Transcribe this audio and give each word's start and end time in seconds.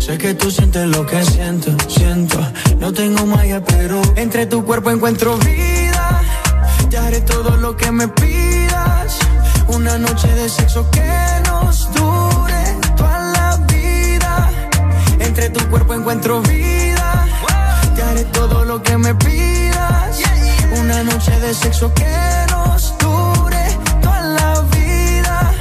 Sé 0.00 0.18
que 0.18 0.34
tú 0.34 0.50
sientes 0.50 0.84
lo 0.88 1.06
que 1.06 1.24
siento, 1.24 1.70
siento. 1.86 2.40
No 2.80 2.92
tengo 2.92 3.24
malla, 3.24 3.62
pero 3.62 4.02
entre 4.16 4.46
tu 4.46 4.64
cuerpo 4.64 4.90
encuentro 4.90 5.36
vida. 5.36 6.22
Te 6.90 6.98
haré 6.98 7.20
todo 7.20 7.56
lo 7.56 7.76
que 7.76 7.92
me 7.92 8.08
pidas. 8.08 9.16
Una 9.68 9.96
noche 9.96 10.26
de 10.26 10.48
sexo 10.48 10.90
que 10.90 11.08
nos 11.46 11.88
dure 11.94 12.64
toda 12.96 13.20
la 13.30 13.56
vida. 13.72 14.50
Entre 15.20 15.50
tu 15.50 15.64
cuerpo 15.70 15.94
encuentro 15.94 16.40
vida. 16.40 17.28
Te 17.94 18.02
haré 18.02 18.24
todo 18.24 18.64
lo 18.64 18.82
que 18.82 18.98
me 18.98 19.14
pidas. 19.14 20.20
Una 20.80 21.04
noche 21.04 21.38
de 21.38 21.54
sexo 21.54 21.94
que 21.94 22.46
nos 22.50 22.92
dure 22.98 23.78
toda 24.02 24.20
la 24.20 24.62
vida. 24.62 25.52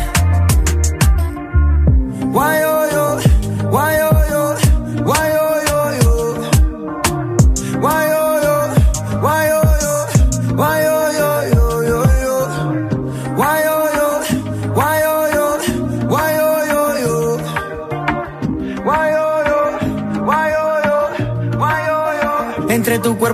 Entre 2.31 2.76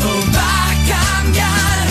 todo 0.00 0.20
va 0.34 0.70
a 0.70 0.74
cambiar. 0.88 1.86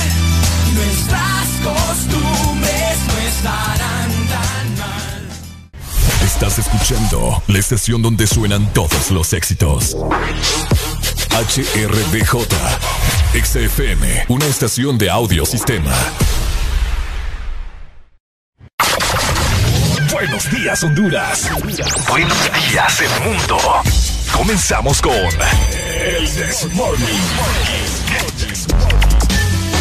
Nuestras 0.73 1.47
costumbres 1.63 2.97
no 3.07 3.17
estarán 3.27 4.11
tan 4.27 4.77
mal. 4.77 5.27
Estás 6.23 6.59
escuchando 6.59 7.43
la 7.47 7.59
estación 7.59 8.01
donde 8.01 8.27
suenan 8.27 8.71
todos 8.73 9.11
los 9.11 9.33
éxitos. 9.33 9.95
HRDJ, 11.31 12.47
XFM, 13.33 14.25
una 14.27 14.45
estación 14.45 14.97
de 14.97 15.09
audio 15.09 15.45
sistema. 15.45 15.93
Buenos 20.11 20.51
días, 20.51 20.83
Honduras. 20.83 21.49
Buenos 22.09 22.37
días, 22.69 23.01
el 23.01 23.23
mundo. 23.23 23.57
Comenzamos 24.33 25.01
con 25.01 25.13
El 25.13 26.29
This 26.29 26.67
Morning. 26.73 27.98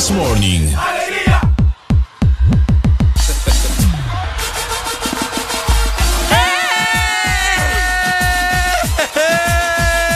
This 0.00 0.12
Morning. 0.12 0.66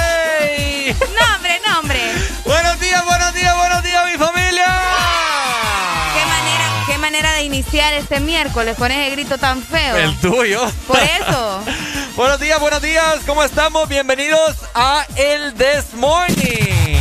¡Ey! 0.06 0.96
No, 1.00 1.34
hombre, 1.34 1.60
no, 1.66 1.80
hombre. 1.80 2.00
Buenos 2.46 2.80
días, 2.80 3.04
buenos 3.04 3.34
días, 3.34 3.54
buenos 3.54 3.82
días, 3.82 4.04
mi 4.10 4.16
familia. 4.16 4.64
¿Qué 6.14 6.24
manera, 6.24 6.64
qué 6.86 6.96
manera 6.96 7.32
de 7.34 7.42
iniciar 7.42 7.92
este 7.92 8.20
miércoles 8.20 8.78
con 8.78 8.90
ese 8.90 9.10
grito 9.10 9.36
tan 9.36 9.62
feo? 9.62 9.96
El 9.98 10.18
tuyo. 10.18 10.66
Por 10.86 10.98
eso. 10.98 11.62
buenos 12.16 12.40
días, 12.40 12.58
buenos 12.58 12.80
días. 12.80 13.20
¿Cómo 13.26 13.44
estamos? 13.44 13.86
Bienvenidos 13.86 14.56
a 14.74 15.04
El 15.14 15.52
This 15.52 15.92
Morning. 15.92 16.93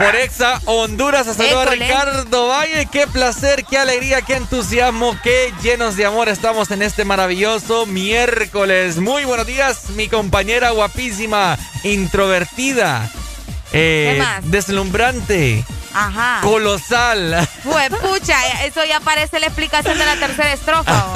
Por 0.00 0.16
Exa 0.16 0.60
Honduras, 0.64 1.28
a 1.28 1.34
saludar 1.34 1.68
a. 1.68 1.72
Ricardo 1.72 2.48
Valle. 2.48 2.86
Qué 2.90 3.06
placer, 3.06 3.66
qué 3.68 3.76
alegría, 3.76 4.22
qué 4.22 4.36
entusiasmo, 4.36 5.14
qué 5.22 5.52
llenos 5.62 5.94
de 5.96 6.06
amor 6.06 6.30
estamos 6.30 6.70
en 6.70 6.80
este 6.80 7.04
maravilloso 7.04 7.84
miércoles. 7.84 8.96
Muy 8.96 9.26
buenos 9.26 9.46
días, 9.46 9.90
mi 9.90 10.08
compañera 10.08 10.70
guapísima, 10.70 11.58
introvertida, 11.84 13.10
eh, 13.74 14.12
¿Qué 14.14 14.18
más? 14.22 14.50
deslumbrante, 14.50 15.66
Ajá. 15.92 16.38
colosal. 16.42 17.46
Fue 17.62 17.90
pucha, 17.90 18.64
eso 18.64 18.82
ya 18.86 19.00
parece 19.00 19.38
la 19.38 19.48
explicación 19.48 19.98
de 19.98 20.06
la 20.06 20.16
tercera 20.16 20.54
estrofa. 20.54 21.08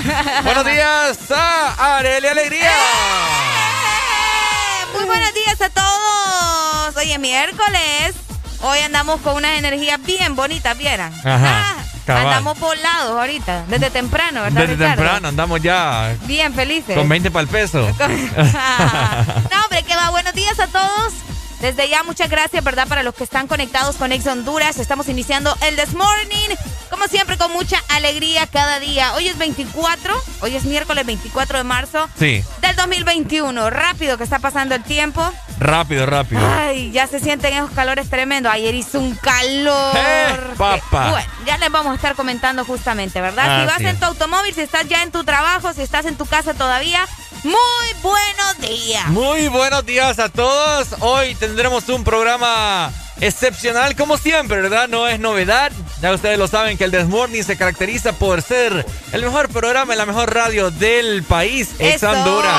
buenos 0.44 0.64
días 0.64 1.18
a 1.30 1.96
Areli 1.98 2.26
Alegría. 2.28 2.70
¡Eh! 2.70 4.86
Muy 4.94 5.04
buenos 5.04 5.34
días 5.34 5.60
a 5.60 5.68
todos. 5.68 6.96
Hoy 6.96 7.12
es 7.12 7.18
miércoles. 7.20 8.14
Hoy 8.62 8.78
andamos 8.80 9.20
con 9.22 9.36
unas 9.36 9.58
energías 9.58 10.02
bien 10.02 10.36
bonitas, 10.36 10.76
¿vieran? 10.76 11.12
Ajá, 11.24 11.76
Ah, 12.08 12.22
andamos 12.22 12.58
volados 12.58 13.12
ahorita, 13.20 13.66
desde 13.68 13.88
temprano, 13.90 14.42
¿verdad, 14.42 14.62
Desde 14.62 14.74
Ricardo? 14.74 14.94
temprano 14.96 15.28
andamos 15.28 15.62
ya 15.62 16.12
Bien 16.22 16.52
felices. 16.52 16.96
con 16.96 17.08
20 17.08 17.30
para 17.30 17.42
el 17.42 17.48
peso. 17.48 17.78
no, 17.98 19.64
hombre, 19.64 19.82
que 19.86 19.94
va. 19.94 20.10
Buenos 20.10 20.34
días 20.34 20.58
a 20.58 20.66
todos. 20.66 21.12
Desde 21.60 21.90
ya, 21.90 22.02
muchas 22.04 22.30
gracias, 22.30 22.64
¿verdad? 22.64 22.88
Para 22.88 23.02
los 23.02 23.14
que 23.14 23.22
están 23.24 23.46
conectados 23.46 23.96
con 23.96 24.12
Ex 24.12 24.26
Honduras. 24.26 24.78
Estamos 24.78 25.08
iniciando 25.08 25.54
el 25.62 25.76
This 25.76 25.92
Morning. 25.94 26.56
Como 26.88 27.06
siempre, 27.06 27.36
con 27.36 27.52
mucha 27.52 27.78
alegría 27.88 28.46
cada 28.46 28.80
día. 28.80 29.12
Hoy 29.14 29.28
es 29.28 29.36
24, 29.36 30.14
hoy 30.40 30.56
es 30.56 30.64
miércoles 30.64 31.04
24 31.04 31.58
de 31.58 31.64
marzo 31.64 32.08
Sí. 32.18 32.42
del 32.62 32.76
2021. 32.76 33.68
Rápido 33.68 34.16
que 34.16 34.24
está 34.24 34.38
pasando 34.38 34.74
el 34.74 34.82
tiempo. 34.82 35.32
Rápido, 35.58 36.06
rápido. 36.06 36.40
Ay, 36.58 36.90
ya 36.92 37.06
se 37.06 37.20
sienten 37.20 37.52
esos 37.52 37.70
calores 37.72 38.08
tremendos. 38.08 38.50
Ayer 38.50 38.74
hizo 38.74 38.98
un 38.98 39.14
calor. 39.16 39.94
¡Eh, 39.96 40.36
papá! 40.56 41.10
Bueno, 41.10 41.30
ya 41.44 41.58
les 41.58 41.70
vamos 41.70 41.92
a 41.92 41.96
estar 41.96 42.14
comentando 42.16 42.64
justamente, 42.64 43.20
¿verdad? 43.20 43.60
si 43.60 43.66
vas 43.66 43.80
en 43.82 43.98
tu 44.00 44.06
automóvil, 44.06 44.54
si 44.54 44.62
estás 44.62 44.88
ya 44.88 45.02
en 45.02 45.12
tu 45.12 45.24
trabajo, 45.24 45.74
si 45.74 45.82
estás 45.82 46.06
en 46.06 46.16
tu 46.16 46.24
casa 46.24 46.54
todavía, 46.54 47.06
muy 47.44 48.02
buenos 48.02 48.58
días. 48.60 49.06
Muy 49.08 49.48
buenos 49.48 49.86
días 49.86 50.18
a 50.18 50.28
todos. 50.28 50.88
Hoy 51.00 51.34
tendremos 51.34 51.88
un 51.88 52.04
programa 52.04 52.92
excepcional 53.20 53.94
como 53.96 54.16
siempre, 54.16 54.60
¿verdad? 54.60 54.88
No 54.88 55.08
es 55.08 55.20
novedad. 55.20 55.72
Ya 56.02 56.12
ustedes 56.12 56.38
lo 56.38 56.48
saben 56.48 56.76
que 56.76 56.84
el 56.84 56.90
Desmorning 56.90 57.44
se 57.44 57.56
caracteriza 57.56 58.12
por 58.12 58.42
ser 58.42 58.84
el 59.12 59.22
mejor 59.22 59.48
programa 59.48 59.92
en 59.92 59.98
la 59.98 60.06
mejor 60.06 60.34
radio 60.34 60.70
del 60.70 61.22
país, 61.22 61.70
Ex 61.78 62.02
Honduras. 62.02 62.52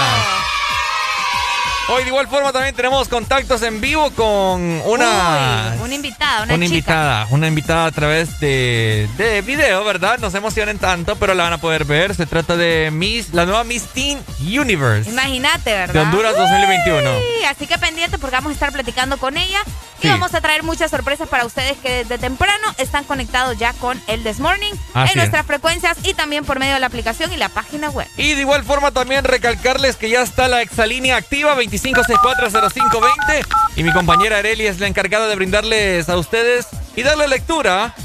Hoy 1.90 2.04
de 2.04 2.10
igual 2.10 2.28
forma 2.28 2.54
también 2.54 2.74
tenemos 2.74 3.10
contactos 3.10 3.62
en 3.64 3.82
vivo 3.82 4.12
con 4.12 4.62
una... 4.86 5.76
una 5.82 5.94
invitada, 5.94 6.44
una, 6.44 6.54
una 6.54 6.66
invitada, 6.66 7.28
una 7.32 7.48
invitada 7.48 7.86
a 7.88 7.92
través 7.92 8.40
de, 8.40 9.10
de 9.18 9.42
video, 9.42 9.84
¿verdad? 9.84 10.18
No 10.20 10.30
se 10.30 10.38
emocionen 10.38 10.80
tanto, 10.80 11.18
pero 11.18 11.34
la 11.34 11.44
van 11.44 11.54
a 11.54 11.58
poder 11.58 11.84
ver. 11.84 12.16
Se 12.16 12.26
trata 12.26 12.56
de 12.56 12.92
Miss, 12.92 13.34
la 13.34 13.46
nueva 13.46 13.66
Miss 13.66 13.88
Teen 13.88 14.20
Universe. 14.40 15.10
Imagínate, 15.10 15.72
¿verdad? 15.74 15.94
De 15.94 16.00
Honduras 16.00 16.36
2021. 16.38 17.02
Sí, 17.20 17.46
así 17.46 17.68
que 17.68 17.78
pendiente 17.78 18.18
porque 18.18 18.38
vamos 18.38 18.52
a 18.52 18.54
estar 18.54 18.72
platicando 18.72 19.18
con 19.18 19.36
ella 19.36 19.60
y 20.04 20.08
vamos 20.08 20.34
a 20.34 20.42
traer 20.42 20.64
muchas 20.64 20.90
sorpresas 20.90 21.28
para 21.28 21.46
ustedes 21.46 21.78
que 21.78 21.92
desde 21.92 22.18
temprano 22.18 22.68
están 22.78 23.04
conectados 23.04 23.60
ya 23.60 23.74
con 23.74 24.02
el 24.08 24.24
This 24.24 24.40
Morning 24.40 24.74
en 24.96 25.16
nuestras 25.16 25.46
frecuencias 25.46 25.98
y 26.04 26.14
también 26.16 26.44
por 26.44 26.58
medio 26.58 26.74
de 26.76 26.80
la 26.80 26.88
aplicación 26.88 27.32
y 27.34 27.38
la 27.38 27.50
página 27.50 27.90
web. 27.90 28.08
Y 28.18 28.34
de 28.34 28.42
igual 28.42 28.64
forma 28.64 28.92
también 28.92 29.24
recalcarles 29.26 29.98
que 29.98 30.10
ya 30.10 30.22
está 30.22 30.48
la 30.48 30.62
exalínea 30.62 31.18
activa 31.18 31.54
25640520 31.82 33.46
y 33.76 33.84
mi 33.84 33.92
compañera 33.92 34.38
Areli 34.38 34.68
es 34.68 34.80
la 34.80 34.88
encargada 34.88 35.28
de 35.28 35.36
brindarles 35.36 36.10
a 36.10 36.18
ustedes 36.18 36.68
y 36.96 37.04
darle 37.04 37.28
lectura 37.28 37.96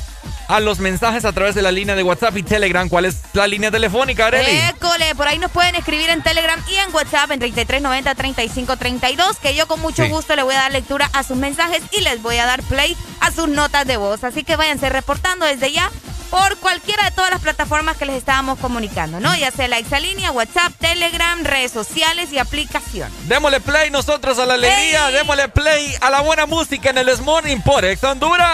a 0.48 0.60
los 0.60 0.78
mensajes 0.78 1.24
a 1.24 1.32
través 1.32 1.54
de 1.54 1.62
la 1.62 1.72
línea 1.72 1.94
de 1.94 2.02
WhatsApp 2.02 2.36
y 2.36 2.42
Telegram. 2.42 2.88
¿Cuál 2.88 3.06
es 3.06 3.18
la 3.32 3.46
línea 3.46 3.70
telefónica, 3.70 4.26
Arely? 4.26 4.50
École, 4.68 5.14
por 5.14 5.28
ahí 5.28 5.38
nos 5.38 5.50
pueden 5.50 5.74
escribir 5.74 6.10
en 6.10 6.22
Telegram 6.22 6.62
y 6.70 6.76
en 6.76 6.94
WhatsApp 6.94 7.30
en 7.32 7.40
3390-3532, 7.40 9.36
que 9.36 9.54
yo 9.54 9.66
con 9.66 9.80
mucho 9.80 10.06
gusto 10.08 10.36
le 10.36 10.42
voy 10.42 10.54
a 10.54 10.58
dar 10.58 10.72
lectura 10.72 11.10
a 11.12 11.22
sus 11.22 11.36
mensajes 11.36 11.82
y 11.92 12.00
les 12.02 12.22
voy 12.22 12.36
a 12.38 12.46
dar 12.46 12.62
play 12.62 12.96
a 13.20 13.30
sus 13.30 13.48
notas 13.48 13.86
de 13.86 13.96
voz. 13.96 14.24
Así 14.24 14.44
que 14.44 14.56
váyanse 14.56 14.88
reportando 14.88 15.46
desde 15.46 15.72
ya 15.72 15.90
por 16.30 16.56
cualquiera 16.58 17.04
de 17.04 17.10
todas 17.12 17.30
las 17.30 17.40
plataformas 17.40 17.96
que 17.96 18.06
les 18.06 18.16
estábamos 18.16 18.58
comunicando, 18.58 19.20
¿no? 19.20 19.34
Ya 19.36 19.50
sea 19.50 19.68
la 19.68 19.78
Exalínea, 19.78 20.32
WhatsApp, 20.32 20.72
Telegram, 20.78 21.42
redes 21.44 21.72
sociales 21.72 22.32
y 22.32 22.38
aplicación. 22.38 23.10
Démosle 23.28 23.60
play 23.60 23.90
nosotros 23.90 24.38
a 24.38 24.46
la 24.46 24.54
alegría, 24.54 25.08
démosle 25.08 25.48
play 25.48 25.94
a 26.00 26.10
la 26.10 26.20
buena 26.22 26.46
música 26.46 26.90
en 26.90 26.98
el 26.98 27.06
Morning 27.22 27.58
por 27.60 27.84
Ex 27.84 28.02
Honduras. 28.02 28.50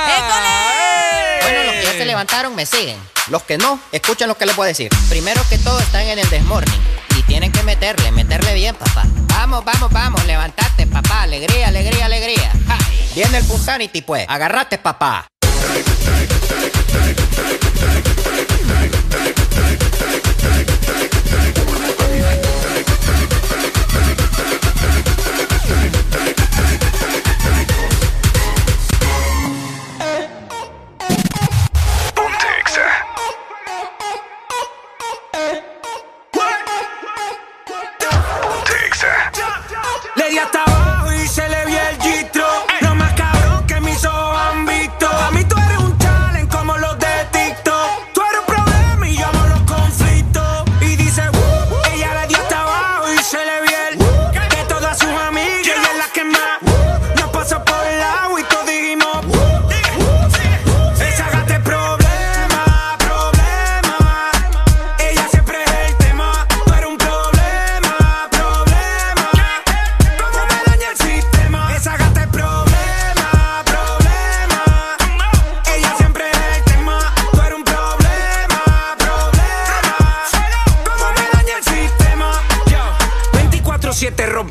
Bueno, 1.43 1.73
los 1.73 1.82
que 1.83 1.93
ya 1.93 1.99
se 1.99 2.05
levantaron 2.05 2.55
me 2.55 2.65
siguen. 2.65 2.97
Los 3.29 3.43
que 3.43 3.59
no, 3.59 3.81
escuchen 3.91 4.29
lo 4.29 4.37
que 4.37 4.47
les 4.47 4.55
voy 4.55 4.67
a 4.67 4.69
decir. 4.69 4.91
Primero 5.09 5.43
que 5.49 5.59
todo 5.59 5.79
están 5.81 6.03
en 6.07 6.19
el 6.19 6.29
Desmorning 6.31 6.81
y 7.19 7.23
tienen 7.23 7.51
que 7.51 7.63
meterle, 7.63 8.13
meterle 8.13 8.55
bien, 8.55 8.75
papá. 8.75 9.03
Vamos, 9.29 9.65
vamos, 9.65 9.91
vamos, 9.93 10.25
levantate, 10.25 10.87
papá. 10.87 11.23
Alegría, 11.23 11.69
alegría, 11.69 12.07
alegría. 12.07 12.53
Viene 13.15 13.39
el 13.39 13.45
Punsanity, 13.45 14.03
pues. 14.03 14.27
Agarrate, 14.29 14.79
papá. 14.79 15.27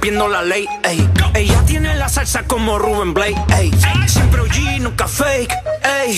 Rompiendo 0.01 0.27
la 0.27 0.41
ley. 0.41 0.67
Ey. 0.83 1.07
Ella 1.35 1.61
tiene 1.67 1.93
la 1.93 2.09
salsa 2.09 2.41
como 2.47 2.79
Ruben 2.79 3.13
Blake. 3.13 3.35
Ey. 3.55 3.71
Siempre 4.07 4.41
OG, 4.41 4.81
nunca 4.81 5.07
fake. 5.07 5.53
Ey. 5.83 6.17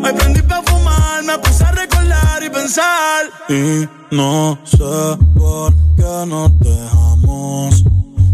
Me 0.00 0.12
prendí 0.12 0.42
para 0.42 0.62
fumar, 0.62 1.22
me 1.24 1.38
puse 1.38 1.64
a 1.64 1.72
recordar 1.72 2.42
y 2.42 2.50
pensar. 2.50 3.26
Y 3.48 3.88
no 4.14 4.58
sé 4.64 5.18
por 5.36 5.72
qué 5.96 6.24
no 6.26 6.50
te 6.62 6.74
amo. 6.92 7.70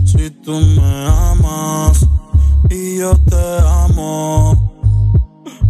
Si 0.04 0.30
tú 0.30 0.52
me 0.52 1.06
amas 1.06 2.06
y 2.70 2.98
yo 2.98 3.16
te 3.28 3.58
amo. 3.66 4.72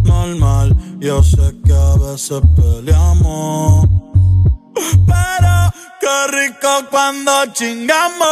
Normal, 0.03 0.75
yo 0.99 1.23
sé 1.23 1.55
que 1.65 1.73
a 1.73 1.95
veces 1.95 2.41
peleamos. 2.55 3.87
Pero 4.73 5.73
qué 6.01 6.27
rico 6.37 6.69
cuando 6.91 7.31
chingamos. 7.53 8.25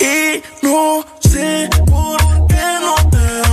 Y 0.00 0.42
no 0.66 1.04
sé 1.20 1.70
por 1.86 2.18
qué 2.48 2.64
no 2.82 2.94
te 3.10 3.49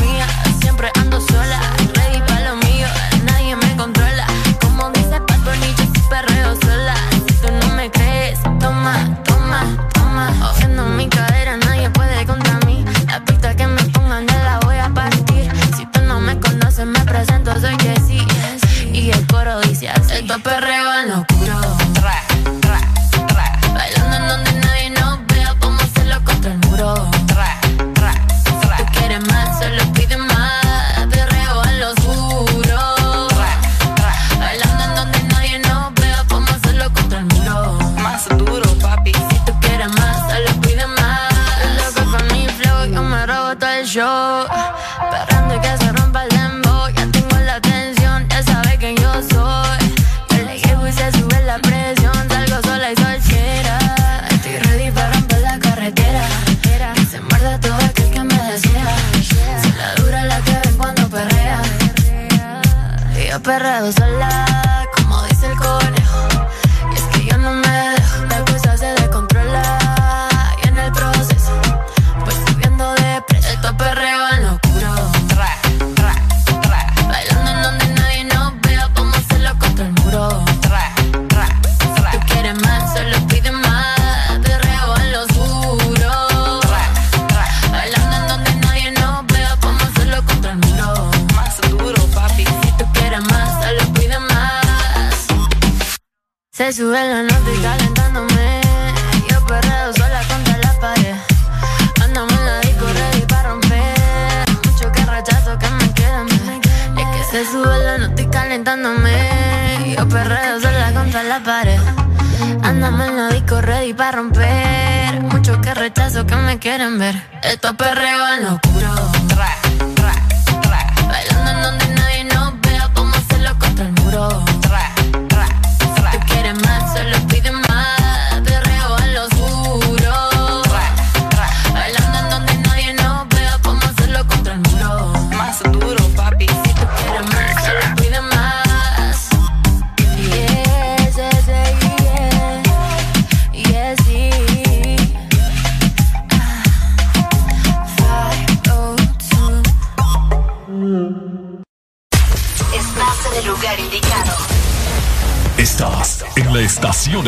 quieren 116.79 116.97
ver. 116.97 117.17
Esto 117.43 117.75
es 117.77 118.68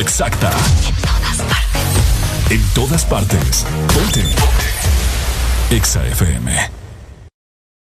exacta. 0.01 0.51
En 0.89 0.95
todas 1.03 1.41
partes. 1.43 2.51
En 2.51 2.63
todas 2.75 3.05
partes. 3.05 3.67
Ponte. 3.95 4.23
Exa 5.71 6.07
FM. 6.07 6.53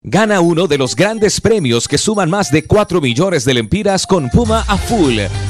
Gana 0.04 0.42
uno 0.42 0.68
de 0.68 0.78
los 0.78 0.96
grandes 0.96 1.40
premios 1.40 1.88
que 1.88 1.98
suman 1.98 2.30
más 2.30 2.52
de 2.52 2.66
4 2.66 3.00
millones 3.00 3.46
de 3.46 3.54
lempiras 3.54 4.06
con 4.06 4.30
Puma 4.30 4.66
a 4.68 4.78
full. 4.78 5.18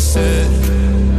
Said. 0.00 1.09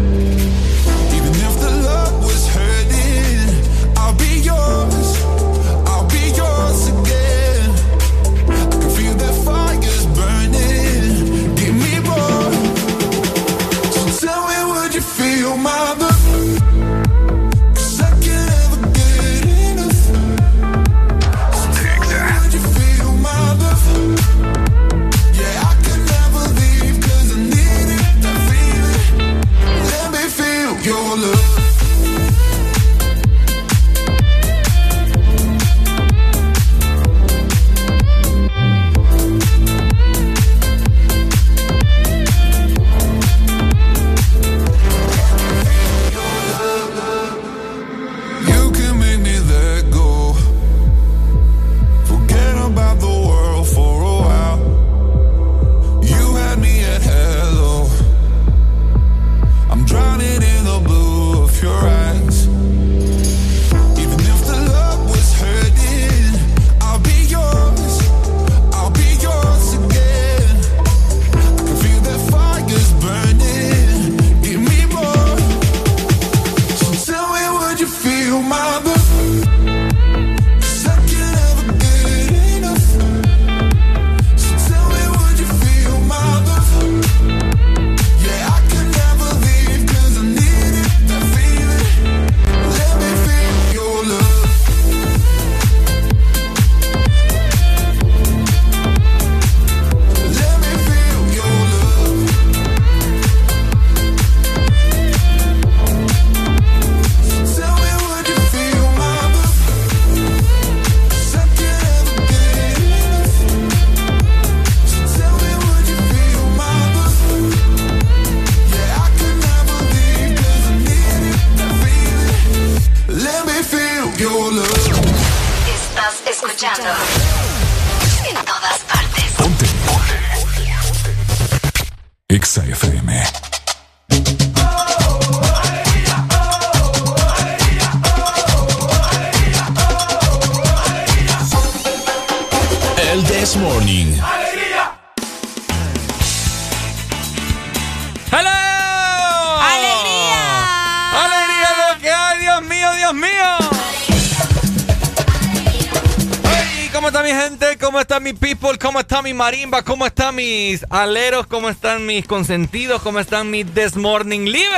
Marimba? 159.71 159.84
¿Cómo 159.84 160.05
están 160.05 160.36
mis 160.36 160.86
aleros? 160.89 161.47
¿Cómo 161.47 161.69
están 161.69 162.05
mis 162.05 162.27
consentidos? 162.27 163.01
¿Cómo 163.01 163.19
están 163.19 163.49
mis 163.49 163.65
This 163.73 163.95
Morning 163.95 164.45
Livers? 164.45 164.75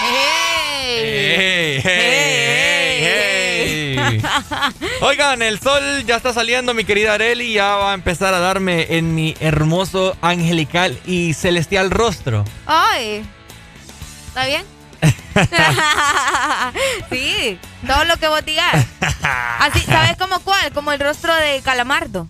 ¡Hey! 0.00 1.00
¡Hey! 1.02 1.80
¡Hey! 1.84 3.96
¡Hey! 3.96 4.22
Oigan, 5.00 5.42
el 5.42 5.60
sol 5.60 6.04
ya 6.04 6.16
está 6.16 6.32
saliendo, 6.32 6.74
mi 6.74 6.82
querida 6.84 7.14
Areli, 7.14 7.52
ya 7.52 7.76
va 7.76 7.92
a 7.92 7.94
empezar 7.94 8.34
a 8.34 8.40
darme 8.40 8.96
en 8.96 9.14
mi 9.14 9.36
hermoso, 9.40 10.16
angelical 10.20 10.98
y 11.06 11.34
celestial 11.34 11.90
rostro. 11.90 12.44
Ay. 12.66 13.24
¿Está 14.28 14.46
bien? 14.46 14.64
sí, 17.10 17.58
todo 17.86 18.04
lo 18.04 18.16
que 18.16 18.26
vos 18.28 18.44
digas. 18.44 18.84
Así, 19.60 19.80
¿sabes 19.82 20.16
cómo 20.16 20.40
cuál? 20.40 20.72
Como 20.72 20.90
el 20.92 20.98
rostro 20.98 21.32
de 21.34 21.60
Calamardo. 21.62 22.26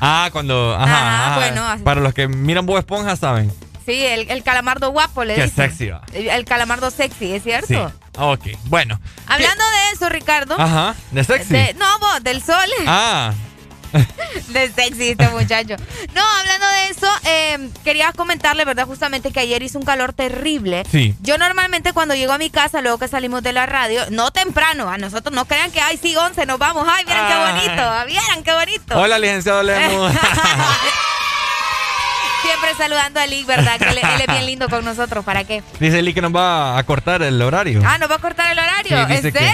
Ah, 0.00 0.28
cuando. 0.32 0.74
Ajá, 0.74 0.84
Ajá, 0.84 1.26
ajá. 1.26 1.36
bueno. 1.36 1.84
Para 1.84 2.00
los 2.00 2.14
que 2.14 2.28
miran 2.28 2.66
Bob 2.66 2.78
Esponja, 2.78 3.16
saben. 3.16 3.52
Sí, 3.86 4.04
el, 4.04 4.30
el 4.30 4.42
Calamardo 4.42 4.90
guapo 4.92 5.24
le 5.24 5.34
Qué 5.34 5.44
dicen. 5.44 5.70
sexy 5.70 5.88
va. 5.88 6.02
El, 6.12 6.44
Calamardo 6.44 6.90
sexy, 6.90 7.32
¿es 7.32 7.42
cierto? 7.42 7.66
Sí. 7.68 7.76
Ok, 8.18 8.46
bueno. 8.64 9.00
Hablando 9.26 9.64
de 9.64 9.92
eso, 9.94 10.08
Ricardo. 10.08 10.54
Ajá, 10.60 10.94
de 11.10 11.24
sexy. 11.24 11.52
de- 11.54 11.74
no, 11.74 11.98
vos, 11.98 12.22
del 12.22 12.42
sol. 12.42 12.56
Ah, 12.86 13.32
De 14.48 14.70
sexy 14.72 15.10
este 15.10 15.28
muchacho. 15.28 15.76
No, 16.14 16.22
hablando 16.38 16.66
de 16.66 16.88
eso, 16.90 17.06
eh, 17.24 17.70
quería 17.84 18.12
comentarle, 18.12 18.64
¿verdad? 18.64 18.86
Justamente 18.86 19.32
que 19.32 19.40
ayer 19.40 19.62
hizo 19.62 19.78
un 19.78 19.84
calor 19.84 20.12
terrible. 20.12 20.84
Sí. 20.90 21.14
Yo 21.20 21.38
normalmente 21.38 21.92
cuando 21.92 22.14
llego 22.14 22.32
a 22.32 22.38
mi 22.38 22.50
casa, 22.50 22.80
luego 22.80 22.98
que 22.98 23.08
salimos 23.08 23.42
de 23.42 23.52
la 23.52 23.66
radio, 23.66 24.02
no 24.10 24.30
temprano, 24.30 24.88
a 24.88 24.98
nosotros 24.98 25.34
no 25.34 25.44
crean 25.46 25.70
que, 25.70 25.80
ay, 25.80 25.98
sí, 26.00 26.14
11, 26.16 26.46
nos 26.46 26.58
vamos, 26.58 26.86
ay, 26.88 27.04
miren 27.04 27.26
qué 27.26 27.32
Ay. 27.32 27.52
bonito, 27.52 28.06
vieran 28.06 28.42
qué 28.42 28.52
bonito. 28.54 28.98
hola, 29.00 29.18
licenciado 29.18 29.62
Lemus. 29.62 30.12
Siempre 32.42 32.74
saludando 32.76 33.20
a 33.20 33.26
Lick, 33.26 33.46
¿verdad? 33.46 33.78
Que 33.78 33.88
él, 33.90 33.98
él 33.98 34.20
es 34.20 34.26
bien 34.26 34.46
lindo 34.46 34.68
con 34.68 34.84
nosotros, 34.84 35.24
¿para 35.24 35.44
qué? 35.44 35.62
Dice 35.78 36.00
Lee 36.02 36.14
que 36.14 36.22
nos 36.22 36.34
va 36.34 36.78
a 36.78 36.82
cortar 36.84 37.22
el 37.22 37.40
horario. 37.42 37.82
Ah, 37.84 37.98
¿nos 37.98 38.10
va 38.10 38.14
a 38.16 38.18
cortar 38.18 38.50
el 38.52 38.58
horario? 38.58 39.06
Sí, 39.06 39.14
¿En 39.14 39.22
serio? 39.32 39.52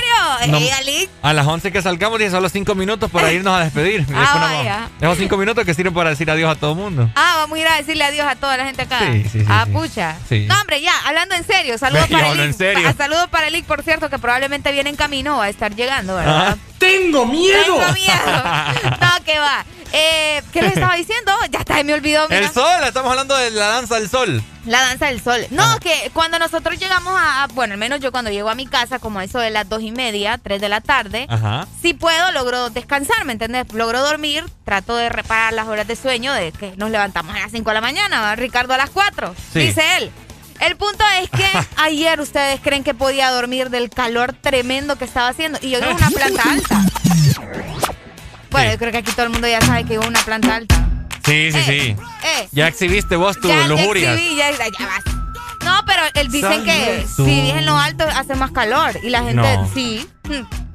no- 0.48 0.58
Ey, 0.58 0.70
Lick. 0.84 1.10
A 1.22 1.32
las 1.32 1.46
11 1.46 1.72
que 1.72 1.82
salgamos, 1.82 2.18
dice 2.18 2.30
solo 2.30 2.48
5 2.48 2.74
minutos 2.74 3.10
para 3.10 3.32
irnos 3.32 3.54
a 3.54 3.64
despedir. 3.64 4.06
Ah, 4.14 4.38
vaya. 4.40 4.74
vamos. 4.74 4.90
Esos 5.00 5.18
5 5.18 5.36
minutos 5.36 5.64
que 5.64 5.74
sirven 5.74 5.94
para 5.94 6.10
decir 6.10 6.30
adiós 6.30 6.50
a 6.56 6.58
todo 6.58 6.72
el 6.72 6.78
mundo. 6.78 7.10
Ah, 7.16 7.34
vamos 7.38 7.58
a 7.58 7.60
ir 7.60 7.68
a 7.68 7.76
decirle 7.76 8.04
adiós 8.04 8.26
a 8.28 8.36
toda 8.36 8.56
la 8.56 8.64
gente 8.64 8.82
acá. 8.82 9.00
Sí, 9.00 9.22
sí, 9.24 9.40
sí, 9.40 9.46
Ah, 9.48 9.64
sí. 9.66 9.72
pucha. 9.72 10.16
Sí. 10.28 10.46
No, 10.48 10.60
hombre, 10.60 10.80
ya, 10.80 10.92
hablando 11.04 11.34
en 11.34 11.44
serio. 11.44 11.76
Saludos 11.78 12.06
para 12.10 12.28
el 12.30 12.40
en 12.40 12.54
serio. 12.54 12.94
Saludos 12.96 13.28
para 13.30 13.48
el 13.48 13.52
Lick, 13.52 13.66
por 13.66 13.82
cierto, 13.82 14.08
que 14.10 14.18
probablemente 14.18 14.70
viene 14.72 14.90
en 14.90 14.96
camino 14.96 15.42
a 15.42 15.48
estar 15.48 15.74
llegando, 15.74 16.14
¿verdad? 16.16 16.46
Ajá. 16.48 16.56
¡Tengo 16.78 17.26
miedo! 17.26 17.62
¡Tengo 17.78 17.92
miedo! 17.94 18.44
No, 19.00 19.24
que 19.24 19.38
va. 19.38 19.64
Eh, 19.92 20.42
¿Qué 20.52 20.62
les 20.62 20.72
estaba 20.74 20.94
diciendo? 20.96 21.32
Ya 21.50 21.60
está, 21.60 21.82
me 21.82 21.94
olvidó. 21.94 22.26
mira. 22.28 22.46
El 22.46 22.52
sol, 22.52 22.82
estamos 22.86 23.10
hablando 23.10 23.36
de 23.36 23.50
la 23.50 23.66
danza 23.68 23.96
del 23.96 24.08
sol. 24.10 24.42
La 24.64 24.80
danza 24.80 25.06
del 25.06 25.22
sol. 25.22 25.46
No, 25.50 25.78
que 25.80 26.10
cuando 26.12 26.38
nosotros 26.38 26.78
llegamos 26.78 27.14
a, 27.18 27.44
a- 27.44 27.46
bueno, 27.48 27.74
al 27.74 27.78
menos 27.78 28.00
yo 28.00 28.10
cuando 28.12 28.30
llego 28.30 28.48
a 28.50 28.54
mi 28.54 28.66
casa, 28.66 28.98
como 28.98 29.20
eso 29.20 29.38
de 29.38 29.50
las 29.50 29.68
dos 29.68 29.82
y 29.82 29.92
media, 29.92 30.38
tres 30.42 30.60
de 30.60 30.68
la 30.68 30.80
tarde, 30.80 31.26
Ajá. 31.28 31.66
si 31.80 31.94
puedo, 31.94 32.32
logro 32.32 32.70
descansar, 32.70 33.24
¿me 33.24 33.32
entiendes? 33.32 33.72
Logro 33.72 34.00
dormir, 34.02 34.44
trato 34.64 34.96
de 34.96 35.08
reparar 35.08 35.52
las 35.52 35.68
horas 35.68 35.86
de 35.86 35.94
sueño 35.96 36.32
de 36.32 36.50
que 36.52 36.72
nos 36.76 36.90
levantamos 36.90 37.34
a 37.36 37.38
las 37.40 37.52
5 37.52 37.70
de 37.70 37.74
la 37.74 37.80
mañana, 37.80 38.20
¿va? 38.20 38.34
Ricardo 38.34 38.74
a 38.74 38.76
las 38.78 38.90
4, 38.90 39.34
Sí. 39.52 39.60
dice 39.60 39.82
él. 39.98 40.10
El 40.58 40.74
punto 40.76 41.04
es 41.22 41.30
que 41.30 41.46
ayer 41.76 42.18
ustedes 42.20 42.60
creen 42.60 42.82
que 42.82 42.94
podía 42.94 43.30
dormir 43.30 43.70
del 43.70 43.88
calor 43.90 44.32
tremendo 44.32 44.96
que 44.96 45.04
estaba 45.04 45.28
haciendo 45.28 45.58
y 45.62 45.70
yo 45.70 45.78
vivo 45.80 45.90
en 45.92 45.96
una 45.96 46.10
planta 46.10 46.42
alta. 46.50 46.80
Bueno, 48.50 48.72
yo 48.72 48.78
creo 48.78 48.92
que 48.92 48.98
aquí 48.98 49.12
todo 49.12 49.26
el 49.26 49.32
mundo 49.32 49.48
ya 49.48 49.60
sabe 49.60 49.84
que 49.84 49.94
en 49.94 50.04
una 50.06 50.20
planta 50.22 50.56
alta. 50.56 50.88
Sí, 51.24 51.50
sí, 51.52 51.62
sí. 51.66 51.96
Eh, 52.24 52.48
Ya 52.52 52.68
exhibiste 52.68 53.16
vos 53.16 53.36
tus 53.40 53.50
ya, 53.50 53.62
ya 53.62 53.68
lujurias. 53.68 54.14
exhibí, 54.16 54.36
ya, 54.36 54.50
ya 54.52 54.86
vas. 54.86 55.04
No, 55.64 55.80
pero 55.86 56.02
él 56.14 56.30
dicen 56.30 56.64
que 56.64 57.04
si 57.16 57.24
vives 57.24 57.54
en 57.56 57.66
lo 57.66 57.76
alto 57.76 58.04
hace 58.04 58.34
más 58.36 58.52
calor. 58.52 58.92
Y 59.02 59.10
la 59.10 59.18
gente, 59.24 59.34
No. 59.34 59.70
sí. 59.74 60.08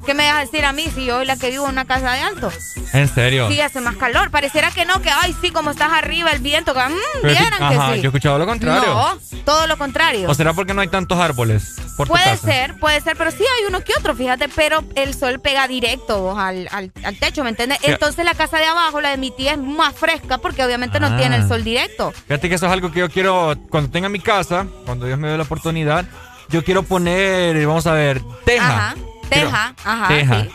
¿Qué 0.05 0.13
me 0.15 0.27
vas 0.27 0.37
a 0.37 0.39
decir 0.41 0.65
a 0.65 0.73
mí 0.73 0.87
si 0.93 1.05
yo 1.05 1.17
soy 1.17 1.25
la 1.25 1.37
que 1.37 1.49
vivo 1.51 1.65
en 1.65 1.71
una 1.71 1.85
casa 1.85 2.13
de 2.13 2.21
alto? 2.21 2.51
En 2.93 3.07
serio. 3.07 3.47
Sí, 3.49 3.61
hace 3.61 3.81
más 3.81 3.95
calor. 3.97 4.31
Pareciera 4.31 4.71
que 4.71 4.83
no, 4.85 5.01
que 5.01 5.09
ay, 5.09 5.35
sí, 5.41 5.51
como 5.51 5.69
estás 5.71 5.91
arriba, 5.91 6.31
el 6.31 6.39
viento, 6.39 6.73
que 6.73 6.79
mm, 6.79 6.93
sí- 7.21 7.27
vieran 7.27 7.61
ajá, 7.63 7.89
que 7.91 7.95
sí. 7.97 8.01
yo 8.01 8.07
he 8.07 8.09
escuchado 8.09 8.37
lo 8.39 8.45
contrario. 8.47 8.81
No, 8.93 9.17
todo 9.45 9.67
lo 9.67 9.77
contrario. 9.77 10.29
¿O 10.29 10.33
será 10.33 10.53
porque 10.53 10.73
no 10.73 10.81
hay 10.81 10.87
tantos 10.87 11.19
árboles 11.19 11.75
por 11.97 12.07
Puede 12.07 12.35
ser, 12.37 12.79
puede 12.79 12.99
ser, 13.01 13.15
pero 13.15 13.29
sí 13.31 13.43
hay 13.43 13.65
uno 13.67 13.81
que 13.81 13.93
otro, 13.97 14.15
fíjate, 14.15 14.49
pero 14.49 14.83
el 14.95 15.13
sol 15.13 15.39
pega 15.39 15.67
directo 15.67 16.19
vos, 16.21 16.37
al, 16.39 16.67
al, 16.71 16.91
al 17.03 17.15
techo, 17.19 17.43
¿me 17.43 17.49
entiendes? 17.51 17.77
Sí. 17.81 17.91
Entonces 17.91 18.25
la 18.25 18.33
casa 18.33 18.57
de 18.57 18.65
abajo, 18.65 19.01
la 19.01 19.09
de 19.11 19.17
mi 19.17 19.29
tía, 19.31 19.51
es 19.53 19.59
más 19.59 19.93
fresca 19.95 20.39
porque 20.39 20.63
obviamente 20.63 20.99
no 20.99 21.07
Ah. 21.07 21.17
tiene 21.17 21.35
el 21.37 21.47
sol 21.47 21.63
directo. 21.63 22.11
Fíjate 22.27 22.49
que 22.49 22.55
eso 22.55 22.65
es 22.65 22.71
algo 22.71 22.91
que 22.91 22.99
yo 23.01 23.09
quiero, 23.09 23.55
cuando 23.69 23.91
tenga 23.91 24.09
mi 24.09 24.19
casa, 24.19 24.65
cuando 24.85 25.05
Dios 25.05 25.19
me 25.19 25.27
dé 25.29 25.37
la 25.37 25.43
oportunidad, 25.43 26.05
yo 26.49 26.63
quiero 26.63 26.83
poner, 26.83 27.65
vamos 27.67 27.85
a 27.87 27.93
ver, 27.93 28.21
teja. 28.45 28.67
Ajá, 28.89 28.95
teja, 29.35 29.75
ajá, 29.83 30.07
Teja. 30.07 30.43
sí. 30.43 30.49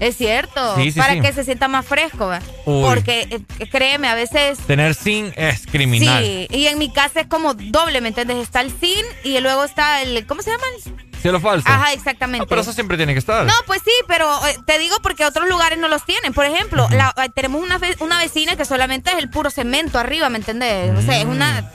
Es 0.00 0.16
cierto, 0.16 0.74
Sí, 0.76 0.90
sí, 0.90 0.98
para 0.98 1.12
sí. 1.12 1.20
que 1.20 1.32
se 1.32 1.44
sienta 1.44 1.68
más 1.68 1.84
fresco, 1.86 2.30
porque 2.64 3.28
eh, 3.58 3.66
créeme, 3.70 4.08
a 4.08 4.14
veces... 4.14 4.58
Tener 4.66 4.94
zinc 4.94 5.32
es 5.36 5.66
criminal. 5.66 6.24
Sí, 6.24 6.48
y 6.50 6.66
en 6.66 6.78
mi 6.78 6.90
casa 6.92 7.20
es 7.20 7.26
como 7.26 7.54
doble, 7.54 8.00
¿me 8.00 8.08
entiendes? 8.08 8.38
Está 8.38 8.62
el 8.62 8.72
zinc 8.72 9.04
y 9.22 9.38
luego 9.40 9.62
está 9.64 10.00
el... 10.02 10.26
¿Cómo 10.26 10.42
se 10.42 10.50
llama? 10.50 10.64
Cielo 11.20 11.38
falso. 11.40 11.68
Ajá, 11.68 11.92
exactamente. 11.92 12.40
No, 12.44 12.48
pero 12.48 12.62
eso 12.62 12.72
siempre 12.72 12.96
tiene 12.96 13.12
que 13.12 13.20
estar. 13.20 13.44
No, 13.46 13.52
pues 13.66 13.80
sí, 13.84 13.92
pero 14.08 14.26
eh, 14.48 14.56
te 14.66 14.78
digo 14.80 14.96
porque 15.02 15.24
otros 15.24 15.46
lugares 15.48 15.78
no 15.78 15.86
los 15.88 16.04
tienen. 16.04 16.32
Por 16.32 16.46
ejemplo, 16.46 16.88
la- 16.90 17.14
eh, 17.22 17.28
tenemos 17.32 17.62
una, 17.62 17.78
una 18.00 18.18
vecina 18.18 18.56
que 18.56 18.64
solamente 18.64 19.10
es 19.12 19.18
el 19.18 19.30
puro 19.30 19.50
cemento 19.50 19.98
arriba, 20.00 20.30
¿me 20.30 20.38
entendés? 20.38 20.98
O 20.98 21.02
sea, 21.02 21.18
es 21.20 21.26
una... 21.26 21.70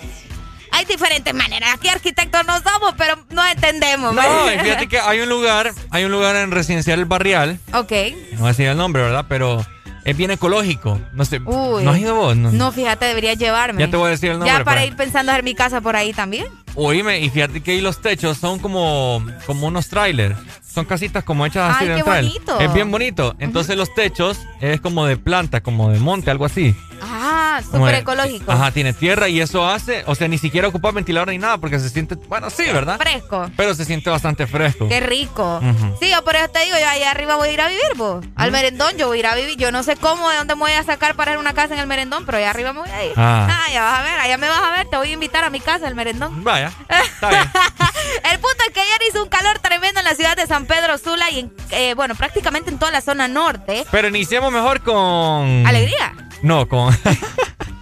Hay 0.72 0.86
diferentes 0.86 1.34
maneras. 1.34 1.70
Aquí 1.74 1.88
arquitectos 1.90 2.46
no 2.46 2.54
somos, 2.62 2.94
pero 2.98 3.16
nos 3.30 3.50
entendemos. 3.52 4.14
No, 4.14 4.22
¿ves? 4.46 4.56
y 4.56 4.60
fíjate 4.60 4.88
que 4.88 5.00
hay 5.00 5.20
un 5.22 5.30
lugar, 5.30 5.72
hay 5.92 6.04
un 6.06 6.12
lugar 6.12 6.36
en 6.36 6.52
Residencial 6.52 7.06
Barrial, 7.06 7.60
Ok. 7.74 7.92
no 8.34 8.40
voy 8.40 8.46
a 8.46 8.48
decir 8.50 8.68
el 8.68 8.78
nombre, 8.78 9.02
¿verdad? 9.02 9.26
Pero 9.28 9.66
es 10.06 10.16
bien 10.18 10.32
ecológico. 10.32 11.00
No 11.14 11.26
sé, 11.26 11.40
Uy. 11.44 11.84
¿no 11.84 11.92
has 11.92 11.98
ido 12.00 12.16
vos? 12.16 12.36
No. 12.38 12.52
No, 12.52 12.72
fíjate, 12.72 13.06
deberías 13.06 13.38
llevarme. 13.38 13.82
Ya 13.82 13.90
te 13.90 13.98
voy 13.98 14.08
a 14.08 14.12
decir 14.12 14.32
el 14.32 14.40
nombre. 14.40 14.56
Ya 14.58 14.64
para 14.64 14.82
pero- 14.82 14.92
ir 14.92 14.98
pensando 14.98 15.32
en 15.34 15.44
mi 15.46 15.56
casa 15.56 15.82
por 15.82 15.96
ahí 15.96 16.14
también. 16.14 16.48
Oíme, 16.80 17.20
y 17.20 17.30
fíjate 17.32 17.62
que 17.62 17.72
ahí 17.72 17.82
los 17.82 18.02
techos 18.02 18.38
son 18.38 18.60
como, 18.60 19.26
como 19.48 19.66
unos 19.66 19.90
trailers. 19.90 20.38
Son 20.63 20.86
casitas 20.86 21.24
como 21.24 21.44
hechas 21.44 21.76
así 21.76 21.86
Ay, 21.86 21.90
de 21.90 21.96
qué 21.96 22.04
bonito. 22.04 22.60
Es 22.60 22.72
bien 22.72 22.92
bonito. 22.92 23.36
Entonces 23.40 23.76
los 23.76 23.92
techos 23.96 24.40
es 24.62 24.80
como 24.80 25.08
de 25.08 25.18
planta, 25.18 25.62
como 25.62 25.90
de 25.90 26.00
monte, 26.00 26.30
algo 26.30 26.46
así. 26.46 26.76
Ah, 27.02 27.62
súper 27.63 27.96
ecológico. 27.96 28.52
Ajá, 28.52 28.72
tiene 28.72 28.94
tierra 28.94 29.28
y 29.30 29.42
eso 29.42 29.68
hace, 29.68 30.04
o 30.08 30.16
sea, 30.16 30.28
ni 30.28 30.38
siquiera 30.38 30.68
ocupa 30.68 30.92
ventilador 30.92 31.30
ni 31.30 31.38
nada 31.38 31.58
porque 31.58 31.80
se 31.80 31.90
siente, 31.90 32.16
bueno, 32.28 32.50
sí, 32.50 32.63
¿verdad? 32.72 32.98
Fresco. 32.98 33.50
Pero 33.56 33.74
se 33.74 33.86
siente 33.86 34.10
bastante 34.10 34.48
fresco. 34.48 34.88
Qué 34.88 35.00
rico. 35.00 35.60
Sí, 36.00 36.10
yo 36.10 36.24
por 36.24 36.36
eso 36.36 36.48
te 36.50 36.63
digo, 36.63 36.76
yo 36.80 36.88
allá 36.88 37.12
arriba 37.12 37.36
voy 37.36 37.50
a 37.50 37.52
ir 37.54 37.62
a 37.62 37.68
vivir, 37.68 37.96
vos. 37.96 38.26
Al 38.36 38.52
merendón 38.52 38.98
yo 38.98 39.08
voy 39.08 39.18
a 39.18 39.20
ir 39.20 39.28
a 39.28 39.36
vivir. 39.36 39.58
Yo 39.58 39.72
no 39.72 39.84
sé 39.84 39.96
cómo, 39.96 40.30
de 40.30 40.38
dónde 40.38 40.56
me 40.56 40.62
voy 40.62 40.72
a 40.72 40.84
sacar 40.84 41.16
para 41.16 41.32
ir 41.32 41.38
a 41.38 41.40
una 41.40 41.54
casa 41.54 41.74
en 41.74 41.80
el 41.80 41.88
merendón, 41.88 42.26
pero 42.26 42.38
allá 42.38 42.52
arriba 42.52 42.74
me 42.74 42.82
voy 42.82 42.90
a 42.90 43.06
ir. 43.06 43.13
Ah. 43.16 43.48
ya 43.72 43.84
vas 43.84 44.00
a 44.00 44.04
ver, 44.04 44.20
allá 44.20 44.38
me 44.38 44.48
vas 44.48 44.62
a 44.62 44.72
ver. 44.72 44.88
Te 44.88 44.98
voy 44.98 45.10
a 45.10 45.13
invitar 45.13 45.44
a 45.44 45.50
mi 45.50 45.60
casa, 45.60 45.88
el 45.88 45.96
merendón. 45.96 46.44
Vaya, 46.44 46.67
está 46.90 47.30
bien. 47.30 47.44
El 48.32 48.40
punto 48.40 48.58
es 48.68 48.74
que 48.74 48.80
ayer 48.80 49.00
hizo 49.10 49.24
un 49.24 49.30
calor 49.30 49.60
tremendo 49.60 50.00
en 50.00 50.06
la 50.06 50.16
ciudad 50.16 50.36
de 50.36 50.48
San 50.48 50.66
Pedro 50.66 50.98
Sula 50.98 51.30
y, 51.32 51.40
en, 51.40 51.54
eh, 51.72 51.94
bueno, 51.94 52.16
prácticamente 52.16 52.70
en 52.70 52.80
toda 52.80 52.92
la 52.92 53.02
zona 53.02 53.28
norte. 53.28 53.86
Pero 53.92 54.08
iniciemos 54.08 54.52
mejor 54.52 54.82
con... 54.82 55.66
Alegría. 55.66 56.14
No, 56.42 56.68
con... 56.68 56.98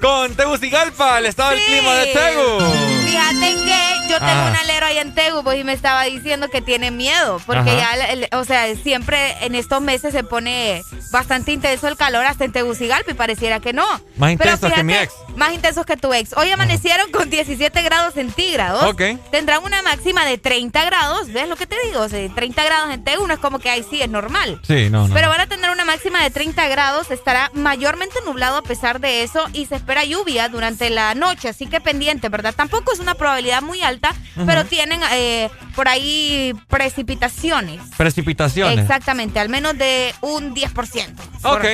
con 0.00 0.34
Tegucigalpa, 0.34 1.18
el 1.18 1.26
estado 1.26 1.50
del 1.50 1.60
clima 1.64 1.94
de 1.94 2.06
Tegu. 2.06 2.60
Fíjate 3.04 3.54
que 3.64 4.08
yo 4.08 4.18
tengo 4.18 4.30
Ah. 4.32 4.48
un 4.50 4.56
alero 4.56 4.86
ahí 4.86 4.98
en 4.98 5.14
Tegu 5.14 5.42
pues, 5.42 5.58
y 5.60 5.64
me 5.64 5.72
estaba 5.72 6.04
diciendo 6.04 6.48
que 6.48 6.60
tiene 6.60 6.90
miedo, 6.90 7.40
porque 7.46 7.70
Ajá. 7.70 7.96
ya, 7.96 8.06
el- 8.10 8.28
o 8.32 8.44
sea, 8.44 8.74
siempre 8.76 9.36
en 9.44 9.54
estos 9.54 9.80
meses 9.80 10.12
se 10.12 10.24
pone 10.24 10.82
bastante 11.12 11.52
intenso 11.52 11.88
el 11.88 11.96
calor 11.96 12.24
hasta 12.24 12.44
en 12.44 12.52
Tegucigalpa 12.52 13.10
y 13.10 13.14
pareciera 13.14 13.60
que 13.60 13.72
no. 13.72 13.86
Más 14.16 14.36
Pero 14.36 14.52
intenso 14.54 14.70
que 14.72 14.82
mi 14.84 14.94
ex. 14.94 15.12
Más 15.36 15.52
intensos 15.52 15.86
que 15.86 15.96
tu 15.96 16.12
ex. 16.12 16.34
Hoy 16.36 16.50
amanecieron 16.50 17.10
con 17.10 17.30
17 17.30 17.82
grados 17.82 18.14
centígrados. 18.14 18.84
Ok. 18.84 19.02
Tendrán 19.30 19.62
una 19.64 19.82
máxima 19.82 20.24
de 20.26 20.36
30 20.38 20.84
grados. 20.84 21.28
¿Ves 21.32 21.48
lo 21.48 21.56
que 21.56 21.66
te 21.66 21.76
digo? 21.86 22.00
O 22.02 22.08
sea, 22.08 22.28
30 22.34 22.64
grados 22.64 22.90
en 22.92 23.02
Tegu 23.04 23.26
no 23.26 23.34
es 23.34 23.40
como 23.40 23.58
que 23.58 23.70
ahí 23.70 23.84
sí 23.88 24.02
es 24.02 24.10
normal. 24.10 24.60
Sí, 24.66 24.88
no, 24.90 25.08
no. 25.08 25.14
Pero 25.14 25.28
van 25.28 25.40
a 25.40 25.46
tener 25.46 25.70
una 25.70 25.84
máxima 25.84 26.22
de 26.22 26.30
30 26.30 26.68
grados, 26.68 27.10
estará 27.10 27.50
mayormente 27.54 28.16
nublado 28.26 28.56
a 28.58 28.62
pesar 28.62 29.00
de 29.00 29.22
eso 29.22 29.46
y 29.52 29.66
se 29.66 29.76
espera 29.76 30.04
lluvia 30.04 30.48
durante 30.48 30.90
la 30.90 31.14
noche, 31.14 31.48
así 31.48 31.66
que 31.66 31.80
pendiente, 31.80 32.28
¿verdad? 32.28 32.54
Tampoco 32.54 32.92
es 32.92 33.00
una 33.00 33.14
probabilidad 33.14 33.62
muy 33.62 33.82
alta, 33.82 34.14
pero 34.46 34.64
tienen 34.64 35.00
eh, 35.12 35.50
por 35.74 35.88
ahí 35.88 36.54
precipitaciones. 36.68 37.80
Precipitaciones. 37.96 38.78
Exactamente, 38.78 39.40
al 39.40 39.48
menos 39.48 39.76
de 39.76 40.14
un 40.20 40.54
10%. 40.54 41.14
Ok. 41.44 41.64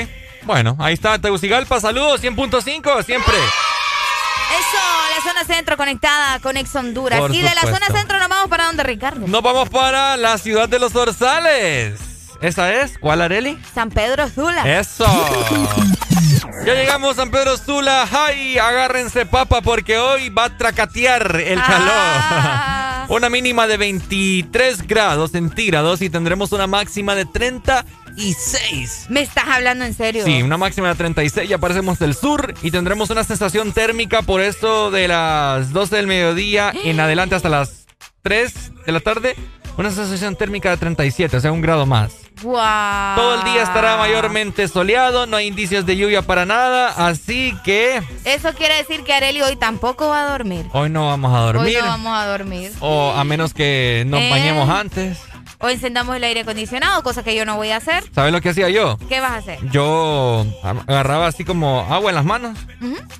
Bueno, 0.43 0.77
ahí 0.79 0.95
está 0.95 1.19
Tegucigalpa. 1.19 1.81
Saludos, 1.81 2.23
100.5 2.23 3.05
siempre. 3.05 3.35
Eso, 3.37 4.79
la 5.15 5.23
zona 5.23 5.45
centro 5.45 5.77
conectada 5.77 6.39
con 6.41 6.57
Ex 6.57 6.75
Honduras. 6.75 7.21
Por 7.21 7.35
y 7.35 7.43
de 7.43 7.55
la 7.55 7.61
zona 7.61 7.87
centro 7.93 8.19
nos 8.19 8.29
vamos 8.29 8.49
para 8.49 8.67
donde, 8.67 8.83
Ricardo. 8.83 9.27
Nos 9.27 9.43
vamos 9.43 9.69
para 9.69 10.17
la 10.17 10.39
ciudad 10.39 10.69
de 10.69 10.79
los 10.79 10.95
Orzales. 10.97 12.01
¿Esa 12.41 12.73
es? 12.73 12.99
¿Cuál, 12.99 13.21
Areli? 13.21 13.59
San 13.75 13.91
Pedro 13.91 14.29
Sula. 14.29 14.79
Eso. 14.79 15.05
Ya 16.65 16.75
llegamos 16.75 17.17
San 17.17 17.31
Pedro 17.31 17.57
Sula. 17.57 18.07
¡Ay! 18.11 18.59
Agárrense, 18.59 19.27
papa, 19.27 19.61
porque 19.63 19.99
hoy 19.99 20.29
va 20.29 20.45
a 20.47 20.57
tracatear 20.57 21.37
el 21.41 21.59
Ah. 21.61 23.07
calor. 23.07 23.17
Una 23.17 23.31
mínima 23.31 23.67
de 23.67 23.77
23 23.79 24.87
grados 24.87 25.31
centígrados 25.33 26.03
y 26.03 26.11
tendremos 26.11 26.53
una 26.53 26.67
máxima 26.67 27.15
de 27.15 27.25
36. 27.25 29.07
¿Me 29.09 29.23
estás 29.23 29.45
hablando 29.49 29.85
en 29.85 29.95
serio? 29.95 30.25
Sí, 30.25 30.43
una 30.43 30.59
máxima 30.59 30.89
de 30.89 30.95
36. 30.97 31.49
Ya 31.49 31.57
aparecemos 31.57 31.99
del 31.99 32.15
sur 32.15 32.53
y 32.63 32.71
tendremos 32.71 33.09
una 33.11 33.25
sensación 33.25 33.73
térmica 33.73 34.23
por 34.23 34.41
esto 34.43 34.91
de 34.91 35.09
las 35.09 35.73
12 35.73 35.97
del 35.97 36.07
mediodía 36.07 36.73
en 36.85 37.01
adelante 37.01 37.35
hasta 37.35 37.49
las 37.49 37.87
3 38.23 38.53
de 38.87 38.93
la 38.93 39.01
tarde. 39.01 39.37
Una 39.79 39.91
sensación 39.91 40.35
térmica 40.37 40.71
de 40.71 40.77
37, 40.77 41.37
o 41.37 41.41
sea, 41.41 41.53
un 41.53 41.61
grado 41.63 41.87
más. 41.87 42.13
Guau. 42.43 43.17
Todo 43.17 43.35
el 43.37 43.45
día 43.45 43.63
estará 43.63 43.97
mayormente 43.97 44.69
soleado, 44.69 45.27
no 45.27 45.37
hay 45.37 45.47
indicios 45.49 45.85
de 45.87 45.97
lluvia 45.97 46.23
para 46.23 46.47
nada, 46.47 46.89
así 47.09 47.55
que 47.65 48.03
Eso 48.25 48.53
quiere 48.55 48.77
decir 48.77 49.03
que 49.05 49.13
Areli 49.13 49.43
hoy 49.43 49.57
tampoco 49.57 50.09
va 50.09 50.23
a 50.23 50.31
dormir. 50.31 50.67
hoy 50.73 50.91
no 50.91 51.07
vamos 51.07 51.35
a 51.37 51.41
dormir. 51.41 51.77
Hoy 51.77 51.83
no 51.83 51.89
vamos 51.89 52.19
a 52.19 52.27
dormir. 52.27 52.73
O 52.81 53.13
a 53.17 53.25
menos 53.25 53.55
que 53.55 54.05
nos 54.07 54.21
Eh. 54.21 54.31
bañemos 54.31 54.69
antes. 54.69 55.19
O 55.61 55.69
encendamos 55.69 56.15
el 56.15 56.23
aire 56.23 56.41
acondicionado, 56.43 57.03
cosa 57.03 57.25
que 57.25 57.35
yo 57.35 57.45
no 57.45 57.57
voy 57.57 57.71
a 57.71 57.79
hacer. 57.79 58.05
¿Sabes 58.15 58.33
lo 58.33 58.41
que 58.41 58.51
hacía 58.51 58.69
yo? 58.69 58.97
¿Qué 59.09 59.19
vas 59.19 59.33
a 59.33 59.37
hacer? 59.39 59.59
Yo 59.73 60.47
agarraba 60.87 61.27
así 61.27 61.45
como 61.45 61.81
agua 61.91 62.11
en 62.11 62.15
las 62.15 62.25
manos 62.25 62.57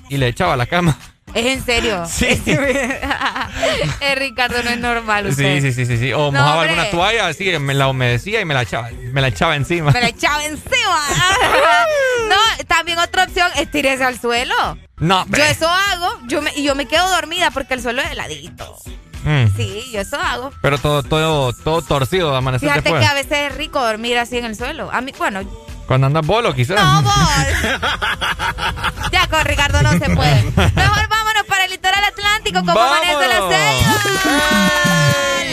y 0.07 0.15
le 0.17 0.27
echaba 0.29 0.53
a 0.53 0.57
la 0.57 0.65
cama. 0.65 0.97
¿Es 1.33 1.45
en 1.45 1.65
serio? 1.65 2.03
Sí. 2.09 2.41
Eh, 4.01 4.15
Ricardo, 4.15 4.61
no 4.63 4.69
es 4.69 4.79
normal 4.79 5.27
usted. 5.27 5.61
sí, 5.61 5.71
sí, 5.73 5.85
sí, 5.85 5.97
sí. 5.97 6.13
O 6.13 6.31
No, 6.31 6.31
mojaba 6.31 6.53
hombre. 6.61 6.69
alguna 6.69 6.89
toalla 6.91 7.27
así, 7.27 7.57
me 7.59 7.73
la 7.73 7.87
humedecía 7.87 8.39
y 8.41 8.45
me 8.45 8.53
la 8.53 8.61
echaba, 8.63 8.89
me 9.11 9.21
la 9.21 9.27
echaba 9.27 9.55
encima. 9.55 9.91
Me 9.91 10.01
la 10.01 10.07
echaba 10.09 10.43
encima. 10.45 10.99
no, 12.29 12.65
también 12.67 12.97
otra 12.99 13.23
opción 13.25 13.49
es 13.57 13.69
tirarse 13.69 14.03
al 14.03 14.19
suelo. 14.19 14.55
No, 14.97 15.25
Yo 15.29 15.43
eso 15.43 15.67
hago 15.67 16.19
yo 16.27 16.41
me, 16.41 16.51
y 16.55 16.63
yo 16.63 16.75
me 16.75 16.85
quedo 16.87 17.07
dormida 17.09 17.51
porque 17.51 17.73
el 17.73 17.81
suelo 17.81 18.01
es 18.01 18.11
heladito. 18.11 18.77
Mm. 19.23 19.55
Sí, 19.57 19.83
yo 19.91 19.99
eso 20.01 20.17
hago. 20.17 20.51
Pero 20.61 20.77
todo, 20.77 21.03
todo, 21.03 21.51
todo 21.53 21.81
torcido 21.81 22.35
amanecer 22.35 22.69
Fíjate 22.69 22.83
después. 22.89 23.01
que 23.03 23.11
a 23.11 23.13
veces 23.13 23.51
es 23.51 23.55
rico 23.57 23.81
dormir 23.85 24.17
así 24.17 24.37
en 24.37 24.45
el 24.45 24.55
suelo. 24.55 24.89
A 24.91 25.01
mí, 25.01 25.13
bueno, 25.17 25.41
Cuando 25.89 26.05
andas 26.05 26.23
bolo, 26.23 26.53
quizás. 26.53 26.79
No, 26.79 27.01
vos. 27.01 27.13
ya 29.11 29.25
con 29.25 29.43
Ricardo 29.43 29.81
no 29.81 29.91
se 29.93 30.07
puede. 30.11 30.43
Mejor 30.75 31.09
vámonos 31.09 31.38
el 31.69 31.75
litoral 31.75 32.03
atlántico 32.03 32.59
como 32.61 32.79
amanece 32.79 33.27
la 33.27 33.49
ceiba. 33.49 34.99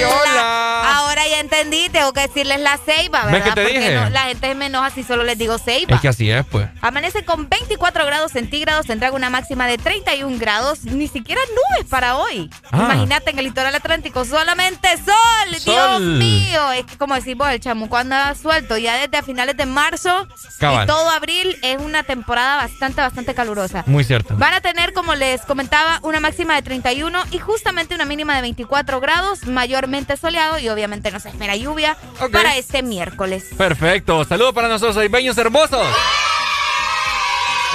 hola. 0.08 0.96
Ahora 0.98 1.26
ya 1.26 1.40
entendí, 1.40 1.88
tengo 1.88 2.12
que 2.12 2.20
decirles 2.20 2.60
la 2.60 2.76
ceiba, 2.78 3.22
¿Ves 3.24 3.32
¿verdad? 3.32 3.44
que 3.46 3.52
te 3.54 3.62
Porque 3.62 3.78
dije? 3.78 3.94
no- 3.94 4.10
la 4.10 4.20
gente 4.24 4.54
me 4.54 4.66
enoja 4.66 4.90
si 4.90 5.02
solo 5.02 5.24
les 5.24 5.36
digo 5.38 5.58
ceiba. 5.58 5.94
Es 5.96 6.00
que 6.00 6.08
así 6.08 6.30
es, 6.30 6.44
pues. 6.46 6.68
Amanece 6.82 7.24
con 7.24 7.48
24 7.48 8.04
grados 8.06 8.32
centígrados, 8.32 8.86
tendrá 8.86 9.10
una 9.12 9.30
máxima 9.30 9.66
de 9.66 9.78
31 9.78 10.38
grados, 10.38 10.84
ni 10.84 11.08
siquiera 11.08 11.40
nubes 11.50 11.88
para 11.90 12.16
hoy. 12.16 12.50
Ah. 12.70 12.78
Imagínate 12.84 13.30
en 13.30 13.38
el 13.38 13.46
litoral 13.46 13.74
atlántico 13.74 14.24
solamente 14.24 14.88
sol, 14.98 15.64
Dios 15.64 16.00
mío. 16.00 16.72
Es 16.72 16.84
que 16.86 16.96
como 16.98 17.14
decimos, 17.14 17.48
el 17.48 17.60
chamuco 17.60 17.96
anda 17.96 18.34
suelto 18.34 18.76
ya 18.76 18.96
desde 18.98 19.16
a 19.18 19.22
finales 19.22 19.56
de 19.56 19.66
marzo 19.66 20.28
Cabal. 20.58 20.84
y 20.84 20.86
todo 20.86 21.10
abril 21.10 21.56
es 21.62 21.78
una 21.80 22.02
temporada 22.02 22.56
bastante, 22.56 23.00
bastante 23.00 23.34
calurosa. 23.34 23.82
Muy 23.86 24.04
cierto. 24.04 24.34
Van 24.36 24.54
a 24.54 24.60
tener, 24.60 24.92
como 24.92 25.14
les 25.14 25.40
comentaba, 25.42 25.98
una 26.08 26.20
máxima 26.20 26.54
de 26.54 26.62
31 26.62 27.24
y 27.32 27.38
justamente 27.38 27.94
una 27.94 28.04
mínima 28.04 28.34
de 28.36 28.42
24 28.42 29.00
grados, 29.00 29.44
mayormente 29.46 30.16
soleado 30.16 30.58
y 30.58 30.68
obviamente 30.68 31.10
no 31.10 31.20
se 31.20 31.28
espera 31.28 31.56
lluvia 31.56 31.96
para 32.32 32.56
este 32.56 32.82
miércoles. 32.82 33.46
Perfecto. 33.56 34.24
Saludos 34.24 34.54
para 34.54 34.68
nosotros, 34.68 34.96
aibeños 34.96 35.36
hermosos. 35.38 35.86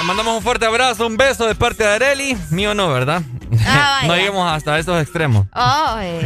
Le 0.00 0.04
mandamos 0.06 0.36
un 0.36 0.42
fuerte 0.42 0.66
abrazo, 0.66 1.06
un 1.06 1.16
beso 1.16 1.46
de 1.46 1.54
parte 1.54 1.84
de 1.84 1.90
Areli. 1.94 2.36
Mío 2.50 2.74
no, 2.74 2.88
¿verdad? 2.92 3.22
Ah, 3.66 4.02
no 4.06 4.16
lleguemos 4.16 4.50
hasta 4.50 4.78
esos 4.78 5.00
extremos. 5.00 5.46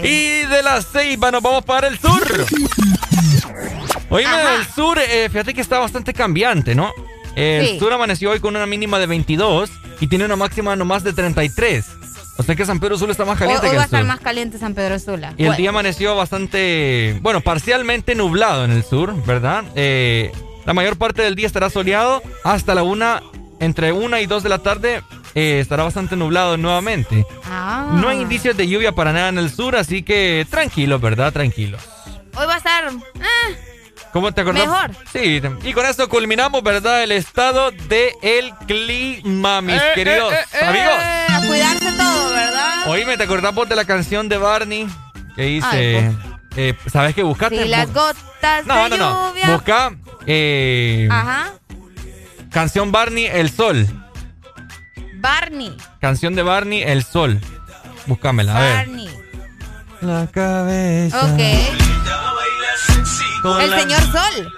Y 0.03 0.43
de 0.47 0.63
la 0.63 0.81
ceiba 0.83 1.31
nos 1.31 1.43
vamos 1.43 1.65
para 1.65 1.89
el 1.89 1.99
sur. 1.99 2.47
Oíme, 4.09 4.31
el 4.61 4.67
sur, 4.75 4.99
eh, 4.99 5.29
fíjate 5.31 5.53
que 5.53 5.61
está 5.61 5.79
bastante 5.81 6.15
cambiante, 6.15 6.75
¿no? 6.75 6.93
El 7.35 7.67
Sí. 7.67 7.79
sur 7.79 7.93
amaneció 7.93 8.31
hoy 8.31 8.41
con 8.41 8.57
una 8.57 8.65
mínima 8.67 8.99
de 8.99 9.07
22 9.07 9.71
y 10.01 10.07
tiene 10.07 10.25
una 10.25 10.37
máxima 10.37 10.77
nomás 10.77 11.05
de 11.05 11.13
33. 11.13 11.85
O 12.39 12.43
sea 12.43 12.55
que 12.55 12.67
San 12.67 12.79
Pedro 12.81 12.99
Sula 12.99 13.13
está 13.13 13.25
más 13.25 13.41
Hoy, 13.41 13.47
caliente 13.47 13.67
hoy 13.67 13.71
que 13.71 13.77
va 13.77 13.83
a 13.83 13.87
estar 13.87 14.05
más 14.05 14.21
caliente 14.21 14.59
San 14.59 14.75
Pedro 14.75 14.99
Sula. 14.99 15.33
Y 15.39 15.45
el 15.47 15.57
día 15.57 15.71
amaneció 15.71 16.15
bastante, 16.17 17.19
bueno, 17.23 17.41
parcialmente 17.41 18.15
nublado 18.15 18.65
en 18.65 18.73
el 18.73 18.85
sur, 18.85 19.15
¿verdad? 19.25 19.65
Eh, 19.75 20.33
la 20.67 20.75
mayor 20.75 20.97
parte 20.97 21.23
del 21.23 21.35
día 21.35 21.47
estará 21.47 21.71
soleado 21.71 22.23
hasta 22.45 22.75
la 22.75 22.83
una, 22.83 23.23
entre 23.59 23.93
una 23.93 24.21
y 24.21 24.27
dos 24.27 24.43
de 24.43 24.51
la 24.51 24.59
tarde 24.59 25.03
eh, 25.35 25.61
estará 25.61 25.85
bastante 25.85 26.15
nublado 26.17 26.57
nuevamente. 26.57 27.25
ah. 27.45 27.97
No 28.01 28.09
hay 28.09 28.21
indicios 28.21 28.57
de 28.57 28.69
lluvia 28.69 28.93
para 28.93 29.13
nada 29.13 29.29
en 29.31 29.39
el 29.39 29.51
sur, 29.51 29.77
así 29.77 30.03
que 30.03 30.47
tranquilos, 30.51 31.01
¿verdad? 31.01 31.33
Tranquilos. 31.33 31.81
Hoy 32.35 32.47
va 32.47 32.55
a 32.55 32.59
estar. 32.59 32.85
eh, 32.91 33.76
¿Cómo 34.17 34.33
te 34.33 34.41
acordás? 34.41 34.67
Mejor. 34.67 34.91
Sí, 35.13 35.43
y 35.63 35.73
con 35.75 35.85
esto 35.85 36.09
culminamos, 36.09 36.63
¿verdad? 36.63 37.03
El 37.03 37.13
estado 37.13 37.71
del 37.71 38.13
el 38.23 38.51
clima, 38.67 39.61
mis 39.61 39.75
Eh, 39.77 39.93
queridos 39.95 40.33
eh, 40.33 40.39
eh, 40.55 40.65
amigos. 40.65 40.95
eh, 41.03 41.27
a 41.33 41.41
cuidarse 41.47 41.93
todo, 41.93 42.31
¿verdad? 42.31 42.89
Oíme, 42.89 43.19
¿te 43.19 43.25
acordás 43.25 43.55
vos 43.55 43.69
de 43.69 43.77
la 43.77 43.85
canción 43.85 44.31
de 44.31 44.39
Barney 44.39 44.89
que 45.35 45.43
dice... 45.43 45.69
Ay, 45.69 46.17
eh, 46.57 46.75
¿Sabes 46.91 47.15
qué? 47.15 47.25
Buscate... 47.25 47.63
Si 47.63 47.69
las 47.69 47.93
gotas 47.93 48.65
no, 48.65 48.85
de 48.85 48.89
no, 48.89 48.97
no. 48.97 49.29
lluvia. 49.29 49.51
Busca 49.51 49.93
eh, 50.27 51.09
Ajá. 51.11 51.53
canción 52.51 52.93
Barney, 52.93 53.27
El 53.27 53.51
Sol. 53.51 53.87
Barney. 55.17 55.77
Canción 56.01 56.35
de 56.35 56.43
Barney, 56.43 56.83
El 56.83 57.05
Sol. 57.05 57.39
Búscamela, 58.07 58.57
a 58.57 58.61
ver. 58.61 58.77
Barney. 58.77 59.11
La 60.01 60.27
cabeza. 60.33 61.21
Ok. 61.23 61.41
Con 63.43 63.61
El 63.61 63.71
la- 63.71 63.81
señor 63.81 64.01
Sol. 64.03 64.53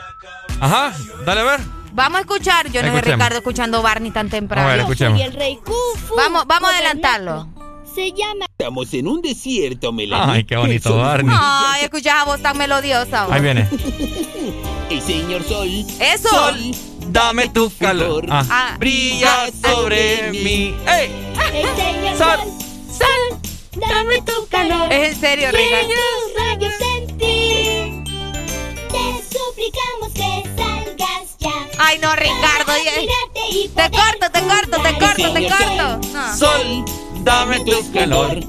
Ajá, 0.61 0.93
dale 1.25 1.41
a 1.41 1.45
ver. 1.45 1.61
Vamos 1.93 2.19
a 2.19 2.21
escuchar. 2.21 2.71
Yo 2.71 2.83
no 2.83 2.93
sé. 2.95 3.01
Ricardo 3.03 3.37
escuchando 3.39 3.83
Barney 3.83 4.11
tan 4.11 4.29
temprano. 4.29 4.69
A 4.69 4.71
ver, 4.73 4.81
escuchemos. 4.81 5.21
El 5.21 5.33
rey 5.33 5.57
Khufu. 5.65 6.15
Vamos, 6.17 6.45
vamos 6.47 6.71
a 6.71 6.75
adelantarlo. 6.75 7.49
Se 7.95 8.13
llama. 8.13 8.47
Estamos 8.57 8.93
en 8.95 9.09
un 9.09 9.21
desierto, 9.23 9.93
Melanie. 9.93 10.37
Ay, 10.37 10.45
qué 10.45 10.57
bonito, 10.57 10.97
Barney. 10.97 11.35
Ay, 11.37 11.85
escuchas 11.85 12.15
a 12.15 12.25
voz 12.25 12.41
tan 12.41 12.57
melodiosa. 12.59 13.27
Ahí 13.31 13.41
viene. 13.41 13.69
El 14.91 15.03
señor 15.03 15.43
Sol. 15.45 15.69
Eso. 16.01 16.29
Sol, 16.29 16.57
dame 17.09 17.49
tu 17.49 17.71
calor. 17.79 18.27
Ah, 18.31 18.45
Ah. 18.51 18.77
brilla 18.79 19.47
sobre 19.63 20.31
mí. 20.31 20.75
¡Ey! 20.87 21.11
El 21.55 21.77
señor 21.77 22.17
Sol. 22.17 22.39
Sol. 22.39 22.99
Sol. 22.99 23.41
Dame 23.89 24.23
tu 24.23 24.47
calor. 24.49 24.93
Es 24.93 25.15
en 25.15 25.21
serio, 25.21 25.49
Ricardo. 25.51 27.08
Te 28.99 29.39
suplicamos 29.39 30.13
que 30.15 30.43
salgas 30.57 31.37
ya. 31.39 31.53
Ay, 31.79 31.99
no, 31.99 32.15
Ricardo. 32.17 32.73
Y 33.51 33.69
Te 33.69 33.91
corto, 33.91 34.31
te 34.33 34.41
corto, 34.41 34.83
te 34.83 34.99
corto, 34.99 35.33
te 35.33 35.49
corto. 35.49 36.01
No. 36.13 36.37
Sol, 36.37 36.85
dame 37.23 37.61
tu 37.65 37.93
calor. 37.93 38.41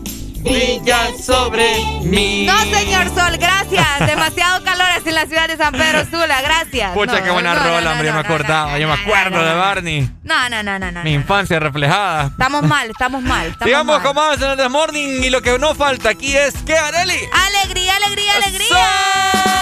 brilla 0.41 1.07
sobre 1.21 1.83
mí. 2.01 2.45
No, 2.45 2.59
señor 2.62 3.07
Sol, 3.13 3.38
gracias. 3.38 3.99
Demasiado 4.07 4.63
calor 4.63 4.88
en 5.05 5.15
la 5.15 5.25
ciudad 5.25 5.47
de 5.47 5.57
San 5.57 5.73
Pedro 5.73 6.05
Sula, 6.05 6.41
gracias. 6.41 6.93
Pucha, 6.93 7.23
qué 7.23 7.31
buena 7.31 7.55
rola, 7.55 7.91
hombre, 7.91 8.07
yo 8.07 8.13
me 8.13 8.19
acordaba, 8.19 8.77
yo 8.77 8.88
me 8.88 8.93
acuerdo 8.93 9.43
de 9.43 9.53
Barney. 9.53 10.09
No, 10.23 10.49
no, 10.49 10.62
no, 10.63 10.77
no, 10.77 10.91
no. 10.91 11.03
Mi 11.03 11.13
infancia 11.13 11.59
reflejada. 11.59 12.27
Estamos 12.27 12.63
mal, 12.63 12.89
estamos 12.89 13.21
mal. 13.23 13.47
Estamos 13.59 13.99
con 14.01 14.15
más 14.15 14.41
en 14.41 14.51
el 14.51 14.57
The 14.57 14.69
Morning 14.69 15.23
y 15.23 15.29
lo 15.29 15.41
que 15.41 15.57
no 15.57 15.73
falta 15.73 16.09
aquí 16.09 16.35
es 16.35 16.53
que 16.65 16.77
Areli. 16.77 17.17
Alegría, 17.33 17.95
alegría, 17.95 18.35
alegría. 18.35 19.58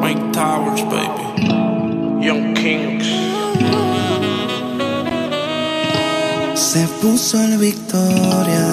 Mike 0.00 0.32
Towers, 0.32 0.82
baby. 0.90 2.26
Young 2.26 2.52
Kings. 2.54 3.06
Se 6.58 6.88
puso 7.00 7.40
el 7.40 7.56
Victoria. 7.58 8.66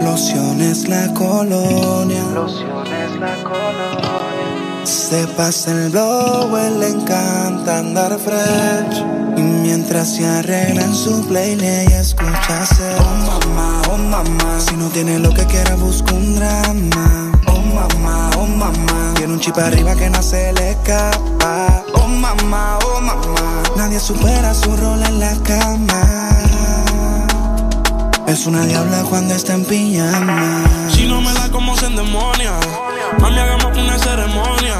Lociones 0.00 0.88
la 0.88 1.14
colonia. 1.14 2.24
Lociones 2.34 3.20
la 3.20 3.36
colonia. 3.44 4.82
Se 4.82 5.28
pasa 5.36 5.70
el 5.70 5.90
blow, 5.90 6.56
él 6.56 6.80
le 6.80 6.88
encanta 6.88 7.78
andar 7.78 8.18
fresh. 8.18 9.04
Y 9.36 9.42
mientras 9.42 10.16
se 10.16 10.26
arregla 10.26 10.82
en 10.82 10.94
su 10.94 11.24
playlist, 11.28 11.62
ella 11.62 12.00
escucha 12.00 12.62
hacer. 12.62 12.96
Oh 12.98 13.46
mamá, 13.46 13.79
oh 13.90 13.98
mamá. 13.98 14.60
Si 14.60 14.76
no 14.76 14.88
tiene 14.88 15.18
lo 15.18 15.32
que 15.32 15.44
quiera, 15.46 15.74
busca 15.76 16.12
un 16.14 16.34
drama. 16.34 17.32
Oh 17.46 17.60
mamá, 17.60 18.30
oh 18.36 18.46
mamá. 18.46 19.14
Tiene 19.16 19.32
un 19.34 19.40
chip 19.40 19.56
arriba 19.58 19.94
que 19.94 20.08
no 20.10 20.22
se 20.22 20.52
le 20.52 20.70
escapa. 20.72 21.84
Oh 21.94 22.08
mamá, 22.08 22.78
oh 22.84 23.00
mamá. 23.00 23.62
Nadie 23.76 24.00
supera 24.00 24.54
su 24.54 24.76
rol 24.76 25.02
en 25.02 25.20
la 25.20 25.34
cama. 25.42 26.30
Es 28.26 28.46
una 28.46 28.64
diabla 28.64 29.02
cuando 29.08 29.34
está 29.34 29.54
en 29.54 29.64
pijama. 29.64 30.62
Si 30.92 31.08
no 31.08 31.20
me 31.20 31.32
da 31.32 31.50
como 31.50 31.76
se 31.76 31.86
endemonia, 31.86 32.52
mami, 33.20 33.38
hagamos 33.38 33.76
una 33.76 33.98
ceremonia. 33.98 34.76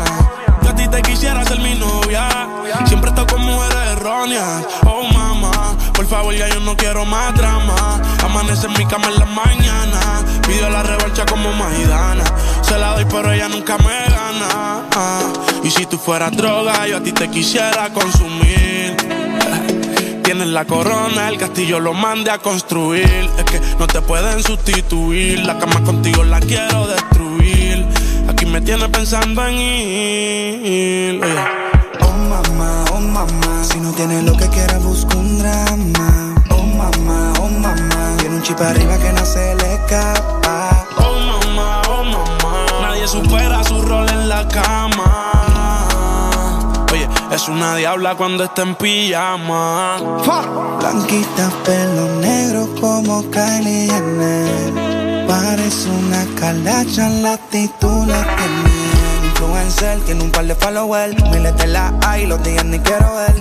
Yo 0.63 0.71
a 0.71 0.75
ti 0.75 0.87
te 0.87 1.03
quisiera 1.03 1.45
ser 1.45 1.59
mi 1.59 1.75
novia. 1.75 2.29
Siempre 2.87 3.11
estoy 3.11 3.27
con 3.27 3.45
mujeres 3.45 3.89
erróneas. 3.93 4.65
Oh, 4.87 5.03
mamá, 5.13 5.77
por 5.95 6.07
favor, 6.07 6.33
ya 6.33 6.49
yo 6.49 6.61
no 6.61 6.77
quiero 6.77 7.05
más 7.05 7.35
drama. 7.35 8.01
Amanece 8.25 8.67
en 8.67 8.73
mi 8.75 8.87
cama 8.87 9.09
en 9.09 9.19
la 9.19 9.27
mañana. 9.27 10.01
Pido 10.47 10.69
la 10.71 10.83
revancha 10.83 11.25
como 11.27 11.53
Maidana. 11.53 12.25
Se 12.63 12.79
la 12.79 12.95
doy, 12.95 13.07
pero 13.11 13.33
ella 13.33 13.49
nunca 13.49 13.77
me 13.79 13.85
gana. 13.85 14.85
Ah, 14.95 15.33
Y 15.63 15.71
si 15.71 15.87
tú 15.87 15.99
fueras 15.99 16.37
droga, 16.37 16.87
yo 16.87 16.99
a 16.99 17.01
ti 17.03 17.13
te 17.13 17.29
quisiera 17.29 17.89
consumir. 17.91 18.97
Tienes 20.25 20.49
la 20.49 20.65
corona, 20.65 21.29
el 21.29 21.39
castillo 21.39 21.81
lo 21.81 21.93
mande 21.93 22.31
a 22.31 22.39
construir. 22.39 23.29
Es 23.39 23.45
que 23.45 23.61
no 23.79 23.87
te 23.87 24.01
pueden 24.01 24.43
sustituir. 24.43 25.41
La 25.41 25.59
cama 25.59 25.83
contigo 25.83 26.23
la 26.23 26.41
quiero 26.41 26.87
destruir. 26.87 27.85
Aquí 28.29 28.47
me 28.47 28.61
tienes 28.61 28.89
pensando 28.91 29.45
en 29.47 29.55
ir. 29.59 31.21
Oh 32.01 32.13
mamá, 32.13 32.85
oh 32.93 33.01
mamá. 33.01 33.65
Si 33.65 33.81
no 33.81 33.93
tiene 33.93 34.23
lo 34.23 34.37
que 34.37 34.47
quiera, 34.49 34.79
busca 34.79 35.17
un 35.17 35.39
drama. 35.39 36.20
Un 38.41 38.47
chip 38.47 38.61
arriba 38.61 38.97
que 38.97 39.13
no 39.13 39.27
se 39.27 39.55
le 39.57 39.75
escapa. 39.75 40.87
Oh 40.97 41.19
mamá, 41.29 41.83
oh 41.89 42.05
mamá. 42.05 42.67
Nadie 42.81 43.07
supera 43.07 43.63
su 43.65 43.83
rol 43.83 44.09
en 44.09 44.29
la 44.31 44.49
cama. 44.49 45.07
Oye, 46.91 47.07
es 47.31 47.49
una 47.49 47.77
diabla 47.77 48.15
cuando 48.15 48.45
está 48.45 48.63
en 48.63 48.75
pijama. 48.77 49.99
Blanquita, 50.79 51.51
pelo 51.67 52.07
negro 52.21 52.69
como 52.81 53.31
Kylie 53.31 53.91
Jenner. 53.91 55.27
Parece 55.29 55.91
una 55.91 56.25
calacha, 56.39 57.11
la 57.11 57.35
actitud 57.35 58.07
la 58.07 58.23
tiene. 58.37 58.71
Influencer, 59.27 60.01
tiene 60.07 60.25
un 60.25 60.31
par 60.31 60.47
de 60.47 60.55
followers. 60.55 61.15
Miles 61.31 61.57
de 61.59 61.67
la 61.67 61.93
hay, 62.07 62.27
los 62.27 62.43
días 62.43 62.65
ni 62.65 62.79
quiero 62.79 63.15
ver. 63.17 63.35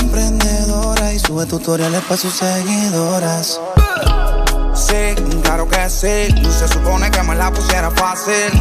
Emprendedora 0.00 1.12
y 1.12 1.18
sube 1.18 1.44
tutoriales 1.46 2.02
para 2.02 2.20
sus 2.20 2.34
seguidoras. 2.34 3.60
Sí, 4.74 5.14
claro 5.42 5.68
que 5.68 5.88
sí. 5.88 6.34
Se 6.50 6.68
supone 6.68 7.10
que 7.10 7.22
me 7.22 7.34
la 7.34 7.50
pusiera 7.50 7.90
fácil. 7.90 8.52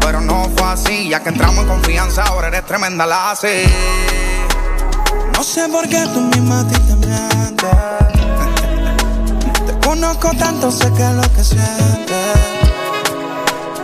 Pero 0.00 0.20
no 0.20 0.50
fue 0.56 0.66
así, 0.66 1.08
ya 1.10 1.22
que 1.22 1.28
entramos 1.28 1.58
en 1.58 1.68
confianza, 1.68 2.24
ahora 2.24 2.48
eres 2.48 2.64
tremenda 2.64 3.04
la 3.06 3.32
así. 3.32 3.64
No 5.34 5.44
sé 5.44 5.68
por 5.68 5.88
qué 5.88 6.02
tú 6.14 6.20
misma 6.20 6.60
a 6.60 6.64
ti 6.66 6.74
te 6.80 6.96
mientes. 6.96 7.70
Te 9.66 9.86
conozco 9.86 10.30
tanto, 10.38 10.70
sé 10.70 10.90
que 10.94 11.02
es 11.02 11.12
lo 11.12 11.22
que 11.34 11.44
sientes. 11.44 12.38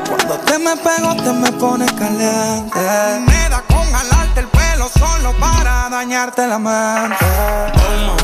Cuando 0.08 0.34
te 0.46 0.58
me 0.58 0.76
pego, 0.76 1.14
te 1.16 1.32
me 1.32 1.52
pones 1.52 1.92
caliente. 1.92 2.80
Me 3.26 3.48
da 3.50 3.62
con 3.68 3.92
jalarte 3.92 4.40
el 4.40 4.48
pelo 4.48 4.88
solo 4.98 5.32
para 5.38 5.88
dañarte 5.90 6.46
la 6.46 6.58
mente. 6.58 8.23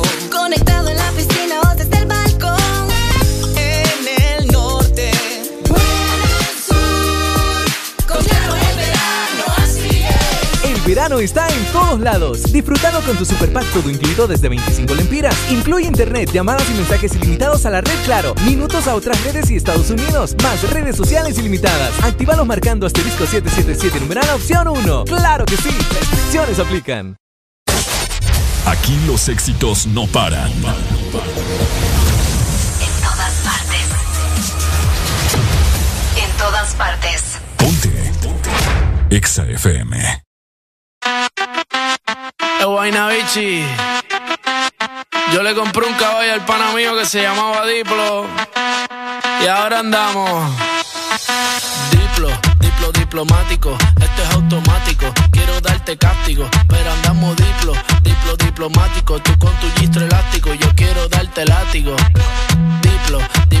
Verano 10.91 11.19
está 11.19 11.47
en 11.47 11.63
todos 11.71 12.01
lados. 12.01 12.51
Disfrutando 12.51 12.99
con 13.03 13.15
tu 13.15 13.23
super 13.23 13.53
pack 13.53 13.65
todo 13.71 13.89
incluido 13.89 14.27
desde 14.27 14.49
25 14.49 14.93
lempiras. 14.93 15.33
Incluye 15.49 15.87
internet, 15.87 16.29
llamadas 16.33 16.69
y 16.69 16.73
mensajes 16.73 17.15
ilimitados 17.15 17.65
a 17.65 17.69
la 17.69 17.79
red 17.79 17.95
Claro, 18.03 18.35
minutos 18.45 18.87
a 18.87 18.95
otras 18.95 19.23
redes 19.23 19.49
y 19.51 19.55
Estados 19.55 19.89
Unidos, 19.89 20.35
más 20.43 20.69
redes 20.69 20.97
sociales 20.97 21.37
ilimitadas. 21.37 21.91
Actívalos 22.03 22.45
marcando 22.45 22.85
asterisco 22.85 23.25
777 23.25 24.01
numeral 24.01 24.29
opción 24.35 24.67
1. 24.67 25.05
¡Claro 25.05 25.45
que 25.45 25.55
sí! 25.55 25.69
Restricciones 25.69 26.59
aplican. 26.59 27.15
Aquí 28.65 28.99
los 29.07 29.29
éxitos 29.29 29.87
no 29.87 30.07
paran. 30.07 30.51
En 30.51 30.61
todas 33.01 33.33
partes. 33.45 33.85
En 36.17 36.37
todas 36.37 36.73
partes. 36.73 37.37
EXA 39.09 39.45
FM. 39.51 40.30
Yo 45.33 45.41
le 45.41 45.55
compré 45.55 45.87
un 45.87 45.93
caballo 45.95 46.33
al 46.33 46.45
pana 46.45 46.71
mío 46.73 46.95
que 46.95 47.05
se 47.05 47.21
llamaba 47.21 47.65
Diplo. 47.65 48.25
Y 49.43 49.47
ahora 49.47 49.79
andamos. 49.79 50.51
Diplo, 51.89 52.29
diplo 52.59 52.91
diplomático, 52.91 53.77
esto 53.99 54.23
es 54.23 54.29
automático. 54.31 55.11
Quiero 55.31 55.59
darte 55.61 55.97
cáptico, 55.97 56.47
pero 56.67 56.91
andamos 56.91 57.35
diplo, 57.35 57.73
diplo 58.03 58.35
diplomático. 58.37 59.19
Tú 59.19 59.37
con 59.39 59.53
tu 59.55 59.67
gistro 59.79 60.05
elástico, 60.05 60.53
yo 60.53 60.67
quiero 60.75 61.07
darte 61.07 61.45
látigo. 61.45 61.95
Diplo, 62.81 63.19
diplo 63.49 63.60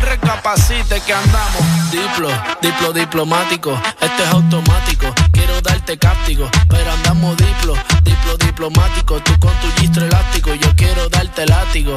recapacite 0.00 1.00
que 1.00 1.12
andamos. 1.12 1.90
Diplo, 1.90 2.30
diplo 2.60 2.92
diplomático, 2.92 3.80
este 4.00 4.22
es 4.22 4.28
automático. 4.30 5.06
Quiero 5.32 5.60
darte 5.60 5.98
cáptico, 5.98 6.48
pero 6.68 6.92
andamos 6.92 7.36
diplo, 7.36 7.74
diplo 8.02 8.36
diplomático. 8.38 9.20
Tú 9.20 9.38
con 9.38 9.52
tu 9.60 9.80
gistro 9.80 10.04
elástico, 10.04 10.54
yo 10.54 10.74
quiero 10.76 11.08
darte 11.08 11.46
látigo. 11.46 11.96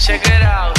Check 0.00 0.26
it 0.26 0.42
out, 0.42 0.74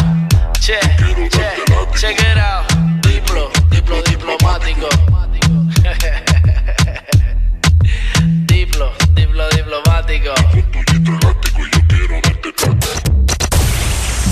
check, 0.60 0.82
check, 1.30 1.58
check 1.96 2.20
it 2.20 2.38
out. 2.38 2.66
Diplo, 3.02 3.50
diplo 3.70 4.02
diplomático. 4.02 4.90
diplo, 8.48 8.92
diplo 9.14 9.48
diplomático. 9.50 10.34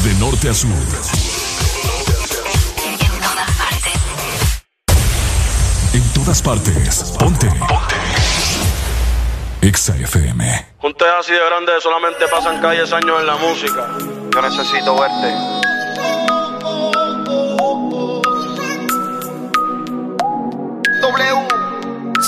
De 0.04 0.14
norte 0.16 0.50
a 0.50 0.54
sur. 0.56 0.72
En 5.94 6.04
todas 6.14 6.42
partes. 6.42 7.16
Ponte. 7.20 7.48
Ponte. 7.48 7.96
Exa 9.62 9.96
FM. 9.96 10.66
Un 10.82 10.94
té 10.96 11.06
así 11.20 11.32
de 11.32 11.46
grande 11.46 11.80
solamente 11.80 12.28
pasan 12.28 12.60
calles 12.60 12.92
años 12.92 13.20
en 13.20 13.28
la 13.28 13.36
música. 13.36 13.88
Yo 14.34 14.42
necesito 14.42 15.00
verte. 15.00 15.60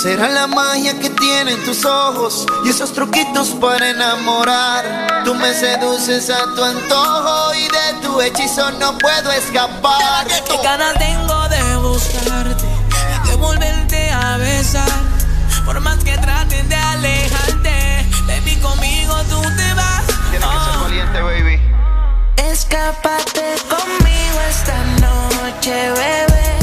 Será 0.02 0.30
la 0.30 0.48
magia 0.48 0.98
que 0.98 1.12
tienen 1.12 1.64
tus 1.64 1.86
ojos 1.86 2.48
y 2.66 2.70
esos 2.70 2.92
truquitos 2.92 3.50
para 3.50 3.88
enamorar. 3.88 5.22
Tú 5.24 5.36
me 5.36 5.54
seduces 5.54 6.28
a 6.32 6.44
tu 6.56 6.64
antojo 6.64 7.54
y 7.54 7.66
de 7.66 8.02
tu 8.02 8.20
hechizo 8.20 8.72
no 8.80 8.98
puedo 8.98 9.32
escapar. 9.32 10.26
Qué 10.26 10.58
ganas 10.64 10.96
tengo 10.98 11.48
de 11.50 11.76
buscarte, 11.76 12.66
de 13.26 13.36
volverte 13.36 14.10
a 14.10 14.38
besar. 14.38 14.90
Por 15.66 15.80
más 15.82 16.04
que 16.04 16.18
traten 16.18 16.68
de 16.68 16.76
alejarte, 16.76 18.10
baby, 18.26 18.56
conmigo 18.60 19.14
tú 19.30 19.40
te 19.40 19.74
vas. 19.76 20.04
Tienes 20.32 20.50
que 20.50 20.72
ser 20.72 20.80
valiente, 20.82 21.22
baby. 21.22 21.71
Escápate 22.38 23.56
conmigo 23.70 24.40
esta 24.50 24.78
noche, 25.00 25.72
bebé. 25.92 26.61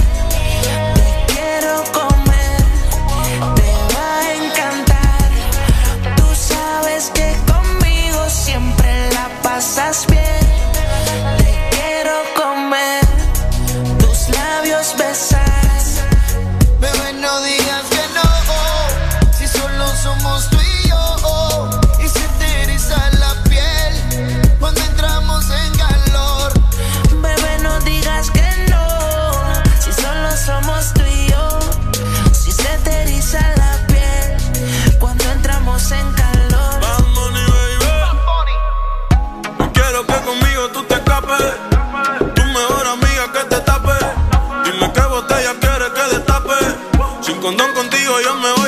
Condón 47.49 47.73
contigo 47.73 48.21
yo 48.21 48.35
me 48.35 48.53
voy 48.53 48.68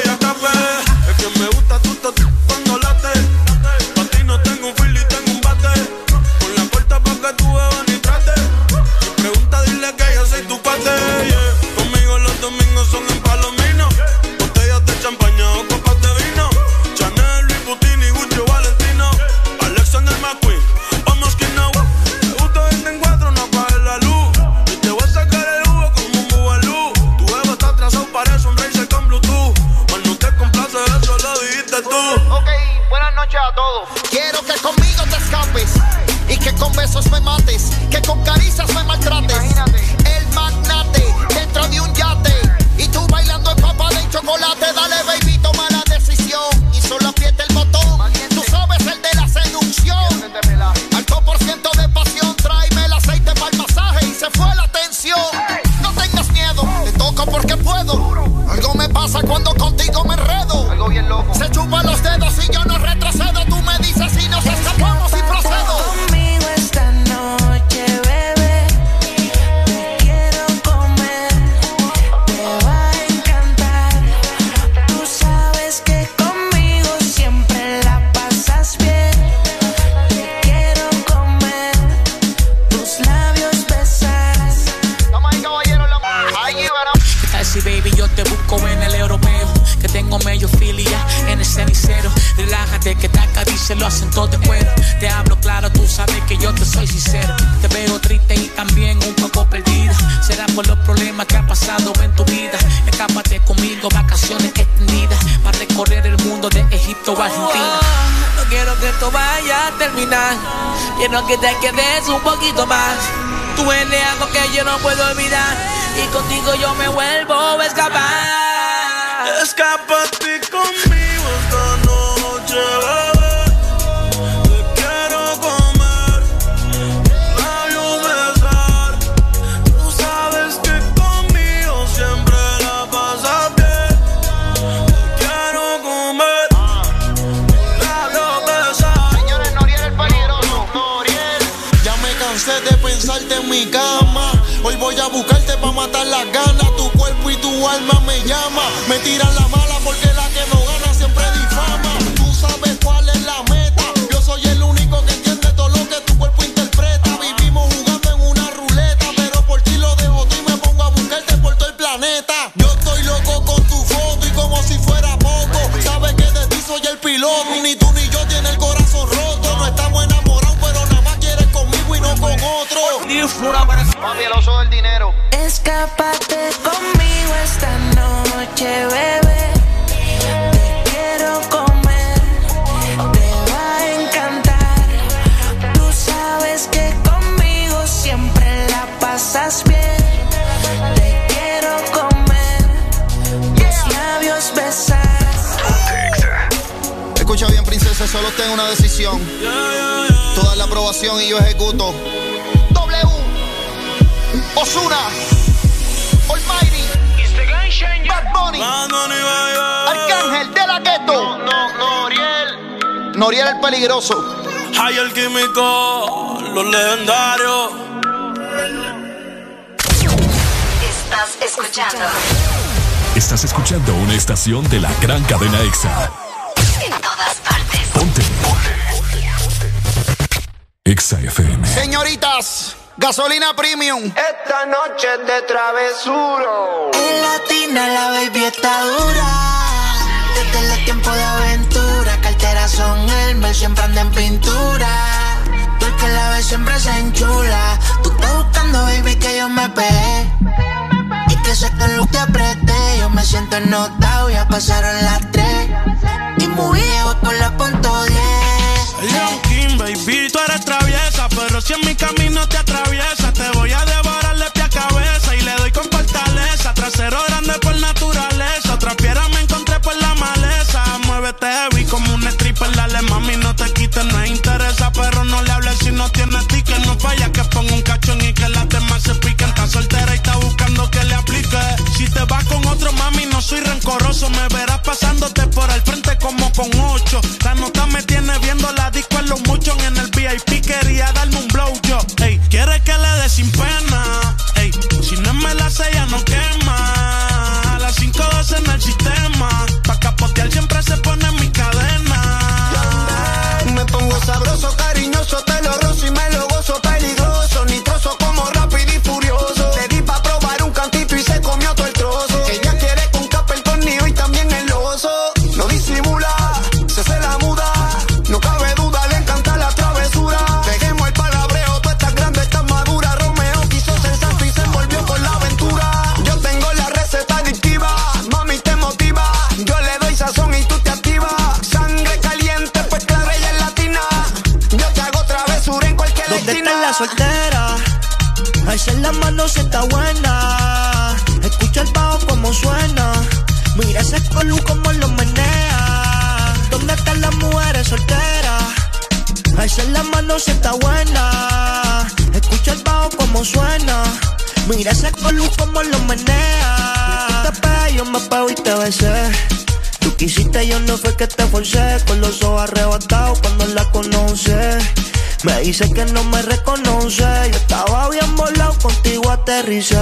dice. 369.81 369.97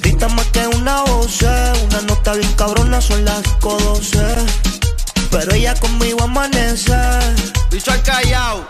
Grita 0.00 0.28
más 0.28 0.46
que 0.46 0.66
una 0.68 1.02
voz, 1.02 1.42
una 1.42 2.00
nota 2.02 2.32
bien 2.32 2.52
cabrona, 2.54 3.00
son 3.00 3.24
las 3.24 3.42
5.12. 3.60 4.46
Pero 5.30 5.52
ella 5.52 5.74
conmigo 5.74 6.22
amanece. 6.22 6.96
Y 7.70 7.80
soy 7.80 7.98
callao. 8.00 8.65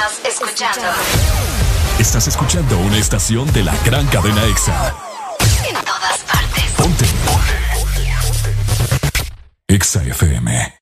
Estás 0.00 0.24
escuchando. 0.24 0.88
Estás 1.98 2.26
escuchando 2.26 2.78
una 2.78 2.96
estación 2.96 3.52
de 3.52 3.62
la 3.62 3.76
gran 3.84 4.06
cadena 4.06 4.42
EXA. 4.46 4.94
En 5.68 5.74
todas 5.84 6.18
partes. 6.20 6.64
Ponte. 6.74 7.04
EXA 9.68 10.02
FM. 10.04 10.78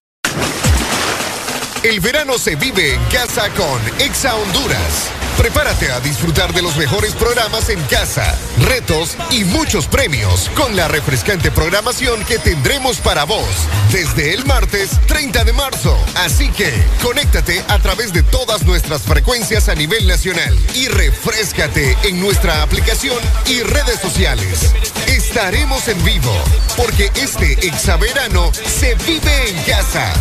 El 1.83 1.99
verano 1.99 2.39
se 2.39 2.55
vive 2.55 2.95
en 2.95 3.05
casa 3.07 3.51
con 3.57 4.01
Exa 4.01 4.37
Honduras. 4.37 5.11
Prepárate 5.39 5.93
a 5.93 6.01
disfrutar 6.01 6.53
de 6.53 6.63
los 6.63 6.77
mejores 6.77 7.15
programas 7.15 7.69
en 7.69 7.81
casa, 7.85 8.37
retos 8.59 9.17
y 9.31 9.45
muchos 9.45 9.87
premios 9.87 10.51
con 10.57 10.75
la 10.75 10.89
refrescante 10.89 11.53
programación 11.53 12.25
que 12.25 12.39
tendremos 12.39 12.99
para 12.99 13.23
vos 13.23 13.47
desde 13.93 14.35
el 14.35 14.45
martes 14.47 14.91
30 15.07 15.45
de 15.45 15.53
marzo. 15.53 15.97
Así 16.17 16.51
que 16.51 16.73
conéctate 17.03 17.65
a 17.69 17.79
través 17.79 18.13
de 18.13 18.25
todas 18.25 18.65
nuestras 18.65 19.03
frecuencias 19.03 19.69
a 19.69 19.77
nivel 19.77 20.09
nacional 20.09 20.59
y 20.75 20.89
refrescate 20.89 21.97
en 22.03 22.21
nuestra 22.21 22.63
aplicación 22.63 23.19
y 23.47 23.61
redes 23.61 24.01
sociales. 24.01 24.73
Estaremos 25.07 25.87
en 25.87 26.05
vivo 26.05 26.35
porque 26.77 27.13
este 27.15 27.53
exaverano 27.65 28.51
se 28.53 28.97
vive 29.07 29.51
en 29.51 29.63
casa. 29.63 30.13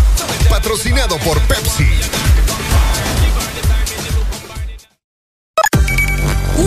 Patrocinado 0.47 1.18
por 1.20 1.41
Pepsi. 1.41 1.89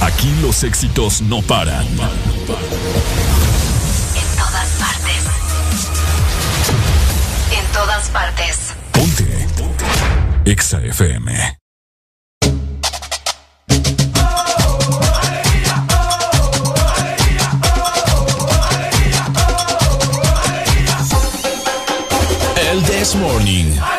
Aquí 0.00 0.32
los 0.40 0.62
éxitos 0.62 1.20
no 1.22 1.42
paran. 1.42 1.86
En 1.86 1.96
todas 4.36 4.68
partes. 4.78 5.24
En 7.52 7.72
todas 7.72 8.08
partes. 8.10 8.74
Ponte. 8.92 9.46
EXA 10.44 10.80
FM. 10.84 11.58
El 22.70 22.82
This 22.84 23.14
Morning. 23.16 23.97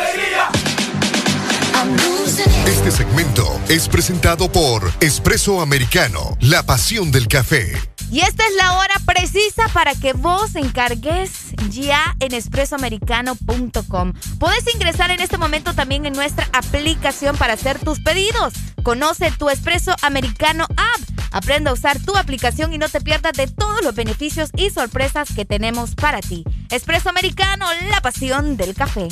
Este 2.70 2.92
segmento 2.92 3.60
es 3.68 3.88
presentado 3.88 4.50
por 4.50 4.92
Espresso 5.00 5.60
Americano, 5.60 6.36
la 6.40 6.62
pasión 6.62 7.10
del 7.10 7.26
café. 7.26 7.72
Y 8.12 8.20
esta 8.20 8.46
es 8.46 8.54
la 8.54 8.78
hora 8.78 8.94
precisa 9.04 9.66
para 9.72 9.96
que 9.96 10.12
vos 10.12 10.54
encargues 10.54 11.32
ya 11.68 12.14
en 12.20 12.32
espressoamericano.com. 12.32 14.12
Puedes 14.38 14.72
ingresar 14.72 15.10
en 15.10 15.20
este 15.20 15.36
momento 15.36 15.74
también 15.74 16.06
en 16.06 16.12
nuestra 16.12 16.48
aplicación 16.52 17.36
para 17.36 17.54
hacer 17.54 17.80
tus 17.80 17.98
pedidos. 17.98 18.52
Conoce 18.84 19.32
tu 19.32 19.50
Espresso 19.50 19.96
Americano 20.02 20.66
App. 20.70 21.00
Aprende 21.32 21.70
a 21.70 21.72
usar 21.72 21.98
tu 21.98 22.16
aplicación 22.16 22.72
y 22.72 22.78
no 22.78 22.88
te 22.88 23.00
pierdas 23.00 23.32
de 23.32 23.48
todos 23.48 23.82
los 23.82 23.96
beneficios 23.96 24.50
y 24.56 24.70
sorpresas 24.70 25.28
que 25.34 25.44
tenemos 25.44 25.96
para 25.96 26.20
ti. 26.20 26.44
Espresso 26.70 27.08
Americano, 27.08 27.66
la 27.90 28.00
pasión 28.00 28.56
del 28.56 28.76
café. 28.76 29.08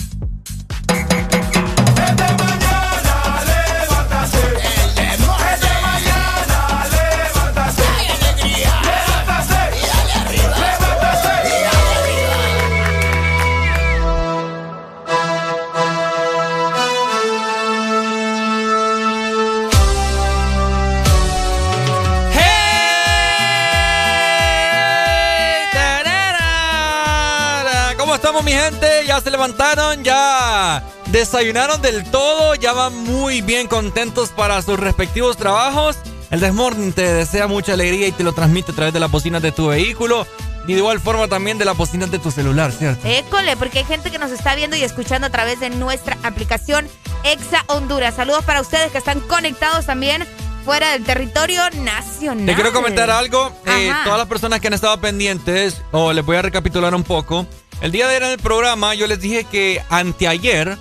¿Cómo 28.38 28.50
estamos, 28.50 28.70
mi 28.70 28.80
gente? 28.80 29.06
¿Ya 29.06 29.20
se 29.20 29.30
levantaron? 29.32 30.04
¿Ya 30.04 30.84
desayunaron 31.06 31.82
del 31.82 32.08
todo? 32.08 32.54
¿Ya 32.54 32.72
van 32.72 32.94
muy 32.94 33.40
bien 33.40 33.66
contentos 33.66 34.28
para 34.28 34.62
sus 34.62 34.78
respectivos 34.78 35.36
trabajos? 35.36 35.96
El 36.30 36.38
Desmorning 36.38 36.92
te 36.92 37.02
desea 37.14 37.48
mucha 37.48 37.72
alegría 37.72 38.06
y 38.06 38.12
te 38.12 38.22
lo 38.22 38.32
transmite 38.32 38.70
a 38.70 38.74
través 38.76 38.94
de 38.94 39.00
las 39.00 39.10
bocinas 39.10 39.42
de 39.42 39.50
tu 39.50 39.68
vehículo 39.68 40.24
y 40.68 40.74
de 40.74 40.78
igual 40.78 41.00
forma 41.00 41.26
también 41.26 41.58
de 41.58 41.64
las 41.64 41.76
bocinas 41.76 42.12
de 42.12 42.20
tu 42.20 42.30
celular, 42.30 42.70
¿cierto? 42.70 43.08
École, 43.08 43.56
porque 43.56 43.80
hay 43.80 43.84
gente 43.84 44.12
que 44.12 44.18
nos 44.18 44.30
está 44.30 44.54
viendo 44.54 44.76
y 44.76 44.84
escuchando 44.84 45.26
a 45.26 45.30
través 45.30 45.58
de 45.58 45.70
nuestra 45.70 46.16
aplicación 46.22 46.86
Exa 47.24 47.64
Honduras. 47.66 48.14
Saludos 48.14 48.44
para 48.44 48.60
ustedes 48.60 48.92
que 48.92 48.98
están 48.98 49.18
conectados 49.20 49.86
también 49.86 50.24
fuera 50.64 50.92
del 50.92 51.02
territorio 51.02 51.62
nacional. 51.70 52.46
Te 52.46 52.54
quiero 52.54 52.72
comentar 52.72 53.10
algo. 53.10 53.52
Eh, 53.66 53.90
todas 54.04 54.18
las 54.18 54.28
personas 54.28 54.60
que 54.60 54.68
han 54.68 54.74
estado 54.74 55.00
pendientes, 55.00 55.82
o 55.90 56.12
les 56.12 56.24
voy 56.24 56.36
a 56.36 56.42
recapitular 56.42 56.94
un 56.94 57.02
poco. 57.02 57.44
El 57.80 57.92
día 57.92 58.06
de 58.06 58.16
ayer 58.16 58.22
en 58.24 58.30
el 58.32 58.38
programa 58.38 58.94
yo 58.94 59.06
les 59.06 59.20
dije 59.20 59.44
que 59.44 59.82
anteayer, 59.88 60.76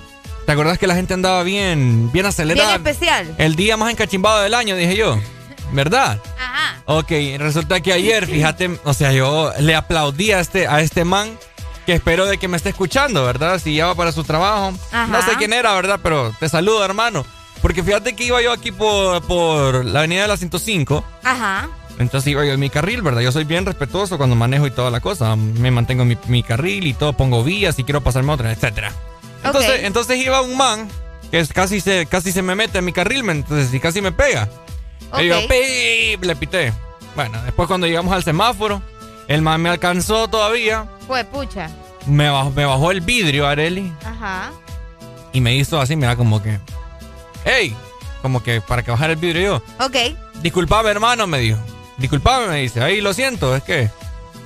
¿te 0.45 0.51
acordás 0.51 0.77
que 0.77 0.87
la 0.87 0.95
gente 0.95 1.13
andaba 1.13 1.43
bien, 1.43 2.11
bien 2.11 2.25
acelerada? 2.25 2.77
Bien 2.77 2.87
especial. 2.87 3.35
El 3.37 3.55
día 3.55 3.77
más 3.77 3.91
encachimbado 3.91 4.41
del 4.41 4.53
año, 4.53 4.75
dije 4.75 4.95
yo. 4.95 5.19
¿Verdad? 5.73 6.19
Ajá. 6.39 6.81
Ok, 6.85 7.11
resulta 7.37 7.81
que 7.81 7.91
ayer, 7.93 8.25
fíjate, 8.25 8.79
o 8.83 8.93
sea, 8.93 9.11
yo 9.11 9.51
le 9.59 9.75
aplaudí 9.75 10.31
a 10.31 10.39
este, 10.39 10.65
a 10.67 10.81
este 10.81 11.03
man 11.03 11.37
que 11.85 11.93
espero 11.93 12.25
de 12.25 12.37
que 12.37 12.47
me 12.47 12.57
esté 12.57 12.69
escuchando, 12.69 13.25
¿verdad? 13.25 13.59
Si 13.59 13.75
ya 13.75 13.87
va 13.87 13.95
para 13.95 14.11
su 14.11 14.23
trabajo. 14.23 14.73
Ajá. 14.91 15.07
No 15.07 15.21
sé 15.21 15.31
quién 15.37 15.53
era, 15.53 15.73
¿verdad? 15.73 15.99
Pero 16.01 16.33
te 16.39 16.49
saludo, 16.49 16.83
hermano. 16.83 17.25
Porque 17.61 17.83
fíjate 17.83 18.15
que 18.15 18.23
iba 18.23 18.41
yo 18.41 18.51
aquí 18.51 18.71
por, 18.71 19.21
por 19.23 19.85
la 19.85 19.99
avenida 19.99 20.23
de 20.23 20.27
la 20.29 20.37
105. 20.37 21.03
Ajá. 21.23 21.69
Entonces 21.99 22.27
iba 22.31 22.45
yo 22.45 22.53
en 22.53 22.59
mi 22.59 22.69
carril, 22.69 23.01
¿verdad? 23.01 23.21
Yo 23.21 23.31
soy 23.31 23.43
bien 23.43 23.65
respetuoso 23.65 24.17
cuando 24.17 24.35
manejo 24.35 24.67
y 24.67 24.71
toda 24.71 24.91
la 24.91 24.99
cosa. 24.99 25.35
Me 25.35 25.71
mantengo 25.71 26.03
en 26.03 26.09
mi, 26.09 26.17
mi 26.27 26.43
carril 26.43 26.85
y 26.85 26.93
todo, 26.93 27.13
pongo 27.13 27.43
vías 27.43 27.77
y 27.79 27.83
quiero 27.83 28.01
pasarme 28.01 28.31
otra, 28.33 28.51
etcétera. 28.51 28.91
Entonces, 29.43 29.81
entonces 29.83 30.17
iba 30.23 30.41
un 30.41 30.55
man 30.57 30.87
que 31.31 31.39
es- 31.39 31.51
casi 31.53 31.81
se, 31.81 32.05
casi 32.05 32.31
se 32.31 32.41
me 32.41 32.53
mete 32.55 32.77
en 32.79 32.85
mi 32.85 32.93
carril, 32.93 33.23
¿me- 33.23 33.31
entonces 33.33 33.73
y 33.73 33.79
casi 33.79 34.01
me 34.01 34.11
pega. 34.11 34.47
Y 35.19 35.27
yo, 35.27 35.37
¡pip! 35.47 36.23
le 36.23 36.35
pité. 36.35 36.73
Bueno, 37.15 37.41
después 37.43 37.67
cuando 37.67 37.87
llegamos 37.87 38.13
al 38.13 38.23
semáforo, 38.23 38.81
el 39.27 39.41
man 39.41 39.61
me 39.61 39.69
alcanzó 39.69 40.27
todavía, 40.27 40.85
Fue 41.07 41.23
pucha. 41.23 41.69
me 42.05 42.29
bajó, 42.29 42.51
me 42.51 42.65
bajó 42.65 42.91
el 42.91 43.01
vidrio, 43.01 43.47
Areli, 43.47 43.91
Ajá. 44.05 44.51
y 45.33 45.41
me 45.41 45.55
hizo 45.55 45.79
así, 45.81 45.95
mira, 45.95 46.15
como 46.15 46.43
que, 46.43 46.59
¡Hey! 47.45 47.75
como 48.21 48.43
que 48.43 48.61
para 48.61 48.83
que 48.83 48.91
bajara 48.91 49.13
el 49.13 49.19
vidrio 49.19 49.41
yo. 49.79 49.85
Ok. 49.85 49.95
Disculpame, 50.43 50.89
hermano, 50.89 51.25
me 51.25 51.39
dijo. 51.39 51.57
Disculpame, 51.97 52.47
me 52.47 52.61
dice. 52.61 52.81
Ahí 52.81 53.01
lo 53.01 53.13
siento, 53.13 53.55
es 53.55 53.63
que 53.63 53.89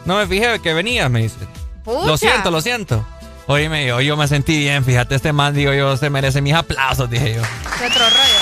no 0.06 0.18
me 0.18 0.28
fijé 0.28 0.60
que 0.60 0.74
venías, 0.74 1.10
me 1.10 1.22
dice. 1.22 1.38
Pucha. 1.84 2.08
Lo 2.08 2.18
siento, 2.18 2.52
lo 2.52 2.62
siento. 2.62 3.06
Oye, 3.48 3.70
me 3.70 3.86
dijo, 3.86 4.00
yo 4.02 4.16
me 4.16 4.28
sentí 4.28 4.58
bien, 4.58 4.86
fíjate, 4.86 5.16
este 5.16 5.34
man, 5.34 5.54
digo 5.54 5.74
yo, 5.74 5.98
se 5.98 6.10
merece 6.10 6.42
mis 6.42 6.54
aplausos, 6.54 7.10
dije 7.10 7.36
yo. 7.36 7.42
Qué 7.78 7.86
otro 7.88 8.10
rollo. 8.10 8.40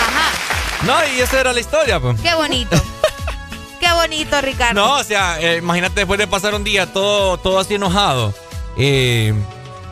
Ajá. 0.00 0.84
No, 0.86 1.14
y 1.14 1.20
esa 1.20 1.40
era 1.40 1.52
la 1.52 1.60
historia, 1.60 2.00
pues. 2.00 2.20
Qué 2.20 2.34
bonito. 2.34 2.76
Qué 3.80 3.92
bonito, 3.92 4.40
Ricardo. 4.40 4.74
No, 4.80 4.96
o 4.96 5.04
sea, 5.04 5.38
eh, 5.40 5.58
imagínate 5.58 6.00
después 6.00 6.18
de 6.18 6.26
pasar 6.26 6.54
un 6.54 6.64
día 6.64 6.92
todo, 6.92 7.36
todo 7.36 7.60
así 7.60 7.74
enojado, 7.74 8.34
eh, 8.76 9.34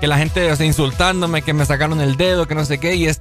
que 0.01 0.07
la 0.07 0.16
gente, 0.16 0.51
o 0.51 0.57
sea, 0.57 0.66
insultándome, 0.66 1.43
que 1.43 1.53
me 1.53 1.66
sacaron 1.66 2.01
el 2.01 2.16
dedo, 2.16 2.49
que 2.49 2.55
no 2.55 2.64
sé 2.64 2.79
qué, 2.79 2.97
y 2.97 3.07
es 3.07 3.20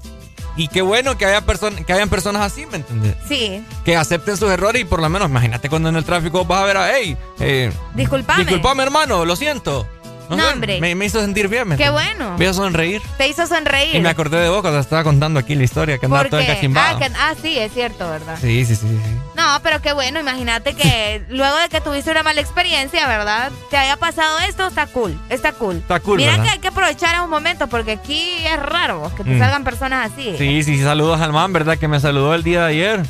y 0.56 0.68
qué 0.68 0.82
bueno 0.82 1.18
que 1.18 1.26
haya 1.26 1.42
personas, 1.42 1.86
que 1.86 1.94
hayan 1.94 2.10
personas 2.10 2.42
así, 2.42 2.66
¿me 2.66 2.78
entiendes? 2.78 3.16
Sí. 3.28 3.64
Que 3.86 3.96
acepten 3.96 4.38
sus 4.38 4.50
errores 4.52 4.82
y 4.82 4.86
por 4.86 5.02
lo 5.02 5.10
menos, 5.10 5.30
imagínate 5.30 5.70
cuando 5.70 5.90
en 5.90 5.96
el 5.96 6.04
tráfico 6.04 6.46
vas 6.46 6.62
a 6.62 6.66
ver 6.66 6.78
a, 6.78 6.98
hey, 6.98 7.18
eh, 7.40 7.72
Disculpame. 7.96 8.44
disculpame 8.44 8.84
hermano, 8.84 9.26
lo 9.26 9.36
siento. 9.36 9.88
No, 10.36 10.50
hombre. 10.50 10.80
Me, 10.82 10.96
me 10.96 11.06
hizo 11.06 11.20
sentir 11.22 11.48
bien, 11.48 11.68
¿me 11.68 11.78
Qué 11.78 11.90
bueno. 11.90 12.38
Me 12.38 12.46
hizo 12.46 12.54
sonreír. 12.54 13.02
Te 13.18 13.28
hizo 13.28 13.46
sonreír. 13.48 13.96
Y 13.96 14.00
me 14.02 14.10
acordé 14.10 14.40
de 14.40 14.50
vos 14.50 14.62
cuando 14.62 14.80
estaba 14.80 15.04
contando 15.04 15.40
aquí 15.40 15.56
la 15.56 15.64
historia, 15.64 15.98
que 15.98 16.06
andaba 16.06 16.26
todo 16.30 16.40
encachimbado. 16.40 16.98
ah, 16.98 17.00
que- 17.00 17.14
ah, 17.18 17.34
sí, 17.42 17.58
es 17.58 17.74
cierto, 17.74 18.10
¿verdad? 18.10 18.38
Sí, 18.42 18.66
sí, 18.66 18.76
sí, 18.76 18.88
sí. 18.88 19.18
No, 19.36 19.60
pero 19.64 19.82
qué 19.82 19.94
bueno, 19.94 20.20
imagínate 20.20 20.74
que 20.76 21.24
luego 21.30 21.58
de 21.58 21.70
que 21.70 21.82
tuviste 21.82 22.12
una 22.12 22.24
mala 22.24 22.42
experiencia, 22.42 23.08
¿verdad? 23.08 23.52
Te 23.70 23.78
haya 23.78 23.98
pasado 23.98 24.40
esto, 24.40 24.68
está 24.68 24.88
cool, 24.88 25.20
está 25.30 25.52
cool. 25.54 25.78
Está 25.78 26.00
cool, 26.00 26.18
Mira 26.18 26.32
¿verdad? 26.32 26.46
que 26.46 26.50
hay 26.52 26.60
que 26.60 26.68
aprovechar 26.68 27.16
esos 27.16 27.30
momentos 27.30 27.68
porque 27.70 27.92
aquí 27.94 28.36
es 28.46 28.58
raro 28.60 29.12
que 29.18 29.24
te 29.24 29.32
Mm. 29.32 29.40
salgan 29.40 29.64
personas 29.64 30.12
así. 30.12 30.36
Sí, 30.38 30.64
sí, 30.64 30.78
sí, 30.78 30.84
saludos 30.84 31.20
al 31.22 31.34
man, 31.34 31.52
¿verdad? 31.54 31.78
Que 31.78 31.88
me 31.88 32.00
saludó 32.00 32.34
el 32.36 32.44
día 32.44 32.62
de 32.62 32.68
ayer. 32.70 33.04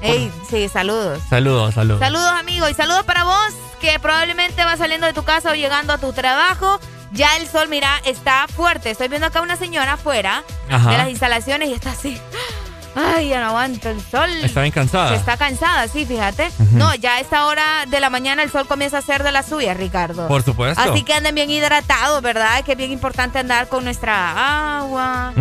Ey, 0.00 0.32
sí, 0.50 0.68
saludos. 0.68 1.20
Saludos, 1.30 1.74
saludos. 1.74 2.00
Saludos, 2.00 2.32
amigo, 2.38 2.68
y 2.68 2.74
saludos 2.74 3.04
para 3.04 3.22
vos 3.24 3.52
que 3.82 3.98
probablemente 3.98 4.64
vas 4.64 4.78
saliendo 4.78 5.08
de 5.08 5.12
tu 5.12 5.24
casa 5.24 5.50
o 5.50 5.54
llegando 5.54 5.92
a 5.92 5.98
tu 5.98 6.12
trabajo. 6.12 6.78
Ya 7.10 7.36
el 7.36 7.48
sol, 7.48 7.68
mira, 7.68 8.00
está 8.06 8.46
fuerte. 8.46 8.90
Estoy 8.92 9.08
viendo 9.08 9.26
acá 9.26 9.42
una 9.42 9.56
señora 9.56 9.94
afuera 9.94 10.44
Ajá. 10.70 10.90
de 10.92 10.98
las 10.98 11.08
instalaciones 11.10 11.68
y 11.68 11.74
está 11.74 11.90
así. 11.90 12.18
Ay, 12.94 13.28
ya 13.30 13.40
no 13.40 13.46
aguanto 13.48 13.88
el 13.90 14.00
sol. 14.00 14.28
Está 14.42 14.60
bien 14.60 14.72
cansada. 14.72 15.08
Se 15.10 15.14
está 15.16 15.36
cansada, 15.36 15.88
sí, 15.88 16.04
fíjate. 16.04 16.50
No, 16.72 16.94
ya 16.94 17.14
a 17.14 17.20
esta 17.20 17.46
hora 17.46 17.86
de 17.86 18.00
la 18.00 18.10
mañana 18.10 18.42
el 18.42 18.50
sol 18.50 18.66
comienza 18.66 18.98
a 18.98 19.00
hacer 19.00 19.22
de 19.22 19.32
la 19.32 19.42
suya, 19.42 19.74
Ricardo. 19.74 20.28
Por 20.28 20.42
supuesto. 20.42 20.80
Así 20.80 21.02
que 21.02 21.14
anden 21.14 21.34
bien 21.34 21.50
hidratados, 21.50 22.20
¿verdad? 22.22 22.62
Que 22.64 22.72
es 22.72 22.78
bien 22.78 22.92
importante 22.92 23.38
andar 23.38 23.68
con 23.68 23.84
nuestra 23.84 24.78
agua. 24.78 25.32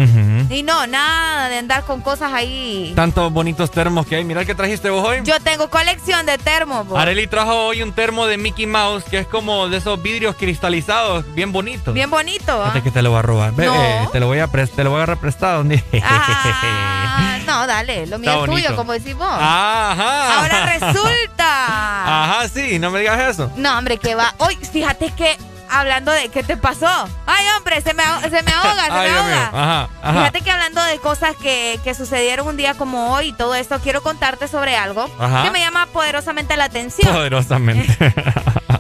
Y 0.50 0.64
no, 0.64 0.88
nada 0.88 1.50
de 1.50 1.58
andar 1.58 1.84
con 1.84 2.02
cosas 2.02 2.32
ahí. 2.34 2.94
Tantos 2.96 3.32
bonitos 3.32 3.72
termos 3.72 4.06
que 4.06 4.16
hay. 4.18 4.24
Mira 4.24 4.42
el 4.42 4.48
que 4.48 4.56
trajiste 4.56 4.90
vos 4.90 5.06
hoy. 5.08 5.20
Yo 5.24 5.40
tengo 5.42 5.70
colección 5.70 6.26
de 6.26 6.38
termos. 6.38 6.88
vos. 6.88 7.00
Areli 7.00 7.28
trajo 7.28 7.66
hoy 7.68 7.82
un 7.82 7.92
termo 7.94 8.28
de 8.28 8.38
Mickey 8.38 8.66
Mouse 8.68 9.04
que 9.06 9.20
es 9.20 9.28
como 9.28 9.68
de 9.70 9.78
esos 9.78 10.02
vidrios 10.02 10.36
cristalizados, 10.36 11.26
bien 11.34 11.52
bonitos. 11.52 11.94
Bien 11.94 12.10
bonito. 12.10 12.60
Fíjate 12.64 12.84
que 12.84 12.92
te 12.92 13.02
lo 13.02 13.12
voy 13.12 13.20
a 13.20 13.22
robar. 13.22 13.54
No. 13.54 13.74
eh, 13.76 14.10
te 14.12 14.20
lo 14.20 14.28
voy 14.28 14.40
a 14.40 14.48
te 14.48 14.84
lo 14.84 14.90
voy 14.90 15.00
a 15.00 15.04
agarrar 15.04 15.18
prestado 15.20 15.62
un 15.62 15.70
día. 15.70 15.84
Ah, 16.04 17.38
no, 17.48 17.68
dale, 17.68 18.08
lo 18.08 18.20
mío 18.20 18.44
es 18.46 18.50
tuyo, 18.52 18.76
como 18.76 18.94
decís 18.94 19.16
vos. 19.16 19.28
Ajá. 19.30 20.40
Ahora 20.40 20.66
resulta. 20.80 22.24
Ajá, 22.24 22.48
sí, 22.50 22.80
no 22.80 22.92
me 22.92 23.00
digas 23.00 23.20
eso. 23.20 23.52
No, 23.56 23.78
hombre, 23.78 23.98
que 23.98 24.16
va. 24.16 24.34
Hoy, 24.40 24.56
fíjate 24.56 25.12
que 25.12 25.38
hablando 25.70 26.12
de 26.12 26.28
qué 26.30 26.44
te 26.44 26.58
pasó. 26.58 26.88
Ay, 27.26 27.46
hombre, 27.58 27.80
se 27.82 27.94
me, 27.94 28.04
ahoga- 28.04 28.30
se 28.30 28.44
me 28.44 28.52
ahoga, 28.52 28.86
se 28.86 28.92
Ay, 28.92 29.10
me 29.12 29.18
ahoga. 29.18 29.48
Ajá, 29.54 29.90
ajá. 30.02 30.14
Fíjate 30.20 30.42
que 30.42 30.52
hablando 30.52 30.84
de 30.84 31.00
cosas 31.00 31.36
que, 31.42 31.80
que 31.84 31.94
sucedieron 31.94 32.48
un 32.48 32.58
día 32.58 32.74
como 32.74 33.14
hoy 33.14 33.30
y 33.30 33.34
todo 33.34 33.56
esto, 33.56 33.80
quiero 33.80 34.04
contarte 34.04 34.48
sobre 34.50 34.76
algo 34.76 35.10
Ajá. 35.20 35.44
que 35.44 35.52
me 35.52 35.60
llama 35.60 35.86
poderosamente 35.88 36.58
la 36.58 36.66
atención. 36.66 37.14
Poderosamente. 37.14 38.14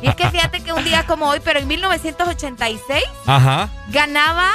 Y 0.02 0.08
es 0.10 0.16
que 0.16 0.30
fíjate 0.30 0.62
que 0.64 0.74
un 0.74 0.84
día 0.84 1.06
como 1.06 1.28
hoy, 1.30 1.40
pero 1.44 1.60
en 1.60 1.68
1986, 1.68 3.04
Ajá. 3.28 3.70
ganaba 3.90 4.50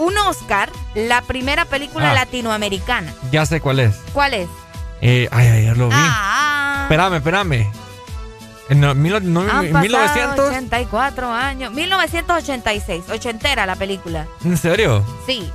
un 0.00 0.16
Oscar 0.18 0.70
la 0.94 1.22
primera 1.22 1.64
película 1.64 2.10
Ah. 2.10 2.14
latinoamericana. 2.14 3.12
Ya 3.30 3.46
sé 3.46 3.60
cuál 3.60 3.78
es. 3.80 3.96
¿Cuál 4.12 4.34
es? 4.34 4.48
Eh, 5.00 5.28
ay, 5.30 5.46
ayer 5.46 5.76
lo 5.76 5.88
vi. 5.88 5.94
Ah, 5.96 6.80
Espérame, 6.82 7.14
espérame. 7.16 7.70
En 8.68 8.80
no, 8.80 8.94
mil- 8.94 9.32
no, 9.32 9.40
han 9.40 9.66
en 9.66 9.72
pasado 9.72 9.80
1900. 9.82 10.46
84 10.48 11.32
años. 11.32 11.72
1986, 11.72 13.04
ochentera 13.10 13.66
la 13.66 13.76
película. 13.76 14.26
¿En 14.44 14.56
serio? 14.56 15.04
Sí. 15.26 15.50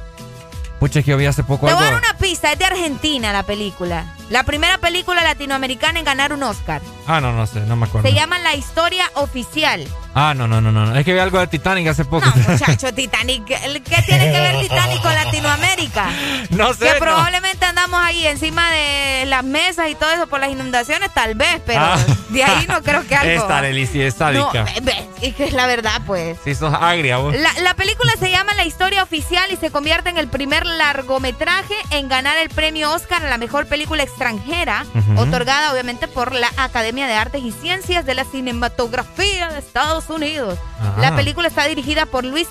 Pucha, 0.79 1.01
que 1.01 1.11
yo 1.11 1.17
vi 1.17 1.25
hace 1.25 1.43
poco 1.43 1.67
Te 1.67 1.73
voy 1.73 1.83
a 1.83 1.87
algo. 1.87 1.99
dar 2.01 2.09
una 2.11 2.17
pista, 2.19 2.51
es 2.51 2.59
de 2.59 2.65
Argentina 2.65 3.31
la 3.31 3.43
película. 3.43 4.13
La 4.29 4.43
primera 4.43 4.77
película 4.79 5.23
latinoamericana 5.23 5.99
en 5.99 6.05
ganar 6.05 6.33
un 6.33 6.43
Oscar. 6.43 6.81
Ah, 7.07 7.21
no, 7.21 7.31
no 7.31 7.47
sé, 7.47 7.61
no 7.61 7.75
me 7.77 7.85
acuerdo. 7.85 8.07
Se 8.09 8.13
llama 8.13 8.39
La 8.39 8.55
Historia 8.55 9.09
Oficial. 9.13 9.87
Ah, 10.17 10.33
no, 10.33 10.47
no, 10.47 10.61
no, 10.61 10.71
no. 10.71 10.95
Es 10.97 11.03
que 11.03 11.13
vi 11.13 11.19
algo 11.19 11.39
de 11.39 11.47
Titanic 11.47 11.87
hace 11.89 12.05
poco. 12.05 12.25
Muchacho, 12.47 12.93
Titanic. 12.93 13.43
¿Qué 13.45 14.01
tiene 14.07 14.31
que 14.31 14.39
ver 14.39 14.59
Titanic 14.61 15.01
con 15.01 15.13
Latinoamérica? 15.13 16.05
No 16.51 16.73
sé, 16.73 16.85
Que 16.85 16.93
no. 16.93 16.99
probablemente 16.99 17.65
andamos 17.65 17.99
ahí 18.01 18.25
encima 18.27 18.71
de 18.71 19.25
las 19.25 19.43
mesas 19.43 19.89
y 19.89 19.95
todo 19.95 20.09
eso 20.11 20.27
por 20.27 20.39
las 20.39 20.49
inundaciones, 20.51 21.13
tal 21.13 21.35
vez, 21.35 21.59
pero 21.65 21.81
Ah. 21.81 21.97
de 22.29 22.43
ahí 22.43 22.65
no 22.67 22.81
creo 22.81 23.05
que 23.05 23.15
algo. 23.15 23.29
Esta 23.43 23.57
Arely 23.57 23.81
es 23.83 24.13
No, 24.13 24.17
sádica. 24.19 24.63
ve- 24.63 24.79
ve, 24.83 25.09
es 25.21 25.35
que 25.35 25.45
es 25.45 25.53
la 25.53 25.67
verdad, 25.67 26.01
pues. 26.05 26.37
Sí, 26.45 26.55
sos 26.55 26.73
agria 26.73 27.17
vos. 27.17 27.35
La, 27.35 27.51
la 27.61 27.73
película 27.73 28.13
se 28.19 28.29
llama 28.31 28.53
La 28.53 28.63
Historia 28.63 29.03
Oficial 29.03 29.51
y 29.51 29.57
se 29.57 29.69
convierte 29.69 30.09
en 30.09 30.17
el 30.17 30.27
primer 30.29 30.65
largometraje 30.65 31.73
en 31.91 32.07
ganar 32.07 32.37
el 32.37 32.49
premio 32.49 32.91
Oscar 32.93 33.25
a 33.25 33.29
la 33.29 33.37
mejor 33.37 33.65
película 33.67 34.03
extranjera, 34.03 34.85
otorgada 35.17 35.73
obviamente 35.73 36.07
por 36.07 36.33
la 36.33 36.49
Academia 36.57 37.07
de 37.07 37.15
Artes 37.15 37.41
y 37.43 37.51
Ciencias 37.51 38.05
de 38.05 38.13
la 38.13 38.23
Cinematografía 38.23 39.49
de 39.49 39.59
Estados 39.59 40.04
Unidos. 40.09 40.57
Ajá. 40.79 41.01
La 41.01 41.15
película 41.15 41.47
está 41.47 41.65
dirigida 41.65 42.05
por 42.05 42.23
Luis 42.25 42.47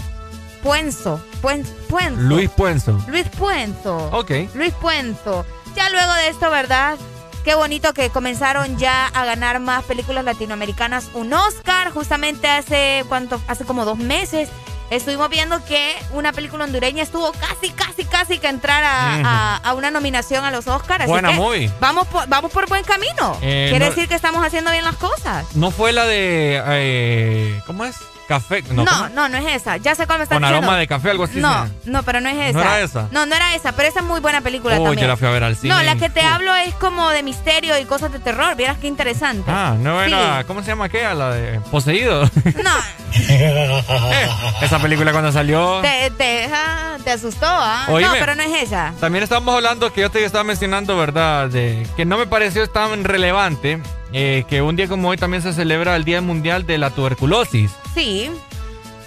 Puenzo. 0.62 1.20
Puen- 1.42 1.64
Puenzo. 1.88 2.20
Luis 2.22 2.50
Puenzo. 2.50 2.98
Luis 3.08 3.28
Puenzo. 3.38 3.96
Ok. 4.12 4.30
Luis 4.54 4.72
Puenzo. 4.74 5.44
Ya 5.76 5.90
luego 5.90 6.12
de 6.14 6.28
esto, 6.28 6.50
¿verdad? 6.50 6.96
Qué 7.44 7.54
bonito 7.54 7.92
que 7.92 8.08
comenzaron 8.08 8.78
ya 8.78 9.06
a 9.08 9.24
ganar 9.26 9.60
más 9.60 9.84
películas 9.84 10.24
latinoamericanas 10.24 11.10
un 11.12 11.32
Oscar. 11.34 11.90
Justamente 11.90 12.48
hace 12.48 13.04
cuánto, 13.08 13.40
hace 13.48 13.64
como 13.66 13.84
dos 13.84 13.98
meses 13.98 14.48
estuvimos 14.90 15.28
viendo 15.28 15.64
que 15.64 15.94
una 16.12 16.32
película 16.32 16.64
hondureña 16.64 17.02
estuvo 17.02 17.32
casi, 17.32 17.70
casi, 17.70 18.04
casi 18.04 18.38
que 18.38 18.48
entrar 18.48 18.84
a, 18.84 19.14
a- 19.24 19.56
a 19.56 19.74
una 19.74 19.90
nominación 19.90 20.44
a 20.44 20.50
los 20.50 20.66
Oscars. 20.66 21.02
Así 21.02 21.10
Buena 21.10 21.28
que 21.30 21.34
movie. 21.34 21.70
Vamos 21.80 22.06
por, 22.08 22.28
vamos 22.28 22.50
por 22.52 22.68
buen 22.68 22.84
camino. 22.84 23.36
Eh, 23.42 23.66
Quiere 23.70 23.86
no- 23.86 23.90
decir 23.90 24.08
que 24.08 24.14
estamos 24.14 24.44
haciendo 24.44 24.70
bien 24.70 24.84
las 24.84 24.96
cosas. 24.96 25.46
No 25.56 25.70
fue 25.70 25.92
la 25.92 26.06
de. 26.06 26.62
eh, 26.66 27.60
¿Cómo 27.66 27.84
es? 27.84 27.96
Café. 28.28 28.62
No, 28.70 28.84
No, 28.84 29.08
no, 29.10 29.28
no, 29.28 29.38
es 29.38 29.56
esa. 29.62 29.76
Ya 29.76 29.94
sé 29.94 30.06
cuál 30.06 30.18
me 30.18 30.22
está 30.24 30.36
Con 30.36 30.42
diciendo. 30.42 30.66
aroma 30.66 30.78
de 30.78 30.86
café, 30.86 31.10
algo 31.10 31.24
así. 31.24 31.38
No, 31.40 31.68
no, 31.84 32.02
pero 32.02 32.20
no 32.20 32.28
es 32.28 32.36
esa. 32.36 32.52
¿No 32.52 32.60
era 32.60 32.80
esa? 32.80 33.08
No, 33.10 33.26
no 33.26 33.34
era 33.34 33.54
esa, 33.54 33.72
pero 33.72 33.88
esa 33.88 34.00
es 34.00 34.06
muy 34.06 34.20
buena 34.20 34.40
película 34.40 34.74
Oh, 34.78 34.84
también. 34.84 35.02
yo 35.02 35.08
la 35.08 35.16
fui 35.16 35.28
a 35.28 35.30
ver 35.30 35.44
al 35.44 35.56
cine. 35.56 35.74
No, 35.74 35.82
la 35.82 35.96
que 35.96 36.08
te 36.10 36.20
Uh. 36.20 36.28
hablo 36.28 36.54
es 36.54 36.74
como 36.76 37.10
de 37.10 37.22
misterio 37.22 37.78
y 37.78 37.84
cosas 37.84 38.12
de 38.12 38.18
terror. 38.18 38.56
Vieras 38.56 38.78
qué 38.80 38.86
interesante. 38.86 39.50
Ah, 39.50 39.74
no 39.78 40.02
era. 40.02 40.38
Sí. 40.40 40.44
¿Cómo 40.46 40.62
se 40.62 40.68
llama 40.68 40.86
aquella? 40.86 41.14
La 41.14 41.30
de 41.30 41.60
Poseído. 41.70 42.22
No, 42.62 42.70
Eh, 43.16 44.28
esa 44.62 44.78
película 44.80 45.12
cuando 45.12 45.30
salió. 45.30 45.80
te, 45.82 46.10
te, 46.10 46.48
ah, 46.52 46.96
te 47.04 47.12
asustó, 47.12 47.46
¿ah? 47.46 47.86
Oíme. 47.88 48.08
No, 48.08 48.14
pero 48.18 48.34
no 48.34 48.42
es 48.42 48.62
esa. 48.64 48.92
También 49.00 49.22
estábamos 49.22 49.54
hablando 49.54 49.92
que 49.92 50.00
yo 50.00 50.10
te 50.10 50.24
estaba 50.24 50.42
mencionando, 50.44 50.96
¿verdad? 50.96 51.48
De 51.48 51.86
que 51.96 52.04
no 52.04 52.18
me 52.18 52.26
pareció 52.26 52.68
tan 52.68 53.04
relevante 53.04 53.80
eh, 54.14 54.44
que 54.48 54.62
un 54.62 54.76
día 54.76 54.88
como 54.88 55.08
hoy 55.10 55.16
también 55.18 55.42
se 55.42 55.52
celebra 55.52 55.94
el 55.96 56.04
Día 56.04 56.20
Mundial 56.22 56.64
de 56.66 56.78
la 56.78 56.88
Tuberculosis. 56.90 57.70
Sí. 57.94 58.30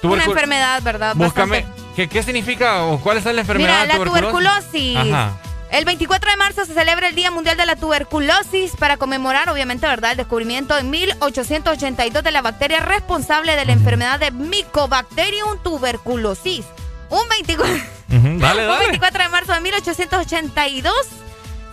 Una 0.03 0.24
enfermedad, 0.26 0.82
¿verdad? 0.84 1.16
Búscame. 1.16 1.62
Bastante- 1.62 1.84
¿qué, 1.95 2.08
¿Qué 2.08 2.22
significa 2.22 2.84
o 2.84 2.99
cuál 2.99 3.18
es 3.18 3.26
la 3.26 3.32
enfermedad 3.41 3.82
Mira, 3.84 3.93
de 3.93 3.99
la 3.99 4.05
tuberculosis. 4.05 4.95
Ajá. 4.97 5.38
El 5.72 5.84
24 5.84 6.30
de 6.32 6.38
marzo 6.38 6.64
se 6.66 6.74
celebra 6.74 7.10
el 7.10 7.16
Día 7.16 7.30
Mundial 7.32 7.58
de 7.58 7.66
la 7.66 7.76
Tuberculosis 7.76 8.72
para 8.78 8.95
conmemorar, 8.95 9.49
obviamente, 9.49 9.86
¿verdad?, 9.86 10.12
el 10.12 10.18
descubrimiento 10.18 10.78
en 10.78 10.89
1882 10.89 12.24
de 12.24 12.32
la 12.32 12.41
bacteria 12.41 12.80
responsable 12.80 13.55
de 13.58 13.66
la 13.66 13.74
enfermedad 13.74 14.18
de 14.20 14.32
Mycobacterium 14.32 15.58
tuberculosis. 15.64 16.66
Un 17.10 17.28
24, 17.30 17.74
Ujú, 17.74 18.39
Dale, 18.39 18.62
un 18.68 18.68
dale. 18.68 18.80
24 18.86 19.24
de 19.24 19.30
marzo 19.30 19.53
de 19.53 19.60
1882 19.62 20.93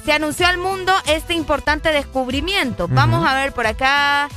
se 0.04 0.12
anunció 0.12 0.46
al 0.46 0.58
mundo 0.58 0.92
este 1.06 1.34
importante 1.34 1.90
descubrimiento. 1.92 2.88
Vamos 2.88 3.26
a 3.26 3.34
ver 3.34 3.52
por 3.52 3.66
acá. 3.66 4.28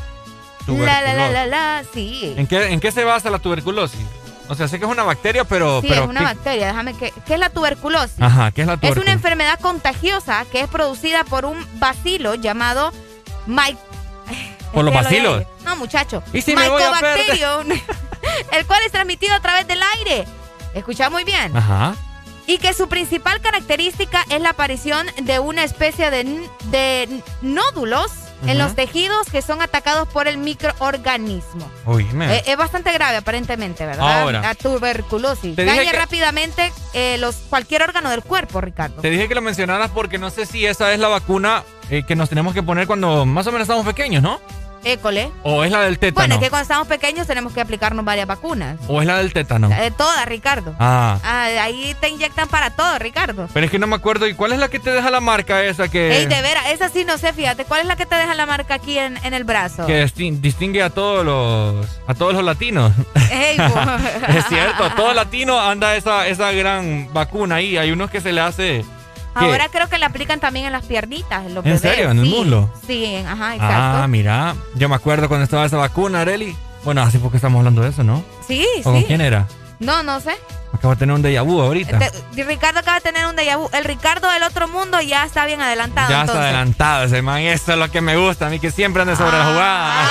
La, 0.68 1.02
la, 1.02 1.14
la, 1.14 1.30
la, 1.32 1.46
la, 1.46 1.84
sí. 1.94 2.34
¿En 2.36 2.46
qué, 2.46 2.72
¿En 2.74 2.80
qué 2.82 2.92
se 2.92 3.04
basa 3.06 3.30
la 3.30 3.40
tuberculosis? 3.40 4.02
O 4.50 4.56
sea, 4.56 4.68
sé 4.68 4.80
que 4.80 4.86
es 4.86 4.92
una 4.92 5.04
bacteria, 5.04 5.44
pero... 5.46 5.80
Sí, 5.82 5.88
pero 5.90 6.04
es 6.04 6.10
una 6.10 6.20
¿qué- 6.22 6.26
bacteria. 6.26 6.68
Déjame 6.68 6.94
que. 6.94 7.14
¿Qué 7.26 7.34
es 7.36 7.40
la 7.40 7.50
tuberculosis? 7.50 8.22
Ajá, 8.22 8.52
¿qué 8.52 8.62
es 8.62 8.68
la 8.68 8.74
Es 8.74 8.80
tuberculosis? 8.82 9.04
una 9.08 9.14
enfermedad 9.14 9.60
contagiosa 9.62 10.46
que 10.52 10.60
es 10.62 10.68
producida 10.68 11.24
por 11.24 11.46
un 11.46 11.66
bacilo 11.80 12.36
llamado 12.36 12.92
Mike. 13.46 13.78
¿Por 14.74 14.84
los 14.86 14.94
bacilos? 14.94 15.44
No, 15.64 15.76
muchacho. 15.78 16.22
¿Y 16.34 16.42
si? 16.42 16.54
Mycobacterium, 16.56 17.68
el 18.52 18.66
cual 18.66 18.82
es 18.86 18.92
transmitido 18.92 19.34
a 19.36 19.40
través 19.40 19.68
del 19.68 19.80
aire. 19.98 20.26
Escucha 20.74 21.10
muy 21.10 21.24
bien. 21.24 21.56
Ajá. 21.56 21.96
Y 22.48 22.58
que 22.60 22.74
su 22.74 22.88
principal 22.88 23.42
característica 23.42 24.24
es 24.30 24.42
la 24.42 24.50
aparición 24.52 25.06
de 25.22 25.40
una 25.40 25.64
especie 25.64 26.10
de, 26.10 26.24
de 26.72 27.22
nódulos 27.42 28.10
en 28.46 28.58
los 28.60 28.76
tejidos 28.76 29.28
que 29.32 29.42
son 29.42 29.62
atacados 29.62 30.08
por 30.10 30.28
el 30.28 30.38
microorganismo. 30.38 31.70
Uy. 31.86 32.08
Eh, 32.22 32.44
es 32.46 32.56
bastante 32.58 32.94
grave 32.94 33.18
aparentemente, 33.18 33.86
¿verdad? 33.86 34.22
Ahora. 34.22 34.42
La 34.42 34.56
tuberculosis. 34.56 35.56
Daña 35.56 35.82
que- 35.82 35.92
rápidamente 35.92 36.72
eh, 36.94 37.18
los, 37.20 37.36
cualquier 37.50 37.84
órgano 37.84 38.10
del 38.10 38.22
cuerpo, 38.24 38.62
Ricardo. 38.62 39.02
Te 39.02 39.10
dije 39.10 39.28
que 39.28 39.36
lo 39.36 39.42
mencionaras 39.42 39.92
porque 39.92 40.18
no 40.18 40.30
sé 40.30 40.46
si 40.46 40.66
esa 40.66 40.94
es 40.94 41.00
la 41.00 41.08
vacuna 41.08 41.64
eh, 41.90 42.04
que 42.08 42.16
nos 42.16 42.30
tenemos 42.30 42.54
que 42.54 42.64
poner 42.64 42.88
cuando 42.88 43.26
más 43.26 43.48
o 43.48 43.52
menos 43.52 43.66
estamos 43.66 43.86
pequeños, 43.86 44.22
¿no? 44.24 44.40
École. 44.84 45.32
O 45.44 45.64
es 45.64 45.72
la 45.72 45.82
del 45.82 46.00
tétano. 46.00 46.22
Bueno, 46.22 46.36
es 46.36 46.42
que 46.42 46.50
cuando 46.50 46.64
estamos 46.64 46.88
pequeños 46.88 47.28
tenemos 47.28 47.52
que 47.54 47.62
aplicarnos 47.62 48.06
varias 48.06 48.28
vacunas. 48.28 48.78
O 48.88 49.02
es 49.02 49.08
la 49.08 49.18
del 49.18 49.34
tétano. 49.34 49.70
De 49.70 49.92
todas, 49.92 50.26
Ricardo. 50.26 50.76
Ah. 50.80 51.20
Ah, 51.24 51.44
ahí 51.62 51.96
te 52.00 52.10
inyectan 52.10 52.48
para 52.48 52.70
todo, 52.70 52.98
Ricardo. 53.00 53.48
Pero 53.54 53.66
es 53.66 53.72
que 53.72 53.80
no 53.80 53.88
me 53.88 53.96
acuerdo. 53.96 54.28
¿Y 54.28 54.34
cuál 54.34 54.54
es 54.54 54.60
la 54.60 54.70
que 54.70 54.80
te 54.80 54.92
deja 54.92 55.10
la 55.10 55.20
marca 55.20 55.64
esa 55.64 55.88
que, 55.90 56.18
Ey, 56.20 56.26
de 56.28 56.42
veras, 56.42 56.68
esa 56.68 56.90
sí 56.90 57.04
no 57.06 57.18
sé, 57.18 57.34
fíjate. 57.34 57.66
¿Cuál 57.66 57.82
es 57.82 57.88
la 57.88 57.96
que 57.96 58.06
te 58.06 58.16
deja 58.16 58.34
la 58.36 58.46
marca 58.46 58.76
aquí 58.76 58.98
en, 58.98 59.18
en 59.26 59.34
el 59.34 59.44
brazo? 59.44 59.86
que 59.86 60.04
distin- 60.06 60.40
distingue 60.40 60.82
a 60.84 60.90
todos 60.90 61.26
los 61.26 61.88
a 62.08 62.14
todos 62.14 62.34
los 62.34 62.44
latinos? 62.44 62.94
Ey, 63.32 63.58
es 64.30 64.46
cierto, 64.48 64.84
a 64.86 64.96
todo 64.96 65.14
latino 65.14 65.60
anda 65.60 65.96
esa, 65.96 66.28
esa 66.28 66.52
gran 66.52 67.10
vacuna 67.14 67.56
ahí. 67.56 67.78
Hay 67.78 67.92
unos 67.92 68.10
que 68.10 68.22
se 68.22 68.32
le 68.32 68.42
hace. 68.42 68.86
Ahora 69.46 69.68
creo 69.72 69.88
que 69.90 69.98
la 69.98 70.08
aplican 70.08 70.40
también 70.40 70.66
en 70.66 70.72
las 70.72 70.86
piernitas. 70.86 71.46
En, 71.46 71.54
los 71.56 71.66
¿En 71.66 71.76
bebés. 71.76 71.82
serio? 71.82 72.12
¿En 72.12 72.20
el 72.20 72.26
muslo? 72.26 72.70
Sí, 72.86 73.16
ajá, 73.18 73.56
exacto. 73.56 73.76
Ah, 74.04 74.08
mira. 74.08 74.56
Yo 74.76 74.90
me 74.90 74.96
acuerdo 74.96 75.28
cuando 75.28 75.44
estaba 75.44 75.66
esa 75.66 75.78
vacuna, 75.78 76.22
Areli. 76.22 76.56
Bueno, 76.84 77.02
así 77.02 77.18
porque 77.18 77.38
estamos 77.38 77.60
hablando 77.60 77.82
de 77.82 77.90
eso, 77.90 78.04
¿no? 78.04 78.24
sí, 78.48 78.66
¿O 78.82 78.84
con 78.84 79.00
sí. 79.00 79.06
quién 79.06 79.22
era? 79.22 79.48
No, 79.80 80.02
no 80.04 80.20
sé. 80.20 80.32
Acabo 80.74 80.94
de 80.96 81.00
tener 81.00 81.16
un 81.16 81.22
déjà 81.24 81.44
vu 81.44 81.62
ahorita. 81.62 82.00
Te- 82.00 82.44
Ricardo 82.44 82.80
acaba 82.80 82.96
de 82.98 83.02
tener 83.02 83.26
un 83.28 83.36
déjà 83.36 83.58
vu. 83.58 83.70
El 83.74 83.84
Ricardo 83.84 84.30
del 84.30 84.44
otro 84.44 84.68
mundo 84.68 85.00
ya 85.02 85.24
está 85.24 85.46
bien 85.46 85.62
adelantado. 85.62 86.10
Ya 86.10 86.22
entonces. 86.22 86.44
está 86.46 86.50
adelantado 86.58 87.04
ese 87.06 87.22
man. 87.22 87.40
Eso 87.42 87.74
es 87.74 87.78
lo 87.78 87.90
que 87.92 88.02
me 88.02 88.16
gusta 88.18 88.48
a 88.48 88.50
mí, 88.50 88.60
que 88.60 88.72
siempre 88.72 89.02
ande 89.04 89.16
sobre 89.16 89.38
la 89.38 89.46
jugada. 89.46 90.10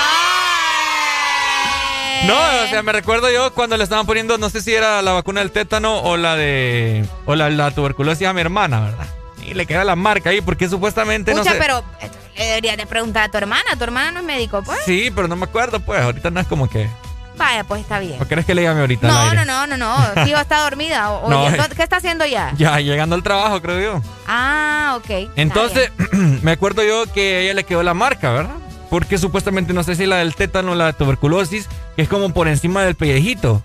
No, 2.26 2.34
o 2.64 2.66
sea, 2.68 2.82
me 2.82 2.92
recuerdo 2.92 3.30
yo 3.30 3.52
cuando 3.54 3.76
le 3.76 3.84
estaban 3.84 4.06
poniendo, 4.06 4.38
no 4.38 4.48
sé 4.50 4.60
si 4.60 4.74
era 4.74 5.00
la 5.02 5.12
vacuna 5.12 5.40
del 5.40 5.52
tétano 5.52 5.98
o 6.00 6.16
la 6.16 6.34
de. 6.34 7.06
o 7.26 7.34
la, 7.36 7.50
la 7.50 7.70
tuberculosis 7.70 8.26
a 8.26 8.32
mi 8.32 8.40
hermana, 8.40 8.80
¿verdad? 8.80 9.06
Y 9.46 9.54
le 9.54 9.66
queda 9.66 9.84
la 9.84 9.96
marca 9.96 10.30
ahí 10.30 10.40
porque 10.40 10.68
supuestamente 10.68 11.32
no 11.32 11.38
Escucha, 11.42 11.54
sé. 11.54 11.60
pero 11.60 11.84
eh, 12.00 12.10
le 12.36 12.44
deberías 12.46 12.76
de 12.76 12.86
preguntar 12.86 13.24
a 13.24 13.28
tu 13.30 13.38
hermana. 13.38 13.64
Tu 13.78 13.84
hermana 13.84 14.10
no 14.12 14.20
es 14.20 14.26
médico, 14.26 14.62
pues. 14.64 14.78
Sí, 14.84 15.10
pero 15.14 15.28
no 15.28 15.36
me 15.36 15.44
acuerdo, 15.44 15.80
pues. 15.80 16.00
Ahorita 16.00 16.30
no 16.30 16.40
es 16.40 16.46
como 16.46 16.68
que. 16.68 16.88
Vaya, 17.36 17.64
pues 17.64 17.82
está 17.82 17.98
bien. 17.98 18.20
¿O 18.20 18.26
querés 18.26 18.46
que 18.46 18.54
le 18.54 18.62
llame 18.62 18.80
ahorita 18.80 19.06
No, 19.08 19.34
no, 19.34 19.44
no, 19.44 19.66
no, 19.66 19.76
no. 19.76 20.24
Tío 20.24 20.38
está 20.38 20.62
dormida. 20.62 21.10
O, 21.10 21.28
No, 21.30 21.44
oye. 21.44 21.58
¿Qué 21.76 21.82
está 21.82 21.96
haciendo 21.98 22.24
ya? 22.26 22.52
Ya, 22.56 22.80
llegando 22.80 23.14
al 23.14 23.22
trabajo, 23.22 23.60
creo 23.62 23.80
yo. 23.80 24.02
Ah, 24.26 24.98
ok. 24.98 25.30
Entonces, 25.36 25.92
me 26.42 26.52
acuerdo 26.52 26.82
yo 26.82 27.10
que 27.12 27.36
a 27.36 27.40
ella 27.40 27.54
le 27.54 27.64
quedó 27.64 27.82
la 27.82 27.94
marca, 27.94 28.32
¿verdad? 28.32 28.56
Porque 28.90 29.18
supuestamente, 29.18 29.72
no 29.74 29.82
sé 29.82 29.96
si 29.96 30.06
la 30.06 30.16
del 30.16 30.34
tétano 30.34 30.72
o 30.72 30.74
la 30.74 30.86
de 30.86 30.92
tuberculosis, 30.94 31.68
que 31.94 32.02
es 32.02 32.08
como 32.08 32.32
por 32.32 32.48
encima 32.48 32.82
del 32.82 32.94
pellejito. 32.94 33.62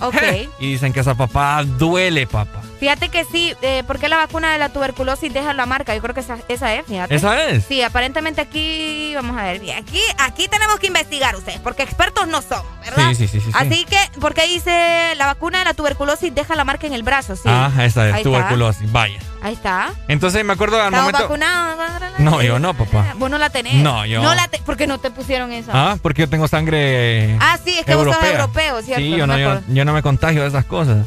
Ok. 0.00 0.16
Y 0.60 0.72
dicen 0.72 0.92
que 0.92 1.00
esa 1.00 1.14
papá 1.14 1.62
duele, 1.64 2.26
papá. 2.26 2.60
Fíjate 2.82 3.10
que 3.10 3.24
sí, 3.24 3.54
eh, 3.62 3.84
porque 3.86 4.08
la 4.08 4.16
vacuna 4.16 4.50
de 4.50 4.58
la 4.58 4.68
tuberculosis 4.68 5.32
deja 5.32 5.54
la 5.54 5.66
marca. 5.66 5.94
Yo 5.94 6.02
creo 6.02 6.14
que 6.16 6.20
esa, 6.20 6.38
esa 6.48 6.74
es, 6.74 6.84
fíjate. 6.84 7.14
¿Esa 7.14 7.44
es? 7.46 7.64
Sí, 7.64 7.80
aparentemente 7.80 8.40
aquí, 8.40 9.12
vamos 9.14 9.38
a 9.38 9.44
ver, 9.44 9.60
bien, 9.60 9.78
aquí, 9.78 10.00
aquí 10.18 10.48
tenemos 10.48 10.80
que 10.80 10.88
investigar 10.88 11.36
ustedes, 11.36 11.60
porque 11.60 11.84
expertos 11.84 12.26
no 12.26 12.42
son, 12.42 12.60
¿verdad? 12.84 13.10
Sí, 13.10 13.14
sí, 13.14 13.28
sí, 13.28 13.38
sí, 13.40 13.52
sí. 13.52 13.52
Así 13.54 13.84
que, 13.84 13.98
porque 14.20 14.48
dice 14.48 15.14
la 15.16 15.26
vacuna 15.26 15.60
de 15.60 15.66
la 15.66 15.74
tuberculosis 15.74 16.34
deja 16.34 16.56
la 16.56 16.64
marca 16.64 16.88
en 16.88 16.92
el 16.92 17.04
brazo, 17.04 17.36
sí. 17.36 17.42
Ah, 17.46 17.70
esa 17.82 18.08
es 18.08 18.14
Ahí 18.14 18.24
tuberculosis, 18.24 18.90
vaya. 18.90 19.20
Ahí 19.44 19.52
está. 19.52 19.90
Entonces 20.08 20.44
me 20.44 20.52
acuerdo 20.54 20.80
al 20.82 20.86
¿Estás 20.86 21.02
momento. 21.02 21.22
vacunado 21.22 21.76
No, 22.18 22.42
yo 22.42 22.58
no, 22.58 22.74
papá. 22.74 23.14
Vos 23.16 23.30
no 23.30 23.38
la 23.38 23.50
tenés. 23.50 23.74
No, 23.74 24.04
yo- 24.06 24.24
No 24.24 24.34
la 24.34 24.48
te- 24.48 24.58
¿Por 24.58 24.76
qué 24.76 24.88
no 24.88 24.98
te 24.98 25.12
pusieron 25.12 25.52
esa? 25.52 25.70
Ah, 25.72 25.98
porque 26.02 26.22
yo 26.22 26.28
tengo 26.28 26.48
sangre. 26.48 27.36
Ah, 27.40 27.58
sí, 27.64 27.78
es 27.78 27.86
que 27.86 27.94
vos 27.94 28.12
sos 28.12 28.24
europeo, 28.24 28.82
¿cierto? 28.82 29.00
Sí, 29.04 29.10
yo 29.16 29.28
no, 29.28 29.38
yo, 29.38 29.60
yo 29.68 29.84
no 29.84 29.92
me 29.92 30.02
contagio 30.02 30.42
de 30.42 30.48
esas 30.48 30.64
cosas. 30.64 31.06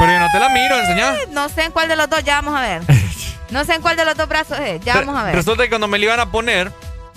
Pero 0.00 0.12
yo 0.12 0.18
no 0.18 0.26
te 0.32 0.40
la 0.40 0.48
miro, 0.48 0.76
enseñá. 0.80 1.14
No 1.30 1.48
sé 1.48 1.62
en 1.64 1.70
cuál 1.72 1.86
de 1.88 1.94
los 1.94 2.10
dos, 2.10 2.24
ya 2.24 2.40
vamos 2.40 2.58
a 2.58 2.62
ver. 2.62 2.82
No 3.50 3.64
sé 3.64 3.74
en 3.74 3.82
cuál 3.82 3.96
de 3.96 4.04
los 4.04 4.16
dos 4.16 4.28
brazos 4.28 4.60
es, 4.60 4.80
ya 4.84 4.94
vamos 4.94 5.16
a 5.16 5.24
ver. 5.24 5.34
Resulta 5.34 5.64
que 5.64 5.68
cuando 5.70 5.88
me 5.88 5.98
la 5.98 6.04
iban 6.04 6.20
a 6.20 6.30
poner, 6.30 6.70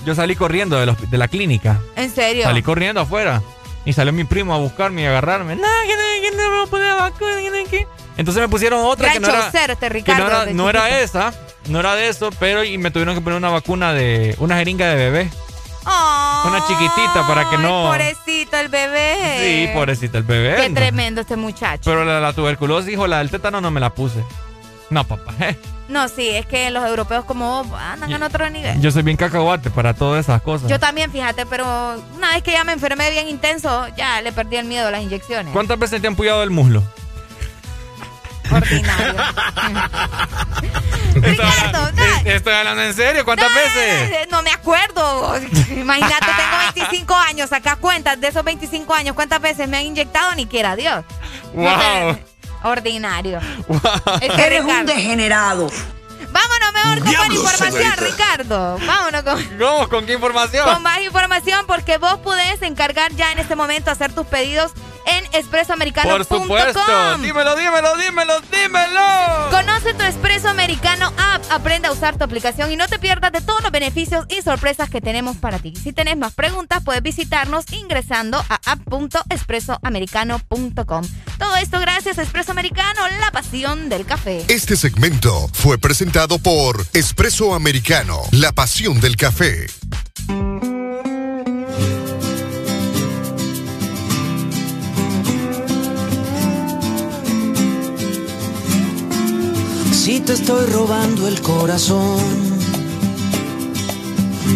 yo 0.04 0.16
salí 0.16 0.36
corriendo 0.36 0.80
de, 0.80 0.88
los- 0.88 1.10
de 1.12 1.18
la 1.20 1.28
clínica. 1.28 1.80
¿En 1.96 2.10
serio? 2.10 2.44
Salí 2.46 2.64
corriendo 2.64 3.02
afuera. 3.02 3.44
Y 3.86 3.94
salió 3.94 4.12
mi 4.14 4.24
primo 4.24 4.52
a 4.56 4.58
buscarme 4.58 5.04
y 5.04 5.06
a 5.06 5.10
agarrarme. 5.10 5.56
No, 5.56 5.62
que 5.62 5.94
no, 5.96 6.02
que 6.24 6.32
no 6.36 6.44
me 6.44 6.50
voy 6.58 6.66
a 6.66 6.70
poner 6.72 6.88
la 6.88 6.96
vacuna, 6.96 7.36
que 7.38 7.50
no, 7.64 7.70
que-". 7.70 7.88
Entonces 8.18 8.42
me 8.42 8.50
pusieron 8.50 8.80
otra 8.84 9.12
que 9.14 9.20
no 9.20 9.28
era, 9.28 9.48
este 9.48 9.78
que 9.78 9.90
Ricardo. 9.90 10.24
no 10.28 10.42
era, 10.42 10.54
no 10.54 10.70
era 10.72 11.00
esa. 11.02 11.34
No 11.68 11.80
era 11.80 11.94
de 11.96 12.08
eso, 12.10 12.32
pero 12.40 12.64
y 12.64 12.80
me 12.80 12.90
tuvieron 12.90 13.14
que 13.14 13.22
poner 13.22 13.38
una 13.38 13.52
vacuna 13.52 13.94
de. 13.94 14.36
Una 14.40 14.58
jeringa 14.58 14.88
de 14.88 14.96
bebé. 14.96 15.30
Una 15.86 16.66
chiquitita 16.68 17.26
para 17.28 17.50
que 17.50 17.58
no. 17.58 17.88
Pobrecito 17.88 18.58
el 18.58 18.70
bebé. 18.70 19.68
Sí, 19.68 19.74
pobrecita 19.74 20.18
el 20.18 20.24
bebé. 20.24 20.56
Qué 20.56 20.70
no. 20.70 20.76
tremendo 20.76 21.22
este 21.22 21.36
muchacho. 21.36 21.84
Pero 21.86 22.06
la, 22.06 22.20
la 22.20 22.34
tuberculosis 22.34 22.98
o 22.98 23.08
la 23.08 23.20
del 23.20 23.30
tétano 23.30 23.62
no 23.62 23.72
me 23.72 23.80
la 23.80 23.90
puse. 23.90 24.24
No, 24.90 25.04
papá. 25.06 25.34
eh. 25.40 25.58
No, 25.90 26.08
sí, 26.08 26.30
es 26.30 26.46
que 26.46 26.72
los 26.72 26.86
europeos 26.86 27.26
como 27.26 27.64
vos 27.64 27.80
andan 27.80 28.12
en 28.12 28.24
otro 28.24 28.50
nivel. 28.50 28.80
Yo 28.80 28.90
soy 28.92 29.04
bien 29.04 29.18
cacahuate 29.18 29.70
para 29.70 29.94
todas 29.94 30.26
esas 30.26 30.42
cosas. 30.42 30.70
Yo 30.70 30.80
también, 30.80 31.12
fíjate, 31.12 31.46
pero 31.46 31.66
una 32.16 32.34
vez 32.34 32.42
que 32.42 32.52
ya 32.52 32.64
me 32.64 32.72
enfermé 32.72 33.12
bien 33.12 33.28
intenso, 33.28 33.88
ya 33.98 34.22
le 34.22 34.32
perdí 34.32 34.56
el 34.56 34.66
miedo 34.66 34.88
a 34.88 34.92
las 34.92 35.04
inyecciones. 35.04 35.52
¿Cuántas 35.52 35.78
veces 35.78 36.02
te 36.02 36.08
han 36.08 36.16
puyado 36.16 36.42
el 36.42 36.52
muslo? 36.52 36.84
Ordinario. 38.54 39.16
Ricardo, 41.16 41.92
no, 41.92 42.04
Estoy 42.32 42.54
hablando 42.54 42.82
en 42.84 42.94
serio. 42.94 43.26
¿Cuántas 43.26 43.54
veces? 43.54 44.12
eh, 44.12 44.28
no 44.32 44.42
me 44.42 44.52
acuerdo. 44.52 45.36
Imagínate, 45.76 46.26
tengo 46.26 46.58
25 46.76 47.16
años, 47.16 47.50
saca 47.50 47.76
cuentas 47.76 48.20
de 48.20 48.28
esos 48.28 48.44
25 48.44 48.94
años, 48.94 49.16
¿cuántas 49.16 49.42
veces 49.42 49.68
me 49.68 49.78
han 49.78 49.84
inyectado? 49.86 50.34
Ni 50.36 50.46
quiera 50.46 50.76
Dios. 50.76 51.04
Wow. 51.54 52.18
Ordinario. 52.64 53.40
Wow. 53.68 53.82
Este 54.22 54.46
Eres 54.46 54.64
un 54.64 54.86
degenerado. 54.86 55.70
Vámonos 56.32 56.74
mejor 56.74 57.00
con 57.04 57.14
más 57.14 57.30
información, 57.30 57.72
señorita. 57.74 58.06
Ricardo. 58.06 58.80
Vámonos 58.88 59.22
con... 59.24 59.44
¿Cómo? 59.60 59.90
¿Con 59.90 60.06
qué 60.08 60.14
información? 60.14 60.66
Con 60.74 60.82
más 60.82 61.00
información 61.02 61.66
porque 61.68 61.98
vos 62.00 62.18
podés 62.20 62.62
encargar 62.64 63.12
ya 63.14 63.32
en 63.32 63.40
este 63.40 63.56
momento 63.56 63.92
hacer 63.92 64.14
tus 64.14 64.26
pedidos 64.26 64.72
en 65.06 65.26
expresoamericano.com. 65.34 66.28
Por 66.28 66.42
supuesto. 66.42 66.82
Dímelo, 67.20 67.56
dímelo, 67.56 67.96
dímelo, 67.98 68.34
dímelo. 68.52 69.50
Conoce 69.52 69.94
tu 69.94 70.04
Expreso 70.04 70.50
Americano 70.50 71.14
App, 71.18 71.44
aprende 71.52 71.88
a 71.88 71.92
usar 71.92 72.18
tu 72.18 72.24
aplicación 72.24 72.72
y 72.72 72.76
no 72.76 72.88
te 72.88 72.98
pierdas 73.00 73.32
de 73.32 73.42
todos 73.42 73.62
los 73.64 73.72
beneficios 73.72 74.26
y 74.30 74.42
sorpresas 74.42 74.90
que 74.90 75.02
tenemos 75.02 75.38
para 75.38 75.60
ti. 75.60 75.76
Si 75.76 75.94
tenés 75.94 76.18
más 76.18 76.34
preguntas, 76.34 76.84
puedes 76.84 77.02
visitarnos 77.02 77.72
ingresando 77.72 78.44
a 78.50 78.60
app.expresoamericano.com. 78.66 81.08
Todo 81.38 81.56
esto 81.58 81.80
gracias 81.80 82.20
a 82.20 82.24
Expreso 82.24 82.52
Americano, 82.52 83.02
la 83.20 83.32
pasión 83.32 83.90
del 83.90 84.06
café. 84.06 84.44
Este 84.48 84.76
segmento 84.76 85.50
fue 85.54 85.78
presentado 85.78 86.40
por 86.40 86.86
Espresso 86.94 87.54
Americano, 87.54 88.22
la 88.32 88.52
pasión 88.52 89.00
del 89.00 89.16
café. 89.16 89.68
Si 100.04 100.20
te 100.20 100.34
estoy 100.34 100.66
robando 100.66 101.30
el 101.30 101.42
corazón, 101.42 102.20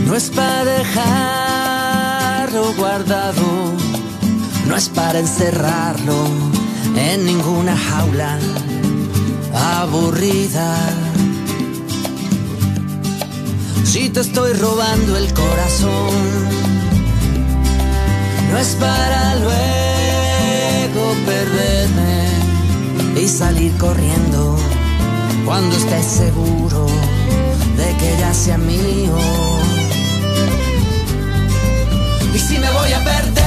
no 0.06 0.14
es 0.14 0.30
para 0.30 0.66
dejarlo 0.66 2.74
guardado, 2.74 3.72
no 4.68 4.76
es 4.76 4.90
para 4.90 5.20
encerrarlo 5.20 6.26
en 6.98 7.26
ninguna 7.26 7.78
jaula 7.78 8.38
aburrida. 9.54 10.76
Si 13.86 14.10
te 14.10 14.20
estoy 14.20 14.52
robando 14.52 15.16
el 15.16 15.34
corazón, 15.34 16.12
no 18.52 18.58
es 18.58 18.76
para 18.76 19.36
luego 19.36 21.16
perderme 21.26 23.22
y 23.22 23.30
salir 23.30 23.72
corriendo 23.78 24.58
cuando 25.48 25.78
estés 25.78 26.06
seguro 26.06 26.86
de 27.78 27.96
que 28.00 28.18
ya 28.20 28.34
sea 28.34 28.58
mío. 28.58 29.16
Y 32.34 32.38
si 32.38 32.60
me 32.60 32.70
voy 32.70 32.92
a 32.92 33.02
perder, 33.02 33.47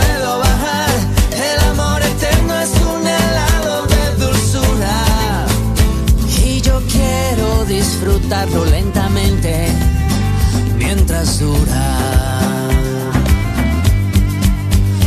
El 0.00 1.58
amor 1.70 2.02
eterno 2.02 2.58
es 2.58 2.70
un 2.80 3.06
helado 3.06 3.86
de 3.86 4.24
dulzura. 4.24 5.46
Y 6.44 6.60
yo 6.60 6.80
quiero 6.90 7.64
disfrutarlo 7.64 8.64
lentamente 8.66 9.68
mientras 10.76 11.38
dura. 11.38 11.98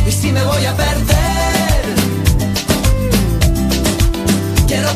Y 0.06 0.12
si 0.12 0.32
me 0.32 0.42
voy 0.44 0.64
a 0.64 0.74
perder, 0.76 1.82
quiero 4.66 4.88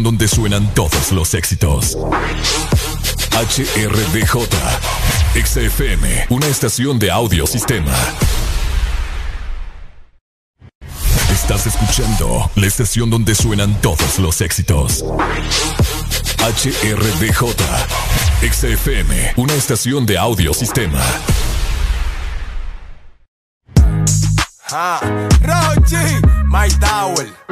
donde 0.00 0.26
suenan 0.26 0.72
todos 0.72 1.12
los 1.12 1.34
éxitos. 1.34 1.98
HRDJ, 3.32 4.48
XFM, 5.34 6.26
una 6.30 6.46
estación 6.46 6.98
de 6.98 7.10
audio 7.10 7.46
sistema. 7.46 7.92
Estás 11.30 11.66
escuchando 11.66 12.50
la 12.54 12.66
estación 12.66 13.10
donde 13.10 13.34
suenan 13.34 13.78
todos 13.82 14.18
los 14.18 14.40
éxitos. 14.40 15.04
HRDJ, 16.38 17.44
XFM, 18.50 19.34
una 19.36 19.52
estación 19.52 20.06
de 20.06 20.16
audio 20.16 20.54
sistema. 20.54 21.02
Ah, 24.70 25.00
Rochi, 25.42 25.96
Nicky 26.48 26.76
Nicole. 26.78 27.51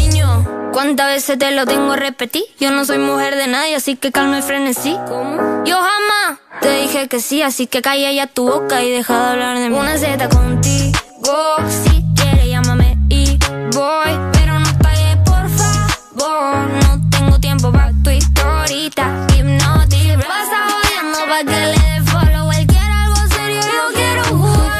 ¿Cuántas 0.71 1.07
veces 1.07 1.37
te 1.37 1.51
lo 1.51 1.65
tengo 1.65 1.93
a 1.93 1.95
repetir? 1.95 2.43
Yo 2.59 2.71
no 2.71 2.85
soy 2.85 2.97
mujer 2.97 3.35
de 3.35 3.47
nadie, 3.47 3.75
así 3.75 3.95
que 3.95 4.11
calma 4.11 4.39
y 4.39 4.41
frenesí. 4.41 4.97
¿Cómo? 5.07 5.63
Yo 5.65 5.77
jamás 5.77 6.39
te 6.61 6.71
dije 6.81 7.07
que 7.07 7.19
sí, 7.19 7.41
así 7.41 7.67
que 7.67 7.81
calla 7.81 8.11
ya 8.11 8.27
tu 8.27 8.47
boca 8.47 8.83
y 8.83 8.89
deja 8.91 9.13
de 9.13 9.31
hablar 9.31 9.59
de 9.59 9.69
mí. 9.69 9.77
Una 9.77 9.97
Z 9.97 10.29
contigo, 10.29 11.55
si 11.83 12.03
quieres 12.15 12.47
llámame 12.47 12.97
y 13.09 13.37
voy, 13.73 14.11
pero 14.33 14.59
no 14.59 14.77
pagues 14.79 15.17
por 15.25 15.49
favor. 15.49 16.67
No 16.83 17.09
tengo 17.09 17.39
tiempo 17.39 17.71
para 17.71 17.91
tu 18.03 18.09
historita, 18.09 19.27
hipnotic. 19.37 20.17
Pasa 20.27 20.67
jodiendo 20.69 21.19
pa' 21.27 21.43
que 21.43 21.65
le 21.65 21.71
dé 21.71 22.01
follow. 22.11 22.51
Él 22.51 22.67
quiere 22.67 22.93
algo 22.93 23.35
serio, 23.35 23.61
yo 23.61 23.93
quiero 23.93 24.23
jugar. 24.25 24.71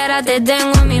ahora 0.00 0.22
te 0.22 0.40
tengo 0.40 0.72
en 0.80 0.88
mi 0.88 1.00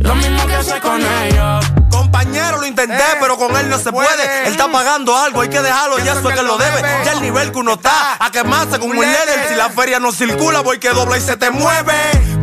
Lo 0.00 0.14
mismo 0.14 0.46
que 0.46 0.54
hace 0.54 0.80
con 0.80 1.00
ellos. 1.00 1.64
Compañero, 1.90 2.58
lo 2.58 2.66
intenté, 2.66 3.04
pero 3.20 3.36
con 3.36 3.56
él 3.56 3.68
no 3.68 3.78
se 3.78 3.92
puede. 3.92 4.46
Él 4.46 4.52
está 4.52 4.70
pagando 4.70 5.16
algo, 5.16 5.40
hay 5.40 5.48
que 5.48 5.60
dejarlo, 5.60 5.98
y 5.98 6.02
eso 6.02 6.28
es 6.28 6.34
que 6.34 6.42
lo 6.42 6.58
debe. 6.58 6.82
Ya 7.04 7.12
el 7.12 7.22
nivel 7.22 7.52
que 7.52 7.58
uno 7.58 7.74
está, 7.74 8.16
a 8.18 8.30
quemarse 8.30 8.78
con 8.78 8.90
un 8.90 8.96
líder. 8.96 9.48
Si 9.48 9.54
la 9.54 9.70
feria 9.70 9.98
no 10.00 10.12
circula, 10.12 10.60
voy 10.60 10.78
que 10.78 10.90
dobla 10.90 11.16
y 11.16 11.20
se 11.20 11.36
te 11.36 11.50
mueve. 11.50 11.94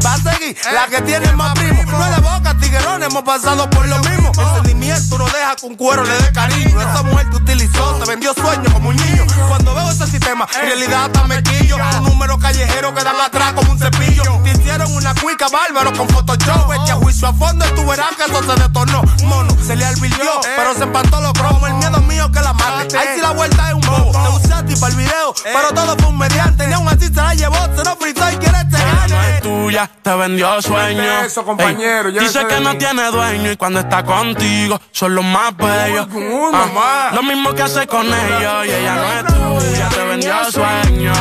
Va 0.05 0.13
a 0.13 0.17
seguir, 0.17 0.57
la 0.71 0.87
que 0.87 1.01
tiene 1.01 1.31
más 1.33 1.53
primo. 1.53 1.83
No 1.83 2.30
es 2.65 2.71
de 2.71 2.77
boca, 2.77 3.01
tiguerón, 3.01 3.03
hemos 3.03 3.23
pasado 3.23 3.69
por 3.69 3.87
lo 3.87 3.99
mismo. 3.99 4.31
El 4.37 4.55
sentimiento 4.55 5.17
no 5.17 5.25
deja 5.25 5.55
que 5.55 5.65
un 5.65 5.75
cuero 5.75 6.03
le 6.03 6.13
dé 6.17 6.31
cariño. 6.31 6.81
Esa 6.81 7.03
mujer 7.03 7.29
te 7.29 7.35
utilizó, 7.37 7.95
te 7.95 8.09
vendió 8.09 8.33
sueños 8.33 8.73
como 8.73 8.89
un 8.89 8.95
niño. 8.95 9.25
Cuando 9.47 9.73
veo 9.75 9.89
ese 9.89 10.07
sistema, 10.07 10.47
en 10.55 10.67
realidad 10.67 11.05
hasta 11.05 11.23
me 11.27 11.41
quillo. 11.43 11.77
Un 11.99 12.03
número 12.05 12.37
callejero 12.39 12.93
que 12.93 13.03
dan 13.03 13.19
atrás 13.19 13.53
como 13.53 13.71
un 13.71 13.79
cepillo. 13.79 14.23
Te 14.43 14.51
hicieron 14.51 14.93
una 14.95 15.13
cuica 15.15 15.47
bárbaro 15.49 15.91
con 15.93 16.07
Photoshop. 16.09 16.73
Echa 16.83 16.95
juicio 16.95 17.27
a 17.27 17.33
fondo 17.33 17.65
y 17.67 17.75
tú 17.75 17.85
verás 17.85 18.15
que 18.15 18.23
eso 18.23 18.43
se 18.43 18.61
detornó. 18.61 19.01
Mono, 19.23 19.55
se 19.65 19.75
le 19.75 19.85
alvirtió, 19.85 20.31
pero 20.55 20.73
se 20.73 20.83
empató 20.83 21.21
los 21.21 21.33
cromos. 21.33 21.69
El 21.69 21.75
miedo 21.75 22.01
mío 22.01 22.31
que 22.31 22.41
la 22.41 22.53
mate. 22.53 22.97
Ahí 22.97 23.07
sí 23.15 23.21
la 23.21 23.31
vuelta 23.31 23.69
es 23.69 23.73
un 23.75 23.81
bobo. 23.81 24.11
Te 24.11 24.45
usé 24.45 24.53
a 24.53 24.65
ti 24.65 24.75
para 24.75 24.91
el 24.91 24.97
video, 24.97 25.33
pero 25.43 25.69
todo 25.73 25.95
fue 25.97 26.07
un 26.07 26.17
mediante. 26.17 26.67
Ni 26.67 26.73
aún 26.73 26.87
así 26.87 27.07
se 27.07 27.13
la 27.13 27.33
llevó, 27.33 27.57
se 27.75 27.83
lo 27.83 27.95
fritó 27.95 28.29
y 28.31 28.37
quiere 28.37 28.57
este 28.57 28.77
no 28.77 29.15
gane. 29.15 29.41
tuya, 29.41 29.89
te 30.01 30.15
vendió 30.15 30.61
sueño. 30.61 31.21
Eso, 31.21 31.43
compañero, 31.43 32.11
dice 32.11 32.45
que 32.51 32.59
no 32.61 32.77
tiene 32.77 33.11
dueño 33.11 33.51
y 33.51 33.57
cuando 33.57 33.79
está 33.79 34.03
contigo 34.03 34.79
son 34.91 35.15
los 35.15 35.23
más 35.23 35.55
bellos. 35.55 36.07
Ah, 36.53 37.11
lo 37.13 37.23
mismo 37.23 37.53
que 37.53 37.61
hace 37.61 37.87
con 37.87 38.05
ellos 38.05 38.65
y 38.65 38.71
ella 38.71 38.95
no 38.95 39.13
es 39.13 39.25
tuya, 39.65 39.89
te 39.89 40.05
vendió 40.05 40.33
sueño. 40.51 41.13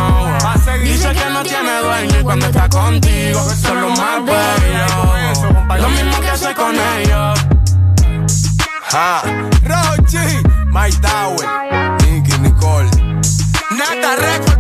Dice 0.83 1.13
que 1.13 1.31
no 1.31 1.43
tiene 1.43 1.81
dueño 1.83 2.21
y 2.21 2.23
cuando 2.23 2.47
está 2.47 2.69
contigo 2.69 3.41
son 3.63 3.81
los 3.81 3.99
más 3.99 4.25
bellos. 4.25 5.81
Lo 5.81 5.89
mismo 5.91 6.21
que 6.21 6.31
hace 6.31 6.55
con 6.55 6.75
ellos. 6.75 7.41
Ja, 8.91 9.23
Rochi, 9.63 10.43
My 10.67 10.91
Tower, 11.01 11.49
Nicky 12.03 12.39
Nicole. 12.39 12.91
Nata 13.71 14.17
Record 14.17 14.60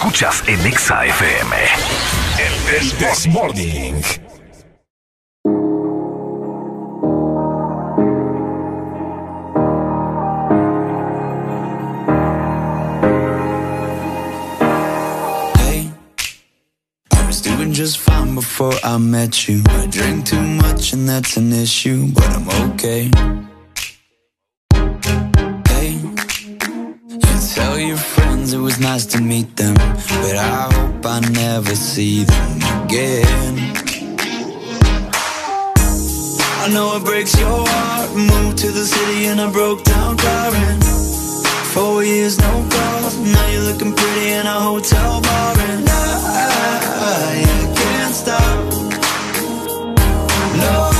Escuchas 0.00 0.42
en 0.46 0.66
Exa 0.66 1.04
FM. 1.04 1.56
El 2.38 2.90
This 2.98 3.26
Morning. 3.26 4.02
Just 17.72 17.98
fine 17.98 18.34
before 18.34 18.74
I 18.82 18.98
met 18.98 19.48
you. 19.48 19.62
I 19.68 19.86
drink 19.86 20.26
too 20.26 20.40
much 20.40 20.92
and 20.92 21.08
that's 21.08 21.36
an 21.36 21.52
issue, 21.52 22.12
but 22.12 22.28
I'm 22.28 22.48
okay. 22.72 23.10
Hey, 25.68 25.92
you 27.08 27.54
tell 27.54 27.78
your 27.78 27.96
friends 27.96 28.19
it 28.52 28.58
was 28.58 28.80
nice 28.80 29.06
to 29.06 29.20
meet 29.20 29.56
them, 29.56 29.74
but 29.74 30.36
I 30.36 30.68
hope 30.72 31.06
I 31.06 31.20
never 31.30 31.74
see 31.74 32.24
them 32.24 32.56
again. 32.84 33.54
I 36.62 36.68
know 36.72 36.96
it 36.96 37.04
breaks 37.04 37.38
your 37.38 37.64
heart. 37.68 38.10
Moved 38.16 38.58
to 38.58 38.70
the 38.70 38.84
city 38.84 39.26
in 39.26 39.38
a 39.38 39.50
broke 39.50 39.84
down 39.84 40.16
and 40.20 40.82
Four 41.74 42.02
years, 42.02 42.38
no 42.38 42.68
calls. 42.70 43.16
Now 43.18 43.46
you're 43.52 43.62
looking 43.62 43.94
pretty 43.94 44.30
in 44.30 44.46
a 44.46 44.60
hotel 44.68 45.20
bar, 45.20 45.54
and 45.58 45.88
I, 45.88 46.10
I 47.06 47.74
can't 47.78 48.14
stop. 48.14 48.58
No, 50.62 50.99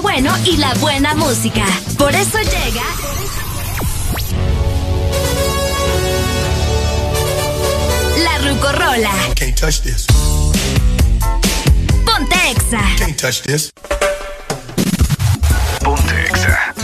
bueno 0.00 0.32
y 0.44 0.56
la 0.56 0.74
buena 0.74 1.14
música. 1.14 1.64
Por 1.98 2.14
eso 2.14 2.38
llega. 2.38 2.82
La 8.22 8.38
Rucorola. 8.38 9.10
Can't 9.36 9.58
touch 9.58 9.80
this. 9.80 10.06
Ponte 12.04 12.36
Can't 12.98 13.20
touch 13.20 13.42
this. 13.42 13.72
Ponte 15.80 16.24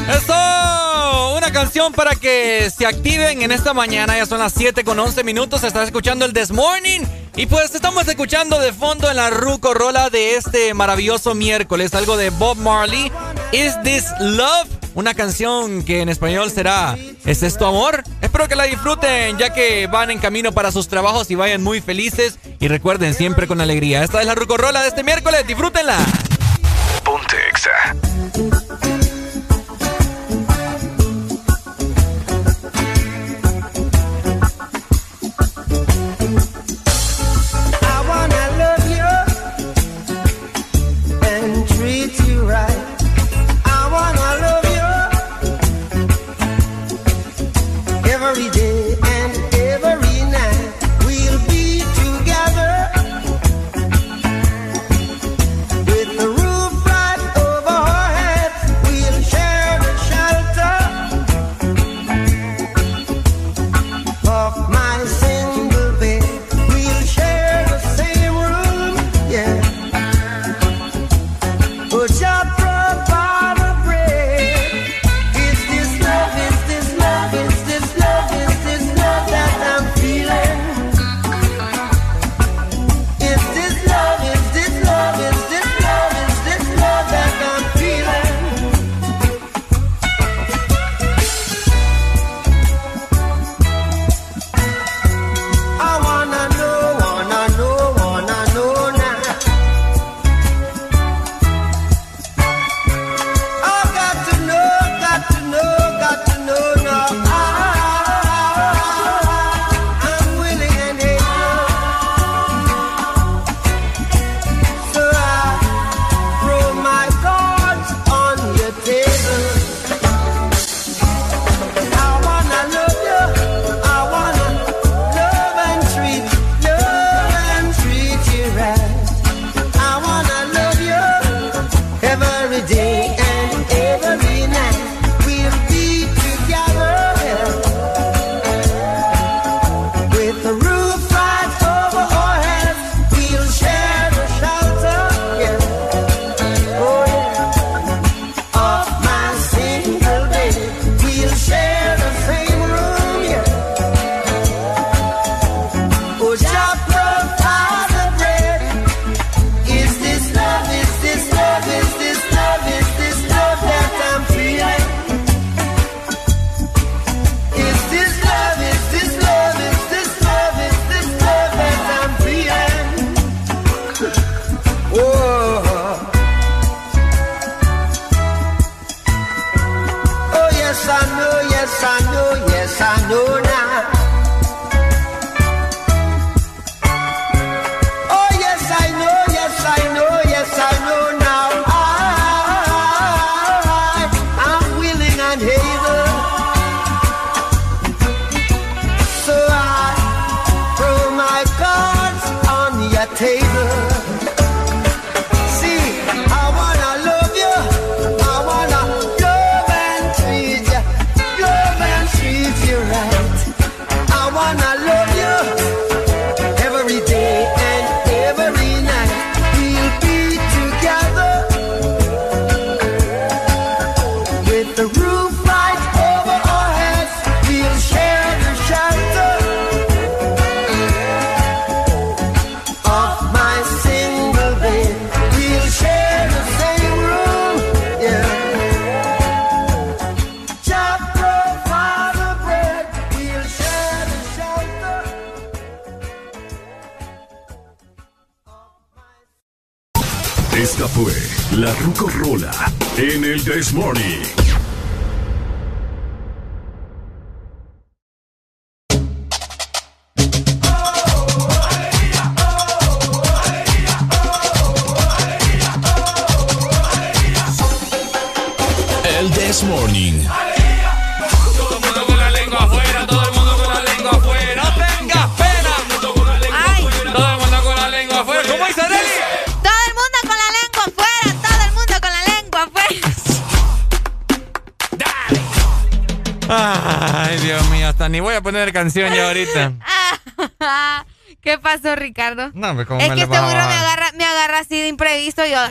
¡Eso! 0.08 1.34
Una 1.36 1.52
canción 1.52 1.92
para 1.92 2.14
que 2.14 2.70
se 2.76 2.86
activen 2.86 3.42
en 3.42 3.52
esta 3.52 3.74
mañana. 3.74 4.16
Ya 4.16 4.26
son 4.26 4.38
las 4.40 4.52
7 4.52 4.84
con 4.84 4.98
11 4.98 5.24
minutos. 5.24 5.64
Estás 5.64 5.86
escuchando 5.86 6.24
el 6.24 6.32
This 6.32 6.50
Morning 6.50 7.00
y 7.40 7.46
pues 7.46 7.74
estamos 7.74 8.06
escuchando 8.06 8.60
de 8.60 8.70
fondo 8.70 9.08
en 9.08 9.16
la 9.16 9.30
Ruco 9.30 9.72
Rola 9.72 10.10
de 10.10 10.36
este 10.36 10.74
maravilloso 10.74 11.34
miércoles 11.34 11.94
algo 11.94 12.18
de 12.18 12.28
Bob 12.28 12.58
Marley. 12.58 13.10
Is 13.52 13.80
This 13.82 14.04
Love? 14.20 14.68
Una 14.92 15.14
canción 15.14 15.82
que 15.82 16.02
en 16.02 16.10
español 16.10 16.50
será 16.50 16.98
¿Es 17.24 17.42
esto 17.42 17.66
amor? 17.66 18.02
Espero 18.20 18.46
que 18.46 18.56
la 18.56 18.64
disfruten 18.64 19.38
ya 19.38 19.54
que 19.54 19.86
van 19.86 20.10
en 20.10 20.18
camino 20.18 20.52
para 20.52 20.70
sus 20.70 20.88
trabajos 20.88 21.30
y 21.30 21.34
vayan 21.34 21.62
muy 21.62 21.80
felices 21.80 22.38
y 22.58 22.68
recuerden 22.68 23.14
siempre 23.14 23.46
con 23.46 23.62
alegría. 23.62 24.04
Esta 24.04 24.20
es 24.20 24.26
la 24.26 24.34
Ruco 24.34 24.58
Rola 24.58 24.82
de 24.82 24.88
este 24.88 25.02
miércoles, 25.02 25.46
disfrútenla. 25.46 25.96
Ponte 27.02 27.36
Exa. 27.48 28.99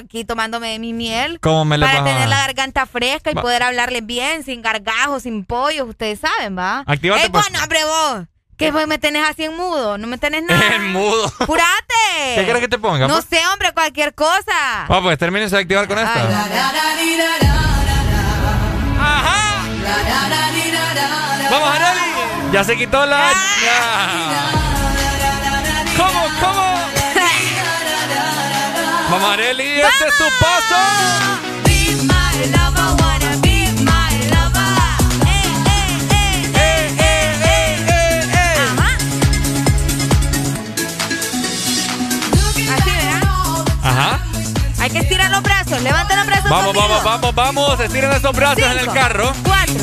Aquí 0.09 0.25
tomándome 0.25 0.79
mi 0.79 0.91
miel. 0.91 1.39
¿Cómo 1.39 1.65
me 1.65 1.77
Para 1.77 2.03
tener 2.03 2.27
la 2.27 2.37
garganta 2.37 2.87
fresca 2.87 3.29
y 3.29 3.35
Va- 3.35 3.43
poder 3.43 3.61
hablarles 3.61 4.03
bien, 4.03 4.43
sin 4.43 4.63
gargajos, 4.63 5.21
sin 5.23 5.45
pollos, 5.45 5.87
ustedes 5.87 6.19
saben, 6.19 6.57
¿va? 6.57 6.83
Actívate, 6.87 7.23
Ey, 7.23 7.29
pues. 7.29 7.43
bueno, 7.47 7.63
hombre, 7.63 7.83
vos. 7.85 8.23
¿Qué 8.57 8.71
vos 8.71 8.87
me 8.87 8.97
tenés 8.97 9.23
así 9.25 9.43
en 9.45 9.55
mudo? 9.55 9.97
No 9.99 10.07
me 10.07 10.17
tenés 10.17 10.43
nada. 10.43 10.75
En 10.75 10.91
mudo. 10.91 11.31
¡Purate! 11.45 12.35
¿Qué 12.35 12.41
quieres 12.43 12.59
que 12.61 12.67
te 12.67 12.79
ponga? 12.79 13.07
No 13.07 13.13
pues? 13.13 13.25
sé, 13.29 13.39
hombre, 13.53 13.71
cualquier 13.71 14.13
cosa. 14.15 14.85
Ah, 14.89 14.99
pues 15.01 15.17
termines 15.19 15.51
de 15.51 15.59
activar 15.59 15.87
con 15.87 15.97
esta. 15.99 16.27
Vamos, 21.51 21.69
Areli. 21.69 22.51
Ya 22.51 22.63
se 22.63 22.75
quitó 22.77 23.05
la. 23.05 23.31
¿Cómo, 25.97 26.21
cómo? 26.41 26.68
Vamos, 29.19 29.33
Areli. 29.33 29.81
Este 29.81 30.07
es 30.07 30.17
tu 30.17 30.23
paso. 30.39 30.75
Ajá. 43.83 44.19
Hay 44.79 44.89
que 44.89 44.99
estirar 44.99 45.31
los 45.31 45.41
brazos. 45.41 45.81
Levanten 45.81 46.17
los 46.17 46.25
brazos 46.27 46.49
Vamos, 46.49 46.65
conmigo. 46.73 46.87
vamos, 46.87 47.03
vamos, 47.03 47.35
vamos. 47.35 47.79
Estiren 47.79 48.11
esos 48.11 48.35
brazos 48.35 48.63
en 48.63 48.71
el 48.71 48.79
Cinco, 48.79 48.93
carro. 48.93 49.33
Cuatro, 49.43 49.75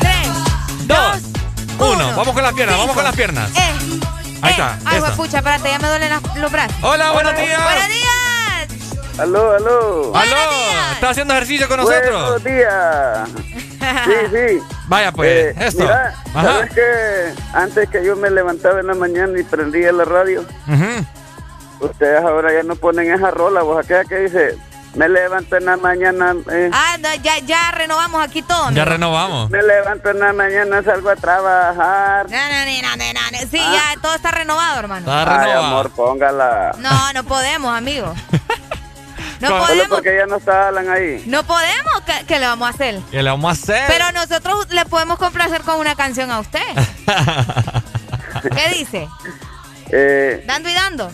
tres, 0.00 0.28
Dos, 0.86 1.16
uno. 1.78 2.16
Vamos 2.16 2.34
con 2.34 2.42
las 2.42 2.52
piernas, 2.52 2.78
vamos 2.78 2.94
con 2.94 3.04
las 3.04 3.14
piernas. 3.16 3.50
eh. 3.56 3.72
Ahí 4.42 4.50
está. 4.52 4.78
Ay, 4.84 5.00
pucha, 5.16 5.38
espérate, 5.38 5.70
ya 5.70 5.78
me 5.78 5.88
duelen 5.88 6.12
los 6.36 6.52
brazos. 6.52 6.76
Hola, 6.82 7.10
buenos 7.12 7.34
días. 7.36 7.62
Buenos 7.62 7.88
días. 7.88 8.25
Aló, 9.18 9.52
aló. 9.52 10.12
Aló, 10.14 10.36
¿estás 10.92 11.10
haciendo 11.12 11.32
ejercicio 11.34 11.68
con 11.68 11.78
nosotros? 11.78 12.10
Buenos 12.10 12.44
días. 12.44 13.28
Sí, 14.04 14.12
sí. 14.32 14.62
Vaya 14.88 15.12
pues, 15.12 15.28
Eh, 15.30 15.54
esto. 15.60 15.82
Mira, 15.82 16.12
Ajá. 16.34 16.42
¿sabes 16.42 16.74
que 16.74 17.34
antes 17.52 17.88
que 17.88 18.04
yo 18.04 18.16
me 18.16 18.30
levantaba 18.30 18.80
en 18.80 18.88
la 18.88 18.94
mañana 18.94 19.38
y 19.38 19.44
prendía 19.44 19.92
la 19.92 20.04
radio, 20.04 20.40
Ujú. 20.66 21.86
ustedes 21.86 22.20
ahora 22.24 22.52
ya 22.52 22.64
no 22.64 22.74
ponen 22.74 23.12
esa 23.12 23.30
rola, 23.30 23.62
vos 23.62 23.84
aquella 23.84 24.04
que 24.04 24.16
dice, 24.20 24.58
me 24.94 25.08
levanto 25.08 25.56
en 25.56 25.66
la 25.66 25.76
mañana, 25.76 26.34
eh, 26.50 26.68
Ah, 26.72 26.96
no, 27.00 27.14
ya, 27.22 27.38
ya 27.40 27.70
renovamos 27.72 28.24
aquí 28.24 28.42
todo. 28.42 28.70
Ya 28.72 28.84
renovamos. 28.84 29.50
me 29.50 29.62
levanto 29.62 30.10
en 30.10 30.18
la 30.18 30.32
mañana, 30.32 30.82
salgo 30.82 31.10
a 31.10 31.16
trabajar. 31.16 32.26
No. 32.28 33.46
Sí, 33.50 33.58
Ah. 33.60 33.72
ya 33.94 34.00
todo 34.02 34.14
está 34.16 34.32
renovado, 34.32 34.80
hermano. 34.80 35.06
Ay, 35.12 35.52
amor, 35.52 35.90
póngala. 35.90 36.72
No, 36.78 37.12
no 37.12 37.22
podemos, 37.24 37.76
amigo. 37.76 38.12
No 39.40 39.48
Solo 39.48 39.66
podemos. 39.66 39.88
porque 39.88 40.16
ya 40.16 40.26
no 40.26 40.36
está 40.36 40.68
Alan 40.68 40.88
ahí. 40.88 41.22
No 41.26 41.42
podemos. 41.44 42.00
¿Qué, 42.06 42.24
qué 42.26 42.38
le 42.38 42.46
vamos 42.46 42.66
a 42.66 42.70
hacer? 42.70 43.00
¿Qué 43.10 43.22
le 43.22 43.28
vamos 43.30 43.48
a 43.50 43.52
hacer? 43.62 43.84
Pero 43.88 44.10
nosotros 44.12 44.66
le 44.70 44.84
podemos 44.86 45.18
complacer 45.18 45.60
con 45.62 45.78
una 45.78 45.94
canción 45.94 46.30
a 46.30 46.40
usted. 46.40 46.60
¿Qué 48.54 48.68
dice? 48.74 49.08
Eh, 49.90 50.42
Dando 50.46 50.68
y 50.68 50.74
dando. 50.74 51.10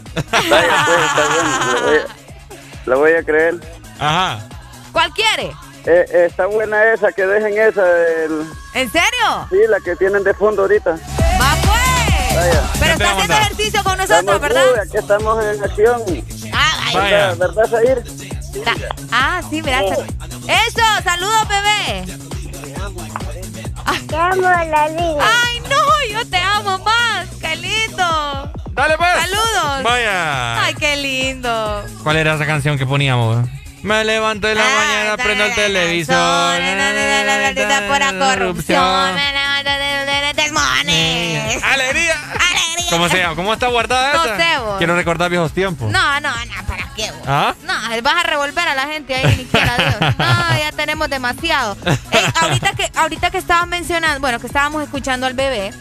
vaya, 0.50 0.84
pues, 0.86 0.98
está 1.06 1.28
bueno, 1.28 1.72
lo 1.74 1.82
voy 1.82 1.96
a- 1.96 2.06
lo 2.86 2.98
voy 2.98 3.12
a 3.12 3.22
creer. 3.22 3.54
Ajá. 3.98 4.40
¿Cuál 4.92 5.10
quiere? 5.12 5.46
Eh, 5.84 6.06
eh, 6.10 6.26
está 6.30 6.46
buena 6.46 6.92
esa, 6.92 7.12
que 7.12 7.26
dejen 7.26 7.58
esa. 7.58 7.82
el- 8.24 8.46
¿En 8.74 8.90
serio? 8.90 9.46
sí, 9.50 9.56
la 9.68 9.78
que 9.80 9.96
tienen 9.96 10.22
de 10.24 10.32
fondo 10.34 10.62
ahorita. 10.62 10.90
Va 10.92 11.56
pues. 11.62 12.36
Vaya. 12.36 12.62
Pero 12.80 12.92
está 12.92 13.10
haciendo 13.12 13.34
ejercicio 13.34 13.84
con 13.84 13.98
nosotros, 13.98 14.20
Estamos, 14.20 14.40
¿verdad? 14.40 14.64
uy, 14.72 14.78
aquí 14.80 14.96
estamos 14.96 15.44
en 15.44 15.64
acción. 15.64 16.02
Ah, 16.52 16.72
ay. 16.86 16.94
¿Verdad, 16.94 17.36
¿verdad 17.38 17.70
Zahir? 17.70 18.64
Ta- 18.64 18.74
Ah, 19.10 19.40
sí, 19.48 19.62
mira. 19.62 19.80
Eso, 19.82 20.82
saludos, 21.04 21.48
bebé. 21.48 22.04
Te 24.08 24.16
amo, 24.16 24.42
Lali. 24.42 25.16
Ay, 25.20 25.60
no, 25.70 26.12
yo 26.12 26.28
te 26.28 26.36
amo 26.36 26.78
más. 26.80 27.28
Qué 27.40 27.56
lindo. 27.56 28.52
Dale 28.72 28.96
pues. 28.98 29.10
Saludos. 29.22 29.82
Vaya. 29.82 30.64
Ay, 30.64 30.74
qué 30.74 30.96
lindo. 30.96 31.84
¿Cuál 32.02 32.16
era 32.16 32.34
esa 32.34 32.46
canción 32.46 32.76
que 32.78 32.86
poníamos? 32.86 33.46
Me 33.82 34.04
levanto 34.04 34.48
en 34.48 34.58
la 34.58 34.64
mañana, 34.64 35.16
prendo 35.16 35.44
el 35.44 35.54
televisor. 35.54 36.14
La 36.14 37.88
pura 37.88 38.12
corrupción. 38.18 39.16
Desmones. 40.36 41.62
¡Alegría! 41.62 41.62
¡Alegría! 41.64 42.16
¿Cómo 42.92 43.08
se 43.08 43.18
llama? 43.18 43.34
¿Cómo 43.34 43.52
está 43.52 43.68
guardada 43.68 44.12
No 44.14 44.24
esa? 44.24 44.36
sé, 44.36 44.58
vos. 44.60 44.78
Quiero 44.78 44.94
recordar 44.96 45.30
viejos 45.30 45.52
tiempos. 45.52 45.90
No, 45.90 46.20
no, 46.20 46.30
no, 46.30 46.66
¿para 46.68 46.88
qué? 46.94 47.10
vos? 47.10 47.20
¿Ah? 47.26 47.54
No, 47.64 48.02
vas 48.02 48.14
a 48.16 48.22
revolver 48.28 48.68
a 48.68 48.74
la 48.74 48.86
gente 48.86 49.14
ahí, 49.14 49.36
ni 49.36 49.44
quiera 49.44 49.76
Dios. 49.76 50.14
No, 50.18 50.58
ya 50.58 50.72
tenemos 50.76 51.08
demasiado. 51.10 51.76
Ey, 51.84 52.24
ahorita 52.40 52.72
que, 52.74 52.90
ahorita 52.94 53.30
que 53.30 53.38
estabas 53.38 53.66
mencionando, 53.68 54.20
bueno, 54.20 54.38
que 54.38 54.46
estábamos 54.46 54.82
escuchando 54.82 55.26
al 55.26 55.34
bebé, 55.34 55.72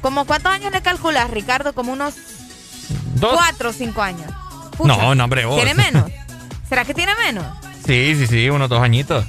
¿como 0.00 0.24
cuántos 0.24 0.52
años 0.52 0.72
le 0.72 0.82
calculas, 0.82 1.30
Ricardo? 1.30 1.72
Como 1.72 1.92
unos 1.92 2.14
¿Dos? 3.14 3.34
cuatro 3.34 3.70
o 3.70 3.72
cinco 3.72 4.02
años. 4.02 4.30
Pucha, 4.76 4.96
No, 4.96 5.14
no, 5.14 5.24
hombre, 5.24 5.44
vos. 5.44 5.56
¿Tiene 5.56 5.74
menos? 5.74 6.10
¿Será 6.68 6.84
que 6.84 6.94
tiene 6.94 7.12
menos? 7.24 7.44
Sí, 7.86 8.14
sí, 8.16 8.26
sí, 8.26 8.50
unos 8.50 8.68
dos 8.68 8.82
añitos. 8.82 9.24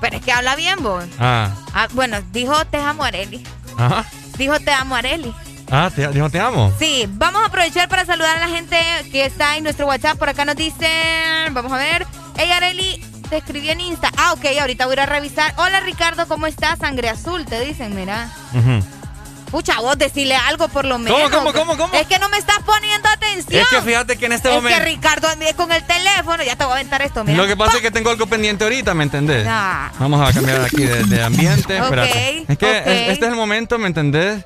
Pero 0.00 0.16
es 0.16 0.22
que 0.24 0.32
habla 0.32 0.56
bien, 0.56 0.82
vos. 0.82 1.04
Ah. 1.18 1.50
Ah, 1.74 1.88
bueno, 1.92 2.18
dijo 2.32 2.64
te 2.66 2.78
amo, 2.78 3.04
Areli. 3.04 3.44
Ajá. 3.78 4.04
Dijo 4.36 4.58
te 4.60 4.72
amo, 4.72 4.96
Areli. 4.96 5.32
Ah, 5.70 5.90
te, 5.94 6.06
dijo 6.08 6.28
te 6.30 6.40
amo. 6.40 6.72
Sí, 6.78 7.06
vamos 7.10 7.42
a 7.42 7.46
aprovechar 7.46 7.88
para 7.88 8.04
saludar 8.04 8.36
a 8.36 8.40
la 8.40 8.48
gente 8.54 8.76
que 9.12 9.24
está 9.24 9.56
en 9.56 9.64
nuestro 9.64 9.86
WhatsApp. 9.86 10.18
Por 10.18 10.28
acá 10.28 10.44
nos 10.44 10.56
dicen, 10.56 11.52
vamos 11.52 11.72
a 11.72 11.76
ver. 11.76 12.06
Hey, 12.36 12.50
Areli, 12.50 13.04
te 13.28 13.36
escribí 13.36 13.70
en 13.70 13.80
Insta. 13.80 14.10
Ah, 14.16 14.32
ok, 14.32 14.44
ahorita 14.60 14.86
voy 14.86 14.92
a 14.92 14.94
ir 14.94 15.00
a 15.00 15.06
revisar. 15.06 15.54
Hola, 15.58 15.80
Ricardo, 15.80 16.26
¿cómo 16.26 16.46
estás? 16.46 16.78
Sangre 16.80 17.08
azul, 17.08 17.44
te 17.46 17.60
dicen, 17.60 17.94
mira. 17.94 18.30
Ujú. 18.52 18.84
Pucha, 19.52 19.80
vos 19.80 19.98
decirle 19.98 20.36
algo 20.36 20.68
por 20.68 20.84
lo 20.84 20.98
menos. 20.98 21.28
cómo, 21.30 21.52
cómo, 21.52 21.76
cómo? 21.76 21.92
Es 21.94 22.06
que 22.06 22.20
no 22.20 22.28
me 22.28 22.38
estás 22.38 22.60
poniendo 22.64 23.08
atención. 23.08 23.60
Es 23.62 23.68
que 23.68 23.80
fíjate 23.82 24.16
que 24.16 24.26
en 24.26 24.32
este 24.32 24.48
Es 24.48 24.54
momento. 24.54 24.78
que 24.78 24.84
Ricardo 24.84 25.28
ande 25.28 25.52
con 25.54 25.72
el 25.72 25.82
teléfono, 25.84 26.42
ya 26.44 26.54
te 26.56 26.64
voy 26.64 26.72
a 26.72 26.76
aventar 26.76 27.02
esto, 27.02 27.24
mira. 27.24 27.36
Lo 27.36 27.48
que 27.48 27.56
pasa 27.56 27.76
es 27.76 27.82
que 27.82 27.90
tengo 27.90 28.10
algo 28.10 28.26
pendiente 28.28 28.62
ahorita, 28.64 28.94
¿me 28.94 29.02
entendés? 29.04 29.44
Vamos 29.98 30.28
a 30.28 30.32
cambiar 30.32 30.62
aquí 30.62 30.84
de, 30.84 31.02
de 31.04 31.22
ambiente. 31.22 31.80
Ok, 31.80 31.84
espérate. 31.84 32.44
Es 32.48 32.58
que 32.58 32.78
es- 32.78 33.12
este 33.12 33.24
es 33.26 33.30
el 33.32 33.36
momento, 33.36 33.76
¿me 33.78 33.88
entendés? 33.88 34.44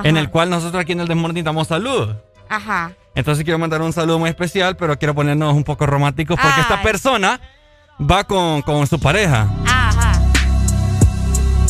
Ajá. 0.00 0.08
En 0.08 0.16
el 0.16 0.30
cual 0.30 0.50
nosotros 0.50 0.80
aquí 0.80 0.92
en 0.92 1.00
el 1.00 1.08
Desmorning 1.08 1.44
damos 1.44 1.68
saludos. 1.68 2.16
Ajá. 2.48 2.92
Entonces 3.14 3.44
quiero 3.44 3.58
mandar 3.58 3.80
un 3.82 3.92
saludo 3.92 4.18
muy 4.18 4.28
especial, 4.28 4.76
pero 4.76 4.98
quiero 4.98 5.14
ponernos 5.14 5.54
un 5.54 5.64
poco 5.64 5.86
románticos 5.86 6.38
porque 6.40 6.60
esta 6.60 6.82
persona 6.82 7.40
va 7.98 8.24
con, 8.24 8.62
con 8.62 8.86
su 8.86 9.00
pareja. 9.00 9.48
Ajá. 9.66 10.12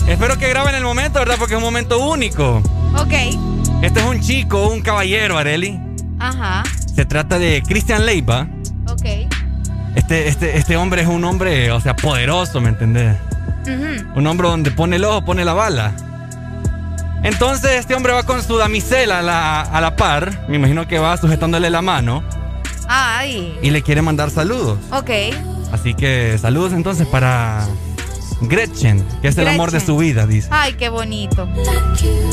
Espero 0.08 0.38
que 0.38 0.48
graben 0.48 0.74
el 0.74 0.84
momento, 0.84 1.18
¿verdad? 1.18 1.36
Porque 1.38 1.54
es 1.54 1.58
un 1.58 1.64
momento 1.64 1.98
único. 1.98 2.62
Ok. 2.96 3.12
Este 3.82 4.00
es 4.00 4.06
un 4.06 4.20
chico, 4.20 4.68
un 4.68 4.80
caballero, 4.80 5.38
Areli. 5.38 5.80
Ajá. 6.18 6.62
Se 6.94 7.04
trata 7.04 7.38
de 7.38 7.62
Christian 7.66 8.06
Leiva. 8.06 8.46
Ok. 8.88 9.04
Este, 9.94 10.28
este, 10.28 10.56
este 10.56 10.76
hombre 10.76 11.02
es 11.02 11.08
un 11.08 11.24
hombre, 11.24 11.70
o 11.72 11.80
sea, 11.80 11.94
poderoso, 11.96 12.60
¿me 12.60 12.68
entendés? 12.68 13.16
Un 14.14 14.26
hombre 14.26 14.48
donde 14.48 14.70
pone 14.70 14.96
el 14.96 15.04
ojo, 15.04 15.24
pone 15.24 15.44
la 15.44 15.54
bala. 15.54 15.92
Entonces 17.26 17.72
este 17.72 17.96
hombre 17.96 18.12
va 18.12 18.22
con 18.22 18.40
su 18.40 18.56
damisela 18.56 19.18
a 19.18 19.22
la, 19.22 19.60
a 19.62 19.80
la 19.80 19.96
par. 19.96 20.46
Me 20.48 20.56
imagino 20.56 20.86
que 20.86 21.00
va 21.00 21.16
sujetándole 21.16 21.70
la 21.70 21.82
mano 21.82 22.22
Ay. 22.86 23.58
y 23.62 23.70
le 23.70 23.82
quiere 23.82 24.00
mandar 24.00 24.30
saludos. 24.30 24.78
Ok. 24.92 25.10
Así 25.72 25.94
que 25.94 26.38
saludos 26.38 26.72
entonces 26.72 27.04
para 27.08 27.66
Gretchen, 28.42 29.04
que 29.22 29.28
es 29.28 29.38
el 29.38 29.48
amor 29.48 29.72
de 29.72 29.80
su 29.80 29.96
vida, 29.96 30.24
dice. 30.24 30.46
Ay, 30.52 30.74
qué 30.74 30.88
bonito. 30.88 31.48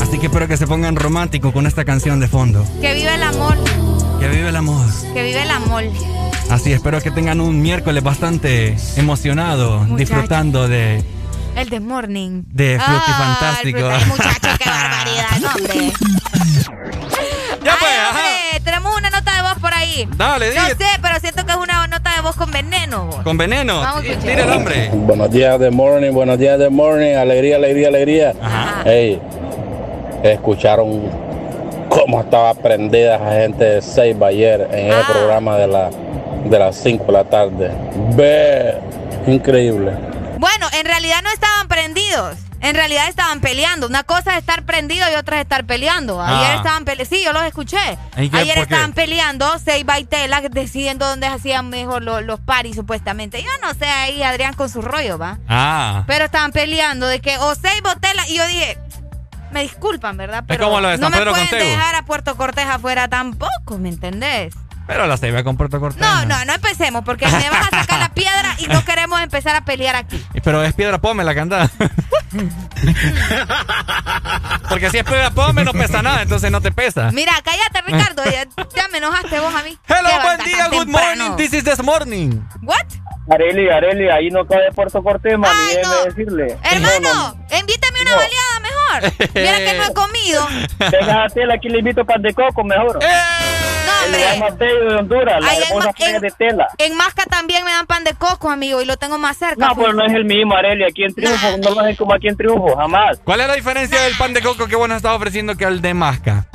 Así 0.00 0.20
que 0.20 0.26
espero 0.26 0.46
que 0.46 0.56
se 0.56 0.68
pongan 0.68 0.94
románticos 0.94 1.52
con 1.52 1.66
esta 1.66 1.84
canción 1.84 2.20
de 2.20 2.28
fondo. 2.28 2.64
Que 2.80 2.94
vive 2.94 3.12
el 3.16 3.22
amor. 3.24 3.56
Que 4.20 4.28
vive 4.28 4.48
el 4.48 4.56
amor. 4.56 4.86
Que 5.12 5.24
vive 5.24 5.42
el 5.42 5.50
amor. 5.50 5.82
Así, 6.50 6.72
espero 6.72 7.00
que 7.00 7.10
tengan 7.10 7.40
un 7.40 7.60
miércoles 7.60 8.00
bastante 8.04 8.76
emocionado, 8.96 9.78
Muchacho. 9.80 9.96
disfrutando 9.96 10.68
de, 10.68 11.02
El 11.56 11.68
de 11.70 11.80
Morning. 11.80 12.42
de 12.48 12.78
Fruity 12.78 13.02
Ay, 13.06 13.14
Fantástico. 13.14 13.78
el 13.78 14.06
muchacho, 14.06 14.48
qué 14.58 14.68
barbaridad, 14.70 15.40
no, 15.40 15.48
hombre. 15.54 15.92
Ya 17.64 17.76
pues, 17.78 17.92
Ay, 17.92 18.08
hombre, 18.10 18.60
tenemos 18.64 18.96
una 18.96 19.10
nota 19.10 19.36
de 19.36 19.42
voz 19.42 19.54
por 19.60 19.72
ahí. 19.72 20.08
Dale, 20.16 20.54
No 20.54 20.66
sé, 20.66 20.76
pero 21.00 21.20
siento 21.20 21.46
que 21.46 21.52
es 21.52 21.56
una 21.58 21.86
nota 21.86 22.10
de 22.16 22.20
voz 22.22 22.34
con 22.36 22.50
veneno. 22.50 23.06
vos. 23.06 23.16
Con 23.22 23.38
veneno. 23.38 23.80
Vamos 23.80 24.02
a 24.04 24.06
escuchar. 24.06 24.30
Tira 24.30 24.44
el 24.44 24.50
hombre. 24.52 24.90
Buenos 24.92 25.30
días 25.30 25.58
de 25.60 25.70
morning, 25.70 26.12
buenos 26.12 26.38
días 26.38 26.58
de 26.58 26.68
morning, 26.70 27.14
alegría, 27.14 27.56
alegría, 27.56 27.88
alegría. 27.88 28.34
Hey, 28.84 29.20
escucharon 30.24 31.02
cómo 31.88 32.20
estaba 32.20 32.52
prendida 32.54 33.16
esa 33.16 33.32
gente 33.40 33.64
de 33.64 33.82
Seiba 33.82 34.26
ayer 34.28 34.68
en 34.72 34.92
Ah. 34.92 34.98
el 35.00 35.06
programa 35.06 35.56
de, 35.56 35.66
la, 35.68 35.90
de 36.44 36.58
las 36.58 36.76
5 36.76 37.04
de 37.06 37.12
la 37.12 37.24
tarde. 37.24 37.70
Ve, 38.16 38.74
increíble. 39.28 39.92
Bueno, 40.38 40.68
en 40.72 40.84
realidad 40.86 41.22
no 41.22 41.30
estaban 41.30 41.68
prendidos. 41.68 42.36
En 42.60 42.74
realidad 42.74 43.08
estaban 43.08 43.40
peleando. 43.40 43.86
Una 43.86 44.04
cosa 44.04 44.32
es 44.32 44.38
estar 44.38 44.64
prendido 44.64 45.04
y 45.12 45.14
otra 45.16 45.36
es 45.36 45.42
estar 45.42 45.64
peleando. 45.66 46.22
Ayer 46.22 46.52
Ah. 46.52 46.54
estaban 46.56 46.84
peleando. 46.86 47.14
Sí, 47.14 47.22
yo 47.22 47.32
los 47.34 47.42
escuché. 47.44 47.98
Ayer 48.16 48.56
estaban 48.58 48.94
peleando 48.94 49.58
Seiba 49.58 49.98
y 49.98 50.04
Tela 50.06 50.40
decidiendo 50.40 51.06
dónde 51.06 51.26
hacían 51.26 51.68
mejor 51.68 52.02
lo- 52.02 52.22
los 52.22 52.40
paris 52.40 52.74
supuestamente. 52.76 53.42
Yo 53.42 53.50
no 53.62 53.74
sé 53.74 53.84
ahí 53.84 54.22
Adrián 54.22 54.54
con 54.54 54.70
su 54.70 54.80
rollo, 54.80 55.18
¿va? 55.18 55.38
Ah. 55.46 56.04
Pero 56.06 56.24
estaban 56.24 56.52
peleando 56.52 57.06
de 57.06 57.20
que 57.20 57.36
o 57.36 57.54
Seiba 57.54 57.92
o 57.92 57.96
Tela. 57.96 58.26
Y 58.28 58.36
yo 58.36 58.46
dije, 58.46 58.78
me 59.50 59.60
disculpan, 59.60 60.16
¿verdad? 60.16 60.44
Pero 60.48 60.64
como 60.64 60.80
lo 60.80 60.88
de 60.88 60.96
no 60.96 61.02
San 61.04 61.12
me 61.12 61.18
Pedro 61.18 61.32
pueden 61.32 61.50
dejar 61.50 61.94
a 61.96 62.02
Puerto 62.06 62.34
Cortés 62.36 62.66
afuera 62.66 63.08
tampoco, 63.08 63.76
¿me 63.78 63.90
entendés? 63.90 64.54
Pero 64.86 65.06
la 65.06 65.16
Ceiba 65.16 65.42
con 65.42 65.56
Puerto 65.56 65.80
Cortés. 65.80 66.00
No, 66.00 66.26
no, 66.26 66.44
no 66.44 66.52
empecemos 66.52 67.02
porque 67.04 67.26
me 67.26 67.48
vas 67.50 67.68
a 67.72 67.80
sacar 67.80 67.98
la 68.00 68.10
piedra 68.10 68.54
y 68.58 68.66
no 68.66 68.84
queremos 68.84 69.20
empezar 69.22 69.56
a 69.56 69.64
pelear 69.64 69.96
aquí. 69.96 70.22
Pero 70.42 70.62
es 70.62 70.74
piedra 70.74 70.98
pome 70.98 71.24
la 71.24 71.34
cantada. 71.34 71.70
Porque 74.68 74.90
si 74.90 74.98
es 74.98 75.04
piedra 75.04 75.30
pome 75.30 75.64
no 75.64 75.72
pesa 75.72 76.02
nada, 76.02 76.22
entonces 76.22 76.50
no 76.50 76.60
te 76.60 76.70
pesa. 76.72 77.10
Mira, 77.12 77.32
cállate, 77.44 77.80
Ricardo. 77.90 78.24
Ya, 78.24 78.44
ya 78.74 78.88
me 78.88 78.98
enojaste 78.98 79.40
vos 79.40 79.54
a 79.54 79.62
mí. 79.62 79.76
Hello, 79.88 80.10
buen 80.22 80.38
día, 80.44 80.68
good 80.68 80.84
temprano. 80.84 81.24
morning. 81.28 81.36
This 81.36 81.52
is 81.54 81.64
this 81.64 81.82
morning. 81.82 82.40
What? 82.62 82.84
Areli, 83.30 83.70
Areli, 83.70 84.10
ahí 84.10 84.28
no 84.28 84.44
cabe 84.46 84.70
Puerto 84.74 85.02
Cortés, 85.02 85.38
mami, 85.38 85.48
Ay, 85.48 85.76
déjeme 85.76 85.94
no. 85.96 86.04
decirle. 86.04 86.58
Hermano, 86.62 87.00
No, 87.00 87.34
no, 87.50 87.58
invítame 87.58 88.02
una 88.02 88.16
baleada 88.16 88.60
mejor. 88.60 89.12
Mira 89.34 89.58
que 89.58 89.78
no 89.78 89.84
he 89.84 89.94
comido. 89.94 90.46
Venga 90.92 91.24
a 91.24 91.28
tela, 91.30 91.54
aquí 91.54 91.68
le 91.70 91.78
invito 91.78 92.04
pan 92.04 92.20
de 92.20 92.34
coco, 92.34 92.62
mejor. 92.64 92.96
No, 92.96 93.00
El 93.00 93.53
hombre. 94.04 94.66
bello 94.66 94.90
de 94.90 94.96
Honduras, 94.96 95.40
la 95.42 95.54
hermosa 95.56 95.90
en- 95.98 96.20
de 96.20 96.30
tela. 96.30 96.68
En 96.78 96.96
Masca 96.96 97.24
también 97.26 97.64
me 97.64 97.70
dan 97.72 97.86
pan 97.86 98.04
de 98.04 98.14
coco, 98.14 98.50
amigo, 98.50 98.80
y 98.82 98.84
lo 98.84 98.96
tengo 98.96 99.18
más 99.18 99.36
cerca. 99.36 99.56
No, 99.68 99.74
pero 99.76 99.92
no 99.92 100.04
es 100.04 100.12
el 100.12 100.24
mismo, 100.24 100.54
Areli, 100.56 100.84
aquí 100.84 101.04
en 101.04 101.14
Triunfo, 101.14 101.56
no 101.58 101.70
lo 101.70 101.80
hacen 101.80 101.96
como 101.96 102.14
aquí 102.14 102.28
en 102.28 102.36
Triunfo, 102.36 102.76
jamás. 102.76 103.18
¿Cuál 103.24 103.40
es 103.40 103.48
la 103.48 103.54
diferencia 103.54 104.00
del 104.02 104.16
pan 104.16 104.32
de 104.34 104.42
coco 104.42 104.66
que 104.66 104.76
vos 104.76 104.88
nos 104.88 104.96
estás 104.98 105.12
ofreciendo 105.12 105.56
que 105.56 105.64
al 105.64 105.80
de 105.80 105.94
masca? 105.94 106.46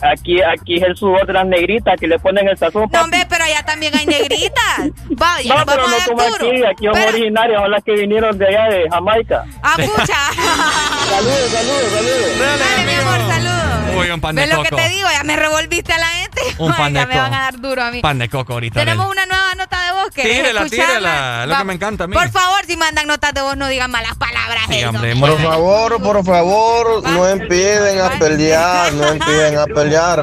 Aquí, 0.00 0.40
aquí 0.40 0.76
es 0.76 0.82
el 0.84 0.96
sudor 0.96 1.26
de 1.26 1.32
las 1.32 1.44
negritas 1.44 1.98
que 1.98 2.06
le 2.06 2.20
ponen 2.20 2.46
el 2.46 2.56
sazón. 2.56 2.88
No, 2.92 3.02
hombre, 3.02 3.26
pero 3.28 3.42
allá 3.42 3.64
también 3.64 3.92
hay 3.96 4.06
negritas. 4.06 4.78
Vaya, 5.10 5.48
No, 5.48 5.56
nos 5.56 5.64
pero 5.64 5.82
vamos 5.82 6.00
a 6.02 6.06
no 6.06 6.12
como 6.12 6.22
duro. 6.28 6.34
aquí, 6.50 6.62
aquí 6.64 6.84
son 6.84 6.94
Pero- 6.94 7.08
originarios, 7.08 7.60
son 7.62 7.70
las 7.72 7.82
que 7.82 7.92
vinieron 7.94 8.38
de 8.38 8.46
allá 8.46 8.64
de 8.76 8.88
Jamaica. 8.88 9.44
Ah, 9.60 9.74
pucha. 9.76 10.14
Saludos, 11.08 11.50
saludos, 11.50 11.92
saludos. 11.92 12.38
Dale, 12.38 12.84
mi 12.86 12.94
amor, 12.94 13.32
saludos. 13.34 13.96
Uy, 14.04 14.10
un 14.10 14.20
pan 14.20 14.36
de 14.36 14.42
¿Ves 14.42 14.50
lo 14.50 14.56
coco. 14.62 14.68
que 14.76 14.82
te 14.82 14.88
digo? 14.90 15.08
Ya 15.12 15.24
me 15.24 15.34
revolviste 15.36 15.92
a 15.92 15.98
la 15.98 16.06
gente. 16.06 16.27
Un 16.58 16.72
pan 16.76 16.92
ya 16.94 17.00
de 17.00 17.06
me 17.06 17.14
van 17.18 17.24
coco. 17.26 17.36
a 17.36 17.40
dar 17.40 17.60
duro 17.60 17.82
a 17.84 17.90
mí. 17.90 18.00
Pan 18.00 18.18
de 18.18 18.28
coco 18.28 18.52
ahorita. 18.54 18.80
Tenemos 18.80 19.10
una 19.10 19.26
nueva 19.26 19.54
nota 19.56 19.86
de 19.86 19.92
voz. 19.92 20.10
¿Querés 20.14 20.36
Tírela, 20.36 20.64
tírela, 20.66 21.42
es 21.44 21.48
lo 21.48 21.58
que 21.58 21.64
me 21.64 21.74
encanta 21.74 22.04
a 22.04 22.06
mí. 22.06 22.14
Por 22.14 22.30
favor, 22.30 22.64
si 22.66 22.76
mandan 22.76 23.06
notas 23.06 23.34
de 23.34 23.42
voz, 23.42 23.56
no 23.56 23.68
digan 23.68 23.90
malas 23.90 24.16
palabras. 24.16 24.62
Sí, 24.68 24.78
eso. 24.78 24.88
hombre, 24.90 25.14
Por 25.16 25.38
favor, 25.42 26.02
por 26.02 26.24
favor, 26.24 27.02
no 27.10 27.28
empiecen 27.28 28.00
a 28.00 28.10
pelear, 28.18 28.92
no 28.94 29.06
empiecen 29.08 29.58
a 29.58 29.66
pelear. 29.66 30.22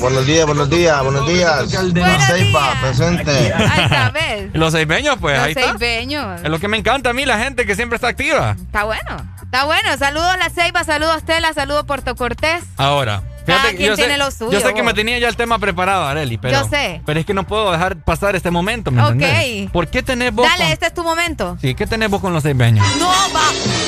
Buenos 0.00 0.26
días, 0.26 0.46
buenos 0.46 0.70
días, 0.70 1.02
buenos 1.02 1.26
días. 1.26 1.72
La 1.94 2.20
Ceiba, 2.26 2.74
presente. 2.80 3.52
Ahí 3.54 3.84
está, 3.84 4.10
¿ves? 4.10 4.50
Los 4.54 4.72
seibeños, 4.72 5.16
pues, 5.20 5.36
Los 5.36 5.44
ahí 5.46 5.52
está. 5.52 5.78
seibeños. 5.78 6.40
Es 6.42 6.48
lo 6.50 6.58
que 6.58 6.68
me 6.68 6.76
encanta 6.76 7.10
a 7.10 7.12
mí, 7.12 7.24
la 7.24 7.38
gente 7.38 7.66
que 7.66 7.74
siempre 7.74 7.96
está 7.96 8.08
activa. 8.08 8.56
Está 8.60 8.84
bueno. 8.84 9.16
Está 9.42 9.64
bueno. 9.64 9.96
Saludos 9.98 10.36
La 10.38 10.50
Ceiba, 10.50 10.84
saludos 10.84 11.24
Tela, 11.24 11.52
saludos 11.52 11.84
Puerto 11.86 12.14
Cortés. 12.16 12.62
Ahora. 12.76 13.22
Cada 13.46 13.70
quien 13.70 13.88
yo 13.90 13.96
sé, 13.96 14.02
tiene 14.02 14.18
lo 14.18 14.30
suyo, 14.30 14.52
yo 14.52 14.60
sé 14.60 14.72
que 14.74 14.82
me 14.82 14.94
tenía 14.94 15.18
ya 15.18 15.28
el 15.28 15.36
tema 15.36 15.58
preparado, 15.58 16.06
Areli, 16.06 16.38
pero, 16.38 16.60
Yo 16.62 16.68
sé. 16.68 17.02
pero 17.04 17.20
es 17.20 17.26
que 17.26 17.34
no 17.34 17.44
puedo 17.46 17.70
dejar 17.72 17.96
pasar 17.96 18.34
este 18.36 18.50
momento, 18.50 18.90
¿me 18.90 19.02
Ok. 19.02 19.10
entendés? 19.12 19.70
¿Por 19.70 19.88
qué 19.88 20.02
tenés 20.02 20.32
vos 20.34 20.46
Dale, 20.48 20.64
con- 20.64 20.72
este 20.72 20.86
es 20.86 20.94
tu 20.94 21.02
momento. 21.02 21.58
Sí, 21.60 21.74
¿qué 21.74 21.86
tenés 21.86 22.08
vos 22.10 22.20
con 22.20 22.32
los 22.32 22.42
seibeños? 22.42 22.86
No, 22.98 23.06
va. 23.08 23.83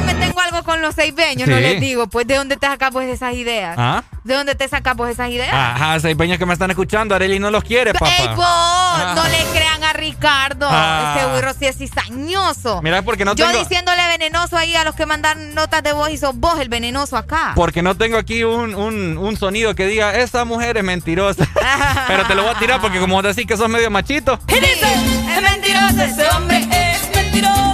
Yo, 0.00 0.06
yo 0.06 0.06
me 0.06 0.14
tengo 0.14 0.40
algo 0.40 0.62
con 0.64 0.80
los 0.82 0.94
seibeños, 0.94 1.48
no 1.48 1.56
Sí. 1.56 1.62
les 1.62 1.80
digo, 1.80 2.06
pues, 2.08 2.26
¿de 2.26 2.36
dónde 2.36 2.56
te 2.56 2.66
sacas 2.66 2.90
pues 2.92 3.08
esas 3.08 3.34
ideas? 3.34 3.74
¿Ah? 3.78 4.02
¿De 4.24 4.34
dónde 4.34 4.54
te 4.54 4.68
sacas 4.68 4.94
pues 4.96 5.12
esas 5.12 5.30
ideas? 5.30 5.52
Ajá, 5.52 5.98
seibeños 6.00 6.38
que 6.38 6.46
me 6.46 6.52
están 6.52 6.70
escuchando, 6.70 7.14
Areli 7.14 7.38
no 7.38 7.50
los 7.50 7.64
quiere, 7.64 7.92
papá. 7.94 8.10
¡Ey, 8.18 8.28
vos! 8.28 9.14
No 9.14 9.24
le 9.28 9.38
crean 9.58 9.82
a 9.84 9.92
Ricardo. 9.94 10.66
Ah. 10.70 11.14
Ese 11.16 11.26
burro 11.34 11.54
sí 11.58 11.66
es 11.66 11.76
cizañoso. 11.78 12.82
Mira, 12.82 13.02
porque 13.02 13.24
no 13.24 13.34
Yo 13.34 13.46
tengo... 13.46 13.58
diciéndole 13.60 14.06
venenoso 14.08 14.56
ahí 14.56 14.74
a 14.76 14.84
los 14.84 14.94
que 14.94 15.06
mandan 15.06 15.54
notas 15.54 15.82
de 15.82 15.92
voz 15.92 16.10
y 16.10 16.18
sos 16.18 16.36
vos 16.36 16.58
el 16.60 16.68
venenoso 16.68 17.16
acá. 17.16 17.52
Porque 17.54 17.82
no 17.82 17.96
tengo 17.96 18.18
aquí 18.18 18.44
un, 18.44 18.74
un, 18.74 19.16
un 19.18 19.36
sonido 19.36 19.74
que 19.74 19.86
diga, 19.86 20.14
esa 20.16 20.44
mujer 20.44 20.76
es 20.76 20.84
mentirosa. 20.84 21.46
Pero 22.08 22.26
te 22.26 22.34
lo 22.34 22.42
voy 22.42 22.52
a 22.54 22.58
tirar 22.58 22.80
porque 22.80 22.98
como 23.00 23.22
decís 23.22 23.46
que 23.46 23.56
sos 23.56 23.68
medio 23.68 23.90
machito. 23.90 24.38
Es 24.48 25.42
mentiroso, 25.42 26.02
ese 26.02 26.28
hombre 26.36 26.58
es 26.70 27.14
mentiroso. 27.14 27.67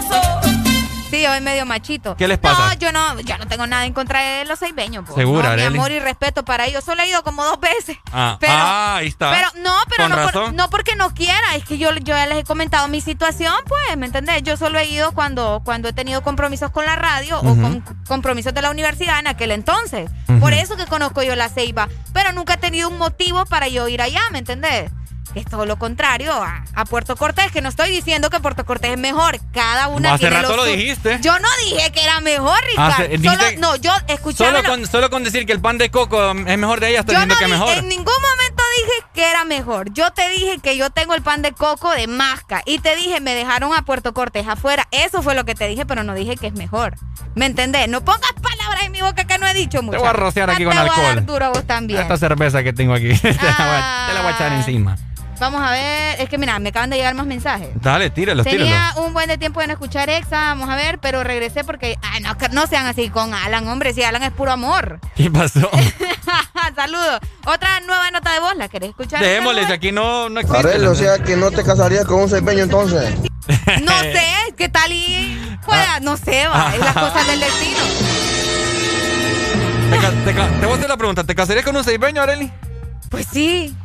Yo 1.24 1.32
es 1.34 1.40
medio 1.42 1.64
machito. 1.64 2.16
¿Qué 2.16 2.28
les 2.28 2.36
pasa? 2.38 2.66
No, 2.66 2.72
yo 2.74 2.92
no, 2.92 3.18
yo 3.20 3.38
no 3.38 3.46
tengo 3.46 3.66
nada 3.66 3.86
en 3.86 3.92
contra 3.94 4.20
de 4.20 4.44
los 4.44 4.59
seibeños. 4.59 5.09
po. 5.09 5.14
¿Segura, 5.14 5.51
No, 5.51 5.56
mi 5.56 5.62
amor 5.78 5.90
y 5.90 5.98
respeto 6.01 6.44
para 6.44 6.66
ellos. 6.66 6.84
Solo 6.84 7.02
he 7.02 7.09
ido 7.09 7.22
como 7.22 7.42
dos 7.44 7.59
veces. 7.60 7.96
Ah, 8.12 8.36
Pero- 8.38 8.52
ah, 8.55 8.96
ahí 8.96 9.06
está. 9.09 9.30
Pero 9.32 9.48
no, 9.64 9.74
pero 9.88 10.09
no, 10.09 10.30
por- 10.30 10.52
no 10.52 10.68
porque 10.70 10.96
no 10.96 11.14
quiera, 11.14 11.55
es 11.56 11.64
que 11.64 11.78
yo, 11.78 11.92
yo 11.94 12.14
ya 12.14 12.26
les 12.26 12.38
he 12.38 12.44
comentado 12.44 12.88
mi 12.88 13.01
situación, 13.01 13.55
pues, 13.66 13.96
¿me 13.96 14.06
entendés? 14.06 14.42
Yo 14.42 14.56
solo 14.59 14.78
he 14.78 14.86
ido 14.86 15.12
cuando, 15.12 15.62
cuando 15.64 15.88
he 15.88 15.92
tenido 15.94 16.22
compromisos 16.22 16.70
con 16.70 16.84
la 16.84 16.96
radio 16.96 17.38
o 17.38 17.42
con 17.42 17.80
compromisos 18.06 18.52
de 18.52 18.60
la 18.62 18.70
universidad 18.70 19.18
en 19.18 19.26
aquel 19.26 19.51
entonces. 19.51 20.10
Por 20.40 20.52
eso 20.52 20.76
que 20.76 20.84
conozco 20.86 21.22
yo 21.22 21.34
la 21.36 21.48
ceiba, 21.48 21.88
pero 22.12 22.32
nunca 22.32 22.55
he 22.55 22.59
tenido 22.59 22.88
un 22.90 22.98
motivo 22.98 23.46
para 23.46 23.68
yo 23.68 23.88
ir 23.88 24.02
allá, 24.02 24.20
¿me 24.30 24.38
entendés? 24.40 24.90
Es 25.35 25.44
todo 25.47 25.66
lo 25.66 25.77
contrario 25.78 26.32
a, 26.32 26.65
a 26.74 26.85
Puerto 26.85 27.16
Cortés, 27.16 27.51
que 27.51 27.61
no 27.61 27.69
estoy 27.69 27.90
diciendo 27.90 28.31
que 28.31 28.39
Puerto 28.40 28.65
Cortés 28.65 28.93
es 28.93 28.98
mejor. 28.98 29.39
Cada 29.52 29.89
una 29.89 30.15
Hace 30.15 30.28
tiene 30.28 30.43
rato 30.43 30.56
lo 30.56 30.65
dijiste. 30.65 31.19
Yo 31.23 31.36
no 31.40 31.48
dije 31.65 31.90
que 31.93 32.02
era 32.05 32.20
mejor, 32.20 32.56
Ricardo. 32.69 33.05
Hace- 33.05 33.19
Solo- 33.19 33.59
no, 33.59 33.77
yo 33.77 33.93
escuchaba. 34.06 34.51
Solo 34.51 34.69
con, 34.69 34.86
solo 34.86 35.11
con 35.11 35.24
decir 35.24 35.44
que 35.47 35.52
el 35.52 35.61
pan 35.61 35.77
de 35.78 35.90
coco 35.90 36.31
es 36.31 36.59
mejor 36.59 36.78
de 36.81 36.90
ella, 36.90 37.01
estás 37.01 37.15
Yo 37.15 37.20
diciendo 37.20 37.35
no 37.35 37.39
que 37.39 37.44
es 37.47 37.51
mejor. 37.51 37.74
en 37.78 37.89
ningún 37.89 38.15
momento 38.15 38.62
dije 38.78 38.93
que 39.15 39.31
era 39.31 39.44
mejor. 39.44 39.93
Yo 39.93 40.11
te 40.12 40.28
dije 40.31 40.59
que 40.62 40.77
yo 40.77 40.90
tengo 40.90 41.15
el 41.15 41.23
pan 41.23 41.43
de 41.43 41.52
coco 41.52 41.90
de 41.93 42.06
masca. 42.06 42.62
Y 42.65 42.78
te 42.78 42.94
dije, 42.97 43.20
me 43.20 43.35
dejaron 43.35 43.74
a 43.74 43.82
Puerto 43.85 44.15
Cortés 44.15 44.47
afuera. 44.47 44.86
Eso 44.93 45.23
fue 45.23 45.35
lo 45.35 45.44
que 45.44 45.55
te 45.55 45.66
dije, 45.66 45.85
pero 45.85 46.05
no 46.05 46.15
dije 46.15 46.36
que 46.36 46.47
es 46.48 46.55
mejor. 46.55 46.94
¿Me 47.35 47.47
entendés? 47.47 47.89
No 47.89 48.05
pongas 48.05 48.32
palabras 48.40 48.85
en 48.85 48.93
mi 48.93 49.01
boca 49.01 49.24
que 49.24 49.39
no 49.39 49.47
he 49.48 49.55
dicho 49.55 49.82
mucho. 49.82 49.98
voy 49.98 50.06
a 50.09 50.12
rociar 50.12 50.48
aquí 50.51 50.65
con 50.65 50.73
Te 50.73 50.78
voy 50.78 50.89
a 50.89 50.93
alcohol. 50.93 51.15
dar 51.16 51.27
duro 51.27 51.44
a 51.47 51.48
vos 51.48 51.66
también. 51.66 52.01
Esta 52.01 52.16
cerveza 52.16 52.62
que 52.62 52.73
tengo 52.73 52.94
aquí. 52.94 53.09
te, 53.19 53.32
la 53.32 53.40
voy 53.43 53.48
a, 53.51 54.06
te 54.09 54.15
la 54.15 54.20
voy 54.23 54.31
a 54.32 54.35
echar 54.36 54.52
Ah. 54.52 54.56
encima. 54.56 54.97
Vamos 55.45 55.61
a 55.61 55.73
ver. 55.73 56.23
Es 56.23 56.31
que 56.31 56.39
mira, 56.39 56.59
me 56.59 56.71
acaban 56.71 56.89
de 56.89 56.97
llegar 56.97 57.15
más 57.15 57.27
mensajes. 57.27 57.69
Dale, 57.75 58.09
tíralo, 58.09 58.43
Tenía 58.45 58.65
tíralo. 58.65 59.07
un 59.07 59.12
buen 59.12 59.29
de 59.29 59.37
tiempo 59.37 59.61
de 59.61 59.66
no 59.66 59.75
escuchar 59.75 60.09
Exa, 60.09 60.39
vamos 60.39 60.71
a 60.71 60.75
ver, 60.75 60.99
pero 61.01 61.23
regresé 61.23 61.65
porque, 61.65 61.99
ay, 62.01 62.23
no, 62.53 62.66
sean 62.66 62.87
así 62.87 63.11
con 63.11 63.35
Alan, 63.35 63.69
hombre, 63.69 63.93
si 63.93 64.03
Alan 64.03 64.23
es 64.23 64.31
puro 64.31 64.53
amor. 64.53 65.01
¿Qué 65.15 65.31
pasó? 65.31 65.71
Saludos. 66.75 67.21
Otra 67.45 67.81
nueva 67.81 68.11
nota 68.11 68.33
de 68.33 68.41
voz, 68.41 68.57
¿la 68.57 68.71
querés 68.71 68.89
escuchar? 68.89 69.21
Dejémosle, 69.23 69.66
si 69.66 69.73
aquí 69.73 69.93
no, 69.93 70.31
no 70.31 70.41
existe. 70.41 70.61
Arely, 70.61 70.87
o 70.87 70.95
sea 70.95 71.19
que 71.19 71.37
no 71.37 71.51
te 71.51 71.62
casarías 71.62 72.07
con 72.07 72.23
un 72.23 72.31
ceibeño 72.31 72.62
entonces. 72.62 73.15
No 73.83 73.99
sé, 74.01 74.25
¿qué 74.57 74.71
tal 74.71 74.91
y 74.93 75.39
pueda? 75.66 76.01
No 76.01 76.16
sé, 76.16 76.49
va, 76.49 76.73
es 76.73 76.81
las 76.81 76.95
cosas 76.95 77.27
del 77.27 77.41
destino. 77.41 77.81
Te, 79.91 80.33
te 80.33 80.33
te 80.33 80.65
voy 80.66 80.73
a 80.73 80.77
hacer 80.77 80.89
la 80.89 80.97
pregunta, 80.97 81.25
¿te 81.25 81.35
casarías 81.35 81.65
con 81.66 81.77
un 81.77 81.85
seibeño, 81.85 82.23
Areli? 82.23 82.51
Pues 83.11 83.27
sí. 83.31 83.77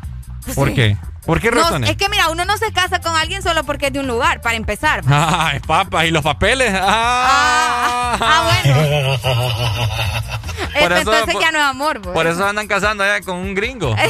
¿Por 0.56 0.70
sí. 0.70 0.74
qué? 0.76 0.98
¿Por 1.26 1.40
qué 1.42 1.52
No, 1.52 1.62
razones? 1.62 1.90
es 1.92 1.98
que 1.98 2.10
mira, 2.10 2.30
uno 2.30 2.44
no 2.46 2.58
se 2.58 2.72
casa 2.72 3.00
con 3.02 3.16
alguien 3.16 3.42
solo 3.44 3.64
porque 3.64 3.88
es 3.88 3.94
de 3.94 4.00
un 4.00 4.08
lugar, 4.08 4.42
para 4.42 4.56
empezar. 4.56 5.02
Ay, 5.08 5.60
papá, 5.60 6.06
¿y 6.06 6.12
los 6.12 6.24
papeles? 6.24 6.74
Ah, 6.76 8.18
Ah, 8.20 8.60
bueno. 8.64 9.18
Por 9.20 10.92
Esto 10.92 10.96
eso- 10.96 10.98
entonces 10.98 11.34
por- 11.34 11.42
ya 11.44 11.52
no 11.52 11.58
es 11.60 11.64
amor, 11.66 12.02
pues. 12.02 12.14
Por 12.14 12.28
eso 12.28 12.46
andan 12.48 12.68
casando 12.68 13.04
allá 13.04 13.22
con 13.22 13.36
un 13.38 13.54
gringo. 13.54 13.96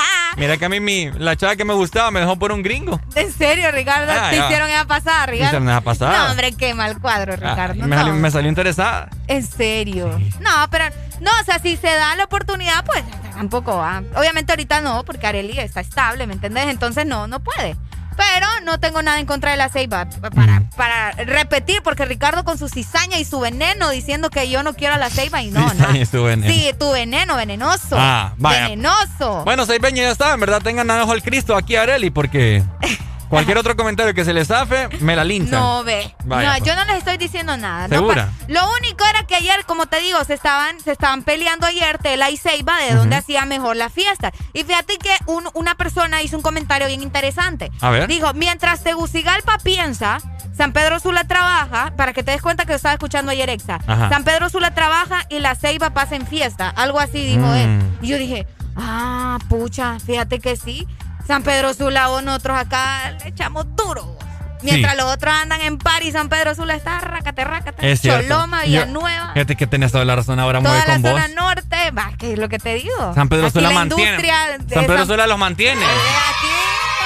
Ah, 0.00 0.34
mira 0.36 0.56
que 0.58 0.64
a 0.66 0.68
mí 0.68 0.78
mi, 0.78 1.10
la 1.10 1.34
chava 1.34 1.56
que 1.56 1.64
me 1.64 1.74
gustaba 1.74 2.12
me 2.12 2.20
dejó 2.20 2.36
por 2.38 2.52
un 2.52 2.62
gringo. 2.62 3.00
En 3.16 3.32
serio, 3.32 3.72
Ricardo, 3.72 4.12
Ah, 4.12 4.28
te 4.30 4.36
ya. 4.36 4.44
hicieron 4.44 4.70
esa 4.70 4.84
pasada, 4.86 5.26
Ricardo. 5.26 5.46
hicieron 5.46 5.68
esa 5.68 5.80
pasada. 5.80 6.18
No, 6.26 6.30
hombre, 6.30 6.52
qué 6.52 6.74
mal 6.74 7.00
cuadro, 7.00 7.32
Ah, 7.32 7.36
Ricardo. 7.36 7.74
me, 7.82 7.88
no. 7.88 7.96
salió, 7.96 8.14
me 8.14 8.30
salió 8.30 8.48
interesada. 8.48 9.08
En 9.26 9.44
serio. 9.44 10.16
No, 10.40 10.50
pero, 10.70 10.84
no, 11.20 11.30
o 11.40 11.44
sea, 11.44 11.58
si 11.58 11.76
se 11.76 11.88
da 11.88 12.14
la 12.16 12.24
oportunidad, 12.24 12.84
pues 12.84 13.02
tampoco 13.34 13.76
va. 13.76 14.02
Obviamente 14.16 14.52
ahorita 14.52 14.80
no, 14.80 15.04
porque 15.04 15.26
Areli 15.26 15.58
está 15.58 15.80
estable, 15.80 16.26
¿me 16.26 16.34
entendés? 16.34 16.68
Entonces 16.68 17.06
no, 17.06 17.26
no 17.26 17.40
puede. 17.40 17.76
Pero 18.16 18.46
no 18.64 18.80
tengo 18.80 19.00
nada 19.00 19.20
en 19.20 19.26
contra 19.26 19.52
de 19.52 19.56
la 19.56 19.68
Ceiba 19.68 20.06
para, 20.34 20.68
para 20.76 21.12
repetir, 21.12 21.82
porque 21.84 22.04
Ricardo 22.04 22.44
con 22.44 22.58
su 22.58 22.68
cizaña 22.68 23.16
y 23.16 23.24
su 23.24 23.38
veneno 23.38 23.90
diciendo 23.90 24.28
que 24.28 24.50
yo 24.50 24.64
no 24.64 24.74
quiero 24.74 24.94
a 24.94 24.98
la 24.98 25.08
Ceiba 25.08 25.40
y 25.40 25.52
no, 25.52 25.70
Cizaña 25.70 26.00
y 26.00 26.04
su 26.04 26.24
veneno. 26.24 26.52
Sí, 26.52 26.72
tu 26.76 26.90
veneno, 26.90 27.36
venenoso. 27.36 27.96
Ah, 27.96 28.34
vaya. 28.36 28.62
Venenoso. 28.62 29.44
Bueno, 29.44 29.66
seibeño 29.66 30.02
ya 30.02 30.10
está, 30.10 30.34
en 30.34 30.40
verdad 30.40 30.60
tengan 30.62 30.90
ojo 30.90 31.12
al 31.12 31.22
Cristo 31.22 31.56
aquí 31.56 31.76
a 31.76 31.82
Areli 31.82 32.10
porque 32.10 32.64
cualquier 33.28 33.58
otro 33.58 33.76
comentario 33.76 34.14
que 34.14 34.24
se 34.24 34.32
les 34.32 34.48
zafe, 34.48 34.88
me 35.00 35.14
la 35.16 35.24
linchan. 35.24 35.60
No 35.60 35.84
ve. 35.84 36.14
Vaya, 36.24 36.48
no, 36.52 36.58
pues. 36.58 36.68
yo 36.68 36.76
no 36.76 36.84
les 36.86 36.96
estoy 36.98 37.16
diciendo 37.18 37.56
nada. 37.56 37.88
no 37.88 37.94
¿Segura? 37.96 38.26
pa- 38.26 38.44
lo 38.48 38.60
único 38.78 39.04
era 39.04 39.26
que 39.26 39.34
ayer, 39.36 39.64
como 39.66 39.86
te 39.86 40.00
digo, 40.00 40.22
se 40.24 40.34
estaban, 40.34 40.80
se 40.80 40.92
estaban 40.92 41.22
peleando 41.22 41.66
ayer 41.66 41.98
Tela 41.98 42.30
y 42.30 42.36
Ceiba 42.36 42.78
de 42.80 42.94
dónde 42.94 43.16
Ujú. 43.16 43.24
hacía 43.24 43.44
mejor 43.44 43.76
la 43.76 43.90
fiesta. 43.90 44.32
Y 44.52 44.64
fíjate 44.64 44.98
que 44.98 45.10
un- 45.26 45.48
una 45.54 45.74
persona 45.74 46.22
hizo 46.22 46.36
un 46.36 46.42
comentario 46.42 46.86
bien 46.88 47.02
interesante. 47.02 47.70
A 47.80 47.90
ver. 47.90 48.08
Dijo, 48.08 48.32
mientras 48.34 48.82
Tegucigalpa 48.82 49.58
piensa 49.58 50.18
San 50.56 50.72
Pedro 50.72 50.98
Sula 50.98 51.22
trabaja, 51.24 51.92
para 51.96 52.12
que 52.12 52.22
te 52.24 52.32
des 52.32 52.42
cuenta 52.42 52.64
que 52.66 52.74
estaba 52.74 52.94
escuchando 52.94 53.30
ayer 53.30 53.48
Exa. 53.50 53.78
Ajá. 53.86 54.08
San 54.08 54.24
Pedro 54.24 54.48
Sula 54.50 54.74
trabaja 54.74 55.24
y 55.30 55.38
la 55.38 55.54
Ceiba 55.54 55.90
pasa 55.90 56.16
en 56.16 56.26
fiesta. 56.26 56.68
Algo 56.70 56.98
así 56.98 57.24
dijo 57.24 57.52
él. 57.54 57.68
Mm. 57.68 58.04
Y 58.04 58.08
yo 58.08 58.18
dije, 58.18 58.46
ah, 58.76 59.38
pucha, 59.48 59.98
fíjate 60.04 60.40
que 60.40 60.56
sí. 60.56 60.86
San 61.28 61.42
Pedro 61.44 61.72
Sula 61.74 62.08
o 62.10 62.20
nosotros 62.22 62.58
acá 62.58 63.12
le 63.22 63.28
echamos 63.28 63.64
duro. 63.76 64.16
Mientras 64.62 64.94
Sí. 64.94 64.98
los 65.00 65.12
otros 65.14 65.32
andan 65.32 65.60
en 65.60 65.78
París, 65.78 66.14
San 66.14 66.28
Pedro 66.28 66.52
Sula 66.54 66.74
está 66.74 66.98
racate, 67.00 67.44
racate. 67.44 67.92
Es. 67.92 68.02
Choloma, 68.02 68.62
Villanueva. 68.62 69.30
Fíjate 69.34 69.54
que 69.54 69.66
tenés 69.68 69.92
toda 69.92 70.04
la 70.04 70.16
razón 70.16 70.40
ahora, 70.40 70.58
muy 70.60 70.68
Toda 70.70 70.84
la 70.86 70.92
con 70.94 71.02
vos. 71.02 71.10
zona 71.12 71.28
norte, 71.28 71.90
va, 71.92 72.10
que 72.18 72.32
es 72.32 72.38
lo 72.40 72.48
que 72.48 72.58
te 72.58 72.74
digo. 72.74 73.14
San 73.14 73.28
Pedro 73.28 73.46
Aquí 73.46 73.52
Sula 73.52 73.68
la 73.68 73.74
mantiene. 73.74 74.28
San 74.68 74.84
Pedro 74.86 74.96
San- 74.98 75.06
Sula 75.06 75.26
los 75.28 75.38
mantiene. 75.38 75.84
Aquí, 75.84 76.48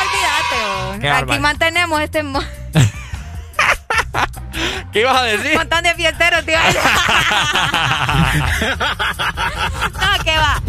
olvídate. 0.00 1.00
Qué 1.00 1.10
aquí 1.10 1.38
mantenemos 1.40 2.00
este 2.00 2.22
¿Qué 4.92 5.00
ibas 5.00 5.16
a 5.16 5.22
decir? 5.24 5.56
montón 5.56 5.82
de 5.82 5.94
fiesteros, 5.94 6.44
tío. 6.44 6.58
no, 10.00 10.24
que 10.24 10.36
va. 10.36 10.60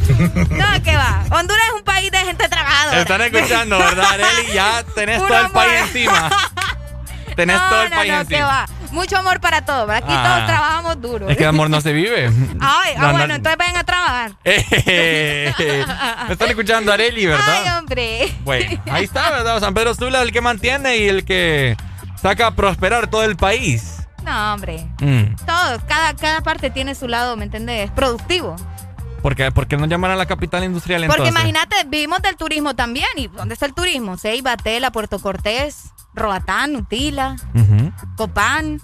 No, 0.50 0.84
que 0.84 0.96
va. 0.96 1.24
Honduras 1.32 1.64
es 1.68 1.74
un 1.76 1.84
país 1.84 2.10
de 2.12 2.18
gente 2.20 2.48
trabajadora. 2.48 3.02
Están 3.02 3.22
escuchando, 3.22 3.78
¿verdad, 3.78 4.06
Areli? 4.14 4.54
Ya 4.54 4.84
tenés 4.96 5.18
Puro 5.22 5.28
todo 5.30 5.38
el 5.40 5.46
amor. 5.46 5.54
país 5.66 5.82
encima. 5.82 6.30
Tenés 7.36 7.58
no, 7.58 7.70
todo 7.70 7.82
el 7.84 7.90
no, 7.90 7.96
país 7.98 8.12
no, 8.14 8.18
que 8.28 8.36
encima. 8.36 8.48
va. 8.48 8.66
Mucho 8.92 9.18
amor 9.18 9.40
para 9.42 9.66
todos. 9.66 9.90
Aquí 9.90 10.06
Ah. 10.10 10.24
todos 10.24 10.46
trabajamos 10.46 11.02
duro. 11.02 11.28
Es 11.30 11.36
que 11.36 11.44
de 11.44 11.50
amor 11.50 11.70
no 11.70 11.82
se 11.82 11.92
vive. 11.94 12.28
Ay, 12.62 12.94
ah, 12.96 13.00
No, 13.02 13.08
no- 13.08 13.18
bueno, 13.18 13.34
entonces 13.36 13.58
vayan 13.58 13.78
a 13.78 13.84
trabajar. 13.84 14.32
Me 14.46 16.32
están 16.32 16.50
escuchando, 16.50 16.94
Areli, 16.94 17.26
¿verdad? 17.26 17.64
Ay, 17.66 17.70
hombre. 17.80 18.32
Bueno, 18.44 18.82
ahí 18.92 19.04
está, 19.06 19.32
¿verdad? 19.32 19.60
San 19.60 19.74
Pedro 19.74 19.96
Sula 19.96 20.20
es 20.20 20.26
el 20.26 20.32
que 20.32 20.42
mantiene 20.42 20.98
y 20.98 21.10
el 21.10 21.26
que 21.26 21.76
saca 22.24 22.48
a 22.48 22.56
prosperar 22.56 23.08
todo 23.08 23.24
el 23.24 23.36
país. 23.36 23.98
No, 24.24 24.54
hombre. 24.54 24.88
Mm. 25.02 25.36
Todos, 25.46 25.84
cada, 25.88 26.16
cada 26.16 26.42
parte 26.42 26.70
tiene 26.70 26.96
su 26.96 27.08
lado, 27.10 27.36
¿me 27.36 27.44
entendés? 27.44 27.92
Productivo. 27.92 28.56
¿Por 29.22 29.36
qué, 29.36 29.52
por 29.52 29.68
qué 29.68 29.78
no 29.78 29.86
llaman 29.86 30.12
a 30.12 30.16
la 30.16 30.26
capital 30.26 30.64
industrial 30.64 31.02
Porque 31.08 31.28
entonces? 31.28 31.34
imagínate, 31.34 31.76
vivimos 31.88 32.22
del 32.22 32.36
turismo 32.38 32.76
también. 32.76 33.08
¿Y 33.18 33.28
dónde 33.28 33.54
está 33.54 33.66
el 33.66 33.74
turismo? 33.74 34.18
Ceiba, 34.18 34.58
Tela, 34.58 34.92
Puerto 34.92 35.20
Cortés, 35.20 35.92
Roatán, 36.14 36.76
Utila. 36.78 37.36
Copán. 38.16 38.80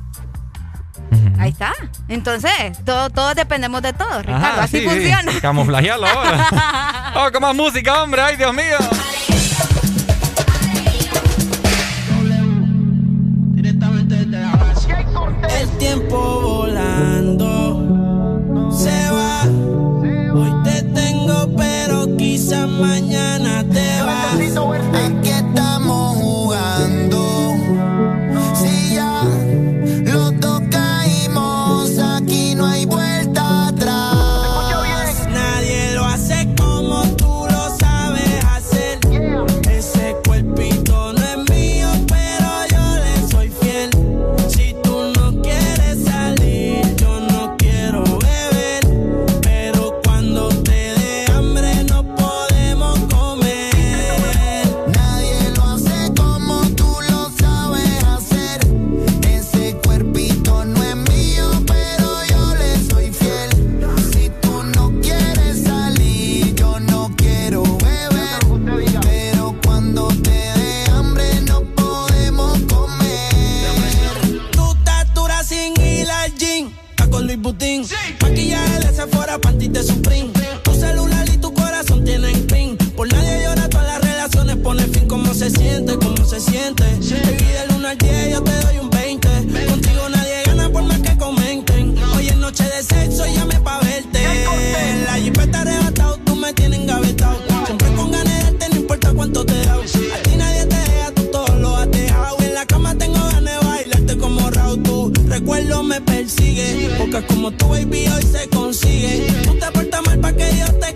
Ahí 1.40 1.52
está. 1.52 1.74
Entonces, 2.10 2.52
todo, 2.86 3.10
todos 3.10 3.36
dependemos 3.36 3.82
de 3.82 3.94
todos, 3.94 4.26
Ricardo. 4.26 4.46
Ajá, 4.46 4.64
Así 4.64 4.80
sí, 4.80 4.84
sí. 4.84 4.90
funciona. 4.90 5.32
Camuflajealo 5.42 6.06
ahora. 6.06 7.12
Vamos 7.16 7.32
con 7.32 7.42
más 7.42 7.56
música, 7.56 8.04
hombre. 8.04 8.22
Ay, 8.22 8.36
Dios 8.36 8.54
mío. 8.54 8.78
Tiempo 15.90 16.42
volando 16.42 17.50
se 18.72 19.12
va. 19.12 19.44
Hoy 20.36 20.54
te 20.64 20.84
tengo, 20.84 21.50
pero 21.58 22.16
quizás 22.16 22.70
mañana 22.70 23.64
te 23.64 24.02
vas. 24.04 24.89
Siente? 85.50 85.98
¿Cómo 85.98 86.26
se 86.26 86.40
siente? 86.40 86.84
Baby, 86.84 87.46
del 87.46 87.76
1 87.78 87.88
al 87.88 87.98
10 87.98 88.32
yo 88.32 88.44
te 88.44 88.52
doy 88.52 88.78
un 88.80 88.90
20. 88.90 89.30
Contigo 89.68 90.10
nadie 90.10 90.44
gana 90.46 90.70
por 90.70 90.84
más 90.84 91.00
que 91.00 91.18
comenten. 91.18 91.96
Hoy 92.16 92.28
es 92.28 92.36
noche 92.38 92.64
de 92.64 92.84
sexo, 92.84 93.26
llame 93.26 93.60
pa' 93.60 93.80
verte. 93.80 94.24
La 95.06 95.14
jipeta 95.14 95.62
arrebatado, 95.62 96.18
tú 96.26 96.36
me 96.36 96.54
tienes 96.54 96.80
engavetado. 96.80 97.40
Siempre 97.66 97.88
con 97.96 98.12
ganas 98.12 98.34
de 98.34 98.44
darte, 98.44 98.70
no 98.70 98.76
importa 98.76 99.14
cuánto 99.14 99.46
te 99.46 99.66
da. 99.66 99.74
A 99.74 100.24
ti 100.24 100.36
nadie 100.38 100.66
te 100.66 100.76
deja, 100.76 101.12
tú 101.16 101.24
todo 101.32 101.56
lo 101.56 101.76
has 101.76 101.90
dejado. 101.92 102.38
En 102.40 102.54
la 102.54 102.66
cama 102.66 102.96
tengo 102.96 103.18
ganas 103.18 103.44
de 103.44 103.68
bailarte 103.68 104.18
como 104.18 104.50
Raúl. 104.50 104.84
Tu 104.84 105.14
recuerdo 105.28 105.84
me 105.84 106.02
persigue. 106.02 106.90
Porque 106.98 107.26
como 107.28 107.52
tu 107.52 107.70
baby 107.70 108.08
hoy 108.08 108.24
se 108.24 108.48
consigue. 108.50 109.28
Tú 109.44 109.58
te 109.58 109.72
portas 109.72 110.02
mal 110.06 110.20
pa' 110.20 110.34
que 110.34 110.52
Dios 110.54 110.80
te 110.80 110.94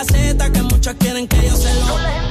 Que 0.00 0.62
muchos 0.62 0.94
quieren 0.94 1.28
que 1.28 1.36
yo 1.46 1.54
se 1.54 1.74
lo. 1.74 2.29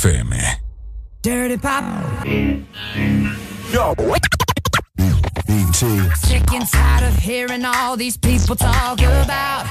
FM. 0.00 0.32
Dirty 1.20 1.58
Pop. 1.58 1.84
Yo. 3.70 3.94
Sick 6.14 6.52
inside 6.54 7.02
of 7.02 7.14
hearing 7.16 7.66
all 7.66 7.98
these 7.98 8.16
people 8.16 8.56
talk 8.56 8.98
about 8.98 9.66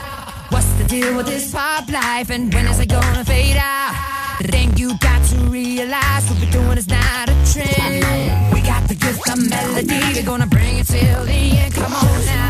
what's 0.52 0.72
the 0.74 0.84
deal 0.84 1.16
with 1.18 1.26
this 1.26 1.52
pop 1.52 1.90
life 1.90 2.30
and 2.30 2.54
when 2.54 2.68
is 2.68 2.80
it 2.80 2.90
gonna 2.90 3.26
fade 3.26 3.58
out? 3.58 3.96
The 4.40 4.48
thing 4.50 4.78
you 4.78 4.96
got 5.00 5.26
to 5.30 5.36
realize 5.50 6.30
what 6.30 6.40
we're 6.40 6.52
doing 6.52 6.78
is 6.78 6.88
not 6.88 7.30
a 7.30 7.36
trend. 7.52 8.54
We 8.54 8.62
got 8.62 8.88
the 8.88 8.96
gift 8.96 9.28
of 9.30 9.50
melody, 9.50 10.00
we're 10.14 10.24
gonna 10.24 10.46
bring 10.46 10.78
it 10.78 10.86
till 10.86 11.26
the 11.26 11.32
end. 11.32 11.74
Come 11.74 11.94
on 11.94 12.26
now. 12.26 12.50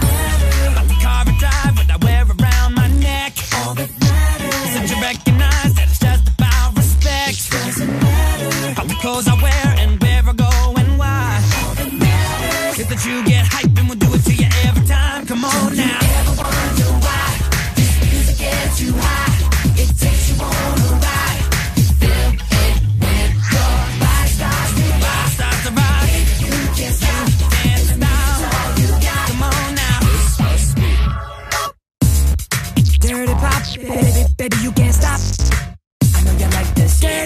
About 0.72 0.88
the 0.88 1.00
car 1.02 1.24
I 1.26 1.38
drive, 1.40 1.78
what 1.78 1.90
I 1.90 1.98
wear 2.04 2.26
around 2.26 2.74
my 2.74 2.88
neck. 3.00 3.34
All 3.56 3.74
the 3.74 3.99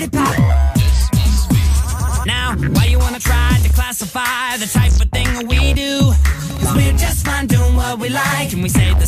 party 0.10 0.42
pop. 0.42 2.26
Now, 2.26 2.56
why 2.56 2.86
you 2.86 3.00
wanna 3.00 3.20
try 3.20 3.60
to 3.64 3.70
classify 3.74 4.58
the 4.58 4.68
type 4.68 4.94
of 5.02 5.10
thing 5.12 5.48
we 5.48 5.74
do? 5.74 6.14
Cause 6.60 6.76
we're 6.76 6.98
just 6.98 7.26
fine 7.26 7.48
doing 7.48 7.76
what 7.76 8.00
we 8.00 8.10
like, 8.10 8.54
and 8.54 8.64
we 8.64 8.70
say 8.70 8.94
the 8.94 9.08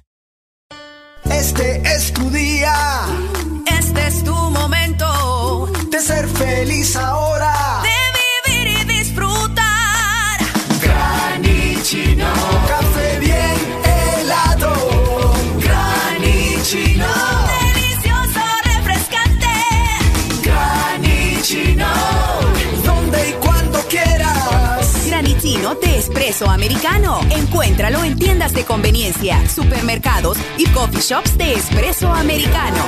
americano. 26.49 27.19
Encuéntralo 27.29 28.03
en 28.03 28.17
tiendas 28.17 28.53
de 28.53 28.65
conveniencia, 28.65 29.47
supermercados 29.49 30.37
y 30.57 30.65
coffee 30.67 31.01
shops 31.01 31.37
de 31.37 31.53
espresso 31.53 32.11
americano. 32.11 32.83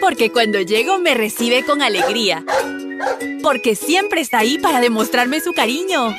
Porque 0.00 0.30
cuando 0.30 0.60
llego 0.60 0.98
me 0.98 1.14
recibe 1.14 1.64
con 1.64 1.82
alegría. 1.82 2.44
Porque 3.42 3.74
siempre 3.74 4.20
está 4.20 4.38
ahí 4.38 4.58
para 4.58 4.80
demostrarme 4.80 5.40
su 5.40 5.52
cariño 5.52 6.14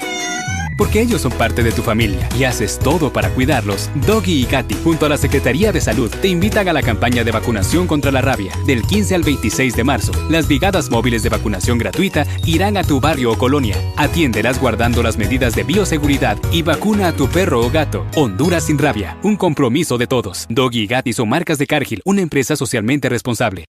porque 0.77 1.01
ellos 1.01 1.21
son 1.21 1.31
parte 1.31 1.63
de 1.63 1.71
tu 1.71 1.81
familia 1.81 2.27
y 2.37 2.43
haces 2.43 2.79
todo 2.79 3.11
para 3.11 3.29
cuidarlos. 3.29 3.89
Doggy 4.05 4.41
y 4.41 4.45
Gatti, 4.45 4.75
junto 4.83 5.05
a 5.05 5.09
la 5.09 5.17
Secretaría 5.17 5.71
de 5.71 5.81
Salud, 5.81 6.09
te 6.21 6.27
invitan 6.27 6.67
a 6.67 6.73
la 6.73 6.81
campaña 6.81 7.23
de 7.23 7.31
vacunación 7.31 7.87
contra 7.87 8.11
la 8.11 8.21
rabia 8.21 8.51
del 8.65 8.83
15 8.83 9.15
al 9.15 9.23
26 9.23 9.75
de 9.75 9.83
marzo. 9.83 10.11
Las 10.29 10.47
brigadas 10.47 10.89
móviles 10.89 11.23
de 11.23 11.29
vacunación 11.29 11.77
gratuita 11.77 12.25
irán 12.45 12.77
a 12.77 12.83
tu 12.83 12.99
barrio 12.99 13.31
o 13.31 13.37
colonia. 13.37 13.75
Atiéndelas 13.97 14.59
guardando 14.59 15.03
las 15.03 15.17
medidas 15.17 15.55
de 15.55 15.63
bioseguridad 15.63 16.37
y 16.51 16.61
vacuna 16.61 17.09
a 17.09 17.13
tu 17.13 17.27
perro 17.27 17.61
o 17.61 17.69
gato. 17.69 18.05
Honduras 18.15 18.65
sin 18.65 18.77
rabia, 18.77 19.17
un 19.23 19.35
compromiso 19.35 19.97
de 19.97 20.07
todos. 20.07 20.45
Doggy 20.49 20.81
y 20.83 20.87
Gatti 20.87 21.13
son 21.13 21.29
marcas 21.29 21.57
de 21.57 21.67
Cargill, 21.67 22.01
una 22.05 22.21
empresa 22.21 22.55
socialmente 22.55 23.09
responsable. 23.09 23.65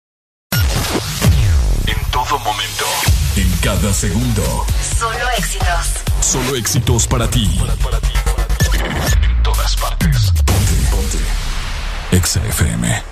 En 1.86 2.10
todo 2.10 2.38
momento, 2.38 2.84
en 3.36 3.50
cada 3.62 3.92
segundo. 3.92 4.64
Solo 4.98 5.30
éxitos. 5.36 6.03
Solo 6.24 6.56
éxitos 6.56 7.06
para 7.06 7.28
ti. 7.28 7.44
En 9.22 9.42
todas 9.42 9.76
partes. 9.76 10.32
Ponte, 10.46 10.72
ponte. 10.90 11.18
Exa 12.12 12.40
FM. 12.46 13.02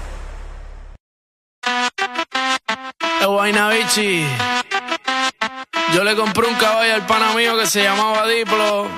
Yo 5.92 6.04
le 6.04 6.16
compré 6.16 6.46
un 6.46 6.54
caballo 6.54 6.94
al 6.94 7.04
pana 7.04 7.34
mío 7.34 7.58
que 7.58 7.66
se 7.66 7.82
llamaba 7.82 8.26
Diplo. 8.26 8.88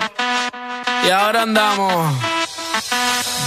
Y 1.05 1.11
ahora 1.11 1.43
andamos. 1.43 2.15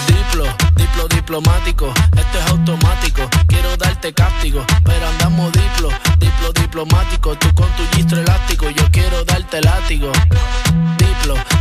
Diplo, 0.08 0.46
diplo 0.76 1.08
diplomático. 1.08 1.94
Esto 2.14 2.40
es 2.40 2.52
automático. 2.52 3.22
Quiero 3.48 3.78
darte 3.98 4.14
cáptico. 4.14 4.64
Pero 4.84 5.08
andamos 5.08 5.52
diplo, 5.52 5.90
diplo 6.20 6.52
diplomático. 6.54 7.36
Tú 7.38 7.54
con 7.56 7.68
tu 7.76 7.84
gistro 7.96 8.20
elástico. 8.20 8.70
Yo 8.70 8.84
quiero 8.92 9.24
darte 9.26 9.62
látigo. 9.62 10.12
Diplo, 10.98 11.36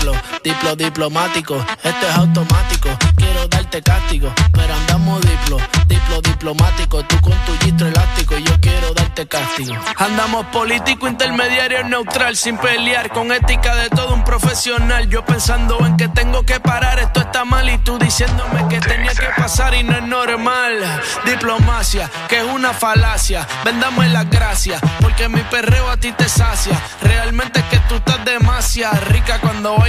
Diplo, 0.00 0.16
diplo 0.42 0.76
diplomático. 0.76 1.56
Esto 1.82 2.08
es 2.08 2.16
automático. 2.16 2.88
Quiero 3.16 3.46
darte 3.48 3.82
cáptico, 3.82 4.32
pero 4.52 4.74
andamos 4.74 5.20
diplo, 5.20 5.58
diplo 5.86 6.22
diplomático. 6.22 7.02
Tú 7.04 7.20
con 7.20 7.34
tu 7.44 7.52
gistro 7.58 7.86
elástico, 7.86 8.38
yo 8.38 8.58
quiero 8.62 8.94
darte 8.94 9.28
castigo. 9.28 9.74
Andamos 9.98 10.46
político, 10.46 11.06
intermediario, 11.06 11.84
neutral, 11.84 12.34
sin 12.34 12.56
pelear, 12.56 13.10
con 13.10 13.30
ética 13.30 13.74
de 13.74 13.90
todo 13.90 14.14
un 14.14 14.24
profesional. 14.24 15.06
Yo 15.10 15.22
pensando 15.22 15.78
en 15.84 15.98
que 15.98 16.08
tengo 16.08 16.44
que 16.44 16.60
parar, 16.60 16.98
esto 16.98 17.20
está 17.20 17.44
mal 17.44 17.68
y 17.68 17.76
tú 17.78 17.98
diciéndome 17.98 18.68
que 18.68 18.80
tenía 18.80 19.12
que 19.12 19.28
pasar 19.36 19.74
y 19.74 19.82
no 19.82 19.96
es 19.96 20.02
normal. 20.04 21.02
Diplomacia, 21.26 22.10
que 22.26 22.38
es 22.38 22.44
una 22.44 22.72
falacia. 22.72 23.46
Vendamos 23.66 24.06
las 24.06 24.30
gracias, 24.30 24.80
porque 25.00 25.28
mi 25.28 25.42
perreo 25.42 25.90
a 25.90 25.98
ti 25.98 26.10
te 26.12 26.26
sacia. 26.26 26.80
Realmente 27.02 27.60
es 27.60 27.66
que 27.66 27.78
tú 27.80 27.96
estás 27.96 28.24
demasiado 28.24 28.98
rica 29.08 29.38
cuando 29.40 29.76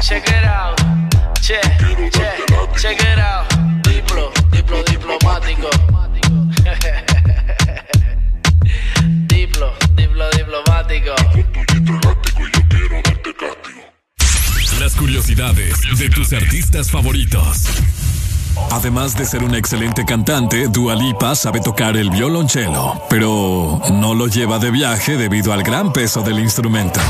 Check 0.00 0.28
it 0.28 0.44
out. 0.44 0.76
Check, 1.40 1.62
check, 2.10 2.38
check 2.76 3.00
it 3.00 3.18
out. 3.18 3.48
Diplo, 3.82 4.32
diplo 4.50 4.82
diplomático. 4.84 5.68
diplo, 9.28 9.72
diplo 9.94 10.30
diplomático. 10.30 11.14
Las 14.80 14.94
curiosidades 14.94 15.80
de 15.98 16.08
tus 16.10 16.32
artistas 16.32 16.90
favoritos. 16.90 17.66
Además 18.70 19.16
de 19.16 19.24
ser 19.24 19.44
una 19.44 19.58
excelente 19.58 20.04
cantante, 20.04 20.68
Dua 20.68 20.94
Lipa 20.94 21.34
sabe 21.34 21.60
tocar 21.60 21.96
el 21.96 22.10
violonchelo, 22.10 23.02
pero 23.08 23.80
no 23.92 24.14
lo 24.14 24.26
lleva 24.26 24.58
de 24.58 24.70
viaje 24.70 25.16
debido 25.16 25.52
al 25.52 25.62
gran 25.62 25.92
peso 25.92 26.22
del 26.22 26.38
instrumento. 26.38 27.00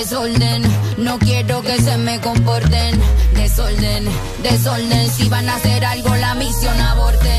Desorden. 0.00 0.62
No 0.96 1.18
quiero 1.18 1.60
que 1.60 1.76
se 1.76 1.96
me 1.98 2.18
comporten. 2.20 2.98
Desorden, 3.34 4.08
desorden. 4.42 5.10
Si 5.10 5.28
van 5.28 5.46
a 5.48 5.56
hacer 5.56 5.84
algo, 5.84 6.14
la 6.16 6.34
misión 6.34 6.80
aborten. 6.80 7.29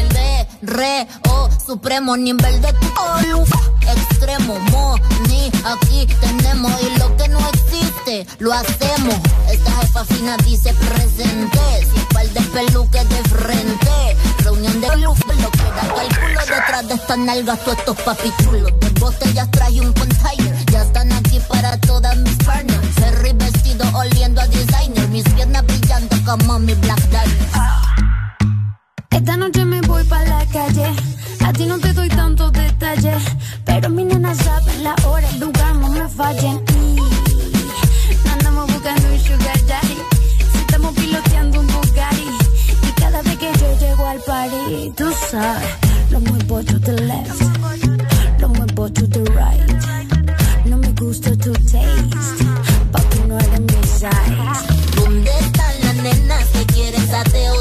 Re, 0.62 1.08
o, 1.28 1.50
supremo 1.66 2.16
nivel 2.16 2.62
de 2.62 2.72
todo. 2.74 3.44
Extremo, 3.82 4.60
mo, 4.72 4.96
ni, 5.28 5.52
aquí 5.66 6.08
tenemos. 6.20 6.72
Y 6.82 7.00
lo 7.00 7.18
que 7.18 7.28
no 7.30 7.40
existe, 7.50 8.28
lo 8.38 8.54
hacemos. 8.54 9.16
Esta 9.52 9.72
jefa 9.72 10.06
fina 10.06 10.38
dice 10.46 10.74
presente. 10.74 11.60
Sin 11.92 12.06
par 12.14 12.28
de 12.28 12.42
peluques 12.42 13.10
de 13.10 13.24
frente. 13.30 14.18
Reunión 14.44 14.80
de 14.82 14.98
luz, 14.98 15.18
lo 15.26 15.50
que 15.50 15.64
da 15.64 15.94
cálculo 15.96 16.40
detrás 16.40 16.88
de 16.88 16.94
estas 16.94 17.18
nalgas, 17.18 17.60
todos 17.64 17.80
estos 17.80 18.02
papichulos. 18.02 18.72
De 18.80 18.90
botellas 19.00 19.50
traje 19.50 19.82
un 19.82 19.94
container. 19.94 20.66
Ya 20.72 20.84
están 20.84 21.12
aquí 21.12 21.40
para 21.50 21.76
todas 21.80 22.16
mis 22.18 22.36
partners. 22.38 22.88
Ferry 22.96 23.34
vestido 23.34 23.86
oliendo 23.96 24.42
a 24.42 24.48
designer. 24.48 25.08
Mis 25.10 25.24
piernas 25.30 25.66
brillando 25.66 26.16
como 26.24 26.60
mi 26.60 26.76
Black 26.76 27.02
Diamond. 27.10 27.81
Esta 29.12 29.38
noche 29.38 29.66
me 29.66 29.82
voy 29.82 30.04
pa' 30.06 30.24
la 30.24 30.46
calle. 30.48 30.88
A 31.46 31.54
ti 31.54 31.66
no 31.66 31.78
te 31.80 31.94
doy 31.94 32.10
tantos 32.10 32.52
detalles. 32.54 33.24
Pero 33.66 33.90
mi 33.90 34.04
nena 34.04 34.34
saben 34.36 34.84
la 34.84 34.96
hora, 35.06 35.28
el 35.30 35.40
lugar, 35.40 35.76
no 35.76 35.90
me 35.90 36.08
fallen. 36.08 36.62
Y 36.76 38.30
andamos 38.30 38.72
buscando 38.74 39.08
un 39.08 39.20
sugar 39.20 39.66
daddy. 39.68 39.98
Si 40.52 40.58
estamos 40.60 40.94
piloteando 40.96 41.60
un 41.60 41.68
Bugatti. 41.68 42.28
Y 42.88 42.92
cada 43.02 43.22
vez 43.22 43.38
que 43.38 43.52
yo 43.60 43.80
llego 43.80 44.08
al 44.08 44.20
party, 44.22 44.92
tú 44.96 45.14
sabes, 45.30 45.70
lo 46.10 46.20
muevo 46.20 46.64
to 46.64 46.80
the 46.80 46.94
left. 46.94 47.42
Lo 48.40 48.50
muevo 48.50 48.90
to 48.92 49.08
the 49.08 49.24
right. 49.32 50.66
No 50.66 50.78
me 50.78 50.92
gusta 50.94 51.32
tu 51.38 51.52
taste. 51.54 52.46
Papi, 52.92 53.20
no 53.28 53.38
eres 53.40 53.62
mi 53.62 53.84
size. 53.84 54.10
¿Dónde 54.96 55.32
están 55.40 55.74
las 55.84 55.96
nenas 55.96 56.46
que 56.54 56.66
quieren 56.74 57.08
sateo, 57.08 57.61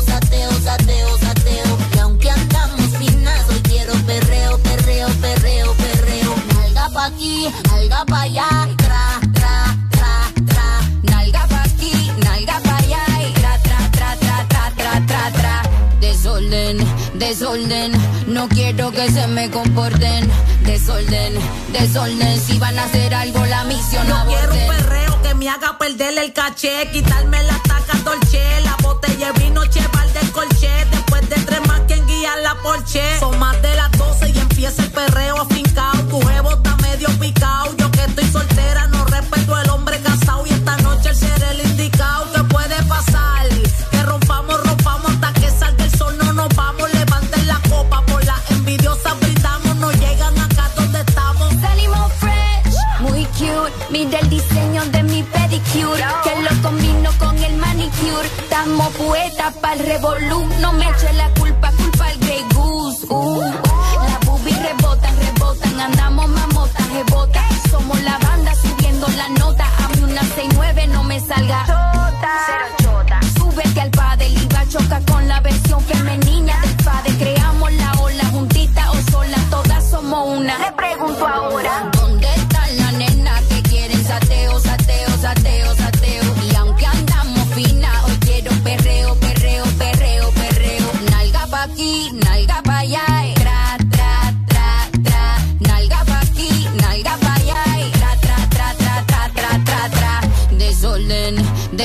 nalga 8.00 8.04
pa' 8.04 8.22
allá, 8.22 8.68
tra, 8.76 9.20
tra, 9.34 9.76
tra, 9.90 10.32
tra. 10.46 10.80
Nalga 11.02 11.46
pa' 11.48 11.62
aquí, 11.62 11.92
nalga 12.24 12.60
pa' 12.60 12.76
allá, 12.76 13.04
y 13.28 13.32
tra, 13.32 13.58
tra, 13.62 13.90
tra, 13.90 14.16
tra, 14.16 14.46
tra, 14.48 14.70
tra, 14.76 15.06
tra, 15.06 15.30
tra. 15.32 15.62
Desorden, 16.00 16.78
desorden, 17.14 17.92
no 18.26 18.48
quiero 18.48 18.90
que 18.90 19.10
se 19.10 19.26
me 19.28 19.50
comporten. 19.50 20.30
Desorden, 20.64 21.34
desorden, 21.72 22.40
si 22.40 22.58
van 22.58 22.78
a 22.78 22.84
hacer 22.84 23.12
algo 23.14 23.44
la 23.46 23.64
misión 23.64 24.06
Yo 24.06 24.14
quiero 24.26 24.52
un 24.52 24.76
perreo 24.76 25.22
que 25.22 25.34
me 25.34 25.48
haga 25.48 25.76
perder 25.78 26.16
el 26.18 26.32
caché, 26.32 26.88
quitarme 26.92 27.42
la 27.42 27.58
taca 27.62 27.98
dolce, 28.04 28.42
la 28.62 28.76
botella 28.82 29.32
vino 29.32 29.64
cheval 29.66 30.12
del 30.12 30.30
colché, 30.30 30.86
después 30.90 31.28
de 31.28 31.36
tres 31.36 31.60
más 31.66 31.80
quien 31.86 32.06
guía 32.06 32.36
la 32.42 32.54
porche. 32.62 33.18
Son 33.18 33.38
más 33.38 33.60
de 33.60 33.74
las 33.74 33.90
12 33.92 34.30
y 34.30 34.38
empieza 34.38 34.82
el 34.82 34.90
perreo 34.90 35.40
afincao, 35.40 35.96
tu 36.08 36.20
Para 59.60 59.74
el 59.74 59.80
revolú. 59.80 60.46
No 60.60 60.72
me 60.74 60.88
eche 60.88 61.12
la 61.14 61.28
culpa, 61.34 61.72
culpa 61.72 62.06
al 62.06 62.18
Grey 62.18 62.44
Goose. 62.54 63.06
Uh. 63.08 63.40
Las 63.40 64.20
boobies 64.24 64.62
rebotan, 64.62 65.16
rebotan. 65.16 65.80
Andamos 65.80 66.28
mamotas, 66.28 66.92
rebota. 66.92 67.42
Somos 67.70 68.00
la 68.02 68.16
banda 68.18 68.54
subiendo 68.54 69.08
la 69.08 69.28
nota. 69.30 69.64
A 69.64 69.88
mí 69.88 70.04
una 70.04 70.22
69 70.22 70.86
no 70.88 71.02
me 71.02 71.18
salga. 71.18 71.66
Chota. 71.66 73.20
Súbete 73.36 73.80
al 73.80 73.90
padel 73.90 74.32
y 74.32 74.46
va 74.54 74.60
a 74.60 74.68
chocar 74.68 75.04
con 75.04 75.26
la 75.26 75.40
versión 75.40 75.80
femenina 75.82 76.60
del 76.60 76.76
padre. 76.84 77.12
Creamos 77.18 77.72
la 77.72 77.92
ola 78.00 78.24
juntita 78.26 78.90
o 78.92 79.10
sola. 79.10 79.38
Todas 79.50 79.90
somos 79.90 80.38
una. 80.38 80.58
Le 80.58 80.72
pregunto 80.72 81.26
ahora. 81.26 81.89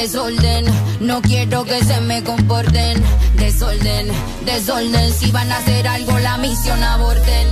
Desorden. 0.05 0.65
No 0.99 1.19
quiero 1.19 1.63
que 1.63 1.83
se 1.83 1.99
me 2.01 2.23
comporten. 2.23 3.03
Desorden, 3.37 4.07
desorden. 4.45 5.11
Si 5.11 5.31
van 5.31 5.51
a 5.51 5.57
hacer 5.57 5.87
algo, 5.87 6.19
la 6.19 6.37
misión 6.37 6.83
aborten. 6.83 7.49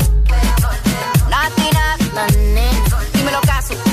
Dímelo 3.14 3.42
caso. 3.42 3.93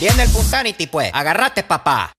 Viene 0.00 0.24
el 0.24 0.30
Punsanity, 0.30 0.86
pues. 0.86 1.10
Agarrate, 1.14 1.62
papá. 1.62 2.15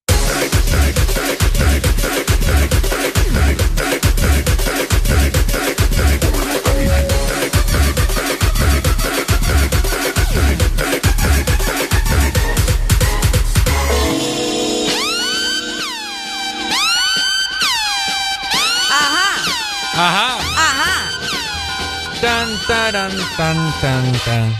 Taran, 22.67 23.11
tan, 23.37 23.55
tan, 23.81 24.11
tan. 24.25 24.55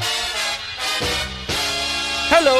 Hello. 2.32 2.56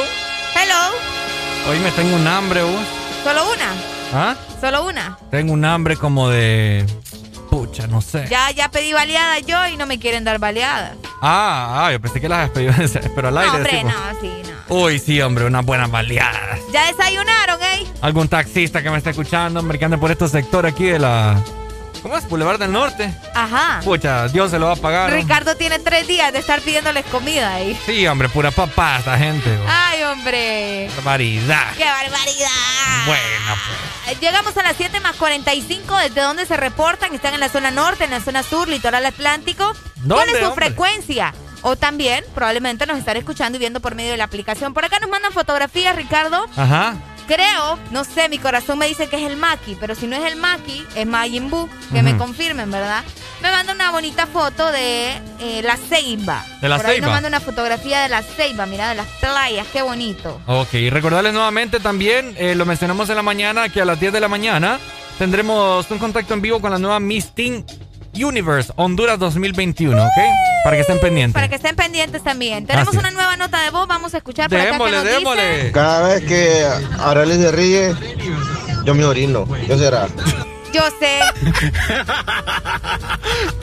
Hello. 0.54 1.70
Hoy 1.70 1.78
me 1.80 1.90
tengo 1.92 2.14
un 2.16 2.26
hambre, 2.26 2.62
vos. 2.62 2.86
Solo 3.24 3.52
una. 3.52 3.72
¿Ah? 4.12 4.36
Solo 4.60 4.86
una. 4.86 5.18
Tengo 5.30 5.52
un 5.52 5.64
hambre 5.64 5.96
como 5.96 6.28
de. 6.28 6.86
Pucha, 7.50 7.86
no 7.86 8.02
sé. 8.02 8.26
Ya, 8.28 8.50
ya 8.50 8.70
pedí 8.70 8.92
baleada 8.92 9.38
yo 9.38 9.66
y 9.68 9.76
no 9.76 9.86
me 9.86 9.98
quieren 9.98 10.22
dar 10.24 10.38
baleada. 10.38 10.94
Ah, 11.22 11.86
ah, 11.86 11.92
yo 11.92 12.00
pensé 12.00 12.20
que 12.20 12.28
las 12.28 12.50
habías 12.54 12.76
pedido, 12.76 13.10
pero 13.14 13.28
al 13.28 13.38
aire. 13.38 13.50
No, 13.50 13.56
hombre, 13.56 13.72
decimos. 13.72 13.94
no, 13.94 14.20
sí, 14.20 14.42
no. 14.68 14.76
Uy, 14.76 14.98
sí, 14.98 15.20
hombre, 15.22 15.46
unas 15.46 15.64
buenas 15.64 15.90
baleadas. 15.90 16.60
Ya 16.72 16.86
desayunaron, 16.86 17.62
¿eh? 17.62 17.86
Algún 18.02 18.28
taxista 18.28 18.82
que 18.82 18.90
me 18.90 18.98
está 18.98 19.10
escuchando, 19.10 19.60
hombre, 19.60 19.78
que 19.78 19.86
ande 19.86 19.96
por 19.96 20.10
estos 20.10 20.30
sectores 20.30 20.74
aquí 20.74 20.84
de 20.84 20.98
la. 20.98 21.42
¿Cómo 22.02 22.16
es? 22.16 22.28
Boulevard 22.28 22.58
del 22.58 22.72
Norte. 22.72 23.12
Ajá. 23.34 23.80
Pucha, 23.84 24.28
Dios 24.28 24.50
se 24.50 24.58
lo 24.58 24.66
va 24.66 24.72
a 24.72 24.76
pagar. 24.76 25.12
Ricardo 25.12 25.56
tiene 25.56 25.78
tres 25.78 26.06
días 26.06 26.32
de 26.32 26.38
estar 26.38 26.60
pidiéndoles 26.60 27.04
comida 27.06 27.54
ahí. 27.54 27.78
Sí, 27.86 28.06
hombre, 28.06 28.28
pura 28.28 28.50
papá 28.50 28.98
esta 28.98 29.18
gente. 29.18 29.58
Ay, 29.66 30.02
hombre. 30.04 30.88
Barbaridad. 30.96 31.72
¡Qué 31.76 31.84
barbaridad! 31.84 33.06
Bueno, 33.06 33.56
pues. 34.06 34.20
Llegamos 34.20 34.56
a 34.56 34.62
las 34.62 34.76
7 34.76 35.00
más 35.00 35.16
45, 35.16 35.96
desde 35.98 36.20
donde 36.22 36.46
se 36.46 36.56
reportan, 36.56 37.14
están 37.14 37.34
en 37.34 37.40
la 37.40 37.48
zona 37.48 37.70
norte, 37.70 38.04
en 38.04 38.10
la 38.10 38.20
zona 38.20 38.42
sur, 38.42 38.68
litoral 38.68 39.04
atlántico. 39.04 39.64
¿Cuál 39.72 40.08
¿Dónde, 40.08 40.32
es 40.32 40.38
su 40.38 40.44
hombre? 40.46 40.66
frecuencia? 40.66 41.34
O 41.62 41.76
también, 41.76 42.24
probablemente 42.34 42.86
nos 42.86 42.98
están 42.98 43.16
escuchando 43.16 43.56
y 43.56 43.58
viendo 43.58 43.80
por 43.80 43.94
medio 43.94 44.12
de 44.12 44.16
la 44.16 44.24
aplicación. 44.24 44.72
Por 44.72 44.84
acá 44.84 44.98
nos 45.00 45.10
mandan 45.10 45.32
fotografías, 45.32 45.94
Ricardo. 45.96 46.46
Ajá. 46.56 46.94
Creo, 47.28 47.78
no 47.90 48.04
sé, 48.04 48.30
mi 48.30 48.38
corazón 48.38 48.78
me 48.78 48.88
dice 48.88 49.06
que 49.06 49.16
es 49.16 49.30
el 49.30 49.36
Maki, 49.36 49.76
pero 49.78 49.94
si 49.94 50.06
no 50.06 50.16
es 50.16 50.24
el 50.24 50.36
Maki, 50.36 50.82
es 50.94 51.06
Majin 51.06 51.50
Buu, 51.50 51.68
que 51.92 52.02
me 52.02 52.16
confirmen, 52.16 52.70
¿verdad? 52.70 53.04
Me 53.42 53.50
manda 53.50 53.74
una 53.74 53.90
bonita 53.90 54.26
foto 54.26 54.72
de 54.72 55.12
eh, 55.38 55.60
la 55.62 55.76
Ceiba. 55.76 56.42
¿De 56.62 56.70
la 56.70 56.78
Por 56.78 56.86
ahí 56.86 56.94
Ceiba? 56.94 57.06
nos 57.06 57.14
manda 57.16 57.28
una 57.28 57.40
fotografía 57.40 58.00
de 58.00 58.08
la 58.08 58.22
Ceiba, 58.22 58.64
mira, 58.64 58.88
de 58.88 58.94
las 58.94 59.06
playas, 59.20 59.66
qué 59.70 59.82
bonito. 59.82 60.40
Ok, 60.46 60.72
y 60.72 60.88
recordarles 60.88 61.34
nuevamente 61.34 61.80
también, 61.80 62.34
eh, 62.38 62.54
lo 62.54 62.64
mencionamos 62.64 63.10
en 63.10 63.16
la 63.16 63.22
mañana, 63.22 63.68
que 63.68 63.82
a 63.82 63.84
las 63.84 64.00
10 64.00 64.10
de 64.14 64.20
la 64.20 64.28
mañana 64.28 64.80
tendremos 65.18 65.90
un 65.90 65.98
contacto 65.98 66.32
en 66.32 66.40
vivo 66.40 66.60
con 66.62 66.70
la 66.70 66.78
nueva 66.78 66.98
Miss 66.98 67.34
Teen 67.34 67.62
Universe 68.24 68.72
Honduras 68.76 69.18
2021, 69.18 69.96
¿ok? 69.96 70.12
Para 70.64 70.76
que 70.76 70.82
estén 70.82 70.98
pendientes. 70.98 71.34
Para 71.34 71.48
que 71.48 71.54
estén 71.54 71.76
pendientes 71.76 72.22
también. 72.22 72.66
Tenemos 72.66 72.88
Así. 72.88 72.98
una 72.98 73.10
nueva 73.10 73.36
nota 73.36 73.62
de 73.62 73.70
voz, 73.70 73.86
vamos 73.86 74.14
a 74.14 74.18
escuchar 74.18 74.48
por 74.50 74.58
acá 74.60 74.78
nos 74.78 75.04
démosle. 75.04 75.72
Cada 75.72 76.08
vez 76.08 76.24
que 76.24 76.66
Arely 76.98 77.34
se 77.34 77.52
ríe, 77.52 77.94
yo 78.84 78.94
me 78.94 79.04
orino. 79.04 79.46
¿Qué 79.66 79.78
será? 79.78 80.08
Yo 80.72 80.82
sé. 81.00 81.18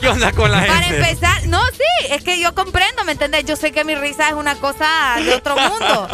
¿Qué 0.00 0.08
onda 0.08 0.32
con 0.32 0.50
la 0.50 0.60
Para 0.66 0.80
gente? 0.82 0.96
empezar, 1.10 1.46
no, 1.46 1.60
sí, 1.66 2.06
es 2.10 2.22
que 2.22 2.40
yo 2.40 2.54
comprendo, 2.54 3.04
¿me 3.04 3.12
entiendes? 3.12 3.44
Yo 3.44 3.56
sé 3.56 3.72
que 3.72 3.84
mi 3.84 3.94
risa 3.94 4.28
es 4.28 4.34
una 4.34 4.56
cosa 4.56 5.16
de 5.24 5.34
otro 5.34 5.56
mundo. 5.56 6.08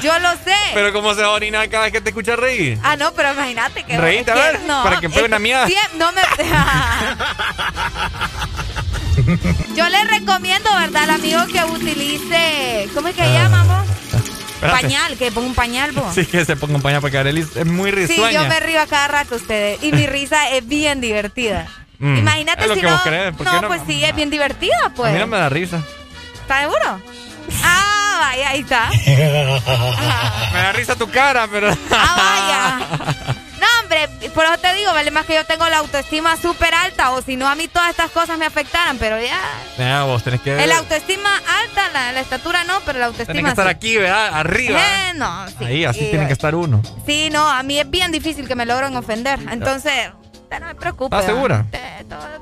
Yo 0.00 0.18
lo 0.20 0.30
sé. 0.32 0.54
Pero 0.74 0.92
cómo 0.92 1.14
se 1.14 1.22
va 1.22 1.28
a 1.28 1.32
orinar 1.32 1.68
cada 1.68 1.84
vez 1.84 1.92
que 1.92 2.00
te 2.00 2.10
escucha 2.10 2.36
reír. 2.36 2.78
Ah, 2.82 2.96
no, 2.96 3.12
pero 3.14 3.32
imagínate 3.32 3.82
que. 3.84 3.98
Reíte, 3.98 4.30
a 4.30 4.34
ver, 4.34 4.60
para 4.66 5.00
que 5.00 5.08
pegue 5.10 5.24
una 5.24 5.38
siem- 5.38 5.92
no 5.98 6.12
me. 6.12 6.22
Yo 9.74 9.88
le 9.88 10.04
recomiendo, 10.04 10.70
¿verdad, 10.76 11.02
al 11.04 11.10
amigo 11.10 11.44
que 11.46 11.62
utilice. 11.64 12.88
¿Cómo 12.94 13.08
es 13.08 13.16
que 13.16 13.22
llama, 13.32 13.64
vos? 13.64 13.86
Espérate. 14.58 14.82
Pañal, 14.82 15.16
que 15.16 15.30
ponga 15.30 15.46
un 15.46 15.54
pañal, 15.54 15.92
vos. 15.92 16.14
Sí, 16.14 16.26
que 16.26 16.44
se 16.44 16.56
ponga 16.56 16.74
un 16.76 16.82
pañal 16.82 17.00
porque 17.00 17.16
Arely 17.18 17.40
es 17.54 17.64
muy 17.66 17.90
Sí, 17.90 17.96
risueña. 17.96 18.30
yo 18.42 18.48
me 18.48 18.58
río 18.60 18.80
a 18.80 18.86
cada 18.86 19.06
rato 19.08 19.36
ustedes. 19.36 19.82
Y 19.84 19.92
mi 19.92 20.06
risa 20.06 20.50
es 20.50 20.66
bien 20.66 21.00
divertida. 21.00 21.68
Mm, 22.00 22.16
Imagínate 22.18 22.62
es 22.62 22.68
lo 22.68 22.74
si 22.74 22.80
que 22.80 22.86
no. 22.86 22.92
vos 22.92 23.02
crees, 23.02 23.36
¿por 23.36 23.46
qué 23.46 23.52
no, 23.52 23.60
no? 23.62 23.68
pues 23.68 23.82
sí, 23.86 24.04
es 24.04 24.14
bien 24.16 24.30
divertida, 24.30 24.92
pues. 24.96 25.10
A 25.10 25.14
mí 25.14 25.18
no 25.20 25.26
me 25.28 25.36
da 25.38 25.48
risa. 25.48 25.80
¿Estás 26.40 26.60
seguro? 26.62 27.00
Ah, 27.62 28.16
vaya, 28.20 28.48
ahí 28.50 28.60
está. 28.60 28.90
me 30.52 30.58
da 30.62 30.72
risa 30.72 30.96
tu 30.96 31.08
cara, 31.10 31.46
pero. 31.50 31.70
Ah, 31.90 32.78
vaya. 32.96 33.34
Hombre, 33.88 34.06
por 34.34 34.44
eso 34.44 34.58
te 34.58 34.74
digo, 34.74 34.92
vale 34.92 35.10
más 35.10 35.24
que 35.24 35.34
yo 35.34 35.46
tengo 35.46 35.66
la 35.66 35.78
autoestima 35.78 36.36
súper 36.36 36.74
alta, 36.74 37.12
o 37.12 37.22
si 37.22 37.36
no 37.36 37.48
a 37.48 37.54
mí 37.54 37.68
todas 37.68 37.88
estas 37.88 38.10
cosas 38.10 38.36
me 38.36 38.44
afectaran, 38.44 38.98
pero 38.98 39.18
ya. 39.18 39.40
Mira, 39.78 40.04
vos 40.04 40.22
tenés 40.22 40.42
que. 40.42 40.62
El 40.62 40.70
autoestima 40.72 41.30
alta, 41.64 41.88
la, 41.94 42.12
la 42.12 42.20
estatura 42.20 42.64
no, 42.64 42.80
pero 42.84 42.98
la 42.98 43.06
autoestima 43.06 43.32
Tenés 43.34 43.44
que 43.44 43.50
estar 43.60 43.66
sí. 43.66 43.70
aquí, 43.70 43.96
¿verdad? 43.96 44.34
Arriba. 44.34 44.78
Eh, 44.78 45.14
no, 45.14 45.48
sí. 45.48 45.64
Ahí, 45.64 45.84
así 45.86 46.04
Y, 46.04 46.10
tiene 46.10 46.26
que 46.26 46.34
estar 46.34 46.54
uno. 46.54 46.82
Sí, 47.06 47.30
no, 47.30 47.48
a 47.48 47.62
mí 47.62 47.80
es 47.80 47.88
bien 47.88 48.12
difícil 48.12 48.46
que 48.46 48.54
me 48.54 48.66
logren 48.66 48.94
ofender. 48.94 49.38
Entonces, 49.50 50.10
usted 50.34 50.60
no 50.60 50.68
se 50.68 50.74
preocupe. 50.74 51.16
¿Estás 51.16 51.34
segura? 51.34 51.64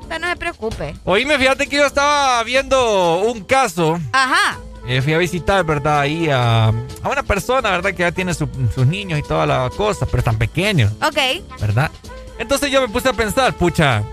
Usted 0.01 0.19
no 0.19 0.27
se 0.27 0.35
preocupe. 0.35 0.95
Oíme, 1.05 1.37
fíjate 1.39 1.67
que 1.67 1.77
yo 1.77 1.85
estaba 1.85 2.43
viendo 2.43 3.19
un 3.21 3.45
caso. 3.45 4.01
Ajá. 4.11 4.57
Eh, 4.87 5.01
fui 5.01 5.13
a 5.13 5.17
visitar, 5.17 5.65
¿verdad? 5.65 5.99
Ahí 6.01 6.29
a, 6.29 6.67
a 6.67 7.09
una 7.11 7.23
persona, 7.23 7.71
¿verdad? 7.71 7.91
Que 7.91 8.03
ya 8.03 8.11
tiene 8.11 8.33
su- 8.33 8.47
sus 8.73 8.87
niños 8.87 9.19
y 9.19 9.21
toda 9.23 9.45
la 9.45 9.69
cosa, 9.75 10.05
pero 10.05 10.19
están 10.19 10.37
pequeños, 10.37 10.93
Ok. 11.05 11.17
¿verdad? 11.59 11.91
Entonces 12.39 12.71
yo 12.71 12.79
me 12.81 12.87
puse 12.87 13.09
a 13.09 13.13
pensar, 13.13 13.53
pucha, 13.53 14.03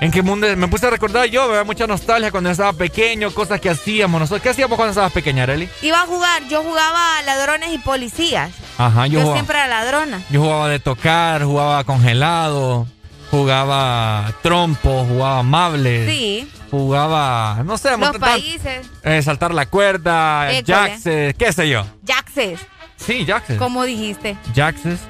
¿en 0.00 0.10
qué 0.10 0.22
mundo? 0.22 0.46
Me 0.56 0.68
puse 0.68 0.86
a 0.86 0.90
recordar 0.90 1.26
yo, 1.26 1.48
¿verdad? 1.48 1.66
Mucha 1.66 1.86
nostalgia 1.86 2.30
cuando 2.30 2.48
yo 2.48 2.52
estaba 2.52 2.72
pequeño, 2.72 3.30
cosas 3.32 3.60
que 3.60 3.68
hacíamos 3.68 4.20
nosotros. 4.20 4.40
¿Qué 4.42 4.48
hacíamos 4.48 4.76
cuando 4.76 4.90
estabas 4.92 5.12
pequeña, 5.12 5.42
Arely? 5.42 5.68
Iba 5.82 6.00
a 6.02 6.06
jugar, 6.06 6.42
yo 6.48 6.62
jugaba 6.62 7.20
ladrones 7.26 7.70
y 7.74 7.78
policías. 7.78 8.50
Ajá, 8.78 9.06
yo, 9.06 9.14
Yo, 9.14 9.20
jugaba, 9.20 9.36
siempre 9.36 9.58
era 9.58 9.66
ladrona. 9.68 10.22
yo 10.30 10.40
jugaba 10.40 10.68
de 10.68 10.78
tocar, 10.78 11.42
jugaba 11.44 11.84
congelado, 11.84 12.86
jugaba 13.30 14.32
trompo, 14.42 15.04
jugaba 15.08 15.42
mables. 15.42 16.08
Sí. 16.08 16.48
Jugaba, 16.70 17.62
no 17.64 17.78
sé, 17.78 17.96
Los 17.96 18.18
países. 18.18 18.86
eh, 19.02 19.22
saltar 19.22 19.54
la 19.54 19.66
cuerda, 19.66 20.50
jaxes, 20.66 21.34
qué 21.34 21.52
sé 21.52 21.68
yo. 21.68 21.84
Jaxes. 22.06 22.60
Sí, 22.96 23.24
jaxes. 23.24 23.56
¿Cómo 23.58 23.84
dijiste? 23.84 24.36
Jaxes. 24.54 25.00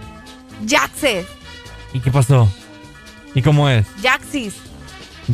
Jaxes. 0.67 1.27
¿Y 1.93 2.01
qué 2.01 2.11
pasó? 2.11 2.49
¿Y 3.35 3.43
cómo 3.43 3.69
es? 3.69 3.87
Jaxis. 4.03 4.55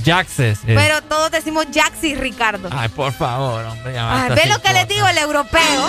Jaxes. 0.05 0.59
es. 0.67 0.75
Pero 0.75 1.03
todos 1.03 1.31
decimos 1.31 1.67
Jaxis, 1.73 2.19
Ricardo. 2.19 2.69
Ay, 2.73 2.89
por 2.89 3.13
favor, 3.13 3.65
hombre. 3.65 3.93
ya 3.95 4.25
Ay, 4.25 4.31
¿Ve 4.35 4.47
lo 4.47 4.61
que 4.61 4.73
les 4.73 4.89
digo, 4.89 5.07
el 5.07 5.19
europeo? 5.19 5.89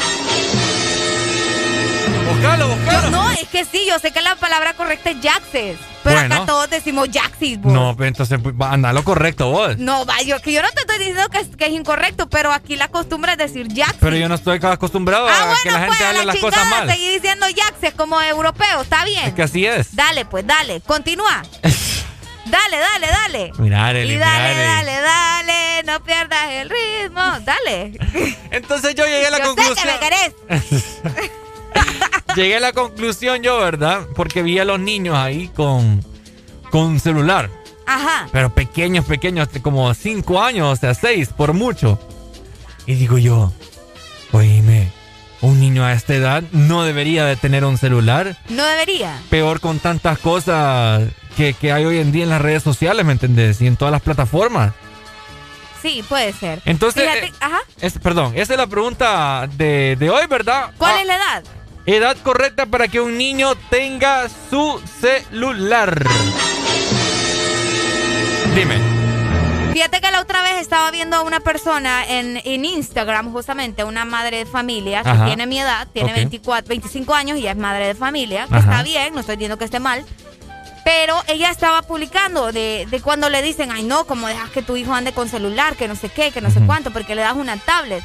Buscalo, 2.28 2.68
buscalo. 2.70 3.02
Yo- 3.04 3.10
no, 3.12 3.32
es 3.32 3.48
que 3.50 3.66
sí, 3.66 3.86
yo 3.88 4.00
sé 4.00 4.12
que 4.12 4.22
la 4.22 4.36
palabra 4.36 4.74
correcta 4.74 5.12
es 5.12 5.18
Jaxes. 5.22 5.78
Pero 6.04 6.20
Bueno. 6.20 6.36
acá 6.36 6.46
todos 6.46 6.70
decimos 6.70 7.08
Jaxis, 7.12 7.60
vos. 7.62 7.74
No, 7.74 7.96
entonces 8.00 8.40
pues, 8.42 8.54
anda 8.62 8.94
lo 8.94 9.04
correcto 9.04 9.50
vos. 9.50 9.78
No, 9.80 10.06
va, 10.06 10.22
yo, 10.22 10.40
que 10.42 10.52
yo 10.54 10.62
no 10.62 10.70
te 10.70 10.82
estoy 10.82 10.98
diciendo 11.00 11.28
que 11.30 11.40
es, 11.40 11.48
que 11.56 11.66
es 11.66 11.72
incorrecto, 11.72 12.30
pero 12.30 12.52
aquí 12.52 12.76
la 12.76 12.90
costumbre 12.90 13.32
es 13.32 13.38
decir 13.40 13.68
Jaxis. 13.76 13.98
Pero 14.00 14.16
yo 14.16 14.30
no 14.30 14.36
estoy 14.36 14.60
acostumbrado 14.62 15.28
ah, 15.28 15.32
a 15.54 15.64
que 15.64 15.72
la 15.72 15.80
bueno, 15.80 15.94
gente 15.94 15.98
pues 15.98 16.02
hable 16.10 16.20
la 16.20 16.34
las 16.34 16.38
cosas 16.38 16.68
mal. 16.68 16.90
seguí 16.92 17.10
diciendo 17.10 17.46
Jaxes 17.56 17.94
como 17.96 18.22
europeo, 18.22 18.82
está 18.82 19.04
bien. 19.06 19.26
Es 19.26 19.34
que 19.34 19.44
así 19.44 19.66
es. 19.66 19.96
Dale, 19.96 20.26
pues, 20.26 20.46
dale, 20.46 20.82
continúa. 20.82 21.42
dale, 22.46 22.78
dale, 22.78 23.08
dale. 23.08 23.52
Mira, 23.58 23.88
Arely, 23.88 24.14
Y 24.14 24.18
dale, 24.18 24.56
dale, 24.64 25.02
dale, 25.02 25.84
no 25.86 26.04
pierdas 26.04 26.52
el 26.52 26.70
ritmo, 26.70 27.22
dale. 27.42 27.98
Entonces 28.52 28.94
yo 28.94 29.06
llegué 29.06 29.26
a 29.28 29.32
la 29.32 29.40
yo 29.40 29.46
conclusión. 29.56 29.76
sé 29.76 29.82
que 29.82 29.92
me 29.92 30.00
querés. 30.00 31.32
Llegué 32.36 32.57
a 32.57 32.60
la 32.60 32.74
conclusión 32.74 33.41
yo, 33.41 33.60
¿verdad? 33.60 34.02
Porque 34.16 34.41
vi 34.44 34.60
a 34.60 34.66
los 34.66 34.80
niños 34.80 35.16
ahí 35.16 35.48
con, 35.56 36.03
con 36.70 36.99
celular. 36.99 37.49
Ajá. 37.88 38.28
Pero 38.32 38.53
pequeños, 38.53 39.06
pequeños, 39.06 39.48
como 39.62 39.94
cinco 39.94 40.41
años, 40.41 40.68
o 40.74 40.76
sea, 40.76 40.94
seis 40.94 41.30
por 41.30 41.53
mucho. 41.53 41.99
Y 42.86 42.95
digo 42.95 43.18
yo, 43.18 43.53
oíme, 44.32 44.91
un 45.41 45.60
niño 45.60 45.84
a 45.86 45.94
esta 45.94 46.14
edad 46.16 46.44
no 46.52 46.84
debería 46.84 47.26
de 47.26 47.36
tener 47.36 47.64
un 47.64 47.78
celular. 47.78 48.38
No 48.49 48.66
debería. 48.66 49.20
Peor 49.30 49.60
con 49.60 49.80
tantas 49.80 50.18
cosas 50.20 51.03
que, 51.38 51.53
que 51.53 51.72
hay 51.72 51.86
hoy 51.86 51.99
en 51.99 52.12
día 52.12 52.24
en 52.24 52.30
las 52.32 52.41
redes 52.41 52.64
sociales, 52.64 53.06
¿me 53.06 53.14
entendés? 53.14 53.62
Y 53.62 53.68
en 53.68 53.78
todas 53.78 53.91
las 53.91 54.02
plataformas. 54.02 54.74
Sí, 55.82 56.03
puede 56.10 56.34
ser. 56.34 56.62
Entonces, 56.66 57.03
Fíjate, 57.03 57.28
eh, 57.28 57.34
ajá. 57.40 57.60
Es, 57.80 57.99
perdón, 57.99 58.34
esa 58.36 58.53
es 58.53 58.57
la 58.60 58.66
pregunta 58.68 59.48
de, 59.56 59.95
de 59.99 60.10
hoy, 60.10 60.26
¿verdad? 60.28 60.72
¿Cuál 60.78 60.95
Ah, 60.95 61.02
es 61.02 61.07
la 61.07 61.16
edad? 61.16 61.44
Edad 61.86 62.18
correcta 62.24 62.66
para 62.66 62.88
que 62.88 62.99
un 62.99 63.18
niño 63.18 63.53
tenga 63.70 64.28
su 64.49 64.82
celular. 64.99 66.03
Dime. 68.56 68.80
Fíjate 69.74 69.99
que 70.02 70.10
la 70.10 70.22
otra 70.22 70.41
vez 70.41 70.53
estaba 70.62 70.90
viendo 70.90 71.18
a 71.18 71.22
una 71.22 71.41
persona 71.41 72.06
en, 72.07 72.41
en 72.45 72.66
Instagram, 72.66 73.32
justamente, 73.32 73.84
una 73.84 74.06
madre 74.06 74.38
de 74.38 74.45
familia 74.45 75.03
que 75.03 75.12
tiene 75.26 75.45
mi 75.48 75.60
edad, 75.60 75.88
tiene 75.91 76.12
Ok. 76.12 76.16
24, 76.16 76.70
25 76.70 77.14
años 77.14 77.38
y 77.38 77.48
es 77.48 77.57
madre 77.57 77.88
de 77.88 77.95
familia, 77.95 78.48
que 78.48 78.56
Ajá. 78.56 78.72
está 78.72 78.84
bien, 78.84 79.14
no 79.14 79.20
estoy 79.20 79.36
diciendo 79.36 79.57
que 79.57 79.66
esté 79.66 79.80
mal. 79.80 80.06
Pero 80.86 81.16
ella 81.28 81.49
estaba 81.52 81.82
publicando 81.82 82.52
de, 82.52 82.88
de 82.90 83.02
cuando 83.02 83.30
le 83.30 83.41
dicen, 83.41 83.70
ay 83.72 83.84
no, 83.84 84.06
como 84.06 84.28
dejas 84.28 84.49
que 84.52 84.62
tu 84.62 84.78
hijo 84.78 84.94
ande 84.94 85.12
con 85.12 85.28
celular, 85.28 85.76
que 85.76 85.88
no 85.90 85.95
sé 85.95 86.10
qué, 86.10 86.32
que 86.32 86.41
no 86.41 86.49
sé 86.52 86.62
cuánto, 86.66 86.91
porque 86.91 87.14
le 87.16 87.22
das 87.24 87.36
una 87.36 87.57
tablet. 87.57 88.03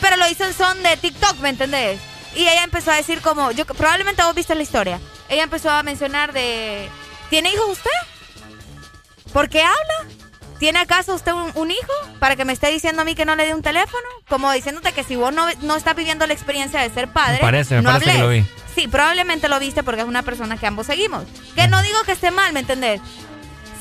Pero 0.00 0.16
lo 0.16 0.28
hizo 0.28 0.44
en 0.44 0.54
son 0.54 0.82
de 0.82 0.96
TikTok, 0.96 1.38
¿me 1.38 1.50
entendés? 1.50 2.00
Y 2.36 2.42
ella 2.42 2.64
empezó 2.64 2.90
a 2.90 2.96
decir 2.96 3.22
como, 3.22 3.50
yo 3.50 3.64
probablemente 3.64 4.22
vos 4.22 4.34
viste 4.34 4.54
la 4.54 4.62
historia. 4.62 5.00
Ella 5.28 5.42
empezó 5.42 5.70
a 5.70 5.82
mencionar 5.82 6.34
de, 6.34 6.88
¿tiene 7.30 7.50
hijos 7.50 7.66
usted? 7.70 7.90
¿Por 9.32 9.48
qué 9.48 9.62
habla? 9.62 10.14
¿Tiene 10.58 10.78
acaso 10.78 11.14
usted 11.14 11.32
un, 11.32 11.50
un 11.54 11.70
hijo 11.70 11.92
para 12.18 12.36
que 12.36 12.44
me 12.44 12.52
esté 12.52 12.68
diciendo 12.70 13.02
a 13.02 13.04
mí 13.04 13.14
que 13.14 13.24
no 13.24 13.36
le 13.36 13.46
dé 13.46 13.54
un 13.54 13.62
teléfono? 13.62 14.06
Como 14.28 14.52
diciéndote 14.52 14.92
que 14.92 15.02
si 15.02 15.16
vos 15.16 15.32
no, 15.32 15.46
no 15.62 15.76
estás 15.76 15.96
viviendo 15.96 16.26
la 16.26 16.34
experiencia 16.34 16.80
de 16.80 16.90
ser 16.90 17.08
padre. 17.08 17.34
Me 17.34 17.40
parece, 17.40 17.76
me 17.76 17.82
no 17.82 17.92
parece 17.92 18.12
que 18.12 18.18
lo 18.18 18.28
vi. 18.28 18.46
Sí, 18.74 18.88
probablemente 18.88 19.48
lo 19.48 19.58
viste 19.58 19.82
porque 19.82 20.02
es 20.02 20.06
una 20.06 20.22
persona 20.22 20.58
que 20.58 20.66
ambos 20.66 20.86
seguimos. 20.86 21.24
Que 21.54 21.66
no 21.68 21.80
digo 21.82 21.98
que 22.04 22.12
esté 22.12 22.30
mal, 22.30 22.52
¿me 22.52 22.60
entendés? 22.60 23.00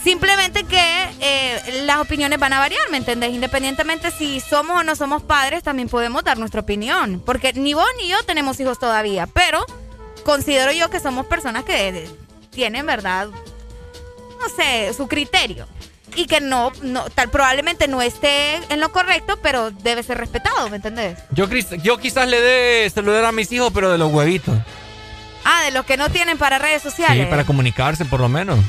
Simplemente 0.06 0.64
que 0.66 1.08
eh, 1.20 1.82
las 1.86 1.98
opiniones 1.98 2.38
van 2.38 2.54
a 2.54 2.60
variar, 2.60 2.84
¿me 2.92 2.98
entendés? 2.98 3.34
Independientemente 3.34 4.12
si 4.12 4.40
somos 4.40 4.82
o 4.82 4.84
no 4.84 4.96
somos 4.96 5.24
padres, 5.24 5.64
también 5.64 5.90
podemos 5.90 6.24
dar 6.24 6.38
nuestra 6.38 6.62
opinión. 6.62 7.24
Porque 7.26 7.54
ni 7.54 7.74
vos 7.74 7.88
ni 8.00 8.08
yo 8.08 8.22
tenemos 8.24 8.60
hijos 8.60 8.78
todavía, 8.78 9.26
pero 9.26 9.66
considero 10.24 10.72
yo 10.72 10.92
que 10.92 11.00
somos 11.00 11.26
personas 11.26 11.64
que 11.64 12.08
tienen, 12.52 12.86
¿verdad? 12.86 13.30
No 14.40 14.50
sé, 14.56 14.94
su 14.94 15.08
criterio. 15.08 15.66
Y 16.16 16.28
que 16.28 16.40
no, 16.40 16.72
no 16.84 17.10
tal, 17.10 17.32
probablemente 17.32 17.88
no 17.88 18.04
esté 18.04 18.58
en 18.70 18.82
lo 18.82 18.92
correcto, 18.92 19.40
pero 19.42 19.72
debe 19.72 20.04
ser 20.04 20.20
respetado, 20.20 20.70
¿me 20.70 20.76
entendés? 20.76 21.18
Yo, 21.32 21.48
yo 21.82 21.98
quizás 21.98 22.28
le 22.28 22.42
dé 22.42 22.92
celular 22.92 23.26
a 23.26 23.32
mis 23.32 23.52
hijos, 23.52 23.72
pero 23.74 23.92
de 23.92 23.98
los 23.98 24.14
huevitos. 24.14 24.56
Ah, 25.46 25.64
de 25.64 25.72
los 25.72 25.84
que 25.84 25.98
no 25.98 26.12
tienen 26.12 26.38
para 26.38 26.60
redes 26.60 26.84
sociales. 26.84 27.26
Sí, 27.26 27.30
para 27.32 27.44
comunicarse 27.44 28.06
por 28.06 28.20
lo 28.20 28.30
menos. 28.30 28.60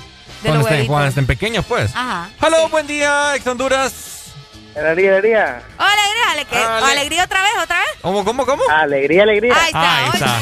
De 0.42 0.48
Cuando 0.48 0.60
estén, 0.60 0.74
huevitos. 0.74 0.86
cuando 0.88 1.08
estén 1.08 1.26
pequeños, 1.26 1.64
pues. 1.66 1.90
Ajá. 1.94 2.28
Hello, 2.40 2.68
buen 2.68 2.86
día, 2.86 3.34
ex 3.36 3.46
Honduras. 3.46 4.32
Alegría, 4.76 5.12
alegría. 5.12 5.62
Hola, 5.78 5.88
alegría, 5.92 6.32
ale- 6.32 6.44
que- 6.44 6.56
Ale- 6.58 6.92
alegría 7.00 7.24
otra 7.24 7.42
vez, 7.42 7.52
otra 7.62 7.78
vez. 7.78 7.88
¿Cómo, 8.02 8.24
cómo, 8.24 8.44
cómo? 8.44 8.62
Alegría, 8.70 9.22
alegría. 9.22 9.54
Ahí 9.58 9.66
está, 9.68 9.98
Ahí 9.98 10.10
está. 10.12 10.40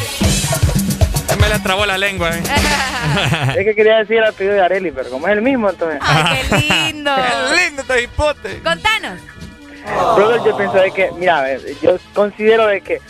Se 1.28 1.36
me 1.36 1.48
la 1.48 1.58
trabó 1.62 1.86
la 1.86 1.96
lengua, 1.98 2.30
eh. 2.36 2.42
Es 3.56 3.64
que 3.64 3.74
quería 3.76 3.98
decir 3.98 4.16
el 4.18 4.24
apellido 4.24 4.54
de 4.54 4.62
Areli, 4.62 4.90
pero 4.90 5.08
como 5.10 5.28
es 5.28 5.32
el 5.34 5.42
mismo, 5.42 5.70
entonces. 5.70 5.98
Ay, 6.02 6.40
qué 6.50 6.56
lindo. 6.56 7.12
Qué 7.54 7.64
lindo 7.64 7.82
este 7.82 8.02
hipote. 8.02 8.60
Contanos. 8.62 9.20
Brother, 10.16 10.40
yo 10.44 10.56
pienso 10.56 10.76
de 10.78 10.90
que, 10.90 11.10
mira, 11.16 11.38
a 11.38 11.42
ver, 11.42 11.60
yo 11.82 11.96
considero 12.14 12.66
de 12.66 12.80
que 12.80 13.00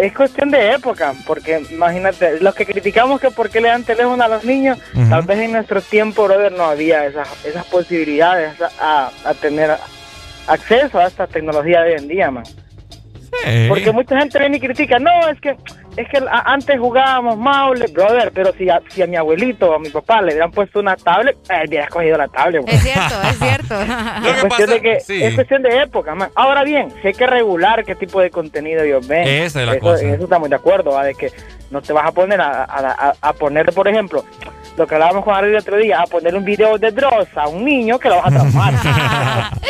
es 0.00 0.14
cuestión 0.14 0.50
de 0.50 0.72
época, 0.72 1.14
porque 1.26 1.62
imagínate, 1.70 2.40
los 2.40 2.54
que 2.54 2.64
criticamos 2.64 3.20
que 3.20 3.30
por 3.30 3.50
qué 3.50 3.60
le 3.60 3.68
dan 3.68 3.84
teléfono 3.84 4.22
a 4.22 4.28
los 4.28 4.44
niños, 4.44 4.78
tal 5.08 5.22
vez 5.22 5.38
en 5.40 5.52
nuestro 5.52 5.82
tiempo, 5.82 6.24
brother, 6.24 6.52
no 6.52 6.64
había 6.64 7.04
esas, 7.04 7.28
esas 7.44 7.66
posibilidades 7.66 8.54
a, 8.80 9.10
a 9.24 9.34
tener 9.34 9.76
acceso 10.46 10.98
a 10.98 11.06
esta 11.06 11.26
tecnología 11.26 11.82
de 11.82 11.92
hoy 11.92 11.98
en 11.98 12.08
día, 12.08 12.30
man. 12.30 12.44
Sí. 12.44 13.66
Porque 13.68 13.92
mucha 13.92 14.18
gente 14.18 14.38
viene 14.38 14.56
y 14.56 14.60
critica, 14.60 14.98
no, 14.98 15.28
es 15.28 15.40
que 15.40 15.56
es 16.02 16.08
que 16.08 16.18
antes 16.44 16.78
jugábamos 16.78 17.36
maule, 17.38 17.86
brother, 17.88 18.30
pero 18.34 18.52
si 18.52 18.68
a, 18.68 18.80
si 18.88 19.02
a 19.02 19.06
mi 19.06 19.16
abuelito 19.16 19.70
o 19.70 19.74
a 19.74 19.78
mi 19.78 19.88
papá 19.90 20.20
le 20.22 20.32
hubieran 20.32 20.50
puesto 20.50 20.80
una 20.80 20.96
tablet, 20.96 21.36
él 21.48 21.68
hubiera 21.68 21.84
escogido 21.84 22.16
la 22.18 22.28
tablet. 22.28 22.62
Es 22.68 22.82
cierto, 22.82 23.14
es 23.30 23.38
cierto. 23.38 23.74
Es 24.30 24.40
cuestión, 24.40 24.70
de 24.70 24.80
que, 24.80 25.00
sí. 25.00 25.22
es 25.22 25.34
cuestión 25.34 25.62
de 25.62 25.82
época, 25.82 26.14
man. 26.14 26.30
Ahora 26.34 26.62
bien, 26.64 26.92
si 27.00 27.08
hay 27.08 27.14
que 27.14 27.26
regular 27.26 27.84
qué 27.84 27.94
tipo 27.94 28.20
de 28.20 28.30
contenido 28.30 28.82
ellos 28.82 29.06
ven. 29.06 29.26
Esa 29.26 29.60
es 29.60 29.66
la 29.66 29.72
eso, 29.74 29.80
cosa. 29.80 30.02
en 30.04 30.14
eso 30.14 30.24
estamos 30.24 30.48
de 30.50 30.56
acuerdo, 30.56 30.92
¿va? 30.92 31.04
de 31.04 31.14
que 31.14 31.32
no 31.70 31.80
te 31.82 31.92
vas 31.92 32.06
a 32.06 32.12
poner 32.12 32.40
a, 32.40 32.64
a, 32.64 33.10
a- 33.10 33.14
a 33.20 33.32
poner, 33.32 33.72
por 33.72 33.86
ejemplo, 33.88 34.24
lo 34.76 34.86
que 34.86 34.94
hablábamos 34.94 35.24
con 35.24 35.34
Ari 35.34 35.48
el 35.48 35.56
otro 35.56 35.76
día, 35.76 36.00
a 36.00 36.06
poner 36.06 36.34
un 36.34 36.44
video 36.44 36.78
de 36.78 36.90
Dross 36.90 37.28
a 37.36 37.48
un 37.48 37.64
niño 37.64 37.98
que 37.98 38.08
lo 38.08 38.16
vas 38.16 38.26
a 38.26 38.30
traumar. 38.30 38.74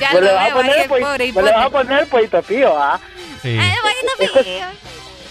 Ya 0.00 0.08
Pues 0.10 0.22
lo 0.24 0.28
le 0.30 0.34
vas 0.34 0.50
a 0.50 0.54
poner 0.54 0.88
pobre 0.88 1.32
pues 1.32 1.44
le 1.46 1.52
vas 1.52 1.66
a 1.66 1.70
poner 1.70 2.00
el 2.00 2.06
pollito 2.08 2.42
pío, 2.42 2.74
¿ah? 2.76 2.98
Sí. 3.40 3.56
Ay, 3.60 3.72
bonito 3.82 4.48
mío. 4.50 4.66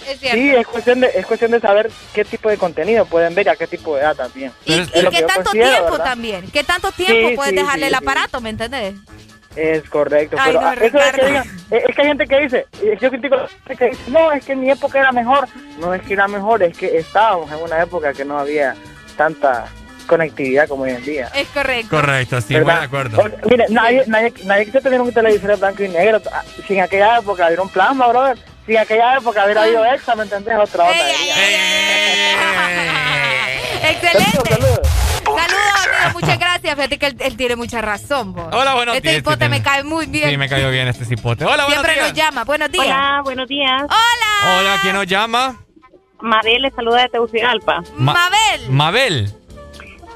Es. 0.08 0.20
Sí, 0.20 0.50
es 0.56 0.68
cuestión, 0.68 1.00
de, 1.02 1.12
es 1.14 1.26
cuestión 1.26 1.52
de 1.52 1.60
saber 1.60 1.92
qué 2.14 2.26
tipo 2.26 2.50
de 2.50 2.58
contenido 2.58 3.06
pueden 3.06 3.34
ver 3.36 3.48
y 3.48 3.50
a 3.50 3.56
qué 3.56 3.68
tipo 3.68 3.96
de 3.96 4.02
edad 4.02 4.16
también. 4.16 4.52
¿Y, 4.66 4.74
Es 4.74 4.90
qué 4.90 5.24
tanto 5.24 5.52
tiempo 5.52 5.92
¿verdad? 5.92 6.04
también? 6.04 6.52
¿Qué 6.52 6.64
tanto 6.64 6.92
tiempo 6.92 7.30
Sí, 7.30 7.36
puedes 7.36 7.52
sí, 7.52 7.58
dejarle 7.58 7.88
sí, 7.88 7.94
el 7.94 8.00
sí. 8.00 8.04
aparato, 8.04 8.42
me 8.42 8.50
entendés? 8.50 8.96
Es 9.56 9.88
correcto, 9.88 10.36
Ay, 10.40 10.54
pero 10.54 10.62
no, 10.62 10.72
eso 10.74 10.98
de 10.98 11.12
que 11.12 11.78
eh, 11.78 11.84
es 11.88 11.96
que 11.96 12.02
hay 12.02 12.08
gente 12.08 12.26
que 12.26 12.40
dice, 12.40 12.66
yo 13.00 13.10
critico 13.12 13.38
que 13.78 13.90
dice, 13.90 14.02
no, 14.08 14.32
es 14.32 14.44
que 14.44 14.54
en 14.54 14.62
mi 14.62 14.72
época 14.72 15.00
era 15.00 15.12
mejor, 15.12 15.48
no 15.80 15.94
es 15.94 16.02
que 16.02 16.14
era 16.14 16.28
mejor, 16.28 16.64
es 16.64 16.76
que 16.76 16.98
estábamos 16.98 17.52
en 17.52 17.60
una 17.62 17.84
época 17.84 18.14
que 18.14 18.26
no 18.26 18.40
había 18.40 18.76
tanta 19.16 19.66
conectividad 20.08 20.68
como 20.68 20.84
hoy 20.84 20.92
en 20.92 21.04
día. 21.04 21.30
Es 21.36 21.48
correcto. 21.50 21.96
Correcto, 21.96 22.42
sí, 22.42 22.54
muy 22.56 22.64
¿verdad? 22.64 22.80
de 22.80 22.86
acuerdo. 22.86 23.24
Mire, 23.48 23.66
nadie, 23.70 24.04
nadie, 24.08 24.34
nadie 24.44 24.66
quiso 24.66 24.82
tener 24.82 25.00
un 25.00 25.14
televisor 25.14 25.52
en 25.52 25.60
blanco 25.60 25.84
y 25.84 25.90
negro, 25.90 26.20
ah, 26.32 26.44
si 26.68 26.74
en 26.74 26.82
aquella 26.82 27.20
época 27.20 27.46
hubiera 27.46 27.62
un 27.62 27.70
plasma, 27.70 28.08
brother, 28.08 28.38
si 28.66 28.74
en 28.74 28.78
aquella 28.80 29.18
época 29.18 29.44
hubiera 29.46 29.64
habido 29.64 29.86
extra, 29.86 30.16
¿me 30.16 30.24
entendés? 30.24 30.56
Otra 30.58 30.84
onda. 30.86 31.00
Excelente. 33.90 34.50
Saludos. 34.50 34.80
Saludos, 35.24 35.88
amigo. 36.04 36.20
Muchas 36.20 36.40
gracias. 36.40 36.76
Fíjate 36.76 36.98
que 37.00 37.06
él, 37.08 37.16
él 37.20 37.38
tiene 37.38 37.56
mucha 37.56 37.82
razón, 37.82 38.34
vos. 38.34 38.48
Hola, 38.54 38.74
buenos 38.76 38.96
Este 38.96 39.10
días. 39.10 39.20
hipote 39.22 39.46
sí, 39.46 39.50
me 39.52 39.62
cae 39.62 39.84
muy 39.84 40.06
bien. 40.06 40.30
Sí, 40.30 40.38
me 40.38 40.48
cayó 40.50 40.70
bien 40.70 40.88
este 40.88 41.06
cipote. 41.06 41.46
Hola, 41.46 41.66
buenos 41.66 41.74
Siempre 41.74 41.94
días. 41.94 42.08
nos 42.08 42.14
llama. 42.18 42.44
Buenos 42.44 42.72
días. 42.72 42.86
Hola, 42.86 43.22
buenos 43.24 43.48
días. 43.48 43.82
Hola. 43.84 44.60
Hola, 44.60 44.78
¿quién 44.82 44.94
nos 44.96 45.08
llama? 45.08 45.56
Mabel 46.22 46.62
le 46.62 46.72
saluda 46.72 47.02
de 47.02 47.10
Tegucigalpa. 47.10 47.82
Ma- 47.98 48.14
Mabel. 48.14 48.70
Mabel. 48.70 49.34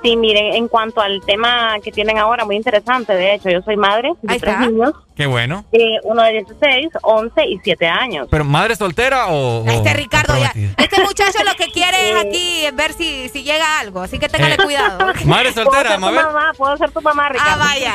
Sí, 0.03 0.15
miren, 0.15 0.53
en 0.53 0.67
cuanto 0.67 1.01
al 1.01 1.21
tema 1.25 1.75
que 1.83 1.91
tienen 1.91 2.17
ahora, 2.17 2.45
muy 2.45 2.55
interesante, 2.55 3.13
de 3.13 3.33
hecho, 3.33 3.49
yo 3.49 3.61
soy 3.63 3.75
madre 3.77 4.11
de 4.21 4.33
Ahí 4.33 4.39
tres 4.39 4.53
está. 4.53 4.65
niños, 4.67 4.91
Qué 5.15 5.25
bueno. 5.25 5.65
eh, 5.71 5.97
uno 6.03 6.21
de 6.23 6.31
16, 6.33 6.89
11 7.01 7.45
y 7.47 7.59
7 7.63 7.87
años. 7.87 8.27
¿Pero 8.29 8.43
madre 8.45 8.75
soltera 8.75 9.27
o.? 9.27 9.63
o- 9.63 9.67
Este 9.67 9.93
Ricardo 9.93 10.35
o 10.35 10.37
ya. 10.37 10.53
Este 10.77 11.01
muchacho 11.01 11.39
lo 11.43 11.53
que 11.55 11.65
quiere 11.73 12.11
es 12.11 12.15
aquí 12.17 12.65
ver 12.75 12.93
si, 12.93 13.27
si 13.29 13.43
llega 13.43 13.79
algo. 13.79 14.01
Así 14.01 14.19
que 14.19 14.29
téngale 14.29 14.53
Eh, 14.55 14.63
cuidado. 14.63 14.99
Madre 15.25 15.51
Puedo 15.51 15.65
soltera, 15.71 15.89
ser 15.89 15.95
tu 15.95 16.01
Mabel. 16.01 16.25
mamá, 16.25 16.51
puedo 16.57 16.77
ser 16.77 16.91
tu 16.91 17.01
mamá, 17.01 17.29
Ricardo. 17.29 17.63
Ah, 17.63 17.65
vaya. 17.65 17.93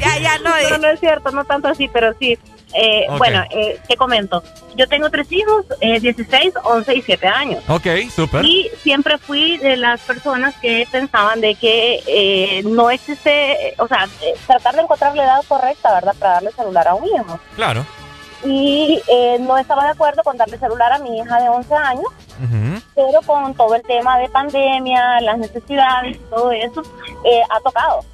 Ya, 0.00 0.18
ya, 0.18 0.38
no. 0.38 0.50
No, 0.70 0.78
no 0.78 0.88
es 0.88 1.00
cierto, 1.00 1.30
no 1.32 1.44
tanto 1.44 1.68
así, 1.68 1.88
pero 1.92 2.12
sí. 2.20 2.38
Eh. 2.72 3.06
Bueno, 3.18 3.44
eh, 3.50 3.78
te 3.86 3.96
comento. 3.96 4.42
Yo 4.76 4.88
tengo 4.88 5.08
tres 5.10 5.30
hijos, 5.30 5.64
eh, 5.80 6.00
16, 6.00 6.54
11 6.64 6.94
y 6.94 7.02
7 7.02 7.26
años. 7.28 7.62
Ok, 7.68 7.86
súper. 8.14 8.44
Y 8.44 8.70
siempre 8.82 9.18
fui 9.18 9.58
de 9.58 9.76
las 9.76 10.00
personas 10.00 10.54
que 10.56 10.86
pensaban 10.90 11.40
de 11.40 11.54
que 11.54 12.02
eh, 12.06 12.62
no 12.64 12.90
existe, 12.90 13.74
o 13.78 13.86
sea, 13.86 14.08
eh, 14.22 14.34
tratar 14.46 14.74
de 14.74 14.82
encontrar 14.82 15.14
la 15.14 15.24
edad 15.24 15.44
correcta, 15.46 15.94
¿verdad? 15.94 16.14
Para 16.18 16.32
darle 16.34 16.52
celular 16.52 16.88
a 16.88 16.94
un 16.94 17.06
hijo. 17.06 17.38
Claro. 17.54 17.86
Y 18.44 19.00
eh, 19.08 19.38
no 19.40 19.56
estaba 19.56 19.84
de 19.84 19.90
acuerdo 19.90 20.22
con 20.22 20.36
darle 20.36 20.58
celular 20.58 20.92
a 20.92 20.98
mi 20.98 21.18
hija 21.18 21.40
de 21.40 21.48
11 21.48 21.74
años, 21.74 22.06
pero 22.94 23.22
con 23.22 23.54
todo 23.54 23.74
el 23.74 23.82
tema 23.82 24.18
de 24.18 24.28
pandemia, 24.28 25.20
las 25.20 25.38
necesidades 25.38 26.18
todo 26.28 26.50
eso, 26.52 26.82
eh, 27.24 27.42
ha 27.48 27.60
tocado. 27.60 28.04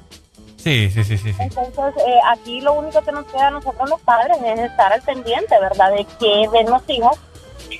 Sí, 0.63 0.89
sí, 0.91 1.03
sí, 1.03 1.17
sí. 1.17 1.33
sí. 1.33 1.35
Entonces, 1.39 2.03
eh, 2.07 2.19
aquí 2.31 2.61
lo 2.61 2.73
único 2.73 3.01
que 3.01 3.11
nos 3.11 3.25
queda 3.25 3.47
a 3.47 3.51
nosotros 3.51 3.89
los 3.89 3.99
padres 4.01 4.37
es 4.45 4.59
estar 4.59 4.91
al 4.93 5.01
pendiente, 5.01 5.55
¿verdad? 5.59 5.91
De 5.91 6.05
qué 6.19 6.47
ven 6.51 6.69
los 6.69 6.81
hijos, 6.87 7.17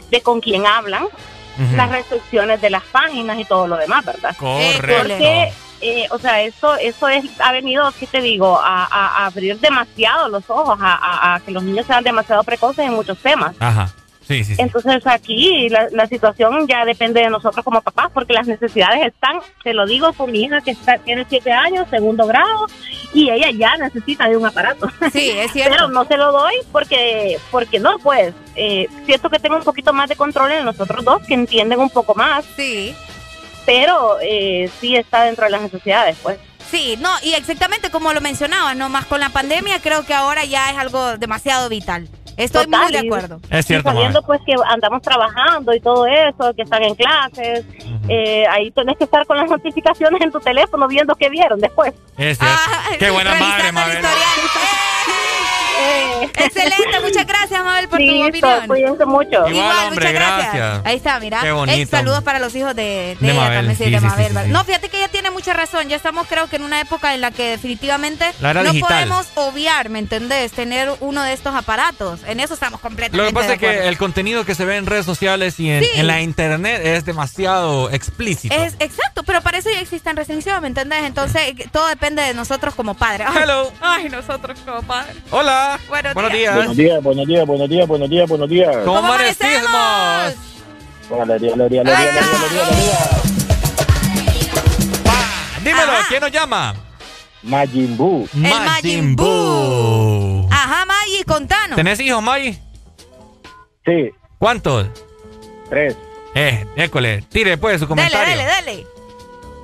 de 0.09 0.21
con 0.21 0.39
quién 0.41 0.65
hablan, 0.65 1.07
las 1.75 1.89
restricciones 1.91 2.59
de 2.61 2.69
las 2.71 2.83
páginas 2.85 3.37
y 3.37 3.45
todo 3.45 3.67
lo 3.67 3.77
demás, 3.77 4.03
¿verdad? 4.05 4.35
Correcto. 4.37 4.87
Porque, 4.87 5.53
eh, 5.81 6.07
o 6.11 6.17
sea, 6.17 6.41
eso 6.41 6.75
eso 6.75 7.07
es 7.07 7.25
ha 7.39 7.51
venido, 7.51 7.91
¿qué 7.99 8.07
te 8.07 8.21
digo? 8.21 8.59
A, 8.59 8.85
a- 8.85 9.07
a 9.23 9.25
abrir 9.27 9.59
demasiado 9.59 10.27
los 10.29 10.49
ojos, 10.49 10.77
a 10.81 11.39
que 11.45 11.51
los 11.51 11.61
niños 11.63 11.85
sean 11.85 12.03
demasiado 12.03 12.43
precoces 12.43 12.85
en 12.85 12.93
muchos 12.93 13.17
temas. 13.19 13.55
Ajá. 13.59 13.89
Sí, 14.31 14.43
sí, 14.43 14.55
sí. 14.55 14.61
Entonces 14.61 15.05
aquí 15.05 15.69
la, 15.69 15.87
la 15.91 16.07
situación 16.07 16.67
ya 16.67 16.85
depende 16.85 17.21
de 17.21 17.29
nosotros 17.29 17.63
como 17.63 17.81
papás, 17.81 18.09
porque 18.13 18.33
las 18.33 18.47
necesidades 18.47 19.05
están, 19.05 19.39
te 19.63 19.73
lo 19.73 19.85
digo 19.85 20.13
con 20.13 20.31
mi 20.31 20.43
hija 20.43 20.61
que 20.61 20.71
está, 20.71 20.97
tiene 20.97 21.25
siete 21.27 21.51
años, 21.51 21.87
segundo 21.89 22.25
grado, 22.25 22.67
y 23.13 23.29
ella 23.29 23.51
ya 23.51 23.77
necesita 23.77 24.29
de 24.29 24.37
un 24.37 24.45
aparato. 24.45 24.89
Sí, 25.11 25.31
es 25.31 25.51
cierto. 25.53 25.71
Pero 25.71 25.87
no 25.89 26.05
se 26.05 26.17
lo 26.17 26.31
doy 26.31 26.53
porque, 26.71 27.37
porque 27.51 27.79
no, 27.79 27.99
pues, 27.99 28.33
eh, 28.55 28.87
siento 29.05 29.29
que 29.29 29.39
tengo 29.39 29.57
un 29.57 29.63
poquito 29.63 29.93
más 29.93 30.09
de 30.09 30.15
control 30.15 30.51
en 30.51 30.65
los 30.65 30.79
otros 30.79 31.03
dos 31.03 31.21
que 31.27 31.33
entienden 31.33 31.79
un 31.79 31.89
poco 31.89 32.15
más. 32.15 32.45
Sí. 32.55 32.95
Pero 33.65 34.17
eh, 34.21 34.69
sí 34.79 34.95
está 34.95 35.23
dentro 35.23 35.45
de 35.45 35.51
las 35.51 35.61
necesidades, 35.61 36.17
pues. 36.23 36.37
Sí, 36.69 36.97
no, 36.99 37.09
y 37.21 37.33
exactamente 37.33 37.91
como 37.91 38.13
lo 38.13 38.21
mencionaba, 38.21 38.73
no 38.75 38.87
más 38.87 39.05
con 39.05 39.19
la 39.19 39.29
pandemia, 39.29 39.81
creo 39.81 40.05
que 40.05 40.13
ahora 40.13 40.45
ya 40.45 40.71
es 40.71 40.77
algo 40.77 41.17
demasiado 41.17 41.67
vital. 41.67 42.07
Estoy 42.37 42.65
Total, 42.65 42.81
muy 42.83 42.91
de 42.91 42.99
acuerdo. 42.99 43.39
Es 43.49 43.65
cierto, 43.65 43.89
y 43.89 43.93
sabiendo 43.93 44.21
pues 44.23 44.41
que 44.45 44.53
andamos 44.67 45.01
trabajando 45.01 45.73
y 45.73 45.79
todo 45.79 46.05
eso, 46.07 46.53
que 46.55 46.63
están 46.63 46.83
en 46.83 46.95
clases, 46.95 47.65
eh, 48.07 48.45
ahí 48.49 48.71
tenés 48.71 48.97
que 48.97 49.03
estar 49.03 49.25
con 49.25 49.37
las 49.37 49.49
notificaciones 49.49 50.21
en 50.21 50.31
tu 50.31 50.39
teléfono 50.39 50.87
viendo 50.87 51.15
qué 51.15 51.29
vieron 51.29 51.59
después. 51.59 51.93
Es 52.17 52.37
cierto. 52.37 52.57
Qué 52.99 53.09
buena 53.09 53.35
madre. 53.35 53.99
Eh, 53.99 54.01
Excelente, 56.33 56.99
muchas 57.03 57.25
gracias, 57.25 57.63
Mabel, 57.63 57.87
por 57.87 57.99
tu 57.99 58.23
opinión. 58.25 58.67
cuídense 58.67 59.05
mucho. 59.05 59.47
Igual, 59.47 59.87
hombre, 59.87 59.89
muchas 59.95 60.13
gracias. 60.13 60.53
gracias. 60.53 60.85
Ahí 60.85 60.95
está, 60.97 61.19
mira. 61.19 61.39
Qué 61.41 61.51
bonito. 61.51 61.77
Ey, 61.77 61.85
saludos 61.85 62.23
para 62.23 62.39
los 62.39 62.55
hijos 62.55 62.75
de, 62.75 62.83
de, 62.83 63.17
De 63.19 63.31
ella 63.31 63.41
Mabel, 63.41 63.57
también, 63.67 63.77
sí, 63.77 63.83
sí, 63.85 63.89
de 63.91 63.99
sí, 63.99 64.05
Mabel. 64.05 64.27
sí, 64.27 64.33
sí, 64.37 64.43
sí. 64.45 64.51
No, 64.51 64.63
fíjate 64.63 64.89
que 64.89 64.97
ella 64.97 65.07
tiene 65.07 65.31
mucha 65.31 65.53
razón. 65.53 65.87
Ya 65.89 65.95
estamos, 65.95 66.27
creo 66.27 66.47
que 66.47 66.55
en 66.57 66.63
una 66.63 66.79
época 66.81 67.13
en 67.13 67.21
la 67.21 67.31
que 67.31 67.49
definitivamente 67.51 68.25
La 68.39 68.53
no 68.53 68.63
digital. 68.63 68.89
podemos 68.89 69.27
obviar, 69.35 69.89
¿me 69.89 69.99
entendés? 69.99 70.51
Tener 70.51 70.89
uno 70.99 71.21
de 71.23 71.33
estos 71.33 71.55
aparatos. 71.55 72.21
En 72.27 72.39
eso 72.39 72.53
estamos 72.53 72.79
completamente 72.79 73.17
Lo 73.17 73.27
que 73.27 73.33
pasa 73.33 73.47
de 73.47 73.53
es 73.55 73.59
que 73.59 73.87
el 73.87 73.97
contenido 73.97 74.45
que 74.45 74.55
se 74.55 74.65
ve 74.65 74.77
en 74.77 74.85
redes 74.85 75.05
sociales 75.05 75.59
y 75.59 75.69
en, 75.69 75.81
Sí. 75.83 75.89
en 75.95 76.07
la 76.07 76.21
internet 76.21 76.81
es 76.83 77.05
demasiado 77.05 77.89
explícito. 77.91 78.53
Es 78.55 78.75
exacto, 78.79 79.23
pero 79.23 79.41
para 79.41 79.57
eso 79.57 79.69
ya 79.69 79.79
existen 79.79 80.15
restricciones, 80.15 80.61
¿me 80.61 80.67
entendés? 80.67 81.03
Entonces, 81.03 81.41
eh, 81.47 81.55
todo 81.71 81.87
depende 81.87 82.21
de 82.21 82.33
nosotros 82.33 82.75
como 82.75 82.93
padres. 82.93 83.27
Ay, 83.29 83.43
Hello. 83.43 83.71
Ay, 83.81 84.09
nosotros 84.09 84.59
como 84.65 84.81
padres. 84.83 85.15
Hola. 85.31 85.70
Buenos, 85.89 86.13
Buenos 86.13 86.31
días. 86.33 86.53
días. 86.53 86.55
Buenos 86.55 86.77
días, 86.77 87.03
buenos 87.03 87.27
días, 87.27 87.45
buenos 87.47 87.69
días, 87.69 87.87
buenos 87.87 88.09
días, 88.09 88.29
buenos 88.29 88.49
días. 88.49 88.75
¿Cómo 88.85 88.97
amanecimos? 88.99 89.71
Alegría, 91.11 91.53
alegría, 91.53 91.81
alegría, 91.81 91.81
alegría, 91.81 92.21
alegría, 92.21 92.65
alegría. 92.67 92.97
Dímelo, 95.63 95.91
¿quién 96.09 96.21
nos 96.21 96.31
llama? 96.31 96.73
Majin 97.43 97.97
Buu. 97.97 98.27
El 98.33 98.41
Majin 98.41 99.15
Buu. 99.15 100.47
Ajá, 100.51 100.85
Maggie, 100.85 101.23
contanos. 101.25 101.75
¿Tenés 101.75 101.99
hijos, 101.99 102.21
Maggie? 102.23 102.57
Sí. 103.85 104.11
¿Cuántos? 104.39 104.87
Tres. 105.69 105.95
Eh, 106.33 106.65
école, 106.77 107.23
tire 107.29 107.57
pues 107.57 107.79
su 107.79 107.85
Dale, 107.87 108.09
comentario. 108.09 108.37
dale, 108.37 108.45
dale. 108.45 108.87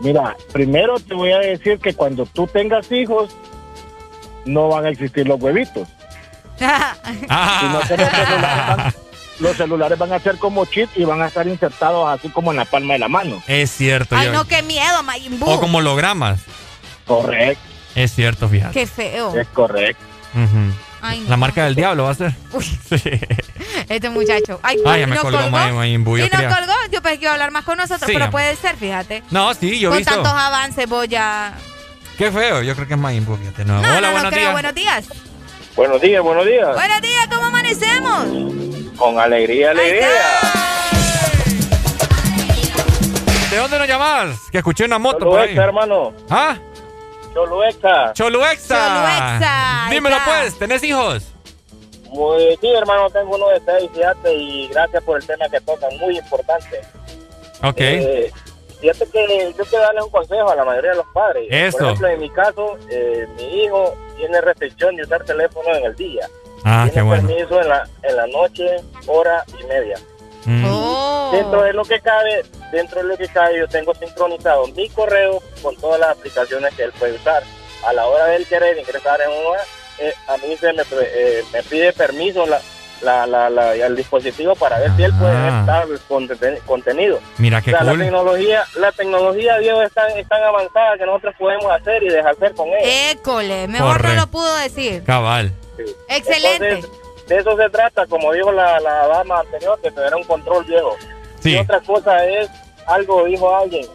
Mira, 0.02 0.36
primero 0.52 1.00
te 1.00 1.14
voy 1.16 1.32
a 1.32 1.40
decir 1.40 1.80
que 1.80 1.94
cuando 1.94 2.26
tú 2.26 2.46
tengas 2.48 2.92
hijos, 2.92 3.36
no 4.46 4.68
van 4.68 4.86
a 4.86 4.90
existir 4.90 5.28
los 5.28 5.42
huevitos. 5.42 5.88
Ah. 6.62 7.58
Sino 7.62 7.80
que 7.82 7.98
los 7.98 8.10
celulares, 8.12 8.68
van, 8.78 8.94
los 9.40 9.58
celulares 9.58 9.98
van 10.00 10.14
a 10.14 10.20
ser 10.20 10.38
como 10.38 10.66
chip 10.66 10.90
y 10.96 11.04
van 11.04 11.22
a 11.22 11.28
estar 11.28 11.48
insertados 11.48 12.08
así 12.10 12.30
como 12.30 12.52
en 12.52 12.58
la 12.58 12.66
palma 12.66 12.94
de 12.94 13.00
la 13.00 13.08
mano. 13.08 13.42
Es 13.48 13.72
cierto. 13.72 14.16
Ay, 14.16 14.28
yo- 14.28 14.34
no, 14.34 14.46
qué 14.46 14.62
miedo, 14.64 15.04
Majin 15.04 15.40
Buu. 15.40 15.50
O 15.50 15.60
como 15.60 15.78
hologramas. 15.80 16.40
Correcto. 17.06 17.62
Es 17.96 18.14
cierto, 18.14 18.48
fíjate. 18.50 18.74
Qué 18.74 18.86
feo. 18.88 19.36
Es 19.36 19.48
correcto. 19.48 20.04
Ay, 21.02 21.20
no. 21.22 21.30
La 21.30 21.38
marca 21.38 21.64
del 21.66 21.76
diablo 21.76 22.04
va 22.06 22.12
a 22.12 22.16
ser. 22.16 22.34
Sí. 22.90 23.12
Este 23.90 24.10
muchacho. 24.10 24.60
Ay, 24.64 24.78
Ay, 24.86 25.02
ya 25.02 25.08
me 25.08 25.16
colgó 25.18 25.38
Majin- 25.50 25.74
Majin 25.74 26.04
Buu, 26.04 26.18
yo 26.18 26.26
Y 26.26 26.30
nos 26.30 26.40
quería- 26.42 26.56
colgó. 26.56 26.74
Yo 26.92 27.02
pensé 27.02 27.18
que 27.20 27.24
iba 27.26 27.32
a 27.32 27.34
hablar 27.36 27.52
más 27.52 27.64
con 27.64 27.78
nosotros, 27.78 28.08
Sí, 28.08 28.14
pero 28.14 28.30
puede 28.32 28.56
ser, 28.56 28.76
fíjate. 28.76 29.24
No, 29.32 29.54
sí, 29.54 29.80
yo 29.80 29.90
con 29.90 30.00
visto. 30.00 30.14
tantos 30.14 30.32
avances 30.34 30.88
voy 30.90 31.14
a... 31.16 31.54
Qué 32.18 32.32
feo, 32.32 32.64
yo 32.64 32.74
creo 32.76 32.88
que 32.88 32.94
es 32.96 33.00
Majin 33.00 33.26
Buu, 33.26 33.38
fíjate. 33.38 33.64
No. 33.66 33.76
No, 33.76 33.80
Hola, 33.90 34.02
no, 34.02 34.08
no 34.08 34.12
buenos 34.14 34.32
creo. 34.32 34.42
días. 34.42 34.52
Buenos 34.54 34.76
días. 34.76 35.06
Buenos 35.78 36.02
días, 36.02 36.24
buenos 36.24 36.46
días. 36.46 36.74
Buenos 36.74 37.02
días, 37.02 37.28
¿cómo 37.30 37.46
amanecemos? 37.46 38.26
Con 38.98 39.20
alegría, 39.20 39.70
alegría. 39.72 40.08
¿De 43.52 43.58
dónde 43.58 43.78
nos 43.78 43.88
llamas? 43.88 44.40
Que 44.52 44.58
escuché 44.58 44.86
una 44.86 44.98
moto 44.98 45.20
por 45.20 45.28
Cholueca, 45.34 45.52
ahí. 45.62 45.68
hermano. 45.68 46.14
¿Ah? 46.32 46.58
Cholueca. 47.34 48.12
Choluexa. 48.14 48.76
Choluexa, 48.76 49.88
Dímelo 49.92 50.18
pues, 50.26 50.58
¿tenés 50.58 50.84
hijos? 50.84 51.24
Muy, 52.10 52.58
sí, 52.60 52.68
hermano, 52.76 53.10
tengo 53.12 53.36
uno 53.36 53.50
de 53.50 53.62
seis, 53.64 53.92
fíjate, 53.94 54.34
y 54.34 54.68
gracias 54.70 55.04
por 55.04 55.22
el 55.22 55.28
tema 55.28 55.48
que 55.48 55.62
tocan, 55.62 55.96
muy 56.00 56.18
importante. 56.18 56.82
Ok. 57.64 57.76
Eh, 57.80 58.32
fíjate 58.80 59.08
que 59.10 59.54
yo 59.58 59.66
quiero 59.66 59.84
darle 59.86 60.04
un 60.04 60.10
consejo 60.10 60.50
a 60.50 60.56
la 60.56 60.66
mayoría 60.66 60.92
de 60.92 60.98
los 60.98 61.08
padres. 61.14 61.48
Eso. 61.50 61.78
Por 61.78 61.88
ejemplo, 61.88 62.08
en 62.08 62.20
mi 62.20 62.30
caso, 62.30 62.78
eh, 62.90 63.28
mi 63.36 63.64
hijo 63.64 63.96
tiene 64.18 64.42
restricción 64.42 64.96
de 64.96 65.04
usar 65.04 65.24
teléfono 65.24 65.74
en 65.76 65.86
el 65.86 65.96
día. 65.96 66.28
Ah, 66.64 66.84
qué 66.86 66.94
tiene 66.94 67.08
bueno. 67.08 67.28
permiso 67.28 67.62
en 67.62 67.70
la, 67.70 67.90
en 68.04 68.16
la 68.16 68.28
noche, 68.28 68.78
hora 69.08 69.44
y 69.60 69.64
media. 69.66 69.98
Mm. 70.46 70.66
Oh. 70.70 71.30
Dentro 71.34 71.62
de 71.64 71.74
lo 71.74 71.84
que 71.84 72.00
cabe, 72.00 72.44
dentro 72.72 73.02
de 73.02 73.08
lo 73.08 73.18
que 73.18 73.28
cabe, 73.28 73.60
yo 73.60 73.68
tengo 73.68 73.94
sincronizado 73.96 74.68
mi 74.68 74.90
correo 74.90 75.42
con 75.62 75.76
todas 75.76 76.00
las 76.00 76.10
aplicaciones 76.18 76.74
que 76.76 76.84
él 76.84 76.94
puede 76.98 77.16
usar. 77.16 77.44
A 77.86 77.94
la 77.94 78.08
hora 78.08 78.26
de 78.26 78.38
él 78.38 78.48
querer 78.48 78.78
ingresar 78.78 79.20
en 79.22 79.30
una, 79.30 79.60
eh, 80.00 80.14
a 80.28 80.38
mí 80.38 80.56
se 80.58 80.74
me, 80.74 80.84
eh, 81.02 81.44
me 81.54 81.64
pide 81.64 81.94
permiso 81.94 82.46
la, 82.46 82.60
la, 83.02 83.26
la, 83.28 83.50
la- 83.50 83.76
el 83.76 83.96
dispositivo 83.96 84.56
para 84.56 84.80
ver 84.80 84.92
si 84.96 85.04
él 85.04 85.14
puede 85.20 85.32
Ah. 85.36 85.60
estar 85.62 85.86
con 86.08 86.28
conten- 86.28 86.60
contenido. 86.66 87.20
Mira 87.38 87.62
qué 87.62 87.72
o 87.74 87.78
sea, 87.78 87.84
la 87.84 87.98
tecnología, 87.98 88.64
la 88.76 88.92
tecnología, 88.92 89.58
Dios, 89.60 89.84
es 89.86 89.94
tan, 89.94 90.10
es 90.18 90.28
tan 90.28 90.44
avanzada 90.44 90.98
que 90.98 91.06
nosotros 91.06 91.36
podemos 91.38 91.72
hacer 91.72 92.04
y 92.04 92.10
dejar 92.10 92.32
hacer 92.34 92.54
con 92.54 92.68
ella. 92.70 93.12
École, 93.12 93.68
mejor 93.68 93.94
Correcto. 93.94 94.16
no 94.16 94.22
lo 94.22 94.28
pudo 94.28 94.56
decir. 94.58 95.04
Cabal. 95.04 95.52
Excelente. 96.10 96.70
Entonces, 96.70 96.92
de 97.28 97.38
eso 97.38 97.58
se 97.58 97.70
trata, 97.70 98.06
como 98.08 98.32
dijo 98.34 98.52
la, 98.52 98.80
la 98.80 99.08
dama 99.08 99.40
anterior, 99.42 99.80
que 99.82 99.92
tener 99.92 100.16
un 100.16 100.24
control 100.24 100.64
viejo. 100.66 100.96
Sí. 101.40 101.52
Y 101.54 101.58
otra 101.58 101.80
cosa 101.82 102.26
es, 102.26 102.50
algo 102.88 103.26
dijo 103.26 103.54
alguien, 103.56 103.86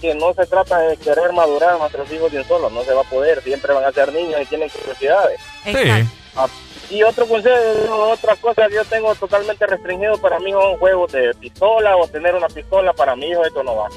que 0.00 0.14
no 0.14 0.32
se 0.34 0.44
trata 0.46 0.78
de 0.78 0.96
querer 0.96 1.32
madurar 1.32 1.74
a 1.74 1.78
nuestros 1.78 2.10
hijos 2.10 2.32
de 2.32 2.38
un 2.38 2.44
solo, 2.48 2.70
no 2.70 2.82
se 2.82 2.92
va 2.92 3.02
a 3.02 3.04
poder, 3.04 3.40
siempre 3.42 3.72
van 3.72 3.84
a 3.84 3.92
ser 3.92 4.12
niños 4.12 4.40
y 4.40 4.46
tienen 4.46 4.68
curiosidades. 4.70 5.38
Sí. 5.64 6.08
Ah, 6.34 6.48
Y 6.92 7.02
otro 7.02 7.26
consejo, 7.26 8.10
otra 8.10 8.36
cosa 8.36 8.68
que 8.68 8.74
yo 8.74 8.84
tengo 8.84 9.14
totalmente 9.14 9.66
restringido 9.66 10.18
para 10.18 10.38
mi 10.40 10.50
hijo 10.50 10.72
un 10.72 10.78
juego 10.78 11.06
de 11.06 11.32
pistola 11.40 11.96
o 11.96 12.06
tener 12.06 12.34
una 12.34 12.48
pistola 12.48 12.92
para 12.92 13.16
mi 13.16 13.28
hijo, 13.30 13.44
esto 13.46 13.62
no 13.62 13.76
va. 13.76 13.88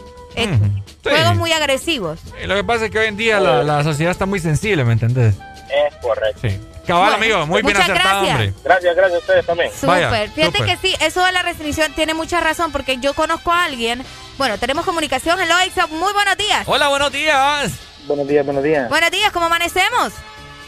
Juegos 1.04 1.36
muy 1.36 1.52
agresivos. 1.52 2.20
Y 2.42 2.48
lo 2.48 2.56
que 2.56 2.64
pasa 2.64 2.86
es 2.86 2.92
que 2.92 3.00
hoy 3.00 3.08
en 3.08 3.18
día 3.18 3.40
la, 3.40 3.64
la 3.64 3.84
sociedad 3.84 4.12
está 4.12 4.26
muy 4.26 4.40
sensible, 4.40 4.84
¿me 4.86 4.94
entendés? 4.94 5.36
Es 5.36 5.96
correcto. 6.02 6.40
Sí. 6.42 6.60
Cabal, 6.88 7.18
Bueno, 7.18 7.36
amigo, 7.38 7.48
muy 7.48 7.62
bien 7.64 7.76
muchas 7.76 7.90
acertado, 7.90 8.22
gracias. 8.26 8.36
hombre. 8.48 8.54
Gracias, 8.64 8.96
gracias 8.96 9.16
a 9.16 9.20
ustedes 9.20 9.46
también. 9.46 9.72
Vaya, 9.84 10.08
Súper. 10.10 10.30
Fíjate 10.30 10.58
súper. 10.60 10.78
que 10.80 10.88
sí, 10.88 10.96
eso 11.02 11.26
de 11.26 11.32
la 11.32 11.42
restricción 11.42 11.94
tiene 11.94 12.14
mucha 12.14 12.40
razón 12.40 12.72
porque 12.72 12.98
yo 12.98 13.14
conozco 13.14 13.52
a 13.52 13.66
alguien. 13.66 14.04
Bueno, 14.38 14.58
tenemos 14.58 14.86
comunicación. 14.86 15.40
Hello, 15.40 15.56
Exa. 15.66 15.88
Muy 15.88 16.14
buenos 16.14 16.38
días. 16.38 16.64
Hola, 16.68 16.88
buenos 16.90 17.12
días. 17.12 17.72
Buenos 18.08 18.28
días, 18.28 18.46
buenos 18.46 18.64
días. 18.64 18.88
Buenos 18.90 19.12
días, 19.12 19.32
¿cómo 19.32 19.48
amanecemos? 19.48 20.14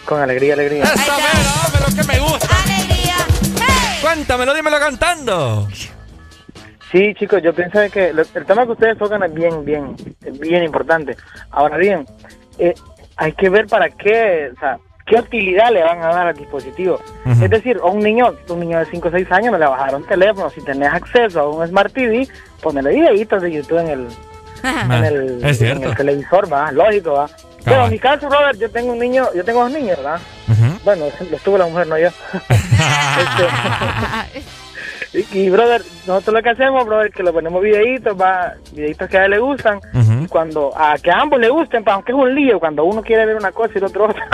Con 0.07 0.21
alegría, 0.21 0.53
alegría. 0.53 0.83
Eso, 0.83 0.95
mero, 1.17 1.49
hombre, 1.65 1.81
lo 1.81 1.95
que 2.01 2.07
me 2.07 2.19
gusta. 2.19 2.47
Alegría. 2.63 3.15
Cuéntamelo, 4.01 4.53
dímelo 4.53 4.79
cantando. 4.79 5.67
Sí, 6.91 7.13
chicos, 7.15 7.41
yo 7.43 7.53
pienso 7.53 7.79
de 7.79 7.89
que 7.89 8.13
lo- 8.13 8.21
el 8.33 8.45
tema 8.45 8.65
que 8.65 8.71
ustedes 8.71 8.97
tocan 8.97 9.21
es 9.23 9.33
bien, 9.33 9.65
bien, 9.65 9.95
bien 10.39 10.63
importante. 10.63 11.17
Ahora 11.51 11.75
bien, 11.77 12.05
eh, 12.57 12.73
hay 13.17 13.33
que 13.33 13.49
ver 13.49 13.67
para 13.67 13.89
qué, 13.89 14.51
o 14.55 14.59
sea, 14.59 14.77
qué 15.05 15.15
utilidad 15.19 15.71
le 15.71 15.83
van 15.83 16.01
a 16.01 16.07
dar 16.07 16.27
al 16.27 16.35
dispositivo. 16.37 17.01
Es 17.25 17.49
decir, 17.49 17.77
a 17.83 17.87
un 17.87 17.99
niño, 17.99 18.33
un 18.47 18.59
niño 18.61 18.79
de 18.79 18.85
5 18.85 19.09
o 19.09 19.11
6 19.11 19.29
años 19.31 19.51
no 19.51 19.57
le 19.57 19.65
un 19.97 20.05
teléfono. 20.07 20.49
Si 20.49 20.61
tenés 20.61 20.93
acceso 20.93 21.41
a 21.41 21.49
un 21.49 21.67
Smart 21.67 21.91
TV, 21.93 22.25
ponele 22.61 22.91
videitos 22.91 23.41
de 23.41 23.51
YouTube 23.51 23.79
en 23.79 23.87
el, 23.89 24.07
en 24.63 24.91
el, 25.05 25.45
es 25.45 25.57
cierto. 25.57 25.83
en 25.83 25.89
el 25.89 25.95
televisor, 25.95 26.51
va, 26.51 26.71
lógico, 26.71 27.13
va. 27.13 27.29
Pero 27.63 27.85
en 27.85 27.91
mi 27.91 27.99
caso, 27.99 28.29
Robert, 28.29 28.57
yo 28.57 28.69
tengo 28.69 28.93
un 28.93 28.99
niño, 28.99 29.27
yo 29.35 29.43
tengo 29.43 29.61
dos 29.61 29.71
niños, 29.71 29.97
¿verdad? 29.97 30.19
Bueno, 30.83 31.05
los 31.31 31.41
tuvo 31.41 31.57
la 31.57 31.65
mujer, 31.67 31.87
no 31.87 31.97
yo. 31.97 32.09
Este, 35.11 35.27
y, 35.33 35.39
y, 35.39 35.49
brother, 35.49 35.81
nosotros 36.05 36.35
lo 36.35 36.43
que 36.43 36.49
hacemos, 36.49 36.85
brother, 36.85 37.11
que 37.11 37.23
le 37.23 37.31
ponemos 37.31 37.61
videitos, 37.61 38.15
va, 38.19 38.53
videitos 38.73 39.09
que 39.09 39.17
a 39.17 39.25
él 39.25 39.31
le 39.31 39.39
gustan, 39.39 39.79
y 40.21 40.27
cuando, 40.27 40.71
a 40.77 40.97
que 40.97 41.09
a 41.09 41.19
ambos 41.19 41.39
le 41.39 41.49
gusten, 41.49 41.83
pa, 41.83 41.93
aunque 41.93 42.11
es 42.11 42.17
un 42.17 42.35
lío, 42.35 42.59
cuando 42.59 42.83
uno 42.83 43.01
quiere 43.01 43.25
ver 43.25 43.35
una 43.35 43.51
cosa 43.51 43.71
y 43.75 43.77
el 43.79 43.85
otro 43.85 44.05
otra. 44.05 44.27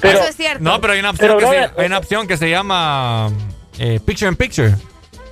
pero, 0.00 0.18
Eso 0.18 0.28
es 0.28 0.36
cierto. 0.36 0.64
No, 0.64 0.80
pero 0.80 0.94
hay 0.94 1.00
una 1.00 1.10
opción, 1.10 1.28
Pero, 1.28 1.38
que, 1.38 1.44
brother, 1.44 1.70
se, 1.74 1.80
hay 1.80 1.86
una 1.86 1.98
opción 1.98 2.26
que 2.26 2.36
se 2.36 2.50
llama 2.50 3.30
eh, 3.78 4.00
Picture 4.04 4.28
in 4.28 4.36
Picture. 4.36 4.74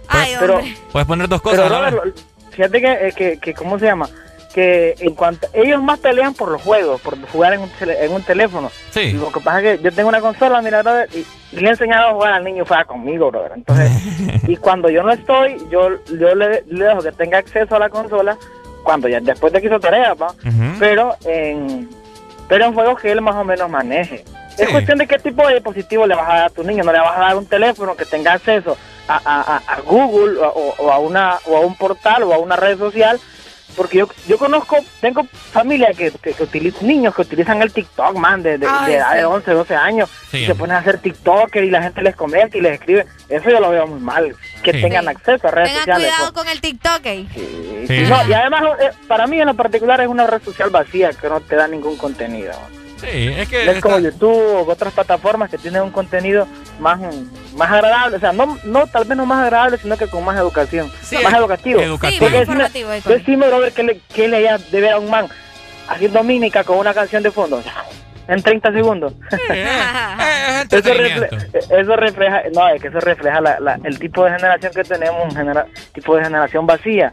Ay, 0.08 0.34
pero, 0.38 0.56
hombre. 0.58 0.76
Puedes 0.92 1.08
poner 1.08 1.28
dos 1.28 1.42
cosas. 1.42 1.62
pero 1.62 1.74
a 1.74 1.78
la 1.80 1.84
vez. 1.86 1.94
brother, 1.94 2.14
fíjate 2.54 2.80
que, 2.80 2.92
eh, 3.08 3.12
que, 3.14 3.38
que, 3.38 3.52
¿cómo 3.54 3.78
se 3.78 3.86
llama? 3.86 4.08
Que 4.54 4.94
en 5.00 5.14
cuanto, 5.14 5.48
ellos 5.52 5.82
más 5.82 5.98
pelean 5.98 6.32
por 6.34 6.48
los 6.50 6.62
juegos, 6.62 7.00
por 7.00 7.20
jugar 7.28 7.54
en 7.54 7.62
un, 7.62 7.70
tele- 7.70 8.04
en 8.04 8.12
un 8.12 8.22
teléfono. 8.22 8.70
Sí. 8.90 9.12
Lo 9.12 9.32
que 9.32 9.40
pasa 9.40 9.60
es 9.60 9.78
que 9.78 9.84
yo 9.84 9.92
tengo 9.92 10.08
una 10.08 10.20
consola, 10.20 10.62
mira, 10.62 10.82
brother, 10.82 11.08
y, 11.12 11.26
y 11.56 11.60
le 11.60 11.66
he 11.66 11.70
enseñado 11.70 12.08
a 12.10 12.12
jugar 12.14 12.32
al 12.34 12.44
niño, 12.44 12.64
juega 12.66 12.84
conmigo, 12.84 13.30
brother. 13.32 13.52
Entonces, 13.56 13.90
y 14.48 14.56
cuando 14.56 14.88
yo 14.90 15.02
no 15.02 15.10
estoy, 15.12 15.56
yo, 15.70 15.88
yo 16.18 16.34
le, 16.36 16.62
le 16.68 16.84
dejo 16.84 17.00
que 17.02 17.10
tenga 17.12 17.38
acceso 17.38 17.74
a 17.74 17.78
la 17.80 17.88
consola 17.88 18.36
cuando 18.84 19.08
ya 19.08 19.18
después 19.20 19.52
de 19.52 19.60
que 19.60 19.66
hizo 19.66 19.80
tarea, 19.80 20.14
¿va? 20.14 20.28
pero 20.78 21.16
en 21.24 21.88
pero 22.46 22.66
en 22.66 22.74
juegos 22.74 23.00
que 23.00 23.10
él 23.10 23.22
más 23.22 23.34
o 23.36 23.42
menos 23.44 23.68
maneje. 23.70 24.22
Es 24.58 24.68
cuestión 24.68 24.98
de 24.98 25.06
qué 25.06 25.18
tipo 25.18 25.46
de 25.46 25.54
dispositivo 25.54 26.06
le 26.06 26.14
vas 26.14 26.28
a 26.28 26.34
dar 26.34 26.44
a 26.46 26.50
tu 26.50 26.62
niño. 26.64 26.84
No 26.84 26.92
le 26.92 27.00
vas 27.00 27.16
a 27.16 27.20
dar 27.20 27.36
un 27.36 27.46
teléfono 27.46 27.96
que 27.96 28.04
tenga 28.04 28.32
acceso 28.34 28.76
a, 29.08 29.16
a- 29.24 29.56
a- 29.74 29.80
Google 29.80 30.38
o, 30.40 30.74
o- 30.78 30.92
a 30.92 30.98
una 30.98 31.38
o 31.46 31.56
a 31.56 31.60
un 31.60 31.74
portal 31.76 32.22
o 32.24 32.32
a 32.34 32.38
una 32.38 32.56
red 32.56 32.78
social. 32.78 33.18
Porque 33.76 33.98
yo, 33.98 34.08
yo 34.28 34.38
conozco, 34.38 34.76
tengo 35.00 35.24
familia 35.50 35.88
que, 35.98 36.12
que, 36.12 36.32
que 36.32 36.42
utilizan, 36.44 36.86
niños 36.86 37.12
que 37.12 37.22
utilizan 37.22 37.60
el 37.60 37.72
TikTok, 37.72 38.14
man, 38.16 38.40
de, 38.40 38.56
de, 38.56 38.68
Ay, 38.70 38.92
de 38.92 38.98
edad 38.98 39.12
de 39.14 39.18
sí. 39.18 39.24
11, 39.24 39.50
12 39.50 39.74
años, 39.74 40.10
Sí, 40.30 40.36
y 40.38 40.46
se 40.46 40.54
ponen 40.54 40.76
a 40.76 40.78
hacer 40.78 40.98
TikToker 41.00 41.64
y 41.64 41.70
la 41.72 41.82
gente 41.82 42.00
les 42.00 42.14
comenta 42.14 42.56
y 42.56 42.60
les 42.60 42.74
escribe. 42.74 43.04
Eso 43.28 43.50
yo 43.50 43.58
lo 43.58 43.70
veo 43.70 43.88
muy 43.88 43.98
mal, 43.98 44.36
que 44.62 44.74
Sí. 44.74 44.80
tengan 44.80 45.08
acceso 45.08 45.48
a 45.48 45.50
redes 45.50 45.70
Tengan 45.70 45.80
sociales. 45.86 46.06
cuidado 46.14 46.32
pues. 46.32 46.44
con 46.44 46.52
el 46.52 46.60
TikTok. 46.60 47.00
eh. 47.06 47.26
Sí. 47.34 47.94
Y, 47.94 48.00
no, 48.08 48.28
y 48.28 48.32
además, 48.32 48.62
eh, 48.80 48.90
para 49.08 49.26
mí 49.26 49.40
en 49.40 49.46
lo 49.46 49.54
particular 49.54 50.00
es 50.00 50.06
una 50.06 50.28
red 50.28 50.40
social 50.44 50.70
vacía 50.70 51.10
que 51.10 51.28
no 51.28 51.40
te 51.40 51.56
da 51.56 51.66
ningún 51.66 51.96
contenido. 51.96 52.52
Sí, 53.00 53.28
es 53.36 53.48
que 53.48 53.70
es 53.70 53.80
como 53.80 53.96
está- 53.96 54.10
YouTube 54.10 54.32
o 54.68 54.70
otras 54.70 54.92
plataformas 54.94 55.50
que 55.50 55.58
tienen 55.58 55.82
un 55.82 55.90
contenido 55.90 56.46
más, 56.80 56.98
más 57.56 57.70
agradable. 57.70 58.16
O 58.16 58.20
sea, 58.20 58.32
no, 58.32 58.58
no 58.64 58.86
tal 58.86 59.04
vez 59.04 59.16
no 59.16 59.26
más 59.26 59.44
agradable, 59.44 59.78
sino 59.78 59.96
que 59.96 60.06
con 60.08 60.24
más 60.24 60.38
educación. 60.38 60.90
Sí, 61.02 61.18
más 61.22 61.34
educativo. 61.34 61.80
educativo. 61.80 62.20
Porque 62.20 62.36
Sí, 62.36 62.42
informativo. 62.42 62.90
Decime, 63.06 63.50
Robert, 63.50 63.74
que 63.74 63.82
le, 63.82 63.98
que 64.12 64.28
le 64.28 64.40
de 64.70 64.80
ver 64.80 64.92
a 64.92 64.98
un 64.98 65.10
man 65.10 65.26
haciendo 65.88 66.22
mímica 66.22 66.64
con 66.64 66.78
una 66.78 66.94
canción 66.94 67.22
de 67.22 67.30
fondo. 67.30 67.62
En 68.26 68.42
30 68.42 68.72
segundos. 68.72 69.12
eh, 69.50 69.66
es 70.62 70.72
Eso, 70.72 70.76
entretenimiento. 70.92 71.36
refle- 71.36 71.80
eso 71.82 71.96
refleja, 71.96 72.42
no, 72.54 72.68
es 72.70 72.80
que 72.80 72.88
eso 72.88 73.00
refleja 73.00 73.40
la- 73.42 73.60
la- 73.60 73.78
el 73.84 73.98
tipo 73.98 74.24
de 74.24 74.30
generación 74.32 74.72
que 74.72 74.82
tenemos, 74.84 75.24
un 75.24 75.36
genera- 75.36 75.66
tipo 75.92 76.16
de 76.16 76.24
generación 76.24 76.66
vacía, 76.66 77.12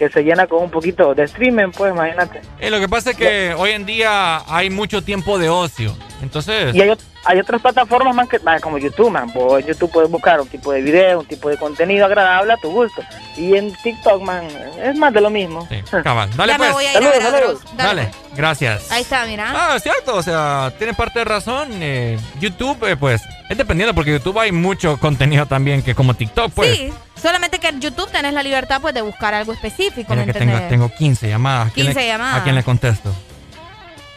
que 0.00 0.08
se 0.08 0.22
llena 0.24 0.46
con 0.46 0.62
un 0.62 0.70
poquito 0.70 1.14
de 1.14 1.24
streaming, 1.24 1.72
pues 1.76 1.92
imagínate. 1.92 2.40
Eh, 2.58 2.70
lo 2.70 2.80
que 2.80 2.88
pasa 2.88 3.10
es 3.10 3.16
que 3.18 3.52
hoy 3.54 3.72
en 3.72 3.84
día 3.84 4.38
hay 4.48 4.70
mucho 4.70 5.02
tiempo 5.02 5.38
de 5.38 5.50
ocio. 5.50 5.94
Entonces, 6.22 6.74
Y 6.74 6.80
hay, 6.80 6.88
ot- 6.88 6.98
hay 7.24 7.38
otras 7.38 7.60
plataformas 7.60 8.14
más 8.14 8.28
que 8.28 8.38
más 8.40 8.60
como 8.60 8.78
YouTube, 8.78 9.10
man. 9.10 9.30
Vos 9.34 9.60
en 9.60 9.66
YouTube 9.66 9.90
puedes 9.90 10.10
buscar 10.10 10.40
un 10.40 10.48
tipo 10.48 10.72
de 10.72 10.80
video, 10.82 11.20
un 11.20 11.26
tipo 11.26 11.48
de 11.48 11.56
contenido 11.56 12.06
agradable 12.06 12.52
a 12.52 12.56
tu 12.56 12.70
gusto. 12.70 13.02
Y 13.36 13.54
en 13.56 13.72
TikTok, 13.72 14.22
man, 14.22 14.46
es 14.82 14.96
más 14.96 15.12
de 15.12 15.20
lo 15.20 15.30
mismo. 15.30 15.66
sí, 15.68 15.76
cabal. 16.04 16.30
Dale 16.36 16.52
ya 16.52 16.56
pues. 16.58 16.68
me 16.68 16.74
voy 16.74 16.84
a 16.84 16.88
ir 16.88 16.94
Saludos, 16.94 17.14
a 17.16 17.30
saludos. 17.30 17.62
Dale, 17.76 18.02
Dale. 18.02 18.14
gracias. 18.34 18.90
Ahí 18.90 19.02
está, 19.02 19.24
mira. 19.26 19.52
Ah, 19.54 19.76
es 19.76 19.82
cierto, 19.82 20.14
o 20.16 20.22
sea, 20.22 20.72
tiene 20.78 20.94
parte 20.94 21.18
de 21.20 21.24
razón. 21.24 21.68
eh, 21.74 22.18
YouTube, 22.40 22.84
eh, 22.88 22.96
pues, 22.96 23.22
es 23.48 23.56
dependiendo, 23.58 23.94
porque 23.94 24.12
YouTube 24.12 24.38
hay 24.38 24.52
mucho 24.52 24.96
contenido 24.98 25.46
también 25.46 25.82
que 25.82 25.94
como 25.94 26.14
TikTok, 26.14 26.52
pues. 26.52 26.76
Sí, 26.76 26.92
solamente 27.20 27.58
que 27.58 27.68
en 27.68 27.80
YouTube 27.80 28.10
tenés 28.10 28.32
la 28.32 28.42
libertad 28.42 28.80
pues 28.80 28.94
de 28.94 29.02
buscar 29.02 29.34
algo 29.34 29.52
específico, 29.52 30.12
Mira 30.14 30.26
¿me 30.26 30.32
que 30.32 30.38
tengo, 30.38 30.58
tengo 30.68 30.90
15 30.90 31.28
llamadas. 31.28 31.68
¿A 31.68 31.70
quién 31.72 31.86
15 31.86 32.00
le- 32.00 32.06
llamadas. 32.06 32.40
¿A 32.40 32.42
quién 32.44 32.54
le 32.54 32.62
contesto? 32.62 33.14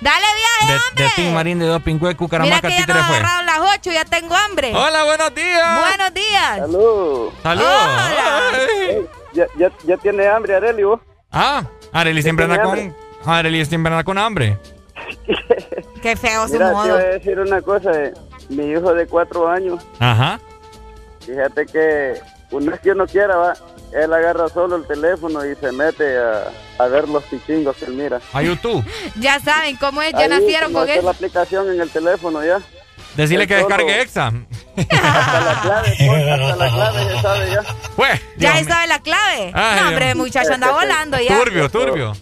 Dale 0.04 0.26
viaje, 0.36 0.74
De, 0.74 0.80
hombre. 0.90 1.04
de 1.06 1.10
Tim 1.16 1.34
Marín 1.34 1.60
de 1.60 1.66
Dopingüe, 1.66 2.10
Mira 2.10 2.18
Cucaramaca, 2.18 2.68
que 2.68 2.78
ya 2.78 2.86
nos 2.86 2.98
agarraron 2.98 3.46
las 3.46 3.60
8, 3.78 3.92
ya 3.92 4.06
tengo 4.06 4.36
hambre. 4.36 4.74
Hola, 4.76 5.04
buenos 5.06 5.34
días. 5.34 5.80
Buenos 5.80 6.14
días. 6.14 6.58
Salud. 7.42 7.64
Ay. 7.68 9.08
Ya, 9.34 9.46
ya, 9.58 9.72
ya 9.86 9.98
tiene 9.98 10.28
hambre, 10.28 10.56
Areli, 10.56 10.84
vos. 10.84 11.00
Ah, 11.32 11.64
Arely 11.92 12.22
siempre 12.22 12.46
anda 12.46 12.62
con. 12.62 12.96
Arely 13.26 13.66
siempre 13.66 13.92
anda 13.92 14.04
con 14.04 14.18
hambre. 14.18 14.60
Qué 16.02 16.16
feo 16.16 16.48
su 16.48 16.54
Mira, 16.54 16.68
te 16.68 16.74
modo. 16.74 16.90
voy 16.94 17.02
a 17.02 17.06
decir 17.08 17.40
una 17.40 17.62
cosa. 17.62 17.92
eh, 17.94 18.14
Mi 18.50 18.66
hijo 18.72 18.94
de 18.94 19.08
cuatro 19.08 19.48
años, 19.48 19.82
Ajá. 20.00 20.40
fíjate 21.26 21.66
que 21.66 22.20
una 22.52 22.72
vez 22.72 22.82
que 22.82 22.92
uno 22.92 23.08
quiera, 23.08 23.36
va, 23.38 23.54
él 23.94 24.14
agarra 24.14 24.50
solo 24.50 24.76
el 24.76 24.86
teléfono 24.86 25.46
y 25.46 25.56
se 25.56 25.72
mete 25.72 26.18
a, 26.18 26.52
a 26.80 26.88
ver 26.88 27.08
los 27.10 27.24
pichingos 27.26 27.76
que 27.78 27.86
él 27.86 27.94
mira. 27.94 28.20
A 28.34 28.41
YouTube. 28.41 28.84
Ya 29.20 29.40
saben 29.40 29.76
cómo 29.78 30.02
es, 30.02 30.12
ya 30.14 30.20
Ahí, 30.20 30.30
nacieron 30.30 30.74
con 30.74 30.84
está 30.84 30.95
la 30.95 31.00
eso. 31.02 31.10
aplicación 31.10 31.72
en 31.74 31.82
el 31.82 31.90
teléfono 31.90 32.44
ya. 32.44 32.60
Decirle 33.16 33.45
que 33.48 33.56
descargue 33.56 34.02
Exa. 34.02 34.32
Hasta 34.76 35.40
la 35.41 35.62
clave, 35.62 35.95
pues, 36.08 36.28
hasta 36.28 36.56
la 36.56 36.70
clave 36.70 37.04
se 37.16 37.22
sabe 37.22 37.52
ya. 37.52 37.62
Pues, 37.95 38.22
Ya 38.38 38.58
él 38.60 38.68
sabe 38.68 38.88
la 38.88 39.00
clave. 39.00 39.52
Ay, 39.54 39.80
no, 39.82 39.88
hombre, 39.90 40.16
muchacho 40.16 40.54
anda 40.54 40.72
volando 40.72 41.20
ya. 41.20 41.38
Turbio, 41.38 41.70
turbio. 41.70 42.14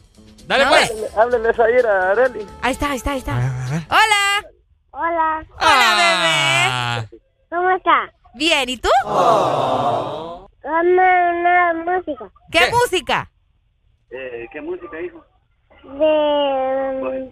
Dale 0.47 0.65
No, 0.65 0.69
pues. 0.71 0.91
Hábleles 1.15 1.57
a 1.59 1.69
ir 1.71 1.87
a 1.87 2.11
Areli. 2.11 2.45
Ahí 2.61 2.71
está, 2.73 2.91
ahí 2.91 2.97
está, 2.97 3.11
ahí 3.13 3.19
está. 3.19 3.33
Hola. 3.89 4.45
Hola, 4.93 5.45
Hola, 5.59 7.07
bebé. 7.07 7.19
¿cómo 7.49 7.61
¿Cómo 7.63 7.77
está? 7.77 8.11
Bien, 8.33 8.67
¿y 8.67 8.77
tú? 8.77 8.89
Una, 10.63 11.31
una 11.31 11.73
música. 11.85 12.25
¿Qué, 12.51 12.69
música? 12.69 13.30
Eh, 14.11 14.47
¿Qué 14.51 14.61
música, 14.61 15.01
hijo? 15.01 15.23
De... 15.83 17.29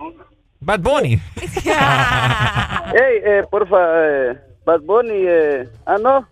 Bad 0.61 0.79
Bunny. 0.79 1.13
Ey, 1.35 3.21
eh, 3.23 3.43
porfa, 3.49 3.77
eh, 4.05 4.37
Bad 4.65 4.81
Bunny, 4.81 5.23
eh, 5.27 5.69
ah, 5.85 5.97
no. 5.97 6.27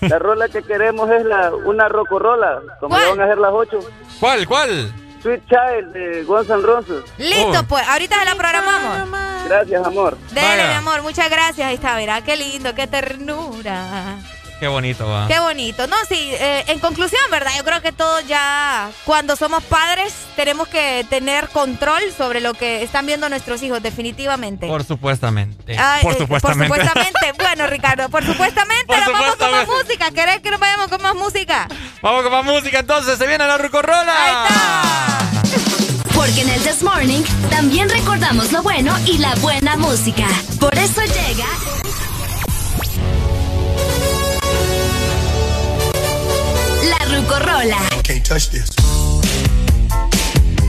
La 0.00 0.18
rola 0.18 0.48
que 0.48 0.62
queremos 0.62 1.10
es 1.10 1.24
la 1.24 1.54
una 1.54 1.88
rocorola, 1.88 2.60
como 2.80 2.98
le 2.98 3.08
van 3.08 3.20
a 3.20 3.24
hacer 3.24 3.38
las 3.38 3.52
ocho. 3.52 3.80
¿Cuál, 4.20 4.46
cuál? 4.46 4.92
Sweet 5.22 5.42
Child 5.46 5.92
de 5.92 6.24
Guns 6.24 6.50
N' 6.50 6.62
Roses. 6.62 7.02
Listo, 7.18 7.64
pues. 7.68 7.86
Ahorita 7.88 8.18
se 8.18 8.24
la 8.24 8.34
programamos. 8.34 9.10
Gracias, 9.48 9.86
amor. 9.86 10.16
Dele, 10.32 10.68
mi 10.68 10.74
amor. 10.74 11.02
Muchas 11.02 11.30
gracias. 11.30 11.66
Ahí 11.66 11.76
está, 11.76 11.96
verá. 11.96 12.20
Qué 12.22 12.36
lindo, 12.36 12.74
qué 12.74 12.86
ternura. 12.86 14.18
Qué 14.58 14.68
bonito 14.68 15.06
va. 15.06 15.28
Qué 15.28 15.38
bonito. 15.38 15.86
No, 15.86 15.96
sí, 16.08 16.30
eh, 16.32 16.64
en 16.68 16.78
conclusión, 16.78 17.20
¿verdad? 17.30 17.50
Yo 17.56 17.64
creo 17.64 17.82
que 17.82 17.92
todos 17.92 18.26
ya, 18.26 18.90
cuando 19.04 19.36
somos 19.36 19.62
padres, 19.64 20.14
tenemos 20.34 20.68
que 20.68 21.04
tener 21.10 21.48
control 21.48 22.00
sobre 22.16 22.40
lo 22.40 22.54
que 22.54 22.82
están 22.82 23.04
viendo 23.04 23.28
nuestros 23.28 23.62
hijos, 23.62 23.82
definitivamente. 23.82 24.66
Por 24.66 24.84
supuestamente. 24.84 25.76
Ay, 25.78 26.02
por 26.02 26.14
eh, 26.14 26.18
supuestamente. 26.18 26.68
por 26.68 26.78
supuestamente. 26.78 27.32
bueno, 27.38 27.66
Ricardo, 27.66 28.08
por 28.08 28.24
supuestamente. 28.24 28.86
Por 28.86 28.98
nos 28.98 29.12
vamos 29.12 29.36
con 29.36 29.50
más 29.50 29.66
música. 29.66 30.10
¿Querés 30.10 30.40
que 30.40 30.50
nos 30.50 30.60
vayamos 30.60 30.88
con 30.88 31.02
más 31.02 31.14
música? 31.14 31.68
Vamos 32.00 32.22
con 32.22 32.32
más 32.32 32.44
música 32.44 32.78
entonces. 32.78 33.18
Se 33.18 33.26
viene 33.26 33.46
la 33.46 33.58
rucorrola. 33.58 34.14
Porque 36.14 36.40
en 36.40 36.48
el 36.48 36.62
This 36.62 36.82
Morning 36.82 37.22
también 37.50 37.90
recordamos 37.90 38.50
lo 38.52 38.62
bueno 38.62 38.96
y 39.04 39.18
la 39.18 39.34
buena 39.36 39.76
música. 39.76 40.26
Por 40.58 40.74
eso 40.78 41.02
llega. 41.02 41.85
La 47.28 47.38
Rucorola. 47.38 48.02
Can't 48.02 48.24
touch 48.24 48.50
this. 48.50 48.70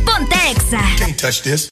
Ponte 0.05 0.35
Exa. 0.49 0.81
Can't 0.97 1.17
touch 1.17 1.43
this. 1.43 1.69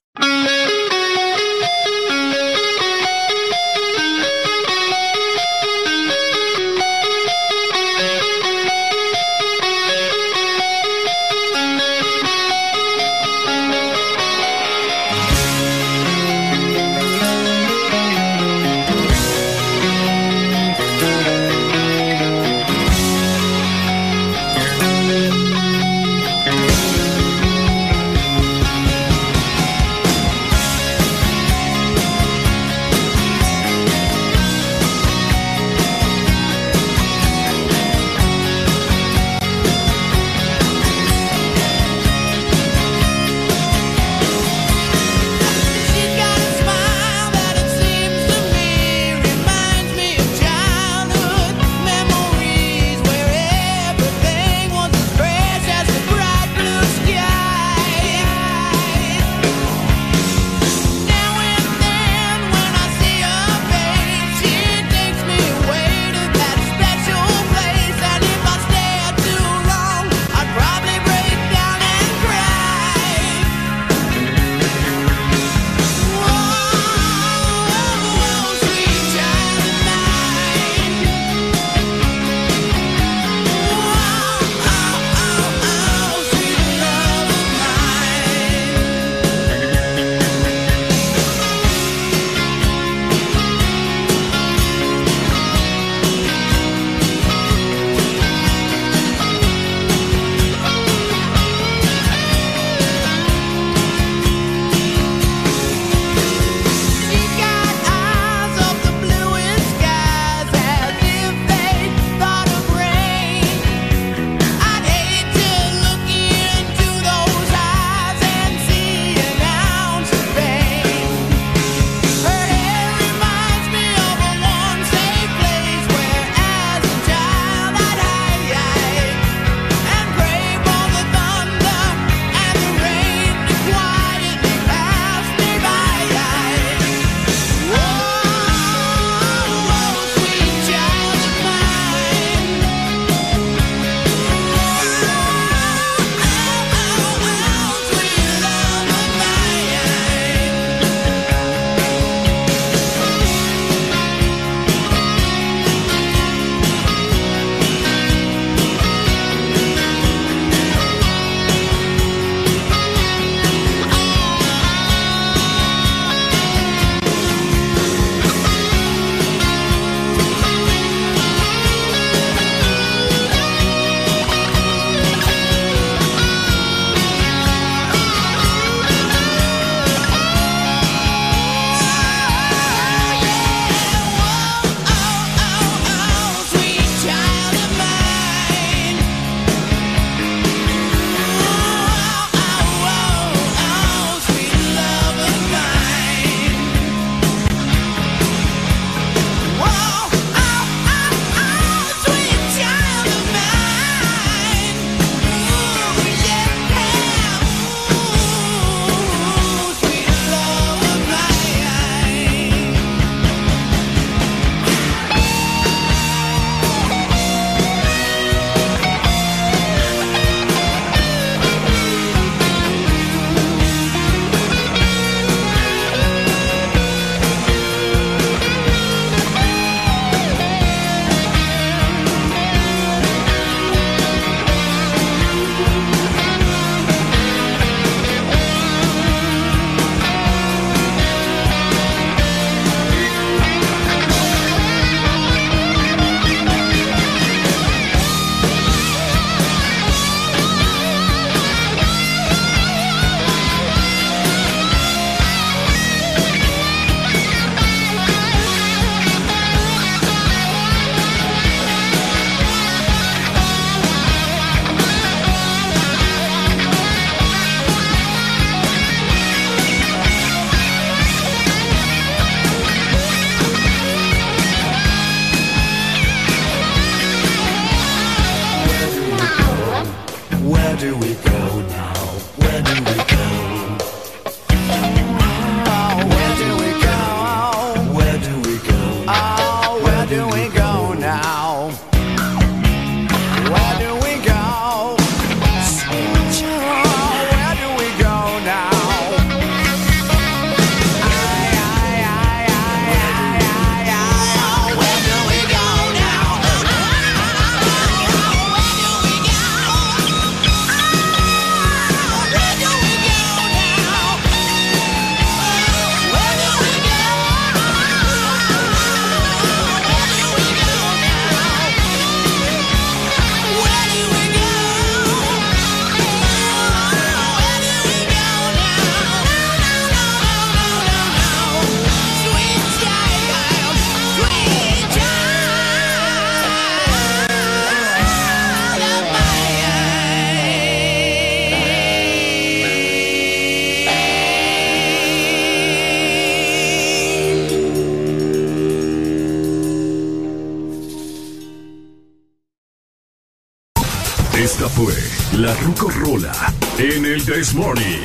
This 357.26 357.56
Morning. 357.56 358.03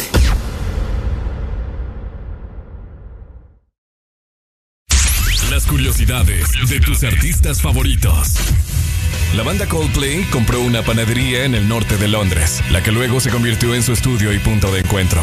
Las 5.51 5.67
curiosidades 5.67 6.49
de 6.71 6.81
tus 6.81 7.05
artistas 7.05 7.61
favoritos. 7.61 8.37
La 9.35 9.43
banda 9.43 9.67
Coldplay 9.67 10.25
compró 10.31 10.63
una 10.63 10.83
panadería 10.83 11.45
en 11.45 11.55
el 11.55 11.69
norte 11.69 11.99
de 11.99 12.09
Londres, 12.09 12.63
la 12.71 12.83
que 12.83 12.93
luego 12.93 13.21
se 13.21 13.29
convirtió 13.29 13.75
en 13.75 13.83
su 13.83 13.93
estudio 13.93 14.33
y 14.33 14.39
punto 14.39 14.73
de 14.73 14.81
encuentro. 14.81 15.21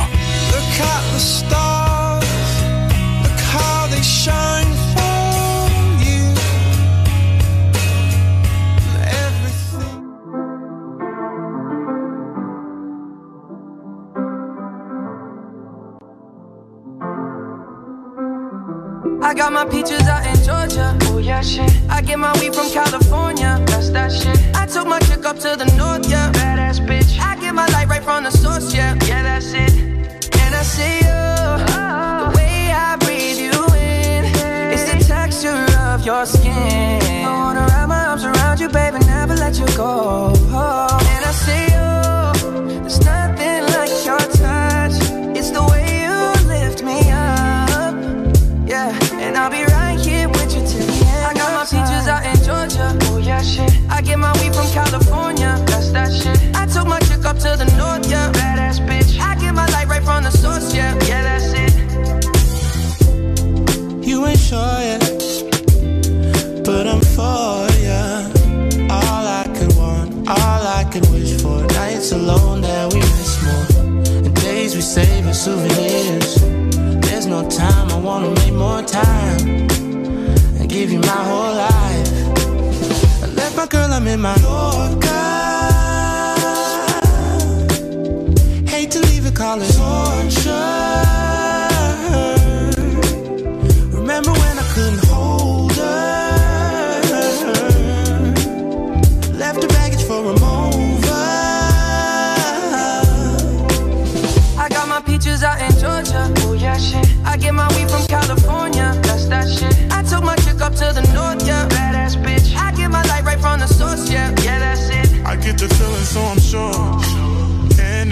Peaches 19.69 19.97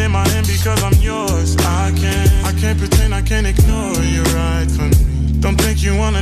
in 0.05 0.11
my 0.11 0.27
hand 0.29 0.47
because 0.47 0.81
I'm 0.83 0.93
yours. 1.01 1.57
I 1.57 1.91
can't, 1.97 2.29
I 2.45 2.51
can't 2.59 2.77
pretend, 2.77 3.13
I 3.13 3.21
can't 3.21 3.47
ignore 3.47 3.97
you 4.13 4.21
right 4.37 4.69
from 4.69 4.89
me. 4.91 5.39
Don't 5.41 5.57
think 5.59 5.83
you 5.83 5.97
wanna 5.97 6.21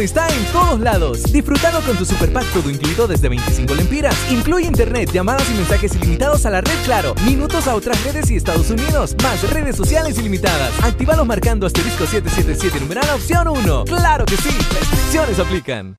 Está 0.00 0.28
en 0.28 0.44
todos 0.52 0.80
lados. 0.80 1.22
Disfrutando 1.32 1.80
con 1.82 1.96
tu 1.96 2.04
super 2.04 2.32
pack 2.32 2.46
todo 2.52 2.70
incluido 2.70 3.06
desde 3.06 3.28
25 3.28 3.74
lempiras. 3.74 4.14
Incluye 4.30 4.66
internet, 4.66 5.10
llamadas 5.12 5.48
y 5.50 5.54
mensajes 5.54 5.94
ilimitados 5.94 6.44
a 6.46 6.50
la 6.50 6.60
red 6.60 6.74
Claro, 6.84 7.14
minutos 7.24 7.66
a 7.66 7.74
otras 7.74 8.02
redes 8.04 8.30
y 8.30 8.36
Estados 8.36 8.70
Unidos, 8.70 9.14
más 9.22 9.42
redes 9.50 9.76
sociales 9.76 10.18
ilimitadas. 10.18 10.72
Actívalos 10.82 11.26
marcando 11.26 11.66
asterisco 11.66 12.06
777 12.06 12.80
numeral 12.80 13.08
opción 13.14 13.48
1. 13.48 13.84
¡Claro 13.84 14.24
que 14.26 14.36
sí! 14.36 14.50
Restricciones 14.50 15.38
aplican. 15.38 15.96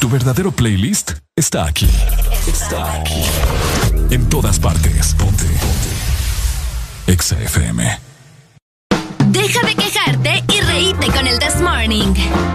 Tu 0.00 0.08
verdadero 0.08 0.50
playlist 0.50 1.12
está 1.36 1.66
aquí. 1.66 1.88
Está 2.46 3.00
aquí. 3.00 3.22
En 4.10 4.28
todas 4.28 4.58
partes. 4.58 5.14
Ponte. 5.14 5.44
Ponte. 5.44 5.96
El 11.96 12.45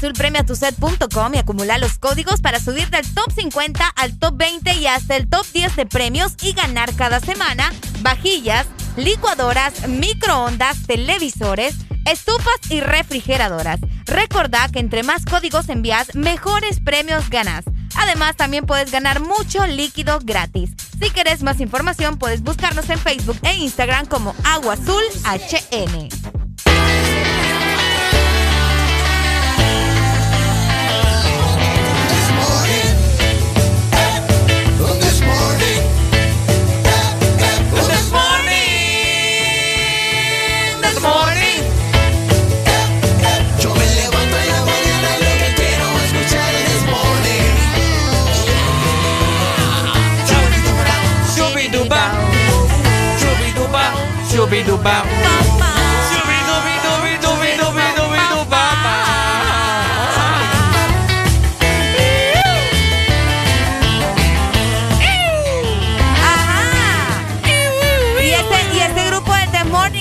web 0.00 0.12
aguazulpremiatuset.com 0.12 1.34
y 1.34 1.38
acumula 1.38 1.78
los 1.78 1.98
códigos 1.98 2.40
para 2.40 2.60
subir 2.60 2.88
del 2.90 3.06
top 3.14 3.32
50 3.32 3.86
al 3.86 4.18
top 4.18 4.36
20 4.36 4.74
y 4.74 4.86
hasta 4.86 5.16
el 5.16 5.28
top 5.28 5.46
10 5.52 5.76
de 5.76 5.86
premios 5.86 6.34
y 6.42 6.52
ganar 6.52 6.94
cada 6.94 7.20
semana 7.20 7.72
vajillas, 8.00 8.66
licuadoras, 8.96 9.88
microondas, 9.88 10.86
televisores, 10.86 11.74
estufas 12.06 12.58
y 12.70 12.80
refrigeradoras. 12.80 13.80
Recordá 14.06 14.68
que 14.68 14.80
entre 14.80 15.02
más 15.02 15.24
códigos 15.24 15.68
envías, 15.68 16.14
mejores 16.14 16.80
premios 16.80 17.28
ganas. 17.30 17.64
Además, 17.96 18.36
también 18.36 18.66
puedes 18.66 18.90
ganar 18.90 19.20
mucho 19.20 19.66
líquido 19.66 20.20
gratis. 20.22 20.70
Si 21.00 21.10
querés 21.10 21.42
más 21.42 21.60
información, 21.60 22.18
puedes 22.18 22.42
buscarnos 22.42 22.88
en 22.88 22.98
Facebook 22.98 23.38
e 23.42 23.54
Instagram 23.54 24.06
como 24.06 24.34
Agua 24.44 24.74
Azul 24.74 25.02
HN. 25.24 26.19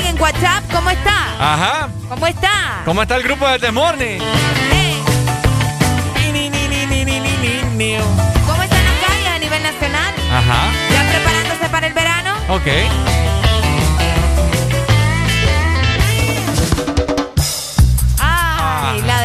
En 0.09 0.19
WhatsApp, 0.19 0.63
¿cómo 0.73 0.89
está? 0.89 1.35
Ajá. 1.39 1.89
¿Cómo 2.09 2.25
está? 2.27 2.81
¿Cómo 2.85 3.01
está 3.03 3.15
el 3.17 3.23
grupo 3.23 3.47
de 3.47 3.59
The 3.59 3.71
Morning? 3.71 4.19
¿Cómo 8.47 8.63
están 8.63 8.83
las 8.83 8.95
calles 9.05 9.27
a 9.27 9.39
nivel 9.39 9.63
nacional? 9.63 10.13
Ajá. 10.31 10.71
¿Ya 10.91 11.09
preparándose 11.09 11.69
para 11.69 11.87
el 11.87 11.93
verano? 11.93 12.33
Ok. 12.49 13.18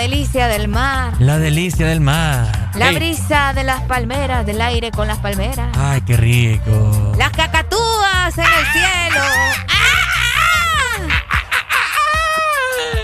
Delicia 0.08 0.48
del 0.48 0.68
mar. 0.68 1.14
La 1.18 1.38
delicia 1.38 1.86
del 1.86 2.00
mar. 2.02 2.70
La 2.74 2.90
Ey. 2.90 2.94
brisa 2.94 3.52
de 3.54 3.64
las 3.64 3.80
palmeras, 3.82 4.44
del 4.44 4.60
aire 4.60 4.90
con 4.90 5.08
las 5.08 5.16
palmeras. 5.18 5.70
Ay, 5.78 6.02
qué 6.02 6.16
rico. 6.18 7.12
Las 7.16 7.30
cacatúas 7.30 8.36
en 8.36 8.44
el 8.44 8.66
cielo. 8.72 9.24
¡Ah! 9.70 11.08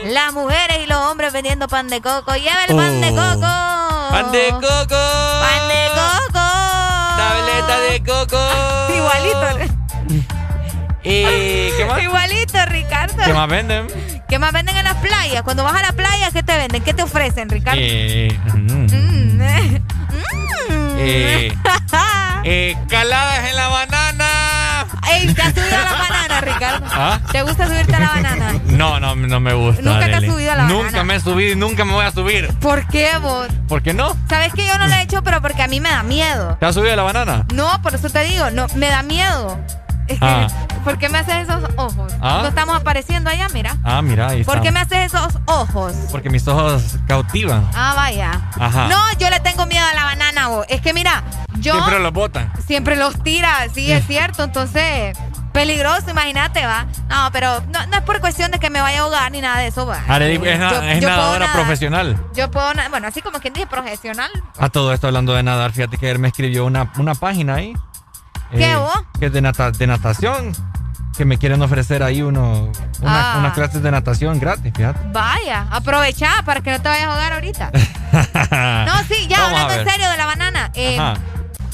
Las 0.08 0.32
mujeres 0.34 0.78
y 0.84 0.86
los 0.86 0.98
hombres 0.98 1.32
vendiendo 1.32 1.68
pan 1.68 1.88
de 1.88 2.02
coco. 2.02 2.34
Lleva 2.34 2.64
el 2.68 2.76
pan 2.76 3.00
de 3.00 3.08
Oh. 3.08 3.16
coco. 3.16 4.10
Pan 4.10 4.32
de 4.32 4.48
coco. 4.50 5.40
Pan 5.40 5.68
de 5.68 5.88
coco. 5.96 6.46
Tableta 7.16 7.80
de 7.88 8.02
coco. 8.04 8.40
Igualito. 8.94 9.70
¿Y 11.02 11.70
qué 11.78 11.84
más? 11.88 12.02
Igualito, 12.02 12.58
Ricardo. 12.66 13.22
¿Qué 13.24 13.32
más 13.32 13.48
venden? 13.48 13.86
¿Qué 14.28 14.38
más 14.38 14.52
venden 14.52 14.76
en 14.76 14.84
las 14.84 14.96
playas? 14.96 15.42
Cuando 15.42 15.64
vas 15.64 15.74
a 15.74 15.82
la 15.82 15.92
playa, 15.92 16.09
¿qué 16.09 16.09
te 16.50 16.56
venden? 16.58 16.82
¿Qué 16.82 16.94
te 16.94 17.02
ofrecen, 17.04 17.48
Ricardo? 17.48 17.80
Eh, 17.80 18.36
mm, 18.54 18.70
Mm, 18.90 19.40
eh. 19.40 19.82
eh, 20.98 21.54
eh, 22.44 22.76
caladas 22.88 23.48
en 23.48 23.56
la 23.56 23.68
banana. 23.68 24.26
Ey, 25.12 25.32
¿te 25.32 25.42
has 25.42 25.54
subido 25.54 25.76
a 25.76 25.82
la 25.82 25.92
banana, 25.92 26.40
Ricardo? 26.40 26.86
¿Ah? 26.90 27.20
¿Te 27.30 27.42
gusta 27.42 27.66
subirte 27.68 27.94
a 27.94 28.00
la 28.00 28.08
banana? 28.08 28.52
No, 28.66 28.98
no, 29.00 29.14
no 29.16 29.40
me 29.40 29.52
gusta. 29.54 29.82
¿Nunca 29.82 30.06
te 30.06 30.14
has 30.14 30.24
subido 30.24 30.52
a 30.52 30.56
la 30.56 30.62
Nunca 30.64 30.84
banana? 30.86 31.04
me 31.04 31.14
he 31.16 31.20
subido 31.20 31.52
y 31.52 31.56
nunca 31.56 31.84
me 31.84 31.92
voy 31.92 32.04
a 32.04 32.10
subir. 32.10 32.48
¿Por 32.58 32.86
qué 32.88 33.10
vos? 33.22 33.48
¿Por 33.68 33.82
qué 33.82 33.94
no? 33.94 34.16
¿Sabes 34.28 34.52
que 34.52 34.66
yo 34.66 34.76
no 34.78 34.86
lo 34.88 34.94
he 34.94 35.02
hecho, 35.02 35.22
pero 35.22 35.40
porque 35.40 35.62
a 35.62 35.68
mí 35.68 35.80
me 35.80 35.88
da 35.90 36.02
miedo? 36.02 36.56
¿Te 36.58 36.66
has 36.66 36.74
subido 36.74 36.92
a 36.92 36.96
la 36.96 37.02
banana? 37.04 37.46
No, 37.54 37.80
por 37.82 37.94
eso 37.94 38.10
te 38.10 38.24
digo, 38.24 38.50
no, 38.50 38.66
me 38.74 38.88
da 38.88 39.02
miedo. 39.02 39.58
Es 40.08 40.18
que, 40.18 40.24
Ah. 40.26 40.48
¿por 40.84 40.98
qué 40.98 41.08
me 41.08 41.18
haces 41.18 41.48
esos 41.48 41.62
ojos? 41.76 42.12
Ah. 42.20 42.40
No 42.42 42.48
estamos 42.48 42.76
apareciendo 42.76 43.09
allá, 43.28 43.48
mira. 43.52 43.76
Ah, 43.84 44.00
mira, 44.02 44.28
ahí 44.28 44.44
¿Por 44.44 44.56
está. 44.56 44.64
qué 44.64 44.72
me 44.72 44.80
haces 44.80 45.12
esos 45.12 45.38
ojos? 45.46 45.92
Porque 46.10 46.30
mis 46.30 46.46
ojos 46.48 46.96
cautivan. 47.06 47.68
Ah, 47.74 47.92
vaya. 47.96 48.32
Ajá. 48.58 48.88
No, 48.88 48.96
yo 49.18 49.28
le 49.30 49.40
tengo 49.40 49.66
miedo 49.66 49.84
a 49.84 49.94
la 49.94 50.04
banana, 50.04 50.48
vos. 50.48 50.64
Es 50.68 50.80
que 50.80 50.94
mira, 50.94 51.22
yo 51.58 51.72
Siempre 51.74 51.98
los 52.00 52.12
botan. 52.12 52.52
siempre 52.66 52.96
los 52.96 53.22
tira, 53.22 53.66
sí, 53.74 53.90
es 53.92 54.06
cierto. 54.08 54.44
Entonces, 54.44 55.16
peligroso, 55.52 56.10
imagínate, 56.10 56.64
va. 56.64 56.86
No, 57.08 57.28
pero 57.32 57.60
no, 57.72 57.84
no 57.86 57.96
es 57.98 58.02
por 58.02 58.20
cuestión 58.20 58.50
de 58.50 58.58
que 58.58 58.70
me 58.70 58.80
vaya 58.80 59.00
a 59.00 59.02
ahogar 59.02 59.30
ni 59.32 59.40
nada 59.40 59.58
de 59.58 59.66
eso, 59.68 59.84
va. 59.86 60.00
Arely 60.08 60.36
es, 60.48 60.58
na- 60.58 60.70
Yo- 60.70 60.82
es 60.82 60.94
yo 60.94 61.00
puedo 61.00 61.10
nadadora 61.16 61.38
nadar. 61.46 61.56
profesional. 61.56 62.24
Yo 62.34 62.50
puedo, 62.50 62.70
bueno, 62.90 63.08
así 63.08 63.20
como 63.22 63.40
quien 63.40 63.52
dice 63.54 63.66
profesional. 63.66 64.30
A 64.58 64.68
todo 64.68 64.92
esto 64.92 65.06
hablando 65.08 65.34
de 65.34 65.42
nadar, 65.42 65.72
fíjate 65.72 65.98
que 65.98 66.10
él 66.10 66.18
me 66.18 66.28
escribió 66.28 66.64
una, 66.64 66.92
una 66.98 67.14
página 67.14 67.54
ahí. 67.56 67.74
Eh, 68.52 68.58
¿Qué, 68.58 68.74
vos? 68.76 68.92
Que 69.18 69.26
es 69.26 69.32
de, 69.32 69.40
nata- 69.42 69.70
de 69.70 69.86
natación. 69.86 70.52
Que 71.20 71.26
me 71.26 71.36
quieren 71.36 71.60
ofrecer 71.60 72.02
ahí 72.02 72.22
uno, 72.22 72.72
una- 73.02 73.34
Ah. 73.34 73.38
unas 73.40 73.52
clases 73.52 73.82
de 73.82 73.90
natación 73.90 74.40
gratis, 74.40 74.72
fíjate. 74.74 75.00
Vaya, 75.12 75.66
aprovecha 75.70 76.42
para 76.46 76.62
que 76.62 76.70
no 76.70 76.80
te 76.80 76.88
vayas 76.88 77.08
a 77.08 77.10
ahogar 77.10 77.32
ahorita. 77.34 77.70
No, 78.86 78.98
sí, 79.06 79.26
ya 79.28 79.40
Vamos 79.42 79.60
hablando 79.60 79.82
en 79.82 79.88
serio 79.90 80.10
de 80.10 80.16
la 80.16 80.24
banana. 80.24 80.70
eh, 80.72 80.98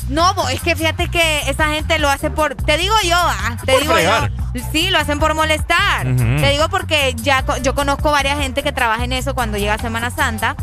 no, 0.08 0.48
es 0.48 0.60
que 0.62 0.74
fíjate 0.74 1.06
que 1.08 1.48
esa 1.48 1.68
gente 1.68 2.00
lo 2.00 2.08
hace 2.10 2.28
por. 2.28 2.56
Te 2.56 2.76
digo 2.76 2.92
yo, 3.04 3.14
ah, 3.16 3.56
te 3.64 3.70
Por 3.72 3.82
digo 3.82 3.94
fregar. 3.94 4.32
yo. 4.52 4.62
Sí, 4.72 4.90
lo 4.90 4.98
hacen 4.98 5.20
por 5.20 5.32
molestar. 5.34 6.02
Te 6.16 6.50
digo 6.50 6.68
porque 6.68 7.14
ya 7.14 7.44
yo 7.62 7.76
conozco 7.76 8.10
varias 8.10 8.38
gente 8.40 8.64
que 8.64 8.72
trabaja 8.72 9.04
en 9.04 9.12
eso 9.12 9.32
cuando 9.36 9.58
llega 9.58 9.78
Semana 9.78 10.10
Santa. 10.10 10.56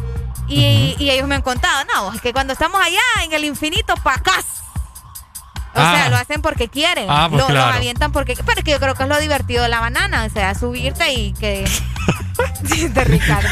Y, 0.50 0.98
y 1.00 1.10
ellos 1.10 1.26
me 1.30 1.36
han 1.36 1.42
contado, 1.42 1.86
no, 1.96 2.12
es 2.14 2.20
que 2.20 2.34
cuando 2.34 2.52
estamos 2.52 2.82
allá 2.86 3.00
en 3.24 3.32
el 3.32 3.46
infinito, 3.46 3.96
pacas. 4.04 4.44
O 5.76 5.80
Ah. 5.80 5.94
sea, 5.96 6.10
lo 6.10 6.18
hacen 6.18 6.42
porque 6.42 6.68
quieren. 6.68 7.08
Ah, 7.10 7.28
pues 7.30 7.42
lo, 7.42 7.48
claro. 7.48 7.72
lo 7.72 7.78
avientan 7.78 8.12
porque. 8.12 8.36
Pero 8.36 8.60
es 8.60 8.64
que 8.64 8.72
yo 8.72 8.80
creo 8.80 8.96
que 8.96 9.04
es 9.04 9.10
lo 9.10 9.20
divertido 9.20 9.64
de 9.64 9.70
la 9.70 9.80
banana. 9.80 10.26
O 10.26 10.30
sea, 10.30 10.54
subirte 10.56 11.12
y 11.14 11.34
que. 11.34 11.68
de 12.90 13.04
Ricardo. 13.04 13.50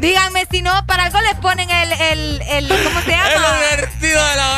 Díganme 0.00 0.46
si 0.50 0.62
no, 0.62 0.84
para 0.86 1.04
algo 1.04 1.20
les 1.20 1.34
ponen 1.36 1.70
el. 1.70 1.92
el, 1.92 2.42
el 2.48 2.68
¿Cómo 2.68 3.00
se 3.00 3.10
llama? 3.10 3.24
Lo 3.40 3.52
divertido 3.54 4.24
de 4.26 4.36
la 4.36 4.48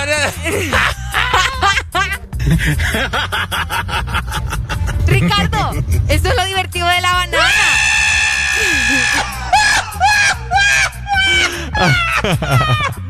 Ricardo, 5.07 5.73
eso 6.09 6.29
es 6.29 6.37
lo 6.37 6.45
divertido 6.47 6.87
de 6.89 7.01
la 7.01 7.13
banana. 7.13 7.49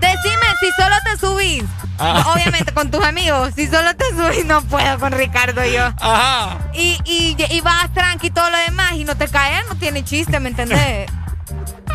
Decime 0.00 0.46
si 0.60 0.70
solo 0.76 0.96
te 1.04 1.18
subís. 1.18 1.64
Ah. 1.98 2.32
Obviamente 2.34 2.72
con 2.72 2.90
tus 2.90 3.04
amigos. 3.04 3.52
Si 3.54 3.66
solo 3.66 3.94
te 3.96 4.08
subís, 4.10 4.44
no 4.46 4.62
puedo 4.62 4.98
con 4.98 5.12
Ricardo 5.12 5.64
y 5.64 5.72
yo. 5.72 5.86
Ajá. 6.00 6.58
Y, 6.72 6.98
y, 7.04 7.36
y 7.50 7.60
vas 7.60 7.92
tranqui 7.92 8.28
y 8.28 8.30
todo 8.30 8.48
lo 8.50 8.58
demás 8.58 8.92
y 8.94 9.04
no 9.04 9.16
te 9.16 9.28
caes, 9.28 9.66
no 9.68 9.76
tiene 9.76 10.04
chiste, 10.04 10.40
¿me 10.40 10.48
entendés? 10.50 11.10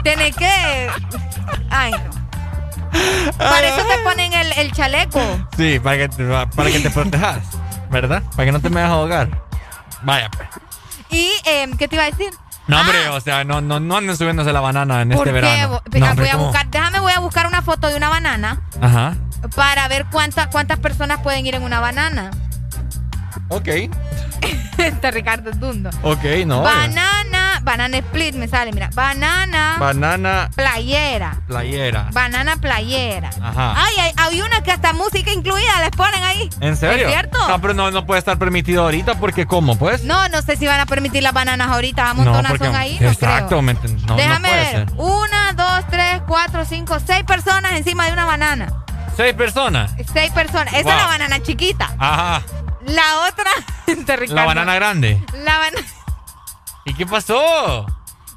Tienes 0.03 0.35
que. 0.35 0.89
Ay, 1.69 1.91
no. 1.91 2.25
Para 3.37 3.67
eso 3.67 3.85
te 3.85 3.97
ponen 4.03 4.33
el, 4.33 4.51
el 4.53 4.71
chaleco. 4.71 5.19
Sí, 5.57 5.79
para 5.79 5.97
que, 5.97 6.09
te, 6.09 6.23
para 6.25 6.71
que 6.71 6.79
te 6.79 6.89
protejas, 6.89 7.39
¿verdad? 7.89 8.23
Para 8.35 8.45
que 8.45 8.51
no 8.51 8.61
te 8.61 8.69
me 8.69 8.81
a 8.81 8.87
ahogar. 8.87 9.29
Vaya, 10.03 10.29
pues. 10.29 10.47
Y, 11.09 11.31
em, 11.45 11.75
¿qué 11.75 11.87
te 11.87 11.95
iba 11.95 12.05
a 12.05 12.11
decir? 12.11 12.31
No, 12.67 12.81
hombre, 12.81 13.09
o 13.09 13.19
sea, 13.21 13.43
no, 13.43 13.61
no, 13.61 13.79
no 13.79 13.97
anden 13.97 14.17
subiéndose 14.17 14.51
la 14.51 14.59
banana 14.59 15.01
en 15.01 15.11
Ah. 15.13 15.15
¿Por 15.15 15.27
este 15.27 15.39
qué? 15.39 15.45
verano. 15.47 15.81
No, 15.93 16.05
Ah, 16.05 16.09
hombre, 16.11 16.25
voy 16.25 16.29
a 16.29 16.37
buscar, 16.45 16.67
déjame, 16.71 16.99
voy 16.99 17.13
a 17.13 17.19
buscar 17.19 17.47
una 17.47 17.61
foto 17.61 17.87
de 17.87 17.95
una 17.95 18.09
banana 18.09 18.61
Ajá. 18.81 19.15
para 19.55 19.87
ver 19.87 20.05
cuánta, 20.11 20.49
cuántas 20.49 20.79
personas 20.79 21.19
pueden 21.21 21.45
ir 21.45 21.55
en 21.55 21.63
una 21.63 21.79
banana. 21.79 22.31
Ok. 23.49 23.67
Este 24.77 25.09
Ricardo 25.09 25.51
dundo. 25.51 25.89
Ok, 26.03 26.21
no. 26.45 26.61
Banana, 26.61 27.59
banana 27.63 27.97
split 27.97 28.35
me 28.35 28.47
sale, 28.47 28.73
mira. 28.73 28.89
Banana 28.93 29.77
Banana 29.79 30.49
playera. 30.53 31.37
playera. 31.47 32.09
Banana 32.11 32.57
playera. 32.57 33.29
Ajá. 33.41 33.73
Ay, 33.77 33.93
hay, 34.01 34.11
hay 34.17 34.41
una 34.41 34.61
que 34.63 34.71
hasta 34.73 34.91
música 34.91 35.31
incluida 35.31 35.79
les 35.79 35.91
ponen 35.91 36.21
ahí. 36.23 36.49
¿En 36.59 36.75
serio? 36.75 37.07
¿Es 37.07 37.13
cierto? 37.13 37.37
No, 37.47 37.59
pero 37.61 37.73
no, 37.73 37.89
no 37.89 38.05
puede 38.05 38.19
estar 38.19 38.37
permitido 38.37 38.83
ahorita 38.83 39.15
porque 39.15 39.45
¿cómo, 39.47 39.77
pues? 39.77 40.03
No, 40.03 40.27
no 40.27 40.41
sé 40.41 40.57
si 40.57 40.67
van 40.67 40.81
a 40.81 40.85
permitir 40.85 41.23
las 41.23 41.33
bananas 41.33 41.69
ahorita. 41.69 42.03
No, 42.03 42.09
Amontonas 42.09 42.51
porque- 42.51 42.65
son 42.65 42.75
ahí. 42.75 42.97
No 42.99 43.09
Exacto, 43.09 43.47
creo. 43.59 43.61
no, 43.61 43.73
no 44.07 44.15
Déjame 44.17 44.49
puede 44.49 44.61
ver. 44.61 44.71
ser. 44.89 44.91
Una, 44.97 45.53
dos, 45.53 45.85
tres, 45.89 46.21
cuatro, 46.27 46.65
cinco, 46.65 46.97
seis 47.03 47.23
personas 47.23 47.71
encima 47.73 48.05
de 48.07 48.11
una 48.13 48.25
banana. 48.25 48.73
Seis 49.15 49.33
personas. 49.33 49.91
Seis 50.13 50.31
personas. 50.33 50.73
Esa 50.73 50.83
Wow. 50.83 50.91
es 50.91 50.97
la 50.97 51.07
banana 51.07 51.41
chiquita. 51.41 51.95
Ajá. 51.97 52.41
La 52.85 53.27
otra. 53.27 53.51
Ricardo. 53.87 54.35
La 54.35 54.45
banana 54.45 54.75
grande. 54.75 55.23
La 55.43 55.57
banana. 55.57 55.87
¿Y 56.85 56.93
qué 56.93 57.05
pasó? 57.05 57.85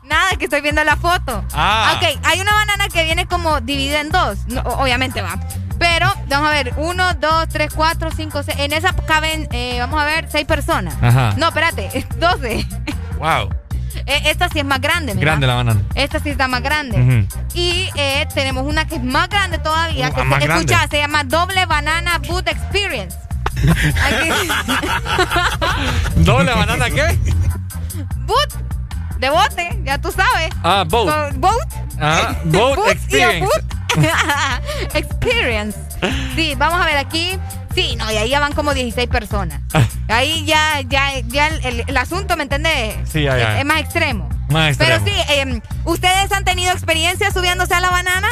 Nada, 0.04 0.36
que 0.38 0.44
estoy 0.44 0.62
viendo 0.62 0.82
la 0.84 0.96
foto. 0.96 1.44
Ah. 1.52 1.94
Ok, 1.96 2.18
hay 2.24 2.40
una 2.40 2.52
banana 2.54 2.88
que 2.88 3.04
viene 3.04 3.26
como 3.26 3.60
dividida 3.60 4.00
en 4.00 4.08
dos. 4.10 4.38
No, 4.46 4.62
obviamente 4.62 5.20
va. 5.20 5.38
Pero, 5.78 6.12
vamos 6.28 6.48
a 6.48 6.52
ver, 6.52 6.72
uno, 6.78 7.12
dos, 7.14 7.48
tres, 7.48 7.72
cuatro, 7.74 8.10
cinco, 8.16 8.42
seis. 8.42 8.58
En 8.58 8.72
esa 8.72 8.94
caben, 8.94 9.48
eh, 9.52 9.76
vamos 9.78 10.00
a 10.00 10.04
ver, 10.06 10.28
seis 10.30 10.46
personas. 10.46 10.96
Ajá. 11.02 11.34
No, 11.36 11.48
espérate, 11.48 12.06
doce. 12.18 12.66
Wow. 13.18 13.50
Eh, 14.06 14.22
Esta 14.24 14.48
sí 14.48 14.60
es 14.60 14.64
más 14.64 14.80
grande, 14.80 15.14
mira. 15.14 15.26
Grande 15.26 15.46
la 15.46 15.54
banana. 15.56 15.82
Esta 15.94 16.18
sí 16.20 16.30
está 16.30 16.48
más 16.48 16.62
grande. 16.62 17.26
Y 17.52 17.90
eh, 17.94 18.26
tenemos 18.34 18.64
una 18.64 18.86
que 18.86 18.96
es 18.96 19.02
más 19.04 19.28
grande 19.28 19.58
todavía. 19.58 20.08
Uh, 20.08 20.14
que 20.14 20.20
ah, 20.22 20.24
más 20.24 20.40
se, 20.40 20.46
grande. 20.46 20.72
escucha, 20.72 20.88
se 20.88 20.98
llama 20.98 21.24
Doble 21.24 21.66
Banana 21.66 22.18
Boot 22.26 22.48
Experience. 22.48 23.16
¿Doble 26.16 26.52
banana 26.54 26.90
qué? 26.90 27.18
boot 28.26 28.52
de 29.18 29.30
bote, 29.30 29.80
ya 29.84 29.98
tú 29.98 30.12
sabes. 30.12 30.50
Ah, 30.62 30.84
boat. 30.86 31.30
Con- 31.30 31.40
boat. 31.40 31.68
Ah, 32.00 32.36
boat 32.44 32.76
Boot 32.76 32.88
y 32.88 32.92
experience. 32.92 33.40
boot. 33.40 33.64
experience. 34.94 35.76
Sí, 36.36 36.54
vamos 36.56 36.80
a 36.80 36.84
ver 36.86 36.98
aquí. 36.98 37.36
Sí, 37.74 37.96
no, 37.96 38.10
y 38.12 38.16
ahí 38.16 38.28
ya 38.30 38.38
van 38.40 38.52
como 38.52 38.74
16 38.74 39.08
personas. 39.08 39.60
Ahí 40.08 40.44
ya, 40.46 40.80
ya, 40.82 41.18
ya 41.26 41.48
el, 41.48 41.64
el- 41.64 41.84
el 41.86 41.96
asunto, 41.96 42.36
¿me 42.36 42.42
entendés? 42.44 42.96
Sí, 43.10 43.22
ya, 43.22 43.36
ya. 43.38 43.54
Es, 43.54 43.60
es 43.60 43.64
más 43.66 43.80
extremo. 43.80 44.28
Más 44.50 44.68
extremo. 44.70 45.04
Pero 45.04 45.16
sí, 45.16 45.22
eh, 45.32 45.60
¿ustedes 45.84 46.30
han 46.32 46.44
tenido 46.44 46.72
experiencia 46.72 47.30
subiéndose 47.32 47.74
a 47.74 47.80
la 47.80 47.90
banana? 47.90 48.28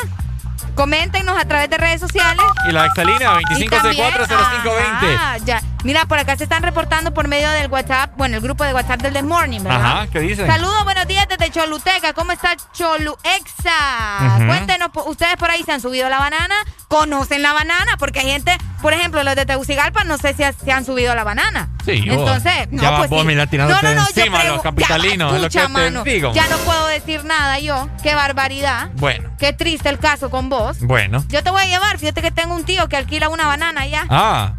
Coméntenos 0.76 1.36
a 1.36 1.44
través 1.46 1.68
de 1.70 1.78
redes 1.78 2.00
sociales. 2.00 2.44
Y 2.68 2.72
la 2.72 2.88
también- 2.94 3.18
25640520. 3.18 5.16
Ah, 5.18 5.36
ya. 5.44 5.60
Mira, 5.84 6.04
por 6.06 6.18
acá 6.18 6.36
se 6.36 6.44
están 6.44 6.62
reportando 6.62 7.14
por 7.14 7.28
medio 7.28 7.48
del 7.50 7.70
WhatsApp, 7.70 8.10
bueno, 8.16 8.36
el 8.36 8.42
grupo 8.42 8.64
de 8.64 8.74
WhatsApp 8.74 9.00
del 9.02 9.12
The 9.12 9.22
Morning, 9.22 9.60
¿verdad? 9.62 9.80
Ajá, 9.98 10.06
¿qué 10.08 10.18
dicen? 10.20 10.46
Saludos, 10.46 10.82
buenos 10.84 11.06
días 11.06 11.26
desde 11.28 11.50
Choluteca. 11.50 12.12
¿Cómo 12.12 12.32
está 12.32 12.56
Choluexa? 12.72 14.36
Cuéntenos, 14.46 14.90
¿ustedes 15.06 15.36
por 15.36 15.50
ahí 15.50 15.62
se 15.62 15.72
han 15.72 15.80
subido 15.80 16.08
la 16.08 16.18
banana? 16.18 16.54
¿Conocen 16.88 17.42
la 17.42 17.52
banana? 17.52 17.96
Porque 17.98 18.20
hay 18.20 18.30
gente, 18.30 18.56
por 18.82 18.92
ejemplo, 18.94 19.22
los 19.22 19.36
de 19.36 19.46
Tegucigalpa, 19.46 20.02
no 20.04 20.18
sé 20.18 20.34
si 20.34 20.42
ha- 20.42 20.52
se 20.52 20.72
han 20.72 20.84
subido 20.84 21.14
la 21.14 21.22
banana. 21.24 21.68
Sí. 21.84 22.02
Entonces, 22.06 22.68
no, 22.70 22.82
Ya 22.82 22.96
pues 22.96 23.10
vos, 23.10 23.20
sí. 23.20 23.26
mira, 23.26 23.46
no, 23.50 23.66
no, 23.68 23.82
no, 23.82 23.92
yo 23.94 24.00
encima 24.16 24.40
a 24.40 24.44
los 24.44 24.62
capitalinos, 24.62 25.30
Ya, 25.30 25.36
es 25.36 25.40
lo 25.42 25.46
escucha, 25.48 25.60
que 25.60 25.66
te 25.66 25.72
mano, 25.72 26.02
digo. 26.04 26.32
Ya 26.32 26.48
no 26.48 26.56
puedo 26.58 26.86
decir 26.88 27.24
nada 27.24 27.58
yo. 27.60 27.88
Qué 28.02 28.14
barbaridad. 28.14 28.88
Bueno, 28.94 29.30
Qué 29.38 29.52
triste 29.52 29.88
el 29.88 29.98
caso 30.00 30.30
con 30.30 30.48
vos. 30.48 30.65
Bueno. 30.80 31.24
Yo 31.28 31.42
te 31.42 31.50
voy 31.50 31.62
a 31.62 31.66
llevar. 31.66 31.98
Fíjate 31.98 32.22
que 32.22 32.30
tengo 32.30 32.54
un 32.54 32.64
tío 32.64 32.88
que 32.88 32.96
alquila 32.96 33.28
una 33.28 33.46
banana 33.46 33.86
ya. 33.86 34.06
Ah, 34.10 34.52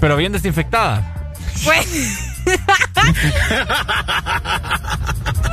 pero 0.00 0.16
bien 0.16 0.32
desinfectada. 0.32 1.34
Pues. 1.64 1.86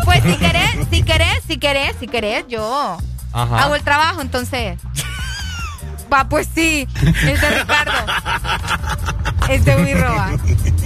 pues 0.05 0.23
si 0.23 0.35
querés, 0.37 0.75
si 0.91 1.03
querés, 1.03 1.43
si 1.47 1.57
querés, 1.57 1.95
si 1.99 2.07
querés, 2.07 2.45
yo 2.47 2.97
Ajá. 3.33 3.63
hago 3.63 3.75
el 3.75 3.83
trabajo, 3.83 4.21
entonces. 4.21 4.79
Va, 6.11 6.27
pues 6.27 6.47
sí. 6.55 6.87
Este 7.23 7.49
Ricardo. 7.59 7.91
Este 9.49 9.75
birro 9.83 10.15
va. 10.15 10.31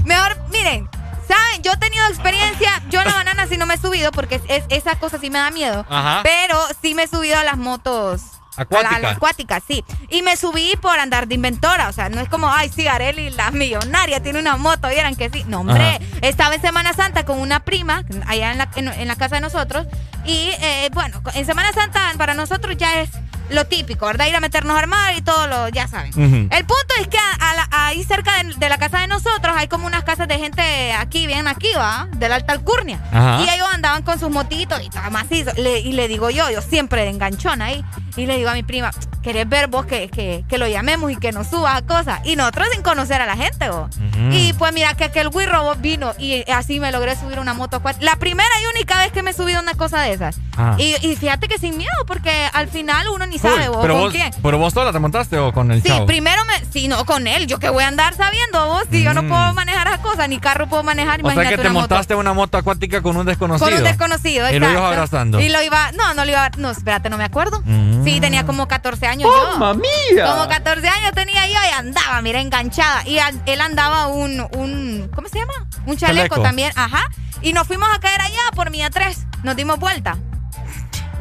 Mejor, 0.03 0.37
miren, 0.51 0.89
¿saben? 1.27 1.61
Yo 1.63 1.71
he 1.71 1.77
tenido 1.77 2.05
experiencia. 2.07 2.81
Yo 2.89 3.01
la 3.05 3.13
banana 3.13 3.47
sí 3.47 3.55
no 3.55 3.65
me 3.65 3.75
he 3.75 3.77
subido 3.77 4.11
porque 4.11 4.35
es, 4.35 4.41
es- 4.49 4.65
esa 4.69 4.95
cosa 4.99 5.17
sí 5.19 5.29
me 5.29 5.39
da 5.39 5.49
miedo. 5.51 5.85
Ajá. 5.89 6.19
Pero 6.23 6.57
sí 6.81 6.93
me 6.93 7.03
he 7.03 7.07
subido 7.07 7.37
a 7.39 7.43
las 7.45 7.57
motos. 7.57 8.21
Acuáticas. 8.57 8.91
A 8.91 8.99
la- 8.99 9.07
a 9.07 9.09
las 9.11 9.17
acuáticas, 9.17 9.63
sí. 9.67 9.83
Y 10.09 10.21
me 10.21 10.35
subí 10.37 10.75
por 10.81 10.97
andar 10.99 11.27
de 11.27 11.35
inventora. 11.35 11.89
O 11.89 11.93
sea, 11.93 12.09
no 12.09 12.21
es 12.21 12.29
como, 12.29 12.49
ay, 12.51 12.69
sí, 12.73 12.87
Areli, 12.87 13.29
la 13.31 13.51
millonaria, 13.51 14.21
tiene 14.21 14.39
una 14.39 14.57
moto. 14.57 14.87
Vieran 14.89 15.15
que 15.15 15.29
sí. 15.29 15.43
No, 15.47 15.61
hombre. 15.61 15.81
Ajá. 15.95 15.99
Estaba 16.21 16.55
en 16.55 16.61
Semana 16.61 16.93
Santa 16.93 17.25
con 17.25 17.39
una 17.39 17.61
prima, 17.61 18.03
allá 18.27 18.51
en 18.51 18.57
la, 18.57 18.69
en, 18.75 18.87
en 18.87 19.07
la 19.07 19.15
casa 19.15 19.35
de 19.35 19.41
nosotros. 19.41 19.87
Y 20.25 20.51
eh, 20.61 20.89
bueno, 20.93 21.21
en 21.33 21.45
Semana 21.45 21.73
Santa 21.73 22.11
para 22.17 22.33
nosotros 22.33 22.77
ya 22.77 23.01
es 23.01 23.09
lo 23.53 23.65
típico, 23.65 24.05
¿verdad? 24.05 24.27
Ir 24.27 24.35
a 24.35 24.39
meternos 24.39 24.75
a 24.75 24.79
armar 24.79 25.15
y 25.15 25.21
todo 25.21 25.47
lo, 25.47 25.69
ya 25.69 25.87
saben. 25.87 26.11
El 26.51 26.65
punto 26.65 26.93
es 26.99 27.07
que 27.07 27.17
a- 27.17 27.51
a 27.51 27.53
la- 27.55 27.67
ahí 27.71 28.03
cerca 28.03 28.43
de, 28.43 28.53
de 28.55 28.69
la 28.69 28.77
casa 28.77 28.99
de 28.99 29.07
nosotros 29.07 29.53
hay 29.55 29.67
como 29.67 29.87
unas 29.87 30.03
casas 30.03 30.27
de 30.27 30.37
gente 30.37 30.93
aquí, 30.93 31.27
bien 31.27 31.47
aquí, 31.47 31.69
¿va? 31.77 32.07
De 32.15 32.29
la 32.29 32.35
alta 32.35 32.53
alcurnia. 32.53 32.99
Ajá. 33.11 33.41
Y 33.43 33.49
ellos 33.49 33.67
andaban 33.71 34.03
con 34.03 34.19
sus 34.19 34.29
motitos 34.29 34.81
y 34.83 34.89
todo 34.89 35.09
macizo. 35.11 35.51
Le- 35.57 35.79
y 35.79 35.93
le 35.93 36.07
digo 36.07 36.29
yo, 36.29 36.49
yo 36.49 36.61
siempre 36.61 37.03
de 37.03 37.09
enganchona 37.09 37.65
ahí. 37.65 37.83
Y 38.15 38.27
le 38.27 38.37
digo 38.37 38.49
a 38.49 38.53
mi 38.53 38.61
prima, 38.61 38.91
¿querés 39.23 39.49
ver 39.49 39.67
vos 39.67 39.87
que, 39.87 40.07
que, 40.07 40.45
que 40.47 40.57
lo 40.59 40.67
llamemos 40.67 41.11
y 41.11 41.15
que 41.15 41.31
nos 41.31 41.47
suba 41.47 41.75
a 41.75 41.81
cosas? 41.81 42.19
Y 42.25 42.35
nosotros 42.35 42.67
sin 42.71 42.83
conocer 42.83 43.21
a 43.21 43.25
la 43.25 43.35
gente, 43.35 43.69
vos. 43.69 43.89
Y 44.31 44.53
pues 44.53 44.71
mira 44.71 44.93
que 44.93 45.03
aquel 45.05 45.29
Wirro 45.29 45.73
vino 45.75 46.13
y 46.19 46.43
así 46.51 46.79
me 46.79 46.91
logré 46.91 47.15
subir 47.15 47.39
una 47.39 47.53
moto. 47.53 47.81
La 47.99 48.15
primera 48.17 48.49
y 48.61 48.75
única 48.77 48.99
vez 48.99 49.11
que 49.11 49.23
me 49.23 49.33
subí 49.33 49.53
a 49.53 49.59
una 49.59 49.73
cosa 49.73 50.01
de 50.01 50.13
esas. 50.13 50.37
Ah. 50.57 50.75
Y, 50.77 50.95
y 51.05 51.15
fíjate 51.15 51.47
que 51.47 51.57
sin 51.57 51.75
miedo, 51.77 51.91
porque 52.05 52.47
al 52.53 52.67
final 52.67 53.09
uno 53.09 53.25
ni 53.25 53.39
sabe 53.49 53.61
Uy, 53.69 53.75
vos 53.75 53.77
pero 53.81 53.93
con 53.93 54.03
vos, 54.03 54.11
quién. 54.13 54.31
pero 54.41 54.57
vos 54.57 54.73
montaste 54.99 55.37
o 55.37 55.51
con 55.53 55.71
el 55.71 55.81
Sí, 55.83 55.89
chavo. 55.89 56.05
primero 56.05 56.43
me. 56.45 56.53
Sí, 56.71 56.87
no, 56.87 57.05
con 57.05 57.27
él. 57.27 57.45
Yo 57.47 57.59
que 57.59 57.69
voy 57.69 57.83
a 57.83 57.87
andar 57.87 58.15
sabiendo 58.15 58.65
vos. 58.67 58.83
Si 58.91 59.03
yo 59.03 59.13
no 59.13 59.23
Mm. 59.23 59.29
puedo 59.29 59.53
manejar 59.53 59.87
esas 59.87 59.99
cosas, 59.99 60.27
ni 60.29 60.39
carro 60.39 60.67
puedo 60.67 60.83
manejar, 60.83 61.19
o 61.21 61.23
sea 61.23 61.33
imagínate 61.33 61.49
que 61.49 61.55
te 61.55 61.61
una 61.61 61.73
moto. 61.73 61.81
montaste 61.89 62.15
una 62.15 62.33
moto 62.33 62.57
acuática 62.57 63.01
con 63.01 63.17
un 63.17 63.25
desconocido. 63.25 63.69
Con 63.69 63.77
un 63.77 63.83
desconocido, 63.83 64.49
Y 64.49 64.53
lo 64.53 64.57
ibas 64.57 64.69
exacto. 64.71 64.87
abrazando. 64.87 65.39
Y 65.39 65.49
lo 65.49 65.61
iba. 65.61 65.91
No, 65.93 66.13
no 66.13 66.25
lo 66.25 66.31
iba. 66.31 66.49
No, 66.57 66.69
espérate, 66.71 67.09
no 67.09 67.17
me 67.17 67.23
acuerdo. 67.25 67.61
Mm. 67.65 68.03
Sí, 68.03 68.19
tenía 68.19 68.45
como 68.45 68.67
14 68.67 69.07
años 69.07 69.29
¡Mamma 69.59 69.73
yo. 69.73 69.79
mía! 70.15 70.25
Como 70.25 70.47
14 70.47 70.87
años 70.87 71.11
tenía 71.13 71.45
yo 71.47 71.53
y 71.53 71.71
andaba, 71.77 72.21
mira, 72.21 72.41
enganchada. 72.41 73.07
Y 73.07 73.17
él 73.45 73.61
andaba 73.61 74.07
un, 74.07 74.45
un. 74.55 75.09
¿Cómo 75.15 75.27
se 75.27 75.39
llama? 75.39 75.53
Un 75.85 75.97
chaleco, 75.97 76.35
Chaleco. 76.35 76.41
también. 76.41 76.71
Ajá. 76.75 77.03
Y 77.41 77.53
nos 77.53 77.67
fuimos 77.67 77.89
a 77.93 77.99
caer 77.99 78.21
allá 78.21 78.41
por 78.55 78.69
Mía 78.71 78.89
3. 78.89 79.25
Nos 79.43 79.55
dimos 79.55 79.79
vuelta. 79.79 80.17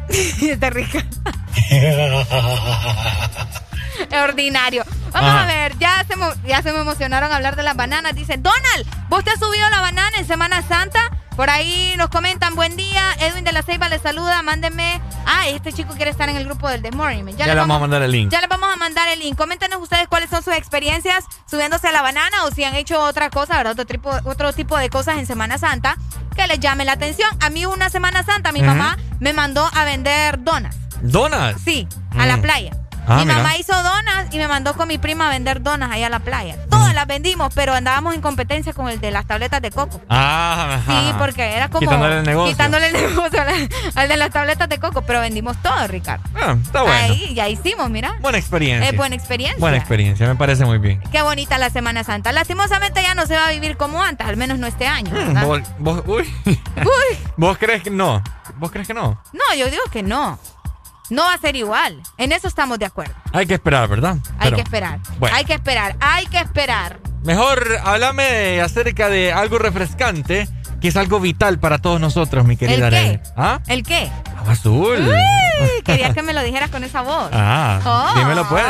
y 0.41 0.49
este 0.49 0.69
rica. 0.69 1.05
Es 4.09 4.19
ordinario. 4.21 4.83
Vamos 5.11 5.29
Ajá. 5.29 5.43
a 5.43 5.45
ver, 5.45 5.77
ya 5.77 6.03
se, 6.07 6.15
ya 6.47 6.61
se 6.63 6.71
me 6.73 6.79
emocionaron 6.79 7.31
a 7.31 7.35
hablar 7.35 7.55
de 7.55 7.63
las 7.63 7.75
bananas. 7.75 8.15
Dice, 8.15 8.37
Donald, 8.37 8.85
¿vos 9.09 9.23
te 9.23 9.29
has 9.31 9.39
subido 9.39 9.69
la 9.69 9.81
banana 9.81 10.17
en 10.17 10.25
Semana 10.25 10.61
Santa? 10.67 11.11
Por 11.35 11.49
ahí 11.49 11.93
nos 11.97 12.09
comentan, 12.09 12.53
buen 12.55 12.75
día. 12.75 13.01
Edwin 13.19 13.43
de 13.43 13.51
la 13.51 13.63
Ceiba 13.63 13.89
les 13.89 14.01
saluda, 14.01 14.41
mándenme. 14.43 15.01
Ah, 15.25 15.47
este 15.47 15.73
chico 15.73 15.93
quiere 15.95 16.11
estar 16.11 16.29
en 16.29 16.35
el 16.35 16.45
grupo 16.45 16.69
del 16.69 16.81
The 16.83 16.91
Morning. 16.91 17.23
Man. 17.23 17.35
Ya 17.37 17.47
le 17.47 17.55
vamos 17.55 17.77
a 17.77 17.79
mandar 17.79 18.01
el 18.03 18.11
link. 18.11 18.31
Ya 18.31 18.39
les 18.39 18.49
vamos 18.49 18.69
a 18.71 18.75
mandar 18.75 19.07
el 19.09 19.19
link. 19.19 19.35
Coméntenos 19.37 19.81
ustedes 19.81 20.07
cuáles 20.07 20.29
son 20.29 20.43
sus 20.43 20.53
experiencias 20.53 21.25
subiéndose 21.49 21.87
a 21.87 21.91
la 21.91 22.01
banana 22.03 22.43
o 22.45 22.51
si 22.51 22.63
han 22.63 22.75
hecho 22.75 22.99
otra 22.99 23.29
cosa, 23.31 23.57
¿verdad? 23.57 23.71
Otro 23.73 23.85
tipo, 23.85 24.11
otro 24.25 24.53
tipo 24.53 24.77
de 24.77 24.89
cosas 24.89 25.17
en 25.17 25.25
Semana 25.25 25.57
Santa 25.57 25.95
que 26.35 26.45
les 26.47 26.59
llame 26.59 26.85
la 26.85 26.93
atención. 26.93 27.29
A 27.41 27.49
mí 27.49 27.65
una 27.65 27.89
Semana 27.89 28.23
Santa 28.23 28.51
mi 28.51 28.61
mamá 28.61 28.97
me 29.19 29.33
mandó 29.33 29.67
a 29.73 29.85
vender 29.85 30.43
donas. 30.43 30.75
¿Donas? 31.01 31.55
Sí, 31.63 31.87
a 32.17 32.25
la 32.27 32.37
Mm. 32.37 32.41
playa. 32.41 32.71
Ah, 33.07 33.17
mi 33.19 33.25
mira. 33.25 33.37
mamá 33.37 33.57
hizo 33.57 33.73
donas 33.73 34.27
y 34.31 34.37
me 34.37 34.47
mandó 34.47 34.73
con 34.75 34.87
mi 34.87 34.97
prima 34.97 35.27
a 35.27 35.29
vender 35.29 35.61
donas 35.61 35.91
ahí 35.91 36.03
a 36.03 36.09
la 36.09 36.19
playa. 36.19 36.57
Todas 36.69 36.93
las 36.93 37.05
vendimos, 37.07 37.53
pero 37.53 37.73
andábamos 37.73 38.13
en 38.15 38.21
competencia 38.21 38.73
con 38.73 38.89
el 38.89 38.99
de 38.99 39.11
las 39.11 39.25
tabletas 39.25 39.61
de 39.61 39.71
coco. 39.71 40.01
Ah, 40.09 40.79
Sí, 40.87 41.13
porque 41.17 41.43
era 41.55 41.69
como. 41.69 41.81
Quitándole 41.81 42.17
el 42.19 42.23
negocio. 42.25 42.51
Quitándole 42.51 42.87
el 42.87 42.93
negocio 43.09 43.41
al, 43.41 43.69
al 43.95 44.07
de 44.09 44.17
las 44.17 44.29
tabletas 44.31 44.69
de 44.69 44.79
coco, 44.79 45.01
pero 45.03 45.19
vendimos 45.21 45.57
todo, 45.61 45.87
Ricardo. 45.87 46.23
Ah, 46.35 46.55
está 46.61 46.81
bueno. 46.83 46.97
Ahí, 47.13 47.33
ya 47.33 47.47
hicimos, 47.49 47.89
mira. 47.89 48.15
Buena 48.21 48.37
experiencia. 48.37 48.89
Es 48.89 48.95
buena 48.97 49.15
experiencia. 49.15 49.59
Buena 49.59 49.77
experiencia, 49.77 50.27
me 50.27 50.35
parece 50.35 50.65
muy 50.65 50.77
bien. 50.77 51.01
Qué 51.11 51.21
bonita 51.21 51.57
la 51.57 51.69
Semana 51.69 52.03
Santa. 52.03 52.31
Lastimosamente 52.31 53.01
ya 53.01 53.15
no 53.15 53.25
se 53.25 53.35
va 53.35 53.47
a 53.47 53.51
vivir 53.51 53.77
como 53.77 54.01
antes, 54.03 54.25
al 54.27 54.37
menos 54.37 54.59
no 54.59 54.67
este 54.67 54.87
año. 54.87 55.11
Mm, 55.13 55.41
vos- 55.79 56.03
uy. 56.05 56.33
Uy, 56.45 57.17
¿Vos 57.37 57.57
crees 57.57 57.83
que 57.83 57.89
no? 57.89 58.21
¿Vos 58.57 58.71
crees 58.71 58.87
que 58.87 58.93
no? 58.93 59.21
no, 59.33 59.55
yo 59.57 59.69
digo 59.69 59.83
que 59.91 60.03
no. 60.03 60.37
No 61.09 61.23
va 61.23 61.33
a 61.33 61.37
ser 61.37 61.55
igual. 61.55 62.01
En 62.17 62.31
eso 62.31 62.47
estamos 62.47 62.79
de 62.79 62.85
acuerdo. 62.85 63.13
Hay 63.33 63.45
que 63.45 63.55
esperar, 63.55 63.87
¿verdad? 63.89 64.17
Hay 64.37 64.45
Pero, 64.45 64.55
que 64.57 64.61
esperar. 64.63 64.99
bueno. 65.19 65.35
Hay 65.35 65.45
que 65.45 65.53
esperar. 65.53 65.95
Hay 65.99 66.25
que 66.27 66.39
esperar. 66.39 66.99
Mejor 67.23 67.77
háblame 67.83 68.61
acerca 68.61 69.09
de 69.09 69.31
algo 69.31 69.57
refrescante, 69.57 70.47
que 70.81 70.87
es 70.89 70.97
algo 70.97 71.19
vital 71.19 71.59
para 71.59 71.77
todos 71.79 71.99
nosotros, 72.01 72.45
mi 72.45 72.57
querida 72.57 72.87
¿El 72.87 72.93
qué? 72.93 72.97
Arely. 72.99 73.19
¿Ah? 73.37 73.59
¿El 73.67 73.83
qué? 73.83 74.09
Agua 74.43 74.53
azul. 74.53 75.07
Uy, 75.07 75.81
quería 75.85 76.13
que 76.13 76.21
me 76.21 76.33
lo 76.33 76.43
dijeras 76.43 76.69
con 76.69 76.83
esa 76.83 77.01
voz. 77.01 77.29
Ah, 77.33 77.79
Oh. 77.85 78.19
dímelo 78.19 78.47
pues. 78.49 78.63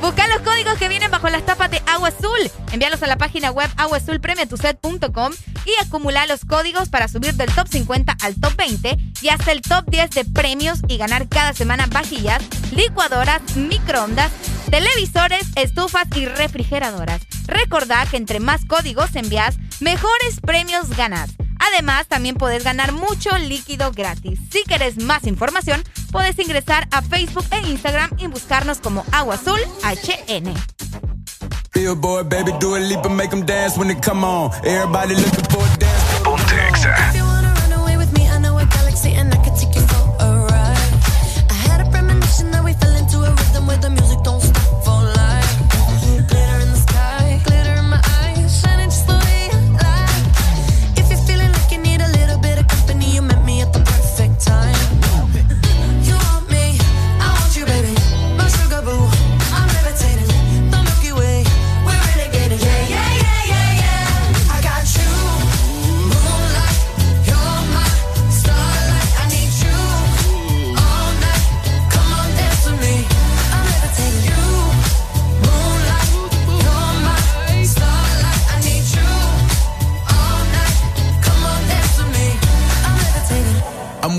Busca 0.00 0.26
los 0.28 0.40
códigos 0.40 0.74
que 0.78 0.88
vienen 0.88 1.10
bajo 1.10 1.28
las 1.28 1.44
tapas 1.46 1.70
de 1.70 1.80
Agua 1.86 2.08
Azul. 2.08 2.50
Envíalos 2.72 3.02
a 3.02 3.06
la 3.06 3.16
página 3.16 3.50
web 3.50 3.70
aguazulpremiatuset.com 3.76 5.32
y 5.64 5.84
acumula 5.84 6.26
los 6.26 6.44
códigos 6.44 6.88
para 6.88 7.06
subir 7.08 7.34
del 7.34 7.52
top 7.54 7.68
50 7.68 8.16
al 8.22 8.34
top 8.40 8.56
20 8.56 8.96
y 9.20 9.28
hasta 9.28 9.52
el 9.52 9.62
top 9.62 9.84
10 9.88 10.10
de 10.10 10.24
premios 10.24 10.80
y 10.88 10.96
ganar 10.96 11.28
cada 11.28 11.52
semana 11.52 11.86
vajillas, 11.88 12.42
licuadoras, 12.72 13.42
microondas, 13.56 14.30
televisores, 14.70 15.46
estufas 15.56 16.04
y 16.16 16.26
refrigeradoras. 16.26 17.20
Recordá 17.46 18.06
que 18.06 18.16
entre 18.16 18.40
más 18.40 18.64
códigos 18.64 19.14
envías, 19.14 19.56
mejores 19.80 20.40
premios 20.40 20.90
ganas. 20.96 21.30
Además, 21.74 22.08
también 22.08 22.34
puedes 22.34 22.64
ganar 22.64 22.90
mucho 22.90 23.38
líquido 23.38 23.92
gratis. 23.92 24.40
Si 24.50 24.64
quieres 24.64 24.98
más 24.98 25.11
información, 25.24 25.82
puedes 26.10 26.38
ingresar 26.38 26.88
a 26.90 27.02
Facebook 27.02 27.44
e 27.50 27.68
Instagram 27.68 28.10
y 28.18 28.26
buscarnos 28.26 28.78
como 28.78 29.04
Agua 29.12 29.34
Azul 29.34 29.60
HN. 29.82 30.54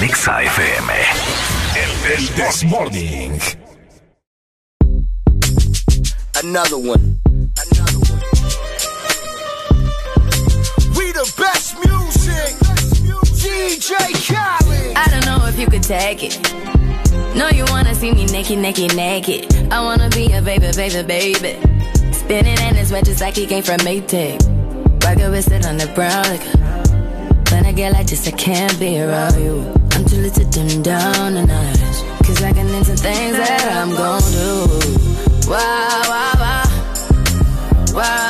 Escuchas 0.00 0.02
en 0.02 0.08
Exa 0.08 0.42
FM. 0.42 0.92
El 1.76 2.26
This 2.34 2.64
Morning. 2.64 3.40
Another 6.42 6.76
one. 6.76 7.20
Another 7.70 7.98
one. 7.98 8.22
We 10.96 11.12
the 11.12 11.32
best 11.36 11.74
music. 11.84 12.56
DJ 13.36 13.94
Khaled. 14.26 14.96
I 14.96 15.06
don't 15.10 15.26
know 15.26 15.46
if 15.46 15.58
you 15.58 15.66
could 15.66 15.82
take 15.82 16.22
it. 16.22 16.38
No, 17.34 17.48
you 17.50 17.64
wanna 17.68 17.94
see 17.94 18.12
me 18.12 18.26
naked, 18.26 18.58
naked, 18.58 18.94
naked. 18.96 19.46
I 19.70 19.82
wanna 19.82 20.08
be 20.10 20.32
a 20.32 20.42
baby, 20.42 20.70
baby, 20.74 21.02
baby. 21.02 21.58
Spinning 22.12 22.58
in 22.58 22.74
his 22.74 22.92
red 22.92 23.04
just 23.04 23.20
like 23.20 23.36
he 23.36 23.46
came 23.46 23.62
from 23.62 23.78
Maytag. 23.80 24.40
Rocket 25.04 25.30
with 25.30 25.50
it 25.52 25.66
on 25.66 25.76
the 25.76 25.86
brown 25.94 26.24
liquor. 26.24 26.58
When 27.52 27.66
I 27.66 27.72
get 27.72 27.92
like 27.92 28.06
this, 28.06 28.28
I 28.28 28.30
can't 28.30 28.78
be 28.78 29.00
around 29.00 29.34
you. 29.40 29.80
Little 30.20 30.44
to 30.44 30.50
dim 30.50 30.82
down 30.82 31.32
the 31.32 31.46
notch. 31.46 32.26
Cause 32.26 32.42
I 32.42 32.52
can 32.52 32.68
into 32.68 32.94
things 32.94 33.36
that 33.38 33.72
I'm 33.72 33.88
gon' 33.96 34.20
do. 34.32 35.48
Wow, 35.48 36.02
wow. 36.08 36.30
Wow, 37.92 37.94
wow, 37.94 38.29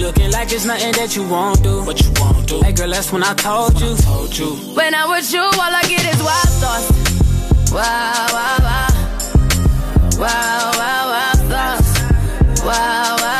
Wow. 0.00 0.06
Looking 0.06 0.30
like 0.30 0.52
it's 0.52 0.64
nothing 0.64 0.92
that 0.92 1.16
you 1.16 1.26
won't 1.28 1.62
do. 1.62 1.84
What 1.84 2.00
you 2.02 2.12
won't 2.16 2.48
do? 2.48 2.60
Hey 2.62 2.72
girl, 2.72 2.90
that's 2.90 3.12
when 3.12 3.22
I 3.22 3.34
told 3.34 3.80
you. 3.80 3.96
Told 3.96 4.36
you. 4.36 4.50
When 4.74 4.94
I'm 4.94 5.10
with 5.10 5.32
you, 5.32 5.40
all 5.40 5.74
I 5.74 5.82
get 5.82 6.04
is 6.14 6.22
wild 6.22 6.48
thoughts. 6.60 7.72
Wow, 7.72 8.26
wow, 8.32 8.56
wow. 8.60 8.88
Wow, 10.18 10.70
wow, 10.74 11.04
wow 11.10 11.32
thoughts. 11.48 12.00
Wow, 12.64 12.66
wow, 12.66 13.16
wow. 13.18 13.39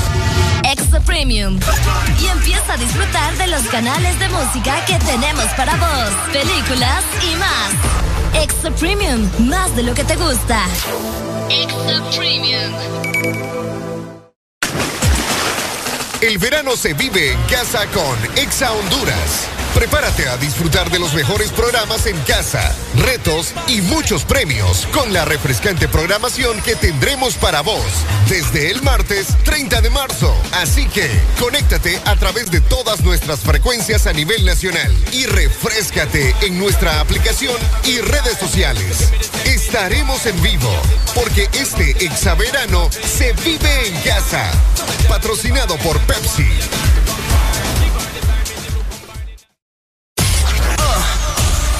Premium. 0.99 1.59
Y 2.19 2.27
empieza 2.27 2.73
a 2.73 2.77
disfrutar 2.77 3.37
de 3.37 3.47
los 3.47 3.61
canales 3.63 4.19
de 4.19 4.29
música 4.29 4.83
que 4.85 4.97
tenemos 4.99 5.45
para 5.55 5.75
vos, 5.77 6.11
películas 6.31 7.03
y 7.21 7.35
más. 7.35 8.43
Extra 8.43 8.71
Premium, 8.71 9.29
más 9.47 9.75
de 9.75 9.83
lo 9.83 9.93
que 9.93 10.03
te 10.03 10.15
gusta. 10.15 10.65
Extra 11.49 12.01
Premium. 12.15 12.73
El 16.21 16.37
verano 16.37 16.75
se 16.75 16.93
vive 16.93 17.31
en 17.31 17.41
casa 17.43 17.85
con 17.87 18.37
Exa 18.37 18.71
Honduras. 18.71 19.60
Prepárate 19.73 20.27
a 20.27 20.37
disfrutar 20.37 20.89
de 20.91 20.99
los 20.99 21.13
mejores 21.13 21.51
programas 21.51 22.05
en 22.05 22.17
casa, 22.21 22.75
retos 22.97 23.53
y 23.67 23.81
muchos 23.81 24.25
premios 24.25 24.85
con 24.93 25.13
la 25.13 25.23
refrescante 25.23 25.87
programación 25.87 26.61
que 26.61 26.75
tendremos 26.75 27.35
para 27.35 27.61
vos 27.61 27.85
desde 28.27 28.69
el 28.69 28.81
martes 28.81 29.27
30 29.43 29.81
de 29.81 29.89
marzo. 29.89 30.35
Así 30.53 30.87
que 30.87 31.09
conéctate 31.39 32.01
a 32.05 32.15
través 32.17 32.51
de 32.51 32.59
todas 32.59 33.01
nuestras 33.01 33.39
frecuencias 33.39 34.07
a 34.07 34.13
nivel 34.13 34.45
nacional 34.45 34.93
y 35.13 35.25
refrescate 35.25 36.35
en 36.41 36.59
nuestra 36.59 36.99
aplicación 36.99 37.55
y 37.85 37.99
redes 37.99 38.37
sociales. 38.37 39.09
Estaremos 39.45 40.25
en 40.25 40.41
vivo 40.41 40.71
porque 41.15 41.49
este 41.53 41.91
exaverano 42.05 42.89
se 42.91 43.33
vive 43.43 43.87
en 43.87 44.01
casa. 44.01 44.51
Patrocinado 45.07 45.77
por 45.77 45.99
Pepsi. 46.01 46.47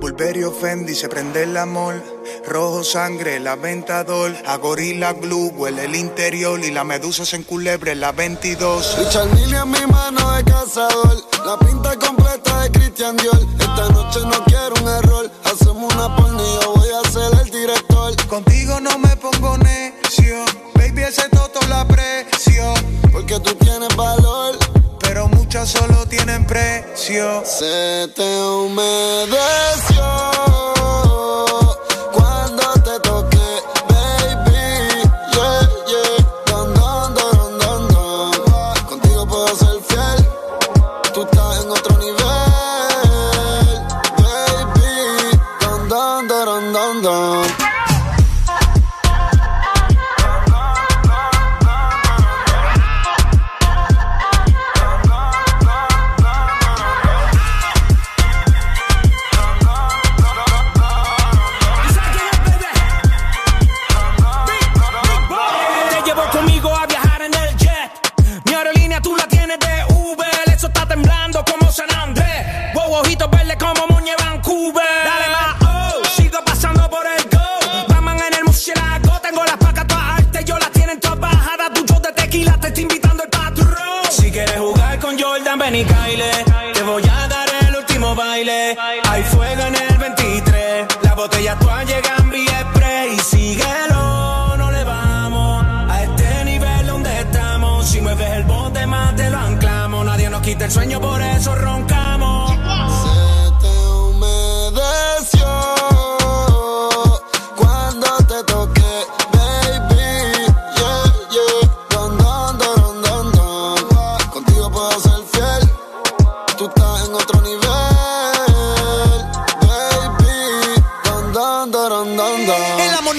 Bulberio 0.00 0.50
Fendi 0.50 0.94
se 0.94 1.10
prende 1.10 1.42
el 1.42 1.54
amor. 1.58 2.02
Rojo 2.48 2.82
sangre, 2.82 3.38
la 3.38 3.54
ventador. 3.54 4.34
A 4.46 4.56
gorila 4.56 5.12
glue 5.12 5.50
huele 5.50 5.84
el 5.84 5.94
interior. 5.94 6.58
Y 6.64 6.70
la 6.70 6.84
medusa 6.84 7.26
se 7.26 7.36
enculebre 7.36 7.94
la 7.94 8.10
22. 8.10 8.96
Richard 8.98 9.28
Mille 9.34 9.58
en 9.58 9.70
mi 9.70 9.86
mano 9.92 10.36
de 10.36 10.44
cazador. 10.44 11.22
La 11.44 11.58
pinta 11.58 11.94
completa 11.96 12.62
de 12.62 12.70
Christian 12.70 13.14
Dior. 13.18 13.38
Esta 13.58 13.88
noche 13.90 14.20
no 14.20 14.42
quiero 14.44 14.74
un 14.80 14.88
error. 14.88 15.30
Hacemos 15.44 15.94
una 15.94 16.16
porno 16.16 16.42
y 16.42 16.62
yo 16.62 16.74
voy 16.74 16.88
a 16.88 17.10
ser 17.10 17.38
el 17.38 17.50
director. 17.50 18.26
Contigo 18.26 18.80
no 18.80 18.98
me 18.98 19.14
pongo 19.16 19.58
necio. 19.58 20.44
Baby, 20.76 21.02
ese 21.02 21.28
toto 21.28 21.60
la 21.68 21.82
aprecio. 21.82 22.72
Porque 23.12 23.38
tú 23.38 23.54
tienes 23.56 23.94
valor. 23.94 24.79
Pero 25.50 25.62
muchas 25.64 25.80
solo 25.80 26.06
tienen 26.06 26.46
precio. 26.46 27.42
Se 27.44 28.06
te 28.14 28.40
humedeció 28.40 30.00
ven 85.70 85.80
y. 85.80 86.72
Te 86.74 86.82
voy 86.82 87.02
a 87.02 87.28
dar 87.28 87.48
el 87.68 87.76
último 87.76 88.14
baile. 88.14 88.76
Hay 89.08 89.22
fuego 89.24 89.62
en 89.62 89.74
el 89.74 89.98
23. 89.98 90.86
Las 91.02 91.16
botellas 91.16 91.58
todas 91.58 91.86
llegan 91.86 92.30
vía 92.30 92.66
spray. 92.70 93.18
Síguelo, 93.18 94.56
no 94.56 94.70
le 94.70 94.84
vamos 94.84 95.64
a 95.88 96.02
este 96.02 96.44
nivel 96.44 96.86
donde 96.86 97.20
estamos. 97.20 97.86
Si 97.88 98.00
mueves 98.00 98.30
el 98.30 98.44
bote 98.44 98.86
más 98.86 99.14
te 99.16 99.30
lo 99.30 99.38
anclamos. 99.38 100.04
Nadie 100.04 100.30
nos 100.30 100.42
quita 100.42 100.64
el 100.64 100.70
sueño, 100.70 101.00
por 101.00 101.20
eso 101.22 101.54
roncamos. 101.54 101.99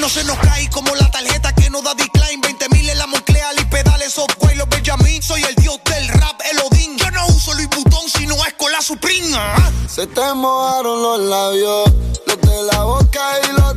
no 0.02 0.10
se 0.10 0.24
nos 0.24 0.38
cae 0.40 0.68
como 0.72 0.96
la 0.96 1.12
tarjeta 1.12 1.54
que 1.54 1.70
no 1.70 1.80
da 1.84 1.94
decline. 1.94 2.42
20 2.42 2.70
mil 2.70 2.90
en 2.90 2.98
la 2.98 3.06
Moncleal 3.06 3.56
y 3.60 3.66
pedales 3.66 4.18
off 4.18 4.32
y 4.52 4.56
los 4.56 4.68
Benjamin. 4.68 5.22
Soy 5.22 5.44
el 5.44 5.54
dios 5.56 5.80
del 5.86 6.08
rap, 6.08 6.42
el 6.52 6.60
Odín. 6.60 6.98
Yo 6.98 7.12
no 7.12 7.28
uso 7.28 7.54
Luis 7.54 7.70
Butón, 7.70 8.10
sino 8.10 8.34
es 8.46 8.54
con 8.54 8.72
la 8.72 8.82
Supreme. 8.82 9.32
Ah. 9.36 9.72
Se 9.88 10.08
te 10.08 10.34
mojaron 10.34 11.04
los 11.04 11.20
labios, 11.20 11.92
los 12.26 12.42
de 12.42 12.64
la 12.64 12.84
boca 12.84 13.22
y 13.44 13.52
los... 13.52 13.76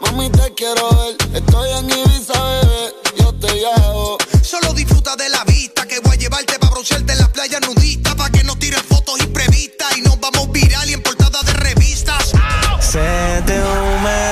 Mami, 0.00 0.28
te 0.30 0.52
quiero 0.54 0.90
ver. 0.96 1.16
Estoy 1.34 1.70
en 1.70 1.90
Ibiza, 1.90 2.42
bebé. 2.42 2.94
Yo 3.20 3.32
te 3.34 3.52
llevo. 3.52 4.18
Solo 4.42 4.72
disfruta 4.72 5.14
de 5.14 5.28
la 5.28 5.44
vista 5.44 5.86
que 5.86 6.00
voy 6.00 6.16
a 6.16 6.18
llevarte 6.18 6.58
para 6.58 6.72
broncearte 6.72 7.12
en 7.12 7.18
las 7.18 7.28
playas 7.28 7.60
nudistas. 7.60 8.14
Para 8.16 8.30
que 8.30 8.42
no 8.42 8.56
tiren 8.58 8.82
fotos 8.82 9.20
imprevistas. 9.20 9.96
Y 9.98 10.00
nos 10.00 10.18
vamos 10.18 10.50
viral 10.50 10.90
y 10.90 10.94
en 10.94 11.02
portada 11.02 11.40
de 11.44 11.52
revistas. 11.52 12.32
Se 12.80 13.42
te 13.46 13.60
hume 13.62 14.25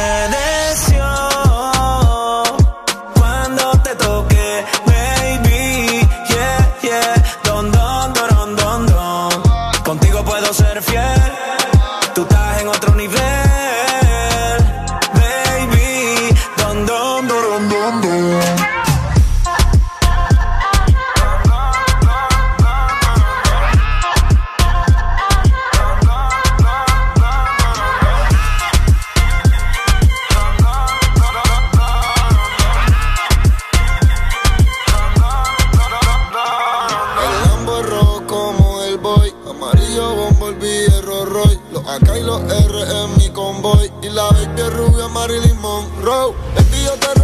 R 42.38 42.82
en 43.02 43.32
convoy. 43.32 43.90
Y 44.02 44.10
la 44.10 44.28
bestia 44.30 44.70
rubia 44.70 45.08
Marilyn 45.08 45.58
Monroe. 45.60 46.34
Baby, 46.54 46.84
yo 46.84 46.92
te 46.94 47.23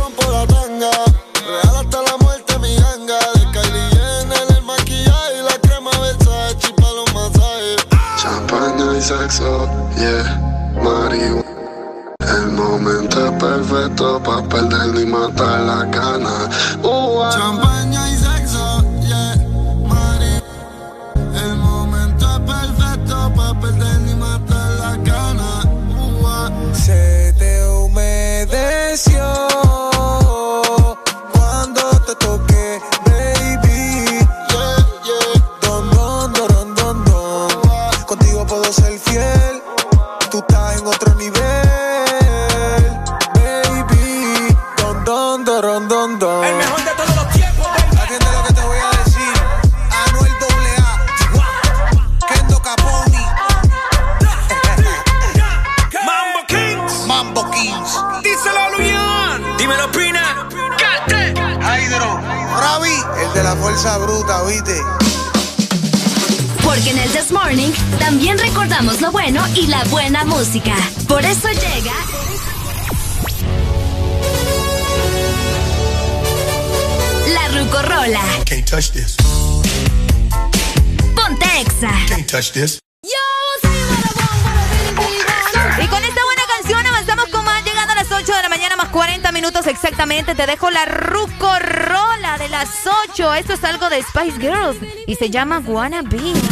se 95.20 95.28
llama 95.28 95.62
Wanna 95.68 96.00
Be. 96.00 96.49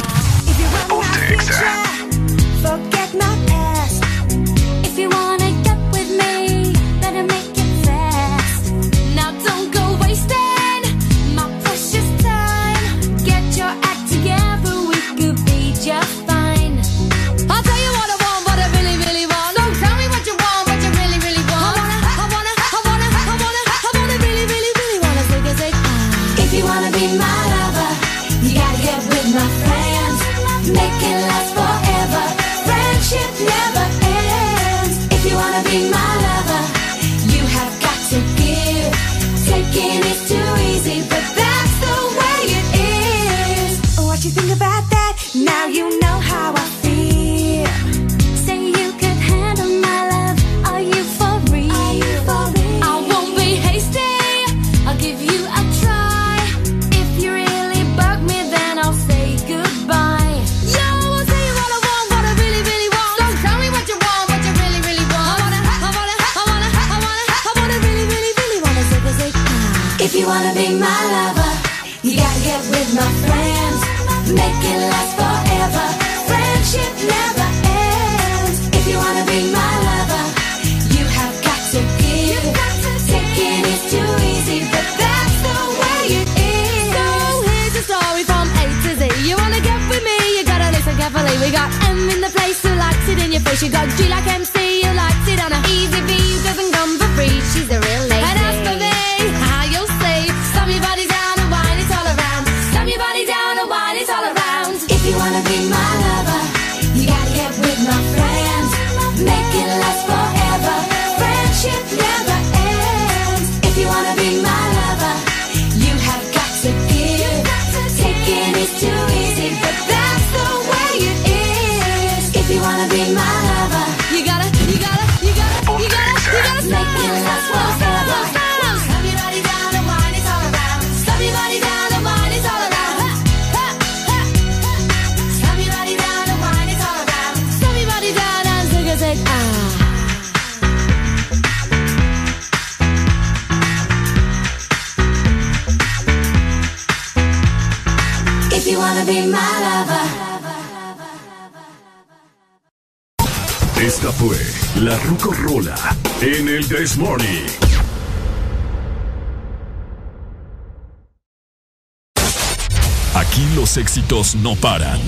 não 164.48 164.56
para. 164.56 165.07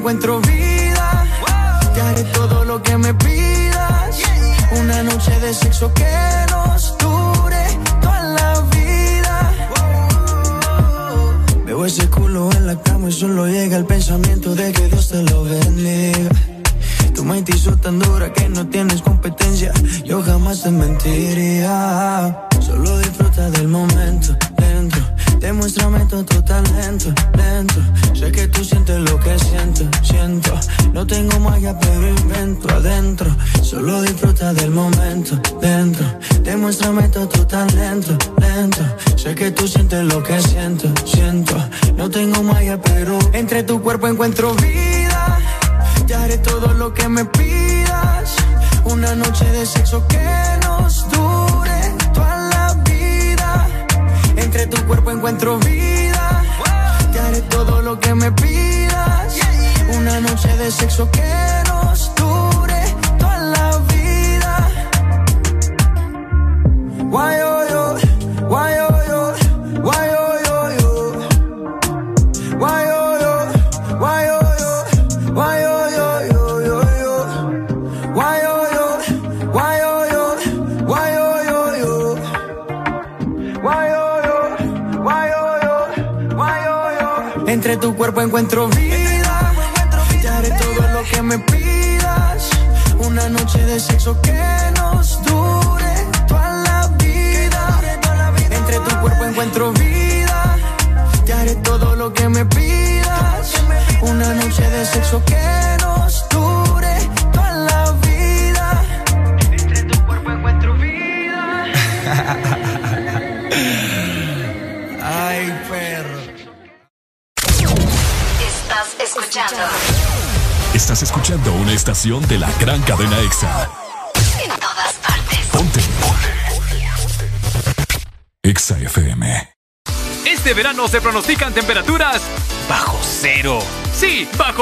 encuentro 0.00 0.40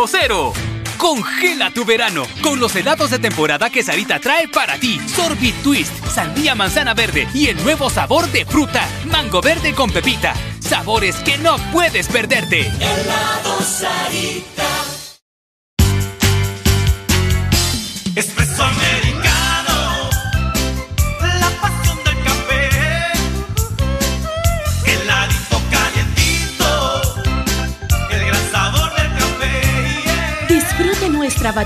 cero. 0.07 0.52
Congela 0.97 1.70
tu 1.70 1.85
verano 1.85 2.25
con 2.43 2.60
los 2.60 2.75
helados 2.77 3.10
de 3.10 3.18
temporada 3.18 3.70
que 3.70 3.83
Sarita 3.83 4.18
trae 4.18 4.49
para 4.49 4.78
ti. 4.78 5.01
Sorbit 5.15 5.55
Twist, 5.62 5.93
sandía 6.07 6.55
manzana 6.55 6.94
verde 6.94 7.28
y 7.35 7.47
el 7.47 7.62
nuevo 7.62 7.89
sabor 7.89 8.31
de 8.31 8.44
fruta, 8.44 8.86
mango 9.07 9.41
verde 9.41 9.75
con 9.75 9.91
pepita. 9.91 10.35
Sabores 10.60 11.17
que 11.17 11.39
no 11.39 11.57
puedes 11.73 12.09
perderte. 12.09 12.60
Helado 12.60 13.60
Sarita. 13.62 14.67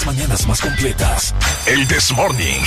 las 0.00 0.06
mañanas 0.06 0.46
más 0.46 0.60
completas. 0.60 1.34
El 1.66 1.86
This 1.86 2.12
Morning. 2.12 2.60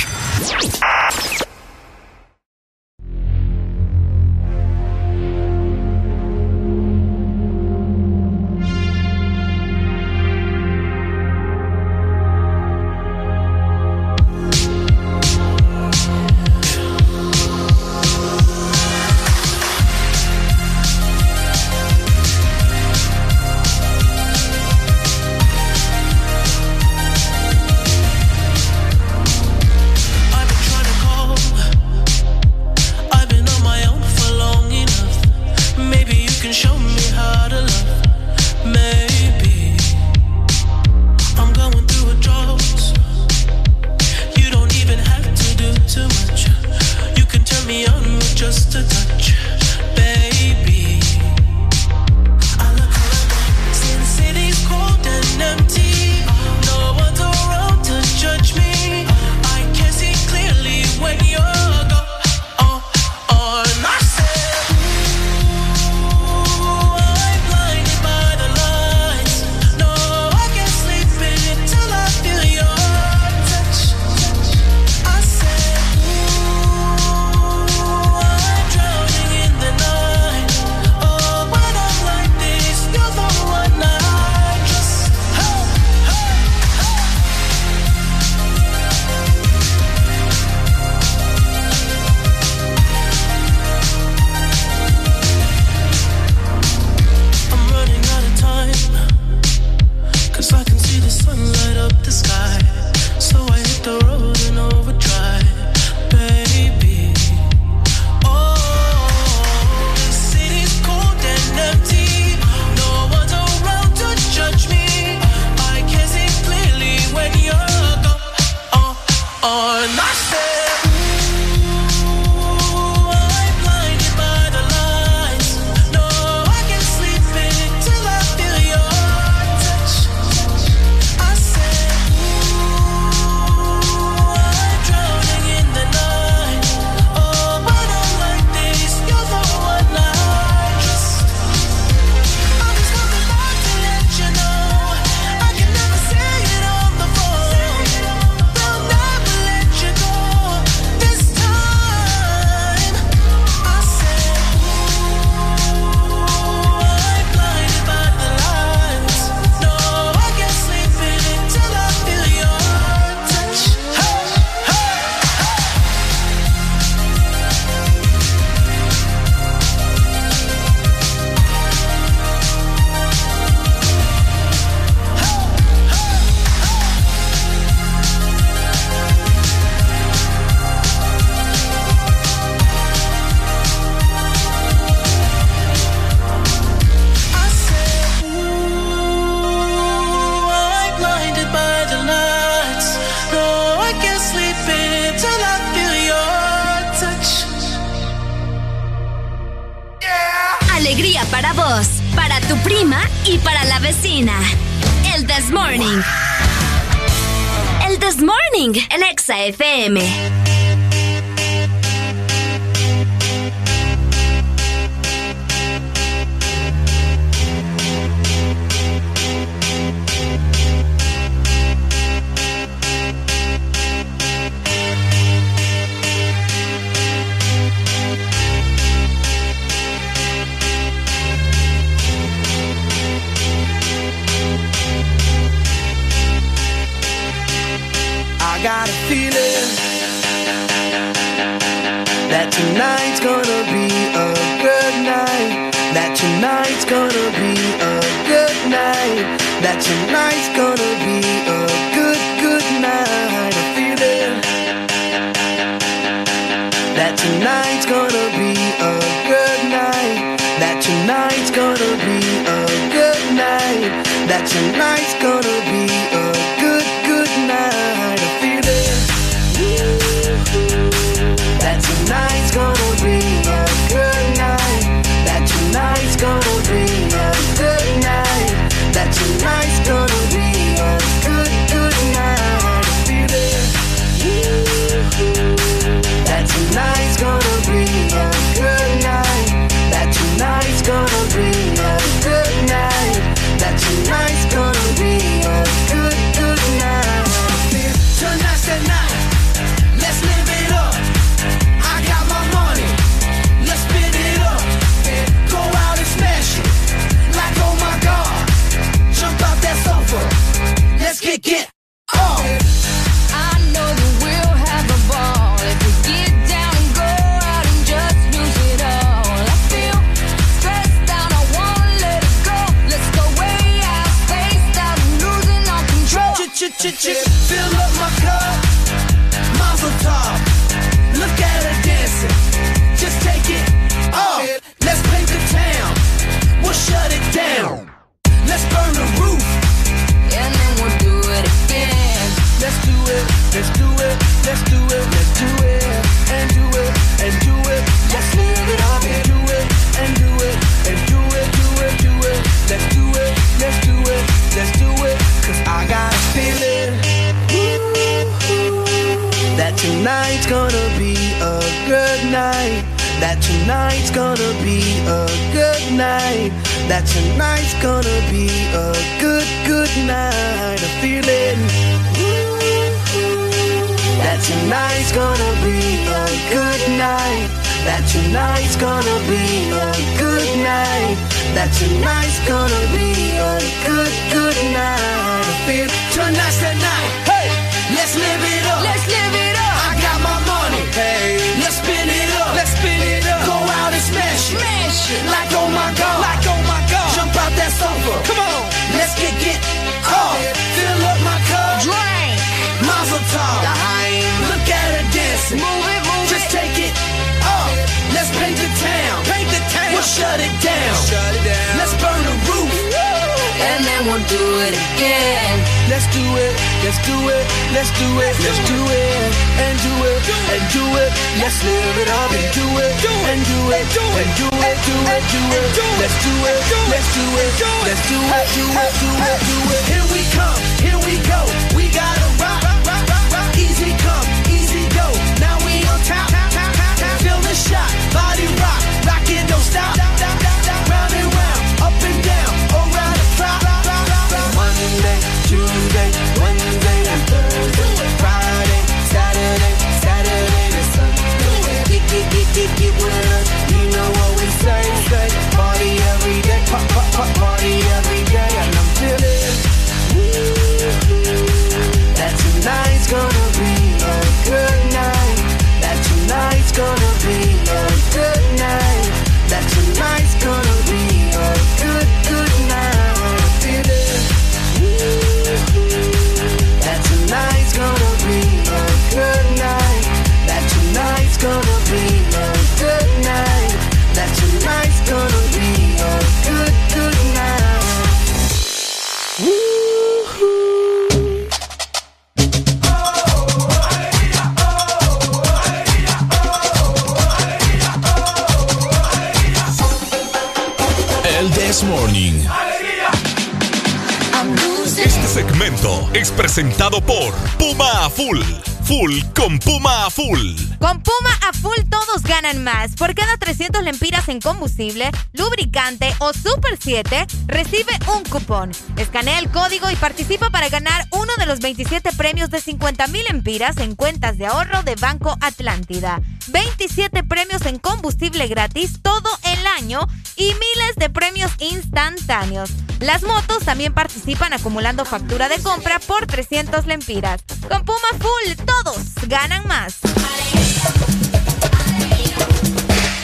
lubricante 515.32 516.14
o 516.20 516.34
Super 516.34 516.78
7, 516.78 517.26
recibe 517.48 517.94
un 518.14 518.24
cupón. 518.24 518.72
Escanea 518.98 519.40
el 519.40 519.50
código 519.50 519.90
y 519.90 519.96
participa 519.96 520.50
para 520.50 520.68
ganar 520.70 521.08
uno 521.12 521.32
de 521.38 521.46
los 521.46 521.60
27 521.60 522.12
premios 522.14 522.50
de 522.50 522.60
50 522.60 523.08
mil 523.08 523.24
empiras 523.30 523.78
en 523.78 523.96
cuentas 523.96 524.38
de 524.38 524.48
ahorro 524.48 524.84
de 524.84 524.96
Banco 524.96 525.38
Atlántida. 525.40 526.22
27 526.48 527.24
premios 527.24 527.66
en 527.66 527.80
combustible 527.80 528.48
gratis 528.48 529.02
todo 529.02 529.30
el 529.44 529.66
año 529.68 530.02
y 530.36 530.46
miles 530.46 530.96
de 530.98 531.10
premios 531.10 531.52
instantáneos. 531.60 532.70
Las 533.00 533.24
motos 533.24 533.64
también 533.64 533.94
participan 533.94 534.54
acumulando 534.54 535.06
factura 535.06 535.48
de 535.48 535.60
compra 535.60 536.00
por 536.00 536.28
300 536.28 536.86
lempiras. 536.86 537.42
Con 537.70 537.86
Puma 537.86 538.00
Full, 538.20 538.66
todos 538.66 538.98
ganan 539.28 539.66
más. 539.68 540.00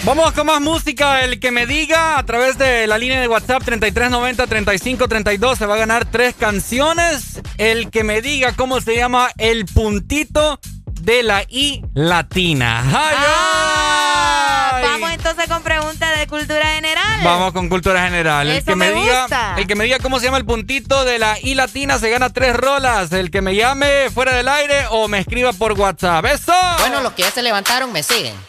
Vamos 0.10 0.34
con 0.34 0.48
más 0.48 0.60
música. 0.60 1.22
El 1.22 1.40
que 1.40 1.52
me 1.52 1.68
diga 1.68 2.18
a 2.18 2.26
través 2.26 2.58
de 2.58 2.88
la 2.88 2.98
línea 2.98 3.22
de 3.22 3.28
WhatsApp 3.28 3.62
3390-3532 3.62 5.56
se 5.56 5.68
va 5.68 5.76
a 5.76 5.78
ganar 5.78 6.06
tres 6.06 6.34
canciones. 6.34 7.40
El 7.60 7.92
que 7.92 8.04
me 8.04 8.20
diga 8.24 8.54
cómo 8.56 8.82
se 8.82 8.96
llama 8.96 9.30
el 9.38 9.66
puntito 9.66 10.60
de 11.02 11.22
la 11.22 11.44
I 11.48 11.84
latina. 11.94 12.82
¡Ay! 12.88 13.18
Ah, 13.20 14.80
vamos 14.82 15.12
entonces 15.12 15.48
con 15.48 15.62
preguntas 15.62 16.18
de 16.18 16.26
cultura 16.26 16.74
general. 16.74 17.20
Vamos 17.24 17.54
con 17.54 17.70
cultura 17.70 18.04
general. 18.06 18.50
El 18.50 18.64
que 18.64 18.76
me, 18.76 18.92
diga, 18.92 19.28
el 19.58 19.68
que 19.68 19.76
me 19.76 19.84
diga 19.84 20.00
cómo 20.00 20.18
se 20.18 20.26
llama 20.26 20.40
el 20.40 20.46
puntito 20.46 21.06
de 21.06 21.20
la 21.20 21.38
I 21.40 21.54
latina 21.54 22.00
se 22.00 22.10
gana 22.10 22.32
tres 22.32 22.56
rolas. 22.56 23.12
El 23.12 23.30
que 23.30 23.44
me 23.44 23.56
llame 23.56 24.10
fuera 24.12 24.34
del 24.34 24.48
aire 24.48 24.88
o 24.90 25.08
me 25.08 25.20
escriba 25.20 25.54
por 25.54 25.74
WhatsApp. 25.74 26.26
Eso. 26.26 26.54
Bueno, 26.80 27.02
los 27.02 27.14
que 27.14 27.22
ya 27.22 27.30
se 27.30 27.44
levantaron 27.44 27.92
me 27.92 28.02
siguen. 28.02 28.49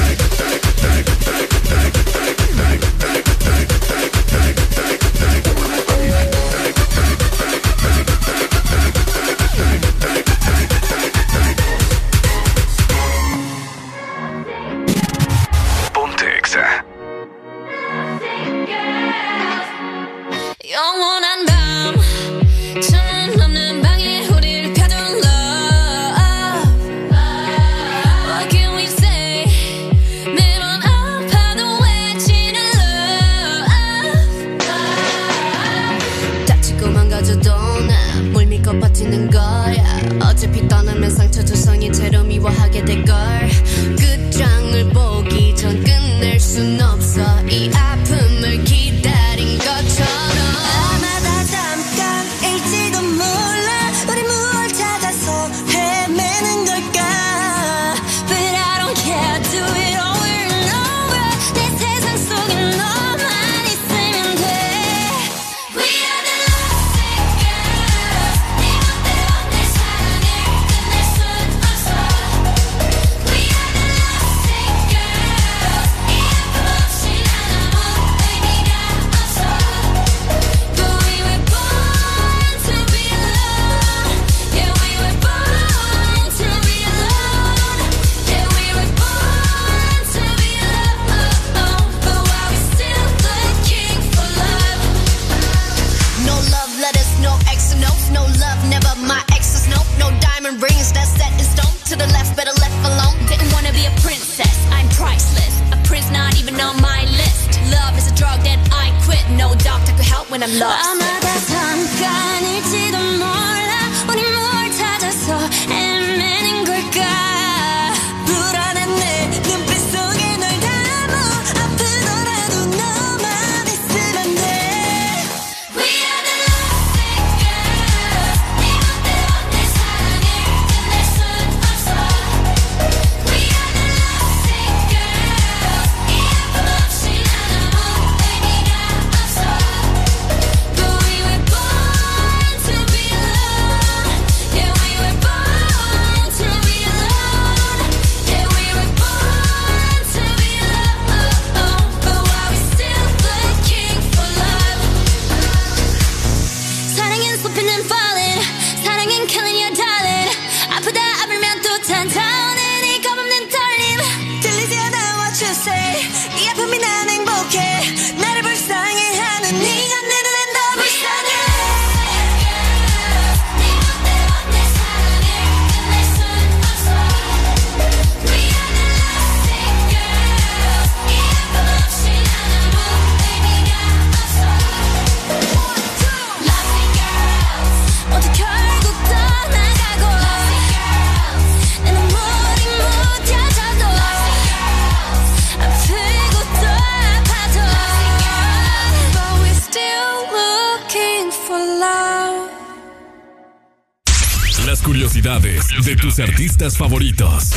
artistas 206.19 206.77
favoritos. 206.77 207.51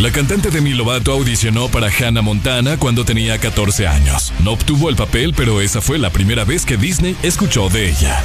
La 0.00 0.10
cantante 0.10 0.50
Demi 0.50 0.72
Lovato 0.72 1.12
audicionó 1.12 1.68
para 1.68 1.88
Hannah 1.88 2.22
Montana 2.22 2.78
cuando 2.78 3.04
tenía 3.04 3.38
14 3.38 3.86
años. 3.86 4.32
No 4.42 4.52
obtuvo 4.52 4.88
el 4.88 4.96
papel, 4.96 5.34
pero 5.36 5.60
esa 5.60 5.80
fue 5.80 5.98
la 5.98 6.10
primera 6.10 6.44
vez 6.44 6.64
que 6.64 6.76
Disney 6.76 7.16
escuchó 7.22 7.68
de 7.68 7.90
ella. 7.90 8.22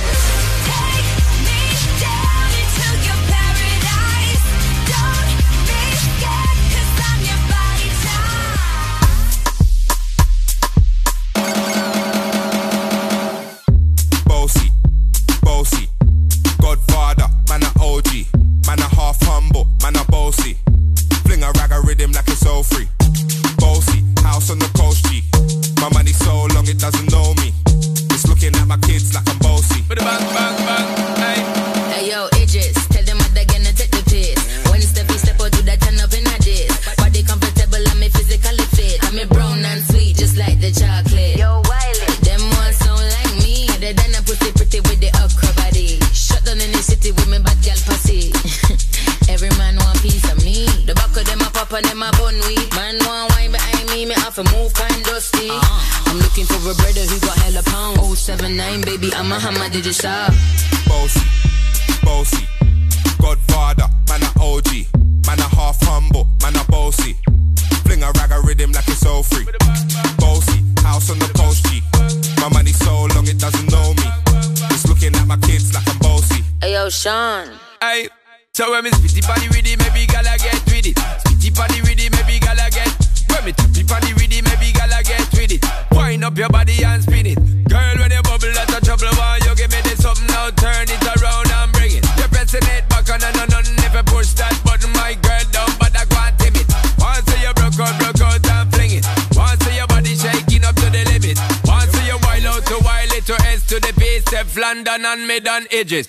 edges. 105.76 106.08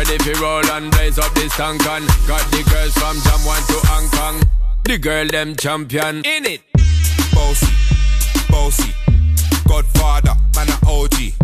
Ready 0.00 0.16
for 0.16 0.40
roll 0.40 0.64
and 0.64 0.90
blaze 0.92 1.18
up 1.18 1.30
this 1.34 1.54
tank 1.56 1.86
on. 1.86 2.00
Got 2.26 2.50
the 2.50 2.66
girls 2.70 2.94
from 2.94 3.20
Jam 3.20 3.44
1 3.44 3.62
to 3.64 3.86
Hong 3.86 4.08
Kong. 4.08 4.50
The 4.84 4.96
girl 4.96 5.26
them 5.26 5.54
champion. 5.56 6.24
In 6.24 6.46
it. 6.46 6.62
Bossy, 7.34 7.66
bossy. 8.48 8.94
Godfather, 9.68 10.36
man 10.56 10.70
a 10.70 10.88
OG. 10.88 11.39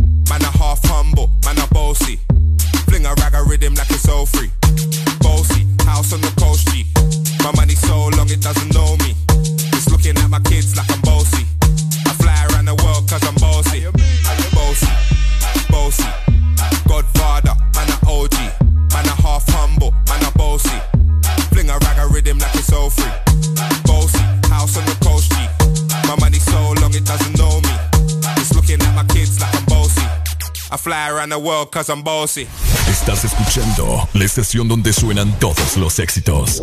the 31.37 31.43
world 31.43 31.71
cause 31.71 31.91
I'm 31.91 32.03
bossy. 32.03 32.47
Estás 32.89 33.25
escuchando 33.25 34.09
la 34.15 34.25
estación 34.25 34.69
donde 34.69 34.93
suenan 34.93 35.39
todos 35.39 35.77
los 35.77 35.99
éxitos. 35.99 36.63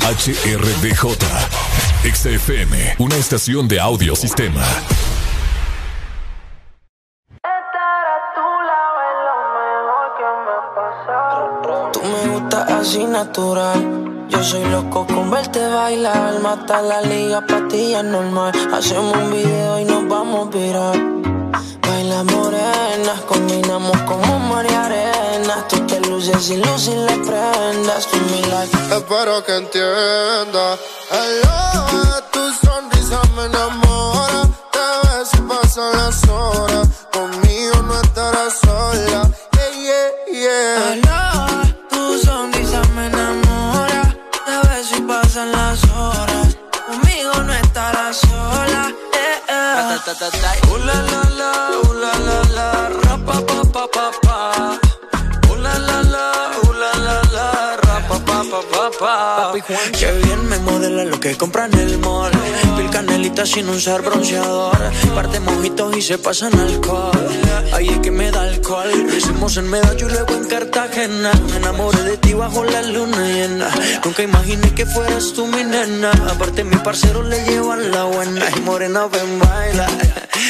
HRDJ. 0.00 1.16
XFM, 2.02 2.96
una 2.98 3.16
estación 3.16 3.68
de 3.68 3.80
audiosistema. 3.80 4.64
Tú 11.92 12.00
me 12.02 12.28
gustas 12.32 12.70
así 12.70 13.04
natural. 13.04 14.26
Yo 14.28 14.42
soy 14.42 14.64
loco 14.64 15.06
con 15.06 15.30
verte 15.30 15.66
bailar. 15.66 16.40
Mata 16.40 16.82
la 16.82 17.00
liga, 17.02 17.44
para 17.46 18.02
normal. 18.02 18.52
Hacemos 18.72 19.16
un 19.16 19.30
video 19.30 19.80
y 19.80 19.84
nos 19.84 20.08
vamos 20.08 20.48
a 20.48 20.50
virar 20.56 21.09
penas 23.00 23.20
Combinamos 23.22 23.96
como 24.02 24.38
mar 24.38 24.66
y 24.68 24.74
arena 24.74 25.66
Tú 25.68 25.86
te 25.86 26.00
luces 26.00 26.50
y 26.50 26.56
luz 26.56 26.88
y 26.88 26.94
le 26.94 27.16
prendas 27.26 28.06
Tu 28.06 28.16
mi 28.16 28.42
life 28.42 28.96
Espero 28.96 29.44
que 29.44 29.56
entienda 29.56 30.78
Hello. 31.10 31.79
sin 63.50 63.68
usar 63.68 64.02
bronceador. 64.02 64.78
Parte 65.14 65.40
mojitos 65.40 65.96
y 65.96 66.02
se 66.02 66.18
pasan 66.18 66.54
alcohol. 66.58 67.10
Ahí 67.72 67.88
es 67.88 67.98
que 67.98 68.10
me 68.10 68.30
da 68.30 68.42
alcohol. 68.42 68.90
Lo 69.08 69.16
hicimos 69.16 69.56
en 69.56 69.68
Medallo 69.68 70.06
y 70.06 70.10
luego 70.12 70.34
en 70.34 70.44
Cartagena. 70.44 71.32
Me 71.50 71.56
enamoré 71.56 72.02
de 72.04 72.16
ti 72.18 72.32
bajo 72.32 72.64
la 72.64 72.82
luna 72.82 73.26
llena. 73.26 73.68
Nunca 74.04 74.22
imaginé 74.22 74.72
que 74.74 74.86
fueras 74.86 75.32
tú 75.32 75.46
mi 75.46 75.64
nena. 75.64 76.12
Aparte, 76.30 76.62
mi 76.62 76.76
parcero 76.76 77.22
le 77.22 77.42
llevan 77.44 77.90
la 77.90 78.04
buena. 78.04 78.44
Y 78.56 78.60
morena, 78.60 79.06
ven, 79.06 79.38
baila. 79.40 79.86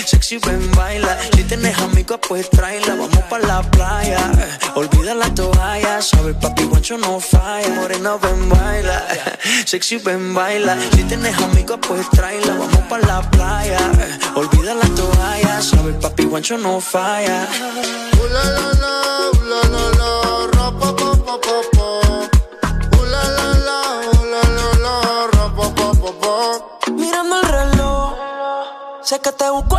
Sexy, 0.05 0.39
ven, 0.39 0.71
baila. 0.73 1.17
Si 1.35 1.45
tienes 1.45 1.79
amigos, 1.79 2.21
pues 2.29 2.51
tráela. 2.51 2.97
Vamos 2.97 3.25
pa' 3.31 3.39
la 3.39 3.63
playa. 3.63 4.31
Olvida 4.75 5.15
la 5.15 5.33
toalla, 5.35 6.03
sabe, 6.03 6.35
papi 6.35 6.60
no 6.99 7.21
falla. 7.21 7.69
Morena, 7.71 8.17
ven, 8.17 8.49
baila. 8.49 9.07
Sexy, 9.67 9.99
ven, 9.99 10.35
baila. 10.35 10.77
Si 10.93 11.05
tienes 11.05 11.37
amigos, 11.39 11.79
pues 11.87 12.09
tráela. 12.11 12.55
Vamos 12.55 12.83
pa' 12.89 12.99
la 12.99 13.23
playa. 13.31 13.79
Olvida 14.35 14.75
la 14.75 14.89
toalla. 14.95 15.63
Sabe, 15.63 15.93
papi, 15.95 16.25
guancho 16.25 16.57
no 16.59 16.81
falla. 16.81 17.47
Uh, 18.19 18.27
la, 18.35 18.45
la, 18.45 18.73
la, 18.81 18.91
la, 19.51 19.61
la, 19.99 20.71
pa, 20.79 20.97
pa, 20.97 21.41
pa, 26.21 26.93
Mirando 26.93 27.41
el 27.41 27.49
reloj. 27.49 28.15
Sé 29.03 29.21
que 29.21 29.33
te 29.33 29.51
busco 29.51 29.79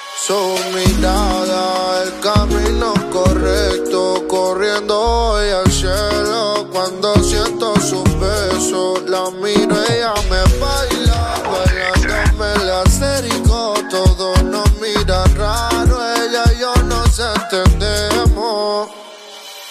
Su 0.23 0.55
mirada, 0.75 2.03
el 2.03 2.19
camino 2.19 2.93
correcto, 3.11 4.23
corriendo 4.27 4.99
hoy 4.99 5.49
al 5.49 5.71
cielo. 5.71 6.67
Cuando 6.71 7.15
siento 7.23 7.73
sus 7.81 8.03
besos, 8.19 9.01
la 9.07 9.31
miro, 9.31 9.75
ella 9.89 10.13
me 10.29 10.43
baila, 10.59 11.41
bailándome 11.51 12.65
la 12.65 12.81
acerico. 12.81 13.73
Todos 13.89 14.43
nos 14.43 14.71
miran 14.79 15.35
raro, 15.35 15.99
ella 16.13 16.43
y 16.53 16.59
yo 16.59 16.75
nos 16.83 17.17
entendemos. 17.17 18.89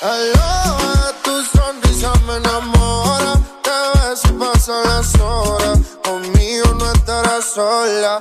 Aloha, 0.03 1.13
tu 1.23 1.45
sonrisa 1.45 2.13
me 2.27 2.39
enamora. 2.39 3.41
Te 3.63 3.71
ves 4.01 4.23
pasan 4.37 4.83
las 4.83 5.15
horas. 5.21 5.79
Conmigo 6.03 6.75
no 6.77 6.91
estarás 6.91 7.45
sola. 7.45 8.21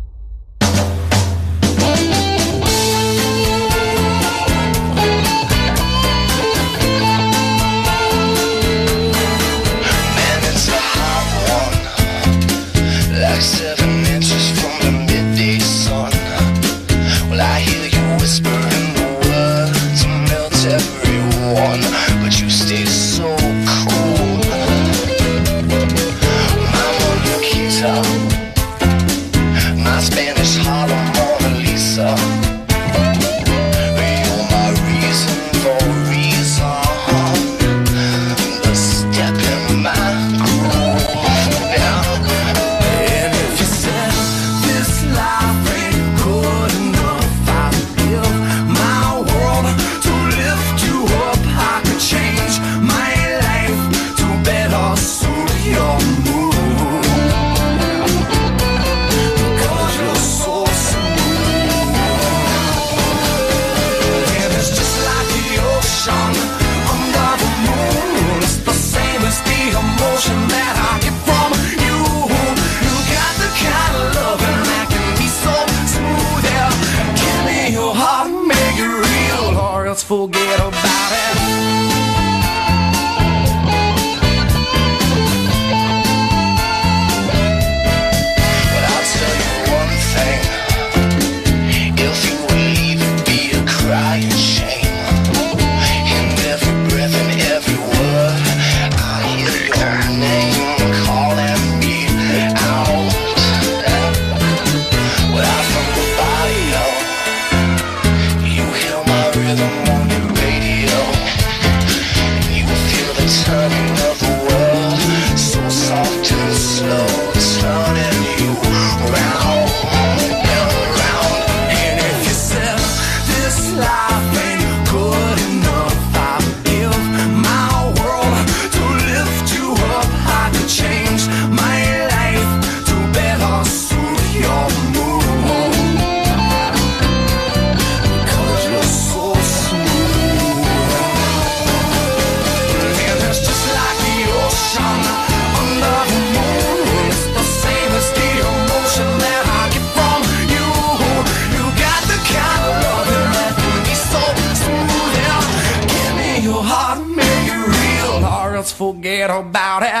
Forget 159.31 159.49
about 159.49 159.83
it. 159.83 160.00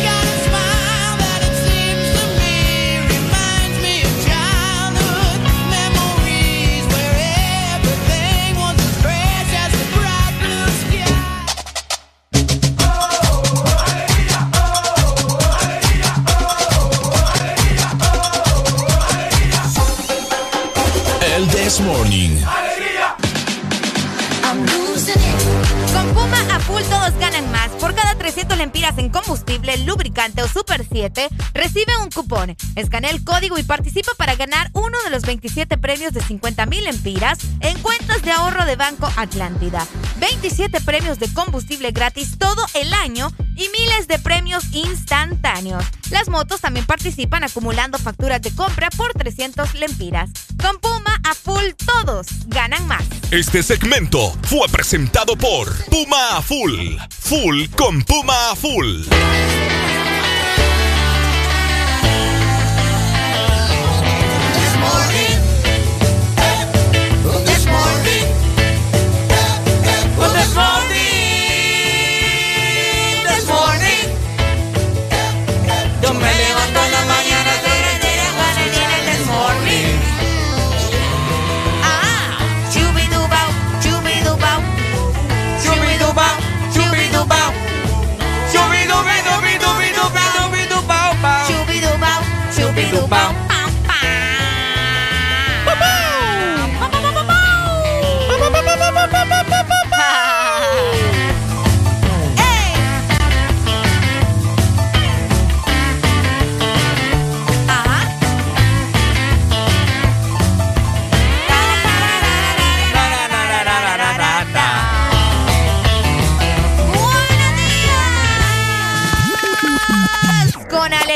Morning. 21.85 22.37
Con 25.93 26.13
Puma 26.13 26.39
a 26.53 26.59
full 26.59 26.81
todos 26.83 27.17
ganan 27.19 27.51
más. 27.51 27.69
Por 27.79 27.95
cada 27.95 28.15
300 28.15 28.57
lempiras 28.57 28.97
en 28.97 29.09
combustible, 29.09 29.77
lubricante 29.77 30.43
o 30.43 30.47
Super 30.47 30.85
7, 30.89 31.29
recibe 31.53 31.93
un 32.01 32.09
cupón. 32.09 32.55
Escanea 32.75 33.11
el 33.11 33.23
código 33.23 33.57
y 33.57 33.63
participa 33.63 34.11
para 34.17 34.35
ganar 34.35 34.69
uno 34.73 34.97
de 35.03 35.09
los 35.09 35.23
27 35.23 35.77
premios 35.77 36.13
de 36.13 36.21
50 36.21 36.65
mil 36.67 36.83
lempiras 36.83 37.39
en 37.61 37.79
cuentas 37.79 38.21
de 38.21 38.31
ahorro 38.31 38.65
de 38.65 38.75
Banco 38.75 39.09
Atlántida. 39.15 39.87
27 40.17 40.81
premios 40.81 41.19
de 41.19 41.33
combustible 41.33 41.91
gratis 41.91 42.37
todo 42.37 42.65
el 42.73 42.93
año 42.93 43.31
y 43.55 43.69
miles 43.69 44.07
de 44.07 44.19
premios 44.19 44.65
instantáneos. 44.73 45.83
Las 46.21 46.29
motos 46.29 46.61
también 46.61 46.85
participan 46.85 47.43
acumulando 47.43 47.97
facturas 47.97 48.39
de 48.43 48.51
compra 48.51 48.91
por 48.91 49.11
300 49.11 49.73
lempiras. 49.73 50.29
Con 50.61 50.77
Puma 50.77 51.19
a 51.23 51.33
full 51.33 51.71
todos 51.83 52.27
ganan 52.45 52.85
más. 52.87 53.03
Este 53.31 53.63
segmento 53.63 54.31
fue 54.43 54.67
presentado 54.71 55.35
por 55.35 55.73
Puma 55.85 56.37
a 56.37 56.43
Full. 56.43 56.95
Full 57.09 57.65
con 57.75 58.03
Puma 58.03 58.51
a 58.51 58.55
Full. 58.55 59.05
This 64.53 64.75
morning, 64.77 65.30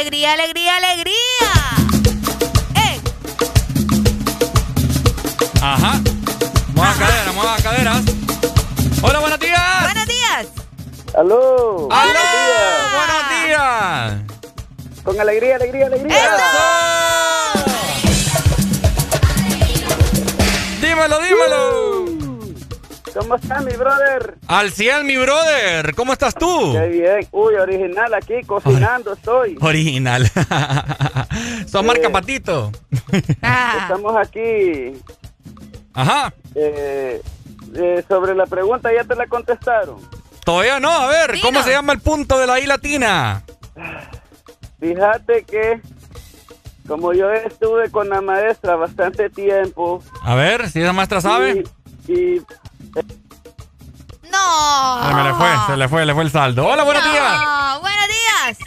alegría, 0.05 0.33
alegría, 0.33 0.75
alegría. 0.77 1.15
¡Eh! 2.75 3.01
Ajá. 5.59 5.99
Mueva 6.75 6.93
caderas, 6.93 7.33
mueva 7.33 7.57
caderas. 7.57 8.01
Hola, 9.01 9.19
buenos 9.19 9.39
días. 9.39 9.81
Buenos 9.81 10.05
días. 10.05 10.47
¡Aló! 11.17 11.87
¡Aló! 11.91 12.19
¡Buenos 12.95 13.29
días! 13.47 14.13
Con 15.03 15.19
alegría, 15.19 15.55
alegría, 15.55 15.87
alegría. 15.87 16.15
Dímelo, 20.81 21.19
dímelo. 21.19 21.84
¿Cómo 23.17 23.35
está 23.35 23.61
mi 23.61 23.71
brother? 23.73 24.35
Al 24.47 24.71
100, 24.71 25.05
mi 25.05 25.15
brother. 25.15 25.95
¿Cómo 25.95 26.11
estás 26.11 26.35
tú? 26.35 26.73
Qué 26.73 26.87
bien. 26.89 27.27
Uy, 27.31 27.55
original 27.55 28.13
aquí, 28.13 28.41
cocinando 28.45 29.13
estoy. 29.13 29.57
Original. 29.61 30.27
Sos 31.67 31.83
marca 31.85 32.07
Sí. 32.07 32.13
patito. 32.13 32.71
Estamos 33.11 34.15
aquí. 34.17 34.93
Ajá. 35.93 36.33
eh, 36.55 37.21
eh, 37.73 38.03
sobre 38.09 38.35
la 38.35 38.45
pregunta, 38.47 38.89
¿ya 38.93 39.05
te 39.05 39.15
la 39.15 39.27
contestaron? 39.27 39.97
Todavía 40.43 40.79
no. 40.81 40.91
A 40.91 41.07
ver, 41.07 41.39
¿cómo 41.41 41.63
se 41.63 41.71
llama 41.71 41.93
el 41.93 42.01
punto 42.01 42.37
de 42.37 42.47
la 42.47 42.59
I 42.59 42.65
latina? 42.65 43.43
Fíjate 44.79 45.43
que 45.45 45.79
como 46.87 47.13
yo 47.13 47.31
estuve 47.31 47.89
con 47.89 48.09
la 48.09 48.21
maestra 48.21 48.75
bastante 48.75 49.29
tiempo 49.29 50.03
A 50.21 50.35
ver, 50.35 50.69
si 50.69 50.81
esa 50.81 50.93
maestra 50.93 51.19
sabe. 51.21 51.63
y, 52.07 52.13
y 52.13 52.41
No. 54.31 55.07
Se 55.07 55.13
me 55.13 55.23
le 55.23 55.33
fue, 55.33 55.49
se 55.67 55.77
le 55.77 55.87
fue, 55.87 56.05
le 56.05 56.13
fue 56.13 56.23
el 56.23 56.31
saldo. 56.31 56.67
Hola, 56.67 56.83
buenos 56.83 57.03
días. 57.03 57.41
No, 57.41 57.79
buenos 57.81 58.07
días. 58.07 58.57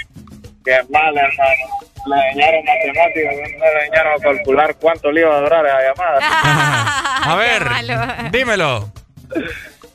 Qué 0.65 0.81
mal, 0.91 1.17
hermano. 1.17 1.79
Le 2.07 2.17
enseñaron 2.29 2.65
matemáticas, 2.65 3.35
no 3.59 3.65
le 3.65 3.85
enseñaron 3.85 4.13
a 4.13 4.23
calcular 4.23 4.77
cuánto 4.77 5.11
le 5.13 5.21
iba 5.21 5.37
a 5.37 5.41
durar 5.41 5.65
la 5.65 5.83
llamada. 5.83 6.19
A 7.33 7.37
ver, 7.37 8.31
dímelo. 8.31 8.93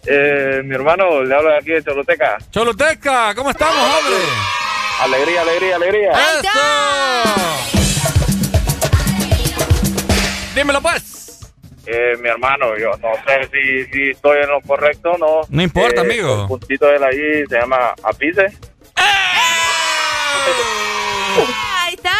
Eh, 0.05 0.61
mi 0.63 0.75
hermano, 0.75 1.23
le 1.23 1.33
hablo 1.33 1.49
de 1.49 1.57
aquí 1.57 1.71
de 1.71 1.83
Choloteca. 1.83 2.37
Choluteca, 2.51 3.33
¿cómo 3.33 3.49
estamos, 3.51 3.77
hombre? 3.77 4.17
Alegría, 5.01 5.41
alegría, 5.41 5.75
alegría. 5.77 6.11
¡Eso! 6.11 6.49
Dímelo, 10.55 10.81
pues. 10.81 11.12
Eh, 11.85 12.17
mi 12.21 12.29
hermano, 12.29 12.77
yo 12.77 12.91
no 13.01 13.09
sé 13.25 13.49
si, 13.51 13.91
si 13.91 14.09
estoy 14.11 14.37
en 14.43 14.49
lo 14.49 14.61
correcto 14.61 15.11
o 15.11 15.17
no. 15.17 15.41
No 15.49 15.61
importa, 15.61 16.01
Eh, 16.01 16.05
amigo. 16.05 16.41
El 16.43 16.47
puntito 16.47 16.85
de 16.87 16.95
él 16.95 17.03
ahí 17.03 17.45
se 17.49 17.59
llama 17.59 17.93
Apice. 18.03 18.47
Ahí 21.85 21.93
está. 21.95 22.11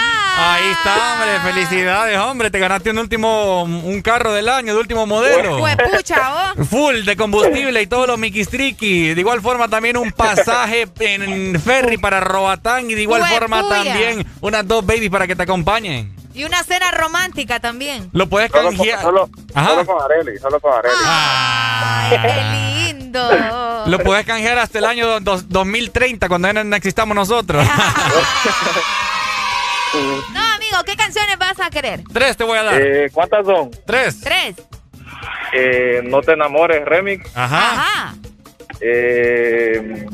Ahí 0.56 0.72
está, 0.72 1.14
hombre. 1.14 1.40
Felicidades, 1.54 2.18
hombre. 2.20 2.52
Te 2.52 2.60
ganaste 2.60 2.90
un 2.90 2.98
último, 2.98 3.64
un 3.64 4.02
carro 4.02 4.34
del 4.34 4.50
año, 4.50 4.74
de 4.74 4.80
último 4.80 5.06
modelo. 5.06 5.58
Oh. 5.64 6.64
Full 6.66 7.04
de 7.06 7.16
combustible 7.16 7.82
y 7.82 7.88
todos 7.88 8.08
los 8.08 8.18
miquistriqui. 8.18 9.14
De 9.14 9.22
igual 9.22 9.42
forma 9.42 9.68
también 9.70 9.96
un 9.98 10.12
pasaje 10.12 10.88
en 11.00 11.60
ferry 11.62 11.98
para 11.98 12.20
Roatán 12.20 12.90
y 12.90 12.96
de 12.96 13.04
igual 13.04 13.24
forma 13.28 13.68
también 13.70 14.26
unas 14.42 14.68
dos 14.68 14.86
babies 14.86 15.10
para 15.10 15.28
que 15.28 15.36
te 15.36 15.44
acompañen. 15.44 16.14
Y 16.34 16.44
una 16.46 16.64
cena 16.64 16.92
romántica 16.92 17.60
también. 17.60 18.10
Lo 18.12 18.28
puedes 18.28 18.52
canjear. 18.52 19.02
solo, 19.02 19.30
con 19.86 20.02
Areli, 20.04 20.38
solo 20.40 20.60
con 20.60 20.74
Areli. 20.74 20.96
Ay, 21.06 22.18
qué 22.22 22.94
lindo. 22.94 23.84
Lo 23.86 24.00
puedes 24.00 24.26
canjear 24.26 24.58
hasta 24.58 24.80
el 24.80 24.86
año 24.86 25.20
dos- 25.20 25.48
2030 25.50 26.28
cuando 26.30 26.52
ya 26.52 26.64
no 26.64 26.76
existamos 26.76 27.16
nosotros. 27.16 27.66
No, 30.34 30.42
amigo, 30.56 30.78
¿qué 30.88 30.96
canciones 30.96 31.38
vas 31.38 31.60
a 31.60 31.70
querer? 31.70 32.04
Tres 32.12 32.36
te 32.36 32.44
voy 32.44 32.58
a 32.58 32.64
dar. 32.64 32.82
Eh, 32.82 33.10
¿Cuántas 33.14 33.46
son? 33.46 33.70
Tres. 33.86 34.22
Tres. 34.22 34.56
Eh, 35.54 36.02
no 36.04 36.22
te 36.22 36.32
enamores, 36.34 36.84
remix. 36.84 37.30
Ajá. 37.36 37.74
Ajá. 37.74 38.16
Eh, 38.86 40.06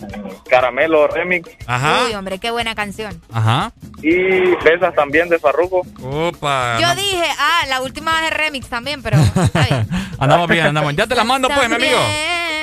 Caramelo, 0.48 1.08
remix. 1.08 1.50
Ajá. 1.66 2.06
Uy, 2.06 2.14
hombre, 2.14 2.38
qué 2.40 2.52
buena 2.52 2.76
canción. 2.76 3.20
Ajá. 3.32 3.72
Y 4.04 4.16
Besas 4.64 4.94
también 4.96 5.28
de 5.30 5.40
Farruko. 5.40 5.82
Opa. 6.04 6.78
Yo 6.80 6.88
no- 6.88 6.96
dije, 6.96 7.24
ah, 7.40 7.62
la 7.68 7.82
última 7.82 8.28
es 8.28 8.34
remix 8.34 8.68
también, 8.68 9.02
pero 9.02 9.18
andamos 10.20 10.48
bien, 10.48 10.68
andamos. 10.68 10.96
Ya 10.96 11.08
te 11.08 11.16
la 11.16 11.24
mando 11.24 11.48
pues, 11.50 11.68
mi 11.68 11.76
amigo. 11.76 11.98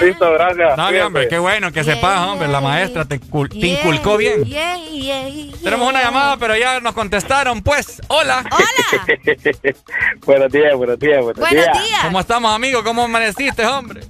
Listo, 0.00 0.30
gracias. 0.32 0.76
No, 0.76 1.06
hombre, 1.06 1.26
qué 1.28 1.38
bueno 1.38 1.72
que 1.72 1.82
sepas, 1.82 2.20
hombre. 2.28 2.48
La 2.48 2.60
maestra 2.60 3.04
te, 3.04 3.20
cul- 3.20 3.48
te 3.48 3.66
inculcó 3.66 4.16
bien. 4.16 4.44
Yeah, 4.44 4.76
yeah, 4.90 5.28
yeah. 5.28 5.56
Tenemos 5.62 5.88
una 5.88 6.02
llamada, 6.02 6.36
pero 6.36 6.56
ya 6.56 6.80
nos 6.80 6.92
contestaron, 6.94 7.62
pues. 7.62 8.00
Hola. 8.08 8.44
buenos 10.26 10.52
días, 10.52 10.74
buenos 10.76 10.98
días, 10.98 11.22
buenos, 11.22 11.40
Buenos 11.40 11.64
días. 11.64 12.00
¿Cómo 12.02 12.20
estamos, 12.20 12.54
amigo? 12.54 12.84
¿Cómo 12.84 13.04
amaneciste, 13.04 13.64
hombre? 13.66 14.02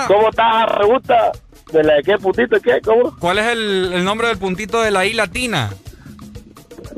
¿cómo 0.07 0.29
estás 0.31 0.73
pregunta? 0.77 1.33
¿De 1.73 1.83
la 1.83 1.95
de 1.95 2.03
qué 2.03 2.19
puntito 2.19 2.61
qué? 2.61 2.81
¿Cómo? 2.85 3.17
¿Cuál 3.19 3.39
es 3.39 3.47
el, 3.47 3.93
el 3.93 4.05
nombre 4.05 4.29
del 4.29 4.39
puntito 4.39 4.81
de 4.83 4.91
la 4.91 5.05
I 5.05 5.15
latina? 5.15 5.71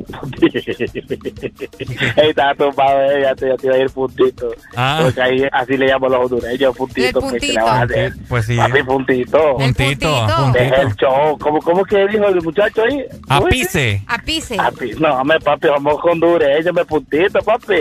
Ey, 2.16 2.30
estaba 2.30 2.54
tumbado, 2.54 3.02
eh, 3.10 3.22
ya 3.22 3.34
te, 3.34 3.48
ya 3.48 3.56
te 3.56 3.66
iba 3.66 3.76
a 3.76 3.78
ir 3.78 3.90
puntito. 3.90 4.50
Ah. 4.74 5.00
Porque 5.02 5.20
ahí 5.20 5.46
así 5.52 5.76
le 5.76 5.86
llaman 5.86 6.12
los 6.12 6.24
hondureños, 6.24 6.76
puntito. 6.76 7.20
pues, 7.20 7.40
¿qué 7.40 7.52
le 7.52 7.62
vas 7.62 7.68
a 7.68 7.82
hacer? 7.82 8.14
Pues 8.28 8.46
sí. 8.46 8.56
Papi, 8.56 8.82
puntito. 8.82 9.56
Puntito, 9.56 10.26
puntito. 10.36 10.74
el 10.74 10.94
show. 10.96 11.38
¿Cómo, 11.38 11.60
¿Cómo 11.60 11.84
que 11.84 12.06
dijo 12.08 12.26
el 12.26 12.42
muchacho 12.42 12.82
ahí? 12.82 13.04
Apice. 13.28 14.02
A 14.06 14.18
pise. 14.18 14.56
Papi, 14.56 14.92
no, 14.98 15.24
me 15.24 15.38
papi, 15.40 15.68
somos 15.68 15.96
hondureños, 16.02 16.74
me 16.74 16.84
puntito, 16.84 17.40
papi. 17.40 17.76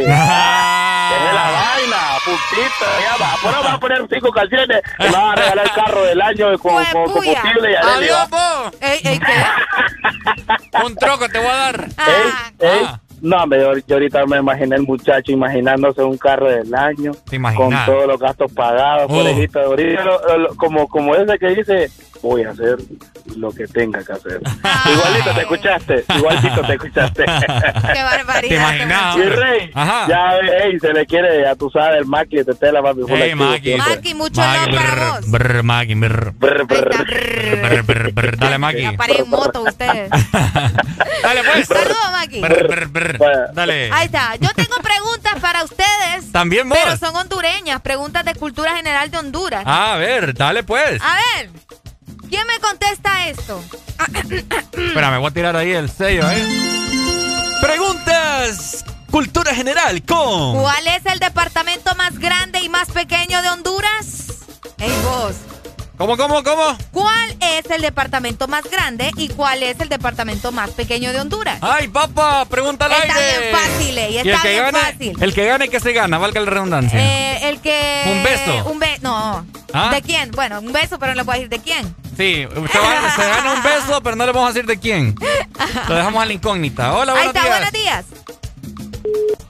Deje 1.09 1.33
la 1.33 1.51
vaina, 1.51 1.97
puntito, 2.25 2.85
ya 3.01 3.23
va. 3.25 3.35
Bueno, 3.43 3.63
va 3.63 3.73
a 3.73 3.79
poner 3.79 4.07
cinco 4.11 4.31
canciones, 4.31 4.81
te 4.97 5.09
va 5.09 5.31
a 5.31 5.35
regalar 5.35 5.65
el 5.65 5.71
carro 5.71 6.03
del 6.03 6.21
año 6.21 6.57
con, 6.59 6.83
con 6.85 7.03
combustible 7.11 7.71
y 7.71 7.75
Adiós, 7.75 8.27
po. 8.29 8.71
Ey, 8.81 8.99
ey, 9.03 9.19
¿qué? 9.19 10.77
Un 10.85 10.95
troco 10.95 11.27
te 11.29 11.37
voy 11.39 11.47
a 11.47 11.55
dar. 11.55 11.87
Ey, 11.97 12.31
ey. 12.59 12.87
No, 13.19 13.47
me, 13.47 13.57
yo, 13.59 13.73
yo 13.87 13.95
ahorita 13.95 14.25
me 14.27 14.37
imaginé 14.37 14.75
el 14.75 14.83
muchacho 14.83 15.31
imaginándose 15.31 16.03
un 16.03 16.17
carro 16.19 16.51
del 16.51 16.73
año 16.75 17.13
con 17.55 17.73
todos 17.85 18.05
los 18.05 18.19
gastos 18.19 18.51
pagados, 18.53 19.05
Oh. 19.09 19.15
conejito. 19.15 19.59
Ahorita 19.59 20.03
lo- 20.03 20.37
lo- 20.37 20.55
como, 20.55 20.87
como 20.87 21.15
ese 21.15 21.39
que 21.39 21.47
dice, 21.47 21.89
voy 22.21 22.43
a 22.43 22.51
hacer 22.51 22.77
lo 23.35 23.51
que 23.51 23.67
tenga 23.67 24.03
que 24.03 24.13
hacer. 24.13 24.41
Igualito 24.93 25.33
te 25.33 25.41
escuchaste, 25.41 26.05
igualito 26.15 26.61
te 26.61 26.73
escuchaste. 26.73 27.25
Qué 27.93 28.03
barbaridad. 28.03 28.49
¿Te 28.49 28.55
imaginas, 28.55 29.15
Y 29.15 29.19
hombre? 29.21 29.35
Rey, 29.35 29.71
Ajá. 29.73 30.05
ya 30.07 30.31
ey, 30.65 30.79
se 30.79 30.93
le 30.93 31.05
quiere, 31.05 31.41
ya 31.43 31.55
tú 31.55 31.69
sabes, 31.69 31.99
el 31.99 32.05
maqui 32.05 32.37
de 32.37 32.53
tela, 32.55 32.81
papi. 32.81 33.01
full 33.01 33.11
Ey, 33.11 33.31
activo 33.31 33.45
Maki. 33.49 33.75
Maki, 33.75 34.13
mucho 34.15 34.41
Maki, 34.41 34.75
para 34.75 34.91
brr, 34.95 34.99
vos. 35.21 35.31
brr, 35.31 35.63
Maki, 35.63 35.95
brr. 35.95 36.31
Brr, 36.33 36.65
brr. 36.65 37.05
Brr, 37.61 37.83
brr, 37.83 38.11
brr. 38.13 38.37
Dale, 38.37 38.57
Maki. 38.57 38.81
Ya 38.81 38.91
paré 38.93 39.19
en 39.19 39.29
moto 39.29 39.61
ustedes. 39.63 40.09
Dale, 41.23 41.43
pues. 41.53 41.67
Saludos, 41.67 41.97
Maki. 42.11 42.41
Brr, 42.41 42.67
brr, 42.67 42.87
brr. 42.87 43.53
Dale. 43.53 43.89
Ahí 43.91 44.05
está. 44.05 44.35
Yo 44.35 44.49
tengo 44.55 44.75
preguntas 44.81 45.39
para 45.41 45.63
ustedes. 45.63 46.31
También 46.31 46.67
vos. 46.69 46.77
Pero 46.83 46.97
son 46.97 47.15
hondureñas. 47.15 47.81
Preguntas 47.81 48.23
de 48.25 48.35
cultura 48.35 48.75
general 48.75 49.09
de 49.11 49.17
Honduras. 49.17 49.63
Ah, 49.65 49.93
a 49.93 49.97
ver, 49.97 50.33
dale, 50.33 50.63
pues. 50.63 51.01
A 51.01 51.15
ver. 51.37 51.49
¿Quién 52.29 52.45
me 52.47 52.59
contesta 52.59 53.27
esto? 53.27 53.63
Espérame, 54.73 55.19
voy 55.19 55.27
a 55.27 55.31
tirar 55.31 55.55
ahí 55.55 55.71
el 55.71 55.89
sello, 55.89 56.29
¿eh? 56.29 56.45
Preguntas. 57.61 58.85
Cultura 59.09 59.55
general 59.55 60.03
con. 60.03 60.59
¿Cuál 60.59 60.87
es 60.87 61.05
el 61.05 61.19
departamento 61.19 61.95
más 61.95 62.19
grande 62.19 62.59
y 62.59 62.69
más 62.69 62.89
pequeño 62.89 63.41
de 63.41 63.49
Honduras? 63.49 64.27
Ey, 64.77 64.91
vos. 65.03 65.35
¿Cómo, 65.97 66.15
cómo, 66.15 66.43
cómo? 66.43 66.77
¿Cuál 66.91 67.35
es 67.39 67.65
el 67.71 67.81
departamento 67.81 68.47
más 68.47 68.63
grande 68.69 69.09
y 69.17 69.29
cuál 69.29 69.63
es 69.63 69.79
el 69.79 69.89
departamento 69.89 70.51
más 70.51 70.69
pequeño 70.69 71.11
de 71.11 71.19
Honduras? 71.21 71.57
Ay, 71.61 71.87
papá, 71.87 72.45
pregunta 72.45 72.85
al 72.85 72.91
Está 72.91 73.15
aire. 73.15 73.39
bien 73.39 73.55
fácil, 73.55 73.97
ey, 73.97 74.13
Y 74.13 74.17
el 74.19 74.27
está 74.29 74.41
que 74.43 74.49
bien 74.49 74.63
gane, 74.65 74.79
fácil. 74.79 75.17
el 75.19 75.33
que 75.33 75.45
gane 75.45 75.69
que 75.69 75.79
se 75.79 75.93
gana, 75.93 76.19
valga 76.19 76.39
la 76.41 76.51
redundancia. 76.51 76.99
Eh, 76.99 77.49
el 77.49 77.59
que... 77.61 78.03
¿Un 78.05 78.23
beso? 78.23 78.69
Un 78.69 78.79
beso, 78.79 78.99
no. 79.01 79.45
¿Ah? 79.73 79.89
¿De 79.91 80.03
quién? 80.03 80.29
Bueno, 80.31 80.59
un 80.59 80.71
beso, 80.71 80.99
pero 80.99 81.13
no 81.13 81.15
le 81.15 81.25
puedo 81.25 81.39
decir 81.39 81.49
de 81.49 81.59
quién. 81.59 81.95
Sí, 82.15 82.45
usted 82.45 82.79
va- 82.79 83.15
se 83.15 83.27
gana 83.27 83.53
un 83.53 83.63
beso, 83.63 84.01
pero 84.03 84.15
no 84.15 84.25
le 84.27 84.31
vamos 84.33 84.51
a 84.51 84.53
decir 84.53 84.67
de 84.67 84.79
quién. 84.79 85.15
Lo 85.87 85.95
dejamos 85.95 86.21
a 86.21 86.25
la 86.27 86.33
incógnita. 86.33 86.93
Hola, 86.93 87.13
Ahí 87.13 87.27
buenos 87.27 87.35
está, 87.35 87.41
días. 87.47 87.57
buenos 87.57 87.71
días. 87.71 88.05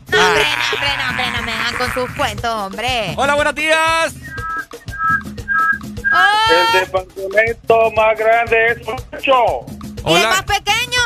No, 0.09 0.25
hombre, 0.27 0.43
no, 0.43 0.73
hombre, 0.73 0.89
no, 0.97 1.09
hombre, 1.09 1.25
no 1.31 1.41
me 1.43 1.51
hagan 1.51 1.75
con 1.75 1.93
sus 1.93 2.15
cuentos, 2.15 2.49
hombre. 2.53 3.13
Hola, 3.17 3.35
buenos 3.35 3.53
días. 3.53 4.13
Oh, 6.17 6.51
El 6.73 6.79
departamento 6.81 7.91
más 7.91 8.17
grande 8.17 8.67
es 8.71 8.77
Ocho. 8.87 9.65
¿Y 10.05 10.13
el 10.15 10.23
más 10.27 10.43
pequeño? 10.43 11.01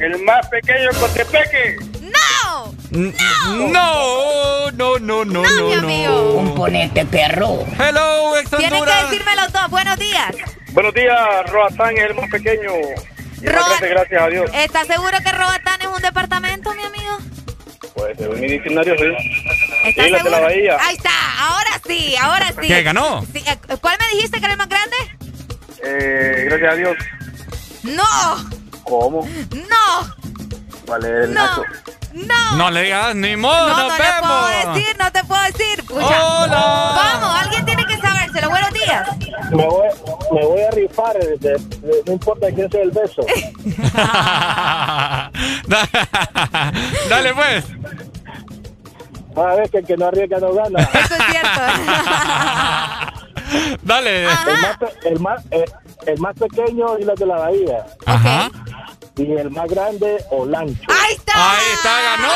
El 0.00 0.22
más 0.24 0.46
pequeño 0.48 0.90
es 0.90 0.96
Cotepeque. 0.96 1.76
¡No! 2.00 2.74
No, 2.90 4.70
no, 4.72 4.98
no, 4.98 5.24
no, 5.24 5.24
no, 5.24 5.80
no. 5.80 6.34
Componente 6.34 7.06
perro. 7.06 7.64
Hello, 7.78 8.36
ex 8.36 8.50
Tienen 8.50 8.84
que 8.84 8.90
decirme 9.04 9.36
los 9.36 9.52
dos. 9.52 9.70
Buenos 9.70 9.98
días. 9.98 10.34
Buenos 10.72 10.94
días, 10.94 11.18
Roatán 11.50 11.96
es 11.96 12.04
el 12.10 12.14
más 12.14 12.28
pequeño. 12.30 12.70
Y 13.40 13.44
más 13.46 13.54
Roa- 13.54 13.68
grande, 13.68 13.88
gracias 13.88 14.22
a 14.22 14.26
Dios. 14.28 14.50
¿Estás 14.54 14.86
seguro 14.86 15.16
que 15.24 15.32
Robatán 15.32 15.80
es 15.80 15.86
un 15.88 16.02
departamento, 16.02 16.72
mi 16.74 16.82
amigo? 16.84 17.01
Pues 18.02 18.18
según 18.18 18.40
mi 18.40 18.48
diccionario, 18.48 18.96
sí. 18.98 19.04
¿Estás 19.84 20.06
Islas 20.06 20.24
de 20.24 20.30
la 20.30 20.38
seguro? 20.38 20.42
Bahía. 20.42 20.76
Ahí 20.80 20.96
está, 20.96 21.10
ahora 21.38 21.70
sí, 21.86 22.16
ahora 22.20 22.48
sí. 22.48 22.66
¿Qué, 22.66 22.82
ganó? 22.82 23.24
Sí, 23.32 23.44
eh, 23.46 23.76
¿Cuál 23.80 23.96
me 24.00 24.16
dijiste 24.16 24.40
que 24.40 24.44
era 24.44 24.54
el 24.54 24.58
más 24.58 24.68
grande? 24.68 24.96
Eh, 25.84 26.42
gracias 26.46 26.72
a 26.72 26.76
Dios. 26.76 26.96
No, 27.84 28.50
¿Cómo? 28.82 29.28
no, 29.52 30.16
¿Cuál 30.84 31.04
es 31.04 31.10
el 31.28 31.34
no, 31.34 31.46
nacho? 31.46 31.62
No. 32.12 32.56
No 32.56 32.70
le 32.70 32.82
digas 32.82 33.14
ni 33.14 33.36
modo, 33.36 33.68
No, 33.68 33.76
nos 33.76 33.88
no 33.88 33.96
le 33.98 34.02
vemos. 34.04 34.30
puedo 34.30 34.74
decir, 34.74 34.96
no 34.98 35.12
te 35.12 35.24
puedo 35.24 35.42
decir. 35.42 35.84
Pucha. 35.86 36.24
Hola. 36.24 36.92
Vamos, 36.96 37.40
alguien 37.42 37.64
tiene 37.64 37.84
que 37.86 37.96
sabérselo. 37.98 38.50
Buenos 38.50 38.72
días. 38.72 39.08
Me 39.50 39.66
voy, 39.66 39.88
me 40.32 40.44
voy 40.46 40.60
a 40.62 40.70
rifar, 40.70 41.16
de- 41.18 41.36
de- 41.38 42.02
no 42.06 42.12
importa 42.12 42.46
quién 42.54 42.70
sea 42.70 42.82
el 42.82 42.90
beso. 42.90 43.22
Dale, 47.08 47.34
pues. 47.34 47.64
A 49.36 49.54
ver, 49.54 49.70
que 49.70 49.78
el 49.78 49.86
que 49.86 49.96
no 49.96 50.06
arriesga 50.06 50.38
no 50.38 50.52
gana. 50.52 50.80
Eso 50.82 51.14
es 51.14 51.22
cierto. 51.30 51.60
Dale. 53.82 54.24
El 54.24 54.28
más, 54.28 54.78
el, 55.04 55.20
más, 55.20 55.42
eh, 55.50 55.64
el 56.06 56.18
más 56.20 56.34
pequeño, 56.36 56.98
Islas 56.98 57.18
de 57.18 57.26
la 57.26 57.36
Bahía. 57.38 57.86
Ajá. 58.06 58.50
Y 59.16 59.32
el 59.32 59.50
más 59.50 59.68
grande, 59.68 60.24
Olancho. 60.30 60.80
Ahí 60.88 61.14
está. 61.14 61.32
Ahí 61.56 61.66
está, 61.74 62.00
ganó. 62.02 62.28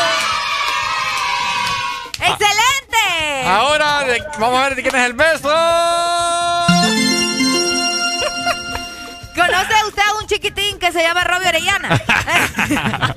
¡Excelente! 2.19 3.47
Ahora 3.47 4.05
vamos 4.39 4.59
a 4.59 4.63
ver 4.69 4.75
de 4.77 4.83
quién 4.83 4.95
es 4.97 5.05
el 5.07 5.13
beso. 5.15 5.49
¿Conoce 9.35 9.75
usted 9.87 10.03
a 10.03 10.19
un 10.21 10.27
chiquitín 10.27 10.79
que 10.79 10.93
se 10.93 11.03
llama 11.03 11.25
Robbie 11.25 11.49
Orellana? 11.49 12.01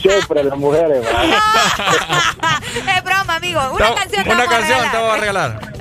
Siempre 0.00 0.44
las 0.44 0.56
mujeres, 0.58 1.06
es 2.96 3.04
broma, 3.04 3.36
amigo. 3.36 3.60
Una 3.74 3.88
Te- 3.88 3.94
canción 4.00 4.24
que 4.24 4.30
Una 4.30 4.46
canción 4.46 4.90
te 4.90 4.96
voy 4.98 5.10
a 5.10 5.16
regalar. 5.16 5.72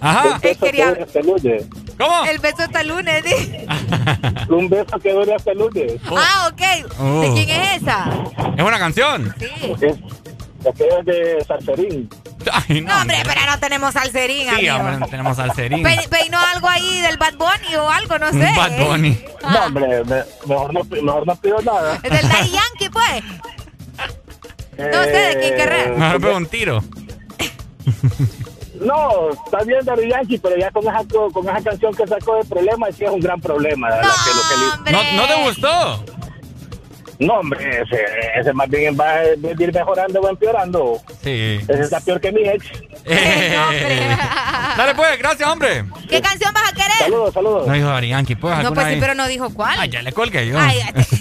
Ajá. 0.00 0.38
Es 0.42 0.58
quería- 0.58 0.94
Peluche. 1.12 1.66
¿Cómo? 1.98 2.24
El 2.24 2.38
beso 2.38 2.62
hasta 2.62 2.80
el 2.80 2.88
lunes. 2.88 3.24
di. 3.24 3.66
Un 4.54 4.68
beso 4.68 4.98
que 4.98 5.12
dure 5.12 5.34
hasta 5.34 5.52
el 5.52 5.58
lunes. 5.58 5.92
Ah, 6.16 6.50
ok. 6.52 6.62
Oh. 6.98 7.20
¿De 7.20 7.32
quién 7.34 7.50
es 7.50 7.82
esa? 7.82 8.10
Es 8.56 8.62
una 8.64 8.78
canción. 8.78 9.34
Sí. 9.38 9.46
Es, 9.80 10.80
es 10.80 11.04
de 11.04 11.44
Salserín. 11.46 12.08
Ay, 12.52 12.80
no. 12.80 12.94
No, 12.94 13.00
hombre, 13.02 13.16
pero 13.24 13.40
no 13.46 13.58
tenemos 13.58 13.92
salserín, 13.94 14.48
Sí, 14.48 14.66
amigo. 14.68 14.76
hombre, 14.88 15.08
tenemos 15.10 15.36
salserín. 15.36 15.82
Pe- 15.82 16.08
peinó 16.10 16.38
algo 16.38 16.68
ahí 16.68 17.00
del 17.00 17.16
Bad 17.16 17.34
Bunny 17.34 17.74
o 17.76 17.88
algo, 17.90 18.18
no 18.18 18.30
sé. 18.32 18.52
Bad 18.56 18.78
Bunny. 18.86 19.18
No, 19.42 19.64
hombre, 19.66 20.04
me- 20.04 20.24
mejor, 20.46 20.72
no, 20.74 20.84
mejor 21.02 21.26
no 21.26 21.36
pido 21.36 21.60
nada. 21.62 21.98
Es 22.02 22.10
del 22.10 22.28
Daddy 22.28 22.50
Yankee, 22.50 22.90
pues. 22.90 23.22
No 24.76 25.04
sé 25.04 25.10
de 25.10 25.38
quién 25.40 25.54
querrá. 25.56 25.86
Mejor 25.96 26.20
pego 26.20 26.36
un 26.36 26.46
tiro. 26.46 26.82
No, 28.80 29.30
está 29.30 29.62
bien 29.64 29.84
Daddy 29.84 30.08
Yankee, 30.08 30.38
pero 30.38 30.56
ya 30.56 30.70
con 30.70 30.82
esa, 30.82 31.02
con 31.32 31.48
esa 31.48 31.62
canción 31.62 31.94
que 31.94 32.06
sacó 32.06 32.36
de 32.36 32.44
problema, 32.44 32.86
sí 32.92 33.04
es 33.04 33.10
un 33.10 33.20
gran 33.20 33.40
problema. 33.40 33.88
la 33.90 33.96
verdad, 33.96 34.12
que 34.24 34.30
lo 34.34 34.42
que 34.84 34.90
le- 34.90 34.92
¿No, 34.92 35.22
¿No 35.22 35.26
te 35.28 35.42
gustó? 35.44 36.04
No, 37.20 37.34
hombre, 37.34 37.82
ese, 37.82 38.04
ese 38.40 38.52
más 38.52 38.68
bien 38.68 38.96
va 38.98 39.08
a 39.12 39.24
ir 39.34 39.72
mejorando 39.72 40.20
o 40.20 40.28
empeorando. 40.28 41.00
Sí. 41.22 41.60
Ese 41.68 41.80
está 41.82 42.00
peor 42.00 42.20
que 42.20 42.32
mi 42.32 42.42
ex. 42.42 42.66
Dale 44.76 44.94
pues, 44.96 45.18
gracias, 45.18 45.48
hombre. 45.48 45.84
¿Qué 46.08 46.20
canción 46.20 46.52
vas 46.52 46.68
a 46.70 46.72
querer? 46.72 46.90
Saludos, 46.98 47.32
saludos. 47.34 47.66
No 47.68 47.72
dijo 47.72 47.86
Dari 47.88 48.08
Yankee, 48.08 48.34
pues 48.34 48.58
No, 48.62 48.74
pues 48.74 48.86
sí, 48.88 48.94
ahí? 48.94 49.00
pero 49.00 49.14
no 49.14 49.28
dijo 49.28 49.54
cuál. 49.54 49.78
Ay, 49.78 49.88
ya 49.90 50.02
le 50.02 50.12
colgué 50.12 50.48
yo. 50.48 50.58
Ay, 50.58 50.80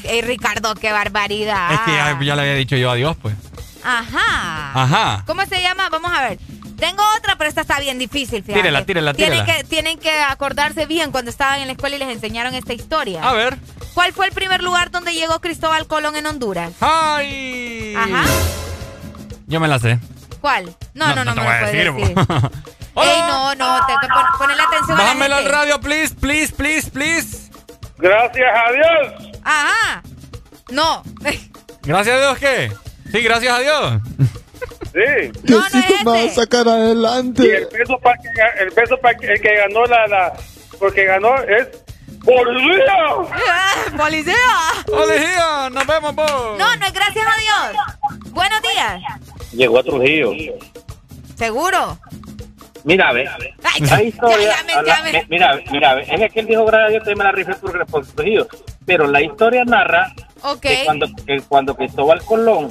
ay, 0.10 0.22
Ricardo, 0.24 0.74
qué 0.76 0.92
barbaridad. 0.92 1.72
Es 1.74 1.80
que 1.82 1.92
ya, 1.92 2.18
ya 2.22 2.36
le 2.36 2.42
había 2.42 2.56
dicho 2.56 2.76
yo 2.76 2.90
adiós, 2.90 3.16
pues. 3.22 3.36
Ajá. 3.84 4.72
Ajá. 4.84 5.24
¿Cómo 5.28 5.46
se 5.46 5.62
llama? 5.62 5.90
Vamos 5.90 6.12
a 6.12 6.22
ver. 6.30 6.40
Tengo 6.84 7.02
otra, 7.18 7.38
pero 7.38 7.48
esta 7.48 7.62
está 7.62 7.80
bien 7.80 7.98
difícil, 7.98 8.44
fíjate. 8.44 8.60
Tírela, 8.60 8.86
tírela, 8.86 9.14
Tienen 9.14 9.46
tírela. 9.46 9.58
que, 9.60 9.64
tienen 9.64 9.98
que 9.98 10.12
acordarse 10.12 10.86
bien 10.86 11.14
cuando 11.14 11.32
estaban 11.32 11.62
en 11.62 11.68
la 11.68 11.72
escuela 11.74 11.96
y 11.96 12.00
les 12.00 12.10
enseñaron 12.10 12.54
esta 12.56 12.74
historia. 12.74 13.24
A 13.24 13.32
ver. 13.32 13.58
¿Cuál 13.94 14.12
fue 14.12 14.26
el 14.28 14.34
primer 14.34 14.62
lugar 14.62 14.92
donde 14.92 15.14
llegó 15.14 15.40
Cristóbal 15.40 15.88
Colón 15.88 16.18
en 16.18 16.26
Honduras? 16.26 16.74
¡Ay! 16.82 17.96
Ajá. 17.96 18.26
Yo 19.48 19.62
me 19.62 19.70
la 19.70 19.80
sé. 19.80 19.98
¿Cuál? 20.42 20.76
No, 20.94 21.16
no, 21.16 21.24
no, 21.24 21.34
te 21.34 21.40
me 21.40 21.46
voy 21.46 21.56
a 21.56 21.60
puedes 21.60 21.74
decir. 21.74 21.94
decir. 21.94 22.18
Ey, 22.98 23.22
no, 23.28 23.56
no, 23.56 23.86
te, 23.86 23.94
te 24.02 24.08
pon, 24.10 24.24
ponle 24.38 24.62
atención 24.62 24.92
a 24.92 24.96
la 24.98 25.04
Bájamelo 25.04 25.36
al 25.36 25.44
gente. 25.44 25.58
radio, 25.58 25.80
please, 25.80 26.14
please, 26.16 26.52
please, 26.54 26.92
please. 26.92 27.50
Gracias 27.98 28.52
a 28.54 28.72
Dios. 28.74 29.32
Ajá. 29.46 30.04
No. 30.70 31.02
¿Gracias 31.84 32.16
a 32.18 32.20
Dios 32.20 32.38
qué? 32.40 32.74
Sí, 33.10 33.22
gracias 33.22 33.54
a 33.58 33.60
Dios. 33.62 34.02
Sí. 34.94 35.32
Diosito 35.44 35.94
me 36.06 36.12
va 36.12 36.24
a 36.24 36.30
sacar 36.30 36.66
Y 36.68 36.70
adelante. 36.70 37.58
el 37.58 37.68
peso 37.68 37.98
para 38.00 38.18
que, 38.18 38.30
el 38.64 38.72
peso 38.72 38.98
para 39.00 39.18
que, 39.18 39.26
el 39.34 39.42
que 39.42 39.56
ganó 39.56 39.86
la, 39.86 40.08
la, 40.08 40.34
porque 40.80 41.06
ganó 41.06 41.36
es. 41.42 41.68
¡Policía! 42.24 42.86
¡Policía! 44.86 45.70
¡Nos 45.72 45.86
vemos, 45.88 46.16
vos! 46.16 46.58
No, 46.58 46.76
no 46.78 46.86
es 46.86 46.94
gracias 46.94 47.26
a 47.28 47.40
Dios. 47.40 48.32
Buenos 48.32 48.62
días. 48.62 49.02
Llegó 49.52 49.80
a 49.80 49.84
Trujillo. 49.84 50.32
¿Seguro? 51.36 51.98
Mira, 52.86 53.12
ve. 53.14 53.28
Ay, 53.64 53.82
La 53.82 54.04
historia. 54.04 54.56
ya, 54.68 54.84
ya, 54.86 55.04
mira, 55.30 55.60
mira, 55.70 55.96
ve, 55.96 56.06
es 56.08 56.32
que 56.34 56.40
él 56.42 56.48
dijo 56.48 56.66
gracias 56.66 56.88
a 56.88 56.90
Dios 56.92 57.04
que 57.04 57.16
me 57.16 57.24
la 57.24 57.32
rifé 57.32 57.56
por, 57.56 57.86
por 57.88 58.06
Trujillo. 58.06 58.48
Pero 58.86 59.08
la 59.08 59.22
historia 59.22 59.64
narra 59.66 60.14
Ok. 60.44 60.62
que 60.62 60.82
cuando, 60.86 61.08
que 61.26 61.42
cuando 61.48 61.76
Cristóbal 61.76 62.24
Colón 62.24 62.70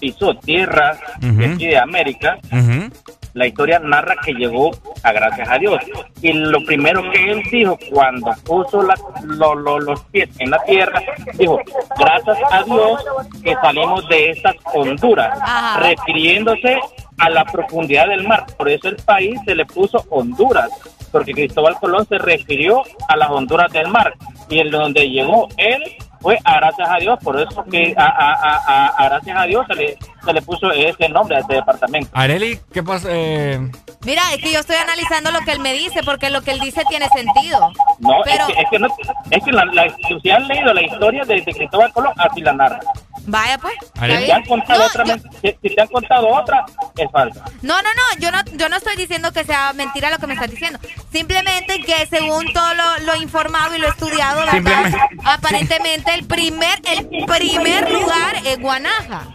pisó 0.00 0.34
tierra 0.36 0.96
de 1.20 1.46
aquí 1.46 1.66
de 1.66 1.78
América, 1.78 2.38
Ujú. 2.52 2.90
la 3.34 3.46
historia 3.46 3.78
narra 3.78 4.16
que 4.24 4.32
llegó 4.32 4.70
a 5.02 5.12
gracias 5.12 5.48
a 5.48 5.58
Dios. 5.58 5.78
Y 6.22 6.32
lo 6.32 6.64
primero 6.64 7.02
que 7.10 7.30
él 7.32 7.42
dijo 7.50 7.78
cuando 7.90 8.32
puso 8.44 8.82
la- 8.82 8.94
lo- 9.24 9.54
lo- 9.54 9.78
los 9.80 10.00
pies 10.06 10.28
en 10.38 10.50
la 10.50 10.58
tierra, 10.64 11.02
dijo, 11.34 11.60
gracias 11.98 12.38
a 12.50 12.62
Dios 12.62 13.04
que 13.42 13.54
salimos 13.54 14.08
de 14.08 14.30
estas 14.30 14.54
Honduras, 14.74 15.38
Ajá. 15.42 15.80
refiriéndose 15.80 16.78
a 17.18 17.30
la 17.30 17.44
profundidad 17.44 18.08
del 18.08 18.26
mar. 18.26 18.44
Por 18.56 18.68
eso 18.68 18.88
el 18.88 18.96
país 18.96 19.38
se 19.46 19.54
le 19.54 19.64
puso 19.66 20.04
Honduras, 20.10 20.68
porque 21.12 21.32
Cristóbal 21.32 21.76
Colón 21.80 22.06
se 22.08 22.18
refirió 22.18 22.82
a 23.08 23.16
las 23.16 23.30
Honduras 23.30 23.72
del 23.72 23.88
mar. 23.88 24.12
Y 24.48 24.60
en 24.60 24.70
donde 24.70 25.08
llegó 25.10 25.48
él 25.56 25.82
fue 26.20 26.38
a 26.44 26.56
gracias 26.56 26.88
a 26.88 26.96
Dios, 26.96 27.18
por 27.22 27.40
eso 27.40 27.64
que 27.70 27.94
a, 27.96 28.04
a- 28.04 28.32
a- 28.34 28.56
a- 28.66 28.86
a 28.88 29.08
gracias 29.08 29.38
a 29.38 29.44
Dios 29.44 29.66
se 29.68 29.74
le, 29.74 29.98
se 30.24 30.32
le 30.32 30.42
puso 30.42 30.70
ese 30.72 31.08
nombre 31.08 31.36
a 31.36 31.40
este 31.40 31.54
departamento. 31.54 32.10
Areli, 32.12 32.58
¿qué 32.72 32.82
pasa? 32.82 33.08
Eh, 33.10 33.58
Mira, 34.04 34.22
es 34.34 34.42
que 34.42 34.52
yo 34.52 34.60
estoy 34.60 34.76
analizando 34.76 35.30
lo 35.32 35.40
que 35.40 35.52
él 35.52 35.60
me 35.60 35.72
dice, 35.72 36.02
porque 36.04 36.30
lo 36.30 36.42
que 36.42 36.52
él 36.52 36.60
dice 36.60 36.82
tiene 36.88 37.08
sentido. 37.08 37.70
No, 37.98 38.10
Pero- 38.24 38.46
es 38.48 38.54
que, 38.54 38.60
es 38.62 38.68
que, 38.70 38.78
no, 38.78 38.88
es 39.30 39.44
que 39.44 39.52
la, 39.52 39.64
la- 39.66 39.96
si 40.22 40.30
han 40.30 40.46
leído 40.48 40.72
la 40.72 40.82
historia 40.82 41.24
de, 41.24 41.40
de 41.40 41.52
Cristóbal 41.54 41.92
Colón, 41.92 42.12
así 42.16 42.40
la 42.40 42.52
narra. 42.52 42.78
Vaya 43.26 43.58
pues. 43.58 43.74
Si 43.98 44.04
¿está 44.04 44.26
te 44.26 44.32
han 44.32 44.44
contado 44.44 44.78
No, 44.80 44.86
otra, 44.86 45.04
yo- 45.04 45.12
men- 45.16 45.22
si, 45.42 45.56
si 45.68 45.74
te 45.74 45.80
han 45.82 45.88
contado 45.88 46.28
otra, 46.28 46.64
es 46.96 47.10
falsa. 47.10 47.44
No, 47.62 47.82
no, 47.82 47.88
no, 47.94 48.20
yo 48.20 48.30
no, 48.30 48.38
yo 48.56 48.68
no 48.68 48.76
estoy 48.76 48.96
diciendo 48.96 49.32
que 49.32 49.44
sea 49.44 49.72
mentira 49.72 50.10
lo 50.10 50.18
que 50.18 50.26
me 50.26 50.34
estás 50.34 50.50
diciendo. 50.50 50.78
Simplemente 51.12 51.80
que 51.80 52.06
según 52.06 52.52
todo 52.52 52.74
lo, 52.74 52.98
lo 53.00 53.16
informado 53.16 53.74
y 53.74 53.78
lo 53.78 53.88
estudiado, 53.88 54.40
¿verdad? 54.46 54.92
Aparentemente 55.24 56.14
el 56.14 56.24
primer, 56.26 56.80
el 56.84 57.06
primer 57.26 57.90
lugar 57.90 58.36
es 58.44 58.58
Guanaja. 58.60 59.26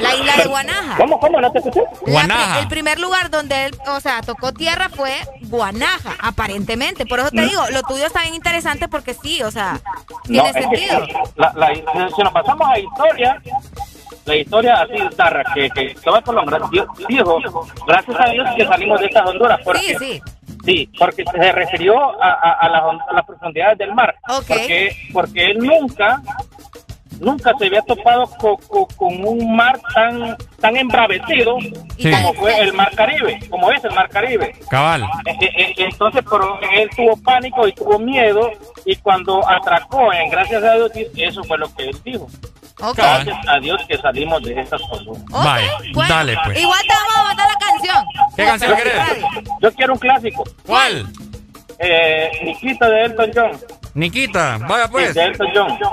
La 0.00 0.14
isla 0.14 0.36
de 0.36 0.44
Guanaja. 0.48 0.96
¿Cómo, 0.96 1.18
cómo? 1.20 1.40
¿No 1.40 1.50
te 1.52 1.58
escuché? 1.58 1.80
Pri- 2.04 2.12
Guanaja. 2.12 2.60
el 2.60 2.68
primer 2.68 2.98
lugar 3.00 3.30
donde 3.30 3.66
él, 3.66 3.76
o 3.88 4.00
sea, 4.00 4.20
tocó 4.22 4.52
tierra 4.52 4.88
fue 4.88 5.12
Guanaja, 5.42 6.12
aparentemente. 6.22 7.06
Por 7.06 7.18
eso 7.20 7.30
te 7.30 7.42
digo, 7.42 7.62
lo 7.72 7.82
tuyo 7.82 8.06
está 8.06 8.22
bien 8.22 8.34
interesante 8.34 8.88
porque 8.88 9.14
sí, 9.14 9.42
o 9.42 9.50
sea, 9.50 9.80
tiene 10.24 10.48
es 10.48 10.54
que 10.54 10.62
sentido. 10.62 11.06
la- 11.36 11.52
la- 11.54 11.74
si 12.14 12.22
nos 12.22 12.32
pasamos 12.32 12.68
a 12.68 12.78
historia, 12.78 13.42
la 14.24 14.36
historia 14.36 14.82
así 14.82 14.94
narra 15.16 15.44
que, 15.54 15.70
que 15.70 15.86
Cristóbal 15.94 16.22
Colón 16.22 16.46
gra- 16.46 16.70
dio- 16.70 16.86
dijo, 17.08 17.66
gracias 17.86 18.16
a 18.20 18.28
Dios 18.30 18.48
que 18.56 18.66
salimos 18.66 19.00
de 19.00 19.06
estas 19.06 19.26
Honduras. 19.26 19.60
Porque, 19.64 19.80
Sí, 19.80 19.94
sí. 19.98 20.22
Sí, 20.64 20.90
porque 20.98 21.24
se 21.24 21.52
refirió 21.52 22.22
a, 22.22 22.28
a- 22.32 22.52
a 22.60 22.68
las, 22.68 22.82
hon- 22.82 23.00
a 23.08 23.12
las 23.14 23.24
profundidades 23.24 23.78
del 23.78 23.94
mar. 23.94 24.14
Ok. 24.28 24.44
Porque, 24.48 24.96
porque 25.14 25.46
él 25.46 25.58
nunca, 25.58 26.20
nunca 27.20 27.52
se 27.58 27.66
había 27.66 27.82
topado 27.82 28.26
co- 28.38 28.58
co- 28.68 28.88
con, 28.96 29.24
un 29.24 29.56
mar 29.56 29.78
tan, 29.94 30.36
tan 30.60 30.76
embravecido 30.76 31.56
Sí. 31.98 32.10
como 32.10 32.34
fue 32.34 32.58
el 32.60 32.72
mar 32.72 32.90
Caribe, 32.94 33.38
como 33.50 33.70
es 33.72 33.82
el 33.84 33.92
mar 33.92 34.08
Caribe. 34.08 34.54
cabal. 34.70 35.02
Eh, 35.26 35.36
eh, 35.40 35.50
eh, 35.56 35.74
Entonces, 35.78 36.22
pero 36.28 36.58
él 36.72 36.88
tuvo 36.96 37.16
pánico 37.22 37.66
y 37.68 37.72
tuvo 37.72 37.98
miedo 37.98 38.50
y 38.84 38.96
cuando 38.96 39.46
atracó 39.48 40.12
en 40.12 40.30
gracias 40.30 40.62
a 40.62 40.74
Dios, 40.74 40.90
eso 41.16 41.44
fue 41.44 41.58
lo 41.58 41.74
que 41.74 41.84
él 41.88 41.96
dijo. 42.04 42.26
Ok. 42.80 42.96
Gracias 42.96 43.36
a 43.48 43.58
Dios 43.58 43.82
que 43.88 43.96
salimos 43.98 44.40
de 44.44 44.60
estas 44.60 44.80
cosas. 44.82 45.06
Bueno, 45.28 46.08
dale, 46.08 46.36
pues. 46.44 46.60
Igual 46.60 46.80
te 46.82 46.94
vamos 46.94 47.14
a 47.16 47.22
mandar 47.24 47.48
la 47.52 47.58
canción. 47.66 48.04
¿Qué 48.36 48.44
canción 48.44 48.76
querés? 48.76 48.94
Yo 49.60 49.72
quiero 49.72 49.92
un 49.94 49.98
clásico. 49.98 50.44
¿Cuál? 50.64 51.06
Eh, 51.80 52.30
Nikita 52.44 52.88
de 52.88 53.04
Elton 53.04 53.30
John. 53.34 53.50
Nikita, 53.98 54.58
vaya 54.58 54.86
pues. 54.88 55.16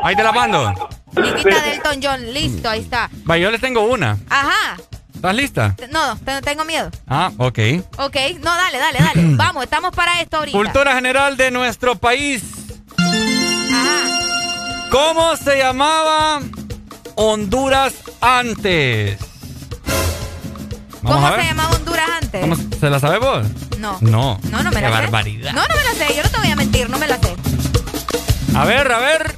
Ahí 0.04 0.16
te 0.16 0.24
la 0.24 0.32
mando. 0.32 0.72
Nikita 1.16 1.62
Delton 1.64 2.00
John, 2.04 2.34
listo, 2.34 2.70
ahí 2.70 2.82
está. 2.82 3.10
Vaya, 3.24 3.44
yo 3.46 3.52
les 3.52 3.60
tengo 3.60 3.82
una. 3.82 4.18
Ajá. 4.30 4.78
¿Estás 5.16 5.36
lista? 5.36 5.76
No, 5.92 6.16
te- 6.18 6.42
tengo 6.44 6.64
miedo. 6.66 6.92
Ah, 7.08 7.32
ok. 7.38 7.58
Ok, 7.98 8.16
no, 8.44 8.56
dale, 8.56 8.78
dale, 8.78 9.00
dale. 9.00 9.22
Vamos, 9.36 9.64
estamos 9.64 9.90
para 9.96 10.22
esto 10.22 10.38
ahorita. 10.38 10.56
Cultura 10.56 10.94
general 10.94 11.36
de 11.36 11.50
nuestro 11.50 11.96
país. 11.96 12.44
Ajá. 13.00 14.88
¿Cómo 14.92 15.36
se 15.36 15.58
llamaba 15.58 16.42
Honduras 17.16 17.96
antes? 18.22 19.18
Vamos 21.02 21.24
¿Cómo 21.24 21.36
se 21.42 21.44
llamaba 21.48 21.76
Honduras 21.76 22.10
antes? 22.22 22.42
¿Cómo 22.42 22.56
se 22.56 22.80
se 22.80 22.90
la 22.92 23.00
sabe 23.00 23.18
vos? 23.18 23.48
No. 23.80 23.98
No. 24.02 24.40
No, 24.52 24.62
no 24.64 24.70
me 24.70 24.76
Qué 24.76 24.82
la 24.82 24.88
sé. 24.90 24.94
barbaridad. 24.94 25.54
No, 25.54 25.62
no 25.64 25.76
me 25.76 25.84
la 25.84 26.06
sé. 26.06 26.16
Yo 26.16 26.22
no 26.24 26.30
te 26.30 26.38
voy 26.38 26.52
a 26.52 26.56
mentir, 26.56 26.88
no 26.90 27.00
me 27.00 27.08
la 27.08 27.18
sé. 27.18 27.36
A 28.56 28.66
ver, 28.66 28.92
a 28.92 29.00
ver. 29.00 29.36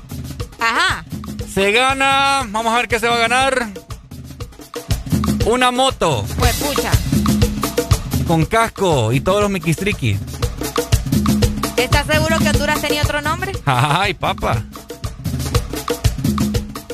Ajá. 0.59 1.05
Se 1.53 1.71
gana. 1.71 2.43
Vamos 2.49 2.73
a 2.73 2.77
ver 2.77 2.87
qué 2.87 2.99
se 2.99 3.07
va 3.07 3.15
a 3.15 3.19
ganar. 3.19 3.67
Una 5.45 5.71
moto 5.71 6.25
Pues 6.37 6.55
pucha. 6.57 6.91
con 8.27 8.45
casco 8.45 9.13
y 9.13 9.21
todos 9.21 9.41
los 9.41 9.49
miquistriquis. 9.49 10.19
¿Estás 11.77 12.05
seguro 12.07 12.37
que 12.39 12.49
Honduras 12.49 12.81
tenía 12.81 13.01
otro 13.03 13.21
nombre? 13.21 13.53
Ay, 13.65 14.13
papá. 14.13 14.63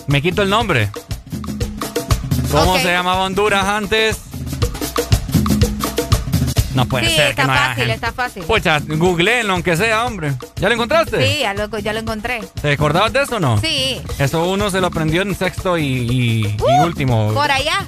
Me 0.07 0.21
quito 0.21 0.43
el 0.43 0.49
nombre. 0.49 0.91
¿Cómo 2.51 2.73
Ok. 2.73 2.79
se 2.81 2.91
llamaba 2.91 3.23
Honduras 3.23 3.65
antes? 3.65 4.17
No 6.73 6.85
puede 6.85 7.09
sí, 7.09 7.15
ser 7.15 7.29
está 7.31 7.41
que 7.43 7.47
no 7.47 7.53
haya 7.53 7.61
fácil, 7.67 7.75
gente. 7.85 7.93
está 7.93 8.11
fácil. 8.13 8.43
Pucha, 8.43 8.79
googleenlo 8.87 9.53
aunque 9.53 9.77
sea, 9.77 10.05
hombre. 10.05 10.33
¿Ya 10.55 10.67
lo 10.69 10.73
encontraste? 10.75 11.27
Sí, 11.27 11.39
ya 11.39 11.53
lo, 11.53 11.77
ya 11.79 11.93
lo 11.93 11.99
encontré. 11.99 12.41
¿Te 12.61 12.71
acordabas 12.73 13.13
de 13.13 13.21
eso 13.23 13.35
o 13.35 13.39
no? 13.39 13.59
Sí. 13.59 14.01
Eso 14.19 14.43
uno 14.49 14.69
se 14.69 14.81
lo 14.81 14.87
aprendió 14.87 15.21
en 15.21 15.35
sexto 15.35 15.77
y, 15.77 15.83
y- 15.85 16.45
y 16.47 16.57
Uh, 16.59 16.83
último. 16.83 17.31
Por 17.33 17.51
allá. 17.51 17.85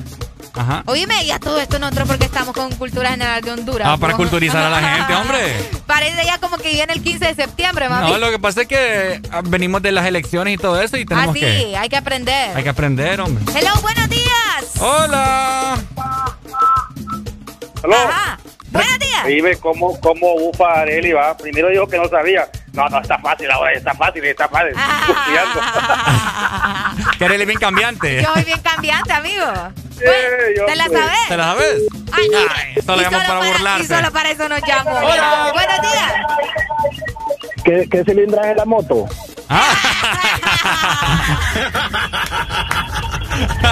Ajá. 0.57 0.83
Oíme, 0.85 1.21
y 1.25 1.31
a 1.31 1.39
todo 1.39 1.59
esto 1.59 1.79
nosotros 1.79 2.07
porque 2.07 2.23
estamos 2.25 2.55
con 2.55 2.73
cultura 2.75 3.09
general 3.09 3.41
de 3.41 3.51
Honduras. 3.51 3.87
Ah, 3.91 3.97
para 3.97 4.13
culturizar 4.15 4.63
a 4.63 4.69
la 4.69 4.79
gente, 4.97 5.13
hombre. 5.21 5.69
Parece 5.85 6.25
ya 6.25 6.37
como 6.37 6.57
que 6.57 6.69
viene 6.69 6.93
el 6.93 7.01
15 7.03 7.25
de 7.25 7.35
septiembre, 7.35 7.89
mami. 7.89 8.09
No, 8.09 8.17
lo 8.17 8.31
que 8.31 8.39
pasa 8.39 8.61
es 8.61 8.67
que 8.69 9.21
ah, 9.31 9.41
venimos 9.43 9.81
de 9.81 9.91
las 9.91 10.05
elecciones 10.05 10.53
y 10.53 10.57
todo 10.57 10.79
eso 10.81 10.95
y 10.95 11.01
ah, 11.01 11.05
tenemos 11.09 11.33
sí, 11.33 11.41
que... 11.41 11.75
hay 11.77 11.89
que 11.89 11.97
aprender. 11.97 12.55
Hay 12.55 12.63
que 12.63 12.69
aprender, 12.69 13.19
hombre. 13.19 13.43
Hello, 13.53 13.71
buenos 13.81 14.07
días. 14.09 14.79
Hola. 14.79 15.77
Aló. 17.83 17.95
Ajá. 17.95 18.39
Dime 19.27 19.55
cómo, 19.57 19.99
cómo 19.99 20.33
bufa 20.39 20.81
Areli 20.81 21.11
va. 21.13 21.35
Primero 21.37 21.69
dijo 21.69 21.87
que 21.87 21.97
no 21.97 22.07
sabía. 22.07 22.47
No, 22.73 22.89
no, 22.89 22.99
está 22.99 23.17
fácil 23.19 23.49
ahora, 23.51 23.71
está 23.71 23.93
fácil, 23.93 24.25
está 24.25 24.49
fácil. 24.49 24.75
Eres 27.19 27.47
bien 27.47 27.59
cambiante. 27.59 28.21
Yo 28.21 28.33
soy 28.33 28.43
bien 28.43 28.59
cambiante, 28.61 29.13
amigo. 29.13 29.45
¿Te 29.97 30.75
la 30.75 30.83
sabes? 30.85 31.27
¿Te 31.29 31.37
la 31.37 31.43
sabes? 31.45 31.81
Ay, 32.11 32.27
no. 32.29 32.39
Solo 32.83 33.01
Y 33.01 33.05
llamo 33.05 33.17
solo 33.17 33.27
para 33.39 33.47
Y 33.47 33.51
burlarse. 33.53 33.87
solo 33.95 34.11
para 34.11 34.29
eso 34.31 34.49
nos 34.49 34.61
llamo. 34.67 34.91
Hola. 34.91 35.51
Buenos 35.53 35.81
días. 35.81 36.13
¿Qué, 37.63 37.87
qué 37.89 38.03
cilindraje 38.03 38.51
es 38.51 38.57
la 38.57 38.65
moto? 38.65 39.05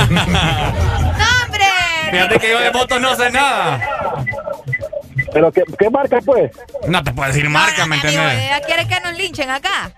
¡No, 0.09 1.45
hombre! 1.45 1.65
Fíjate 2.11 2.39
que 2.39 2.49
yo 2.51 2.59
de 2.59 2.71
motos 2.71 3.01
no 3.01 3.15
sé 3.15 3.29
nada. 3.31 3.79
¿Pero 5.33 5.51
qué, 5.51 5.63
qué 5.77 5.89
marca, 5.89 6.19
pues? 6.23 6.51
No 6.87 7.03
te 7.03 7.11
puedo 7.11 7.27
decir 7.27 7.49
marca, 7.49 7.85
¿me 7.85 7.95
Amigo, 7.95 8.07
entiendes? 8.07 8.43
¿ella 8.43 8.61
quiere 8.61 8.87
que 8.87 8.99
nos 9.01 9.13
linchen 9.17 9.49
acá? 9.49 9.91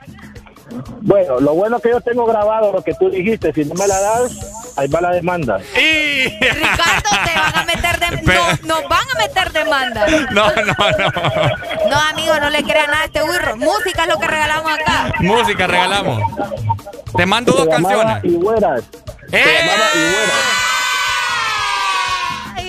Bueno, 1.02 1.40
lo 1.40 1.54
bueno 1.54 1.80
que 1.80 1.90
yo 1.90 2.02
tengo 2.02 2.26
grabado 2.26 2.72
lo 2.74 2.84
que 2.84 2.94
tú 2.96 3.10
dijiste. 3.10 3.54
Si 3.54 3.64
no 3.66 3.76
me 3.76 3.88
la 3.88 4.00
das, 4.00 4.74
ahí 4.78 4.88
va 4.88 5.02
la 5.02 5.12
demanda. 5.12 5.58
Ricardo, 5.76 7.10
te 7.26 7.40
van 7.40 7.56
a 7.56 7.64
meter 7.66 8.00
de... 8.00 8.22
No, 8.34 8.48
nos 8.64 8.90
van 8.90 9.06
a 9.14 9.20
meter 9.20 9.52
demanda. 9.52 10.08
No, 10.32 10.48
no, 10.56 10.64
no. 10.64 11.90
No, 11.90 11.98
amigo, 12.10 12.40
no 12.40 12.50
le 12.50 12.64
crean 12.64 12.88
nada 12.88 13.04
a 13.04 13.06
este 13.06 13.22
burro. 13.22 13.58
Música 13.58 14.04
es 14.04 14.10
lo 14.10 14.20
que 14.20 14.28
regalamos 14.28 14.72
acá. 14.72 15.14
Música 15.20 15.68
regalamos. 15.68 16.22
Te 17.16 17.26
mando 17.26 17.52
dos 17.54 17.68
canciones. 17.68 18.24
Higueras. 18.24 18.84
Se 19.30 19.38
¡Eh! 19.38 19.70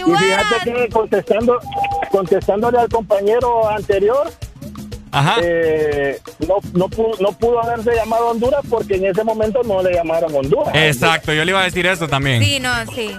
Y 0.06 0.14
fíjate 0.16 0.72
que 0.72 0.88
contestando, 0.88 1.58
contestándole 2.10 2.78
al 2.78 2.88
compañero 2.88 3.68
anterior, 3.68 4.30
Ajá. 5.10 5.36
eh, 5.42 6.20
no, 6.46 6.56
no, 6.74 6.88
pudo, 6.88 7.10
no 7.20 7.32
pudo 7.32 7.62
haberse 7.62 7.94
llamado 7.94 8.28
Honduras 8.28 8.60
porque 8.68 8.96
en 8.96 9.06
ese 9.06 9.24
momento 9.24 9.62
no 9.64 9.82
le 9.82 9.94
llamaron 9.94 10.34
Honduras. 10.34 10.74
Exacto, 10.74 11.32
yo 11.32 11.44
le 11.44 11.50
iba 11.50 11.60
a 11.60 11.64
decir 11.64 11.86
eso 11.86 12.06
también. 12.08 12.42
Sí, 12.42 12.60
no, 12.60 12.70
sí. 12.94 13.10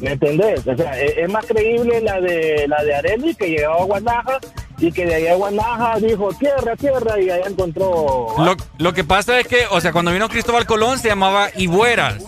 ¿Me 0.00 0.12
entendés? 0.12 0.66
O 0.66 0.74
sea, 0.76 0.98
es, 0.98 1.18
es 1.18 1.28
más 1.28 1.44
creíble 1.44 2.00
la 2.00 2.20
de 2.20 2.66
la 2.68 2.82
de 2.84 2.94
Areli 2.94 3.34
que 3.34 3.48
llegaba 3.48 3.82
a 3.82 3.84
Guanaja 3.84 4.38
y 4.78 4.90
que 4.92 5.04
de 5.04 5.14
ahí 5.16 5.26
a 5.26 5.34
Guanaja 5.34 5.98
dijo 5.98 6.30
tierra, 6.38 6.74
tierra 6.74 7.20
y 7.20 7.28
ahí 7.28 7.42
encontró. 7.46 8.28
Lo, 8.38 8.56
lo 8.78 8.92
que 8.94 9.04
pasa 9.04 9.38
es 9.38 9.46
que, 9.46 9.66
o 9.70 9.78
sea, 9.80 9.92
cuando 9.92 10.10
vino 10.10 10.26
Cristóbal 10.30 10.64
Colón 10.64 10.98
se 10.98 11.08
llamaba 11.08 11.50
Igueras. 11.54 12.22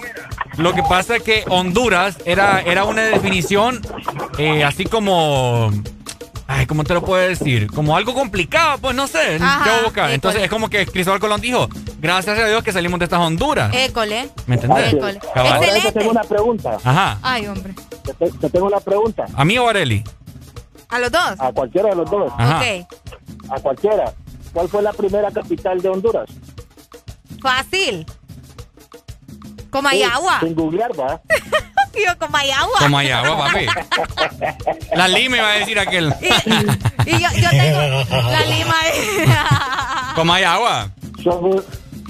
Lo 0.58 0.74
que 0.74 0.82
pasa 0.82 1.16
es 1.16 1.22
que 1.22 1.44
Honduras 1.48 2.18
era, 2.24 2.60
era 2.60 2.84
una 2.84 3.02
definición 3.02 3.80
eh, 4.38 4.64
así 4.64 4.84
como... 4.84 5.70
Ay, 6.48 6.66
¿cómo 6.66 6.84
te 6.84 6.92
lo 6.92 7.02
puedo 7.02 7.26
decir? 7.26 7.68
Como 7.70 7.96
algo 7.96 8.12
complicado, 8.12 8.76
pues 8.78 8.94
no 8.94 9.06
sé. 9.06 9.36
Ajá, 9.40 9.64
¿qué 9.64 9.84
boca? 9.84 10.12
Entonces 10.12 10.42
es 10.42 10.50
como 10.50 10.68
que 10.68 10.84
Cristóbal 10.86 11.18
Colón 11.18 11.40
dijo, 11.40 11.66
gracias 11.98 12.38
a 12.38 12.46
Dios 12.46 12.62
que 12.62 12.72
salimos 12.72 12.98
de 12.98 13.04
estas 13.04 13.20
Honduras. 13.20 13.72
École. 13.74 14.28
¿Me 14.46 14.56
entendés? 14.56 14.92
École. 14.92 15.14
Yo 15.34 15.42
te 15.42 15.48
Excelente. 15.48 15.92
tengo 15.92 16.10
una 16.10 16.24
pregunta. 16.24 16.76
Ajá. 16.84 17.18
Ay, 17.22 17.46
hombre. 17.46 17.72
Te, 18.04 18.12
te- 18.14 18.30
te 18.32 18.50
tengo 18.50 18.66
una 18.66 18.80
pregunta. 18.80 19.24
¿A 19.34 19.44
mí 19.46 19.56
o 19.56 19.66
a 19.66 19.70
Areli? 19.70 20.04
¿A 20.90 20.98
los 20.98 21.10
dos? 21.10 21.22
A 21.38 21.52
cualquiera 21.52 21.88
de 21.88 21.96
los 21.96 22.10
dos. 22.10 22.30
Ajá. 22.36 22.58
Ok. 22.58 23.50
A 23.50 23.60
cualquiera. 23.60 24.12
¿Cuál 24.52 24.68
fue 24.68 24.82
la 24.82 24.92
primera 24.92 25.30
capital 25.30 25.80
de 25.80 25.88
Honduras? 25.88 26.28
Fácil. 27.40 28.04
Comayagua. 29.72 30.38
Sin 30.40 30.54
googlear, 30.54 30.90
va. 30.98 31.20
Tío, 31.92 32.16
Comayagua. 32.18 32.78
Como 32.78 32.98
hay 32.98 33.10
agua, 33.10 33.36
papi. 33.48 33.66
La 34.94 35.08
Lima 35.08 35.36
iba 35.38 35.48
a 35.48 35.52
decir 35.54 35.78
aquel. 35.78 36.14
Y 37.06 37.10
yo, 37.10 37.28
yo 37.36 37.50
tengo 37.50 38.30
la 38.30 38.40
lima. 38.46 38.74
Como 40.14 40.32
hay 40.32 40.44
agua. 40.44 40.88
Son, 41.22 41.44
u- 41.44 41.64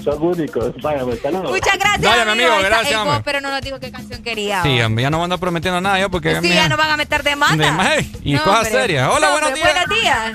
son 0.04 0.22
únicos. 0.22 0.72
Vaya, 0.82 1.02
pues, 1.04 1.20
saludos. 1.20 1.50
Muchas 1.50 1.78
gracias. 1.78 2.00
Dale, 2.02 2.24
mi 2.26 2.30
amigo, 2.32 2.52
está 2.56 2.68
gracias, 2.68 2.94
hombre. 3.00 3.14
voz, 3.14 3.22
pero 3.24 3.40
no 3.40 3.50
nos 3.50 3.60
dijo 3.62 3.80
qué 3.80 3.90
canción 3.90 4.22
quería. 4.22 4.62
Sí, 4.62 4.80
hombre, 4.82 5.02
ya 5.02 5.10
no 5.10 5.22
ando 5.24 5.38
prometiendo 5.38 5.80
nada 5.80 5.98
yo 5.98 6.10
porque... 6.10 6.34
Sí, 6.36 6.40
mira, 6.42 6.54
ya 6.54 6.68
nos 6.68 6.78
van 6.78 6.90
a 6.90 6.96
meter 6.96 7.22
demanda. 7.24 7.64
de 7.64 7.72
más, 7.72 7.98
y 8.22 8.34
No, 8.34 8.42
cosas 8.44 8.66
hombre. 8.66 8.72
serias. 8.82 9.08
Hola, 9.08 9.26
No, 9.26 9.32
buenos 9.32 9.48
hombre, 9.50 9.62
días. 9.62 9.86
Buenos 9.86 10.00
días. 10.02 10.32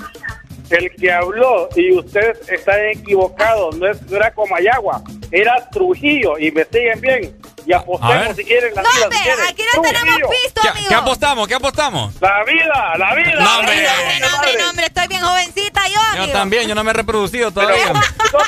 El 0.69 0.91
que 0.91 1.11
habló 1.11 1.69
y 1.75 1.93
usted 1.93 2.35
está 2.49 2.89
equivocado, 2.89 3.71
no, 3.71 3.87
es, 3.87 4.01
no 4.09 4.17
era 4.17 4.33
Comayagua, 4.33 5.01
era 5.31 5.69
Trujillo. 5.69 6.37
Investiguen 6.37 6.99
bien 6.99 7.35
y 7.67 7.73
apostemos 7.73 8.35
si 8.35 8.43
quieren 8.45 8.73
la 8.73 8.81
No, 8.81 8.89
vida. 8.91 9.03
hombre, 9.03 9.17
si 9.17 9.23
quieren. 9.23 9.45
aquí 9.47 9.63
no 9.75 9.81
tenemos 9.81 10.15
pisto, 10.31 10.61
¿Qué, 10.61 10.67
amigo. 10.69 10.87
qué 10.89 10.95
apostamos? 10.95 11.47
¿Qué 11.47 11.55
apostamos? 11.55 12.13
La 12.21 12.43
vida, 12.45 12.97
la 12.97 13.15
vida. 13.15 13.33
No, 13.39 13.59
hombre. 13.59 13.75
la 13.75 13.81
vida, 13.81 13.91
No, 13.91 13.95
hombre, 13.97 14.19
no, 14.19 14.35
hombre, 14.37 14.57
no, 14.63 14.69
hombre, 14.69 14.85
estoy 14.85 15.07
bien 15.07 15.21
jovencita 15.21 15.87
yo, 15.87 15.93
Yo 16.15 16.21
amigo. 16.23 16.37
también, 16.37 16.67
yo 16.69 16.75
no 16.75 16.83
me 16.83 16.91
he 16.91 16.93
reproducido 16.93 17.51
Pero, 17.51 17.67
todavía. 17.67 17.93
no, 17.93 18.01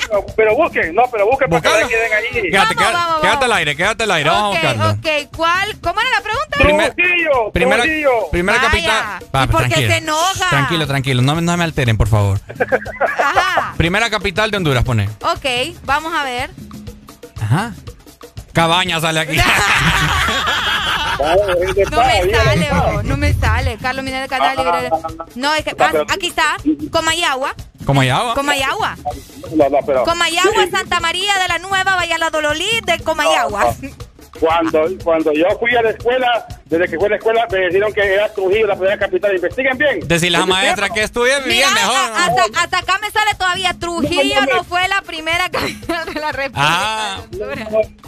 pero, 0.10 0.26
pero 0.38 0.56
busquen, 0.56 0.96
no, 0.96 1.04
pero 1.12 1.26
busquen 1.26 1.50
para 1.50 1.62
que 1.82 1.88
queden 1.88 2.14
ahí. 2.14 2.42
Quédate, 2.50 2.58
Vamos, 2.58 2.76
quédate, 2.76 2.94
vamos, 2.94 3.22
quédate 3.22 3.36
vamos. 3.36 3.44
al 3.44 3.52
aire, 3.54 3.76
quédate 3.76 4.04
al 4.04 4.12
aire, 4.12 4.30
vamos 4.30 4.44
a 4.44 4.60
buscarlo. 4.60 4.90
ok, 4.92 5.36
¿cuál? 5.36 5.80
¿Cómo 5.82 6.00
era 6.02 6.10
la 6.12 6.22
pregunta? 6.22 6.58
Primer- 6.60 6.94
Trujillo, 6.96 7.52
primera 7.52 7.84
Trujillo. 7.84 8.30
primera 8.32 8.58
Vaya. 8.58 8.70
capital. 8.72 9.44
¿Y 9.44 9.48
por 9.48 9.68
qué 9.68 9.76
se 9.88 9.98
enoja? 9.98 10.50
Tranquilo, 10.50 10.88
tranquilo, 10.88 11.22
no, 11.22 11.36
me- 11.36 11.42
no 11.42 11.58
me 11.58 11.64
alteren, 11.66 11.98
por 11.98 12.08
favor. 12.08 12.40
Ajá. 13.18 13.74
Primera 13.78 14.10
capital 14.10 14.50
de 14.52 14.58
Honduras, 14.58 14.84
pone. 14.84 15.10
Ok, 15.22 15.76
vamos 15.84 16.14
a 16.14 16.24
ver. 16.24 16.50
Ajá. 17.42 17.74
Cabaña 18.54 19.00
sale 19.00 19.20
aquí. 19.22 19.38
No 21.20 22.02
me 22.02 22.32
sale, 22.32 22.70
oh, 22.72 23.04
no 23.04 23.18
me 23.18 23.34
sale. 23.34 23.78
Carlos 23.78 24.06
Minera 24.06 24.24
de 24.24 24.30
Canal 24.30 24.56
Libre. 24.56 24.90
No, 25.36 25.54
es 25.54 25.66
que 25.66 25.76
ah, 25.78 25.92
aquí 26.08 26.28
está. 26.28 26.56
Comayagua. 26.92 27.54
Comayagua. 27.86 28.36
No, 29.54 29.70
no, 29.70 29.78
pero. 29.86 30.04
Comayagua, 30.06 30.68
Santa 30.72 31.02
María 31.02 31.38
de 31.40 31.48
la 31.50 31.60
Nueva, 31.60 31.96
Valladolid 31.96 32.84
de 32.86 33.00
Comayagua. 33.00 33.76
Cuando, 34.40 34.86
cuando 35.04 35.34
yo 35.34 35.46
fui 35.60 35.76
a 35.76 35.82
la 35.82 35.90
escuela, 35.92 36.46
desde 36.66 36.88
que 36.88 36.98
fui 36.98 37.06
a 37.08 37.10
la 37.10 37.16
escuela, 37.18 37.48
me 37.52 37.60
dijeron 37.68 37.92
que 37.94 38.02
era 38.02 38.32
Trujillo 38.34 38.68
la 38.68 38.76
primera 38.76 38.98
capital. 38.98 39.36
Investiguen 39.36 39.78
bien. 39.78 40.00
Decirle 40.08 40.38
a 40.38 40.42
la 40.42 40.46
maestra 40.46 40.90
que 40.90 41.04
estudie 41.04 41.34
Mira, 41.42 41.48
bien 41.48 41.74
mejor. 41.74 41.96
hasta, 42.16 42.62
hasta 42.62 42.78
acá 42.80 43.00
me 43.02 43.12
sale 43.12 43.32
todavía. 43.38 43.74
Trujillo 43.80 44.36
No, 44.36 44.42
no, 44.42 44.46
no. 44.48 44.56
no 44.58 44.64
fue 44.64 44.88
la 44.88 45.02
primera 45.02 45.50
capital 45.52 46.14
de 46.14 46.20
la 46.20 46.32
República. 46.32 46.68
Ah. 46.68 47.22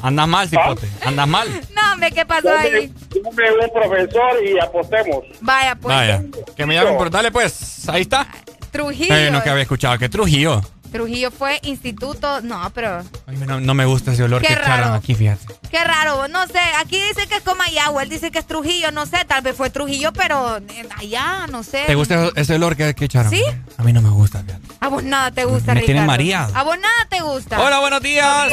Andas 0.02 0.28
mal, 0.28 0.50
cipote. 0.50 0.88
Andas 1.06 1.28
mal. 1.28 1.48
No, 1.76 1.94
hombre, 1.94 2.12
¿qué 2.12 2.26
pasó 2.26 2.50
ahí? 2.56 2.92
Llame 3.12 3.66
un 3.66 3.72
profesor 3.74 4.44
y 4.46 4.60
apostemos. 4.60 5.24
Vaya, 5.42 5.76
pues. 5.76 5.96
Vaya. 5.96 6.24
Que 6.56 6.66
me 6.66 6.76
llamen 6.76 6.98
por. 6.98 7.10
Dale, 7.10 7.32
pues. 7.32 7.88
Ahí 7.90 8.02
está. 8.04 8.28
Trujillo. 8.72 9.16
Eh, 9.16 9.30
no 9.32 9.44
que 9.44 9.50
había 9.50 9.64
escuchado. 9.64 9.98
Que 9.98 10.08
Trujillo. 10.10 10.62
Trujillo 10.92 11.32
fue 11.32 11.60
instituto. 11.64 12.42
No, 12.42 12.70
pero. 12.74 13.04
No, 13.48 13.60
no 13.60 13.74
me 13.74 13.86
gusta 13.86 14.12
ese 14.12 14.24
olor 14.24 14.42
Qué 14.42 14.48
que 14.48 14.54
echaron 14.54 14.94
aquí, 14.94 15.16
fíjate. 15.16 15.46
Qué 15.70 15.84
raro, 15.84 16.28
no 16.28 16.46
sé. 16.48 16.60
Aquí 16.80 17.00
dice 17.02 17.28
que 17.28 17.38
es 17.38 17.42
Comayagua, 17.44 18.04
él 18.04 18.10
dice 18.10 18.30
que 18.32 18.40
es 18.40 18.46
Trujillo, 18.46 18.92
no 18.92 19.06
sé. 19.06 19.24
Tal 19.26 19.42
vez 19.42 19.56
fue 19.56 19.70
Trujillo, 19.70 20.12
pero 20.14 20.60
allá, 20.98 21.48
no 21.50 21.64
sé. 21.64 21.84
¿Te 21.88 21.96
gusta 21.96 22.30
ese 22.36 22.56
olor 22.56 22.76
que, 22.76 22.94
que 22.94 23.06
echaron? 23.06 23.32
¿Sí? 23.32 23.44
A 23.78 23.84
mí 23.84 23.94
no 23.94 24.02
me 24.02 24.10
gusta, 24.10 24.44
fíjate. 24.44 24.62
A 24.82 24.88
vos 24.90 25.04
nada 25.04 25.32
te 25.32 25.46
gusta, 25.46 25.74
Me 25.74 25.82
Ricardo. 25.82 25.86
tiene 25.86 26.02
mareado. 26.06 26.56
A 26.56 26.64
vos 26.64 26.78
nada 26.78 27.08
te 27.10 27.22
gusta. 27.22 27.62
Hola, 27.62 27.80
buenos 27.80 28.02
días. 28.02 28.52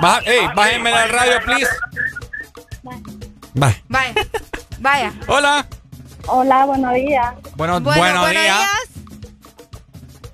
Baja, 0.00 0.20
ey, 0.26 0.46
bájenme 0.56 0.90
del 0.90 1.08
radio, 1.10 1.32
please. 1.44 1.70
Va. 3.60 3.74
Vaya, 3.88 4.14
vaya. 4.80 5.12
Hola. 5.28 5.66
Hola, 6.26 6.64
buenos 6.64 6.94
días. 6.94 7.34
Bueno, 7.56 7.80
Bueno, 7.80 8.00
buenos 8.00 8.20
buenos 8.22 8.30
días. 8.30 9.01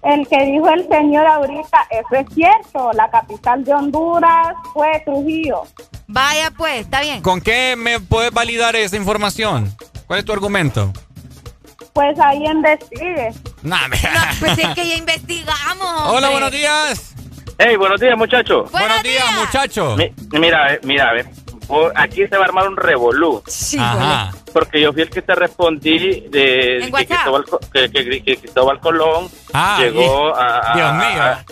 El 0.03 0.27
que 0.29 0.45
dijo 0.45 0.69
el 0.71 0.87
señor 0.89 1.27
ahorita, 1.27 1.87
eso 1.91 2.15
es 2.21 2.27
cierto. 2.35 2.93
La 2.95 3.11
capital 3.11 3.65
de 3.65 3.75
Honduras 3.75 4.55
fue 4.73 5.03
Trujillo. 5.05 5.63
Vaya, 6.07 6.51
pues, 6.57 6.81
está 6.83 7.01
bien. 7.01 7.21
¿Con 7.23 7.41
qué 7.41 7.75
me 7.77 8.01
puedes 8.01 8.31
validar 8.33 8.77
esa 8.77 8.97
información? 8.97 9.75
¿Cuál 10.07 10.21
es 10.21 10.25
tu 10.25 10.33
argumento? 10.33 10.93
Pues 11.93 12.19
ahí 12.21 12.47
investigue. 12.47 13.31
Nah, 13.63 13.89
me- 13.89 13.97
No, 13.97 14.21
pues 14.39 14.57
es 14.59 14.69
que 14.75 14.89
ya 14.89 14.95
investigamos. 14.95 16.03
Hola, 16.07 16.31
buenos 16.31 16.53
días. 16.53 17.15
Hey, 17.59 17.75
buenos 17.77 18.01
días, 18.01 18.17
muchachos. 18.17 18.71
Buenos 18.71 19.03
días, 19.03 19.25
muchacho. 19.37 19.97
Mi- 19.97 20.13
mira, 20.39 20.75
eh, 20.75 20.81
mira, 20.85 21.11
a 21.11 21.13
ver. 21.13 21.27
Aquí 21.95 22.27
se 22.27 22.37
va 22.37 22.45
a 22.45 22.47
armar 22.47 22.69
un 22.69 22.77
revolú. 22.77 23.43
Sí, 23.47 23.79
Ajá. 23.79 24.31
Porque 24.53 24.81
yo 24.81 24.93
fui 24.93 25.03
el 25.03 25.11
que 25.11 25.23
te 25.23 25.35
respondí 25.35 26.21
de 26.31 26.79
¿En 26.85 26.93
que? 26.93 27.07
Cristóbal, 27.07 27.45
Co- 27.45 27.61
que, 27.73 27.91
que- 27.91 28.23
que 28.23 28.37
Cristóbal 28.39 28.81
Colón 28.81 29.29
Ah, 29.53 29.77
llegó 29.81 30.31
y- 30.31 30.33
a, 30.41 30.73
a- 30.73 30.75
Dios 30.75 30.95
mío. 30.95 31.23
a- 31.23 31.45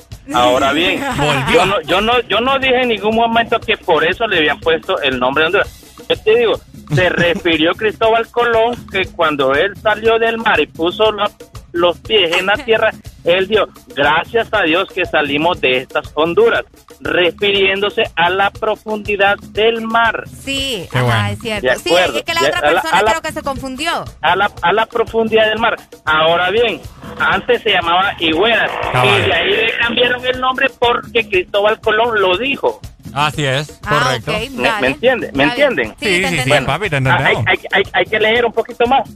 ahora 0.42 0.72
bien, 0.72 1.00
yo 1.52 1.66
no, 1.66 1.80
yo 1.82 2.00
no, 2.00 2.20
yo 2.22 2.40
no 2.40 2.58
dije 2.58 2.82
en 2.82 2.88
ningún 2.88 3.14
momento 3.14 3.60
que 3.60 3.76
por 3.76 4.04
eso 4.04 4.26
le 4.26 4.38
habían 4.38 4.58
puesto 4.60 5.00
el 5.02 5.18
nombre 5.18 5.42
de 5.42 5.46
Honduras. 5.48 5.82
Yo 6.08 6.16
te 6.22 6.36
digo, 6.38 6.60
se 6.94 7.08
refirió 7.10 7.72
Cristóbal 7.74 8.26
Colón 8.30 8.74
que 8.90 9.04
cuando 9.06 9.52
él 9.54 9.72
salió 9.82 10.18
del 10.18 10.38
mar 10.38 10.58
y 10.60 10.66
puso 10.66 11.12
la- 11.12 11.30
los 11.72 11.98
pies 11.98 12.34
en 12.38 12.46
la 12.46 12.54
tierra, 12.64 12.90
él 13.24 13.46
dio, 13.48 13.68
gracias 13.94 14.48
a 14.52 14.62
Dios 14.62 14.88
que 14.90 15.04
salimos 15.04 15.60
de 15.60 15.78
estas 15.78 16.10
Honduras, 16.14 16.64
refiriéndose 17.00 18.04
a 18.16 18.30
la 18.30 18.50
profundidad 18.50 19.36
del 19.50 19.80
mar. 19.82 20.24
Sí, 20.28 20.86
Qué 20.90 20.98
ajá, 20.98 21.06
bueno. 21.06 21.26
es 21.28 21.38
cierto. 21.40 21.68
Sí, 21.82 21.94
es 21.94 22.22
que 22.22 22.34
la 22.34 22.40
otra 22.42 22.58
a 22.58 22.62
la- 22.62 22.80
persona 22.82 22.98
a 22.98 23.02
la- 23.02 23.10
creo 23.10 23.22
que 23.22 23.32
se 23.32 23.42
confundió. 23.42 24.04
a 24.22 24.36
la, 24.36 24.50
a 24.62 24.72
la 24.72 24.86
profundidad 24.86 25.46
del 25.48 25.58
mar. 25.58 25.76
Ahora 26.04 26.50
bien, 26.50 26.80
antes 27.18 27.62
se 27.62 27.70
llamaba 27.70 28.14
Higueras 28.18 28.70
Cabal. 28.92 29.20
y 29.20 29.26
de 29.26 29.32
ahí 29.34 29.50
le 29.50 29.78
cambiaron 29.78 30.26
el 30.26 30.40
nombre 30.40 30.68
porque 30.78 31.28
Cristóbal 31.28 31.80
Colón 31.80 32.20
lo 32.20 32.36
dijo. 32.36 32.80
Así 33.14 33.44
es, 33.46 33.80
Ah, 33.86 34.02
correcto. 34.20 34.32
¿Me, 34.60 34.80
me 34.80 34.86
entienden? 34.88 35.30
¿Me 35.34 35.44
entienden? 35.44 35.94
Sí, 36.00 36.06
Sí, 36.22 36.24
sí, 36.26 36.38
sí, 36.40 36.48
Bueno, 36.48 36.66
papi, 36.66 36.90
te 36.90 36.96
hay, 36.96 36.98
entendemos. 36.98 37.44
hay, 37.46 37.58
hay, 37.72 37.82
hay 37.92 38.04
que 38.04 38.20
leer 38.20 38.44
un 38.44 38.52
poquito 38.52 38.86
más. 38.86 39.08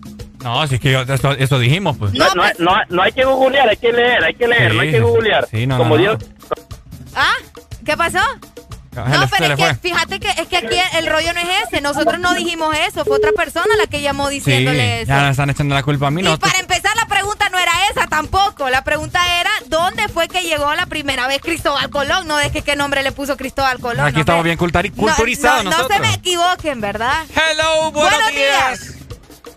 No, 0.43 0.67
si 0.67 0.77
es 0.77 0.81
que 0.81 0.93
yo- 0.93 1.03
eso, 1.03 1.33
eso 1.33 1.59
dijimos, 1.59 1.99
pues. 1.99 2.15
No, 2.15 2.25
no, 2.35 2.45
no, 2.59 2.77
no 2.89 3.03
hay 3.03 3.13
que 3.13 3.25
googlear, 3.25 3.69
hay 3.69 3.77
que 3.77 3.93
leer, 3.93 4.25
hay 4.25 4.35
que 4.35 4.49
leer, 4.49 4.71
Sí, 4.71 4.77
no 4.77 4.83
hay 4.83 4.91
que 4.91 5.01
googlear. 5.01 5.47
Sí, 5.49 5.67
no, 5.67 5.77
Como 5.77 5.97
no, 5.97 6.01
Dios, 6.01 6.19
¿Ah? 7.15 7.33
¿Qué 7.91 7.97
pasó? 7.97 8.21
Se 8.95 9.01
No, 9.01 9.27
pero 9.37 9.55
es 9.55 9.57
que 9.57 9.75
fíjate 9.89 10.21
que 10.21 10.29
es 10.29 10.47
que 10.47 10.59
aquí 10.59 10.77
el 10.97 11.09
rollo 11.09 11.33
no 11.33 11.41
es 11.41 11.49
ese. 11.67 11.81
Nosotros 11.81 12.21
no 12.21 12.35
dijimos 12.35 12.73
eso. 12.87 13.05
Fue 13.05 13.17
otra 13.17 13.33
persona 13.33 13.67
la 13.77 13.89
que 13.89 14.01
llamó 14.01 14.29
Sí, 14.29 14.35
diciéndole 14.37 15.03
eso. 15.03 15.09
ya 15.09 15.23
nos 15.23 15.31
están 15.33 15.51
echando 15.51 15.75
la 15.75 15.83
culpa 15.83 16.07
a 16.07 16.11
mí. 16.13 16.23
Y 16.23 16.37
para 16.37 16.61
empezar, 16.61 16.95
la 16.95 17.07
pregunta 17.07 17.49
no 17.49 17.59
era 17.59 17.73
esa 17.91 18.07
tampoco. 18.07 18.71
La 18.71 18.85
pregunta 18.85 19.19
era: 19.41 19.51
¿dónde 19.67 20.07
fue 20.09 20.29
que 20.29 20.43
llegó 20.43 20.73
la 20.77 20.87
primera 20.87 21.27
vez 21.27 21.41
Cristóbal 21.41 21.91
Colón? 21.91 22.29
No 22.29 22.39
es 22.39 22.53
que 22.53 22.63
qué 22.63 22.77
nombre 22.77 23.03
le 23.03 23.11
puso 23.11 23.37
Cristóbal 23.37 23.81
Colón. 23.81 24.07
Aquí 24.07 24.15
no, 24.15 24.21
estamos 24.21 24.45
bien 24.45 24.57
culturizados 24.57 25.65
no, 25.65 25.71
no, 25.73 25.77
nosotros. 25.77 25.97
se 25.97 26.03
me 26.07 26.15
equivoquen, 26.15 26.81
¿verdad? 26.81 27.25
Hello, 27.35 27.91
buenos, 27.91 28.31
días. 28.31 28.95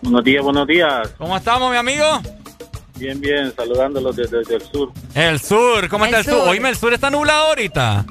Buenos 0.02 0.24
días, 0.24 0.42
buenos 0.42 0.66
días. 0.66 1.08
¿Cómo 1.18 1.36
estamos, 1.36 1.70
mi 1.70 1.76
amigo? 1.76 2.20
Bien, 2.96 3.20
bien, 3.20 3.52
saludándolos 3.56 4.16
desde, 4.16 4.38
desde 4.38 4.56
el 4.56 4.62
sur. 4.62 4.92
El 5.14 5.40
sur, 5.40 5.88
¿cómo 5.88 6.04
El 6.04 6.14
está 6.14 6.18
el 6.18 6.24
sur? 6.24 6.42
sur. 6.44 6.48
Oíme, 6.50 6.68
el 6.70 6.76
sur 6.76 6.92
está 6.92 7.10
nublado 7.10 7.46
ahorita. 7.48 8.04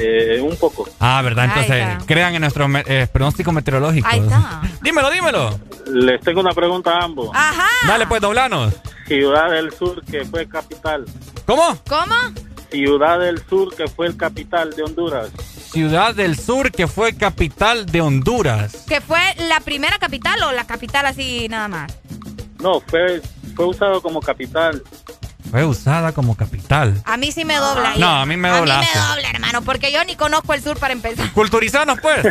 Eh, 0.00 0.40
un 0.40 0.56
poco. 0.56 0.88
Ah, 1.00 1.20
¿verdad? 1.22 1.46
Entonces, 1.46 2.04
crean 2.06 2.34
en 2.34 2.40
nuestros 2.42 2.68
me- 2.68 2.84
eh, 2.86 3.08
pronósticos 3.12 3.52
meteorológicos. 3.52 4.10
Ahí 4.12 4.20
está. 4.20 4.60
Dímelo, 4.80 5.10
dímelo. 5.10 5.58
Les 5.92 6.20
tengo 6.20 6.40
una 6.40 6.52
pregunta 6.52 6.92
a 6.98 7.04
ambos. 7.04 7.30
Ajá. 7.34 7.66
Dale, 7.86 8.06
pues, 8.06 8.20
doblanos. 8.20 8.74
Ciudad 9.06 9.50
del 9.50 9.72
Sur, 9.74 10.04
que 10.04 10.24
fue 10.24 10.46
capital. 10.48 11.04
¿Cómo? 11.46 11.76
¿Cómo? 11.88 12.14
Ciudad 12.70 13.18
del 13.18 13.42
Sur, 13.48 13.74
que 13.74 13.88
fue 13.88 14.06
el 14.06 14.16
capital 14.16 14.70
de 14.76 14.82
Honduras. 14.84 15.30
Ciudad 15.72 16.14
del 16.14 16.38
Sur, 16.38 16.70
que 16.70 16.86
fue 16.86 17.16
capital 17.16 17.86
de 17.86 18.00
Honduras. 18.00 18.84
¿Que 18.86 19.00
fue 19.00 19.20
la 19.48 19.60
primera 19.60 19.98
capital 19.98 20.42
o 20.44 20.52
la 20.52 20.64
capital 20.66 21.06
así 21.06 21.48
nada 21.48 21.68
más? 21.68 21.92
No, 22.60 22.80
fue, 22.86 23.20
fue 23.56 23.66
usado 23.66 24.00
como 24.02 24.20
capital. 24.20 24.82
Fue 25.50 25.64
usada 25.64 26.12
como 26.12 26.36
capital. 26.36 27.00
A 27.04 27.16
mí 27.16 27.32
sí 27.32 27.44
me 27.44 27.56
dobla. 27.56 27.94
No, 27.96 28.08
a 28.08 28.26
mí 28.26 28.36
me 28.36 28.48
A 28.48 28.60
mí 28.60 28.66
me 28.66 28.66
dobla, 29.00 29.30
hermano, 29.32 29.62
porque 29.62 29.90
yo 29.92 30.04
ni 30.04 30.14
conozco 30.16 30.52
el 30.54 30.62
sur 30.62 30.78
para 30.78 30.92
empezar. 30.92 31.30
Culturizanos, 31.32 31.98
pues. 32.00 32.22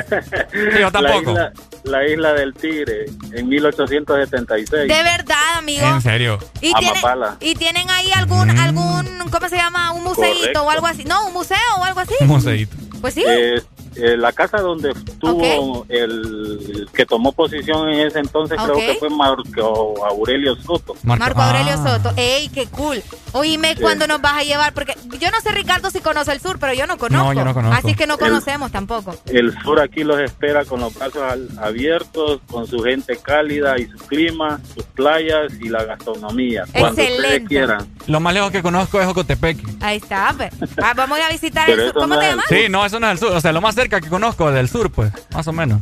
Sí, 0.51 0.59
yo 0.79 0.91
tampoco. 0.91 1.33
La 1.33 1.49
isla, 1.49 1.53
la 1.85 2.07
isla 2.07 2.33
del 2.33 2.53
Tigre, 2.53 3.05
en 3.33 3.47
1876. 3.49 4.87
De 4.87 5.03
verdad, 5.03 5.57
amigo. 5.57 5.85
En 5.87 6.01
serio. 6.01 6.37
¿Y, 6.61 6.73
tiene- 6.73 6.89
Amapala. 6.89 7.37
¿Y 7.39 7.55
tienen 7.55 7.89
ahí 7.89 8.11
algún, 8.13 8.47
Mm. 8.47 8.59
algún, 8.59 9.29
¿cómo 9.31 9.49
se 9.49 9.55
llama? 9.57 9.91
Un 9.91 10.03
museito 10.03 10.37
Correcto. 10.39 10.63
o 10.63 10.69
algo 10.69 10.87
así. 10.87 11.03
No, 11.05 11.27
un 11.27 11.33
museo 11.33 11.57
o 11.79 11.83
algo 11.83 11.99
así. 11.99 12.13
Un 12.21 12.27
museíto. 12.27 12.75
Pues 13.01 13.13
sí. 13.13 13.23
Eh, 13.27 13.61
eh, 13.99 14.17
la 14.17 14.31
casa 14.31 14.59
donde 14.59 14.91
estuvo 14.91 15.85
el 15.89 16.87
que 16.93 17.05
tomó 17.05 17.31
posición 17.31 17.89
en 17.89 18.07
ese 18.07 18.19
entonces 18.19 18.57
creo 18.63 18.75
que 18.77 18.95
fue 18.99 19.09
Marco 19.09 19.93
Aurelio 20.05 20.55
Soto. 20.55 20.95
Marco 21.03 21.39
Ah. 21.41 21.49
Aurelio 21.49 21.77
Soto. 21.77 22.11
¡Ey, 22.15 22.49
qué 22.49 22.67
cool! 22.67 23.01
Oíme, 23.33 23.75
Sí. 23.75 23.81
¿cuándo 23.81 24.07
nos 24.07 24.21
vas 24.21 24.33
a 24.37 24.43
llevar? 24.43 24.73
Porque 24.73 24.95
yo 25.19 25.29
no 25.31 25.39
sé, 25.41 25.51
Ricardo, 25.51 25.89
si 25.91 25.99
conoce 25.99 26.31
el 26.31 26.39
sur, 26.39 26.57
pero 26.59 26.73
yo 26.73 26.87
no 26.87 26.97
conozco. 26.97 27.33
yo 27.33 27.43
no 27.45 27.53
conozco. 27.53 27.75
Así 27.77 27.95
que 27.95 28.07
no 28.07 28.15
El- 28.15 28.19
conocemos 28.19 28.71
tampoco. 28.71 29.15
El 29.27 29.53
sur 29.61 29.79
aquí 29.79 30.03
los 30.03 30.19
espera 30.19 30.65
con 30.65 30.79
los 30.81 30.93
brazos 30.93 31.21
al- 31.23 31.49
abiertos, 31.61 32.41
con 32.49 32.67
su 32.67 32.79
gente 32.79 33.17
cálida 33.17 33.77
y 33.79 33.87
su 33.87 33.97
clima, 34.07 34.59
sus 34.73 34.83
playas 34.83 35.53
y 35.61 35.69
la 35.69 35.83
gastronomía. 35.85 36.63
Cuando 36.71 36.89
ustedes 36.89 37.09
Excelente. 37.11 37.47
quieran. 37.47 37.87
Lo 38.07 38.19
más 38.19 38.33
lejos 38.33 38.51
que 38.51 38.61
conozco 38.61 38.99
es 39.01 39.07
Ocotepeque. 39.07 39.63
Ahí 39.81 39.97
está. 39.97 40.33
pues. 40.37 40.51
Ah, 40.81 40.93
vamos 40.95 41.19
a 41.19 41.29
visitar 41.31 41.65
Pero 41.65 41.83
el 41.83 41.91
sur. 41.91 42.01
¿Cómo 42.01 42.15
no 42.15 42.19
te 42.19 42.25
es- 42.25 42.31
llamas? 42.31 42.45
Sí, 42.49 42.65
no, 42.69 42.85
eso 42.85 42.99
no 42.99 43.07
es 43.07 43.13
el 43.13 43.19
sur. 43.19 43.31
O 43.35 43.41
sea, 43.41 43.51
lo 43.51 43.61
más 43.61 43.75
cerca 43.75 43.86
que 43.89 44.09
conozco 44.09 44.51
del 44.51 44.69
sur, 44.69 44.91
pues. 44.91 45.11
Más 45.31 45.47
o 45.47 45.53
menos. 45.53 45.81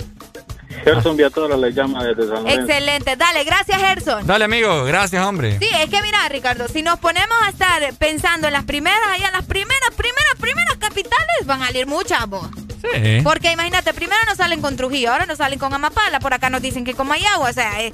Gerson 0.84 1.18
Viatora 1.18 1.58
le 1.58 1.72
llama 1.72 2.04
desde 2.04 2.28
San 2.28 2.44
Lorenzo. 2.44 2.62
Excelente. 2.62 3.16
Dale, 3.16 3.44
gracias, 3.44 3.82
Gerson. 3.82 4.28
Dale, 4.28 4.46
amigo. 4.46 4.84
Gracias, 4.86 5.26
hombre. 5.26 5.58
Sí, 5.60 5.68
es 5.80 5.90
que 5.90 6.02
mira, 6.02 6.28
Ricardo, 6.30 6.68
si 6.68 6.82
nos 6.82 7.00
ponemos 7.00 7.36
a 7.44 7.50
estar 7.50 7.82
pensando 7.96 8.48
en 8.48 8.54
las 8.54 8.66
primeras, 8.66 9.08
allá 9.12 9.32
las 9.32 9.46
primeras, 9.46 9.92
primeras, 9.96 10.36
primeras 10.40 10.78
capitales, 10.78 11.46
van 11.46 11.62
a 11.62 11.68
salir 11.68 11.88
muchas, 11.88 12.28
vos. 12.28 12.48
Sí. 12.82 13.22
Porque 13.24 13.52
imagínate, 13.52 13.94
primero 13.94 14.22
nos 14.28 14.38
salen 14.38 14.62
con 14.62 14.76
Trujillo, 14.76 15.12
ahora 15.12 15.26
nos 15.26 15.40
salen 15.40 15.58
con 15.58 15.74
Amapala, 15.74 16.20
por 16.20 16.34
acá 16.34 16.50
nos 16.50 16.62
dicen 16.62 16.86
que 16.86 16.94
con 16.94 17.08
Mayagua, 17.08 17.50
o 17.50 17.54
sea, 17.54 17.82
eh, 17.82 17.92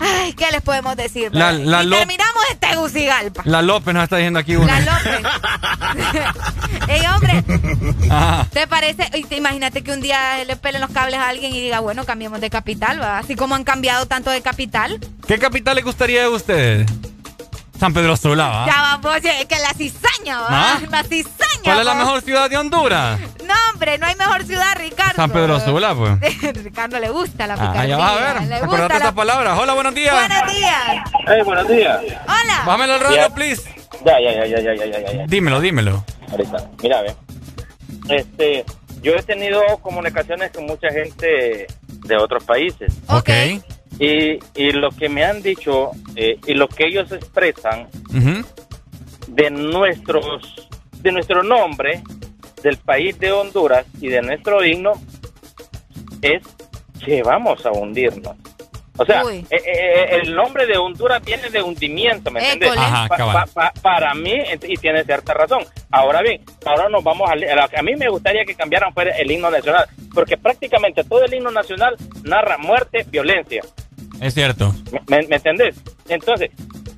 ay, 0.00 0.32
¿qué 0.32 0.50
les 0.50 0.60
podemos 0.62 0.96
decir? 0.96 1.30
La- 1.32 1.52
verdad? 1.52 1.64
la 1.64 1.82
y 1.82 1.86
Lo- 1.86 1.96
terminamos 1.98 2.42
en 2.50 2.58
Tegucigalpa. 2.58 3.42
La 3.46 3.62
López 3.62 3.94
nos 3.94 4.04
está 4.04 4.16
diciendo 4.16 4.38
aquí 4.40 4.56
una. 4.56 4.80
La 4.80 4.98
López. 4.98 5.20
Ey, 6.88 7.02
hombre, 7.06 7.44
Ajá. 8.10 8.46
¿te 8.52 8.66
parece? 8.66 9.08
Imagínate 9.30 9.82
que 9.82 9.92
un 9.92 10.00
día 10.00 10.42
le 10.44 10.56
pelen 10.56 10.80
los 10.80 10.90
cables 10.90 11.18
a 11.20 11.28
alguien 11.28 11.54
y 11.54 11.60
diga, 11.60 11.80
bueno, 11.80 12.04
cambiemos 12.04 12.40
de 12.40 12.50
capital, 12.50 13.00
¿va? 13.00 13.18
Así 13.18 13.36
como 13.36 13.54
han 13.54 13.64
cambiado 13.64 14.06
tanto 14.06 14.30
de 14.30 14.42
capital. 14.42 14.98
¿Qué 15.26 15.38
capital 15.38 15.76
le 15.76 15.82
gustaría 15.82 16.22
de 16.22 16.28
ustedes? 16.28 16.90
San 17.80 17.94
Pedro 17.94 18.14
Sula, 18.16 18.46
¿va? 18.48 18.66
Ya 18.66 18.82
vamos, 18.82 19.06
oye, 19.16 19.46
que 19.48 19.58
la 19.58 19.70
cizaña, 19.72 20.38
¿va? 20.40 20.46
¿Ah? 20.50 20.80
La 20.90 21.02
cizaña. 21.02 21.30
¿Cuál 21.64 21.78
es 21.80 21.84
la 21.86 21.94
va. 21.94 21.98
mejor 21.98 22.20
ciudad 22.20 22.50
de 22.50 22.58
Honduras? 22.58 23.18
No, 23.46 23.54
hombre, 23.72 23.96
no 23.96 24.06
hay 24.06 24.14
mejor 24.16 24.44
ciudad, 24.44 24.74
Ricardo. 24.76 25.14
San 25.16 25.30
Pedro 25.30 25.58
Sula, 25.60 25.94
pues. 25.94 26.20
Ricardo 26.62 27.00
le 27.00 27.08
gusta 27.08 27.46
la 27.46 27.54
Ah, 27.54 27.56
picardía. 27.56 27.86
ya 27.86 27.96
vas 27.96 28.10
a 28.12 28.14
ver. 28.34 28.42
Le 28.48 28.60
gusta 28.66 28.98
la... 28.98 29.12
palabra. 29.12 29.58
Hola, 29.58 29.72
buenos 29.72 29.94
días. 29.94 30.14
Buenos 30.14 30.54
días. 30.54 31.04
Hey, 31.26 31.42
buenos 31.44 31.68
días. 31.68 32.00
Hola. 32.24 32.62
Bájame 32.66 32.84
el 32.84 33.00
radio, 33.00 33.16
Ya. 33.16 33.30
please. 33.34 33.62
Ya, 34.04 34.20
ya, 34.20 34.32
ya, 34.32 34.46
ya, 34.46 34.60
ya, 34.60 34.74
ya, 34.74 35.00
ya, 35.00 35.12
ya. 35.12 35.26
Dímelo, 35.26 35.60
dímelo. 35.60 36.04
Ahorita. 36.30 36.58
Mira, 36.82 37.00
ve. 37.02 37.14
Este, 38.10 38.64
yo 39.02 39.14
he 39.14 39.22
tenido 39.22 39.62
comunicaciones 39.78 40.50
con 40.52 40.66
mucha 40.66 40.88
gente 40.90 41.66
de 41.86 42.16
otros 42.16 42.44
países. 42.44 42.92
Ok. 43.08 43.30
Y, 44.00 44.38
y 44.54 44.72
lo 44.72 44.90
que 44.90 45.08
me 45.10 45.24
han 45.24 45.42
dicho 45.42 45.90
eh, 46.16 46.38
y 46.46 46.54
lo 46.54 46.66
que 46.68 46.86
ellos 46.86 47.12
expresan 47.12 47.86
de 49.28 49.50
nuestros 49.50 50.68
de 51.02 51.12
nuestro 51.12 51.42
nombre 51.42 52.02
del 52.62 52.78
país 52.78 53.18
de 53.18 53.30
Honduras 53.32 53.86
y 54.00 54.08
de 54.08 54.22
nuestro 54.22 54.64
himno 54.64 54.92
es 56.22 56.42
que 57.04 57.22
vamos 57.22 57.64
a 57.64 57.70
hundirnos. 57.72 58.36
O 58.98 59.04
sea, 59.06 59.22
eh, 59.50 59.62
eh, 59.66 60.18
el 60.22 60.34
nombre 60.34 60.66
de 60.66 60.76
Honduras 60.76 61.22
viene 61.24 61.48
de 61.48 61.62
hundimiento, 61.62 62.30
¿me 62.30 62.40
entiendes? 62.40 62.68
École. 62.72 62.80
Ajá, 62.86 63.08
Pa- 63.08 63.16
cabal. 63.16 63.34
pa- 63.34 63.46
pa- 63.72 63.80
para 63.80 64.14
mí, 64.14 64.34
y 64.68 64.76
tiene 64.76 65.04
cierta 65.04 65.32
razón. 65.32 65.64
Ahora 65.90 66.20
bien, 66.20 66.42
ahora 66.66 66.90
nos 66.90 67.02
vamos 67.02 67.30
a... 67.30 67.32
A 67.32 67.82
mí 67.82 67.96
me 67.96 68.10
gustaría 68.10 68.44
que 68.44 68.54
cambiaran 68.54 68.92
fuera 68.92 69.12
el 69.16 69.30
himno 69.30 69.50
nacional, 69.50 69.86
porque 70.12 70.36
prácticamente 70.36 71.02
todo 71.04 71.24
el 71.24 71.32
himno 71.32 71.50
nacional 71.50 71.96
narra 72.24 72.58
muerte, 72.58 73.06
violencia. 73.08 73.62
Es 74.20 74.34
cierto. 74.34 74.74
¿Me, 75.08 75.18
entendés? 75.18 75.76
Entonces, 76.08 76.50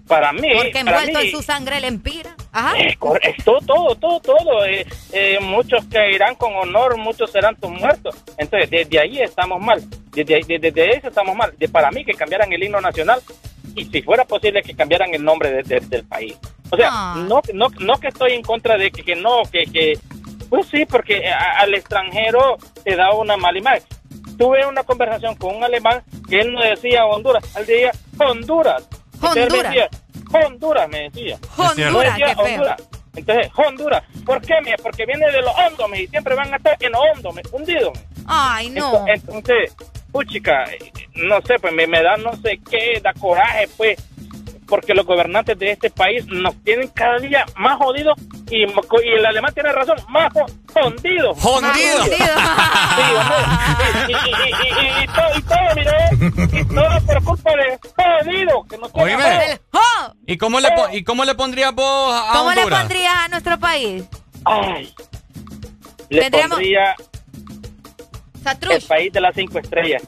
para 0.09 0.33
mí... 0.33 0.49
Porque 0.55 0.73
para 0.73 0.81
envuelto 1.02 1.18
mí, 1.20 1.26
en 1.26 1.31
su 1.33 1.42
sangre 1.42 1.78
el 1.78 1.84
empira. 1.84 2.34
Ajá. 2.52 2.78
eh, 2.78 2.97
correcto, 2.99 3.59
todo, 3.67 3.94
todo, 3.94 4.20
todo. 4.20 4.65
eh, 4.67 4.84
eh, 5.12 5.39
muchos 5.41 5.84
que 5.86 6.12
irán 6.12 6.34
con 6.34 6.52
honor, 6.55 6.99
muchos 6.99 7.31
serán 7.31 7.57
tus 7.57 7.70
muertos. 7.70 8.15
Entonces, 8.36 8.68
desde 8.70 8.99
ahí 8.99 9.20
estamos 9.20 9.60
mal. 9.60 9.83
Desde, 10.10 10.34
ahí- 10.34 10.42
desde, 10.42 10.70
desde 10.73 10.97
eso 10.99 11.09
estamos 11.09 11.34
mal. 11.36 11.55
De, 11.59 11.68
para 11.68 11.91
mí, 11.91 12.05
que 12.05 12.12
cambiaran 12.15 12.52
el 12.52 12.62
himno 12.62 12.81
nacional 12.81 13.20
y 13.75 13.84
si 13.86 14.02
fuera 14.02 14.25
posible 14.25 14.62
que 14.62 14.75
cambiaran 14.75 15.15
el 15.15 15.25
nombre 15.25 15.51
de- 15.51 15.62
de- 15.62 15.86
del 15.86 16.05
país. 16.05 16.36
O 16.70 16.76
sea, 16.76 16.89
Ah. 16.91 17.25
no, 17.28 17.41
no, 17.55 17.68
no 17.81 18.01
que 18.01 18.09
estoy 18.09 18.33
en 18.33 18.42
contra 18.42 18.76
de 18.76 18.91
que, 18.91 19.02
que 19.05 19.15
no, 19.15 19.42
que, 19.51 19.65
que. 19.65 19.99
Pues 20.51 20.67
sí, 20.70 20.84
porque 20.86 21.28
a- 21.31 21.60
al 21.60 21.73
extranjero 21.75 22.59
te 22.84 22.97
da 22.97 23.12
una 23.15 23.36
mala 23.36 23.59
imagen. 23.59 23.83
Tuve 24.38 24.66
una 24.66 24.82
conversación 24.84 25.34
con 25.36 25.56
un 25.56 25.64
alemán 25.64 26.02
que 26.28 26.40
él 26.40 26.52
no 26.52 26.62
decía 26.62 27.04
Honduras, 27.06 27.44
él 27.56 27.66
decía 27.66 27.92
Honduras. 28.18 28.88
Él 29.14 29.20
me 29.34 29.42
Honduras. 29.42 29.62
decía, 29.72 29.88
Honduras, 30.46 30.88
me 30.88 30.98
decía. 31.10 31.38
Honduras, 31.56 31.92
No 31.92 31.98
decía 32.00 32.26
qué 32.26 32.34
feo. 32.34 32.44
Honduras. 32.54 32.82
Entonces, 33.14 33.50
Honduras. 33.56 34.02
¿Por 34.24 34.40
qué? 34.40 34.54
mía? 34.64 34.76
Porque 34.82 35.04
viene 35.04 35.30
de 35.30 35.42
los 35.42 35.52
hondos, 35.54 35.98
y 35.98 36.06
siempre 36.06 36.34
van 36.34 36.52
a 36.52 36.56
estar 36.56 36.76
en 36.80 36.92
los 36.92 37.00
hondos, 37.14 37.34
hundidos. 37.52 37.92
Ay, 38.26 38.70
no. 38.70 39.04
Ento- 39.06 39.34
Entonces, 39.34 39.74
puchica, 40.10 40.64
no 41.14 41.40
sé, 41.42 41.54
pues 41.60 41.72
me, 41.74 41.86
me 41.86 42.02
da 42.02 42.16
no 42.16 42.32
sé 42.36 42.58
qué, 42.70 43.00
da 43.02 43.12
coraje, 43.14 43.68
pues. 43.76 43.98
Porque 44.73 44.94
los 44.94 45.05
gobernantes 45.05 45.59
de 45.59 45.73
este 45.73 45.91
país 45.91 46.25
nos 46.28 46.55
tienen 46.65 46.89
cada 46.89 47.18
día 47.18 47.44
más 47.57 47.76
jodidos 47.76 48.17
y, 48.51 48.62
el 48.62 49.26
alemán 49.26 49.52
tiene 49.52 49.70
razón, 49.70 49.99
más 50.09 50.33
jo- 50.33 50.47
hundidos. 50.86 51.36
Hundido. 51.44 51.60
Más 51.60 51.76
hundidos. 51.76 52.09
Sí, 52.97 54.15
hombre. 54.15 55.02
y, 55.02 55.07
todo, 55.44 55.75
mire, 55.76 56.59
y 56.59 56.65
todo 56.65 57.01
por 57.07 57.23
culpa 57.25 57.51
de 57.51 57.78
jodido, 58.25 58.62
que 58.65 58.78
nos 58.78 58.92
tiene 58.94 59.15
jodidos. 59.15 59.60
¿Y 60.26 60.39
cómo 60.39 60.59
le, 60.59 60.68
¿y 60.92 61.05
cómo 61.05 61.25
le 61.26 61.34
pondrías 61.34 61.75
vos 61.75 62.15
a 62.15 62.33
¿Cómo 62.33 62.52
le 62.52 62.67
pondrías 62.67 63.15
a 63.15 63.28
nuestro 63.28 63.59
país? 63.59 64.05
Ay, 64.47 64.94
le 66.09 66.20
Tendríamos- 66.23 66.57
pondría 66.57 66.94
Satrush, 68.42 68.73
el 68.76 68.83
país 68.84 69.12
de 69.12 69.20
las 69.20 69.34
cinco 69.34 69.59
estrellas. 69.59 70.02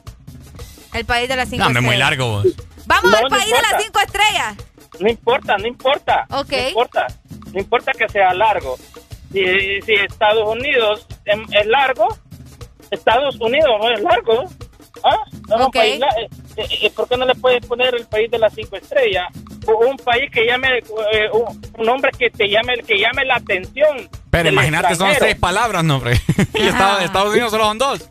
el 0.93 1.05
país 1.05 1.29
de 1.29 1.35
las 1.35 1.49
cinco 1.49 1.61
No, 1.61 1.67
hombre, 1.67 1.81
muy 1.81 1.93
estrellas. 1.93 2.09
largo 2.17 2.31
vos. 2.31 2.45
Vamos 2.85 3.11
No, 3.11 3.17
al 3.17 3.23
no 3.23 3.29
país 3.29 3.43
de 3.45 3.49
importa. 3.51 3.71
las 3.71 3.83
cinco 3.83 3.99
estrellas. 3.99 4.55
No 4.99 5.09
importa, 5.09 5.57
no 5.57 5.67
importa. 5.67 6.25
Ok. 6.29 6.51
No 6.51 6.67
importa. 6.69 7.07
No 7.53 7.59
importa 7.59 7.91
que 7.93 8.09
sea 8.09 8.33
largo. 8.33 8.77
Si, 9.31 9.81
si 9.81 9.93
Estados 9.93 10.47
Unidos 10.47 11.05
em- 11.25 11.45
es 11.51 11.65
largo, 11.67 12.07
Estados 12.91 13.35
Unidos 13.39 13.71
no 13.81 13.89
es 13.91 13.99
largo. 14.01 14.45
¿Ah? 15.03 15.17
No 15.49 15.55
es 15.55 15.61
un 15.61 15.67
Ok. 15.67 15.73
país 15.75 15.99
la- 15.99 16.07
eh, 16.07 16.29
eh, 16.57 16.67
eh, 16.83 16.91
¿Por 16.95 17.07
qué 17.09 17.17
no 17.17 17.25
le 17.25 17.35
puedes 17.35 17.65
poner 17.65 17.93
el 17.95 18.05
país 18.07 18.31
de 18.31 18.39
las 18.39 18.53
cinco 18.53 18.77
estrellas? 18.77 19.27
O 19.67 19.85
un 19.85 19.97
país 19.97 20.31
que 20.31 20.45
llame, 20.45 20.77
eh, 20.77 21.29
un, 21.33 21.85
nombre 21.85 22.11
que 22.17 22.29
te 22.29 22.47
llame, 22.49 22.77
que 22.83 22.97
llame 22.97 23.25
la 23.25 23.35
atención. 23.35 24.09
Pero 24.29 24.49
imagínate, 24.49 24.95
son 24.95 25.11
seis 25.19 25.35
palabras, 25.35 25.83
no, 25.83 25.95
hombre. 25.97 26.19
Y 26.53 26.67
Estados, 26.67 27.03
Estados 27.03 27.31
Unidos 27.31 27.51
solo 27.51 27.65
son 27.65 27.77
dos. 27.77 28.09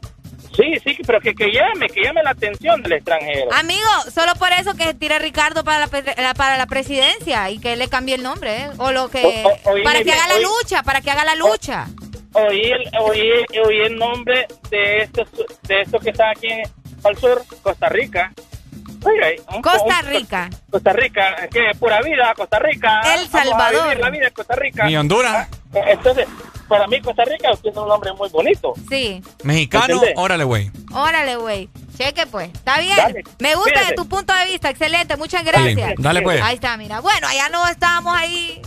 Sí, 0.56 0.74
sí, 0.84 0.96
pero 1.06 1.20
que, 1.20 1.34
que 1.34 1.50
llame, 1.50 1.88
que 1.88 2.02
llame 2.02 2.22
la 2.22 2.30
atención 2.30 2.80
del 2.82 2.92
extranjero. 2.92 3.52
Amigo, 3.52 3.88
solo 4.14 4.34
por 4.36 4.52
eso 4.52 4.74
que 4.74 4.94
tire 4.94 5.18
Ricardo 5.18 5.64
para 5.64 5.88
la, 6.16 6.34
para 6.34 6.56
la 6.56 6.66
presidencia 6.66 7.50
y 7.50 7.58
que 7.58 7.74
le 7.76 7.88
cambie 7.88 8.14
el 8.14 8.22
nombre, 8.22 8.56
¿eh? 8.62 8.70
O 8.78 8.92
lo 8.92 9.08
que... 9.10 9.24
O- 9.24 9.48
o- 9.48 9.72
oíme 9.72 9.84
para 9.84 9.98
que 9.98 10.04
bien, 10.04 10.16
haga 10.18 10.28
la 10.28 10.34
oí- 10.36 10.42
lucha, 10.42 10.82
para 10.84 11.00
que 11.00 11.10
haga 11.10 11.24
la 11.24 11.34
lucha. 11.34 11.86
oí 12.34 12.60
el, 12.70 12.90
oí, 13.00 13.30
oí 13.66 13.80
el 13.82 13.96
nombre 13.96 14.46
de 14.70 14.98
estos, 14.98 15.28
de 15.62 15.80
estos 15.82 16.02
que 16.02 16.10
están 16.10 16.30
aquí 16.30 16.46
en, 16.48 16.62
al 17.04 17.16
sur, 17.18 17.42
Costa 17.62 17.88
Rica. 17.88 18.32
Oiga, 19.04 19.26
un- 19.54 19.60
Costa 19.62 20.00
un- 20.02 20.06
Rica. 20.08 20.50
Costa 20.70 20.92
Rica, 20.92 21.48
que 21.50 21.72
pura 21.78 22.00
vida, 22.00 22.32
Costa 22.36 22.58
Rica. 22.58 23.00
El 23.00 23.28
Vamos 23.28 23.34
a 23.34 23.38
Salvador. 23.44 23.82
vivir 23.88 24.00
la 24.00 24.10
vida 24.10 24.26
en 24.28 24.32
Costa 24.34 24.54
Rica. 24.56 24.88
¿Y 24.88 24.96
Honduras? 24.96 25.48
Ah, 25.74 25.80
Entonces, 25.88 26.26
para 26.74 26.86
mí 26.88 27.00
Costa 27.00 27.24
Rica 27.24 27.50
tiene 27.62 27.80
un 27.80 27.88
nombre 27.88 28.12
muy 28.14 28.28
bonito. 28.28 28.74
Sí. 28.88 29.22
Mexicano, 29.42 29.94
¿Entendés? 29.94 30.14
órale, 30.16 30.44
güey. 30.44 30.70
Órale, 30.92 31.36
güey. 31.36 31.68
Cheque, 31.96 32.26
pues. 32.26 32.48
Está 32.52 32.80
bien. 32.80 32.96
Dale, 32.96 33.24
Me 33.38 33.54
gusta 33.54 33.84
de 33.84 33.94
tu 33.94 34.08
punto 34.08 34.34
de 34.34 34.46
vista. 34.46 34.70
Excelente. 34.70 35.16
Muchas 35.16 35.44
gracias. 35.44 35.94
dale, 35.98 36.22
pues. 36.22 36.42
Ahí 36.42 36.54
está, 36.56 36.76
mira. 36.76 37.00
Bueno, 37.00 37.28
allá 37.28 37.48
no 37.48 37.66
estábamos 37.68 38.16
ahí 38.16 38.60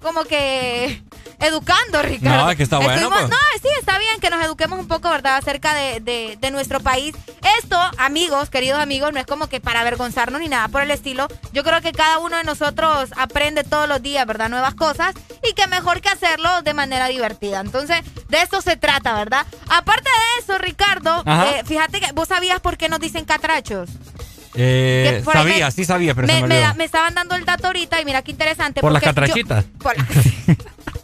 como 0.00 0.24
que 0.24 1.02
educando, 1.40 2.02
Ricardo. 2.02 2.44
No, 2.44 2.50
es 2.50 2.56
que 2.56 2.62
está 2.62 2.78
bueno, 2.78 2.94
Estuvimos- 2.94 3.18
pues. 3.20 3.30
No, 3.30 3.36
sí, 3.62 3.68
está 3.78 3.98
bien 3.98 4.20
que 4.20 4.30
nos 4.30 4.44
eduquemos 4.44 4.78
un 4.78 4.88
poco, 4.88 5.08
¿verdad? 5.10 5.36
Acerca 5.36 5.74
de, 5.74 6.00
de- 6.00 6.36
de 6.40 6.50
nuestro 6.50 6.80
país. 6.80 7.14
Esto, 7.58 7.78
amigos, 7.98 8.50
queridos 8.50 8.78
amigos, 8.80 9.12
no 9.12 9.20
es 9.20 9.26
como 9.26 9.48
que 9.48 9.60
para 9.60 9.80
avergonzarnos 9.80 10.40
ni 10.40 10.48
nada 10.48 10.68
por 10.68 10.82
el 10.82 10.90
estilo. 10.90 11.28
Yo 11.52 11.64
creo 11.64 11.80
que 11.80 11.92
cada 11.92 12.18
uno 12.18 12.36
de 12.36 12.44
nosotros 12.44 13.10
aprende 13.16 13.64
todos 13.64 13.88
los 13.88 14.02
días, 14.02 14.26
¿verdad? 14.26 14.48
Nuevas 14.48 14.74
cosas 14.74 15.14
y 15.48 15.52
que 15.54 15.66
mejor 15.66 16.00
que 16.00 16.08
hacerlo 16.10 16.62
de 16.62 16.74
manera 16.74 17.06
divertida. 17.08 17.60
Entonces, 17.60 18.00
de 18.28 18.42
eso 18.42 18.60
se 18.60 18.76
trata, 18.76 19.14
¿verdad? 19.14 19.46
Aparte 19.68 20.08
de 20.10 20.42
eso, 20.42 20.58
Ricardo, 20.58 21.22
eh, 21.26 21.62
fíjate 21.66 22.00
que 22.00 22.12
vos 22.12 22.28
sabías 22.28 22.60
por 22.60 22.76
qué 22.76 22.88
nos 22.88 23.00
dicen 23.00 23.24
catrachos. 23.24 23.88
Eh, 24.54 25.22
sabía, 25.32 25.66
me- 25.66 25.70
sí 25.72 25.84
sabía, 25.84 26.14
pero 26.14 26.26
se 26.26 26.32
me, 26.34 26.42
me 26.42 26.48
me 26.48 26.54
olvidó. 26.56 26.68
da- 26.68 26.74
me 26.74 26.84
estaban 26.84 27.14
dando 27.14 27.36
el 27.36 27.44
dato 27.44 27.68
ahorita 27.68 28.00
y 28.00 28.04
mira 28.04 28.20
qué 28.22 28.32
interesante. 28.32 28.80
¿Por 28.80 28.90
las 28.92 29.02
porque 29.02 29.14
yo- 29.28 29.44
catrachitas? 29.46 29.64
por 29.78 29.96
la- 29.96 30.04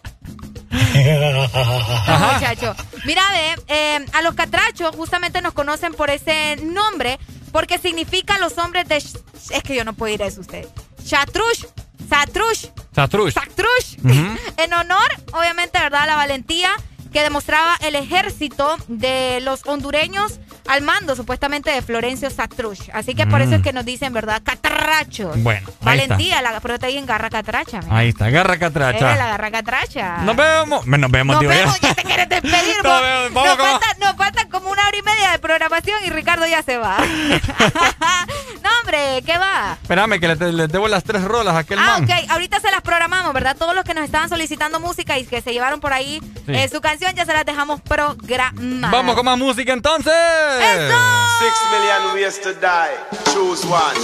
No, 2.07 2.33
muchacho. 2.33 2.75
Mira, 3.05 3.23
ve, 3.33 3.63
eh, 3.69 4.07
a 4.13 4.23
los 4.23 4.35
catrachos 4.35 4.95
justamente 4.95 5.43
nos 5.43 5.53
conocen 5.55 5.93
por 5.93 6.11
ese 6.11 6.57
nombre, 6.57 7.19
porque 7.53 7.79
significa 7.79 8.39
los 8.39 8.59
hombres 8.59 8.89
de... 8.89 8.97
Es 8.97 9.63
que 9.65 9.75
yo 9.75 9.85
no 9.85 9.93
puedo 9.95 10.13
ir 10.15 10.23
a 10.23 10.27
eso 10.27 10.41
usted. 10.41 10.67
Chatrush, 11.05 11.65
Satrush, 12.09 12.67
Satrush. 12.95 13.33
Satrush. 13.33 13.97
En 14.57 14.73
honor, 14.73 15.09
obviamente, 15.33 15.79
¿verdad? 15.79 16.03
A 16.03 16.07
la 16.07 16.17
valentía 16.17 16.71
que 17.13 17.23
demostraba 17.23 17.77
el 17.81 17.95
ejército 17.95 18.77
de 18.89 19.41
los 19.43 19.67
hondureños 19.67 20.39
al 20.69 20.83
mando, 20.83 21.15
supuestamente, 21.17 21.71
de 21.71 21.83
Florencio 21.83 22.31
Satrush. 22.31 22.91
Así 22.93 23.15
que 23.15 23.27
por 23.27 23.41
Mm. 23.41 23.43
eso 23.43 23.55
es 23.57 23.63
que 23.63 23.73
nos 23.73 23.85
dicen, 23.85 24.13
¿verdad? 24.13 24.43
Catrachos. 24.45 25.41
Bueno, 25.43 25.67
ahí 25.67 25.99
está. 25.99 26.15
Valentía, 26.15 26.43
la, 26.43 26.61
pero 26.61 26.79
te 26.79 26.97
en 26.97 27.07
garra 27.07 27.31
catracha. 27.31 27.81
mira. 27.83 27.97
Ahí 27.97 28.09
está, 28.09 28.27
agarra 28.27 28.55
Eh, 28.55 28.59
catracha. 28.59 29.17
la 29.17 29.27
garra 29.27 29.51
catracha. 29.51 30.17
Nos 30.19 30.37
vemos. 30.37 30.87
Nos 30.87 31.11
vemos, 31.11 31.37
Nos 31.37 31.47
vemos, 31.47 31.81
ya 31.81 31.95
te 31.95 32.03
quieres 32.03 32.29
despedir. 32.29 32.77
Nos 32.83 32.93
vos. 32.93 33.01
vemos, 33.03 33.33
vamos 33.35 33.59
nos, 33.59 33.71
falta, 33.71 33.87
nos 34.01 34.17
falta 34.17 34.49
como 34.49 34.71
una 34.71 34.87
hora 34.87 34.97
y 34.97 35.03
media 35.03 35.31
de 35.33 35.39
programación 35.39 35.99
y 36.07 36.11
Ricardo 36.11 36.47
ya 36.47 36.63
se 36.63 36.79
va. 36.79 36.97
no, 38.63 38.71
hombre, 38.81 39.23
¿qué 39.25 39.37
va? 39.39 39.77
Espérame, 39.83 40.19
que 40.21 40.29
le, 40.29 40.53
le 40.53 40.67
debo 40.69 40.89
las 40.89 41.05
tres 41.05 41.23
rolas 41.23 41.55
a 41.55 41.59
aquel 41.59 41.79
Ah, 41.79 41.99
man. 42.01 42.05
ok, 42.05 42.31
ahorita 42.31 42.61
se 42.61 42.71
las 42.71 42.81
programamos, 42.83 43.33
¿verdad? 43.33 43.57
Todos 43.57 43.75
los 43.75 43.85
que 43.85 43.95
nos 43.95 44.05
estaban 44.05 44.29
solicitando 44.29 44.81
música 44.81 45.19
y 45.19 45.25
que 45.27 45.41
se 45.43 45.53
llevaron 45.53 45.81
por 45.81 45.93
ahí 45.93 46.21
Sí. 46.47 46.53
eh, 46.55 46.69
su 46.69 46.81
canción 46.81 47.15
ya 47.15 47.25
se 47.27 47.33
las 47.33 47.45
dejamos 47.45 47.81
programadas. 47.81 48.91
Vamos 48.93 49.15
con 49.17 49.25
más 49.25 49.39
música 49.39 49.73
entonces. 49.73 50.13
Six 50.57 51.55
million 51.71 52.03
ways 52.15 52.39
to 52.39 52.55
die. 52.55 52.97
Choose 53.33 53.65
one. 53.67 53.97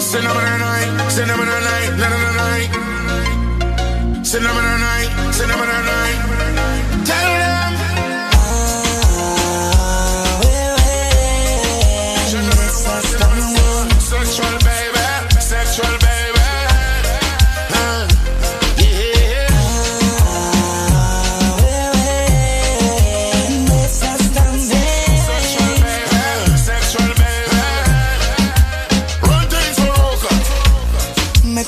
Cinnamon 0.00 0.58
night, 0.58 1.10
cinnamon 1.10 1.46
night, 1.46 1.90
na 2.00 2.06
na 2.08 2.18
na 2.24 2.32
night. 2.40 2.70
Cinnamon 4.24 4.64
night, 4.80 5.10
cinnamon 5.32 5.68
night. 5.68 6.18
Tell 7.04 7.32
them. 7.40 7.85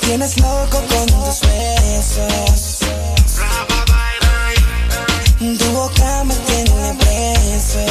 Tienes 0.09 0.39
loco 0.39 0.81
con 0.89 1.05
tus 1.05 1.41
besos. 1.41 2.79
Tu 5.37 5.71
boca 5.71 6.23
me 6.23 6.35
tiene 6.35 6.95
preso. 6.95 7.85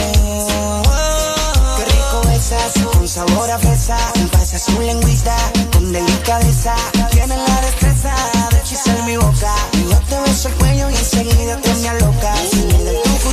Qué 1.76 1.84
rico 1.84 2.20
besas, 2.26 2.72
con 2.92 3.06
sabor 3.06 3.50
a 3.52 3.58
fresa. 3.58 3.96
Pasas 4.32 4.62
su 4.62 4.80
lengüita 4.80 5.36
con 5.72 5.92
delicadeza. 5.92 6.74
Tienes 7.12 7.38
la 7.38 7.60
destreza 7.60 8.14
de 8.50 8.58
hechizar 8.58 9.00
mi 9.04 9.16
boca. 9.16 9.54
Yo 9.74 10.00
te 10.08 10.20
beso 10.22 10.48
el 10.48 10.54
cuello 10.54 10.90
y 10.90 10.96
enseguida 10.96 11.56
te 11.60 11.72
me 11.74 11.88
aloca. 11.88 12.34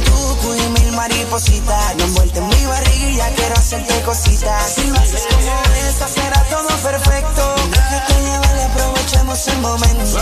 Tucu 0.05 0.53
y 0.53 0.80
mil 0.80 0.91
maripositas. 0.91 1.95
No 1.97 2.03
envuelta 2.03 2.39
en 2.39 2.47
mi 2.49 2.65
barriga 2.67 3.09
y 3.09 3.15
ya 3.15 3.30
quiero 3.33 3.55
hacerte 3.55 3.99
cositas. 4.03 4.75
Si 4.75 4.88
lo 4.88 4.99
haces 4.99 5.23
como 5.31 5.51
esta 5.89 6.07
será 6.07 6.34
aprovechemos 9.35 9.47
el 9.47 9.61
momento. 9.61 10.17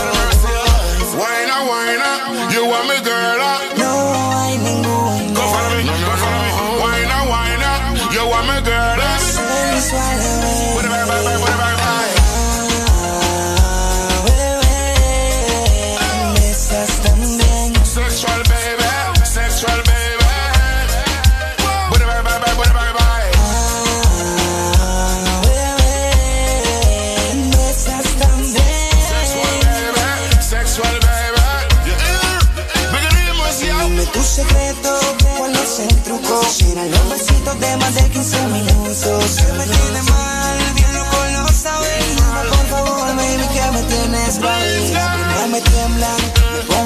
Wine 1.14 1.52
up, 1.52 1.68
wine 1.70 2.02
up, 2.02 2.52
you 2.52 2.66
want 2.66 2.88
me 2.88 3.00
girl 3.04 3.63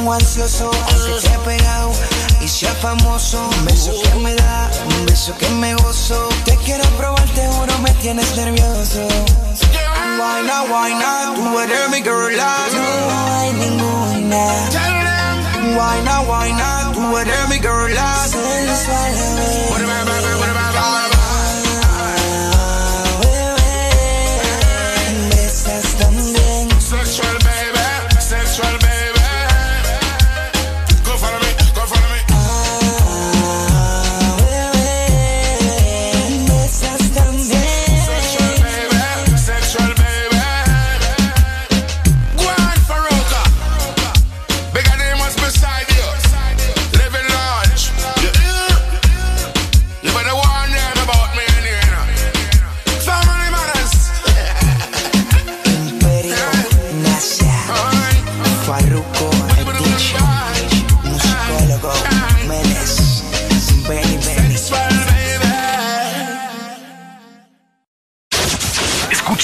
pongo 0.07 0.13
ansioso, 0.13 0.71
aunque 0.71 1.17
esté 1.17 1.37
pegado 1.39 1.91
y 2.41 2.47
sea 2.47 2.73
famoso. 2.75 3.49
Un 3.57 3.65
beso 3.65 3.91
que 4.01 4.19
me 4.19 4.35
da, 4.35 4.71
un 4.99 5.05
beso 5.05 5.37
que 5.37 5.49
me 5.49 5.73
gozo. 5.75 6.29
Te 6.45 6.55
quiero 6.57 6.83
probar, 6.97 7.27
te 7.35 7.45
juro, 7.47 7.77
me 7.79 7.91
tienes 7.95 8.35
nervioso. 8.37 9.05
Why 10.17 10.45
not, 10.47 10.69
why 10.69 10.93
not? 10.93 11.35
Tú 11.35 11.59
eres 11.59 11.89
mi 11.89 12.01
girl, 12.01 12.31
No 12.37 13.35
hay 13.35 13.53
ninguna. 13.53 14.45
Why 15.75 16.01
not, 16.03 16.27
why 16.27 16.51
not? 16.53 16.93
Tú 16.93 17.17
eres 17.17 17.49
mi 17.49 17.59
girl, 17.59 17.91
I 17.91 17.95
know. 17.95 18.27
Sensual, 18.31 19.66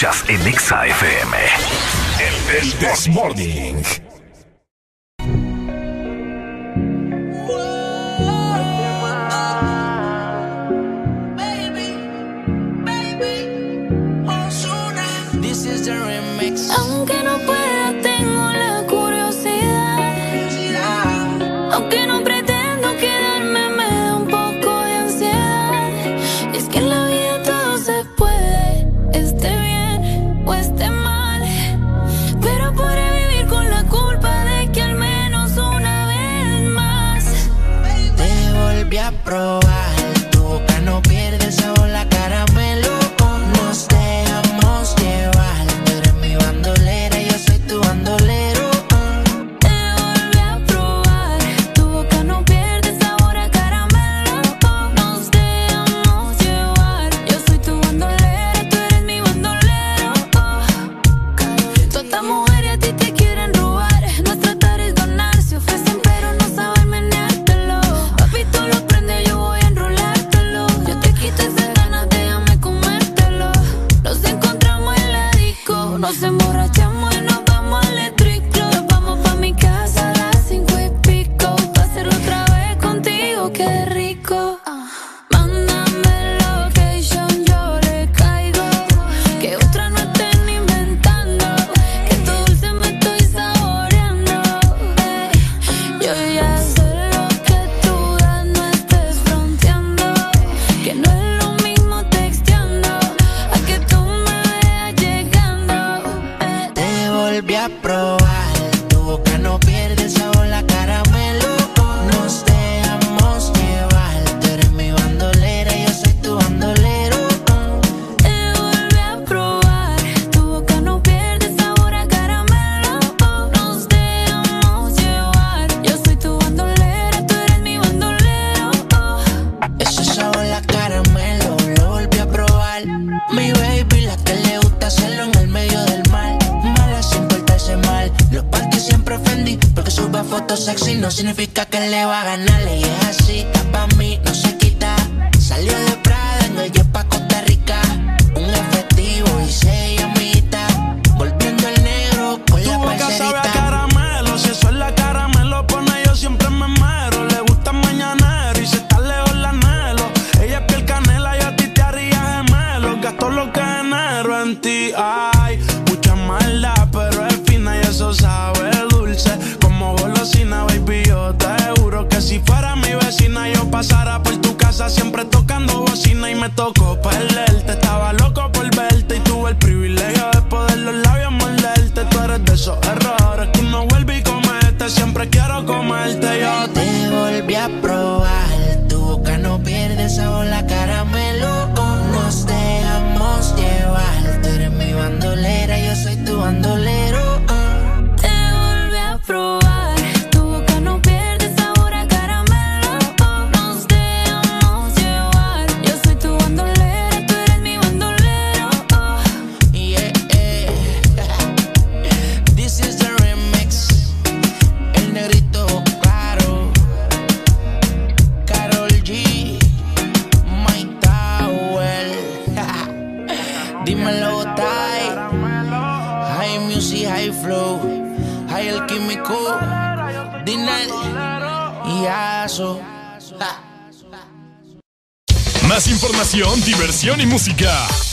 escuchas 0.03 0.29
en 0.29 0.47
Exa 0.47 0.85
FM. 0.85 1.37
El 2.19 2.79
Desmorning. 2.79 4.12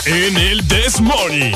En 0.07 0.37
el 0.37 0.67
This 0.69 1.01
Morning. 1.01 1.55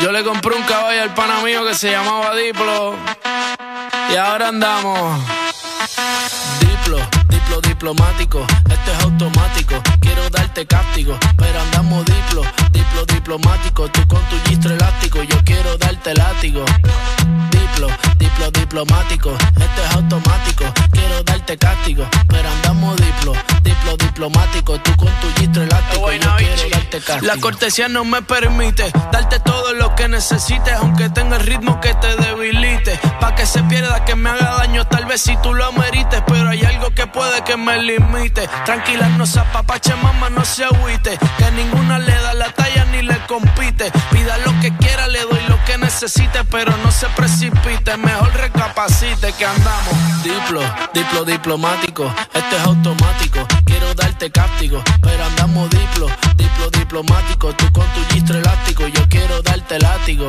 Yo 0.00 0.12
le 0.12 0.24
compré 0.24 0.54
un 0.54 0.62
caballo 0.64 1.02
al 1.02 1.14
pana 1.14 1.40
mío 1.40 1.64
que 1.64 1.74
se 1.74 1.90
llamaba 1.90 2.34
Diplo. 2.34 2.94
Y 4.12 4.16
ahora 4.16 4.48
andamos. 4.48 5.20
Diplo, 7.44 7.60
diplo 7.60 7.92
diplomático. 7.92 8.46
Esto 8.70 8.92
es 8.92 9.04
automático. 9.04 9.82
Quiero 10.00 10.30
darte 10.30 10.66
cáptico. 10.66 11.18
Pero 11.36 11.60
andamos 11.60 12.04
diplo, 12.06 12.42
diplo 12.72 13.04
diplomático. 13.06 13.88
Tú 13.88 14.06
con 14.08 14.22
tu 14.28 14.38
gistro 14.48 14.72
elástico. 14.72 15.22
Yo 15.22 15.36
quiero 15.44 15.76
darte 15.76 16.14
látigo. 16.14 16.64
Diplo, 17.50 17.88
diplo 18.16 18.50
diplomático. 18.50 19.30
Esto 19.32 19.84
es 19.84 19.94
automático. 19.94 20.64
Quiero 20.90 21.22
darte 21.24 21.58
cáptico. 21.58 22.06
Pero 22.28 22.48
andamos 22.48 22.96
diplo, 22.96 23.32
diplo 23.62 23.96
diplomático. 23.98 24.78
Tú 24.80 24.96
con 24.96 25.08
tu 25.20 25.40
gistro 25.40 25.62
elástico. 25.62 26.12
Yo 26.12 26.36
quiero 26.36 26.68
darte 26.70 27.00
cáptico. 27.00 27.26
La 27.26 27.36
cortesía 27.36 27.88
no 27.88 28.04
me 28.04 28.22
permite 28.22 28.90
darte 29.12 29.38
todo 29.40 29.74
lo 29.74 29.94
que 29.94 30.08
necesites. 30.08 30.74
Aunque 30.78 31.10
tenga 31.10 31.36
el 31.36 31.42
ritmo 31.44 31.80
que 31.80 31.92
te 31.94 32.16
debilite. 32.16 32.98
Pa' 33.20 33.34
que 33.34 33.44
se 33.44 33.62
pierda, 33.64 34.04
que 34.06 34.14
me 34.14 34.30
haga 34.30 34.56
daño. 34.58 34.86
Tal 34.86 35.04
vez 35.04 35.20
si 35.20 35.36
tú 35.42 35.52
lo 35.52 35.66
amerites. 35.66 36.22
Pero 36.26 36.48
hay 36.48 36.64
algo 36.64 36.90
que 36.90 37.06
puede 37.06 37.33
que 37.42 37.56
me 37.56 37.78
limite. 37.78 38.48
Tranquila, 38.64 39.08
no 39.10 39.26
se 39.26 39.40
apapache, 39.40 39.94
mamá, 39.96 40.30
no 40.30 40.44
se 40.44 40.64
agüite. 40.64 41.18
Que 41.38 41.50
ninguna 41.52 41.98
le 41.98 42.14
da 42.14 42.34
la 42.34 42.50
talla 42.50 42.84
ni 42.86 43.02
le 43.02 43.16
compite. 43.26 43.90
Pida 44.10 44.36
lo 44.38 44.58
que 44.60 44.72
quiera, 44.76 45.06
le 45.08 45.20
doy 45.22 45.40
lo 45.48 45.62
que 45.64 45.78
necesite. 45.78 46.44
Pero 46.50 46.76
no 46.78 46.90
se 46.90 47.06
precipite, 47.08 47.96
mejor 47.96 48.32
recapacite 48.34 49.32
que 49.32 49.46
andamos. 49.46 50.22
Diplo, 50.22 50.60
diplo 50.92 51.24
diplomático. 51.24 52.12
Esto 52.32 52.56
es 52.56 52.62
automático. 52.62 53.46
Quiero 53.64 53.94
darte 53.94 54.30
cáptico. 54.30 54.82
Pero 55.00 55.24
andamos 55.24 55.70
diplo, 55.70 56.08
diplo 56.36 56.70
diplomático. 56.70 57.52
Tú 57.54 57.70
con 57.72 57.86
tu 57.88 58.14
gistro 58.14 58.38
elástico. 58.38 58.86
Yo 58.88 59.08
quiero 59.08 59.42
darte 59.42 59.78
látigo. 59.78 60.28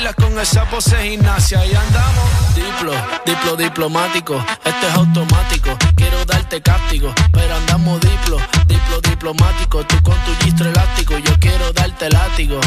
con 0.09 0.39
esa 0.39 0.65
pose 0.65 0.97
gimnasia. 0.97 1.65
Y 1.65 1.75
andamos 1.75 2.55
diplo, 2.55 2.93
diplo 3.25 3.55
diplomático. 3.55 4.43
Esto 4.63 4.87
es 4.87 4.93
automático. 4.95 5.77
Quiero 5.95 6.25
darte 6.25 6.61
cáptico. 6.61 7.13
Pero 7.31 7.55
andamos 7.55 8.01
diplo, 8.01 8.37
diplo 8.67 9.01
diplomático. 9.01 9.85
Tú 9.85 10.01
con 10.01 10.15
tu 10.25 10.33
gistro 10.43 10.69
elástico. 10.69 11.17
Yo 11.19 11.33
quiero 11.39 11.71
darte 11.73 12.09
látigo. 12.09 12.59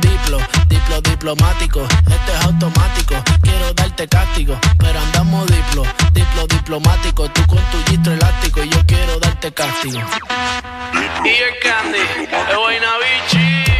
Diplo, 0.00 0.38
diplo 0.68 1.00
diplomático. 1.02 1.82
Esto 1.82 2.32
es 2.32 2.44
automático. 2.44 3.14
Quiero 3.42 3.72
darte 3.74 4.08
cáptico. 4.08 4.58
Pero 4.78 4.98
andamos 4.98 5.46
diplo, 5.48 5.82
diplo 6.12 6.46
diplomático. 6.46 7.28
Tú 7.30 7.46
con 7.46 7.62
tu 7.70 7.90
gistro 7.90 8.14
elástico. 8.14 8.62
Yo 8.64 8.78
quiero 8.86 9.18
darte 9.20 9.52
cáptigo. 9.52 10.00
Y 11.24 11.28
el 11.28 11.58
candy, 11.62 11.98
el 12.50 13.75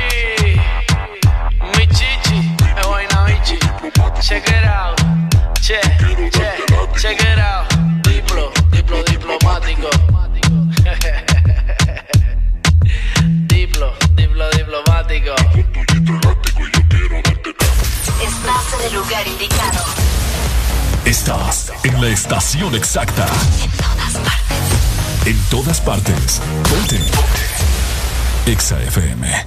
Check 4.20 4.48
it 4.48 4.64
out. 4.64 5.00
Che, 5.60 5.78
che, 6.30 6.64
check 6.96 7.20
it 7.20 7.38
out. 7.38 7.66
Diplo, 8.02 8.52
diplo 8.70 9.02
diplomático. 9.02 9.88
diplo, 13.46 13.94
diplo 14.14 14.48
diplomático. 14.50 15.34
Estás 18.20 18.72
en 18.78 18.86
el 18.86 18.94
lugar 18.94 19.26
indicado. 19.26 19.84
Estás 21.04 21.72
en 21.84 22.00
la 22.00 22.08
estación 22.08 22.74
exacta. 22.74 23.26
En 25.24 25.38
todas 25.50 25.80
partes. 25.80 26.40
Ponte. 26.68 27.00
Exa 28.46 28.82
FM. 28.82 29.46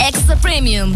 Extra 0.00 0.36
Premium. 0.36 0.94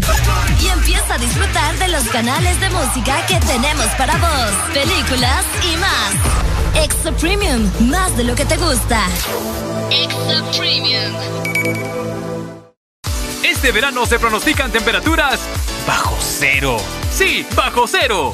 Y 0.61 0.67
empieza 0.67 1.15
a 1.15 1.17
disfrutar 1.17 1.77
de 1.77 1.87
los 1.89 2.03
canales 2.05 2.59
de 2.59 2.69
música 2.69 3.25
que 3.27 3.39
tenemos 3.39 3.85
para 3.97 4.17
vos, 4.17 4.51
películas 4.73 5.45
y 5.63 5.77
más. 5.77 6.83
Extra 6.83 7.11
Premium, 7.13 7.69
más 7.89 8.15
de 8.17 8.23
lo 8.23 8.35
que 8.35 8.45
te 8.45 8.57
gusta. 8.57 9.05
Extra 9.91 10.43
Premium. 10.57 11.13
Este 13.43 13.71
verano 13.71 14.05
se 14.05 14.19
pronostican 14.19 14.71
temperaturas 14.71 15.39
bajo 15.85 16.17
cero. 16.19 16.77
Sí, 17.11 17.45
bajo 17.55 17.87
cero. 17.87 18.33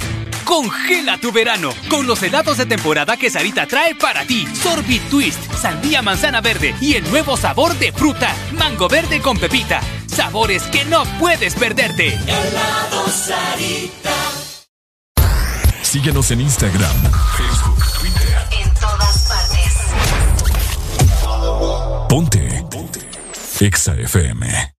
Congela 0.50 1.20
tu 1.20 1.32
verano 1.32 1.70
con 1.92 2.08
los 2.08 2.24
helados 2.24 2.58
de 2.58 2.66
temporada 2.66 3.16
que 3.18 3.30
Sarita 3.30 3.68
trae 3.68 3.94
para 3.94 4.26
ti. 4.26 4.48
Sorbit 4.56 5.08
Twist, 5.08 5.40
sandía 5.54 6.02
manzana 6.02 6.42
verde 6.42 6.74
y 6.82 6.96
el 6.96 7.08
nuevo 7.12 7.38
sabor 7.38 7.78
de 7.78 7.92
fruta, 7.92 8.36
mango 8.54 8.88
verde 8.88 9.22
con 9.22 9.38
pepita. 9.38 9.80
Sabores 10.08 10.64
que 10.64 10.86
no 10.86 11.04
puedes 11.20 11.54
perderte. 11.54 12.16
Helado 12.16 13.08
Sarita. 13.10 14.16
Síguenos 15.84 16.32
en 16.32 16.42
Instagram, 16.42 16.98
Facebook, 17.38 17.86
Twitter. 18.00 18.38
En 18.60 18.74
todas 18.74 19.28
partes. 19.28 19.76
Ponte. 22.10 22.66
Ponte. 22.72 23.00
Exa 23.60 23.94
FM. 23.94 24.79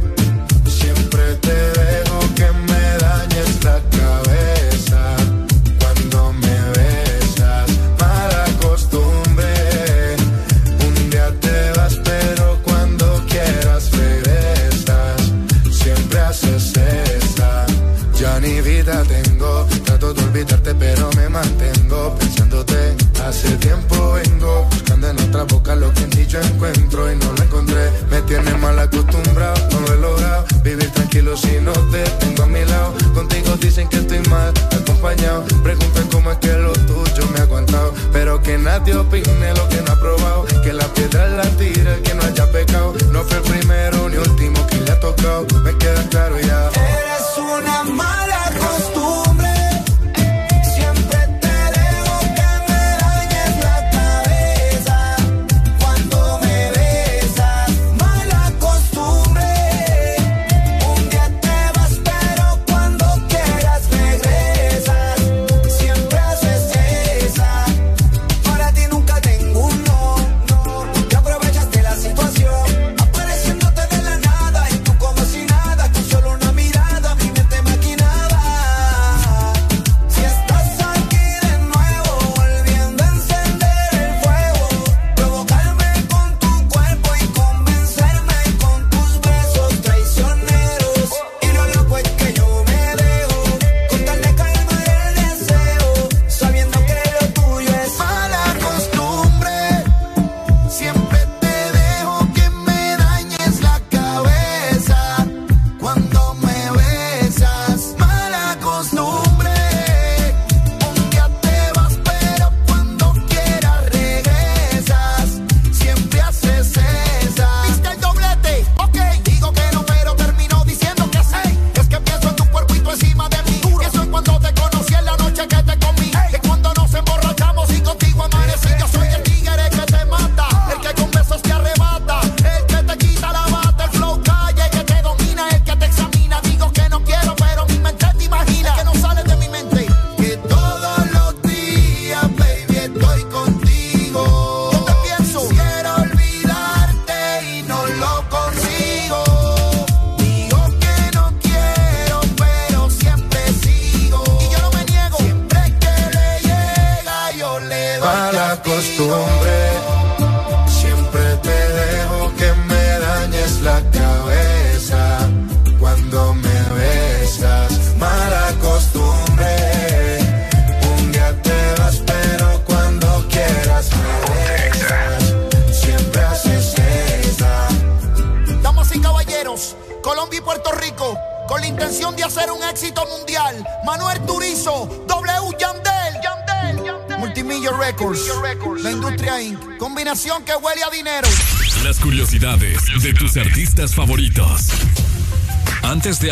Hace 23.43 23.57
tiempo 23.57 24.13
vengo 24.13 24.67
buscando 24.69 25.09
en 25.09 25.19
otra 25.19 25.45
boca 25.45 25.75
lo 25.75 25.91
que 25.95 26.03
en 26.03 26.11
ti 26.11 26.27
yo 26.27 26.39
encuentro 26.39 27.11
y 27.11 27.15
no 27.15 27.31
lo 27.31 27.41
encontré. 27.41 27.89
Me 28.11 28.21
tiene 28.21 28.53
mal 28.57 28.77
acostumbrado, 28.77 29.55
no 29.71 29.79
lo 29.79 29.93
he 29.93 29.97
logrado. 29.97 30.45
Vivir 30.63 30.91
tranquilo 30.91 31.35
si 31.35 31.59
no 31.59 31.71
te 31.89 32.03
tengo 32.19 32.43
a 32.43 32.45
mi 32.45 32.63
lado. 32.63 32.93
Contigo 33.15 33.57
dicen 33.57 33.89
que 33.89 33.97
estoy 33.97 34.19
mal 34.29 34.53
acompañado. 34.79 35.43
Preguntan 35.63 36.07
cómo 36.11 36.31
es 36.31 36.37
que 36.37 36.53
lo 36.53 36.71
tuyo 36.73 37.27
me 37.33 37.39
ha 37.39 37.43
aguantado. 37.43 37.91
Pero 38.13 38.39
que 38.43 38.59
nadie 38.59 38.95
opine 38.95 39.55
lo 39.55 39.67
que 39.69 39.81
no 39.81 39.91
ha 39.91 39.99
probado. 39.99 40.45
Que 40.63 40.71
la 40.71 40.85
piedra 40.93 41.27
la 41.29 41.49
tira 41.57 41.95
que 42.03 42.13
no 42.13 42.21
haya 42.21 42.45
pecado. 42.51 42.93
No 43.11 43.23
fue 43.23 43.37
el 43.37 43.43
primero 43.43 44.07
ni 44.07 44.17
último 44.17 44.67
que 44.67 44.81
le 44.81 44.91
ha 44.91 44.99
tocado. 44.99 45.47
Me 45.63 45.75
queda 45.79 46.07
claro 46.09 46.39
ya. 46.39 46.69
Eres 46.75 47.37
una 47.39 47.83
mala. 47.85 48.40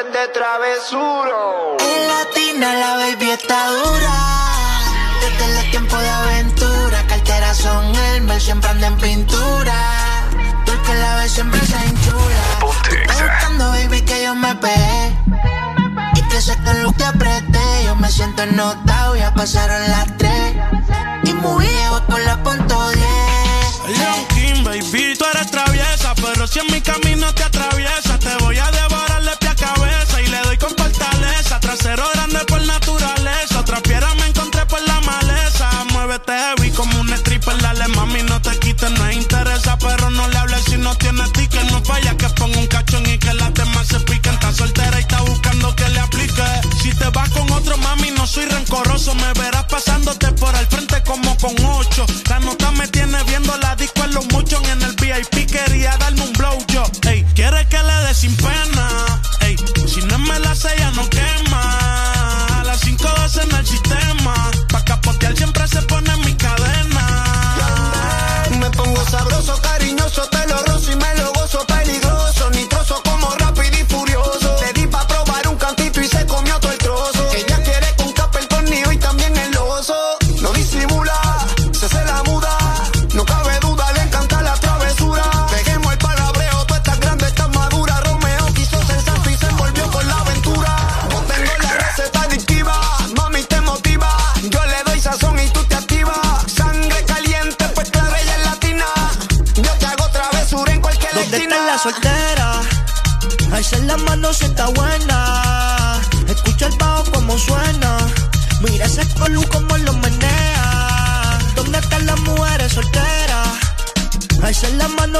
Esta 0.00 0.08
noche 0.08 0.18
es 0.18 0.28
de 0.28 0.32
travesuro. 0.32 1.76
En 1.78 2.08
latina 2.08 2.74
la 2.74 2.96
baby 2.96 3.30
está 3.30 3.68
dura. 3.70 4.12
Desde 5.20 5.60
el 5.60 5.70
tiempo 5.70 5.96
de 5.96 6.08
aventura. 6.08 7.06
Carteras 7.06 7.58
son 7.58 7.94
el 7.94 8.40
siempre 8.40 8.70
anda 8.70 8.86
en 8.86 8.96
pintura. 8.96 9.74
Tú 10.64 10.72
el 10.72 10.80
que 10.82 10.94
la 10.94 11.16
ves 11.16 11.32
siempre 11.32 11.60
se 11.66 11.76
enchula. 11.76 12.42
Estoy 12.82 13.28
buscando, 13.28 13.68
baby, 13.70 14.02
que 14.02 14.22
yo 14.24 14.34
me 14.34 14.54
pegué. 14.56 15.16
Y 16.14 16.22
que 16.28 16.40
sé 16.40 16.56
que 16.64 16.74
lo 16.82 16.92
que 16.92 17.04
apreté. 17.04 17.84
Yo 17.84 17.96
me 17.96 18.10
siento 18.10 18.42
ennotado, 18.42 19.16
ya 19.16 19.34
pasaron 19.34 19.82
las 19.90 20.16
tres. 20.16 20.54
Y 21.24 21.32
muy 21.34 21.66
viejo 21.66 22.02
con 22.06 22.24
la 22.24 22.42
punto 22.42 22.90
10. 22.90 23.98
Leon 23.98 24.26
King, 24.28 24.64
baby, 24.64 25.16
tú 25.18 25.24
eres 25.34 25.50
traviesa, 25.50 26.14
pero 26.14 26.46
si 26.46 26.60
en 26.60 26.66
mi 26.68 26.80
camino 26.80 27.32
te 27.34 27.42
atraviesa, 27.42 28.09
Trasero 31.80 32.04
grande 32.12 32.40
por 32.40 32.60
naturaleza, 32.66 33.58
otra 33.58 33.80
piedra 33.80 34.14
me 34.16 34.26
encontré 34.26 34.66
por 34.66 34.82
la 34.82 35.00
maleza. 35.00 35.70
Muévete 35.94 36.30
heavy 36.30 36.70
como 36.72 37.00
un 37.00 37.10
stripper, 37.10 37.56
dale 37.62 37.88
mami, 37.88 38.22
no 38.22 38.38
te 38.42 38.50
quites, 38.58 38.90
no 38.90 39.10
interesa, 39.10 39.78
pero 39.78 40.10
no 40.10 40.28
le 40.28 40.36
hables 40.36 40.62
si 40.64 40.76
no 40.76 40.94
tienes 40.96 41.32
ticket, 41.32 41.70
no 41.70 41.82
falla 41.82 42.14
que 42.18 42.28
ponga 42.30 42.58
un 42.58 42.66
cachón 42.66 43.06
y 43.06 43.16
que 43.16 43.32
las 43.32 43.54
demás 43.54 43.86
se 43.86 43.98
piquen. 44.00 44.34
Está 44.34 44.52
soltera 44.52 44.98
y 44.98 45.00
está 45.00 45.22
buscando 45.22 45.74
que 45.74 45.88
le 45.88 46.00
aplique. 46.00 46.44
Si 46.82 46.92
te 46.92 47.08
vas 47.08 47.30
con 47.30 47.50
otro 47.50 47.78
mami, 47.78 48.10
no 48.10 48.26
soy 48.26 48.44
rencoroso, 48.44 49.14
me 49.14 49.32
verás 49.40 49.64
pasándote 49.64 50.32
por 50.32 50.54
al 50.54 50.66
frente 50.66 51.02
como 51.04 51.34
con 51.38 51.54
ocho. 51.64 52.04
La 52.28 52.40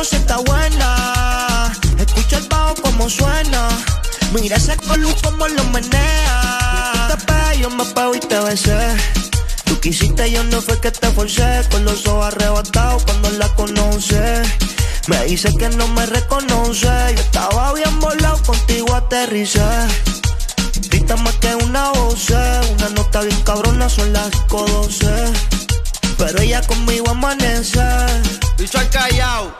poniéndose 0.00 0.16
está 0.16 0.36
buena. 0.38 1.72
Escucha 1.98 2.38
el 2.38 2.48
bajo 2.48 2.74
como 2.82 3.10
suena. 3.10 3.68
Mira 4.32 4.56
ese 4.56 4.76
colú 4.76 5.10
como 5.22 5.46
lo 5.48 5.64
menea. 5.64 7.08
Tú 7.08 7.16
te 7.16 7.24
pegas, 7.26 7.58
yo 7.58 7.70
me 7.70 7.84
pego 7.84 8.14
y 8.14 8.20
te 8.20 8.40
besé. 8.40 8.96
Tú 9.64 9.78
quisiste, 9.80 10.30
yo 10.30 10.42
no 10.44 10.62
fue 10.62 10.80
que 10.80 10.90
te 10.90 11.10
forcé. 11.10 11.62
Con 11.70 11.84
los 11.84 12.06
ojos 12.06 12.26
arrebatados 12.26 13.04
cuando 13.04 13.30
la 13.32 13.48
conoce. 13.48 14.42
Me 15.08 15.24
dice 15.24 15.54
que 15.56 15.68
no 15.70 15.86
me 15.88 16.06
reconoce. 16.06 16.88
Yo 17.14 17.20
estaba 17.20 17.72
bien 17.74 18.00
volado, 18.00 18.42
contigo 18.42 18.94
aterricé. 18.94 19.68
Grita 20.90 21.16
más 21.16 21.34
que 21.36 21.54
una 21.56 21.90
voz, 21.90 22.30
una 22.30 22.88
nota 22.90 23.20
bien 23.20 23.40
cabrona, 23.42 23.88
son 23.88 24.12
las 24.12 24.30
12. 24.48 25.06
Pero 26.16 26.40
ella 26.40 26.62
conmigo 26.62 27.10
amanece. 27.10 27.80
Y 28.58 28.66
soy 28.66 28.86
callao. 28.86 29.59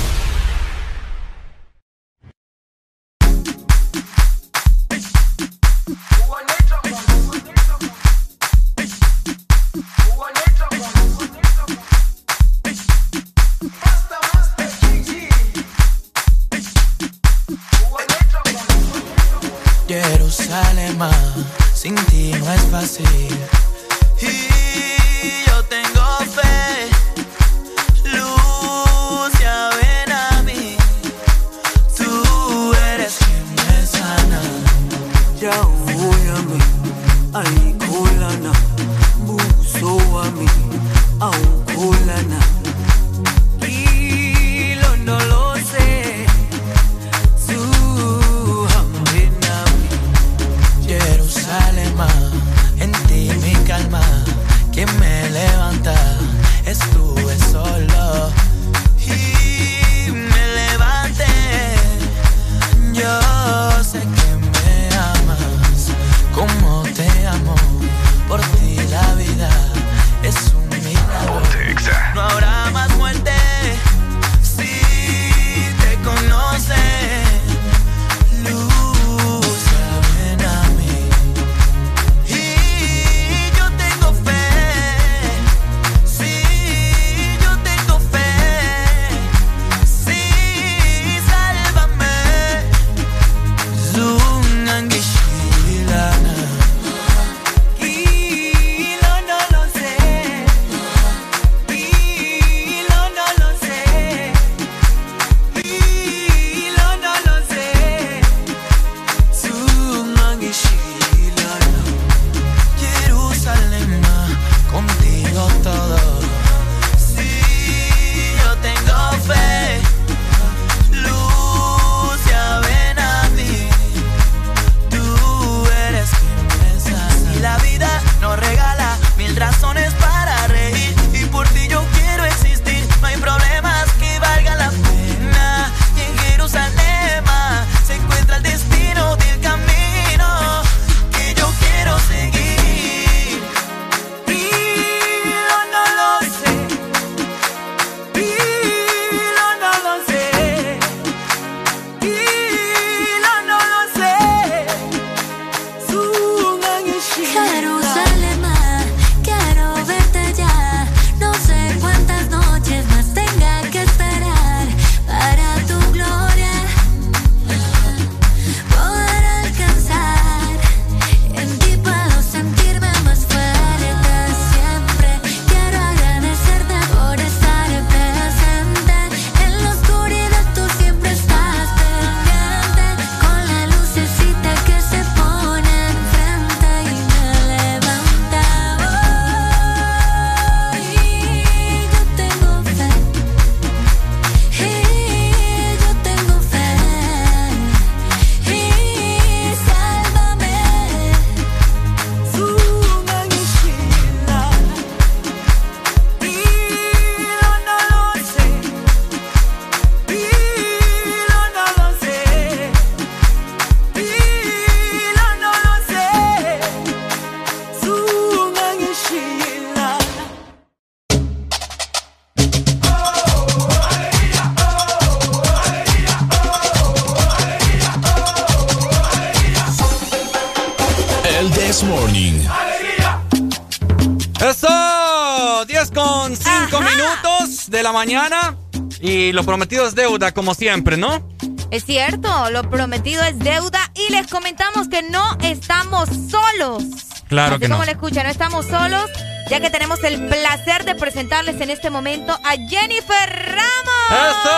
Lo 239.41 239.45
prometido 239.47 239.87
es 239.87 239.95
deuda, 239.95 240.31
como 240.33 240.53
siempre, 240.53 240.97
¿no? 240.97 241.27
Es 241.71 241.83
cierto, 241.85 242.51
lo 242.51 242.69
prometido 242.69 243.23
es 243.23 243.39
deuda 243.39 243.79
y 243.95 244.11
les 244.11 244.27
comentamos 244.27 244.87
que 244.87 245.01
no 245.01 245.35
estamos 245.41 246.09
solos. 246.29 246.83
Claro 247.27 247.53
Así 247.55 247.61
que 247.61 247.67
no. 247.67 247.75
como 247.75 247.85
le 247.85 247.93
escuchan, 247.93 248.25
no 248.25 248.29
estamos 248.29 248.67
solos, 248.67 249.09
ya 249.49 249.59
que 249.59 249.71
tenemos 249.71 250.03
el 250.03 250.27
placer 250.27 250.85
de 250.85 250.93
presentarles 250.93 251.59
en 251.59 251.71
este 251.71 251.89
momento 251.89 252.33
a 252.33 252.51
Jennifer 252.69 253.29
Ramos. 253.55 254.11
¡Eso! 254.11 254.51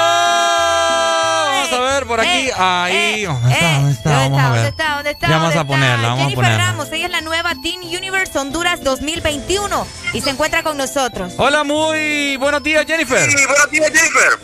Vamos 1.54 1.72
a 1.72 1.80
ver 1.94 2.06
por 2.08 2.20
aquí. 2.20 2.50
Ahí. 2.58 3.24
¿Dónde 3.24 3.54
está? 3.54 3.80
¿Dónde 3.80 3.92
está? 3.94 4.10
¿Dónde 4.20 4.30
Vamos 4.36 4.36
está? 4.36 4.50
¿Dónde 4.50 4.68
está? 4.68 4.96
¿Dónde 4.96 5.12
está? 5.12 5.28
Ya 5.28 5.38
vamos 5.38 5.54
¿Dónde 5.56 5.60
a 5.60 5.64
ponerla, 5.66 6.08
vamos 6.10 6.20
a 6.20 6.24
Jennifer 6.24 6.44
ponerla. 6.44 6.66
Ramos, 6.66 6.92
ella 6.92 7.06
es 7.06 7.12
la 7.12 7.22
nueva 7.22 7.54
Teen 7.64 7.82
Universe 7.84 8.38
Honduras 8.38 8.84
2021 8.84 9.88
y 10.14 10.20
se 10.20 10.30
encuentra 10.30 10.62
con 10.62 10.76
nosotros. 10.76 11.32
Hola, 11.38 11.64
muy 11.64 12.36
buenos 12.36 12.62
días, 12.64 12.86
Jennifer. 12.86 13.30
buenos 13.48 13.72
días, 13.72 13.92
Jennifer. 13.94 14.43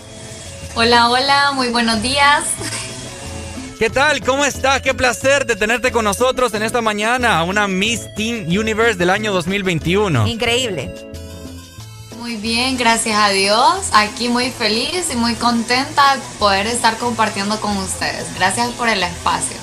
Hola, 0.82 1.10
hola, 1.10 1.52
muy 1.52 1.68
buenos 1.68 2.02
días. 2.02 2.46
¿Qué 3.78 3.90
tal? 3.90 4.22
¿Cómo 4.22 4.46
estás? 4.46 4.82
Qué 4.82 4.94
placer 4.94 5.46
de 5.46 5.58
tenerte 5.58 5.92
con 5.92 6.06
nosotros 6.06 6.54
en 6.54 6.64
esta 6.64 6.82
mañana. 6.82 7.44
Una 7.44 7.68
Miss 7.68 8.08
Teen 8.16 8.46
Universe 8.46 8.96
del 8.98 9.10
año 9.10 9.34
2021. 9.34 10.26
Increíble. 10.26 10.96
Muy 12.18 12.38
bien, 12.38 12.78
gracias 12.78 13.18
a 13.18 13.28
Dios. 13.28 13.90
Aquí 13.92 14.30
muy 14.30 14.52
feliz 14.52 15.10
y 15.12 15.18
muy 15.18 15.36
contenta 15.36 16.16
de 16.16 16.22
poder 16.40 16.66
estar 16.66 16.96
compartiendo 16.96 17.60
con 17.60 17.76
ustedes. 17.76 18.34
Gracias 18.36 18.70
por 18.70 18.88
el 18.88 19.04
espacio. 19.04 19.58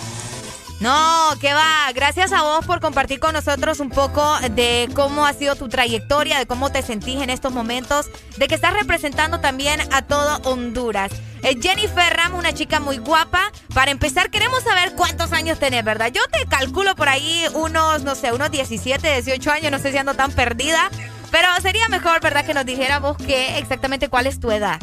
No, 0.80 1.30
que 1.40 1.54
va. 1.54 1.90
Gracias 1.94 2.32
a 2.32 2.42
vos 2.42 2.66
por 2.66 2.80
compartir 2.80 3.18
con 3.18 3.32
nosotros 3.32 3.80
un 3.80 3.88
poco 3.88 4.38
de 4.50 4.88
cómo 4.94 5.24
ha 5.24 5.32
sido 5.32 5.56
tu 5.56 5.68
trayectoria, 5.68 6.38
de 6.38 6.46
cómo 6.46 6.70
te 6.70 6.82
sentís 6.82 7.22
en 7.22 7.30
estos 7.30 7.52
momentos, 7.52 8.06
de 8.36 8.46
que 8.46 8.54
estás 8.54 8.74
representando 8.74 9.40
también 9.40 9.80
a 9.92 10.02
todo 10.02 10.36
Honduras. 10.44 11.10
Eh, 11.42 11.56
Jennifer 11.60 12.14
Ramos, 12.14 12.38
una 12.38 12.52
chica 12.52 12.78
muy 12.78 12.98
guapa. 12.98 13.52
Para 13.72 13.90
empezar, 13.90 14.30
queremos 14.30 14.62
saber 14.64 14.92
cuántos 14.94 15.32
años 15.32 15.58
tenés, 15.58 15.82
¿verdad? 15.82 16.12
Yo 16.12 16.22
te 16.30 16.44
calculo 16.46 16.94
por 16.94 17.08
ahí 17.08 17.44
unos, 17.54 18.02
no 18.02 18.14
sé, 18.14 18.32
unos 18.32 18.50
17, 18.50 19.22
18 19.22 19.50
años, 19.50 19.70
no 19.70 19.78
sé 19.78 19.92
si 19.92 19.98
ando 19.98 20.14
tan 20.14 20.32
perdida. 20.32 20.90
Pero 21.30 21.48
sería 21.62 21.88
mejor, 21.88 22.20
¿verdad? 22.20 22.44
Que 22.44 22.54
nos 22.54 22.66
dijera 22.66 22.98
vos 22.98 23.16
qué 23.16 23.58
exactamente 23.58 24.08
cuál 24.08 24.26
es 24.26 24.40
tu 24.40 24.50
edad. 24.50 24.78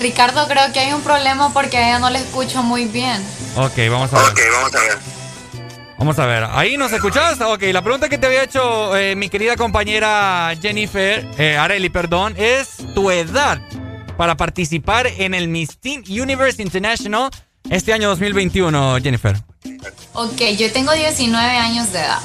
Ricardo, 0.00 0.46
creo 0.46 0.72
que 0.72 0.80
hay 0.80 0.92
un 0.92 1.02
problema 1.02 1.52
porque 1.52 1.76
a 1.76 1.88
ella 1.88 1.98
no 1.98 2.10
le 2.10 2.20
escucho 2.20 2.62
muy 2.62 2.84
bien. 2.84 3.22
Ok, 3.56 3.76
vamos 3.90 4.12
a 4.12 4.22
ver. 4.22 4.34
vamos 4.52 4.74
a 4.74 4.80
ver. 4.80 4.98
Vamos 5.98 6.18
a 6.20 6.26
ver. 6.26 6.44
¿Ahí 6.52 6.76
nos 6.76 6.92
escuchás? 6.92 7.40
Ok, 7.40 7.62
la 7.72 7.82
pregunta 7.82 8.08
que 8.08 8.18
te 8.18 8.26
había 8.26 8.44
hecho 8.44 8.96
eh, 8.96 9.16
mi 9.16 9.28
querida 9.28 9.56
compañera 9.56 10.54
Jennifer, 10.60 11.26
eh, 11.36 11.56
Areli, 11.56 11.90
perdón, 11.90 12.34
es 12.36 12.76
tu 12.94 13.10
edad 13.10 13.60
para 14.16 14.36
participar 14.36 15.08
en 15.08 15.34
el 15.34 15.48
Miss 15.48 15.78
Teen 15.80 16.04
Universe 16.08 16.62
International 16.62 17.30
este 17.68 17.92
año 17.92 18.08
2021, 18.10 18.98
Jennifer. 19.02 19.36
Ok, 20.12 20.40
yo 20.56 20.72
tengo 20.72 20.92
19 20.92 21.42
años 21.56 21.92
de 21.92 21.98
edad. 21.98 22.20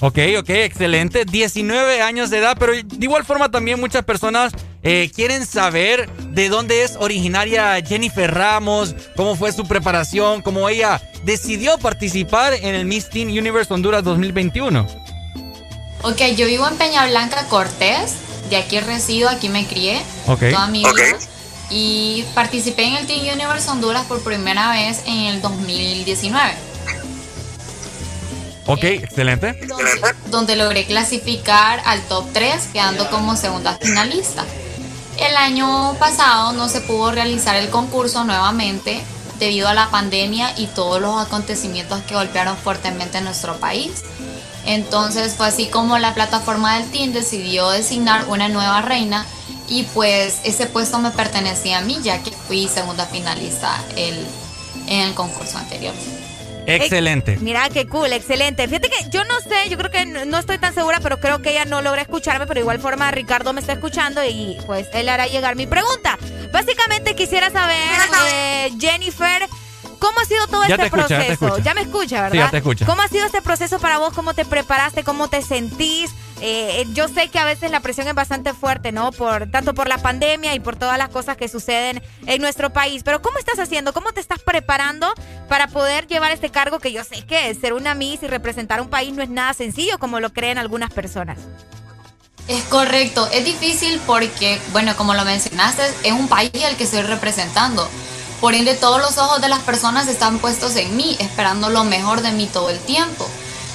Ok, 0.00 0.18
ok, 0.38 0.50
excelente. 0.50 1.24
19 1.24 2.02
años 2.02 2.28
de 2.28 2.38
edad, 2.38 2.56
pero 2.58 2.72
de 2.72 2.84
igual 2.98 3.24
forma 3.24 3.50
también 3.50 3.80
muchas 3.80 4.04
personas 4.04 4.52
eh, 4.82 5.10
quieren 5.14 5.46
saber 5.46 6.10
de 6.30 6.48
dónde 6.48 6.82
es 6.84 6.96
originaria 6.98 7.80
Jennifer 7.86 8.32
Ramos, 8.32 8.94
cómo 9.16 9.36
fue 9.36 9.52
su 9.52 9.64
preparación, 9.66 10.42
cómo 10.42 10.68
ella 10.68 11.00
decidió 11.24 11.78
participar 11.78 12.54
en 12.54 12.74
el 12.74 12.84
Miss 12.84 13.08
Teen 13.08 13.28
Universe 13.28 13.72
Honduras 13.72 14.02
2021. 14.04 14.86
Ok, 16.02 16.20
yo 16.36 16.46
vivo 16.46 16.66
en 16.66 16.76
Peña 16.76 17.06
Blanca, 17.06 17.46
Cortés. 17.48 18.14
De 18.50 18.56
aquí 18.56 18.80
resido, 18.80 19.28
aquí 19.28 19.48
me 19.48 19.66
crié 19.66 20.02
Ok. 20.26 20.40
toda 20.50 20.66
mi 20.66 20.80
vida. 20.80 21.16
Y 21.70 22.24
participé 22.34 22.84
en 22.84 22.96
el 22.96 23.06
Teen 23.06 23.20
Universe 23.32 23.70
Honduras 23.70 24.04
por 24.06 24.20
primera 24.22 24.72
vez 24.72 25.02
en 25.06 25.16
el 25.26 25.40
2019. 25.40 26.52
Ok, 28.66 28.84
excelente. 28.84 29.58
donde 30.30 30.56
logré 30.56 30.86
clasificar 30.86 31.80
al 31.84 32.00
top 32.02 32.26
3, 32.32 32.68
quedando 32.72 33.08
como 33.10 33.36
segunda 33.36 33.78
finalista. 33.80 34.44
El 35.26 35.36
año 35.36 35.94
pasado 35.98 36.52
no 36.52 36.68
se 36.68 36.80
pudo 36.80 37.12
realizar 37.12 37.56
el 37.56 37.70
concurso 37.70 38.24
nuevamente 38.24 39.02
debido 39.38 39.68
a 39.68 39.74
la 39.74 39.90
pandemia 39.90 40.52
y 40.58 40.66
todos 40.66 41.00
los 41.00 41.20
acontecimientos 41.20 42.00
que 42.02 42.14
golpearon 42.14 42.56
fuertemente 42.56 43.18
en 43.18 43.24
nuestro 43.24 43.56
país. 43.58 44.02
Entonces 44.66 45.34
fue 45.34 45.46
así 45.48 45.66
como 45.66 45.98
la 45.98 46.14
plataforma 46.14 46.78
del 46.78 46.90
team 46.90 47.12
decidió 47.12 47.70
designar 47.70 48.26
una 48.28 48.48
nueva 48.48 48.82
reina 48.82 49.26
y 49.68 49.84
pues 49.84 50.38
ese 50.44 50.66
puesto 50.66 50.98
me 50.98 51.10
pertenecía 51.10 51.78
a 51.78 51.82
mí 51.82 51.98
ya 52.02 52.22
que 52.22 52.30
fui 52.30 52.68
segunda 52.68 53.06
finalista 53.06 53.82
el- 53.96 54.26
en 54.86 55.00
el 55.08 55.14
concurso 55.14 55.58
anterior. 55.58 55.94
Excelente. 56.66 57.36
Mira, 57.40 57.68
qué 57.70 57.86
cool, 57.86 58.12
excelente. 58.12 58.66
Fíjate 58.68 58.88
que 58.88 59.10
yo 59.10 59.24
no 59.24 59.40
sé, 59.40 59.68
yo 59.68 59.76
creo 59.76 59.90
que 59.90 60.06
no 60.06 60.24
no 60.24 60.38
estoy 60.38 60.58
tan 60.58 60.74
segura, 60.74 60.98
pero 61.00 61.20
creo 61.20 61.42
que 61.42 61.50
ella 61.50 61.64
no 61.64 61.82
logra 61.82 62.02
escucharme, 62.02 62.46
pero 62.46 62.54
de 62.54 62.60
igual 62.60 62.78
forma 62.78 63.10
Ricardo 63.10 63.52
me 63.52 63.60
está 63.60 63.74
escuchando 63.74 64.24
y 64.24 64.56
pues 64.66 64.88
él 64.94 65.08
hará 65.08 65.26
llegar 65.26 65.56
mi 65.56 65.66
pregunta. 65.66 66.18
Básicamente 66.52 67.14
quisiera 67.14 67.50
saber, 67.50 67.78
eh, 68.32 68.70
Jennifer, 68.78 69.46
¿cómo 70.02 70.18
ha 70.20 70.24
sido 70.24 70.46
todo 70.48 70.62
Ya 70.66 70.74
este 70.74 70.84
ya 70.86 70.90
proceso? 70.90 71.46
escucha. 71.46 71.74
me 71.74 71.80
escucha, 71.82 72.16
¿verdad? 72.22 72.32
Sí, 72.32 72.38
ya 72.38 72.50
te 72.50 72.56
escucha. 72.58 72.86
¿Cómo 72.86 73.02
ha 73.02 73.08
sido 73.08 73.24
este 73.24 73.40
proceso 73.40 73.78
para 73.78 73.98
vos? 73.98 74.12
¿Cómo 74.12 74.34
te 74.34 74.44
preparaste? 74.44 75.04
¿Cómo 75.04 75.28
te 75.28 75.42
sentís? 75.42 76.10
Eh, 76.40 76.80
eh, 76.80 76.86
yo 76.92 77.06
sé 77.06 77.28
que 77.28 77.38
a 77.38 77.44
veces 77.44 77.70
la 77.70 77.78
presión 77.78 78.08
es 78.08 78.14
bastante 78.14 78.52
fuerte, 78.52 78.90
¿no? 78.90 79.12
Por 79.12 79.48
tanto 79.52 79.74
por 79.74 79.88
la 79.88 79.98
pandemia 79.98 80.54
y 80.56 80.60
por 80.60 80.74
todas 80.74 80.98
las 80.98 81.08
cosas 81.08 81.36
que 81.36 81.46
suceden 81.46 82.02
en 82.26 82.42
nuestro 82.42 82.72
país. 82.72 83.04
Pero 83.04 83.22
¿cómo 83.22 83.38
estás 83.38 83.60
haciendo? 83.60 83.92
¿Cómo 83.92 84.10
te 84.10 84.18
estás 84.20 84.40
preparando 84.40 85.14
para 85.48 85.68
poder 85.68 86.08
llevar 86.08 86.32
este 86.32 86.50
cargo 86.50 86.80
que 86.80 86.90
yo 86.92 87.04
sé 87.04 87.24
que 87.24 87.54
ser 87.54 87.72
una 87.72 87.94
Miss 87.94 88.24
y 88.24 88.26
representar 88.26 88.80
un 88.80 88.88
país 88.88 89.14
no 89.14 89.22
es 89.22 89.28
nada 89.28 89.54
sencillo 89.54 89.98
como 90.00 90.18
lo 90.18 90.32
creen 90.32 90.58
algunas 90.58 90.90
personas? 90.90 91.38
Es 92.48 92.64
correcto, 92.64 93.28
es 93.32 93.44
difícil 93.44 94.00
porque, 94.04 94.60
bueno, 94.72 94.96
como 94.96 95.14
lo 95.14 95.24
mencionaste, 95.24 95.82
es 96.02 96.12
un 96.12 96.26
país 96.26 96.50
al 96.66 96.76
que 96.76 96.82
estoy 96.84 97.02
representando. 97.02 97.88
Por 98.42 98.56
ende, 98.56 98.74
todos 98.74 99.00
los 99.00 99.18
ojos 99.18 99.40
de 99.40 99.48
las 99.48 99.60
personas 99.60 100.08
están 100.08 100.40
puestos 100.40 100.74
en 100.74 100.96
mí, 100.96 101.16
esperando 101.20 101.70
lo 101.70 101.84
mejor 101.84 102.22
de 102.22 102.32
mí 102.32 102.46
todo 102.52 102.70
el 102.70 102.80
tiempo. 102.80 103.24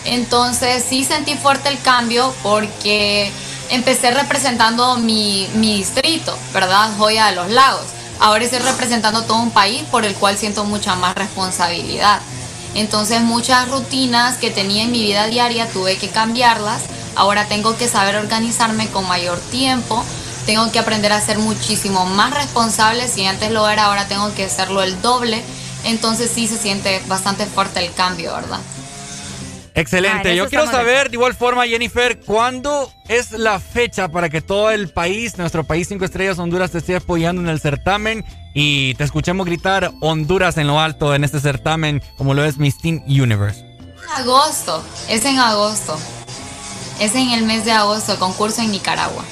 Entonces, 0.03 0.83
sí 0.89 1.05
sentí 1.05 1.35
fuerte 1.35 1.69
el 1.69 1.79
cambio 1.81 2.35
porque 2.43 3.31
empecé 3.69 4.11
representando 4.11 4.97
mi, 4.97 5.47
mi 5.55 5.77
distrito, 5.77 6.37
¿verdad? 6.53 6.89
Joya 6.97 7.27
de 7.27 7.35
los 7.37 7.49
Lagos. 7.49 7.85
Ahora 8.19 8.43
estoy 8.43 8.59
representando 8.59 9.23
todo 9.23 9.37
un 9.37 9.51
país 9.51 9.83
por 9.89 10.03
el 10.03 10.13
cual 10.15 10.37
siento 10.37 10.65
mucha 10.65 10.97
más 10.97 11.15
responsabilidad. 11.15 12.19
Entonces 12.75 13.21
muchas 13.21 13.69
rutinas 13.69 14.35
que 14.35 14.51
tenía 14.51 14.83
en 14.83 14.91
mi 14.91 14.99
vida 14.99 15.27
diaria 15.27 15.69
tuve 15.69 15.97
que 15.97 16.09
cambiarlas. 16.09 16.81
Ahora 17.15 17.47
tengo 17.47 17.77
que 17.77 17.87
saber 17.87 18.17
organizarme 18.17 18.89
con 18.89 19.07
mayor 19.07 19.39
tiempo. 19.49 20.03
Tengo 20.47 20.71
que 20.71 20.79
aprender 20.79 21.11
a 21.11 21.19
ser 21.19 21.39
muchísimo 21.39 22.05
más 22.05 22.33
responsable. 22.33 23.07
Si 23.09 23.25
antes 23.25 23.51
lo 23.51 23.69
era, 23.69 23.85
ahora 23.85 24.07
tengo 24.07 24.33
que 24.33 24.45
hacerlo 24.45 24.81
el 24.81 24.99
doble. 25.01 25.43
Entonces 25.83 26.31
sí 26.33 26.47
se 26.47 26.57
siente 26.57 27.01
bastante 27.07 27.45
fuerte 27.45 27.85
el 27.85 27.93
cambio, 27.93 28.33
¿verdad? 28.33 28.59
Excelente. 29.75 30.31
Ah, 30.31 30.33
Yo 30.33 30.47
quiero 30.47 30.65
saber, 30.65 31.09
de 31.09 31.17
igual 31.17 31.35
forma, 31.35 31.67
Jennifer, 31.67 32.19
¿cuándo 32.21 32.89
es 33.09 33.33
la 33.33 33.59
fecha 33.59 34.07
para 34.07 34.29
que 34.29 34.39
todo 34.39 34.71
el 34.71 34.87
país, 34.89 35.37
nuestro 35.37 35.65
país 35.65 35.89
5 35.89 36.05
Estrellas 36.05 36.39
Honduras, 36.39 36.71
te 36.71 36.77
esté 36.77 36.95
apoyando 36.95 37.41
en 37.41 37.49
el 37.49 37.59
certamen 37.59 38.23
y 38.53 38.95
te 38.95 39.03
escuchemos 39.03 39.45
gritar 39.45 39.91
Honduras 39.99 40.57
en 40.57 40.67
lo 40.67 40.79
alto 40.79 41.13
en 41.13 41.25
este 41.25 41.41
certamen, 41.41 42.01
como 42.17 42.33
lo 42.33 42.45
es 42.45 42.57
Miss 42.57 42.77
Teen 42.77 43.03
Universe? 43.05 43.65
Agosto, 44.15 44.81
es 45.09 45.25
en 45.25 45.39
agosto. 45.39 45.99
Es 47.01 47.15
en 47.15 47.31
el 47.31 47.43
mes 47.43 47.65
de 47.65 47.73
agosto, 47.73 48.13
el 48.13 48.17
concurso 48.17 48.61
en 48.61 48.71
Nicaragua. 48.71 49.25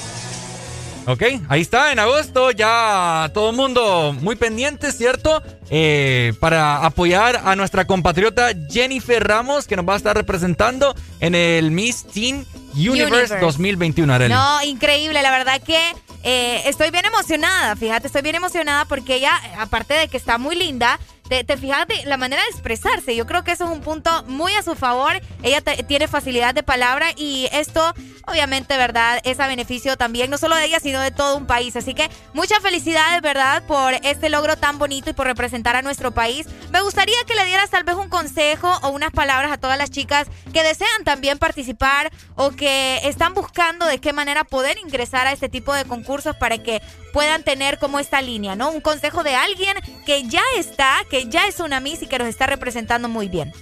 Ok, 1.08 1.22
ahí 1.48 1.60
está, 1.60 1.92
en 1.92 2.00
agosto, 2.00 2.50
ya 2.50 3.30
todo 3.32 3.50
el 3.50 3.56
mundo 3.56 4.12
muy 4.12 4.34
pendiente, 4.34 4.90
¿cierto? 4.90 5.40
Eh, 5.70 6.32
para 6.40 6.84
apoyar 6.84 7.42
a 7.44 7.54
nuestra 7.54 7.86
compatriota 7.86 8.48
Jennifer 8.68 9.22
Ramos, 9.22 9.68
que 9.68 9.76
nos 9.76 9.88
va 9.88 9.94
a 9.94 9.98
estar 9.98 10.16
representando 10.16 10.96
en 11.20 11.36
el 11.36 11.70
Miss 11.70 12.04
Teen 12.08 12.44
Universe, 12.74 13.04
Universe. 13.04 13.38
2021, 13.38 14.12
Arely. 14.12 14.34
No, 14.34 14.62
increíble, 14.64 15.22
la 15.22 15.30
verdad 15.30 15.62
que 15.62 15.78
eh, 16.24 16.62
estoy 16.66 16.90
bien 16.90 17.04
emocionada, 17.04 17.76
fíjate, 17.76 18.08
estoy 18.08 18.22
bien 18.22 18.34
emocionada 18.34 18.84
porque 18.86 19.14
ella, 19.14 19.40
aparte 19.60 19.94
de 19.94 20.08
que 20.08 20.16
está 20.16 20.38
muy 20.38 20.56
linda, 20.56 20.98
te, 21.28 21.44
te 21.44 21.56
la 22.04 22.16
manera 22.16 22.42
de 22.42 22.48
expresarse. 22.48 23.16
Yo 23.16 23.26
creo 23.26 23.44
que 23.44 23.52
eso 23.52 23.64
es 23.64 23.70
un 23.70 23.80
punto 23.80 24.22
muy 24.24 24.52
a 24.54 24.62
su 24.62 24.74
favor. 24.74 25.20
Ella 25.42 25.60
tiene 25.60 26.08
facilidad 26.08 26.54
de 26.54 26.62
palabra 26.62 27.08
y 27.16 27.48
esto, 27.52 27.94
obviamente, 28.26 28.76
¿verdad? 28.76 29.20
Es 29.24 29.40
a 29.40 29.46
beneficio 29.46 29.96
también, 29.96 30.30
no 30.30 30.38
solo 30.38 30.56
de 30.56 30.64
ella, 30.64 30.80
sino 30.80 31.00
de 31.00 31.10
todo 31.10 31.36
un 31.36 31.46
país. 31.46 31.76
Así 31.76 31.94
que 31.94 32.08
muchas 32.32 32.60
felicidades, 32.60 33.22
¿verdad? 33.22 33.62
Por 33.66 33.94
este 34.02 34.28
logro 34.28 34.56
tan 34.56 34.78
bonito 34.78 35.10
y 35.10 35.12
por 35.12 35.26
representar 35.26 35.76
a 35.76 35.82
nuestro 35.82 36.12
país. 36.12 36.46
Me 36.70 36.82
gustaría 36.82 37.16
que 37.26 37.34
le 37.34 37.44
dieras 37.44 37.70
tal 37.70 37.84
vez 37.84 37.96
un 37.96 38.08
consejo 38.08 38.72
o 38.82 38.88
unas 38.90 39.10
palabras 39.10 39.52
a 39.52 39.58
todas 39.58 39.78
las 39.78 39.90
chicas 39.90 40.28
que 40.52 40.62
desean 40.62 41.04
también 41.04 41.38
participar 41.38 42.10
o 42.34 42.50
que 42.50 43.00
están 43.04 43.34
buscando 43.34 43.86
de 43.86 43.98
qué 43.98 44.12
manera 44.12 44.44
poder 44.44 44.78
ingresar 44.78 45.26
a 45.26 45.32
este 45.32 45.48
tipo 45.48 45.72
de 45.74 45.84
concursos 45.84 46.36
para 46.36 46.58
que 46.58 46.82
puedan 47.16 47.44
tener 47.44 47.78
como 47.78 47.98
esta 47.98 48.20
línea, 48.20 48.56
¿no? 48.56 48.68
Un 48.68 48.82
consejo 48.82 49.22
de 49.22 49.34
alguien 49.34 49.74
que 50.04 50.24
ya 50.24 50.42
está, 50.58 50.98
que 51.08 51.30
ya 51.30 51.46
es 51.46 51.60
una 51.60 51.80
Miss 51.80 52.02
y 52.02 52.06
que 52.08 52.18
nos 52.18 52.28
está 52.28 52.44
representando 52.44 53.08
muy 53.08 53.28
bien. 53.28 53.54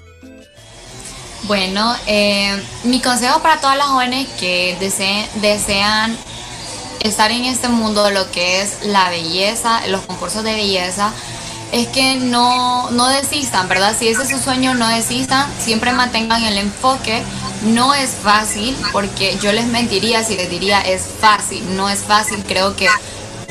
Bueno, 1.44 1.94
eh, 2.08 2.60
mi 2.82 3.00
consejo 3.00 3.40
para 3.42 3.60
todas 3.60 3.76
las 3.76 3.86
jóvenes 3.86 4.26
que 4.40 4.76
desean 5.40 6.16
estar 6.98 7.30
en 7.30 7.44
este 7.44 7.68
mundo 7.68 8.10
lo 8.10 8.28
que 8.32 8.60
es 8.60 8.86
la 8.86 9.08
belleza, 9.08 9.86
los 9.86 10.00
concursos 10.00 10.42
de 10.42 10.54
belleza, 10.54 11.12
es 11.70 11.86
que 11.86 12.16
no, 12.16 12.90
no 12.90 13.06
desistan, 13.06 13.68
¿verdad? 13.68 13.94
Si 13.96 14.08
ese 14.08 14.24
es 14.24 14.30
su 14.30 14.38
sueño, 14.40 14.74
no 14.74 14.88
desistan, 14.88 15.48
siempre 15.60 15.92
mantengan 15.92 16.42
el 16.42 16.58
enfoque. 16.58 17.22
No 17.62 17.94
es 17.94 18.10
fácil, 18.10 18.76
porque 18.90 19.38
yo 19.40 19.52
les 19.52 19.66
mentiría 19.66 20.24
si 20.24 20.36
les 20.36 20.50
diría 20.50 20.80
es 20.80 21.02
fácil, 21.20 21.76
no 21.76 21.88
es 21.88 22.00
fácil, 22.00 22.42
creo 22.46 22.74
que 22.74 22.88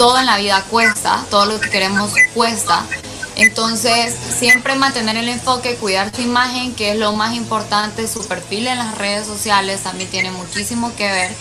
todo 0.04 0.20
en 0.20 0.26
la 0.26 0.36
vida 0.36 0.62
cuesta, 0.70 1.24
todo 1.30 1.46
lo 1.46 1.62
que 1.62 1.70
queremos 1.70 2.12
cuesta. 2.34 2.86
Entonces, 3.38 4.14
siempre 4.38 4.76
mantener 4.76 5.16
el 5.16 5.30
enfoque, 5.30 5.76
cuidar 5.76 6.14
su 6.14 6.22
imagen, 6.22 6.76
que 6.76 6.92
es 6.92 6.98
lo 6.98 7.14
más 7.14 7.34
importante, 7.36 8.06
su 8.10 8.20
perfil 8.28 8.68
en 8.68 8.80
las 8.80 8.98
redes 8.98 9.26
sociales 9.26 9.82
también 9.84 10.10
tiene 10.10 10.30
muchísimo 10.32 10.94
que 10.98 11.10
ver. 11.10 11.34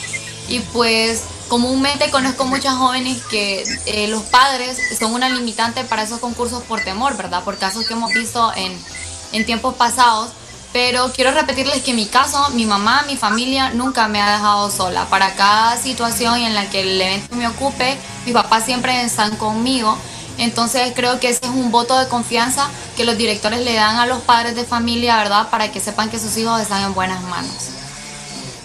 Y 0.46 0.60
pues 0.60 1.22
comúnmente 1.48 2.08
conozco 2.12 2.44
muchas 2.44 2.76
jóvenes 2.76 3.20
que 3.28 3.64
eh, 3.86 4.06
los 4.06 4.22
padres 4.22 4.78
son 4.96 5.12
una 5.12 5.28
limitante 5.28 5.82
para 5.82 6.04
esos 6.04 6.20
concursos 6.20 6.62
por 6.62 6.84
temor, 6.84 7.16
¿verdad? 7.16 7.42
Por 7.42 7.58
casos 7.58 7.84
que 7.84 7.94
hemos 7.94 8.12
visto 8.12 8.52
en, 8.54 8.78
en 9.32 9.44
tiempos 9.44 9.74
pasados. 9.74 10.30
Pero 10.72 11.12
quiero 11.12 11.32
repetirles 11.32 11.82
que 11.82 11.90
en 11.90 11.96
mi 11.96 12.06
caso, 12.06 12.50
mi 12.50 12.64
mamá, 12.64 13.04
mi 13.06 13.16
familia 13.16 13.70
nunca 13.70 14.08
me 14.08 14.20
ha 14.20 14.32
dejado 14.32 14.70
sola. 14.70 15.04
Para 15.06 15.34
cada 15.34 15.76
situación 15.76 16.38
en 16.38 16.54
la 16.54 16.70
que 16.70 16.80
el 16.80 17.00
evento 17.00 17.36
me 17.36 17.46
ocupe, 17.46 17.96
mis 18.24 18.34
papás 18.34 18.64
siempre 18.64 19.02
están 19.02 19.36
conmigo. 19.36 19.98
Entonces 20.38 20.92
creo 20.96 21.20
que 21.20 21.28
ese 21.28 21.44
es 21.44 21.50
un 21.50 21.70
voto 21.70 21.98
de 21.98 22.08
confianza 22.08 22.70
que 22.96 23.04
los 23.04 23.18
directores 23.18 23.60
le 23.60 23.74
dan 23.74 23.96
a 23.96 24.06
los 24.06 24.22
padres 24.22 24.56
de 24.56 24.64
familia, 24.64 25.16
¿verdad? 25.18 25.50
Para 25.50 25.70
que 25.70 25.80
sepan 25.80 26.10
que 26.10 26.18
sus 26.18 26.36
hijos 26.38 26.60
están 26.60 26.82
en 26.82 26.94
buenas 26.94 27.22
manos. 27.24 27.82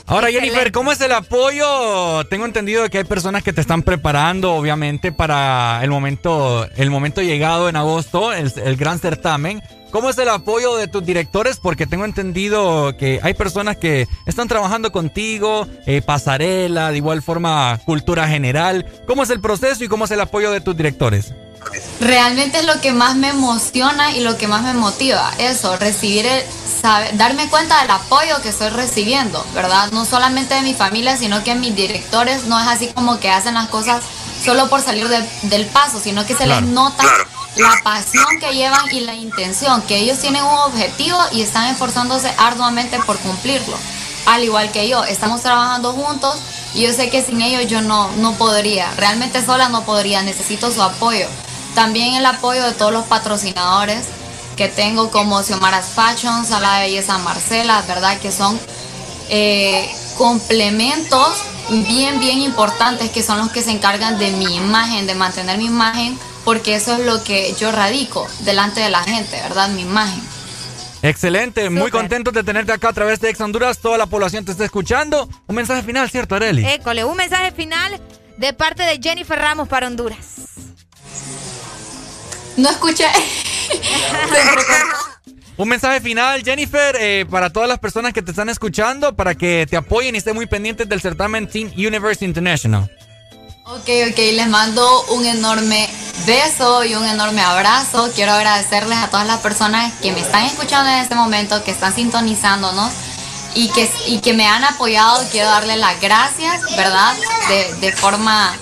Ahora, 0.09 0.29
Jennifer, 0.31 0.71
¿cómo 0.71 0.93
es 0.93 1.01
el 1.01 1.11
apoyo? 1.11 2.23
Tengo 2.29 2.45
entendido 2.45 2.89
que 2.89 2.99
hay 2.99 3.03
personas 3.03 3.43
que 3.43 3.51
te 3.51 3.59
están 3.59 3.83
preparando, 3.83 4.53
obviamente, 4.53 5.11
para 5.11 5.81
el 5.83 5.89
momento, 5.89 6.65
el 6.77 6.89
momento 6.89 7.21
llegado 7.21 7.67
en 7.67 7.75
agosto, 7.75 8.31
el, 8.31 8.77
gran 8.77 8.99
certamen. 8.99 9.61
¿Cómo 9.91 10.09
es 10.09 10.17
el 10.17 10.29
apoyo 10.29 10.75
de 10.75 10.87
tus 10.87 11.05
directores? 11.05 11.57
Porque 11.57 11.87
tengo 11.87 12.03
entendido 12.03 12.95
que 12.97 13.19
hay 13.23 13.33
personas 13.33 13.77
que 13.77 14.07
están 14.25 14.47
trabajando 14.47 14.91
contigo, 14.91 15.65
eh, 15.85 16.01
pasarela, 16.01 16.91
de 16.91 16.97
igual 16.97 17.21
forma 17.21 17.79
cultura 17.85 18.27
general. 18.27 18.85
¿Cómo 19.07 19.23
es 19.23 19.29
el 19.29 19.39
proceso 19.39 19.83
y 19.83 19.87
cómo 19.87 20.05
es 20.05 20.11
el 20.11 20.19
apoyo 20.19 20.51
de 20.51 20.59
tus 20.59 20.75
directores? 20.75 21.33
Realmente 22.01 22.59
es 22.59 22.65
lo 22.65 22.79
que 22.81 22.91
más 22.91 23.15
me 23.15 23.29
emociona 23.29 24.11
y 24.11 24.21
lo 24.21 24.37
que 24.37 24.47
más 24.47 24.61
me 24.63 24.73
motiva, 24.73 25.31
eso, 25.37 25.75
recibir 25.77 26.25
el, 26.25 26.43
saber, 26.81 27.17
darme 27.17 27.49
cuenta 27.49 27.81
del 27.81 27.91
apoyo 27.91 28.41
que 28.41 28.49
estoy 28.49 28.69
recibiendo, 28.69 29.43
¿verdad? 29.53 29.91
No 29.91 30.05
solamente 30.05 30.53
de 30.53 30.61
mi 30.61 30.73
familia, 30.73 31.17
sino 31.17 31.43
que 31.43 31.55
mis 31.55 31.75
directores 31.75 32.45
no 32.45 32.59
es 32.59 32.67
así 32.67 32.87
como 32.87 33.19
que 33.19 33.29
hacen 33.29 33.55
las 33.55 33.67
cosas 33.67 34.03
solo 34.43 34.69
por 34.69 34.81
salir 34.81 35.07
del 35.07 35.65
paso, 35.67 35.99
sino 35.99 36.25
que 36.25 36.35
se 36.35 36.45
les 36.45 36.61
nota 36.61 37.03
la 37.55 37.71
pasión 37.83 38.39
que 38.39 38.53
llevan 38.53 38.85
y 38.91 38.99
la 39.01 39.15
intención, 39.15 39.81
que 39.83 39.97
ellos 39.97 40.19
tienen 40.19 40.43
un 40.43 40.59
objetivo 40.59 41.17
y 41.31 41.41
están 41.41 41.67
esforzándose 41.67 42.31
arduamente 42.37 42.99
por 42.99 43.17
cumplirlo. 43.19 43.77
Al 44.25 44.43
igual 44.43 44.71
que 44.71 44.87
yo, 44.87 45.03
estamos 45.05 45.41
trabajando 45.41 45.93
juntos 45.93 46.35
y 46.73 46.81
yo 46.81 46.93
sé 46.93 47.09
que 47.09 47.23
sin 47.23 47.41
ellos 47.41 47.67
yo 47.67 47.81
no, 47.81 48.11
no 48.17 48.33
podría, 48.33 48.91
realmente 48.97 49.43
sola 49.43 49.69
no 49.69 49.83
podría, 49.83 50.21
necesito 50.21 50.71
su 50.71 50.81
apoyo. 50.81 51.27
También 51.73 52.15
el 52.15 52.25
apoyo 52.25 52.63
de 52.63 52.73
todos 52.73 52.91
los 52.91 53.05
patrocinadores 53.05 54.05
que 54.55 54.67
tengo 54.67 55.11
como 55.11 55.41
Xiomaras 55.43 55.85
Fashion, 55.95 56.45
Sala 56.45 56.75
de 56.75 56.87
Belleza 56.87 57.17
Marcela, 57.19 57.81
¿verdad? 57.87 58.19
Que 58.19 58.31
son 58.31 58.59
eh, 59.29 59.89
complementos 60.17 61.29
bien, 61.69 62.19
bien 62.19 62.41
importantes 62.41 63.11
que 63.11 63.21
son 63.21 63.37
los 63.37 63.51
que 63.51 63.61
se 63.61 63.71
encargan 63.71 64.17
de 64.17 64.31
mi 64.31 64.55
imagen, 64.55 65.05
de 65.05 65.15
mantener 65.15 65.57
mi 65.57 65.65
imagen, 65.65 66.17
porque 66.47 66.75
eso 66.75 66.93
es 66.93 67.05
lo 67.05 67.21
que 67.25 67.53
yo 67.59 67.73
radico 67.73 68.25
delante 68.45 68.79
de 68.79 68.89
la 68.89 69.03
gente, 69.03 69.35
¿verdad? 69.35 69.67
Mi 69.67 69.81
imagen. 69.81 70.23
Excelente, 71.01 71.69
muy 71.69 71.91
contento 71.91 72.31
de 72.31 72.41
tenerte 72.41 72.71
acá 72.71 72.87
a 72.87 72.93
través 72.93 73.19
de 73.19 73.29
Ex 73.29 73.41
Honduras. 73.41 73.79
Toda 73.79 73.97
la 73.97 74.05
población 74.05 74.45
te 74.45 74.53
está 74.53 74.63
escuchando. 74.63 75.27
Un 75.45 75.55
mensaje 75.57 75.83
final, 75.83 76.09
¿cierto, 76.09 76.35
Areli? 76.35 76.65
École, 76.65 77.03
un 77.03 77.17
mensaje 77.17 77.51
final 77.51 77.99
de 78.37 78.53
parte 78.53 78.83
de 78.83 78.97
Jennifer 79.03 79.37
Ramos 79.37 79.67
para 79.67 79.87
Honduras. 79.87 80.35
No 82.55 82.69
escuché. 82.69 83.07
Un 85.57 85.67
mensaje 85.67 85.99
final, 85.99 86.43
Jennifer, 86.43 86.95
eh, 86.99 87.25
para 87.29 87.49
todas 87.49 87.67
las 87.67 87.79
personas 87.79 88.13
que 88.13 88.21
te 88.21 88.29
están 88.29 88.47
escuchando, 88.47 89.15
para 89.15 89.33
que 89.33 89.65
te 89.67 89.75
apoyen 89.75 90.13
y 90.13 90.19
estén 90.19 90.35
muy 90.35 90.45
pendientes 90.45 90.87
del 90.87 91.01
certamen 91.01 91.47
Team 91.47 91.73
Universe 91.75 92.23
International. 92.23 92.95
Ok, 93.65 93.89
ok, 94.11 94.17
les 94.17 94.47
mando 94.47 95.03
un 95.07 95.25
enorme 95.25 95.89
beso 96.25 96.83
y 96.83 96.95
un 96.95 97.05
enorme 97.05 97.41
abrazo. 97.41 98.11
Quiero 98.15 98.33
agradecerles 98.33 98.97
a 98.97 99.09
todas 99.09 99.27
las 99.27 99.39
personas 99.39 99.93
que 100.01 100.11
me 100.11 100.19
están 100.19 100.45
escuchando 100.45 100.89
en 100.89 100.97
este 100.97 101.15
momento, 101.15 101.63
que 101.63 101.71
están 101.71 101.93
sintonizándonos 101.93 102.91
y 103.53 103.69
que, 103.69 103.89
y 104.07 104.19
que 104.19 104.33
me 104.33 104.47
han 104.47 104.63
apoyado. 104.63 105.23
Quiero 105.31 105.49
darles 105.49 105.77
las 105.77 105.99
gracias, 106.01 106.61
¿verdad? 106.75 107.15
De, 107.49 107.73
de 107.75 107.91
forma 107.91 108.53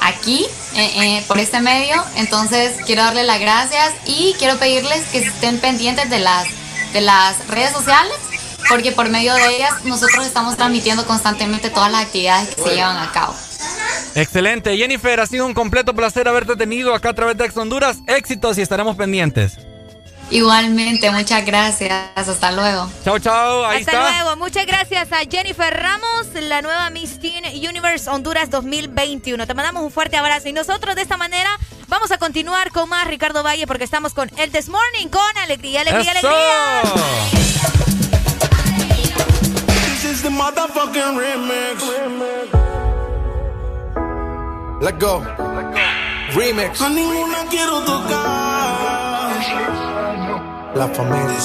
aquí 0.00 0.46
eh, 0.74 1.18
eh, 1.18 1.24
por 1.26 1.38
este 1.38 1.60
medio. 1.60 2.02
Entonces 2.16 2.76
quiero 2.86 3.02
darle 3.02 3.24
las 3.24 3.40
gracias 3.40 3.92
y 4.06 4.34
quiero 4.38 4.58
pedirles 4.58 5.04
que 5.08 5.18
estén 5.18 5.58
pendientes 5.58 6.08
de 6.10 6.20
las, 6.20 6.46
de 6.92 7.00
las 7.00 7.46
redes 7.48 7.72
sociales 7.72 8.14
porque 8.68 8.92
por 8.92 9.08
medio 9.08 9.34
de 9.34 9.56
ellas 9.56 9.84
nosotros 9.84 10.24
estamos 10.24 10.56
transmitiendo 10.56 11.04
constantemente 11.04 11.70
todas 11.70 11.90
las 11.90 12.02
actividades 12.02 12.54
que 12.54 12.62
se 12.62 12.74
llevan 12.76 12.98
a 12.98 13.10
cabo. 13.10 13.34
Excelente. 14.14 14.76
Jennifer, 14.76 15.20
ha 15.20 15.26
sido 15.26 15.46
un 15.46 15.54
completo 15.54 15.94
placer 15.94 16.28
haberte 16.28 16.56
tenido 16.56 16.94
acá 16.94 17.10
a 17.10 17.14
través 17.14 17.36
de 17.36 17.44
Ex 17.44 17.56
Honduras. 17.56 17.98
Éxitos 18.06 18.58
y 18.58 18.62
estaremos 18.62 18.96
pendientes. 18.96 19.58
Igualmente, 20.30 21.10
muchas 21.10 21.44
gracias. 21.44 21.92
Hasta 22.14 22.52
luego. 22.52 22.88
Chao, 23.04 23.18
chao. 23.18 23.66
Ahí 23.66 23.80
Hasta 23.80 24.10
luego. 24.10 24.36
Muchas 24.36 24.64
gracias 24.64 25.10
a 25.12 25.18
Jennifer 25.28 25.74
Ramos, 25.74 26.28
la 26.40 26.62
nueva 26.62 26.88
Miss 26.90 27.18
Teen 27.18 27.44
Universe 27.68 28.08
Honduras 28.08 28.48
2021. 28.48 29.46
Te 29.46 29.54
mandamos 29.54 29.82
un 29.82 29.90
fuerte 29.90 30.16
abrazo 30.16 30.48
y 30.48 30.52
nosotros 30.52 30.94
de 30.94 31.02
esta 31.02 31.16
manera 31.16 31.50
vamos 31.88 32.12
a 32.12 32.18
continuar 32.18 32.70
con 32.70 32.88
más 32.88 33.08
Ricardo 33.08 33.42
Valle 33.42 33.66
porque 33.66 33.84
estamos 33.84 34.14
con 34.14 34.30
el 34.36 34.52
This 34.52 34.68
Morning 34.68 35.08
con 35.08 35.38
alegría, 35.42 35.80
alegría, 35.80 36.12
alegría. 36.12 36.82
This 39.66 40.04
is 40.04 40.22
the 40.22 40.30
motherfucking 40.30 41.18
remix. 41.18 42.59
Let 44.80 44.98
go. 44.98 45.22
Remix. 46.34 46.80
A 46.80 46.88
ninguna 46.88 47.44
quiero 47.50 47.80
tocar. 47.80 49.30
La 50.74 50.88
familia. 50.88 51.36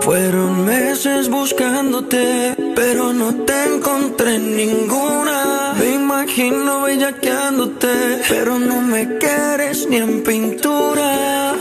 Fueron 0.00 0.64
meses 0.64 1.28
buscándote, 1.28 2.56
pero 2.74 3.12
no 3.12 3.34
te 3.44 3.74
encontré 3.74 4.36
en 4.36 4.56
ninguna. 4.56 5.74
Me 5.78 5.96
imagino 5.96 6.80
bellaqueándote, 6.84 8.22
pero 8.26 8.58
no 8.58 8.80
me 8.80 9.18
quieres 9.18 9.86
ni 9.86 9.96
en 9.96 10.24
pintura. 10.24 11.52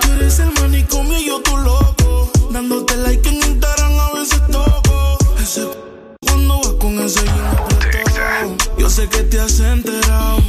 Tú 0.00 0.12
eres 0.14 0.40
el 0.40 0.50
manicomio 0.60 1.16
y 1.16 1.26
yo 1.26 1.40
tu 1.42 1.56
loco. 1.58 2.32
Dándote 2.50 2.96
like 2.96 3.28
en 3.28 3.36
Instagram 3.36 4.00
a 4.00 4.18
veces 4.18 4.42
toco. 4.50 5.18
Ese 5.40 5.62
cuando 6.26 6.58
vas 6.58 6.74
con 6.80 6.98
ese 6.98 7.24
Yo 7.24 7.39
sé 9.00 9.08
que 9.08 9.22
te 9.24 9.40
has 9.40 9.58
enterado. 9.60 10.42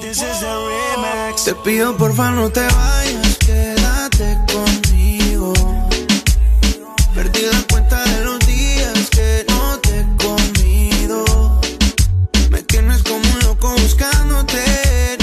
This 0.00 0.22
is 0.22 0.40
the 0.40 0.54
remix. 0.70 1.44
Te 1.44 1.54
pido 1.64 1.96
porfa 1.96 2.30
no 2.30 2.50
te 2.50 2.60
vayas, 2.60 3.36
quédate 3.38 4.38
conmigo. 4.52 5.52
Perdí 7.14 7.42
la 7.52 7.62
cuenta 7.70 8.02
de 8.04 8.24
los 8.24 8.38
días 8.46 9.10
que 9.10 9.44
no 9.48 9.78
te 9.80 10.00
he 10.00 10.06
comido. 10.24 11.60
Me 12.50 12.62
tienes 12.62 13.02
como 13.02 13.24
un 13.34 13.40
loco 13.40 13.74
buscándote, 13.82 14.64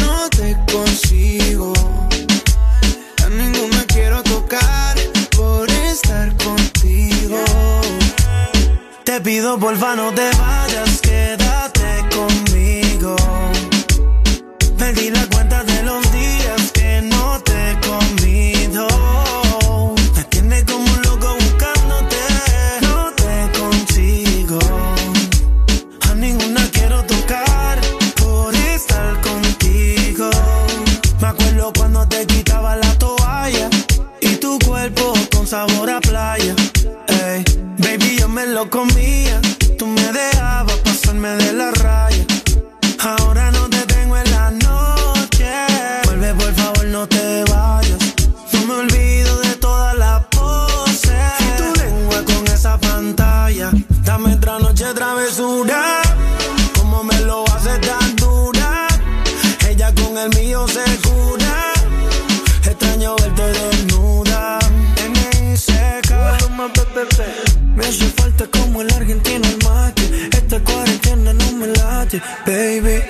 no 0.02 0.30
te 0.30 0.56
consigo. 0.72 1.74
A 3.26 3.30
ninguno 3.30 3.80
quiero 3.88 4.22
tocar 4.24 4.96
por 5.36 5.70
estar 5.72 6.36
contigo. 6.38 7.44
Te 9.04 9.22
pido 9.22 9.58
porfa 9.58 9.96
no 9.96 10.14
te 10.14 10.30
vayas 10.38 10.89
sabor 35.50 35.90
a 35.90 36.00
playa. 36.00 36.56
Baby, 37.80 38.18
yo 38.20 38.30
me 38.30 38.46
lo 38.46 38.70
comía. 38.70 39.29
Baby. 72.46 73.04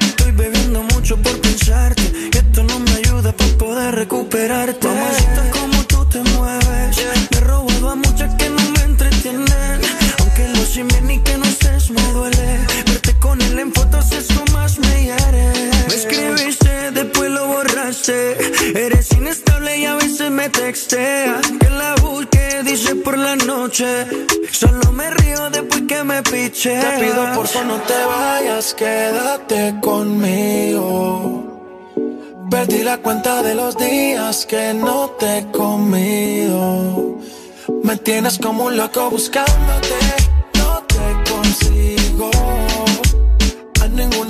Estoy 0.00 0.30
bebiendo 0.32 0.82
mucho 0.94 1.16
por 1.16 1.40
pensarte. 1.40 2.02
Y 2.32 2.36
esto 2.36 2.62
no 2.62 2.78
me 2.78 2.92
ayuda 2.92 3.32
para 3.32 3.58
poder 3.58 3.94
recuperarte. 3.94 4.86
Mamacita, 4.86 5.50
como 5.50 5.82
tú 5.84 6.04
te 6.06 6.22
mueves. 6.36 6.96
Me 7.32 7.88
a 7.88 7.94
muchas 7.96 8.34
que 8.36 8.48
no 8.48 8.62
me 8.70 8.82
entretienen. 8.82 9.80
Aunque 10.20 10.48
lo 10.48 10.64
sin 10.64 10.86
y 11.10 11.18
que 11.20 11.36
no 11.36 11.44
estés 11.44 11.90
me 11.90 12.02
duele. 12.12 12.58
Verte 12.86 13.14
con 13.18 13.40
él 13.40 13.58
en 13.58 13.72
fotos 13.72 14.12
eso 14.12 14.34
más 14.34 14.47
Eres 18.06 19.12
inestable 19.12 19.78
y 19.78 19.84
a 19.84 19.94
veces 19.96 20.30
me 20.30 20.48
textea. 20.48 21.40
Que 21.58 21.70
la 21.70 21.94
busque, 21.96 22.62
dice 22.64 22.94
por 22.94 23.18
la 23.18 23.34
noche. 23.36 24.06
Solo 24.52 24.92
me 24.92 25.10
río 25.10 25.50
después 25.50 25.82
que 25.88 26.04
me 26.04 26.22
piche. 26.22 26.78
Te 26.78 27.00
pido 27.00 27.32
por 27.34 27.46
favor 27.46 27.66
no 27.66 27.82
te 27.82 28.04
vayas, 28.04 28.74
quédate 28.74 29.74
conmigo. 29.82 31.44
Perdí 32.50 32.82
la 32.82 32.98
cuenta 32.98 33.42
de 33.42 33.54
los 33.54 33.76
días 33.76 34.46
que 34.46 34.74
no 34.74 35.10
te 35.18 35.38
he 35.38 35.50
comido. 35.50 37.18
Me 37.82 37.96
tienes 37.96 38.38
como 38.38 38.64
un 38.66 38.76
loco 38.76 39.10
buscándote, 39.10 39.98
no 40.54 40.82
te 40.86 41.30
consigo. 41.30 42.30
A 43.82 43.88
ninguna 43.88 44.27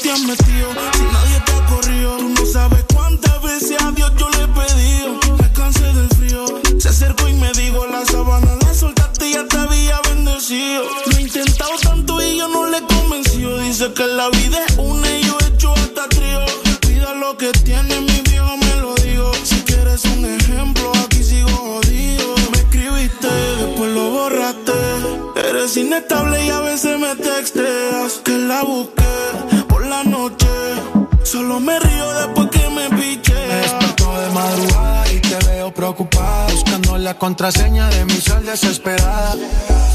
Si 0.00 0.06
nadie 0.06 1.40
te 1.44 1.52
ha 1.52 1.66
corrido, 1.66 2.18
tú 2.18 2.28
no 2.28 2.46
sabes 2.46 2.84
cuántas 2.94 3.42
veces 3.42 3.82
a 3.82 3.90
Dios 3.90 4.12
yo 4.16 4.30
le 4.30 4.44
he 4.44 4.46
pedido. 4.46 5.18
Me 5.40 5.52
cansé 5.52 5.92
del 5.92 6.08
frío. 6.10 6.44
Se 6.78 6.88
acercó 6.88 7.26
y 7.26 7.32
me 7.32 7.50
dijo: 7.52 7.84
La 7.88 8.04
sabana 8.06 8.54
la 8.62 8.74
soltaste 8.74 9.28
y 9.28 9.32
ya 9.32 9.44
te 9.48 9.58
había 9.58 10.00
bendecido. 10.08 10.84
Lo 11.04 11.16
he 11.16 11.22
intentado 11.22 11.72
tanto 11.82 12.22
y 12.22 12.36
yo 12.38 12.46
no 12.46 12.66
le 12.70 12.78
he 12.78 12.82
convencido. 12.82 13.58
Dice 13.58 13.92
que 13.92 14.06
la 14.06 14.28
vida 14.30 14.64
es 14.68 14.76
una 14.78 15.10
y 15.16 15.22
yo 15.24 15.36
he 15.40 15.46
hecho 15.48 15.72
hasta 15.72 16.08
trío. 16.08 16.44
Cuida 16.86 17.14
lo 17.14 17.36
que 17.36 17.50
tiene, 17.64 18.00
mi 18.00 18.20
viejo 18.20 18.56
me 18.56 18.76
lo 18.76 18.94
digo. 18.94 19.32
Si 19.42 19.56
quieres 19.62 20.04
un 20.04 20.24
ejemplo, 20.24 20.92
aquí 21.04 21.24
sigo 21.24 21.50
jodido. 21.50 22.34
Me 22.52 22.58
escribiste, 22.58 23.26
después 23.26 23.90
lo 23.90 24.10
borraste. 24.10 24.72
Eres 25.34 25.76
inestable 25.76 26.46
y 26.46 26.50
a 26.50 26.60
veces 26.60 27.00
me 27.00 27.16
texteas. 27.16 28.20
Que 28.24 28.38
la 28.38 28.62
busqué 28.62 28.98
la 29.88 30.04
noche. 30.04 30.46
Solo 31.22 31.60
me 31.60 31.78
río 31.78 32.12
después 32.14 32.48
que 32.50 32.68
me 32.70 32.88
piché. 32.90 33.34
Me 33.34 33.54
despertó 33.56 34.20
de 34.20 34.28
madrugada 34.30 35.12
y 35.12 35.20
te 35.20 35.36
veo 35.46 35.72
preocupada. 35.72 36.46
Buscando 36.52 36.98
la 36.98 37.14
contraseña 37.14 37.88
de 37.88 38.04
mi 38.04 38.20
sol 38.20 38.44
desesperada. 38.44 39.34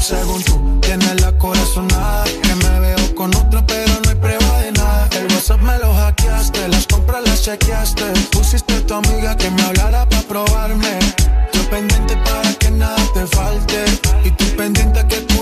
Según 0.00 0.42
tú, 0.42 0.80
tienes 0.80 1.20
la 1.20 1.32
corazonada. 1.38 2.24
Que 2.24 2.54
me 2.54 2.80
veo 2.80 3.14
con 3.14 3.34
otro, 3.34 3.64
pero 3.66 3.92
no 4.02 4.10
hay 4.10 4.16
prueba 4.16 4.58
de 4.58 4.72
nada. 4.72 5.08
El 5.18 5.32
WhatsApp 5.32 5.62
me 5.62 5.78
lo 5.78 5.94
hackeaste, 5.94 6.68
las 6.68 6.86
compras 6.86 7.22
las 7.26 7.42
chequeaste. 7.42 8.04
Pusiste 8.32 8.74
a 8.74 8.86
tu 8.86 8.94
amiga 8.94 9.36
que 9.36 9.50
me 9.50 9.62
hablara 9.62 10.08
para 10.08 10.22
probarme. 10.22 10.98
Yo 11.52 11.70
pendiente 11.70 12.16
para 12.18 12.52
que 12.54 12.70
nada 12.70 13.02
te 13.14 13.26
falte. 13.26 13.84
Y 14.24 14.30
tú 14.32 14.44
pendiente 14.56 15.06
que 15.08 15.16
a 15.16 15.33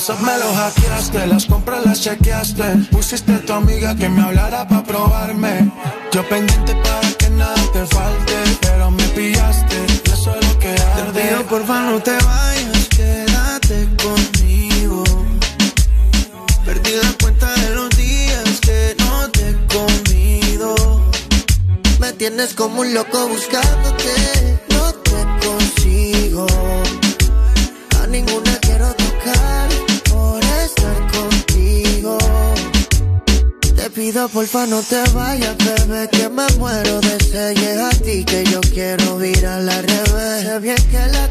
WhatsApp 0.00 0.20
me 0.20 0.38
lo 0.38 0.54
hackeaste, 0.54 1.26
las 1.26 1.44
compras 1.44 1.84
las 1.84 2.00
chequeaste. 2.00 2.64
Pusiste 2.90 3.34
a 3.34 3.44
tu 3.44 3.52
amiga 3.52 3.94
que 3.94 4.08
me 4.08 4.22
hablara 4.22 4.66
para 4.66 4.82
probarme. 4.82 5.70
Yo 6.10 6.26
pendiente 6.26 6.74
para 6.76 7.12
que 7.18 7.28
nada 7.28 7.62
te 7.74 7.84
falte. 7.84 8.34
Pero 8.62 8.90
me 8.90 9.04
pillaste, 9.08 9.76
y 9.76 10.10
eso 10.10 10.34
es 10.34 10.48
lo 10.48 10.58
que 10.58 10.68
arde. 10.70 11.12
Te 11.12 11.20
pido 11.20 11.42
porfa 11.46 11.82
no 11.82 12.02
te 12.02 12.12
vayas, 12.12 12.88
quédate 12.96 13.88
conmigo. 14.02 15.04
Perdí 16.64 16.92
la 17.02 17.12
cuenta 17.20 17.52
de 17.52 17.74
los 17.74 17.90
días 17.90 18.60
que 18.62 18.96
no 19.00 19.30
te 19.30 19.50
he 19.50 19.56
comido. 19.66 21.10
Me 21.98 22.14
tienes 22.14 22.54
como 22.54 22.80
un 22.80 22.94
loco 22.94 23.28
buscándote, 23.28 24.60
no 24.70 24.94
te 24.94 25.46
consigo. 25.46 26.46
Pido 33.94 34.28
porfa 34.28 34.66
no 34.66 34.80
te 34.82 35.02
vayas, 35.12 35.56
bebé, 35.58 36.08
que 36.10 36.28
me 36.28 36.46
muero 36.58 37.00
de 37.00 37.18
sed. 37.24 37.78
A 37.78 37.90
ti 37.90 38.24
que 38.24 38.44
yo 38.44 38.60
quiero 38.60 39.22
ir 39.24 39.44
a 39.44 39.58
la 39.58 39.82
revés. 39.82 40.44
Sé 40.44 40.58
bien 40.60 40.76
que 40.90 40.98
la, 40.98 41.30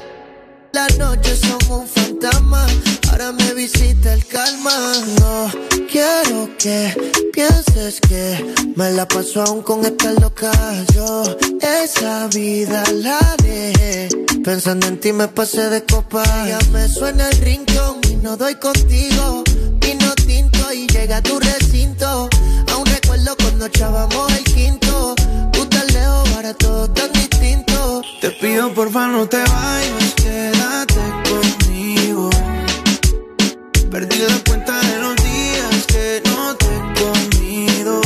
las 0.74 0.98
noches 0.98 1.40
son 1.40 1.80
un 1.80 1.88
fantasma, 1.88 2.68
ahora 3.12 3.32
me 3.32 3.54
visita 3.54 4.14
el 4.14 4.26
calma. 4.26 4.72
No 5.20 5.50
quiero 5.90 6.50
que 6.58 7.32
pienses 7.32 8.02
que 8.02 8.54
me 8.76 8.92
la 8.92 9.08
paso 9.08 9.42
aún 9.42 9.62
con 9.62 9.86
esta 9.86 10.12
loca. 10.14 10.52
Yo 10.94 11.24
esa 11.62 12.28
vida 12.28 12.84
la 12.94 13.36
dejé, 13.42 14.10
pensando 14.44 14.88
en 14.88 15.00
ti 15.00 15.14
me 15.14 15.30
pasé 15.30 15.70
de 15.70 15.86
copa. 15.86 16.24
Ya 16.46 16.60
me 16.74 16.90
suena 16.90 17.30
el 17.30 17.38
rincón 17.38 18.02
y 18.10 18.16
no 18.18 18.36
doy 18.36 18.56
contigo. 18.56 19.44
Vino 19.80 20.14
tinto 20.16 20.74
y 20.74 20.88
llega 20.88 21.18
a 21.18 21.24
tu 21.24 21.40
recinto. 21.40 22.30
Cuando 23.60 23.78
echábamos 23.78 24.32
el 24.38 24.44
quinto. 24.46 25.16
Tú 25.52 25.66
tan 25.66 25.86
lejos, 25.88 26.34
ahora 26.34 26.54
todo 26.54 26.90
tan 26.92 27.12
distinto. 27.12 28.02
Te 28.22 28.32
pido 28.32 28.74
porfa 28.74 29.08
no 29.08 29.28
te 29.28 29.36
vayas, 29.36 30.14
quédate 30.16 31.02
conmigo. 31.30 32.30
Perdí 33.92 34.18
la 34.18 34.40
cuenta 34.48 34.80
de 34.80 35.00
los 35.00 35.16
días 35.18 35.86
que 35.90 36.22
no 36.24 36.56
te 36.56 36.68
he 36.68 37.04
comido. 37.04 38.02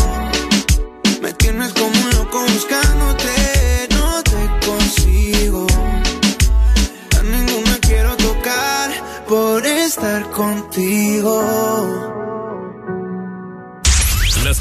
Me 1.21 1.31
tienes 1.33 1.71
como 1.73 2.01
un 2.01 2.09
loco 2.15 2.41
buscándote, 2.51 3.89
no 3.91 4.23
te 4.23 4.65
consigo. 4.65 5.67
A 7.19 7.21
ninguna 7.21 7.77
quiero 7.79 8.17
tocar 8.17 8.89
por 9.27 9.63
estar 9.63 10.31
contigo. 10.31 12.02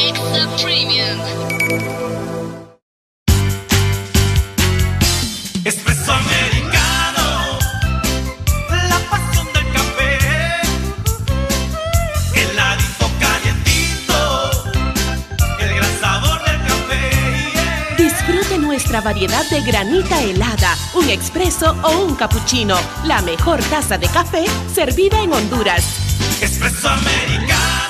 Extra 0.00 0.46
Premium. 0.62 1.18
Espresso 5.64 6.12
americano, 6.12 7.58
la 8.70 8.98
pasión 9.10 9.46
del 9.52 9.72
café, 9.72 10.18
heladito 12.32 13.10
calientito, 13.18 14.50
el 15.58 15.74
gran 15.74 16.00
sabor 16.00 16.44
del 16.44 16.60
café. 16.68 17.96
Disfrute 17.98 18.58
nuestra 18.58 19.00
variedad 19.00 19.44
de 19.50 19.60
granita 19.62 20.22
helada, 20.22 20.76
un 20.94 21.08
expreso 21.08 21.76
o 21.82 22.04
un 22.04 22.14
cappuccino. 22.14 22.78
La 23.02 23.20
mejor 23.22 23.60
taza 23.64 23.98
de 23.98 24.06
café 24.06 24.44
servida 24.72 25.20
en 25.20 25.32
Honduras. 25.32 25.84
Espresso 26.40 26.88
americano, 26.88 27.87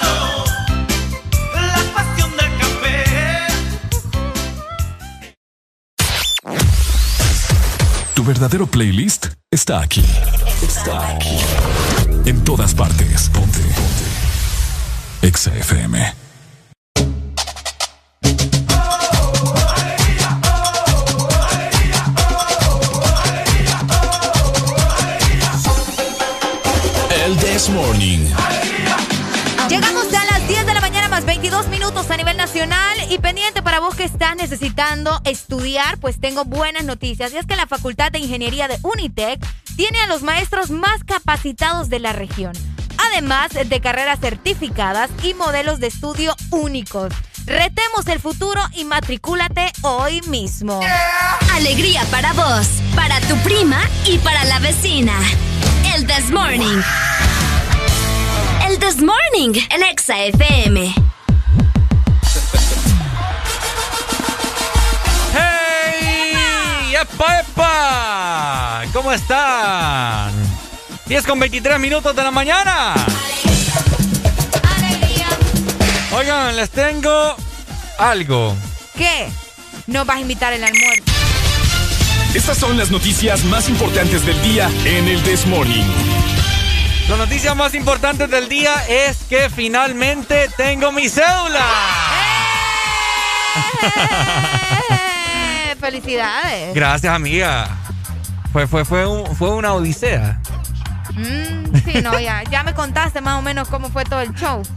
verdadero 8.28 8.66
playlist 8.66 9.28
está 9.50 9.80
aquí. 9.80 10.04
Está 10.60 11.14
aquí. 11.16 11.38
En 12.26 12.44
todas 12.44 12.74
partes. 12.74 13.30
Ponte. 13.30 13.58
Ponte. 13.58 15.26
Exa 15.26 15.56
FM. 15.56 16.14
El 27.24 27.36
This 27.38 27.70
Morning. 27.70 28.57
Llegamos 31.18 31.26
a 31.26 31.26
las 31.26 31.26
10 31.26 31.42
de 31.42 31.50
la 31.50 31.58
mañana 31.58 31.58
más 31.58 31.64
22 31.64 31.68
minutos 31.68 32.10
a 32.10 32.16
nivel 32.16 32.36
nacional 32.36 32.98
y 33.10 33.18
pendiente 33.18 33.62
para 33.62 33.80
vos 33.80 33.94
que 33.94 34.04
estás 34.04 34.36
necesitando 34.36 35.20
estudiar, 35.24 35.98
pues 35.98 36.20
tengo 36.20 36.44
buenas 36.44 36.84
noticias. 36.84 37.32
Y 37.32 37.38
es 37.38 37.46
que 37.46 37.56
la 37.56 37.66
Facultad 37.66 38.12
de 38.12 38.18
Ingeniería 38.18 38.68
de 38.68 38.78
Unitec 38.82 39.44
tiene 39.76 40.00
a 40.00 40.06
los 40.06 40.22
maestros 40.22 40.70
más 40.70 41.02
capacitados 41.04 41.88
de 41.88 41.98
la 41.98 42.12
región, 42.12 42.52
además 42.98 43.50
de 43.52 43.80
carreras 43.80 44.20
certificadas 44.20 45.10
y 45.22 45.34
modelos 45.34 45.80
de 45.80 45.88
estudio 45.88 46.36
únicos. 46.50 47.12
Retemos 47.46 48.06
el 48.06 48.20
futuro 48.20 48.60
y 48.74 48.84
matricúlate 48.84 49.72
hoy 49.82 50.20
mismo. 50.22 50.80
Alegría 51.54 52.04
para 52.10 52.32
vos, 52.34 52.68
para 52.94 53.20
tu 53.22 53.36
prima 53.38 53.80
y 54.06 54.18
para 54.18 54.44
la 54.44 54.58
vecina. 54.60 55.14
El 55.94 56.06
This 56.06 56.30
Morning. 56.30 56.82
El 58.68 58.78
This 58.78 58.96
Morning, 59.00 59.58
el 59.70 59.82
Exa 59.82 60.24
FM. 60.24 60.94
¡Hey! 65.32 66.94
¡Epa, 67.00 67.40
epa! 67.40 68.82
¿Cómo 68.92 69.10
están? 69.10 70.34
10 71.06 71.26
con 71.26 71.40
23 71.40 71.80
minutos 71.80 72.14
de 72.14 72.22
la 72.22 72.30
mañana. 72.30 72.94
Oigan, 76.12 76.54
les 76.54 76.68
tengo 76.68 77.36
algo. 77.98 78.54
¿Qué? 78.98 79.30
¿No 79.86 80.04
vas 80.04 80.18
a 80.18 80.20
invitar 80.20 80.52
el 80.52 80.62
almuerzo? 80.62 81.04
Estas 82.34 82.58
son 82.58 82.76
las 82.76 82.90
noticias 82.90 83.44
más 83.44 83.70
importantes 83.70 84.26
del 84.26 84.40
día 84.42 84.70
en 84.84 85.08
el 85.08 85.22
This 85.22 85.46
Morning. 85.46 86.37
La 87.08 87.16
noticia 87.16 87.54
más 87.54 87.74
importante 87.74 88.26
del 88.26 88.48
día 88.48 88.74
es 88.88 89.18
que 89.28 89.48
finalmente 89.50 90.48
tengo 90.56 90.92
mi 90.92 91.08
cédula. 91.08 91.64
¡Eh! 94.90 95.76
¡Felicidades! 95.80 96.74
Gracias, 96.74 97.12
amiga. 97.14 97.68
Fue, 98.52 98.66
fue, 98.66 98.84
fue, 98.84 99.06
un- 99.06 99.34
fue 99.36 99.50
una 99.50 99.72
odisea. 99.72 100.40
Mm, 101.18 101.76
sí, 101.84 102.00
no, 102.02 102.18
ya, 102.20 102.42
ya 102.44 102.62
me 102.62 102.74
contaste 102.74 103.20
más 103.20 103.34
o 103.38 103.42
menos 103.42 103.68
cómo 103.68 103.88
fue 103.90 104.04
todo 104.04 104.20
el 104.20 104.32
show. 104.34 104.62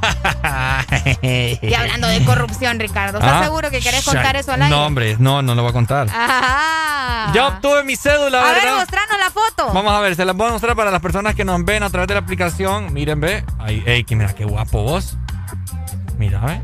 Y 1.61 1.73
hablando 1.73 2.07
de 2.07 2.23
corrupción, 2.25 2.79
Ricardo, 2.79 3.19
¿estás 3.19 3.37
Ah, 3.41 3.43
seguro 3.43 3.69
que 3.71 3.79
querés 3.79 4.03
contar 4.03 4.35
eso 4.35 4.51
al 4.53 4.61
aire? 4.63 4.75
No, 4.75 4.85
hombre, 4.85 5.15
no, 5.19 5.41
no 5.41 5.55
lo 5.55 5.61
voy 5.61 5.69
a 5.69 5.73
contar. 5.73 6.07
Ajá. 6.09 7.31
Ya 7.33 7.47
obtuve 7.47 7.83
mi 7.83 7.95
cédula, 7.95 8.41
A 8.41 8.51
ver, 8.51 8.63
¿verdad? 8.63 8.77
mostrarnos 8.77 9.19
la 9.19 9.29
foto. 9.29 9.73
Vamos 9.73 9.93
a 9.93 9.99
ver, 9.99 10.15
se 10.15 10.25
las 10.25 10.35
voy 10.35 10.47
a 10.47 10.51
mostrar 10.51 10.75
para 10.75 10.91
las 10.91 11.01
personas 11.01 11.35
que 11.35 11.45
nos 11.45 11.63
ven 11.63 11.83
a 11.83 11.89
través 11.89 12.07
de 12.07 12.15
la 12.15 12.19
aplicación. 12.21 12.91
Miren, 12.93 13.19
ve. 13.21 13.43
Ay, 13.59 13.83
ey, 13.85 14.03
que 14.03 14.15
mira 14.15 14.33
qué 14.33 14.45
guapo 14.45 14.83
vos. 14.83 15.17
Mira, 16.17 16.39
ve. 16.39 16.61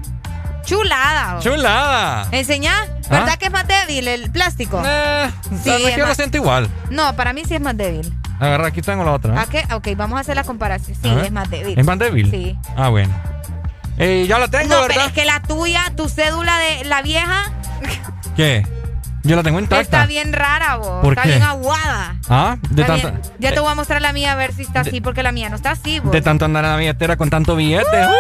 Chulada. 0.66 1.40
¡Chulada! 1.40 2.28
Enseñá, 2.32 2.74
¿verdad 3.10 3.30
¿Ah? 3.34 3.38
que 3.38 3.46
es 3.46 3.52
más 3.52 3.66
débil 3.68 4.06
el 4.10 4.30
plástico? 4.32 4.82
Eh, 4.86 5.32
sí, 5.44 5.58
¿Sabes 5.70 5.86
es 5.86 5.92
que 5.94 6.00
yo 6.02 6.06
lo 6.08 6.14
siento 6.16 6.36
igual? 6.38 6.68
No, 6.90 7.16
para 7.16 7.32
mí 7.32 7.44
sí 7.48 7.56
es 7.56 7.62
más 7.62 7.78
débil. 7.78 8.14
Agarra, 8.40 8.68
aquí 8.68 8.82
tengo 8.82 9.04
la 9.04 9.14
otra. 9.14 9.36
¿eh? 9.36 9.40
¿A 9.40 9.46
qué? 9.48 9.64
Ok, 9.74 9.88
vamos 9.98 10.18
a 10.18 10.22
hacer 10.22 10.36
la 10.36 10.44
comparación. 10.44 10.98
Sí, 11.02 11.10
es 11.24 11.32
más 11.32 11.50
débil. 11.50 11.78
¿Es 11.78 11.86
más 11.86 11.98
débil? 12.00 12.30
Sí. 12.30 12.58
Ah, 12.76 12.90
bueno. 12.90 13.14
Eh, 13.98 14.26
ya 14.30 14.38
la 14.38 14.48
tengo, 14.48 14.66
no, 14.76 14.82
pero 14.82 14.88
¿verdad? 14.90 15.06
es 15.08 15.12
que 15.14 15.26
la 15.26 15.42
tuya, 15.42 15.92
tu 15.96 16.08
cédula 16.08 16.58
de 16.60 16.86
la 16.86 17.02
vieja, 17.02 17.52
¿Qué? 18.36 18.66
Yo 19.24 19.36
la 19.36 19.44
tengo 19.44 19.60
intacta. 19.60 19.82
está 19.82 20.06
bien 20.06 20.32
rara, 20.34 20.78
vos. 20.78 21.02
¿Por 21.02 21.14
está 21.14 21.24
qué? 21.24 21.30
bien 21.30 21.44
aguada. 21.44 22.16
¿Ah? 22.30 22.58
De 22.70 22.84
Está 22.84 22.94
tanto, 22.94 23.10
bien. 23.12 23.22
Ya 23.40 23.52
te 23.54 23.60
voy 23.60 23.72
a 23.72 23.76
mostrar 23.76 24.02
la 24.02 24.14
mía 24.14 24.32
a 24.34 24.36
ver 24.36 24.54
si 24.54 24.62
está 24.62 24.82
así, 24.82 25.02
porque 25.02 25.24
la 25.24 25.32
mía 25.32 25.50
no 25.50 25.56
está 25.56 25.72
así, 25.72 26.00
vos. 26.00 26.12
de 26.12 26.22
tanto 26.22 26.46
andar 26.46 26.64
en 26.64 26.72
la 26.72 26.78
billetera 26.78 27.18
con 27.18 27.30
tanto 27.32 27.56
billete. 27.56 27.86
Vamos, 27.92 28.16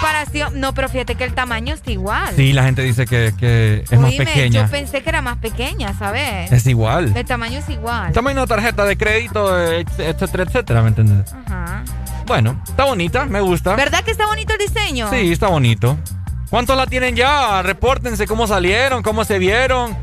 comparación. 0.00 0.60
No, 0.60 0.74
pero 0.74 0.88
fíjate 0.88 1.14
que 1.14 1.24
el 1.24 1.34
tamaño 1.34 1.74
está 1.74 1.90
igual. 1.90 2.34
Sí, 2.34 2.52
la 2.52 2.64
gente 2.64 2.82
dice 2.82 3.06
que, 3.06 3.32
que 3.38 3.84
es 3.88 3.98
más 4.00 4.14
pequeña. 4.14 4.62
Yo 4.64 4.70
pensé 4.70 5.02
que 5.02 5.08
era 5.08 5.22
más 5.22 5.38
pequeña, 5.38 5.94
¿sabes? 5.94 6.50
Es 6.50 6.66
igual. 6.66 7.12
El 7.14 7.26
tamaño 7.26 7.58
es 7.58 7.68
igual. 7.68 8.12
Tamaño 8.12 8.40
de 8.40 8.46
tarjeta 8.46 8.84
de 8.84 8.96
crédito, 8.96 9.60
etcétera, 9.60 10.44
etcétera, 10.44 10.82
¿me 10.82 10.88
entiendes? 10.88 11.32
Ajá. 11.46 11.84
Bueno, 12.26 12.60
está 12.66 12.84
bonita, 12.84 13.24
me 13.24 13.40
gusta. 13.40 13.74
¿Verdad 13.74 14.04
que 14.04 14.12
está 14.12 14.26
bonito 14.26 14.52
el 14.52 14.58
diseño? 14.58 15.10
Sí, 15.10 15.32
está 15.32 15.48
bonito. 15.48 15.98
¿Cuántos 16.48 16.76
la 16.76 16.86
tienen 16.86 17.16
ya? 17.16 17.62
Repórtense 17.62 18.26
cómo 18.26 18.46
salieron, 18.46 19.02
cómo 19.02 19.24
se 19.24 19.38
vieron. 19.38 19.96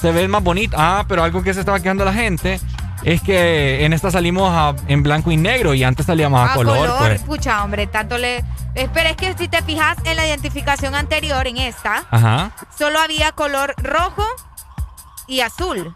Se 0.00 0.12
ven 0.12 0.30
más 0.30 0.42
bonitas. 0.42 0.78
Ah, 0.80 1.04
pero 1.08 1.22
algo 1.22 1.42
que 1.42 1.54
se 1.54 1.60
estaba 1.60 1.80
quejando 1.80 2.04
la 2.04 2.12
gente 2.12 2.60
es 3.02 3.22
que 3.22 3.84
en 3.84 3.92
esta 3.92 4.10
salimos 4.10 4.50
a- 4.52 4.74
en 4.88 5.02
blanco 5.02 5.30
y 5.30 5.36
negro 5.36 5.74
y 5.74 5.84
antes 5.84 6.06
salíamos 6.06 6.40
a, 6.40 6.52
A 6.52 6.54
color, 6.54 6.90
pues. 6.98 7.20
Escucha, 7.20 7.62
hombre, 7.64 7.86
tanto 7.86 8.18
le. 8.18 8.44
Espera, 8.74 9.10
es 9.10 9.16
que 9.16 9.34
si 9.38 9.48
te 9.48 9.62
fijas 9.62 9.96
en 10.04 10.16
la 10.16 10.26
identificación 10.26 10.94
anterior, 10.94 11.46
en 11.46 11.56
esta, 11.58 12.04
Ajá. 12.10 12.50
solo 12.76 12.98
había 12.98 13.32
color 13.32 13.74
rojo 13.78 14.24
y 15.26 15.40
azul. 15.40 15.94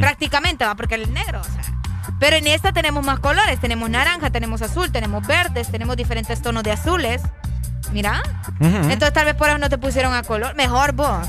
Prácticamente, 0.00 0.64
va, 0.66 0.74
porque 0.74 0.96
el 0.96 1.12
negro, 1.14 1.40
o 1.40 1.44
sea. 1.44 1.71
Pero 2.18 2.36
en 2.36 2.46
esta 2.46 2.72
tenemos 2.72 3.04
más 3.04 3.18
colores. 3.20 3.58
Tenemos 3.60 3.88
naranja, 3.90 4.30
tenemos 4.30 4.62
azul, 4.62 4.90
tenemos 4.92 5.26
verdes, 5.26 5.68
tenemos 5.70 5.96
diferentes 5.96 6.40
tonos 6.42 6.62
de 6.62 6.72
azules. 6.72 7.22
Mira. 7.92 8.22
Ujú. 8.60 8.76
Entonces 8.90 9.12
tal 9.12 9.24
vez 9.26 9.34
por 9.34 9.48
eso 9.48 9.58
no 9.58 9.68
te 9.68 9.78
pusieron 9.78 10.14
a 10.14 10.22
color. 10.22 10.54
Mejor 10.54 10.92
vos. 10.92 11.26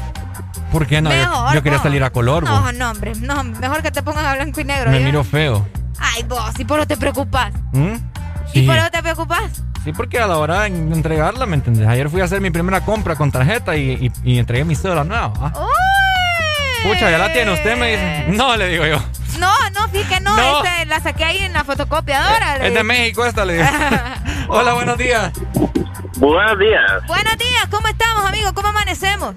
¿Por 0.71 0.87
qué 0.87 1.01
no? 1.01 1.11
Yo- 1.11 1.15
Mejor, 1.17 1.53
yo, 1.55 1.63
quería 1.63 1.79
salir 1.79 2.03
a 2.03 2.09
color, 2.09 2.43
No, 2.43 2.61
vos. 2.61 2.73
no, 2.73 2.91
hombre. 2.91 3.13
No, 3.19 3.43
mejor 3.43 3.81
que 3.83 3.91
te 3.91 4.01
pongan 4.01 4.25
a 4.25 4.33
blanco 4.35 4.61
y 4.61 4.63
negro. 4.63 4.89
Me 4.91 4.99
¿ya? 4.99 5.05
miro 5.05 5.23
feo. 5.23 5.67
Ay, 5.99 6.23
vos, 6.23 6.51
si 6.57 6.65
por 6.65 6.79
eso 6.79 6.87
te 6.87 6.97
preocupas. 6.97 7.53
¿Mm? 7.73 7.95
¿Y 8.53 8.59
Sí. 8.61 8.65
por 8.65 8.75
eso 8.77 8.89
te 8.91 9.01
preocupas? 9.03 9.43
Sí, 9.83 9.91
porque 9.93 10.19
a 10.19 10.25
la 10.27 10.37
hora 10.37 10.61
de 10.61 10.67
entregarla, 10.67 11.45
¿me 11.45 11.55
entendés? 11.55 11.87
Ayer 11.87 12.09
fui 12.09 12.21
a 12.21 12.23
hacer 12.23 12.39
mi 12.41 12.49
primera 12.49 12.81
compra 12.81 13.15
con 13.15 13.31
tarjeta 13.31 13.75
y, 13.75 14.11
y, 14.23 14.31
y 14.33 14.39
entregué 14.39 14.63
mi 14.65 14.75
cédula 14.75 15.03
nueva. 15.03 15.31
¿ah? 15.41 15.53
Pucha, 16.83 17.09
ya 17.11 17.17
la 17.17 17.31
tiene 17.31 17.51
usted, 17.51 17.77
me 17.77 17.91
dice. 17.91 18.25
No, 18.37 18.55
le 18.57 18.67
digo 18.69 18.85
yo. 18.85 18.97
No, 19.39 19.51
no, 19.71 19.87
fíjate 19.89 20.21
no, 20.21 20.35
No. 20.35 20.63
este, 20.63 20.85
la 20.85 20.99
saqué 20.99 21.23
ahí 21.25 21.37
en 21.39 21.53
la 21.53 21.63
fotocopiadora. 21.63 22.57
le 22.59 22.67
Es 22.67 22.73
de. 22.73 22.83
México 22.83 23.25
esta, 23.25 23.45
le. 23.45 23.61
Hola, 24.47 24.73
buenos 24.73 24.97
días. 24.97 25.31
Buenos 26.17 26.59
días. 26.59 27.05
Buenos 27.07 27.37
días, 27.37 27.67
¿cómo 27.69 27.87
estamos, 27.87 28.25
amigos? 28.25 28.53
¿Cómo 28.53 28.67
amanecemos? 28.69 29.35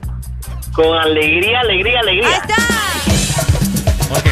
Con 0.74 0.96
alegría, 0.98 1.60
alegría, 1.60 2.00
alegría. 2.00 2.28
Ahí 2.28 2.34
está. 2.34 4.16
Ok. 4.18 4.26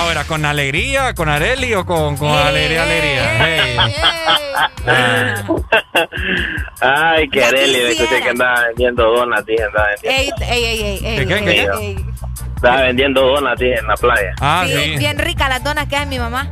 Ahora, 0.00 0.24
¿con 0.24 0.44
alegría, 0.44 1.14
con 1.14 1.28
Areli 1.28 1.74
o 1.74 1.84
con, 1.84 2.16
con 2.16 2.28
alegría, 2.30 2.82
alegría? 2.84 3.22
Hey. 3.38 3.76
Ay, 6.80 7.28
que 7.28 7.44
Areli, 7.44 7.72
me 7.78 7.90
escuché 7.90 8.22
que 8.22 8.30
andaba 8.30 8.64
vendiendo 8.68 9.04
donas, 9.04 9.44
dije, 9.44 9.62
andaba 9.64 9.88
vendiendo, 9.88 10.44
Ey, 10.44 10.48
ey, 10.50 10.64
ey, 10.64 10.80
ey, 10.82 11.00
ey, 11.04 11.18
¿Qué, 11.18 11.26
qué, 11.26 11.34
ey, 11.34 11.44
qué? 11.44 11.68
ey. 11.80 11.96
estaba 12.56 12.80
vendiendo 12.82 13.20
donas, 13.26 13.58
dije, 13.58 13.78
en 13.78 13.86
la 13.86 13.94
playa. 13.94 14.34
Ah, 14.40 14.64
Sí, 14.66 14.96
Bien 14.98 15.18
rica 15.18 15.48
las 15.48 15.62
donas 15.62 15.86
que 15.86 15.96
hace 15.96 16.06
mi 16.06 16.18
mamá. 16.18 16.48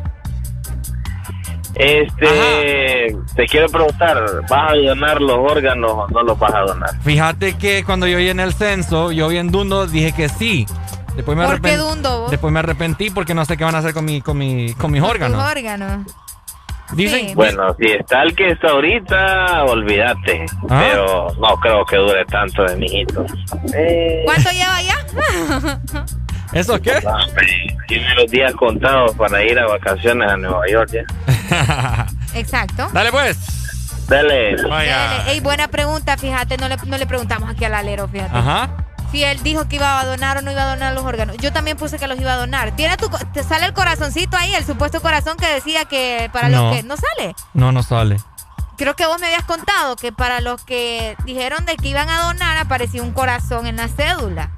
Este, 1.75 3.17
te 3.37 3.47
quiero 3.47 3.69
preguntar, 3.69 4.19
¿vas 4.49 4.73
a 4.73 4.75
donar 4.75 5.21
los 5.21 5.39
órganos 5.39 5.93
o 5.93 6.09
no 6.09 6.23
los 6.23 6.39
vas 6.39 6.53
a 6.55 6.61
donar? 6.61 6.91
Fíjate 7.03 7.57
que 7.57 7.85
cuando 7.85 8.07
yo 8.07 8.19
vi 8.19 8.29
en 8.31 8.41
el 8.41 8.53
censo, 8.53 9.13
yo 9.13 9.29
vi 9.29 9.39
en 9.39 9.51
Dundo, 9.51 9.87
dije 9.87 10.13
que 10.13 10.29
sí. 10.29 10.67
Después 11.19 11.37
me 11.37 11.45
¿Por 11.45 11.61
qué 11.61 11.75
arrepen- 11.75 11.79
Dundo, 11.79 12.21
vos? 12.21 12.31
Después 12.31 12.53
me 12.53 12.61
arrepentí 12.61 13.11
porque 13.11 13.35
no 13.35 13.45
sé 13.45 13.57
qué 13.57 13.65
van 13.65 13.75
a 13.75 13.79
hacer 13.79 13.93
con, 13.93 14.05
mi, 14.05 14.21
con, 14.23 14.39
mi, 14.39 14.73
con 14.75 14.93
mis 14.93 15.03
órganos. 15.03 15.43
órganos. 15.43 16.07
Dicen, 16.93 17.35
Bueno, 17.35 17.75
si 17.77 17.87
está 17.91 18.23
el 18.23 18.37
que 18.37 18.51
está 18.53 18.69
ahorita, 18.71 19.65
olvídate. 19.65 20.47
¿Ah? 20.71 20.85
Pero 20.89 21.27
no 21.41 21.57
creo 21.57 21.85
que 21.87 21.97
dure 21.97 22.25
tanto 22.27 22.63
de 22.63 22.77
mijito. 22.77 23.27
Eh, 23.75 24.23
¿Cuánto 24.25 24.49
lleva 24.53 24.81
ya? 24.81 26.07
¿Eso 26.53 26.81
qué? 26.81 27.01
no, 27.03 27.11
hombre, 27.11 27.77
tiene 27.89 28.15
los 28.15 28.31
días 28.31 28.53
contados 28.55 29.17
para 29.17 29.43
ir 29.45 29.59
a 29.59 29.67
vacaciones 29.67 30.31
a 30.31 30.37
Nueva 30.37 30.63
York 30.71 30.91
ya. 30.93 32.07
Exacto. 32.35 32.89
Dale 32.93 33.11
pues. 33.11 33.37
Dale. 34.07 34.55
Dele. 34.57 35.33
Ey, 35.33 35.41
buena 35.41 35.67
pregunta, 35.67 36.17
fíjate, 36.17 36.57
no 36.59 36.69
le, 36.69 36.77
no 36.87 36.97
le 36.97 37.07
preguntamos 37.07 37.51
aquí 37.51 37.65
al 37.65 37.75
alero, 37.75 38.07
fíjate. 38.07 38.31
Ajá. 38.39 38.71
Si 39.11 39.25
él 39.25 39.43
dijo 39.43 39.69
que 39.69 39.77
iba 39.77 40.01
a 40.01 40.05
donar 40.05 40.37
o 40.39 40.43
no 40.43 40.51
iba 40.53 40.63
a 40.65 40.67
donar 40.75 40.93
los 40.93 41.05
órganos. 41.05 41.37
Yo 41.39 41.53
también 41.53 41.77
puse 41.79 41.99
que 41.99 42.07
los 42.07 42.21
iba 42.21 42.35
a 42.35 42.37
donar. 42.37 42.77
Tiene 42.77 42.97
tu, 42.99 43.09
te 43.33 43.43
sale 43.43 43.65
el 43.67 43.73
corazoncito 43.73 44.37
ahí, 44.37 44.55
el 44.55 44.65
supuesto 44.67 45.01
corazón 45.01 45.37
que 45.39 45.47
decía 45.47 45.87
que 45.87 46.29
para 46.33 46.49
No. 46.51 46.65
los 46.69 46.77
que 46.77 46.83
no 46.83 46.95
sale. 46.97 47.35
No, 47.55 47.73
no 47.73 47.83
sale. 47.83 48.19
Creo 48.77 48.95
que 48.95 49.07
vos 49.07 49.19
me 49.21 49.27
habías 49.27 49.45
contado 49.45 49.97
que 49.97 50.13
para 50.13 50.41
los 50.41 50.63
que 50.63 51.17
dijeron 51.25 51.65
de 51.67 51.77
que 51.77 51.89
iban 51.89 52.09
a 52.11 52.23
donar 52.23 52.59
aparecía 52.59 53.03
un 53.03 53.13
corazón 53.13 53.67
en 53.67 53.77
la 53.77 53.89
cédula. 53.89 54.51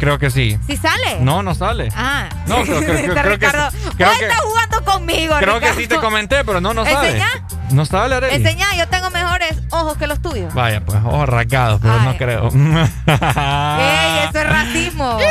Creo 0.00 0.18
que 0.18 0.30
sí. 0.30 0.58
¿Sí 0.66 0.76
sale? 0.76 1.20
No, 1.20 1.42
no 1.42 1.54
sale. 1.54 1.90
Ah. 1.94 2.28
No, 2.46 2.62
creo, 2.62 2.78
creo- 2.80 2.96
creo 3.12 3.14
que 3.14 3.22
Ricardo. 3.22 3.68
Creo 3.96 4.10
que- 4.18 4.24
estás 4.26 4.40
jugando 4.40 4.84
conmigo, 4.84 5.34
Creo 5.38 5.60
que 5.60 5.72
sí 5.74 5.86
te 5.86 5.96
comenté, 5.98 6.42
pero 6.44 6.60
no, 6.60 6.72
no 6.74 6.84
sale. 6.84 7.08
¿Enseñá? 7.08 7.28
No 7.70 7.84
sale, 7.84 8.14
Arely. 8.16 8.34
Enseñá, 8.36 8.66
yo 8.76 8.88
tengo 8.88 9.10
mejores 9.10 9.56
ojos 9.70 9.96
que 9.98 10.06
los 10.08 10.20
tuyos. 10.20 10.52
Vaya, 10.54 10.80
pues, 10.84 10.98
ojos 11.04 11.28
rasgados, 11.28 11.80
pero 11.80 12.00
no 12.00 12.16
creo. 12.16 12.48
¡Ey, 13.06 14.18
eso 14.28 14.38
es 14.40 14.48
racismo! 14.48 15.18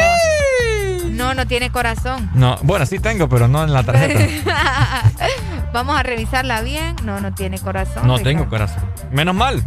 No, 1.20 1.34
no 1.34 1.46
tiene 1.48 1.70
corazón. 1.70 2.30
No, 2.34 2.58
bueno, 2.62 2.86
sí 2.86 2.98
tengo, 2.98 3.28
pero 3.28 3.50
no 3.50 3.62
en 3.66 3.74
la 3.74 3.84
tarjeta. 3.84 4.24
Vamos 5.74 6.00
a 6.00 6.04
revisarla 6.04 6.62
bien. 6.62 6.96
No, 7.04 7.20
no 7.20 7.34
tiene 7.34 7.60
corazón. 7.60 8.08
No 8.08 8.20
tengo 8.20 8.48
corazón. 8.50 8.84
Menos 9.12 9.36
mal. 9.36 9.62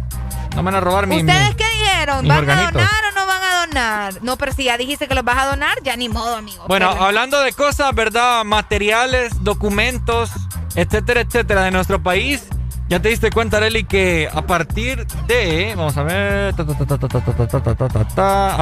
No 0.55 0.61
me 0.61 0.71
van 0.71 0.75
a 0.75 0.81
robar 0.81 1.07
mi. 1.07 1.19
¿Ustedes 1.19 1.49
mi, 1.49 1.55
qué 1.55 1.63
dijeron? 1.63 2.27
¿Van 2.27 2.47
a 2.49 2.71
donar 2.71 2.89
o 3.11 3.15
no 3.15 3.25
van 3.25 3.41
a 3.41 3.65
donar? 3.65 4.13
No, 4.21 4.37
pero 4.37 4.53
si 4.53 4.65
ya 4.65 4.77
dijiste 4.77 5.07
que 5.07 5.15
los 5.15 5.23
vas 5.23 5.37
a 5.37 5.45
donar, 5.45 5.81
ya 5.83 5.95
ni 5.95 6.09
modo, 6.09 6.35
amigo. 6.35 6.65
Bueno, 6.67 6.89
hablando 6.89 7.39
de 7.41 7.53
cosas, 7.53 7.95
¿verdad? 7.95 8.43
Materiales, 8.43 9.43
documentos, 9.43 10.29
etcétera, 10.75 11.21
etcétera, 11.21 11.63
de 11.63 11.71
nuestro 11.71 12.03
país. 12.03 12.43
Ya 12.89 12.99
te 12.99 13.07
diste 13.09 13.31
cuenta, 13.31 13.57
Areli, 13.57 13.85
que 13.85 14.29
a 14.31 14.43
partir 14.43 15.07
de. 15.27 15.73
Vamos 15.75 15.97
a 15.97 16.03
ver. 16.03 16.53
A 16.53 16.55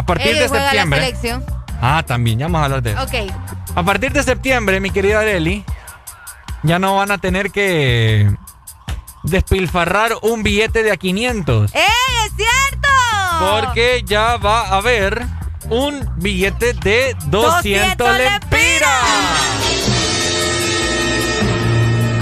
partir 0.05 0.35
de 0.35 0.47
septiembre. 0.47 0.99
La 0.99 1.05
selección. 1.07 1.43
Ah, 1.81 2.03
también, 2.05 2.39
ya 2.39 2.45
vamos 2.45 2.61
a 2.61 2.65
hablar 2.65 2.83
de 2.83 2.91
eso. 2.91 3.01
Ok. 3.01 3.15
A 3.75 3.83
partir 3.83 4.13
de 4.13 4.23
septiembre, 4.23 4.79
mi 4.79 4.91
querida 4.91 5.21
Areli, 5.21 5.65
ya 6.63 6.79
no 6.79 6.95
van 6.95 7.11
a 7.11 7.17
tener 7.17 7.51
que 7.51 8.29
despilfarrar 9.23 10.13
un 10.21 10.43
billete 10.43 10.83
de 10.83 10.91
a 10.91 10.97
500. 10.97 11.73
¡Ey, 11.75 11.81
es 12.25 12.33
cierto! 12.35 12.87
Porque 13.39 14.03
ya 14.05 14.37
va 14.37 14.61
a 14.67 14.77
haber 14.77 15.23
un 15.69 16.07
billete 16.17 16.73
de 16.73 17.15
200, 17.27 17.53
200 17.97 18.17
lempiras. 18.17 18.91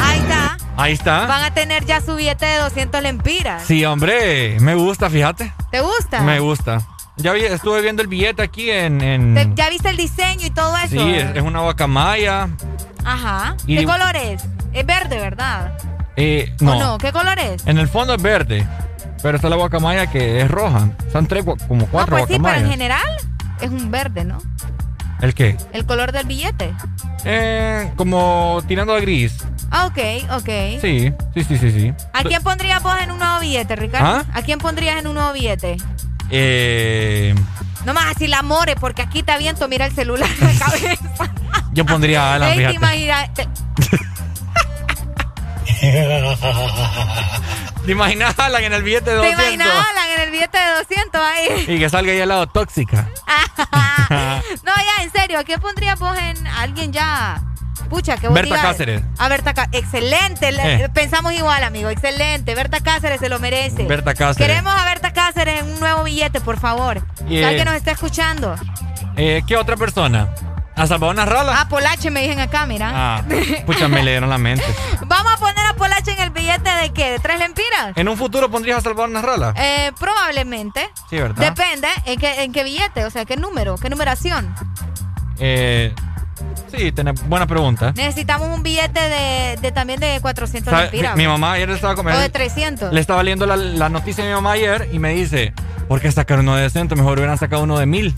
Ahí 0.01 0.19
está. 0.19 0.58
Ahí 0.77 0.93
está. 0.93 1.26
Van 1.26 1.43
a 1.43 1.53
tener 1.53 1.85
ya 1.85 2.01
su 2.01 2.16
billete 2.16 2.45
de 2.45 2.58
200 2.58 3.01
lempiras. 3.01 3.64
Sí, 3.66 3.84
hombre, 3.85 4.58
me 4.59 4.76
gusta, 4.76 5.09
fíjate. 5.09 5.53
¿Te 5.72 5.82
gusta? 5.82 6.22
Me 6.22 6.40
gusta. 6.40 6.82
Ya 7.18 7.34
vi- 7.34 7.43
estuve 7.45 7.82
viendo 7.82 8.01
el 8.01 8.08
billete 8.08 8.42
aquí 8.42 8.72
en... 8.72 9.01
en- 9.01 9.34
¿Te- 9.35 9.50
¿Ya 9.56 9.69
viste 9.69 9.90
el 9.90 9.98
diseño 9.98 10.45
y 10.45 10.51
todo 10.51 10.76
eso? 10.77 10.88
sí, 10.92 11.16
es, 11.16 11.35
es 11.35 11.42
una 11.42 11.59
guacamaya. 11.59 12.48
Ajá. 13.06 13.56
Y- 13.68 13.78
¿Qué 13.78 13.86
color 13.86 14.16
es? 14.16 14.44
Es 14.74 14.86
verde, 14.86 15.19
¿verdad? 15.19 15.74
Eh, 16.16 16.53
¿O 16.61 16.64
no, 16.66 16.80
no? 16.80 16.98
¿Qué 16.98 17.11
color 17.11 17.40
es? 17.40 17.66
en 17.66 17.78
el 17.78 17.88
fondo 17.88 18.14
es 18.14 18.22
verde, 18.22 18.68
pero 19.24 19.38
está 19.38 19.50
la 19.50 19.56
guacamaya 19.56 20.08
que 20.08 20.42
es 20.42 20.52
roja. 20.52 20.90
Son 21.11 21.26
tres, 21.28 21.44
como 21.45 21.82
No, 21.82 21.88
cuatro 21.88 22.18
pues 22.18 22.28
sí, 22.30 22.38
pero 22.42 22.56
en 22.60 22.69
general 22.69 23.08
es 23.61 23.69
un 23.69 23.90
verde, 23.90 24.26
¿no? 24.26 24.38
¿El 25.22 25.34
qué? 25.34 25.58
El 25.74 25.86
color 25.86 26.11
del 26.11 26.26
billete. 26.28 26.74
Eh, 27.26 27.92
como 27.98 28.61
tirando 28.68 28.94
a 28.94 29.00
gris. 29.02 29.38
Ah, 29.72 29.86
ok, 29.88 29.98
ok. 30.38 30.80
Sí, 30.82 31.14
sí, 31.34 31.44
sí, 31.44 31.58
sí, 31.58 31.72
sí. 31.72 31.94
¿A 32.14 32.24
quién 32.24 32.42
pondrías 32.42 32.82
vos 32.82 32.95
en 33.02 33.11
un 33.11 33.19
nuevo 33.19 33.40
billete, 33.42 33.76
Ricardo? 33.76 34.08
¿Ah? 34.08 34.24
¿A 34.34 34.42
quién 34.42 34.60
pondrías 34.60 34.98
en 34.98 35.08
un 35.08 35.16
nuevo 35.16 35.34
billete? 35.34 35.76
Eh, 36.32 37.36
No 37.85 37.93
más 37.93 38.16
así 38.16 38.27
la 38.27 38.41
more, 38.43 38.75
porque 38.75 39.01
aquí 39.01 39.24
te 39.24 39.32
aviento, 39.32 39.67
mira 39.67 39.85
el 39.85 39.95
celular 39.95 40.30
en 40.40 40.59
la 40.59 40.59
cabeza. 40.66 41.32
yo 41.72 41.85
pondría 41.85 42.32
a 42.32 42.35
Alan, 42.35 42.49
te 42.49 42.56
fíjate. 42.58 42.74
te- 43.35 43.48
¿Te 47.85 47.91
imaginas 47.93 48.38
a 48.38 48.45
Alan 48.45 48.64
en 48.64 48.74
el 48.74 48.83
billete 48.83 49.11
de 49.11 49.22
¿Te 49.22 49.32
200? 49.32 49.43
imaginas 49.45 49.67
a 49.69 49.90
Alan 49.90 50.09
en 50.16 50.22
el 50.22 50.32
billete 50.32 50.58
de 50.58 50.69
200 50.80 51.22
ahí? 51.22 51.66
Y 51.67 51.80
que 51.80 51.90
salga 51.90 52.11
ahí 52.11 52.19
al 52.22 52.30
lado 52.30 52.48
tóxica. 52.48 53.08
No, 54.64 54.74
ya, 54.75 55.03
en 55.03 55.11
serio, 55.11 55.38
¿a 55.38 55.43
quién 55.43 55.59
pondrías 55.61 55.99
vos 55.99 56.17
en 56.17 56.48
alguien 56.48 56.91
ya? 56.91 57.40
Pucha, 57.90 58.17
que 58.17 58.27
vos 58.27 58.35
Berta 58.35 58.61
Cáceres. 58.61 59.01
A 59.17 59.27
Berta 59.30 59.53
Cáceres. 59.53 59.82
Excelente. 59.83 60.51
le- 60.51 60.83
Eh. 60.85 60.90
Pensamos 60.90 61.33
igual, 61.33 61.64
amigo. 61.64 61.90
Excelente. 61.90 62.53
Berta 62.56 62.80
Cáceres 62.82 63.19
se 63.19 63.30
lo 63.30 63.40
merece. 63.40 63.83
Berta 63.83 64.14
Cáceres. 64.14 64.48
Queremos 64.48 64.74
a 64.74 64.85
Berta 64.85 65.14
Cáceres 65.14 65.61
en 65.61 65.69
un 65.72 65.80
nuevo 65.80 66.03
billete, 66.03 66.41
por 66.41 66.59
favor. 66.59 67.01
Eh, 67.30 67.45
alguien 67.45 67.66
nos 67.66 67.75
está 67.75 67.91
escuchando. 67.91 68.56
Eh, 69.16 69.41
¿Qué 69.48 69.56
otra 69.58 69.75
persona? 69.75 70.30
¿A 70.75 70.88
Salvador 70.88 71.14
Narrala? 71.16 71.59
Ah, 71.59 71.67
Polache 71.67 72.09
me 72.09 72.22
dicen 72.22 72.40
acá, 72.40 72.66
mira. 72.66 72.90
Ah, 72.93 73.24
pucha, 73.66 73.90
me 73.90 74.01
leyeron 74.01 74.30
la 74.30 74.38
mente. 74.38 74.64
Vamos 75.08 75.33
a 75.33 75.38
poner 75.38 75.66
a 75.66 75.74
Polache 75.74 76.11
en 76.14 76.19
el 76.19 76.30
billete 76.30 76.69
de 76.69 76.91
qué? 76.93 77.11
¿De 77.11 77.19
tres 77.19 77.38
lempiras? 77.38 77.91
¿En 77.98 78.08
un 78.08 78.16
futuro 78.16 78.49
pondrías 78.49 78.77
a 78.77 78.82
Salvador 78.82 79.09
Narrala? 79.09 79.53
Eh, 79.58 79.91
probablemente. 79.99 80.90
Sí, 81.09 81.17
¿verdad? 81.17 81.35
Depende 81.53 81.90
en 82.06 82.17
qué, 82.17 82.43
en 82.43 82.53
qué 82.53 82.64
billete, 82.64 83.03
o 83.03 83.09
sea, 83.09 83.25
qué 83.25 83.35
número, 83.35 83.75
qué 83.77 83.90
numeración. 83.90 84.56
Eh, 85.38 85.93
sí, 86.76 86.92
tenés 86.92 87.22
buena 87.27 87.45
pregunta. 87.48 87.93
Necesitamos 87.95 88.48
un 88.50 88.64
billete 88.64 89.00
de, 89.00 89.58
de 89.61 89.72
también 89.72 90.00
de 90.00 90.19
400 90.22 90.72
¿Sabe? 90.72 90.84
lempiras. 90.84 91.16
Mi, 91.16 91.24
mi 91.24 91.27
mamá 91.27 91.53
ayer 91.53 91.68
le 91.69 91.76
estaba 91.76 91.93
O 91.93 91.95
comiendo. 91.95 92.22
de 92.22 92.30
300. 92.30 92.93
Le 92.93 93.01
estaba 93.01 93.24
leyendo 93.24 93.45
la, 93.45 93.56
la 93.58 93.90
noticia 93.90 94.24
de 94.24 94.30
mi 94.30 94.35
mamá 94.35 94.51
ayer 94.53 94.90
y 94.92 95.00
me 95.00 95.14
dice, 95.14 95.53
¿por 95.88 96.00
qué 96.01 96.11
sacar 96.11 96.40
uno 96.40 96.56
de 96.56 96.64
decente? 96.64 96.95
Mejor 96.95 97.18
hubieran 97.18 97.38
sacado 97.38 97.64
uno 97.64 97.77
de 97.80 97.85
mil. 97.85 98.16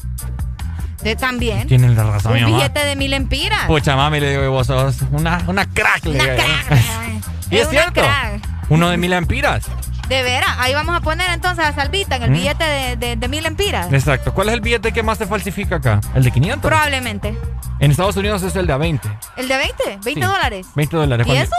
De 1.03 1.15
también. 1.15 1.67
Tienen 1.67 1.95
la 1.95 2.03
razón, 2.03 2.33
un 2.33 2.37
mi 2.37 2.43
mamá. 2.43 2.57
billete 2.57 2.85
de 2.85 2.95
mil 2.95 3.13
empiras. 3.13 3.65
Pucha, 3.65 3.95
mami, 3.95 4.19
le 4.19 4.31
digo, 4.39 4.51
vos 4.51 4.67
sos 4.67 4.97
una, 5.11 5.41
una 5.47 5.65
crack. 5.65 6.05
le 6.05 6.13
digo. 6.13 6.25
y 7.49 7.55
es 7.57 7.63
una 7.63 7.71
cierto. 7.71 8.01
crack. 8.01 8.41
Uno 8.69 8.89
de 8.89 8.97
mil 8.97 9.11
empiras. 9.13 9.65
De 10.09 10.23
veras, 10.23 10.49
ahí 10.59 10.73
vamos 10.73 10.95
a 10.95 10.99
poner 10.99 11.29
entonces 11.31 11.63
a 11.63 11.73
Salvita 11.73 12.17
en 12.17 12.23
el 12.23 12.31
¿Mm? 12.31 12.33
billete 12.33 12.63
de, 12.65 12.95
de, 12.97 13.15
de 13.15 13.27
mil 13.29 13.45
empiras. 13.45 13.91
Exacto. 13.93 14.33
¿Cuál 14.33 14.49
es 14.49 14.55
el 14.55 14.61
billete 14.61 14.91
que 14.91 15.03
más 15.03 15.17
se 15.17 15.25
falsifica 15.25 15.77
acá? 15.77 16.01
¿El 16.15 16.23
de 16.23 16.31
500? 16.31 16.67
Probablemente. 16.69 17.37
En 17.79 17.91
Estados 17.91 18.17
Unidos 18.17 18.43
es 18.43 18.55
el 18.57 18.67
de 18.67 18.73
a 18.73 18.77
20. 18.77 19.09
¿El 19.37 19.47
de 19.47 19.57
20? 19.57 19.99
¿20 19.99 20.13
Sí. 20.13 20.19
dólares? 20.19 20.67
20 20.75 20.97
dólares. 20.97 21.27
¿Y 21.27 21.35
eso? 21.37 21.55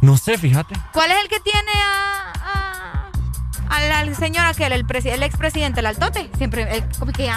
No 0.00 0.16
sé, 0.16 0.36
fíjate. 0.36 0.74
¿Cuál 0.92 1.12
es 1.12 1.16
el 1.22 1.28
que 1.28 1.38
tiene 1.40 1.70
a, 1.76 2.32
a- 2.44 3.10
al, 3.76 3.92
al 4.08 4.16
señor 4.16 4.46
aquel, 4.46 4.72
el, 4.72 4.84
presi- 4.84 5.12
el 5.12 5.22
expresidente, 5.22 5.78
el 5.80 5.86
altote? 5.86 6.28
Siempre, 6.38 6.76
el, 6.78 6.84
¿cómo 6.98 7.12
que? 7.12 7.30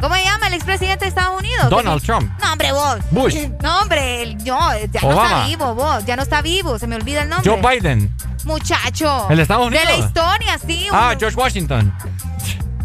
¿Cómo? 0.00 0.08
¿Cómo 0.08 0.14
se 0.14 0.24
llama 0.24 0.46
el 0.46 0.54
expresidente 0.54 1.04
de 1.04 1.08
Estados 1.08 1.38
Unidos? 1.38 1.70
Donald 1.70 2.02
Trump. 2.02 2.30
No, 2.40 2.52
hombre, 2.52 2.72
vos. 2.72 2.98
Bush. 3.10 3.34
No, 3.62 3.80
hombre, 3.80 4.34
no, 4.36 4.76
ya 4.76 5.00
no 5.02 5.10
está 5.10 5.46
vivo, 5.46 5.74
vos. 5.74 6.04
Ya 6.06 6.16
no 6.16 6.22
está 6.22 6.40
vivo, 6.40 6.78
se 6.78 6.86
me 6.86 6.96
olvida 6.96 7.22
el 7.22 7.28
nombre. 7.28 7.50
Joe 7.50 7.60
Biden. 7.60 8.14
Muchacho. 8.44 9.26
¿El 9.28 9.36
de 9.36 9.42
Estados 9.42 9.66
Unidos? 9.66 9.86
De 9.86 9.92
la 9.92 9.98
historia, 9.98 10.58
sí. 10.64 10.86
Ah, 10.92 11.14
George 11.18 11.36
Washington. 11.36 11.92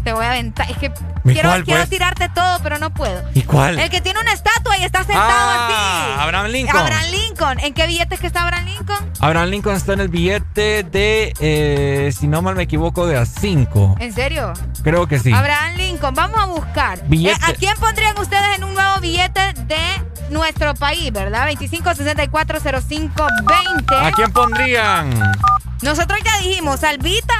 Te 0.04 0.12
voy 0.12 0.24
a 0.24 0.28
aventar. 0.30 0.70
Es 0.70 0.76
que 0.76 0.92
¿Y 1.24 1.32
quiero, 1.32 1.48
cuál, 1.48 1.64
quiero 1.64 1.80
pues? 1.80 1.88
tirarte 1.90 2.28
todo, 2.28 2.58
pero 2.62 2.78
no 2.78 2.90
puedo. 2.92 3.22
¿Y 3.34 3.42
cuál? 3.42 3.78
El 3.78 3.88
que 3.88 4.00
tiene 4.02 4.20
una 4.20 4.32
estatua 4.32 4.76
y 4.78 4.84
está 4.84 4.98
sentado 5.02 5.24
Ah, 5.32 5.66
así. 6.14 6.20
Abraham 6.22 6.46
Lincoln. 6.48 6.76
Abraham 6.82 7.04
Lincoln. 7.10 7.60
¿En 7.60 7.72
qué 7.74 7.86
billete 7.86 8.14
es 8.14 8.20
que 8.20 8.26
está 8.26 8.42
Abraham 8.42 8.66
Lincoln? 8.66 9.10
Abraham 9.20 9.48
Lincoln 9.48 9.74
está 9.76 9.94
en 9.94 10.00
el 10.00 10.08
billete 10.08 10.82
de, 10.82 11.32
eh, 11.40 12.12
si 12.16 12.28
no 12.28 12.42
mal 12.42 12.54
me 12.54 12.64
equivoco, 12.64 13.06
de 13.06 13.16
a 13.16 13.24
5. 13.24 13.96
¿En 13.98 14.12
serio? 14.12 14.52
Creo 14.82 15.06
que 15.06 15.18
sí. 15.18 15.32
Abraham 15.32 15.76
Lincoln. 15.76 16.14
Vamos 16.14 16.38
a 16.38 16.44
buscar. 16.46 17.02
Billete. 17.08 17.40
Eh, 17.40 17.50
¿A 17.50 17.54
quién 17.54 17.74
pondrían 17.80 18.18
ustedes 18.18 18.56
en 18.58 18.64
un 18.64 18.74
nuevo 18.74 19.00
billete 19.00 19.54
de 19.64 19.78
nuestro 20.28 20.74
país, 20.74 21.10
verdad? 21.12 21.46
25 21.46 21.94
64 21.94 22.60
05 22.60 23.26
20. 23.74 23.94
¿A 23.96 24.12
quién 24.12 24.30
pondrían? 24.32 25.32
Nosotros 25.80 26.18
ya 26.24 26.38
dijimos 26.38 26.80
Salvita 26.80 27.34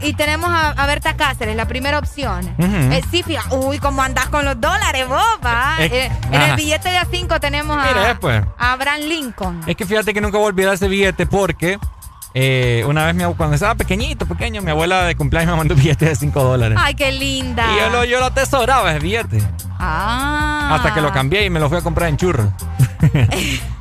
y 0.00 0.12
tenemos 0.14 0.50
a, 0.50 0.70
a 0.70 0.86
Berta 0.86 1.16
Cáceres, 1.16 1.56
la 1.56 1.66
primera 1.66 1.98
opción. 1.98 2.54
Eh, 2.58 3.02
sí, 3.10 3.22
fija- 3.22 3.48
uy, 3.52 3.78
¿cómo 3.78 4.02
andás 4.02 4.26
con 4.26 4.44
los 4.44 4.60
dólares, 4.60 5.06
boba? 5.08 5.76
Eh, 5.80 5.88
Eh, 5.92 6.10
en 6.32 6.42
el 6.42 6.56
billete 6.56 6.88
de 6.90 6.98
A5 6.98 7.40
tenemos 7.40 7.76
a, 7.78 7.86
Mira, 7.86 8.18
pues. 8.20 8.42
a 8.58 8.72
Abraham 8.72 9.00
Lincoln. 9.02 9.60
Es 9.66 9.76
que 9.76 9.86
fíjate 9.86 10.12
que 10.14 10.20
nunca 10.20 10.38
voy 10.38 10.46
a 10.46 10.48
olvidar 10.48 10.74
ese 10.74 10.88
billete 10.88 11.26
porque 11.26 11.78
eh, 12.34 12.84
una 12.86 13.06
vez 13.06 13.14
mi 13.14 13.24
cuando 13.34 13.54
estaba 13.54 13.74
pequeñito, 13.76 14.26
pequeño, 14.26 14.60
mi 14.60 14.70
abuela 14.70 15.04
de 15.04 15.14
cumpleaños 15.16 15.52
me 15.52 15.56
mandó 15.58 15.74
un 15.74 15.80
billete 15.80 16.04
de 16.06 16.14
5 16.16 16.42
dólares. 16.44 16.78
Ay, 16.80 16.94
qué 16.94 17.10
linda. 17.12 17.64
Y 17.72 17.80
yo 17.80 17.88
lo, 17.90 18.04
yo 18.04 18.20
lo 18.20 18.26
atesoraba 18.26 18.90
ese 18.90 19.00
billete. 19.00 19.42
Ah. 19.78 20.70
Hasta 20.74 20.92
que 20.94 21.00
lo 21.00 21.12
cambié 21.12 21.44
y 21.46 21.50
me 21.50 21.60
lo 21.60 21.68
fui 21.68 21.78
a 21.78 21.82
comprar 21.82 22.08
en 22.10 22.16
churros. 22.16 22.48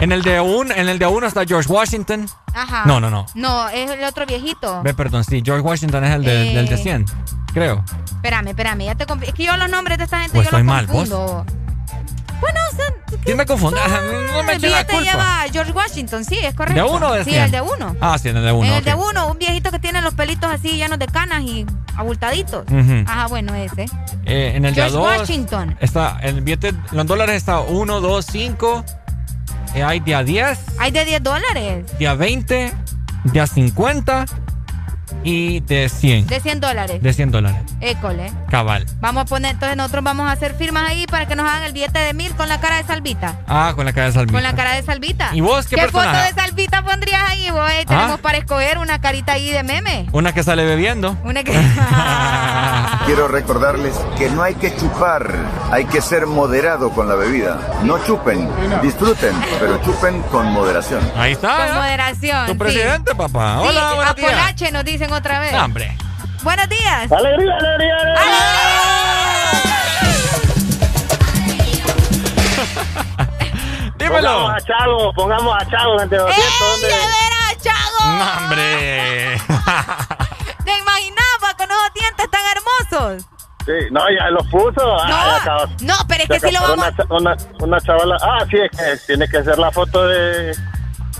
en 0.00 0.12
el 0.12 0.22
de 0.22 0.40
un, 0.40 0.70
en 0.72 0.88
el 0.88 0.98
de 0.98 1.06
uno 1.06 1.26
está 1.26 1.44
George 1.44 1.70
Washington. 1.72 2.28
Ajá. 2.54 2.84
No, 2.86 3.00
no, 3.00 3.10
no. 3.10 3.26
No, 3.34 3.68
es 3.68 3.90
el 3.90 4.04
otro 4.04 4.26
viejito. 4.26 4.82
Ve, 4.82 4.94
perdón, 4.94 5.24
sí, 5.24 5.42
George 5.44 5.62
Washington 5.62 6.04
es 6.04 6.14
el 6.14 6.22
de- 6.24 6.50
Eh. 6.52 6.54
del 6.54 6.68
de 6.68 6.76
100, 6.76 7.04
creo. 7.52 7.82
Espérame, 8.16 8.48
espérame, 8.48 8.84
ya 8.84 8.94
te 8.94 9.04
Es 9.26 9.34
que 9.34 9.44
yo 9.44 9.56
los 9.56 9.68
nombres 9.68 9.98
de 9.98 10.04
esta 10.04 10.18
gente 10.20 10.32
Pues 10.34 10.46
yo 10.46 10.50
los 10.52 10.60
estoy 10.60 10.62
mal, 10.62 10.86
confundo. 10.86 11.44
Bueno, 12.40 12.60
o 12.72 12.76
sea, 12.76 12.84
¿Quién 13.24 13.36
me 13.36 13.46
confunde? 13.46 13.80
No 14.34 14.42
me 14.42 14.52
el 14.52 14.58
eche 14.58 14.68
la 14.68 14.84
culpa. 14.84 15.02
lleva 15.02 15.38
George 15.52 15.72
Washington, 15.72 16.24
sí, 16.24 16.36
es 16.42 16.54
correcto. 16.54 16.82
¿De 16.84 16.90
uno 16.90 17.08
o 17.08 17.12
de 17.14 17.24
Sí, 17.24 17.30
100? 17.30 17.44
el 17.44 17.50
de 17.52 17.60
uno. 17.60 17.96
Ah, 18.00 18.18
sí, 18.18 18.28
en 18.28 18.36
el 18.36 18.44
de 18.44 18.52
uno. 18.52 18.66
En 18.66 18.72
el 18.74 18.84
de 18.84 18.94
uno, 18.94 19.28
un 19.28 19.38
viejito 19.38 19.70
que 19.70 19.78
tiene 19.78 20.02
los 20.02 20.14
pelitos 20.14 20.50
así 20.52 20.70
llenos 20.76 20.98
de 20.98 21.06
canas 21.06 21.42
y 21.42 21.64
abultaditos. 21.96 22.64
Ujú. 22.70 23.04
Ajá, 23.06 23.26
bueno, 23.28 23.54
ese. 23.54 23.86
Eh, 24.26 24.52
en 24.56 24.64
el 24.64 24.74
de 24.74 24.82
a 24.82 24.88
George 24.90 25.08
dos 25.08 25.18
Washington. 25.20 25.76
Está, 25.80 26.18
el 26.22 26.40
billete, 26.42 26.74
los 26.90 27.06
dólares 27.06 27.36
está 27.36 27.60
1, 27.60 28.00
2, 28.00 28.26
5. 28.30 28.84
Hay 29.82 30.00
de 30.00 30.14
a 30.14 30.22
10, 30.22 30.58
Hay 30.78 30.90
de 30.90 31.04
10 31.04 31.22
dólares, 31.22 31.98
de 31.98 32.08
a 32.08 32.14
20, 32.14 32.72
de 33.24 33.40
a 33.40 33.46
50 33.46 34.26
y 35.24 35.60
de 35.60 35.88
100. 35.88 36.26
de 36.26 36.40
100 36.40 36.60
dólares. 36.60 37.02
De 37.02 37.12
100 37.12 37.30
dólares. 37.30 37.60
École. 37.80 38.30
Cabal. 38.50 38.86
Vamos 39.00 39.22
a 39.22 39.24
poner, 39.24 39.52
entonces 39.52 39.76
nosotros 39.76 40.04
vamos 40.04 40.28
a 40.28 40.32
hacer 40.32 40.54
firmas 40.54 40.88
ahí 40.88 41.06
para 41.06 41.26
que 41.26 41.34
nos 41.34 41.48
hagan 41.48 41.64
el 41.64 41.72
billete 41.72 41.98
de 41.98 42.14
mil 42.14 42.34
con 42.34 42.48
la 42.48 42.60
cara 42.60 42.76
de 42.76 42.84
Salvita. 42.84 43.40
Ah, 43.48 43.72
con 43.74 43.84
la 43.86 43.92
cara 43.92 44.06
de 44.08 44.12
Salvita. 44.12 44.32
Con 44.32 44.42
la 44.42 44.54
cara 44.54 44.74
de 44.74 44.82
Salvita. 44.82 45.30
¿Y 45.32 45.40
vos 45.40 45.66
qué 45.66 45.76
foto 45.76 45.92
personaje? 45.92 46.32
de 46.32 46.40
Salvita 46.40 46.82
pondrías 46.82 47.22
ahí? 47.30 47.50
Vos 47.50 47.70
eh, 47.70 47.84
tenemos 47.86 48.18
¿Ah? 48.18 48.22
para 48.22 48.38
escoger 48.38 48.78
una 48.78 49.00
carita 49.00 49.32
ahí 49.32 49.50
de 49.50 49.62
meme. 49.62 50.06
Una 50.12 50.32
que 50.32 50.42
sale 50.42 50.64
bebiendo. 50.64 51.16
Una 51.24 51.42
que. 51.42 51.52
Quiero 53.06 53.28
recordarles 53.28 53.94
que 54.18 54.30
no 54.30 54.42
hay 54.42 54.54
que 54.54 54.74
chupar, 54.76 55.30
hay 55.70 55.84
que 55.86 56.00
ser 56.00 56.26
moderado 56.26 56.90
con 56.90 57.08
la 57.08 57.14
bebida. 57.14 57.58
No 57.82 57.98
chupen, 58.04 58.48
disfruten, 58.82 59.34
pero 59.60 59.80
chupen 59.82 60.22
con 60.22 60.46
moderación. 60.52 61.00
Ahí 61.16 61.32
está. 61.32 61.66
Con 61.66 61.76
moderación. 61.76 62.46
Tu 62.46 62.52
sí. 62.52 62.58
presidente, 62.58 63.14
papá. 63.14 63.58
Sí, 63.60 63.68
Hola, 63.68 63.94
buenos 63.94 64.16
días. 64.16 64.32
Apolache 64.32 64.72
nos 64.72 64.84
dicen 64.84 65.10
otra 65.14 65.40
vez. 65.40 65.52
No, 65.52 65.64
hombre. 65.64 65.96
Buenos 66.42 66.68
días. 66.68 67.10
¡Alegría, 67.10 67.56
alegría, 67.56 67.96
Dímelo. 73.96 74.28
Pongamos 74.28 74.50
a 74.50 74.66
Chago, 74.66 75.12
pongamos 75.14 75.56
a 75.56 75.70
Chago 75.70 76.00
entre 76.02 76.18
200. 76.18 76.60
¿dónde? 76.60 76.86
¡De 76.88 76.94
veras, 76.94 77.62
Chago! 77.62 78.04
No, 78.04 78.24
hombre. 78.38 79.36
¿Te 80.64 80.78
imaginaba 80.78 81.54
con 81.56 81.70
esos 81.70 81.94
dientes 81.94 82.30
tan 82.30 82.42
hermosos? 82.56 83.26
Sí, 83.64 83.72
no, 83.90 84.00
ya 84.10 84.30
los 84.30 84.46
puso. 84.48 84.96
Ah, 85.00 85.08
ya 85.08 85.36
acabó. 85.36 85.66
No, 85.80 85.94
pero 86.06 86.24
es 86.24 86.28
que 86.28 86.40
si 86.48 86.54
lo 86.54 86.60
vamos. 86.60 86.86
Una, 87.08 87.16
una, 87.16 87.36
una 87.60 87.80
chavala. 87.80 88.18
Ah, 88.20 88.44
sí, 88.50 88.58
es 88.58 88.70
que 88.70 89.06
tiene 89.06 89.26
que 89.26 89.42
ser 89.42 89.58
la 89.58 89.70
foto 89.70 90.06
de, 90.06 90.54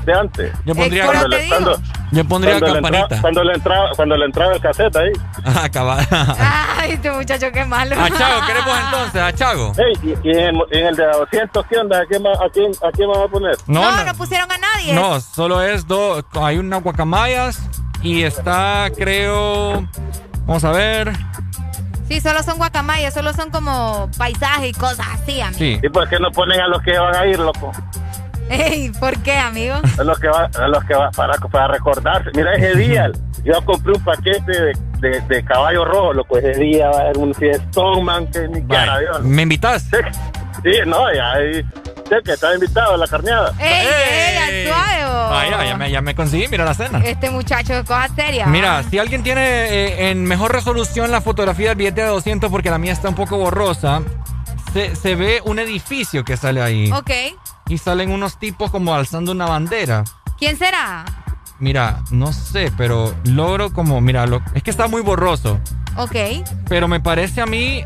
de 0.04 0.12
antes. 0.12 0.52
Yo 0.64 0.74
pondría- 0.74 1.06
cuando 1.06 1.28
le, 1.28 1.48
cuando. 1.48 1.80
Yo 2.12 2.24
pondría 2.26 2.58
cuando 2.58 2.66
le 2.68 2.72
campanita. 2.82 3.02
entraba- 3.04 3.20
cuando 3.22 3.44
le 3.44 3.52
entraba, 3.54 3.90
cuando 3.96 4.16
le 4.16 4.24
entraba 4.26 4.52
el 4.54 4.60
cassette 4.60 4.96
ahí. 4.96 5.12
Ah, 5.44 5.68
cabal. 5.70 6.06
Ay, 6.78 6.92
este 6.92 7.10
muchacho, 7.10 7.46
qué 7.52 7.64
malo. 7.64 7.94
A 8.00 8.08
Chago, 8.10 8.46
queremos 8.46 8.78
entonces, 8.84 9.20
a 9.22 9.32
Chago. 9.32 9.72
Ey, 9.78 9.92
y, 10.24 10.28
y 10.28 10.38
en, 10.38 10.56
y 10.72 10.78
en 10.78 10.86
el 10.86 10.96
de 10.96 11.04
200, 11.06 11.66
¿qué 11.66 11.78
onda? 11.78 12.00
¿A 12.00 12.06
quién, 12.06 12.22
va- 12.24 12.32
a 12.32 12.48
quién, 12.52 12.72
a 12.86 12.90
quién 12.92 13.08
vamos 13.08 13.28
a 13.28 13.30
poner? 13.30 13.56
No, 13.66 13.82
No, 13.82 13.96
no. 13.96 14.04
no 14.04 14.14
pusieron 14.14 14.50
a 14.50 14.58
nadie. 14.58 14.94
No, 14.94 15.20
solo 15.20 15.60
es 15.62 15.86
dos. 15.86 16.24
Hay 16.40 16.58
unas 16.58 16.82
guacamayas 16.82 17.60
y 18.02 18.22
está, 18.22 18.88
creo. 18.96 19.86
Vamos 20.46 20.64
a 20.64 20.70
ver. 20.72 21.12
Sí, 22.08 22.20
solo 22.20 22.42
son 22.42 22.58
guacamayas, 22.58 23.14
solo 23.14 23.32
son 23.32 23.50
como 23.50 24.10
paisajes 24.18 24.68
y 24.68 24.72
cosas 24.78 25.06
así, 25.14 25.40
amigo. 25.40 25.58
Sí. 25.58 25.80
¿Y 25.82 25.88
por 25.88 26.06
qué 26.08 26.18
no 26.20 26.30
ponen 26.30 26.60
a 26.60 26.68
los 26.68 26.82
que 26.82 26.98
van 26.98 27.14
a 27.16 27.26
ir, 27.26 27.38
loco? 27.38 27.72
Ey, 28.48 28.90
¿por 29.00 29.16
qué, 29.22 29.36
amigo? 29.36 29.76
A 29.98 30.04
los 30.04 30.18
que 30.18 30.28
va, 30.28 30.50
a 30.58 30.68
los 30.68 30.84
que 30.84 30.94
va 30.94 31.10
para, 31.10 31.34
para 31.38 31.68
recordarse. 31.68 32.30
Mira, 32.34 32.54
ese 32.54 32.76
día 32.76 33.10
yo 33.44 33.64
compré 33.64 33.92
un 33.92 34.04
paquete 34.04 34.52
de, 34.52 34.72
de, 35.00 35.20
de 35.20 35.44
caballo 35.44 35.84
rojo, 35.84 36.12
loco. 36.12 36.38
Ese 36.38 36.58
día 36.60 36.88
va 36.88 36.98
a 36.98 37.00
haber 37.02 37.18
un 37.18 37.34
fiestón, 37.34 38.04
man, 38.04 38.26
que 38.30 38.46
ni 38.48 38.62
cara. 38.66 38.98
¿Me 39.22 39.42
invitas? 39.42 39.84
Sí, 40.62 40.72
no, 40.86 41.12
ya 41.12 41.32
ahí. 41.32 41.64
Sé 42.08 42.16
que 42.22 42.32
está 42.32 42.54
invitado 42.54 42.94
a 42.94 42.96
la 42.98 43.06
carneada. 43.06 43.52
¡Ey, 43.58 43.86
ey. 44.66 44.70
Vaya, 44.70 45.64
ya 45.64 45.76
me, 45.76 45.90
ya 45.90 46.00
me 46.00 46.14
conseguí, 46.14 46.46
mira 46.48 46.64
la 46.64 46.74
cena. 46.74 47.00
Este 47.04 47.30
muchacho 47.30 47.74
de 47.74 47.82
cosas 47.82 48.10
serias. 48.14 48.48
Mira, 48.48 48.82
si 48.84 48.98
alguien 48.98 49.22
tiene 49.22 49.42
eh, 49.42 50.10
en 50.10 50.24
mejor 50.24 50.52
resolución 50.52 51.10
la 51.10 51.20
fotografía 51.20 51.68
del 51.70 51.76
billete 51.78 52.02
de 52.02 52.08
200, 52.08 52.50
porque 52.50 52.70
la 52.70 52.78
mía 52.78 52.92
está 52.92 53.08
un 53.08 53.14
poco 53.14 53.38
borrosa, 53.38 54.02
se, 54.72 54.94
se 54.96 55.14
ve 55.14 55.40
un 55.44 55.58
edificio 55.58 56.24
que 56.24 56.36
sale 56.36 56.62
ahí. 56.62 56.90
Ok. 56.92 57.10
Y 57.68 57.78
salen 57.78 58.10
unos 58.10 58.38
tipos 58.38 58.70
como 58.70 58.94
alzando 58.94 59.32
una 59.32 59.46
bandera. 59.46 60.04
¿Quién 60.38 60.56
será? 60.58 61.04
Mira, 61.58 62.02
no 62.10 62.32
sé, 62.32 62.72
pero 62.76 63.14
logro 63.24 63.72
como, 63.72 64.00
mira, 64.00 64.26
lo, 64.26 64.42
es 64.54 64.62
que 64.62 64.70
está 64.70 64.88
muy 64.88 65.02
borroso. 65.02 65.58
Ok. 65.96 66.16
Pero 66.68 66.88
me 66.88 67.00
parece 67.00 67.40
a 67.40 67.46
mí 67.46 67.84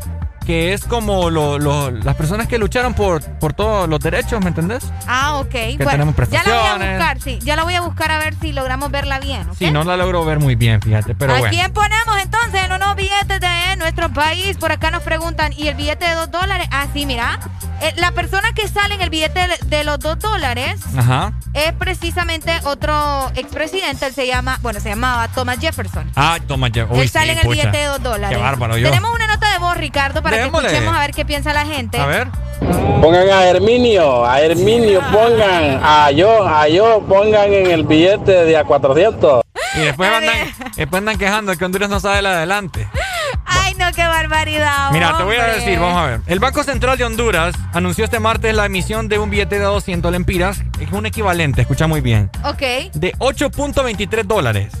que 0.49 0.73
es 0.73 0.83
como 0.83 1.29
lo- 1.29 1.59
lo- 1.59 1.91
las 1.91 2.15
personas 2.15 2.47
que 2.47 2.57
lucharon 2.57 2.95
por, 2.95 3.23
por 3.37 3.53
todos 3.53 3.87
los 3.87 3.99
derechos, 3.99 4.41
¿me 4.41 4.47
entendés? 4.47 4.83
Ah, 5.07 5.35
ok. 5.35 5.51
tenemos 5.77 6.15
ya 6.31 6.41
la 6.43 6.57
voy 6.59 6.67
a 6.67 6.89
buscar, 6.89 7.21
sí. 7.21 7.37
Ya 7.43 7.55
la 7.55 7.63
voy 7.65 7.75
a 7.75 7.81
buscar 7.81 8.11
a 8.11 8.17
ver 8.17 8.33
si 8.41 8.51
logramos 8.51 8.89
verla 8.89 9.19
bien. 9.19 9.47
¿ok? 9.47 9.55
Sí, 9.59 9.69
no 9.69 9.83
la 9.83 9.95
logro 9.95 10.25
ver 10.25 10.39
muy 10.39 10.55
bien, 10.55 10.81
fíjate, 10.81 11.13
pero 11.13 11.35
¿A 11.35 11.37
bueno. 11.37 11.53
quién 11.53 11.71
ponemos 11.71 12.17
entonces 12.19 12.63
en 12.65 12.71
unos 12.71 12.95
billetes 12.95 13.39
de 13.39 13.75
nuestro 13.77 14.09
país? 14.11 14.57
Por 14.57 14.71
acá 14.71 14.89
nos 14.89 15.03
preguntan, 15.03 15.53
¿y 15.55 15.67
el 15.67 15.75
billete 15.75 16.07
de 16.07 16.15
dos 16.15 16.31
dólares? 16.31 16.67
Ah, 16.71 16.87
sí, 16.95 17.05
mira. 17.05 17.39
Eh, 17.81 17.93
la 17.97 18.11
persona 18.11 18.51
que 18.53 18.67
sale 18.67 18.95
en 18.95 19.01
el 19.01 19.09
billete 19.11 19.39
de- 19.67 19.83
los 19.83 19.99
dos 19.99 20.17
dólares 20.19 20.81
Ajá. 20.97 21.31
es 21.53 21.71
precisamente 21.73 22.51
otro 22.65 23.31
expresidente. 23.35 24.07
Él 24.07 24.13
se 24.13 24.25
llama, 24.27 24.57
bueno, 24.61 24.79
se 24.81 24.89
llamaba 24.89 25.27
Thomas 25.29 25.59
Jefferson. 25.59 26.11
Ah, 26.15 26.37
ya. 26.73 26.85
Uy, 26.89 27.01
Él 27.01 27.09
sale 27.09 27.27
sí, 27.27 27.31
en 27.33 27.37
el 27.37 27.43
pucha. 27.45 27.61
billete 27.61 27.77
de 27.77 27.85
dos 27.85 28.03
dólares. 28.03 28.35
Qué 28.37 28.43
bárbaro, 28.43 28.77
yo. 28.77 28.89
Tenemos 28.89 29.13
una 29.13 29.27
nota 29.27 29.49
de 29.51 29.59
voz, 29.59 29.77
Ricardo, 29.77 30.21
para. 30.21 30.35
Que 30.41 30.57
escuchemos 30.57 30.95
a 30.95 30.99
ver 30.99 31.11
qué 31.11 31.25
piensa 31.25 31.53
la 31.53 31.65
gente. 31.65 31.99
A 31.99 32.05
ver. 32.05 32.27
Pongan 33.01 33.29
a 33.29 33.45
Herminio, 33.45 34.25
a 34.25 34.41
Herminio 34.41 35.01
pongan, 35.11 35.79
a 35.81 36.11
yo, 36.11 36.47
a 36.47 36.67
yo 36.67 37.01
pongan 37.07 37.53
en 37.53 37.71
el 37.71 37.83
billete 37.83 38.43
de 38.45 38.57
a 38.57 38.63
400. 38.65 39.41
Y 39.75 39.79
después 39.81 40.11
andan, 40.11 40.35
después 40.75 40.99
andan 40.99 41.17
quejando 41.17 41.55
que 41.55 41.63
Honduras 41.63 41.89
no 41.89 41.99
sabe 41.99 42.19
el 42.19 42.25
adelante. 42.25 42.87
Ay, 43.45 43.73
no, 43.75 43.91
qué 43.93 44.03
barbaridad. 44.03 44.91
Mira, 44.91 45.15
te 45.17 45.23
voy 45.23 45.37
a 45.37 45.45
decir, 45.45 45.79
vamos 45.79 45.97
a 45.97 46.05
ver. 46.07 46.21
El 46.27 46.39
Banco 46.39 46.63
Central 46.63 46.97
de 46.97 47.05
Honduras 47.05 47.55
anunció 47.73 48.03
este 48.03 48.19
martes 48.19 48.53
la 48.53 48.65
emisión 48.65 49.07
de 49.07 49.19
un 49.19 49.29
billete 49.29 49.57
de 49.57 49.65
200 49.65 50.11
lempiras, 50.11 50.63
es 50.81 50.91
un 50.91 51.05
equivalente, 51.05 51.61
escucha 51.61 51.87
muy 51.87 52.01
bien, 52.01 52.29
Ok. 52.43 52.61
de 52.93 53.13
8.23 53.19 54.23
dólares. 54.23 54.73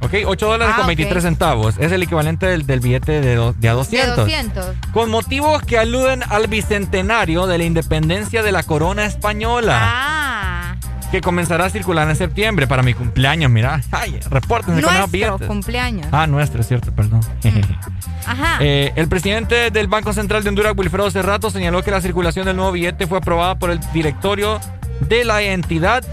¿Ok? 0.00 0.14
8 0.26 0.46
dólares 0.46 0.72
Ah, 0.74 0.76
con 0.76 0.84
ok. 0.84 0.88
23 0.88 1.22
centavos. 1.22 1.74
Es 1.78 1.90
el 1.92 2.02
equivalente 2.02 2.46
del, 2.46 2.66
del 2.66 2.80
billete 2.80 3.20
de, 3.20 3.34
do- 3.34 3.52
de 3.58 3.68
a 3.68 3.72
200. 3.72 4.16
De 4.16 4.22
200. 4.22 4.66
Con 4.92 5.10
motivos 5.10 5.62
que 5.62 5.76
aluden 5.78 6.22
al 6.28 6.46
bicentenario 6.46 7.46
de 7.46 7.58
la 7.58 7.64
independencia 7.64 8.42
de 8.42 8.52
la 8.52 8.62
corona 8.62 9.04
española. 9.06 9.78
Ah. 9.80 10.74
que 11.10 11.22
comenzará 11.22 11.64
a 11.64 11.70
circular 11.70 12.06
en 12.10 12.16
septiembre 12.16 12.66
para 12.66 12.82
mi 12.82 12.92
cumpleaños, 12.92 13.50
mira. 13.50 13.80
Ay, 13.90 14.20
repórtense 14.30 14.82
con 14.82 14.92
Nuestro 14.92 15.08
billetes. 15.08 15.46
cumpleaños. 15.48 16.06
Ah, 16.12 16.26
nuestro, 16.26 16.60
es 16.60 16.68
cierto, 16.68 16.92
perdón. 16.92 17.20
Ajá. 18.26 18.58
Eh, 18.60 18.92
el 18.94 19.08
presidente 19.08 19.70
del 19.70 19.86
Banco 19.86 20.12
Central 20.12 20.42
de 20.42 20.50
Honduras, 20.50 20.74
Wilfredo 20.76 21.10
Cerrato, 21.10 21.50
señaló 21.50 21.82
que 21.82 21.90
la 21.90 22.02
circulación 22.02 22.44
del 22.44 22.56
nuevo 22.56 22.72
billete 22.72 23.06
fue 23.06 23.16
aprobada 23.18 23.58
por 23.58 23.70
el 23.70 23.80
directorio 23.94 24.60
de 25.00 25.24
la 25.24 25.40
entidad 25.40 26.04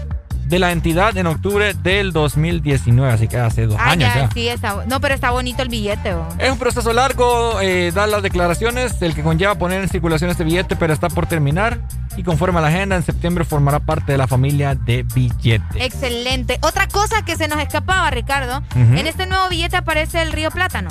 de 0.46 0.58
la 0.58 0.72
entidad 0.72 1.16
en 1.16 1.26
octubre 1.26 1.74
del 1.74 2.12
2019, 2.12 3.12
así 3.12 3.28
que 3.28 3.36
hace 3.38 3.66
dos 3.66 3.76
Ah, 3.80 3.90
años 3.90 4.08
ya, 4.14 4.20
ya. 4.22 4.30
sí, 4.32 4.48
está. 4.48 4.84
No, 4.86 5.00
pero 5.00 5.14
está 5.14 5.30
bonito 5.30 5.62
el 5.62 5.68
billete, 5.68 6.14
oh. 6.14 6.26
Es 6.38 6.50
un 6.50 6.58
proceso 6.58 6.92
largo, 6.92 7.60
eh, 7.60 7.90
dar 7.94 8.08
las 8.08 8.22
declaraciones, 8.22 9.00
el 9.02 9.14
que 9.14 9.22
conlleva 9.22 9.56
poner 9.56 9.82
en 9.82 9.88
circulación 9.88 10.30
este 10.30 10.44
billete, 10.44 10.76
pero 10.76 10.92
está 10.92 11.08
por 11.08 11.26
terminar 11.26 11.78
y 12.16 12.22
conforme 12.22 12.58
a 12.58 12.62
la 12.62 12.68
agenda, 12.68 12.96
en 12.96 13.02
septiembre 13.02 13.44
formará 13.44 13.80
parte 13.80 14.12
de 14.12 14.18
la 14.18 14.26
familia 14.26 14.74
de 14.74 15.02
billetes. 15.02 15.62
Excelente. 15.82 16.58
Otra 16.62 16.86
cosa 16.88 17.22
que 17.24 17.36
se 17.36 17.48
nos 17.48 17.58
escapaba, 17.58 18.08
Ricardo. 18.10 18.62
En 18.74 19.06
este 19.06 19.26
nuevo 19.26 19.48
billete 19.50 19.76
aparece 19.76 20.22
el 20.22 20.32
río 20.32 20.50
Plátano. 20.50 20.88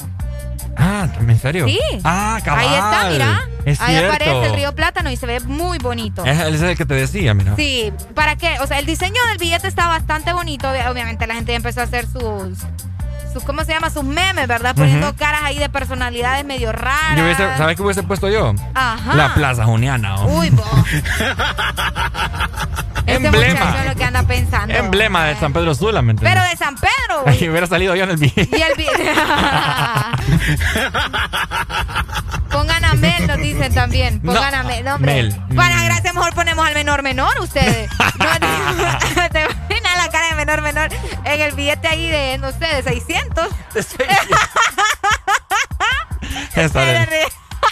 Ah, 0.78 1.08
¿en 1.20 1.40
serio? 1.40 1.66
Sí. 1.68 1.80
Ah, 2.04 2.40
cabal. 2.44 2.68
Ahí 2.68 2.74
está, 2.74 3.10
mira. 3.12 3.42
Es 3.66 3.82
Ahí 3.82 3.96
cierto. 3.96 4.14
aparece 4.16 4.46
el 4.48 4.54
río 4.56 4.76
Plátano 4.76 5.10
y 5.10 5.16
se 5.18 5.26
ve 5.26 5.40
muy 5.40 5.78
bonito. 5.80 6.24
Es, 6.26 6.40
ese 6.40 6.56
es 6.56 6.62
el 6.62 6.78
que 6.78 6.86
te 6.86 6.94
decía, 6.94 7.34
mira. 7.34 7.56
Sí, 7.56 7.92
¿para 8.14 8.36
qué? 8.36 8.58
O 8.62 8.68
sea, 8.68 8.78
el 8.80 8.86
diseño 8.86 9.20
del 9.30 9.38
billete 9.40 9.68
está 9.68 9.88
bastante 9.88 10.34
bonito. 10.34 10.68
Obvi- 10.68 10.90
Obviamente 10.92 11.26
la 11.28 11.34
gente 11.36 11.52
ya 11.54 11.58
empezó 11.58 11.82
a 11.82 11.84
hacer 11.86 12.06
sus, 12.06 12.60
sus 13.36 13.44
¿cómo 13.44 13.64
se 13.66 13.74
llama? 13.74 13.90
Sus 13.90 14.04
memes, 14.06 14.48
¿verdad? 14.48 14.74
Poniendo 14.76 15.14
caras 15.16 15.42
ahí 15.44 15.60
de 15.60 15.68
personalidades 15.70 16.46
medio 16.46 16.72
raras. 16.72 17.18
Yo 17.18 17.24
hubiese- 17.26 17.58
¿Sabes 17.58 17.76
qué 17.76 17.82
hubiese 17.84 18.04
puesto 18.04 18.30
yo? 18.30 18.54
Ajá. 18.74 19.14
La 19.14 19.34
Plaza 19.34 19.66
Juniana. 19.66 20.16
oh. 20.16 20.38
Uy, 20.40 20.50
vos. 20.52 20.66
Este 23.06 23.28
Emblema. 23.28 23.76
es 23.82 23.86
lo 23.88 23.96
que 23.96 24.04
anda 24.04 24.24
pensando. 24.24 24.74
Emblema 24.74 25.26
de 25.26 25.36
San 25.36 25.54
Pedro 25.54 25.76
Sula, 25.76 26.02
¿me 26.02 26.16
Pero 26.16 26.28
entiendes? 26.42 26.60
de 26.60 26.66
San 26.66 26.74
Pedro, 26.76 27.22
güey. 27.24 27.50
hubiera 27.50 27.68
salido 27.68 27.96
yo 27.96 28.04
en 28.06 28.10
el 28.10 28.18
billete. 28.18 28.58
Y 28.58 28.62
el. 28.64 28.74
Pongan 32.52 32.84
a 32.86 32.94
Mel, 32.96 33.28
nos 33.28 33.38
dicen 33.38 33.72
también. 33.76 34.22
Pongan 34.22 34.52
No, 34.54 34.58
a 34.60 34.64
Mel. 34.64 34.84
No. 34.86 34.98
Mel. 34.98 35.36
Para 35.56 35.84
gracia, 35.84 36.14
mejor 36.14 36.34
ponemos 36.34 36.66
al 36.66 36.74
menor 36.74 37.04
menor, 37.04 37.40
ustedes. 37.42 37.92
No, 38.18 38.40
te 39.30 39.42
imaginas 39.42 39.95
cara 40.16 40.30
de 40.30 40.36
menor 40.36 40.62
menor 40.62 40.90
en 41.26 41.42
el 41.42 41.52
billete 41.56 41.90
ahí 41.90 42.08
de, 42.08 42.38
no 42.38 42.50
sé, 42.54 42.66
de 42.66 42.84
600. 42.84 43.50
Está 46.56 46.86
bien. 46.86 47.10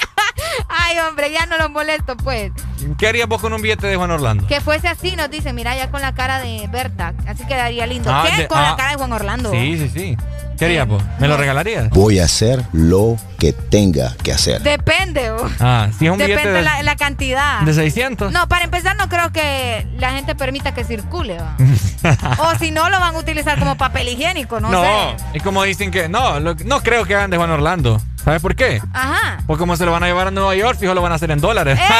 Ay, 0.70 0.98
hombre, 1.00 1.32
ya 1.32 1.46
no 1.46 1.58
los 1.58 1.70
molesto, 1.70 2.16
pues. 2.18 2.52
¿Qué 2.98 3.08
harías 3.08 3.28
vos 3.28 3.40
con 3.42 3.54
un 3.54 3.62
billete 3.62 3.88
de 3.88 3.96
Juan 3.96 4.12
Orlando? 4.12 4.46
Que 4.48 4.60
fuese 4.62 4.88
así, 4.88 5.16
nos 5.16 5.30
dicen, 5.30 5.56
mira, 5.56 5.76
ya 5.76 5.90
con 5.90 6.02
la 6.02 6.14
cara 6.14 6.40
de 6.40 6.68
Berta. 6.72 7.14
Así 7.28 7.46
quedaría 7.46 7.86
lindo. 7.88 8.12
Ah, 8.12 8.26
¿Qué? 8.30 8.44
de- 8.44 8.48
con 8.48 8.58
ah. 8.60 8.72
la 8.72 8.76
cara 8.76 8.90
de 8.92 8.96
Juan 8.98 9.14
Orlando. 9.14 9.52
Sí, 9.52 9.78
sí, 9.78 9.90
sí. 9.90 10.18
¿Qué 10.58 10.66
harías 10.66 10.88
vos? 10.88 11.02
¿Me 11.20 11.28
lo 11.28 11.36
regalarías? 11.36 11.90
Voy 11.90 12.20
a 12.20 12.26
hacer 12.26 12.64
lo 12.74 13.18
que 13.40 13.54
tenga 13.54 14.16
que 14.24 14.32
hacer. 14.32 14.62
Depende, 14.62 15.32
oh. 15.32 15.50
Ah, 15.60 15.88
si 15.98 16.06
es 16.06 16.12
un 16.12 16.18
Depende 16.20 16.42
billete 16.42 16.52
de, 16.58 16.62
la, 16.62 16.84
la 16.84 16.96
cantidad. 16.96 17.62
de 17.62 17.74
600. 17.74 18.32
No, 18.32 18.48
para 18.48 18.64
empezar, 18.66 18.96
no 18.96 19.10
creo 19.10 19.32
que 19.32 19.88
la 19.98 20.12
gente 20.12 20.36
permita 20.36 20.74
que 20.74 20.84
circule. 20.84 21.38
o 22.40 22.56
si 22.60 22.72
no, 22.72 22.90
lo 22.90 23.00
van 23.00 23.16
a 23.16 23.18
utilizar 23.18 23.58
como 23.58 23.76
papel 23.78 24.08
higiénico, 24.10 24.60
no, 24.60 24.70
No, 24.70 24.84
sé. 24.84 25.16
es 25.34 25.44
como 25.44 25.64
dicen 25.64 25.90
que 25.90 26.08
no, 26.08 26.40
lo- 26.40 26.56
no 26.56 26.82
creo 26.84 27.06
que 27.06 27.16
hagan 27.16 27.32
de 27.32 27.38
Juan 27.38 27.50
Orlando. 27.50 28.00
¿Sabes 28.24 28.42
por 28.42 28.56
qué? 28.56 28.82
Ajá. 28.94 29.40
Porque 29.48 29.60
como 29.60 29.76
se 29.76 29.86
lo 29.86 29.92
van 29.94 30.04
a 30.04 30.08
llevar 30.08 30.28
a 30.28 30.32
Nueva 30.32 30.56
York, 30.56 30.80
fijo 30.80 30.94
lo 30.94 31.02
van 31.02 31.12
a 31.12 31.16
hacer 31.16 31.30
en 31.32 31.40
dólares. 31.40 31.78
¡Ya 31.78 31.94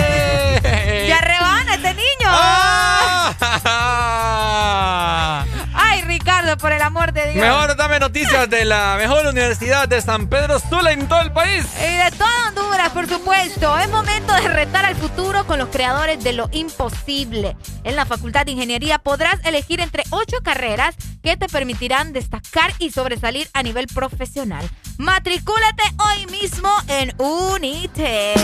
Por 6.60 6.72
el 6.72 6.82
amor 6.82 7.12
de 7.12 7.32
Dios! 7.32 7.44
Mejor 7.44 7.76
dame 7.76 7.98
noticias 7.98 8.48
de 8.48 8.64
la 8.64 8.96
mejor 8.96 9.26
universidad 9.26 9.88
de 9.88 10.00
San 10.00 10.28
Pedro 10.28 10.58
Sula 10.58 10.92
en 10.92 11.08
todo 11.08 11.20
el 11.20 11.32
país. 11.32 11.66
Y 11.78 11.96
de 11.96 12.10
todo 12.16 12.28
Honduras, 12.48 12.90
por 12.90 13.08
supuesto. 13.08 13.78
Es 13.78 13.90
momento 13.90 14.32
de 14.34 14.48
retar 14.48 14.84
al 14.84 14.94
futuro 14.94 15.46
con 15.46 15.58
los 15.58 15.68
creadores 15.68 16.22
de 16.22 16.32
lo 16.32 16.48
imposible. 16.52 17.56
En 17.82 17.96
la 17.96 18.06
Facultad 18.06 18.46
de 18.46 18.52
Ingeniería 18.52 18.98
podrás 18.98 19.44
elegir 19.44 19.80
entre 19.80 20.04
ocho 20.10 20.36
carreras 20.42 20.94
que 21.22 21.36
te 21.36 21.48
permitirán 21.48 22.12
destacar 22.12 22.72
y 22.78 22.90
sobresalir 22.90 23.48
a 23.52 23.62
nivel 23.62 23.86
profesional. 23.88 24.68
Matricúlate 24.98 25.82
hoy 25.98 26.26
mismo 26.26 26.70
en 26.88 27.14
Unitec. 27.18 28.34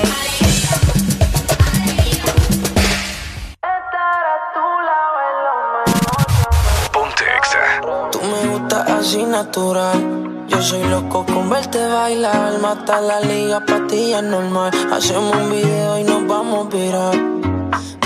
Así 9.01 9.25
natural. 9.25 10.47
Yo 10.49 10.61
soy 10.63 10.83
loco 10.85 11.25
con 11.25 11.49
verte 11.49 11.85
bailar. 11.87 12.59
Mata 12.61 13.01
la 13.01 13.21
liga, 13.21 13.65
patilla 13.65 14.21
normal. 14.21 14.71
Hacemos 14.93 15.35
un 15.35 15.51
video 15.51 15.99
y 15.99 16.05
nos 16.05 16.27
vamos 16.27 16.67
a 16.67 16.77
virar. 16.77 17.17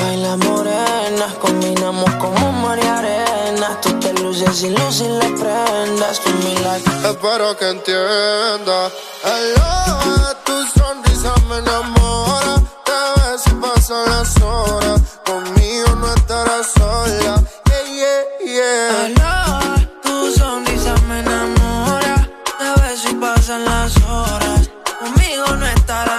Baila 0.01 0.37
morenas, 0.37 1.33
combinamos 1.41 2.11
como 2.23 2.53
mar 2.53 2.79
y 2.79 2.87
arena. 2.87 3.69
Tú 3.83 3.91
te 3.99 4.13
luces 4.23 4.63
y 4.63 4.71
luces 4.71 5.09
las 5.21 5.33
prendas. 5.41 6.21
Tú 6.21 6.31
mi 6.45 6.55
like. 6.65 6.91
Espero 7.11 7.57
que 7.57 7.69
entienda. 7.71 8.79
Aloha, 9.35 10.35
tu 10.45 10.57
sonrisa 10.79 11.33
me 11.49 11.57
enamora. 11.59 12.55
Te 12.87 12.99
ves 13.17 13.47
y 13.47 13.55
pasan 13.63 14.05
las 14.11 14.43
horas. 14.43 15.01
Conmigo 15.27 15.89
no 16.01 16.15
estarás 16.15 16.67
sola. 16.77 17.43
Yeah, 17.67 17.85
yeah, 17.99 18.23
yeah. 18.55 19.05
Aloha, 19.07 19.44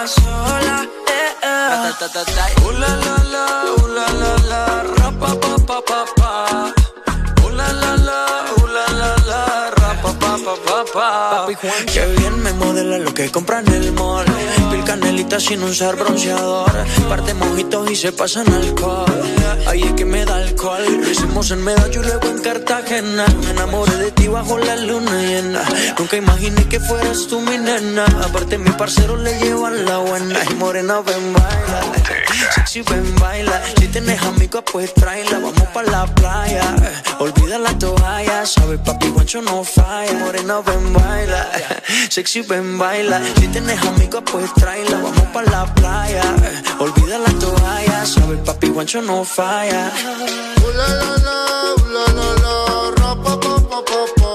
sola. 0.08 0.86
Uh, 2.62 2.72
la, 2.72 2.88
la, 3.06 3.16
la, 3.34 3.46
uh, 3.78 3.88
la, 3.88 4.06
la, 4.22 4.36
la, 4.50 4.84
ra, 4.98 5.12
pa, 5.20 5.32
pa, 5.68 5.80
pa, 5.82 6.06
pa. 6.18 6.74
Uh, 7.44 7.50
la, 7.50 7.68
la, 7.72 7.96
la, 8.08 8.20
uh, 8.58 8.68
la, 8.68 8.86
la, 9.00 9.16
la, 9.30 9.45
pa, 10.38 10.56
pa, 10.56 10.84
pa, 10.84 10.86
pa, 10.94 11.48
pa. 11.48 11.86
Qué 11.92 12.06
bien 12.18 12.42
me 12.42 12.52
modela 12.54 12.98
lo 12.98 13.14
que 13.14 13.32
compra 13.32 13.60
en 13.60 13.68
el 13.74 13.92
mall. 13.94 14.26
Pil 14.72 14.84
canelita 14.84 15.40
sin 15.40 15.64
usar 15.64 15.96
bronceador. 15.96 16.72
Parte 17.10 17.34
mojitos 17.34 17.90
y 17.92 17.96
se 17.96 18.12
pasan 18.12 18.52
alcohol. 18.52 19.06
Ahí 19.68 19.84
es 19.84 19.94
que 19.94 20.06
me 20.06 20.26
da 20.26 20.38
alcohol. 20.38 20.84
Lo 21.02 21.10
hicimos 21.10 21.52
en 21.52 21.64
Medallo 21.64 22.02
y 22.02 22.06
luego 22.06 22.28
en 22.28 22.40
Cartagena. 22.42 23.26
Me 23.44 23.52
enamoré 23.52 23.96
de 23.98 24.12
ti 24.12 24.28
bajo 24.28 24.58
la 24.58 24.76
luna 24.76 25.22
llena. 25.22 25.62
Nunca 25.98 26.18
imaginé 26.18 26.68
que 26.68 26.80
fueras 26.80 27.28
tú 27.28 27.40
mi 27.40 27.58
nena. 27.58 28.06
Aparte, 28.24 28.58
mi 28.58 28.72
parcero 28.72 29.16
le 29.16 29.38
llevan 29.40 29.86
la 29.86 29.98
buena. 30.00 30.40
Y 30.50 30.54
morena, 30.56 31.02
ven, 31.02 31.34
baila. 31.34 31.82
Sexy, 32.54 32.82
ven, 32.82 33.16
baila. 33.20 33.62
Si 33.80 33.88
tienes 33.88 34.22
amigos, 34.24 34.64
pues 34.72 34.94
tráela. 34.94 35.40
Vamos 35.40 35.68
pa' 35.74 35.84
la 35.84 36.06
playa. 36.06 36.76
Olvida 37.20 37.58
la 37.58 37.78
toalla. 37.78 38.46
Sabes, 38.46 38.80
papi, 38.80 39.08
guancho 39.10 39.42
no 39.42 39.64
falla. 39.64 40.25
Morena, 40.26 40.60
ven, 40.62 40.92
baila. 40.94 41.42
Sexy, 42.10 42.42
ven, 42.42 42.80
baila. 42.80 43.22
Si 43.38 43.48
tienes 43.48 43.80
amigos, 43.86 44.24
pues 44.32 44.52
tráela. 44.56 44.98
Vamos 44.98 45.28
pa' 45.34 45.44
la 45.44 45.66
playa. 45.76 46.24
Olvida 46.80 47.20
la 47.20 47.32
toalla. 47.40 48.06
Sabes, 48.06 48.40
papi, 48.40 48.70
guancho 48.70 49.02
no 49.04 49.24
falla. 49.24 49.92
Uh, 50.64 50.72
la, 50.80 50.88
la, 51.02 51.12
la, 51.28 51.38
uh, 51.78 51.88
la, 51.96 52.06
la, 52.18 52.30
la, 52.44 52.56
ra, 52.98 53.12
pa, 53.24 53.40
pa, 53.40 53.56
pa, 53.70 53.80
pa, 53.90 54.02
pa. 54.18 54.32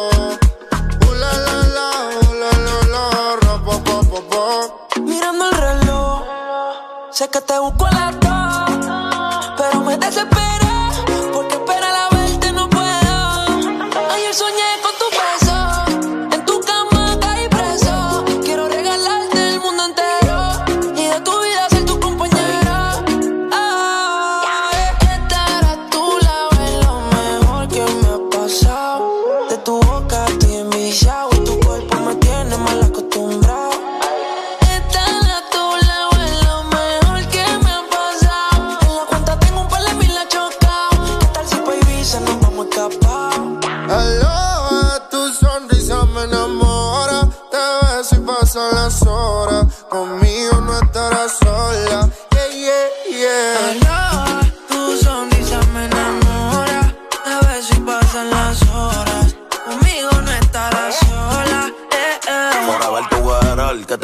Uh, 1.06 1.12
la, 1.22 1.32
la, 1.46 1.56
la, 1.76 1.88
la, 2.40 2.50
la, 2.66 2.76
la, 2.94 3.04
ra, 3.42 3.54
pa, 3.66 3.74
pa, 3.86 3.96
pa, 4.10 4.20
pa. 4.30 5.00
Mirando 5.00 5.44
el 5.50 5.56
reloj, 5.56 6.22
sé 7.10 7.28
que 7.30 7.40
te 7.40 7.58
busco 7.58 7.86
a 7.86 7.92
las 7.98 8.12
dos, 8.20 9.50
pero 9.58 9.80
me 9.80 9.96
desesperé 9.98 10.39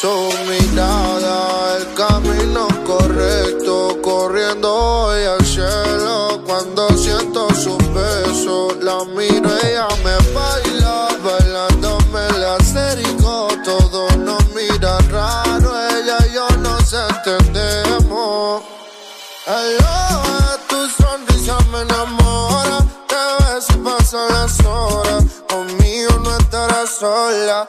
Su 0.00 0.30
mirada, 0.46 1.76
el 1.76 1.92
camino 1.94 2.68
correcto, 2.86 3.98
corriendo 4.00 4.72
hoy 4.72 5.24
al 5.24 5.44
cielo. 5.44 6.40
Cuando 6.46 6.88
siento 6.90 7.52
su 7.52 7.76
beso, 7.92 8.76
la 8.80 9.04
miro, 9.06 9.50
ella 9.64 9.88
me 10.04 10.16
baila, 10.32 11.08
bailándome 11.20 12.38
la 12.38 12.54
acerico. 12.54 13.48
Todos 13.64 14.16
nos 14.18 14.48
miran 14.54 15.10
raro, 15.10 15.72
ella 15.90 16.18
y 16.30 16.32
yo 16.32 16.48
nos 16.58 16.92
entendemos. 16.92 18.62
Hello, 19.48 20.58
tu 20.68 20.88
sonrisa 21.02 21.58
me 21.72 21.80
enamora, 21.80 22.86
te 23.08 23.16
ves 23.16 23.66
y 23.70 23.78
pasan 23.78 24.28
las 24.28 24.64
horas. 24.64 25.24
Conmigo 25.48 26.20
no 26.22 26.36
estarás 26.36 26.88
sola. 26.88 27.68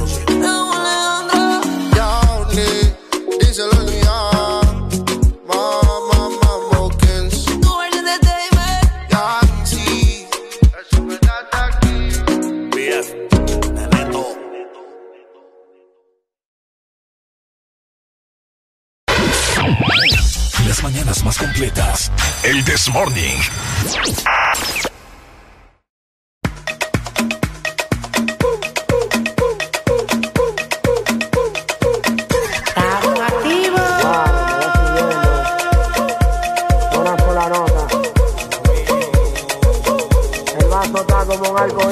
Las 21.21 21.25
más 21.25 21.37
completas. 21.37 22.11
El 22.41 22.65
This 22.65 22.89
Morning. 22.89 23.37
Una 36.97 37.17
sola 37.19 37.49
nota. 37.49 37.87
El 40.59 40.65
vaso 40.69 41.01
está 41.01 41.25
como 41.25 41.51
un 41.51 41.59
arco 41.59 41.91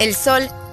el 0.00 0.14
sol, 0.14 0.48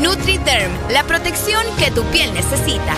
NutriDerm, 0.00 0.72
la 0.90 1.04
protección 1.04 1.64
que 1.78 1.90
tu 1.90 2.04
piel 2.10 2.32
necesita. 2.34 2.94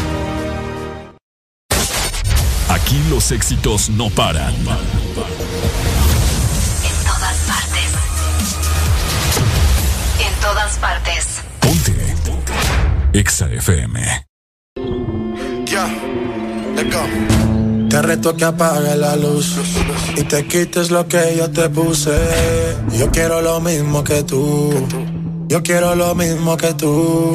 Aquí 2.68 3.00
los 3.08 3.30
éxitos 3.30 3.88
no 3.88 4.10
paran. 4.10 4.54
En 4.54 4.64
todas 7.04 7.36
partes. 7.46 7.92
En 10.18 10.40
todas 10.40 10.78
partes. 10.78 11.26
Ponte. 11.60 12.16
Exa 13.12 13.48
FM. 13.50 14.26
Ya. 15.66 15.88
Te 17.88 18.02
reto 18.02 18.36
que 18.36 18.44
apague 18.44 18.96
la 18.96 19.16
luz 19.16 19.56
y 20.16 20.22
te 20.24 20.46
quites 20.46 20.90
lo 20.90 21.08
que 21.08 21.36
yo 21.36 21.50
te 21.50 21.68
puse. 21.70 22.16
Yo 22.92 23.10
quiero 23.10 23.40
lo 23.40 23.60
mismo 23.60 24.04
que 24.04 24.22
tú. 24.22 24.70
Yo 25.48 25.62
quiero 25.62 25.94
lo 25.94 26.14
mismo 26.14 26.58
que 26.58 26.74
tú. 26.74 27.34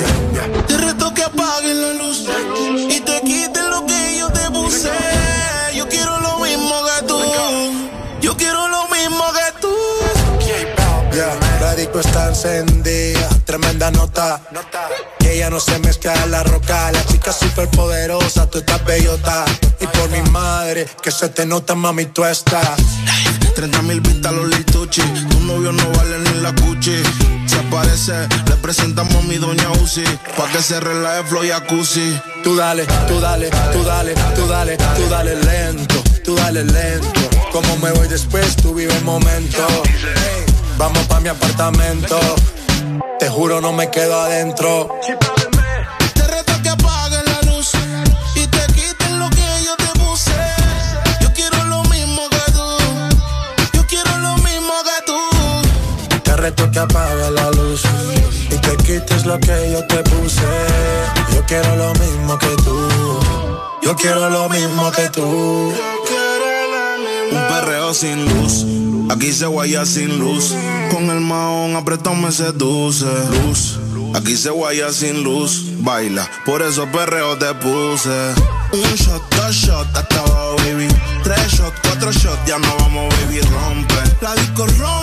Te 0.68 0.78
reto 0.78 1.12
que 1.16 1.24
apagues 1.24 1.76
la 1.76 1.94
luz 1.94 2.28
y 2.88 3.00
te 3.00 3.22
quites 3.22 3.64
lo 3.72 3.88
que 3.88 4.18
yo 4.20 4.30
te 4.32 4.52
puse. 4.52 4.92
Yo 5.76 5.90
quiero 5.90 6.20
lo 6.20 6.38
mismo 6.38 6.76
que 6.86 7.08
tú. 7.08 7.20
Yo 8.22 8.38
quiero 8.38 8.68
lo 8.68 8.88
mismo 8.90 9.24
que 9.34 9.62
tú. 9.62 9.74
Ya, 11.12 11.60
la 11.60 11.74
disco 11.74 12.00
está 12.02 12.30
encendida, 12.30 13.30
tremenda 13.46 13.90
nota. 13.90 14.42
Que 15.18 15.34
ella 15.34 15.50
no 15.50 15.60
se 15.60 15.80
mezcla 15.80 16.14
en 16.24 16.30
la 16.30 16.44
roca. 16.44 16.92
La 16.92 17.04
chica 17.08 17.34
súper 17.34 17.68
poderosa, 17.70 18.48
tú 18.48 18.60
estás 18.60 18.86
bellota. 18.86 19.44
Y 19.80 19.88
por 19.88 20.10
mi 20.12 20.22
madre, 20.30 20.86
que 21.02 21.10
se 21.10 21.30
te 21.30 21.48
nota, 21.48 21.74
mami, 21.74 22.06
tú 22.06 22.24
estás. 22.24 22.80
30 23.56 23.82
mil 23.84 24.02
vistas 24.02 24.34
los 24.34 24.48
lituchi. 24.48 25.02
Tu 25.02 25.40
novio 25.42 25.72
no 25.72 25.84
vale 25.92 26.20
ni 26.20 26.42
la 26.42 26.54
cuchi. 26.54 27.04
Si 27.46 27.56
aparece, 27.56 28.28
le 28.48 28.56
presentamos 28.58 29.16
a 29.16 29.22
mi 29.22 29.38
doña 29.38 29.70
Uzi. 29.82 30.04
Pa' 30.38 30.48
que 30.52 30.62
se 30.62 30.80
relaje 30.80 31.24
flow 31.26 31.44
y 31.44 31.52
acusi. 31.52 32.20
Tú 32.44 32.56
dale, 32.56 32.86
tú 33.08 33.20
dale, 33.20 33.50
tú 33.72 33.84
dale, 33.84 34.14
tú 34.36 34.48
dale, 34.48 34.78
tú 34.78 35.10
dale 35.10 35.36
lento, 35.36 36.04
tú 36.24 36.36
dale 36.36 36.64
lento. 36.64 37.22
Como 37.52 37.78
me 37.78 37.92
voy 37.92 38.08
después, 38.08 38.56
tú 38.58 38.74
vive 38.74 38.96
el 38.96 39.04
momento. 39.04 39.66
vamos 40.78 41.06
pa' 41.08 41.20
mi 41.20 41.30
apartamento. 41.30 42.20
Te 43.20 43.30
juro, 43.30 43.62
no 43.62 43.72
me 43.72 43.90
quedo 43.90 44.20
adentro. 44.20 44.90
Que 59.40 59.72
yo 59.72 59.86
te 59.86 59.98
puse. 60.04 60.42
Yo 61.34 61.44
quiero 61.46 61.76
lo 61.76 61.94
mismo 61.94 62.38
que 62.38 62.56
tú. 62.64 62.90
Yo 63.82 63.96
quiero 63.96 64.30
lo 64.30 64.50
mismo 64.50 64.92
que 64.92 65.10
tú. 65.10 65.74
Un 67.32 67.48
perreo 67.50 67.94
sin 67.94 68.26
luz, 68.26 68.66
aquí 69.12 69.34
se 69.34 69.46
guaya 69.46 69.86
sin 69.86 70.20
luz. 70.20 70.54
Con 70.92 71.10
el 71.10 71.20
maón 71.22 71.76
apretón 71.76 72.22
me 72.22 72.32
seduce. 72.32 73.06
Luz, 73.46 73.80
aquí 74.16 74.38
se 74.38 74.52
guaya 74.52 74.92
sin 74.92 75.24
luz. 75.24 75.64
Baila, 75.80 76.30
por 76.46 76.62
eso 76.62 76.88
perreo 76.92 77.38
te 77.38 77.54
puse. 77.56 78.34
Un 78.72 78.96
shot, 78.96 79.22
dos 79.36 79.56
shots, 79.56 79.90
hasta 79.96 80.20
abajo, 80.20 80.56
baby. 80.58 80.88
Tres 81.24 81.52
shots, 81.52 81.80
cuatro 81.84 82.12
shots, 82.12 82.40
ya 82.46 82.58
no 82.60 82.76
vamos, 82.80 83.14
baby, 83.16 83.42
rompe. 83.42 83.96
La 84.22 84.34
disco 84.36 84.66
rompe, 84.80 85.03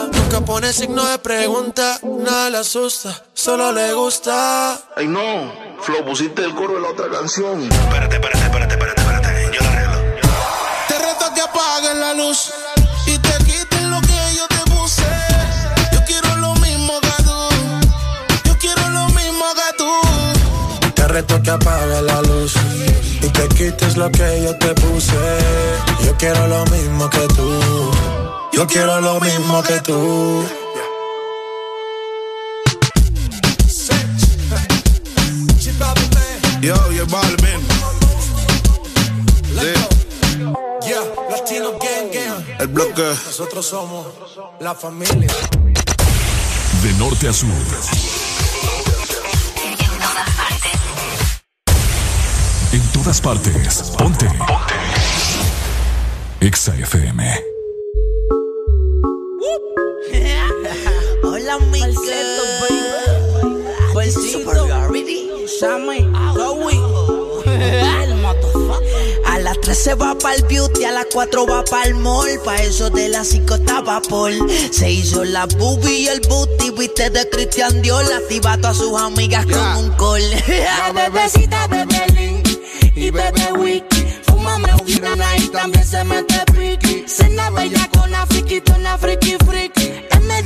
Nunca 0.31 0.45
pone 0.45 0.71
signo 0.71 1.03
de 1.09 1.17
pregunta, 1.17 1.99
nada 2.03 2.49
le 2.49 2.59
asusta, 2.59 3.21
solo 3.33 3.73
le 3.73 3.91
gusta. 3.91 4.79
Ay 4.95 5.05
no, 5.05 5.51
Flo, 5.81 6.05
pusiste 6.05 6.41
el 6.45 6.55
coro 6.55 6.75
de 6.75 6.79
la 6.79 6.87
otra 6.87 7.09
canción. 7.09 7.63
Espérate, 7.63 8.15
espérate, 8.15 8.45
espérate, 8.45 8.73
espérate, 8.75 9.01
espérate, 9.01 9.51
yo 9.53 9.61
la 9.61 9.71
arreglo. 9.73 9.97
Te 10.87 10.99
reto 10.99 11.33
que 11.35 11.41
apagues 11.41 11.95
la 11.97 12.13
luz 12.13 12.53
y 13.07 13.17
te 13.17 13.37
quites 13.43 13.83
lo 13.83 13.99
que 13.99 14.35
yo 14.37 14.47
te 14.47 14.71
puse. 14.71 15.03
Yo 15.91 15.99
quiero 16.05 16.33
lo 16.37 16.55
mismo 16.55 16.93
que 17.01 17.23
tú. 17.23 18.47
Yo 18.47 18.57
quiero 18.57 18.87
lo 18.87 19.07
mismo 19.07 19.45
que 19.53 19.77
tú. 19.77 20.91
Te 20.95 21.07
reto 21.09 21.43
que 21.43 21.51
apague 21.51 22.01
la 22.03 22.21
luz 22.21 22.53
y 23.21 23.27
te 23.27 23.49
quites 23.49 23.97
lo 23.97 24.09
que 24.09 24.43
yo 24.45 24.57
te 24.57 24.73
puse. 24.75 25.13
Yo 26.05 26.15
quiero 26.17 26.47
lo 26.47 26.63
mismo 26.67 27.09
que 27.09 27.27
tú. 27.35 28.20
Yo 28.61 28.67
quiero 28.67 29.01
lo 29.01 29.19
mismo 29.19 29.63
que 29.63 29.79
tú. 29.79 30.45
Yo, 36.61 36.91
yo, 36.91 37.07
Balvin. 37.07 37.59
Sí, 39.59 39.73
Yeah, 40.87 41.01
Latino 41.31 41.71
Gang 41.79 42.11
Gang. 42.13 42.59
el 42.59 42.67
bloque. 42.67 43.01
Nosotros 43.25 43.65
somos 43.65 44.05
la 44.59 44.75
familia. 44.75 45.33
De 46.83 46.93
norte 46.99 47.29
a 47.29 47.33
sur. 47.33 47.49
En 52.73 52.81
todas 52.93 53.19
partes. 53.21 53.81
Ponte. 53.97 54.27
Ponte. 54.27 54.71
Exa 56.41 56.75
FM. 56.75 57.50
Hola, 61.53 61.65
mi 61.65 61.79
Falsetto, 61.79 62.43
baby. 62.61 63.63
Falsetto. 63.93 64.51
Sammy, 65.59 65.97
El 67.45 68.25
A 69.25 69.39
las 69.39 69.59
3 69.59 69.77
se 69.77 69.95
va 69.95 70.17
para 70.17 70.35
el 70.35 70.43
beauty, 70.43 70.85
a 70.85 70.93
las 70.93 71.07
4 71.11 71.45
va 71.45 71.63
para 71.65 71.83
el 71.85 71.95
mall. 71.95 72.39
Pa' 72.45 72.55
eso 72.61 72.89
de 72.89 73.09
las 73.09 73.27
5 73.27 73.55
estaba 73.55 74.01
Paul. 74.01 74.49
Se 74.71 74.91
hizo 74.91 75.25
la 75.25 75.45
boobie 75.45 75.99
y 75.99 76.07
el 76.07 76.21
booty, 76.21 76.71
viste 76.71 77.09
de 77.09 77.29
Christian 77.29 77.81
Dior. 77.81 78.05
Activa 78.13 78.53
a 78.53 78.73
sus 78.73 78.97
amigas 79.01 79.45
con 79.45 79.85
un 79.85 79.91
call. 79.97 80.23
La 80.47 80.93
bebecita 80.93 81.67
bebe 81.69 82.07
Link 82.13 82.47
y 82.95 83.11
bebe 83.11 83.51
Wiki. 83.59 84.05
Fúmame 84.23 84.73
un 84.73 84.87
y 84.87 85.47
también 85.49 85.85
se 85.85 86.03
mete 86.05 86.45
piqui. 86.53 87.03
Cena 87.07 87.49
bella 87.49 87.89
con 87.91 88.07
una 88.07 88.25
friki 88.25 88.61
friki. 88.61 89.39
Friki 89.45 90.00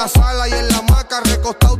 la 0.00 0.08
sala 0.08 0.48
y 0.48 0.52
en 0.52 0.68
la 0.68 0.80
maca, 0.80 1.20
recostado 1.20 1.79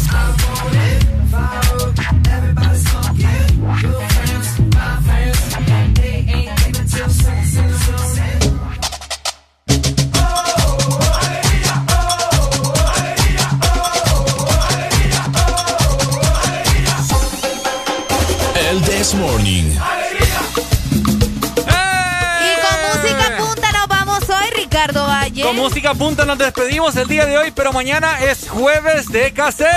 Música 25.91 26.05
punta 26.05 26.25
nos 26.25 26.37
despedimos 26.37 26.95
el 26.95 27.07
día 27.09 27.25
de 27.25 27.37
hoy, 27.37 27.51
pero 27.51 27.73
mañana 27.73 28.21
es 28.21 28.47
jueves 28.49 29.09
de 29.09 29.33
cassette. 29.33 29.67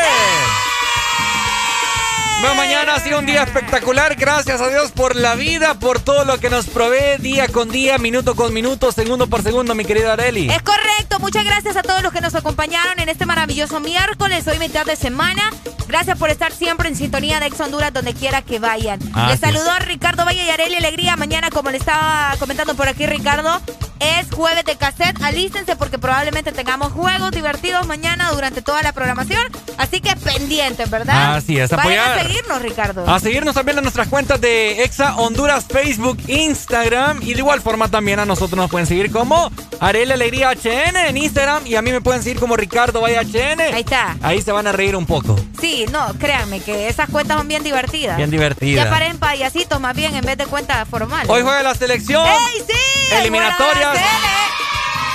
Bueno, 2.41 2.55
mañana 2.55 2.95
ha 2.95 3.01
sido 3.01 3.19
un 3.19 3.27
día 3.27 3.43
espectacular. 3.43 4.15
Gracias 4.15 4.61
a 4.61 4.69
Dios 4.69 4.93
por 4.93 5.17
la 5.17 5.35
vida, 5.35 5.75
por 5.75 5.99
todo 5.99 6.25
lo 6.25 6.39
que 6.39 6.51
nos 6.51 6.67
provee 6.67 7.19
día 7.19 7.49
con 7.49 7.69
día, 7.69 7.99
minuto 7.99 8.37
con 8.37 8.55
minuto, 8.55 8.93
segundo 8.93 9.27
por 9.27 9.43
segundo, 9.43 9.75
mi 9.75 9.85
querida 9.85 10.13
Areli. 10.13 10.51
Es 10.51 10.63
correcto, 10.63 11.19
muchas 11.19 11.45
gracias 11.45 11.77
a 11.77 11.83
todos 11.83 12.03
los 12.03 12.13
que 12.13 12.21
nos 12.21 12.35
acompañaron 12.35 13.01
en 13.01 13.09
este 13.09 13.27
maravilloso 13.27 13.81
miércoles, 13.81 14.47
hoy 14.47 14.59
mitad 14.61 14.87
de 14.87 14.95
semana. 14.95 15.43
Gracias 15.89 16.17
por 16.17 16.31
estar 16.31 16.53
siempre 16.53 16.89
en 16.89 16.97
sintonía 16.97 17.41
de 17.41 17.47
Ex 17.47 17.59
Honduras, 17.61 17.93
donde 17.93 18.15
quiera 18.15 18.43
que 18.43 18.61
vayan. 18.61 19.01
Así 19.15 19.33
Les 19.33 19.41
saludó 19.41 19.77
es. 19.79 19.87
Ricardo 19.87 20.25
Valle 20.25 20.45
y 20.45 20.51
Areli 20.51 20.77
Alegría. 20.77 21.17
Mañana, 21.17 21.51
como 21.51 21.71
le 21.71 21.79
estaba 21.79 22.37
comentando 22.39 22.75
por 22.75 22.89
aquí 22.89 23.07
Ricardo, 23.07 23.61
jueves 24.35 24.65
de 24.65 24.77
cassette. 24.77 25.21
Alístense 25.23 25.77
porque 25.77 25.99
probablemente 25.99 26.53
tengamos 26.53 26.93
juegos 26.93 27.31
divertidos 27.31 27.87
mañana 27.87 28.31
durante 28.33 28.63
toda 28.63 28.83
la 28.83 28.93
programación. 28.93 29.43
Así 29.79 30.01
que 30.01 30.15
pendientes, 30.17 30.91
¿verdad? 30.91 31.37
Así 31.37 31.59
es, 31.59 31.71
Vayan 31.71 31.81
apoyar. 31.99 32.19
a 32.19 32.23
seguirnos, 32.23 32.63
Ricardo. 32.63 33.11
A 33.11 33.21
seguirnos 33.21 33.55
también 33.55 33.79
en 33.79 33.85
nuestras 33.85 34.09
cuentas 34.09 34.41
de 34.41 34.85
Exa 34.85 35.17
Honduras, 35.17 35.67
Facebook, 35.69 36.19
Instagram. 36.27 37.21
Y 37.23 37.33
de 37.35 37.39
igual 37.39 37.61
forma 37.61 37.89
también 37.89 38.19
a 38.21 38.25
nosotros 38.27 38.57
nos 38.57 38.71
pueden 38.71 38.87
seguir 38.87 39.11
como 39.11 39.51
Arela 39.81 40.15
Alegría 40.15 40.51
HN 40.53 40.97
en 41.09 41.17
Instagram. 41.17 41.67
Y 41.67 41.77
a 41.77 41.83
mí 41.83 41.91
me 41.93 42.01
pueden 42.01 42.23
seguir 42.23 42.39
como 42.39 42.57
Ricardo 42.57 43.01
Vaya 43.01 43.23
HN. 43.23 43.61
Ahí 43.61 43.81
está. 43.81 44.17
Ahí 44.23 44.43
se 44.43 44.53
van 44.53 44.67
a 44.67 44.73
reír 44.73 44.97
un 44.97 45.07
poco. 45.07 45.37
Sí, 45.61 45.87
no, 45.91 46.13
créanme 46.19 46.61
que 46.61 46.89
esas 46.89 47.09
cuentas 47.09 47.39
son 47.39 47.49
bien 47.49 47.63
divertidas. 47.63 48.17
Bien 48.17 48.31
divertidas. 48.31 48.85
Ya 48.85 48.91
paren 48.91 49.19
payasitos 49.19 49.81
más 49.81 49.95
bien 49.97 50.15
en 50.15 50.25
vez 50.25 50.37
de 50.37 50.47
cuentas 50.47 50.87
formales. 50.89 51.29
Hoy 51.31 51.43
juega 51.43 51.63
la 51.63 51.75
selección. 51.75 52.27
¡Ey, 52.27 52.63
sí! 52.67 52.94
Eliminatorias. 53.13 53.99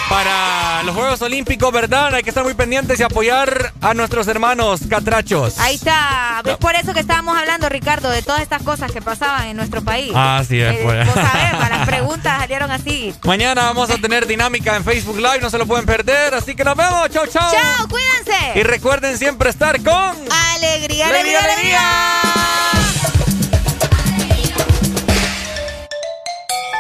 Para 0.10 0.82
los 0.84 0.96
Juegos 0.96 1.22
Olímpicos, 1.22 1.72
¿verdad? 1.72 2.16
Hay 2.16 2.24
que 2.24 2.30
estar 2.32 2.44
muy 2.44 2.56
pendientes 2.56 3.00
y 3.00 3.04
apoyar 3.04 3.72
a 3.80 3.94
nuestros 3.94 4.28
hermanos 4.28 4.80
catrachos. 4.90 5.60
Ahí 5.60 5.76
está. 5.76 6.42
Es 6.46 6.58
por 6.58 6.74
eso 6.74 6.96
que 6.96 7.02
estábamos 7.02 7.38
hablando, 7.38 7.70
Ricardo, 7.70 8.10
de 8.10 8.24
todas 8.24 8.42
estas 8.42 8.64
cosas 8.64 8.92
que 8.92 9.04
pasaban 9.04 9.50
en 9.50 9.56
nuestro 9.58 9.84
país. 9.84 10.12
Así 10.16 10.60
es, 10.60 10.74
Eh, 10.78 10.80
pues. 10.82 11.06
vos 11.06 11.14
sabés, 11.14 11.52
para 11.58 11.78
las 11.78 11.88
preguntas 11.88 12.40
salieron 12.40 12.72
así. 12.72 13.14
Mañana 13.24 13.66
vamos 13.66 13.92
a 13.92 13.98
tener 14.00 14.26
dinámica 14.26 14.76
en 14.78 14.84
Facebook 14.84 15.18
Live, 15.18 15.42
no 15.42 15.50
se 15.52 15.60
lo 15.60 15.68
pueden 15.68 15.86
perder. 15.86 16.34
Así 16.34 16.56
que 16.56 16.64
nos 16.64 16.76
vemos. 16.76 17.08
Chau, 17.12 17.28
chau. 17.28 17.52
¡Chao! 17.52 17.88
¡Cuídense! 17.88 18.60
Y 18.60 18.64
recuerden 18.64 19.16
siempre 19.16 19.52
estar 19.52 19.76
con. 19.84 19.94
¡Alegría, 19.94 21.08
¡Alegría, 21.08 21.40
alegría, 21.40 21.40
alegría! 21.44 22.49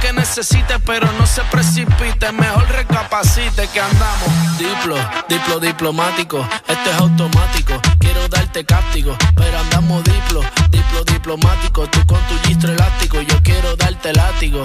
que 0.00 0.12
necesite, 0.12 0.78
pero 0.80 1.10
no 1.12 1.26
se 1.26 1.42
precipite. 1.44 2.32
Mejor 2.32 2.68
recapacite 2.70 3.68
que 3.68 3.80
andamos. 3.80 4.58
Diplo, 4.58 4.96
diplo 5.28 5.60
diplomático, 5.60 6.46
este 6.66 6.90
es 6.90 6.96
automático. 6.96 7.74
Quiero 7.98 8.28
darte 8.28 8.64
cáptico, 8.64 9.16
pero 9.36 9.58
andamos 9.58 10.02
diplo, 10.04 10.42
diplo 10.70 11.04
diplomático. 11.04 11.86
Tú 11.88 12.04
con 12.06 12.20
tu 12.22 12.48
gistro 12.48 12.72
elástico, 12.72 13.20
yo 13.20 13.42
quiero 13.42 13.76
darte 13.76 14.12
látigo. 14.12 14.64